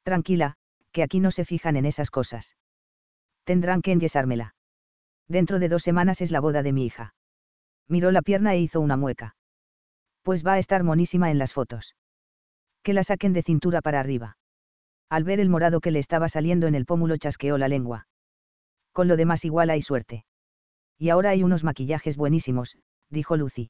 Tranquila, 0.01 0.55
que 0.91 1.03
aquí 1.03 1.19
no 1.19 1.29
se 1.29 1.45
fijan 1.45 1.75
en 1.75 1.85
esas 1.85 2.09
cosas. 2.09 2.57
Tendrán 3.43 3.83
que 3.83 3.91
enyesármela. 3.91 4.55
Dentro 5.27 5.59
de 5.59 5.69
dos 5.69 5.83
semanas 5.83 6.19
es 6.19 6.31
la 6.31 6.39
boda 6.39 6.63
de 6.63 6.73
mi 6.73 6.83
hija. 6.83 7.13
Miró 7.87 8.09
la 8.09 8.23
pierna 8.23 8.55
e 8.55 8.59
hizo 8.59 8.81
una 8.81 8.97
mueca. 8.97 9.35
Pues 10.23 10.43
va 10.43 10.53
a 10.53 10.57
estar 10.57 10.81
monísima 10.81 11.29
en 11.29 11.37
las 11.37 11.53
fotos. 11.53 11.95
Que 12.81 12.93
la 12.93 13.03
saquen 13.03 13.33
de 13.33 13.43
cintura 13.43 13.83
para 13.83 13.99
arriba. 13.99 14.35
Al 15.07 15.23
ver 15.23 15.39
el 15.39 15.49
morado 15.49 15.79
que 15.79 15.91
le 15.91 15.99
estaba 15.99 16.27
saliendo 16.27 16.65
en 16.65 16.73
el 16.73 16.87
pómulo 16.87 17.17
chasqueó 17.17 17.59
la 17.59 17.67
lengua. 17.67 18.07
Con 18.93 19.09
lo 19.09 19.15
demás 19.15 19.45
igual 19.45 19.69
hay 19.69 19.83
suerte. 19.83 20.25
Y 20.97 21.09
ahora 21.09 21.29
hay 21.29 21.43
unos 21.43 21.63
maquillajes 21.63 22.17
buenísimos, 22.17 22.79
dijo 23.11 23.37
Lucy. 23.37 23.69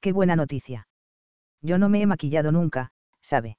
Qué 0.00 0.12
buena 0.12 0.34
noticia. 0.34 0.88
Yo 1.60 1.76
no 1.76 1.90
me 1.90 2.00
he 2.00 2.06
maquillado 2.06 2.50
nunca, 2.50 2.90
sabe. 3.24 3.56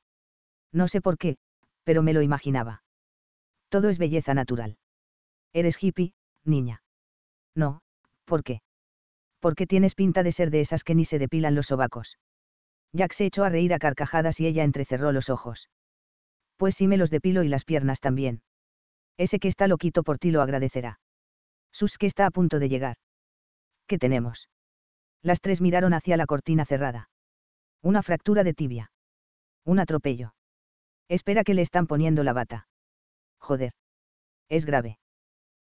No 0.71 0.87
sé 0.87 1.01
por 1.01 1.17
qué, 1.17 1.37
pero 1.83 2.03
me 2.03 2.13
lo 2.13 2.21
imaginaba. 2.21 2.83
Todo 3.69 3.89
es 3.89 3.97
belleza 3.97 4.33
natural. 4.33 4.77
Eres 5.53 5.81
hippie, 5.81 6.13
niña. 6.43 6.83
No, 7.55 7.81
¿por 8.25 8.43
qué? 8.43 8.61
Porque 9.39 9.67
tienes 9.67 9.95
pinta 9.95 10.23
de 10.23 10.31
ser 10.31 10.51
de 10.51 10.61
esas 10.61 10.83
que 10.83 10.95
ni 10.95 11.05
se 11.05 11.19
depilan 11.19 11.55
los 11.55 11.67
sobacos. 11.67 12.17
Jack 12.93 13.13
se 13.13 13.25
echó 13.25 13.43
a 13.43 13.49
reír 13.49 13.73
a 13.73 13.79
carcajadas 13.79 14.39
y 14.39 14.47
ella 14.47 14.63
entrecerró 14.63 15.11
los 15.11 15.29
ojos. 15.29 15.69
Pues 16.57 16.75
sí 16.75 16.87
me 16.87 16.97
los 16.97 17.09
depilo 17.09 17.43
y 17.43 17.49
las 17.49 17.65
piernas 17.65 17.99
también. 17.99 18.41
Ese 19.17 19.39
que 19.39 19.47
está 19.47 19.67
loquito 19.67 20.03
por 20.03 20.17
ti 20.17 20.31
lo 20.31 20.41
agradecerá. 20.41 20.99
Sus 21.71 21.97
que 21.97 22.05
está 22.05 22.25
a 22.25 22.31
punto 22.31 22.59
de 22.59 22.69
llegar. 22.69 22.97
¿Qué 23.87 23.97
tenemos? 23.97 24.49
Las 25.21 25.41
tres 25.41 25.59
miraron 25.61 25.93
hacia 25.93 26.17
la 26.17 26.25
cortina 26.25 26.65
cerrada. 26.65 27.09
Una 27.81 28.01
fractura 28.01 28.43
de 28.43 28.53
tibia. 28.53 28.91
Un 29.65 29.79
atropello. 29.79 30.33
Espera 31.09 31.43
que 31.43 31.53
le 31.53 31.61
están 31.61 31.87
poniendo 31.87 32.23
la 32.23 32.33
bata. 32.33 32.67
Joder. 33.39 33.73
Es 34.49 34.65
grave. 34.65 34.99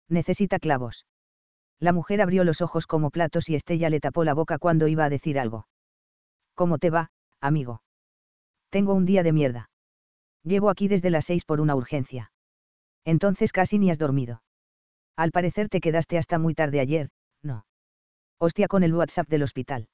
Necesita 0.08 0.58
clavos. 0.58 1.06
La 1.78 1.92
mujer 1.92 2.20
abrió 2.20 2.44
los 2.44 2.60
ojos 2.60 2.86
como 2.86 3.10
platos 3.10 3.48
y 3.48 3.54
Estella 3.54 3.90
le 3.90 4.00
tapó 4.00 4.24
la 4.24 4.34
boca 4.34 4.58
cuando 4.58 4.88
iba 4.88 5.04
a 5.04 5.10
decir 5.10 5.38
algo. 5.38 5.66
¿Cómo 6.54 6.78
te 6.78 6.90
va, 6.90 7.10
amigo? 7.40 7.82
Tengo 8.70 8.94
un 8.94 9.04
día 9.04 9.22
de 9.22 9.32
mierda. 9.32 9.70
Llevo 10.44 10.70
aquí 10.70 10.88
desde 10.88 11.10
las 11.10 11.24
seis 11.24 11.44
por 11.44 11.60
una 11.60 11.74
urgencia. 11.74 12.32
Entonces 13.04 13.52
casi 13.52 13.78
ni 13.78 13.90
has 13.90 13.98
dormido. 13.98 14.42
Al 15.16 15.32
parecer 15.32 15.68
te 15.68 15.80
quedaste 15.80 16.18
hasta 16.18 16.38
muy 16.38 16.54
tarde 16.54 16.80
ayer, 16.80 17.10
no. 17.42 17.66
Hostia 18.38 18.68
con 18.68 18.82
el 18.82 18.94
WhatsApp 18.94 19.28
del 19.28 19.42
hospital. 19.42 19.88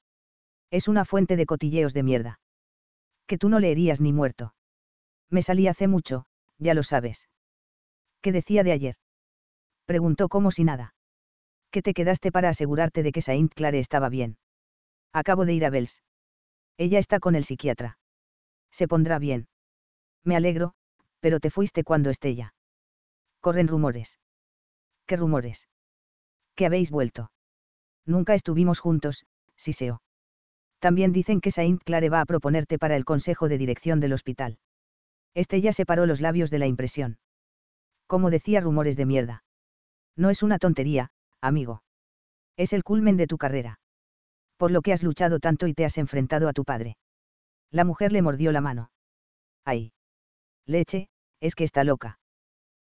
Es 0.71 0.87
una 0.87 1.05
fuente 1.05 1.35
de 1.35 1.45
cotilleos 1.45 1.93
de 1.93 2.03
mierda. 2.03 2.39
Que 3.29 3.37
tú 3.37 3.47
no 3.47 3.59
leerías 3.59 4.01
ni 4.01 4.11
muerto. 4.11 4.53
Me 5.29 5.41
salí 5.41 5.69
hace 5.69 5.87
mucho, 5.87 6.25
ya 6.57 6.73
lo 6.73 6.83
sabes. 6.83 7.29
¿Qué 8.21 8.33
decía 8.33 8.63
de 8.63 8.73
ayer? 8.73 8.95
Preguntó 9.85 10.27
como 10.27 10.51
si 10.51 10.65
nada 10.65 10.95
que 11.69 11.81
te 11.81 11.93
quedaste 11.93 12.31
para 12.31 12.49
asegurarte 12.49 13.03
de 13.03 13.11
que 13.11 13.21
Saint 13.21 13.53
Clare 13.53 13.79
estaba 13.79 14.09
bien. 14.09 14.37
Acabo 15.13 15.45
de 15.45 15.53
ir 15.53 15.65
a 15.65 15.69
Bells. 15.69 16.03
Ella 16.77 16.99
está 16.99 17.19
con 17.19 17.35
el 17.35 17.43
psiquiatra. 17.43 17.97
Se 18.71 18.87
pondrá 18.87 19.19
bien. 19.19 19.47
Me 20.23 20.35
alegro, 20.35 20.73
pero 21.19 21.39
te 21.39 21.49
fuiste 21.49 21.83
cuando 21.83 22.09
esté 22.09 22.35
ya. 22.35 22.53
Corren 23.41 23.67
rumores. 23.67 24.19
¿Qué 25.05 25.15
rumores? 25.17 25.67
Que 26.55 26.65
habéis 26.65 26.91
vuelto. 26.91 27.31
Nunca 28.05 28.33
estuvimos 28.33 28.79
juntos, 28.79 29.25
Siseo. 29.55 30.01
También 30.79 31.11
dicen 31.11 31.41
que 31.41 31.51
Saint 31.51 31.83
Clare 31.83 32.09
va 32.09 32.21
a 32.21 32.25
proponerte 32.25 32.79
para 32.79 32.95
el 32.95 33.05
consejo 33.05 33.49
de 33.49 33.57
dirección 33.57 33.99
del 33.99 34.13
hospital. 34.13 34.57
Estella 35.33 35.73
separó 35.73 36.05
los 36.05 36.21
labios 36.21 36.49
de 36.49 36.59
la 36.59 36.67
impresión. 36.67 37.19
Como 38.07 38.29
decía 38.29 38.61
rumores 38.61 38.97
de 38.97 39.05
mierda. 39.05 39.43
No 40.15 40.29
es 40.29 40.41
una 40.41 40.57
tontería, 40.57 41.11
amigo. 41.41 41.83
Es 42.57 42.73
el 42.73 42.83
culmen 42.83 43.17
de 43.17 43.27
tu 43.27 43.37
carrera. 43.37 43.79
Por 44.57 44.71
lo 44.71 44.81
que 44.81 44.93
has 44.93 45.03
luchado 45.03 45.39
tanto 45.39 45.67
y 45.67 45.73
te 45.73 45.85
has 45.85 45.97
enfrentado 45.97 46.47
a 46.49 46.53
tu 46.53 46.65
padre. 46.65 46.97
La 47.71 47.83
mujer 47.83 48.11
le 48.11 48.21
mordió 48.21 48.51
la 48.51 48.61
mano. 48.61 48.91
¡Ay! 49.63 49.91
Leche, 50.65 51.09
es 51.39 51.55
que 51.55 51.63
está 51.63 51.83
loca. 51.83 52.19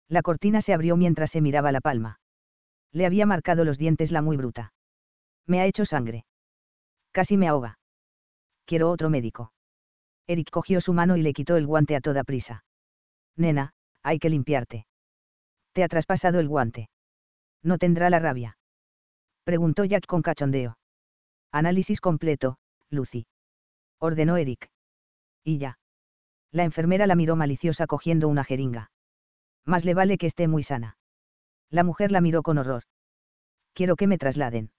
La 0.09 0.23
cortina 0.23 0.61
se 0.61 0.73
abrió 0.73 0.97
mientras 0.97 1.31
se 1.31 1.41
miraba 1.41 1.73
la 1.73 1.81
palma. 1.81 2.21
Le 2.93 3.07
había 3.07 3.27
marcado 3.27 3.65
los 3.65 3.79
dientes 3.79 4.13
la 4.13 4.23
muy 4.23 4.37
bruta. 4.37 4.73
Me 5.47 5.61
ha 5.61 5.67
hecho 5.67 5.85
sangre. 5.85 6.25
Casi 7.13 7.37
me 7.37 7.49
ahoga. 7.49 7.79
Quiero 8.67 8.91
otro 8.91 9.11
médico. 9.11 9.53
Eric 10.27 10.51
cogió 10.51 10.81
su 10.81 10.93
mano 10.93 11.17
y 11.17 11.23
le 11.23 11.33
quitó 11.33 11.57
el 11.57 11.67
guante 11.67 11.95
a 11.95 12.01
toda 12.01 12.25
prisa. 12.25 12.65
Nena, 13.37 13.73
hay 14.03 14.19
que 14.19 14.29
limpiarte. 14.29 14.87
Te 15.73 15.85
ha 15.85 15.89
traspasado 15.89 16.41
el 16.41 16.49
guante. 16.49 16.91
¿No 17.63 17.79
tendrá 17.79 18.11
la 18.11 18.19
rabia? 18.19 18.59
Preguntó 19.45 19.85
Jack 19.85 20.07
con 20.07 20.23
cachondeo. 20.23 20.79
Análisis 21.53 22.01
completo, 22.01 22.59
Lucy. 22.91 23.27
Ordenó 24.01 24.37
Eric. 24.37 24.69
Y 25.45 25.59
ya. 25.59 25.79
La 26.51 26.65
enfermera 26.65 27.07
la 27.07 27.15
miró 27.15 27.37
maliciosa 27.37 27.87
cogiendo 27.87 28.29
una 28.29 28.43
jeringa. 28.43 28.91
Más 29.65 29.85
le 29.85 29.95
vale 29.95 30.19
que 30.19 30.27
esté 30.27 30.49
muy 30.49 30.63
sana. 30.63 30.99
La 31.71 31.85
mujer 31.85 32.11
la 32.11 32.21
miró 32.21 32.43
con 32.43 32.59
horror. 32.59 32.85
Quiero 33.75 33.97
que 33.97 34.07
me 34.07 34.19
trasladen. 34.19 34.71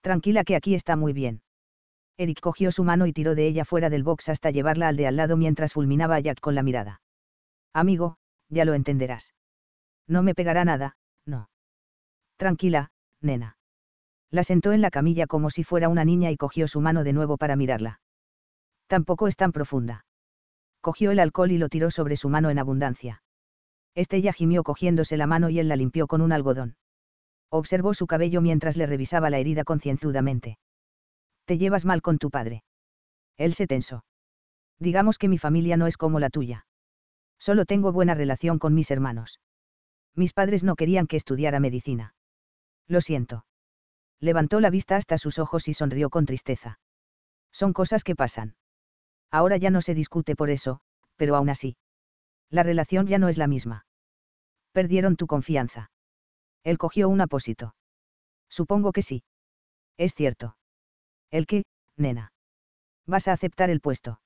Tranquila 0.00 0.44
que 0.44 0.56
aquí 0.56 0.74
está 0.74 0.96
muy 0.96 1.12
bien. 1.12 1.42
Eric 2.18 2.40
cogió 2.40 2.72
su 2.72 2.82
mano 2.82 3.06
y 3.06 3.12
tiró 3.12 3.34
de 3.34 3.46
ella 3.46 3.64
fuera 3.64 3.90
del 3.90 4.02
box 4.02 4.30
hasta 4.30 4.50
llevarla 4.50 4.88
al 4.88 4.96
de 4.96 5.06
al 5.06 5.16
lado 5.16 5.36
mientras 5.36 5.74
fulminaba 5.74 6.16
a 6.16 6.20
Jack 6.20 6.40
con 6.40 6.54
la 6.54 6.62
mirada. 6.62 7.02
Amigo, 7.74 8.16
ya 8.48 8.64
lo 8.64 8.74
entenderás. 8.74 9.34
No 10.08 10.22
me 10.22 10.34
pegará 10.34 10.64
nada, 10.64 10.96
no. 11.26 11.50
Tranquila, 12.36 12.90
nena. 13.20 13.58
La 14.30 14.44
sentó 14.44 14.72
en 14.72 14.80
la 14.80 14.90
camilla 14.90 15.26
como 15.26 15.50
si 15.50 15.62
fuera 15.62 15.88
una 15.88 16.04
niña 16.04 16.30
y 16.30 16.36
cogió 16.36 16.68
su 16.68 16.80
mano 16.80 17.04
de 17.04 17.12
nuevo 17.12 17.36
para 17.36 17.56
mirarla. 17.56 18.00
Tampoco 18.86 19.28
es 19.28 19.36
tan 19.36 19.52
profunda. 19.52 20.04
Cogió 20.80 21.10
el 21.10 21.20
alcohol 21.20 21.52
y 21.52 21.58
lo 21.58 21.68
tiró 21.68 21.90
sobre 21.90 22.16
su 22.16 22.28
mano 22.28 22.50
en 22.50 22.58
abundancia. 22.58 23.22
Estella 23.94 24.32
gimió 24.32 24.62
cogiéndose 24.62 25.16
la 25.16 25.26
mano 25.26 25.50
y 25.50 25.58
él 25.58 25.68
la 25.68 25.76
limpió 25.76 26.06
con 26.06 26.20
un 26.20 26.32
algodón. 26.32 26.76
Observó 27.50 27.94
su 27.94 28.06
cabello 28.06 28.40
mientras 28.40 28.76
le 28.76 28.86
revisaba 28.86 29.30
la 29.30 29.38
herida 29.38 29.64
concienzudamente. 29.64 30.58
Te 31.46 31.58
llevas 31.58 31.84
mal 31.84 32.02
con 32.02 32.18
tu 32.18 32.30
padre. 32.30 32.62
Él 33.36 33.54
se 33.54 33.66
tensó. 33.66 34.04
Digamos 34.78 35.16
que 35.16 35.28
mi 35.28 35.38
familia 35.38 35.76
no 35.76 35.86
es 35.86 35.96
como 35.96 36.20
la 36.20 36.28
tuya. 36.28 36.66
Solo 37.38 37.64
tengo 37.64 37.92
buena 37.92 38.14
relación 38.14 38.58
con 38.58 38.74
mis 38.74 38.90
hermanos. 38.90 39.40
Mis 40.14 40.32
padres 40.32 40.64
no 40.64 40.76
querían 40.76 41.06
que 41.06 41.16
estudiara 41.16 41.60
medicina. 41.60 42.14
Lo 42.88 43.00
siento. 43.00 43.46
Levantó 44.20 44.60
la 44.60 44.70
vista 44.70 44.96
hasta 44.96 45.18
sus 45.18 45.38
ojos 45.38 45.68
y 45.68 45.74
sonrió 45.74 46.10
con 46.10 46.26
tristeza. 46.26 46.78
Son 47.52 47.72
cosas 47.72 48.02
que 48.02 48.16
pasan. 48.16 48.56
Ahora 49.30 49.56
ya 49.56 49.70
no 49.70 49.82
se 49.82 49.94
discute 49.94 50.36
por 50.36 50.50
eso, 50.50 50.80
pero 51.16 51.36
aún 51.36 51.48
así. 51.48 51.76
La 52.50 52.62
relación 52.62 53.06
ya 53.06 53.18
no 53.18 53.28
es 53.28 53.38
la 53.38 53.46
misma. 53.46 53.86
Perdieron 54.72 55.16
tu 55.16 55.26
confianza. 55.26 55.90
Él 56.64 56.78
cogió 56.78 57.08
un 57.08 57.20
apósito. 57.20 57.74
Supongo 58.48 58.92
que 58.92 59.02
sí. 59.02 59.22
Es 59.96 60.14
cierto. 60.14 60.56
¿El 61.30 61.46
qué, 61.46 61.64
nena? 61.96 62.32
Vas 63.06 63.28
a 63.28 63.32
aceptar 63.32 63.70
el 63.70 63.80
puesto. 63.80 64.20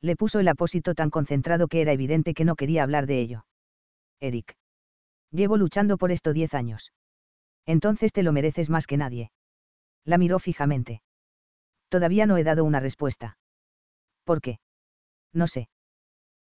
Le 0.00 0.16
puso 0.16 0.40
el 0.40 0.48
apósito 0.48 0.94
tan 0.94 1.10
concentrado 1.10 1.68
que 1.68 1.80
era 1.80 1.92
evidente 1.92 2.34
que 2.34 2.44
no 2.44 2.56
quería 2.56 2.82
hablar 2.82 3.06
de 3.06 3.20
ello. 3.20 3.46
Eric. 4.20 4.56
Llevo 5.30 5.56
luchando 5.56 5.96
por 5.96 6.12
esto 6.12 6.32
diez 6.32 6.54
años. 6.54 6.92
Entonces 7.64 8.12
te 8.12 8.22
lo 8.22 8.32
mereces 8.32 8.70
más 8.70 8.86
que 8.86 8.96
nadie. 8.96 9.30
La 10.04 10.18
miró 10.18 10.38
fijamente. 10.38 11.02
Todavía 11.88 12.26
no 12.26 12.36
he 12.36 12.44
dado 12.44 12.64
una 12.64 12.80
respuesta. 12.80 13.38
¿Por 14.24 14.40
qué? 14.40 14.58
No 15.32 15.46
sé. 15.46 15.68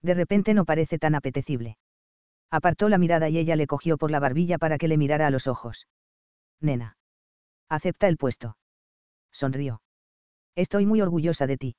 De 0.02 0.14
repente 0.14 0.54
no 0.54 0.66
parece 0.66 0.98
tan 0.98 1.16
apetecible. 1.16 1.78
Apartó 2.50 2.90
la 2.90 2.98
mirada 2.98 3.30
y 3.30 3.38
ella 3.38 3.56
le 3.56 3.68
cogió 3.68 3.98
por 3.98 4.12
la 4.12 4.20
barbilla 4.20 4.58
para 4.58 4.78
que 4.78 4.88
le 4.88 4.98
mirara 4.98 5.28
a 5.28 5.32
los 5.32 5.48
ojos. 5.48 5.88
Nena. 6.60 6.98
Acepta 7.70 8.08
el 8.08 8.18
puesto. 8.18 8.58
Sonrió. 9.32 9.82
Estoy 10.56 10.86
muy 10.86 11.02
orgullosa 11.02 11.48
de 11.48 11.58
ti. 11.58 11.76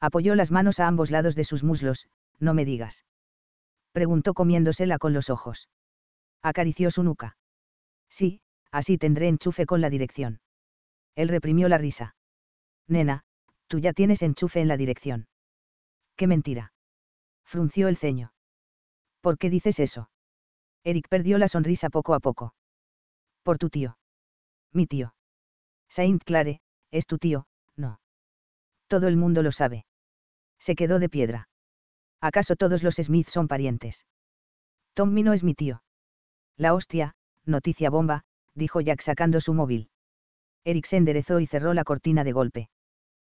Apoyó 0.00 0.34
las 0.34 0.50
manos 0.50 0.80
a 0.80 0.88
ambos 0.88 1.10
lados 1.10 1.34
de 1.36 1.44
sus 1.44 1.62
muslos, 1.62 2.08
no 2.40 2.54
me 2.54 2.64
digas. 2.64 3.04
Preguntó 3.92 4.34
comiéndosela 4.34 4.98
con 4.98 5.12
los 5.12 5.30
ojos. 5.30 5.68
Acarició 6.42 6.90
su 6.90 7.02
nuca. 7.04 7.36
Sí, 8.08 8.40
así 8.70 8.98
tendré 8.98 9.28
enchufe 9.28 9.66
con 9.66 9.80
la 9.80 9.90
dirección. 9.90 10.40
Él 11.14 11.28
reprimió 11.28 11.68
la 11.68 11.78
risa. 11.78 12.16
Nena, 12.88 13.22
tú 13.68 13.78
ya 13.78 13.92
tienes 13.92 14.22
enchufe 14.22 14.60
en 14.60 14.68
la 14.68 14.76
dirección. 14.76 15.28
Qué 16.16 16.26
mentira. 16.26 16.72
Frunció 17.44 17.88
el 17.88 17.96
ceño. 17.96 18.32
¿Por 19.20 19.38
qué 19.38 19.50
dices 19.50 19.78
eso? 19.78 20.10
Eric 20.84 21.08
perdió 21.08 21.38
la 21.38 21.48
sonrisa 21.48 21.90
poco 21.90 22.14
a 22.14 22.20
poco. 22.20 22.54
Por 23.42 23.58
tu 23.58 23.70
tío. 23.70 23.98
Mi 24.72 24.86
tío. 24.86 25.14
Saint 25.88 26.24
Clare, 26.24 26.61
es 26.92 27.06
tu 27.06 27.18
tío, 27.18 27.46
no. 27.76 28.00
Todo 28.86 29.08
el 29.08 29.16
mundo 29.16 29.42
lo 29.42 29.50
sabe. 29.50 29.86
Se 30.60 30.76
quedó 30.76 31.00
de 31.00 31.08
piedra. 31.08 31.48
¿Acaso 32.20 32.54
todos 32.54 32.84
los 32.84 32.94
Smith 32.96 33.28
son 33.28 33.48
parientes? 33.48 34.06
Tommy 34.94 35.24
no 35.24 35.32
es 35.32 35.42
mi 35.42 35.54
tío. 35.54 35.82
La 36.56 36.74
hostia, 36.74 37.14
noticia 37.44 37.90
bomba, 37.90 38.22
dijo 38.54 38.80
Jack 38.80 39.00
sacando 39.00 39.40
su 39.40 39.54
móvil. 39.54 39.90
Eric 40.64 40.86
se 40.86 40.98
enderezó 40.98 41.40
y 41.40 41.46
cerró 41.46 41.74
la 41.74 41.82
cortina 41.82 42.22
de 42.22 42.32
golpe. 42.32 42.70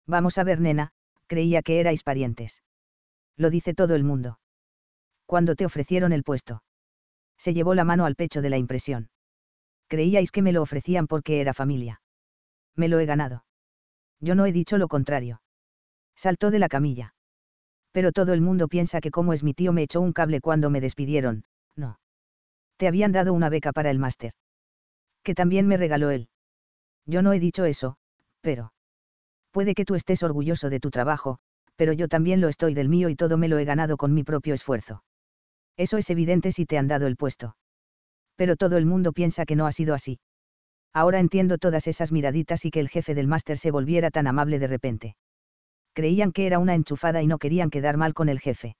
Vamos 0.06 0.38
a 0.38 0.44
ver, 0.44 0.60
nena, 0.60 0.92
creía 1.26 1.64
que 1.64 1.80
erais 1.80 2.04
parientes. 2.04 2.62
Lo 3.38 3.50
dice 3.50 3.74
todo 3.74 3.96
el 3.96 4.04
mundo. 4.04 4.40
Cuando 5.26 5.56
te 5.56 5.66
ofrecieron 5.66 6.14
el 6.14 6.24
puesto. 6.24 6.62
Se 7.38 7.54
llevó 7.54 7.74
la 7.74 7.84
mano 7.84 8.06
al 8.06 8.16
pecho 8.16 8.42
de 8.42 8.50
la 8.50 8.58
impresión. 8.58 9.10
Creíais 9.88 10.32
que 10.32 10.42
me 10.42 10.52
lo 10.52 10.62
ofrecían 10.62 11.08
porque 11.08 11.42
era 11.42 11.54
familia. 11.54 12.02
Me 12.76 12.88
lo 12.88 13.00
he 13.00 13.06
ganado. 13.06 13.46
Yo 14.20 14.36
no 14.36 14.46
he 14.46 14.52
dicho 14.52 14.78
lo 14.78 14.88
contrario. 14.88 15.42
Saltó 16.16 16.52
de 16.52 16.60
la 16.60 16.70
camilla. 16.70 17.14
Pero 17.92 18.12
todo 18.12 18.34
el 18.34 18.42
mundo 18.42 18.68
piensa 18.68 19.02
que 19.02 19.12
como 19.12 19.34
es 19.34 19.44
mi 19.44 19.54
tío 19.54 19.72
me 19.72 19.84
echó 19.84 20.02
un 20.02 20.14
cable 20.14 20.42
cuando 20.42 20.70
me 20.70 20.82
despidieron, 20.82 21.46
no. 21.76 22.00
Te 22.78 22.88
habían 22.88 23.12
dado 23.12 23.34
una 23.34 23.50
beca 23.50 23.72
para 23.72 23.90
el 23.90 24.00
máster. 24.00 24.34
Que 25.24 25.34
también 25.34 25.68
me 25.68 25.78
regaló 25.78 26.10
él. 26.10 26.30
Yo 27.06 27.22
no 27.22 27.34
he 27.34 27.40
dicho 27.40 27.66
eso, 27.66 27.98
pero... 28.42 28.74
Puede 29.52 29.76
que 29.76 29.86
tú 29.86 29.96
estés 29.96 30.24
orgulloso 30.24 30.70
de 30.70 30.80
tu 30.80 30.92
trabajo, 30.92 31.40
pero 31.76 31.94
yo 31.94 32.08
también 32.08 32.42
lo 32.42 32.50
estoy 32.50 32.74
del 32.74 32.90
mío 32.90 33.10
y 33.10 33.16
todo 33.16 33.38
me 33.38 33.48
lo 33.48 33.58
he 33.58 33.66
ganado 33.66 33.96
con 33.98 34.14
mi 34.14 34.24
propio 34.24 34.54
esfuerzo. 34.54 35.04
Eso 35.78 35.98
es 35.98 36.10
evidente 36.10 36.52
si 36.52 36.66
te 36.66 36.78
han 36.78 36.88
dado 36.88 37.08
el 37.08 37.16
puesto. 37.16 37.56
Pero 38.36 38.56
todo 38.56 38.78
el 38.78 38.86
mundo 38.86 39.14
piensa 39.14 39.46
que 39.46 39.56
no 39.56 39.66
ha 39.66 39.72
sido 39.72 39.94
así. 39.94 40.20
Ahora 40.96 41.20
entiendo 41.20 41.58
todas 41.58 41.88
esas 41.88 42.14
miraditas 42.14 42.64
y 42.64 42.72
que 42.72 42.80
el 42.80 42.88
jefe 42.88 43.16
del 43.16 43.28
máster 43.28 43.58
se 43.58 43.70
volviera 43.70 44.12
tan 44.12 44.28
amable 44.28 44.60
de 44.60 44.68
repente. 44.68 45.18
Creían 45.92 46.32
que 46.32 46.48
era 46.48 46.58
una 46.58 46.74
enchufada 46.74 47.22
y 47.22 47.28
no 47.28 47.38
querían 47.38 47.70
quedar 47.70 47.98
mal 47.98 48.14
con 48.14 48.30
el 48.30 48.40
jefe. 48.40 48.78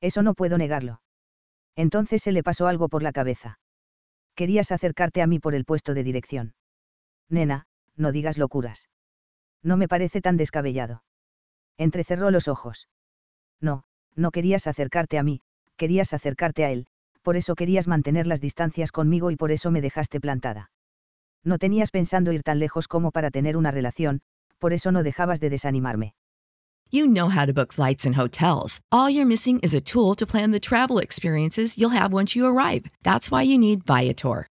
Eso 0.00 0.24
no 0.24 0.34
puedo 0.34 0.58
negarlo. 0.58 1.02
Entonces 1.76 2.20
se 2.24 2.32
le 2.32 2.42
pasó 2.42 2.66
algo 2.66 2.88
por 2.88 3.04
la 3.04 3.12
cabeza. 3.12 3.60
Querías 4.34 4.72
acercarte 4.72 5.22
a 5.22 5.28
mí 5.28 5.38
por 5.38 5.54
el 5.54 5.64
puesto 5.64 5.94
de 5.94 6.02
dirección. 6.02 6.54
Nena, 7.28 7.66
no 7.94 8.10
digas 8.10 8.38
locuras. 8.38 8.88
No 9.62 9.76
me 9.76 9.86
parece 9.86 10.20
tan 10.20 10.36
descabellado. 10.36 11.04
Entrecerró 11.78 12.32
los 12.32 12.48
ojos. 12.48 12.88
No, 13.60 13.84
no 14.16 14.32
querías 14.32 14.66
acercarte 14.66 15.16
a 15.16 15.22
mí, 15.22 15.42
querías 15.76 16.12
acercarte 16.12 16.64
a 16.64 16.72
él, 16.72 16.88
por 17.22 17.36
eso 17.36 17.54
querías 17.54 17.86
mantener 17.86 18.26
las 18.26 18.40
distancias 18.40 18.90
conmigo 18.90 19.30
y 19.30 19.36
por 19.36 19.52
eso 19.52 19.70
me 19.70 19.80
dejaste 19.80 20.20
plantada. 20.20 20.72
No 21.46 21.58
tenías 21.58 21.92
pensando 21.92 22.32
ir 22.32 22.42
tan 22.42 22.58
lejos 22.58 22.88
como 22.88 23.12
para 23.12 23.30
tener 23.30 23.56
una 23.56 23.70
relación, 23.70 24.20
por 24.58 24.72
eso 24.72 24.90
no 24.90 25.04
dejabas 25.04 25.38
de 25.38 25.48
desanimarme. 25.48 26.12
You 26.90 27.06
know 27.06 27.28
how 27.28 27.46
to 27.46 27.52
book 27.52 27.72
flights 27.72 28.04
and 28.04 28.16
hotels. 28.16 28.80
All 28.90 29.08
you're 29.08 29.24
missing 29.24 29.60
is 29.60 29.72
a 29.72 29.80
tool 29.80 30.16
to 30.16 30.26
plan 30.26 30.50
the 30.50 30.58
travel 30.58 30.98
experiences 30.98 31.78
you'll 31.78 31.96
have 31.96 32.12
once 32.12 32.34
you 32.34 32.46
arrive. 32.46 32.86
That's 33.04 33.30
why 33.30 33.42
you 33.42 33.58
need 33.58 33.84
Viator. 33.84 34.48